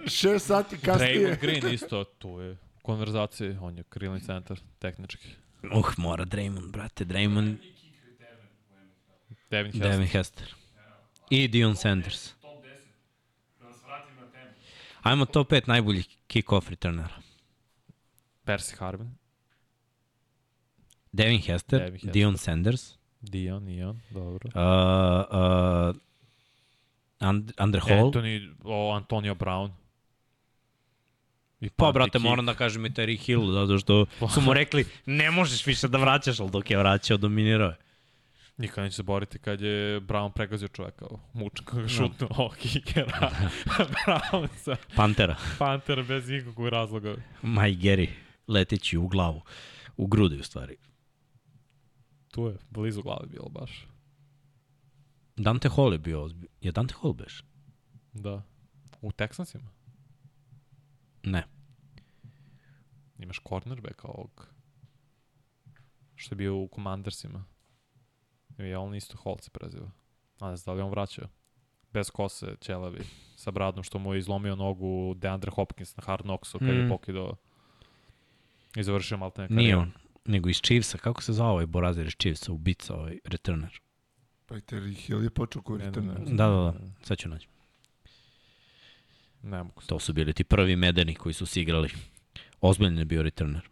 Šest 0.07 0.47
sati 0.47 0.79
kasnije. 0.79 1.19
Draymond 1.19 1.41
Green 1.41 1.75
isto, 1.75 2.05
tu 2.05 2.41
je 2.41 2.53
u 2.53 2.57
konverzaciji, 2.83 3.57
on 3.61 3.79
je 3.79 3.85
krilni 3.85 4.21
centar, 4.21 4.59
tehnički. 4.79 5.29
Uh, 5.75 5.93
mora 5.97 6.25
Draymond, 6.25 6.73
brate, 6.73 7.05
Draymond, 7.05 7.57
Devin 9.51 9.73
Hester. 9.73 9.91
Devin 9.91 10.07
Hester. 10.07 10.55
I 11.31 11.49
Dion 11.49 11.77
Sanders. 11.77 12.35
Ajmo 15.03 15.25
top 15.25 15.51
5 15.51 15.69
najboljih 15.69 16.07
kick-off 16.29 16.71
returnera. 16.71 17.24
Percy 18.45 18.77
Harvin, 18.79 19.11
Devin 21.13 21.41
Hester, 21.41 21.79
Devin 21.79 21.93
Hester. 21.93 22.13
Dion 22.13 22.37
Sanders, 22.39 22.99
Dion, 23.21 23.69
Ion, 23.69 24.01
dobro. 24.11 24.49
uh, 24.55 25.91
uh, 25.91 25.97
And, 27.21 27.53
Andre 27.57 27.81
Hall. 27.81 28.07
Anthony, 28.07 28.55
o, 28.65 28.93
Antonio 28.93 29.35
Brown. 29.35 29.71
I 31.61 31.71
Pa, 31.71 31.93
brate, 31.93 32.11
Kick. 32.11 32.23
moram 32.23 32.47
da 32.47 32.55
kažem 32.55 32.87
i 32.87 32.91
Terry 32.91 33.19
Hill, 33.19 33.53
zato 33.53 33.79
što 33.79 34.07
su 34.35 34.41
mu 34.41 34.55
rekli 34.55 34.85
ne 35.07 35.31
možeš 35.31 35.67
više 35.67 35.89
da 35.89 35.99
vraćaš, 35.99 36.41
ali 36.41 36.51
dok 36.51 36.71
je 36.71 36.77
vraćao, 36.79 37.17
dominirao 37.17 37.69
je. 37.69 37.77
Nikad 38.57 38.85
neće 38.85 38.97
se 38.97 39.03
boriti 39.03 39.39
kad 39.39 39.61
je 39.61 40.01
Brown 40.01 40.33
pregazio 40.33 40.69
čoveka, 40.69 41.07
mučan 41.33 41.65
kako 41.65 41.81
ga 41.83 41.89
šutnuo 41.89 42.29
ovog 42.37 42.57
kikera. 42.57 43.31
Brown 44.07 44.49
sa 44.57 44.77
Pantera. 44.97 45.37
Pantera 45.59 46.03
bez 46.03 46.31
ikakvog 46.31 46.69
razloga. 46.69 47.15
Maj 47.43 47.71
Gary, 47.73 48.09
leteći 48.49 48.99
u 48.99 49.09
glavu. 49.09 49.41
U 49.97 50.07
grudi, 50.07 50.39
u 50.39 50.43
stvari. 50.43 50.77
Tu 52.29 52.43
je, 52.47 52.57
blizu 52.71 53.03
glave 53.03 53.27
bilo 53.27 53.49
baš. 53.49 53.87
Dante 55.37 55.69
Hall 55.69 55.93
je 55.93 55.99
bio 55.99 56.23
ozbilj. 56.23 56.49
Je 56.61 56.73
Dante 56.73 56.95
Hall 57.03 57.13
beš? 57.13 57.45
Da. 58.13 58.43
U 59.01 59.11
Texansima 59.11 59.69
Ne. 61.23 61.45
imaš 63.19 63.41
cornerbacka 63.49 64.09
ovog. 64.09 64.49
Što 66.15 66.33
je 66.35 66.37
bio 66.37 66.57
u 66.57 66.69
Commandersima. 66.75 67.45
I 68.59 68.75
on 68.75 68.95
isto 68.95 69.17
Holt 69.17 69.43
se 69.43 69.51
preziva. 69.51 69.91
A 70.41 70.51
ne 70.51 70.57
znam 70.57 70.65
da 70.65 70.75
li 70.75 70.81
je 70.81 70.85
on 70.85 70.91
vraćao. 70.91 71.29
Bez 71.93 72.11
kose, 72.11 72.57
ćelavi, 72.61 73.01
sa 73.37 73.51
bradom, 73.51 73.85
što 73.85 73.99
mu 73.99 74.15
je 74.15 74.19
izlomio 74.19 74.57
nogu 74.57 75.15
Deandre 75.17 75.51
Hopkins 75.51 75.97
na 75.97 76.03
Hard 76.07 76.23
Knocksu 76.23 76.59
kad 76.59 76.69
Mm. 76.69 76.71
je 76.81 76.89
pokidao 76.89 77.37
i 78.77 78.83
završio 78.83 79.17
malo 79.17 79.31
te 79.31 79.47
Nije 79.51 79.77
on. 79.77 79.93
Nego 80.25 80.49
iz 80.49 80.61
Chiefsa. 80.63 80.99
Kako 80.99 81.23
se 81.23 81.33
zvao 81.33 81.53
ovaj 81.53 81.67
Borazer 81.67 82.07
iz 82.07 82.15
Chiefsa? 82.21 82.53
Ubica, 82.53 82.95
ovaj 82.95 83.19
returner. 83.25 83.81
Pa 84.47 84.57
i 84.57 84.61
Terry 84.61 84.95
Hill 84.95 85.23
je 85.23 85.31
počeo 85.31 85.63
ne, 85.69 85.85
returner. 85.85 86.21
ne. 86.21 86.37
Da, 86.37 86.47
da, 86.49 86.55
da. 86.57 86.75
Sad 87.03 87.19
ću 87.19 87.29
naći. 87.29 87.49
Ne 89.43 89.63
mogu 89.63 89.83
se. 89.83 89.89
To 89.89 89.99
su 89.99 90.13
bili 90.13 90.33
ti 90.33 90.45
prvi 90.45 90.77
medeni 90.77 91.15
koji 91.15 91.33
su 91.33 91.47
se 91.47 91.61
igrali. 91.61 91.91
Ozbiljno 92.61 93.01
je 93.01 93.05
bio 93.05 93.23
returner. 93.23 93.69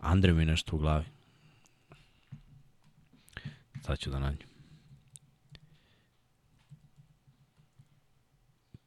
Andre 0.00 0.32
mi 0.32 0.42
je 0.42 0.46
nešto 0.46 0.76
u 0.76 0.78
glavi. 0.78 1.04
Sad 3.82 3.98
ću 3.98 4.10
da 4.10 4.18
nađem. 4.18 4.48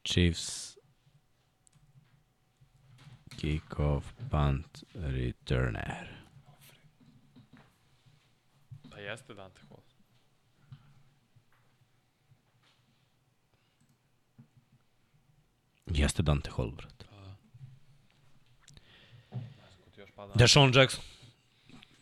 Chiefs 0.03 0.78
Kick-off 3.39 4.13
punt 4.29 4.83
returner. 4.93 6.07
Pa 8.89 8.97
jeste 8.97 9.33
Dante 9.33 9.61
Hall. 9.69 9.79
Jeste 15.93 16.23
Dante 16.23 16.49
Hall, 16.57 16.71
brate. 16.71 17.05
Još 19.97 20.09
pada? 20.15 20.33
Deshaun 20.35 20.71
Jackson. 20.73 21.03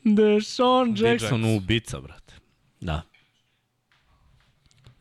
Deshaun 0.04 0.90
Jackson, 0.96 1.42
Jackson. 1.42 1.58
ubica, 1.58 2.02
brate. 2.02 2.34
Da. 2.80 3.02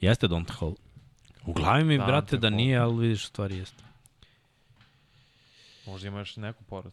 Jeste 0.00 0.28
Dante 0.28 0.52
Hall. 0.60 0.74
U 1.46 1.52
glavi 1.52 1.84
mi, 1.84 1.98
Dante 1.98 2.12
brate, 2.12 2.36
da 2.36 2.48
Hall. 2.48 2.56
nije, 2.56 2.78
ali 2.78 2.96
vidiš, 3.00 3.26
stvari 3.26 3.56
jeste. 3.56 3.85
Možda 5.86 6.08
ima 6.08 6.18
još 6.18 6.36
neku 6.36 6.64
pored. 6.64 6.92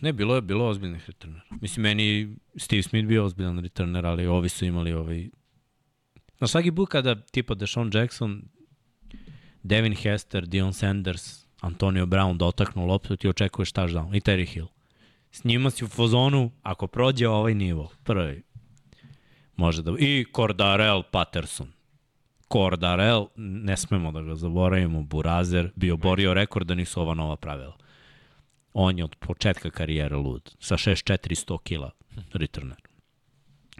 Ne, 0.00 0.12
bilo 0.12 0.34
je 0.34 0.40
bilo 0.40 0.68
ozbiljnih 0.68 1.06
returnera. 1.06 1.44
Mislim, 1.60 1.82
meni 1.82 2.36
Steve 2.56 2.82
Smith 2.82 3.08
bio 3.08 3.24
ozbiljan 3.24 3.58
returner, 3.58 4.06
ali 4.06 4.26
ovi 4.26 4.48
su 4.48 4.64
imali 4.64 4.92
ovaj... 4.92 5.28
Na 6.40 6.46
svaki 6.46 6.72
put 6.72 6.88
kada 6.88 7.24
tipa 7.24 7.54
Deshaun 7.54 7.90
Jackson, 7.94 8.42
Devin 9.62 9.94
Hester, 9.94 10.46
Dion 10.46 10.72
Sanders, 10.72 11.46
Antonio 11.60 12.06
Brown 12.06 12.38
dotaknu 12.38 12.86
loptu, 12.86 13.16
ti 13.16 13.28
očekuješ 13.28 13.72
touchdown. 13.72 14.16
I 14.16 14.20
Terry 14.20 14.46
Hill. 14.46 14.66
S 15.30 15.44
njima 15.44 15.70
si 15.70 15.84
u 15.84 15.88
fazonu, 15.88 16.50
ako 16.62 16.86
prođe 16.86 17.28
ovaj 17.28 17.54
nivo, 17.54 17.90
prvi, 18.04 18.42
može 19.56 19.82
da... 19.82 19.92
I 19.98 20.24
Cordarel 20.36 21.02
Patterson. 21.10 21.72
Cordarel, 22.52 23.26
ne 23.36 23.76
smemo 23.76 24.12
da 24.12 24.22
ga 24.22 24.34
zaboravimo, 24.34 25.02
Burazer, 25.02 25.70
bio 25.76 25.96
borio 25.96 26.34
rekord 26.34 26.66
da 26.66 26.74
nisu 26.74 27.00
ova 27.00 27.14
nova 27.14 27.36
pravila. 27.36 27.76
On 28.72 28.98
je 28.98 29.04
od 29.04 29.16
početka 29.16 29.70
karijere 29.70 30.16
lud. 30.16 30.54
Sa 30.58 30.76
6'4 30.76 31.16
100 31.46 31.58
kila 31.62 31.90
returner. 32.32 32.78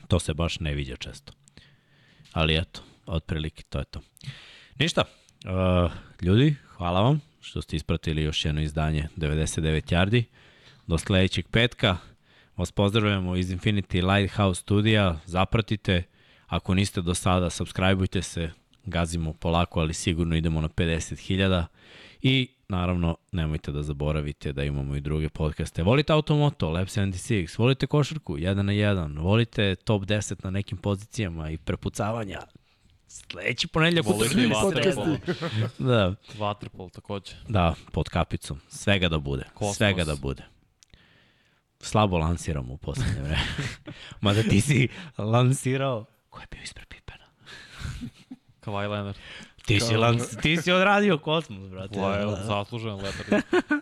To 0.08 0.18
se 0.18 0.34
baš 0.34 0.60
ne 0.60 0.74
viđa 0.74 0.96
često. 0.96 1.32
Ali 2.32 2.56
eto, 2.56 2.80
otprilike 3.06 3.62
to 3.62 3.78
je 3.78 3.84
to. 3.84 4.00
Ništa. 4.78 5.04
Uh, 5.44 5.90
ljudi, 6.22 6.56
hvala 6.76 7.00
vam 7.00 7.20
što 7.40 7.62
ste 7.62 7.76
ispratili 7.76 8.22
još 8.22 8.44
jedno 8.44 8.60
izdanje 8.60 9.08
99 9.16 9.94
Yardi. 9.94 10.22
Do 10.86 10.98
sledećeg 10.98 11.48
petka 11.48 11.96
vas 12.56 12.72
pozdravljamo 12.72 13.36
iz 13.36 13.50
Infinity 13.50 14.14
Lighthouse 14.14 14.60
studija. 14.60 15.20
Zapratite. 15.26 16.02
Ako 16.46 16.74
niste 16.74 17.02
do 17.02 17.14
sada, 17.14 17.50
subscribeujte 17.50 18.22
se. 18.22 18.50
Gazimo 18.84 19.32
polako, 19.32 19.80
ali 19.80 19.94
sigurno 19.94 20.36
idemo 20.36 20.60
na 20.60 20.68
50.000. 20.68 21.64
I 22.22 22.48
naravno, 22.68 23.16
nemojte 23.32 23.72
da 23.72 23.82
zaboravite 23.82 24.52
da 24.52 24.64
imamo 24.64 24.96
i 24.96 25.00
druge 25.00 25.28
podcaste. 25.28 25.82
Volite 25.82 26.12
Automoto, 26.12 26.70
Lab 26.70 26.86
76, 26.86 27.58
volite 27.58 27.86
košarku, 27.86 28.36
1 28.36 28.54
na 28.62 28.72
1, 28.72 29.18
volite 29.22 29.74
top 29.74 30.02
10 30.02 30.44
na 30.44 30.50
nekim 30.50 30.78
pozicijama 30.78 31.50
i 31.50 31.56
prepucavanja. 31.56 32.40
Sledeći 33.08 33.66
ponedljak 33.68 34.06
Volite 34.06 34.42
i 34.42 34.46
utakmice. 34.46 34.64
vaterpolo. 34.90 35.16
Da, 35.78 36.14
Vaterpolo 36.38 36.88
takođe. 36.88 37.32
da, 37.48 37.74
pod 37.92 38.08
kapicom. 38.08 38.60
Svega 38.68 39.08
da 39.08 39.18
bude. 39.18 39.44
Kosmos. 39.54 39.76
Svega 39.76 40.04
da 40.04 40.16
bude. 40.16 40.42
Slabo 41.80 42.18
lansiramo 42.18 42.72
u 42.72 42.76
poslednje 42.76 43.20
vreme. 43.22 43.38
Mada 44.20 44.42
ti 44.42 44.60
si 44.60 44.88
lansirao... 45.18 46.04
Ko 46.30 46.40
je 46.40 46.46
bio 46.50 46.62
ispred 46.62 46.86
Pipena? 46.88 47.24
Kawhi 48.60 48.88
Leonard. 48.88 49.16
Ti 49.66 49.80
si, 49.80 49.96
lans, 49.96 50.36
ti 50.42 50.56
si 50.56 50.72
odradio 50.72 51.18
kosmos, 51.18 51.68
brate. 51.70 51.98
Lyle, 51.98 52.30
Da. 52.30 52.44
zaslužen 52.44 52.94
letar. 52.94 53.42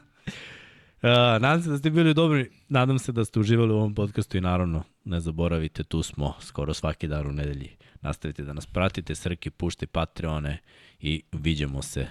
Uh, 1.02 1.08
nadam 1.42 1.62
se 1.62 1.70
da 1.70 1.78
ste 1.78 1.90
bili 1.90 2.14
dobri, 2.14 2.50
nadam 2.68 2.98
se 2.98 3.12
da 3.12 3.24
ste 3.24 3.40
uživali 3.40 3.72
u 3.72 3.76
ovom 3.76 3.94
podcastu 3.94 4.36
i 4.36 4.40
naravno 4.40 4.82
ne 5.04 5.20
zaboravite, 5.20 5.84
tu 5.84 6.02
smo 6.02 6.34
skoro 6.40 6.74
svaki 6.74 7.08
dan 7.08 7.26
u 7.26 7.32
nedelji. 7.32 7.76
Nastavite 8.00 8.42
da 8.42 8.52
nas 8.52 8.66
pratite, 8.66 9.14
Srki, 9.14 9.50
pušte 9.50 9.86
Patreone 9.86 10.58
i 11.00 11.22
vidimo 11.32 11.82
se 11.82 12.06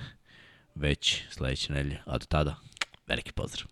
već 0.75 1.23
sledeće 1.29 1.73
nedelje. 1.73 2.01
A 2.05 2.17
do 2.17 2.25
tada, 2.25 2.55
veliki 3.07 3.31
pozdrav. 3.31 3.67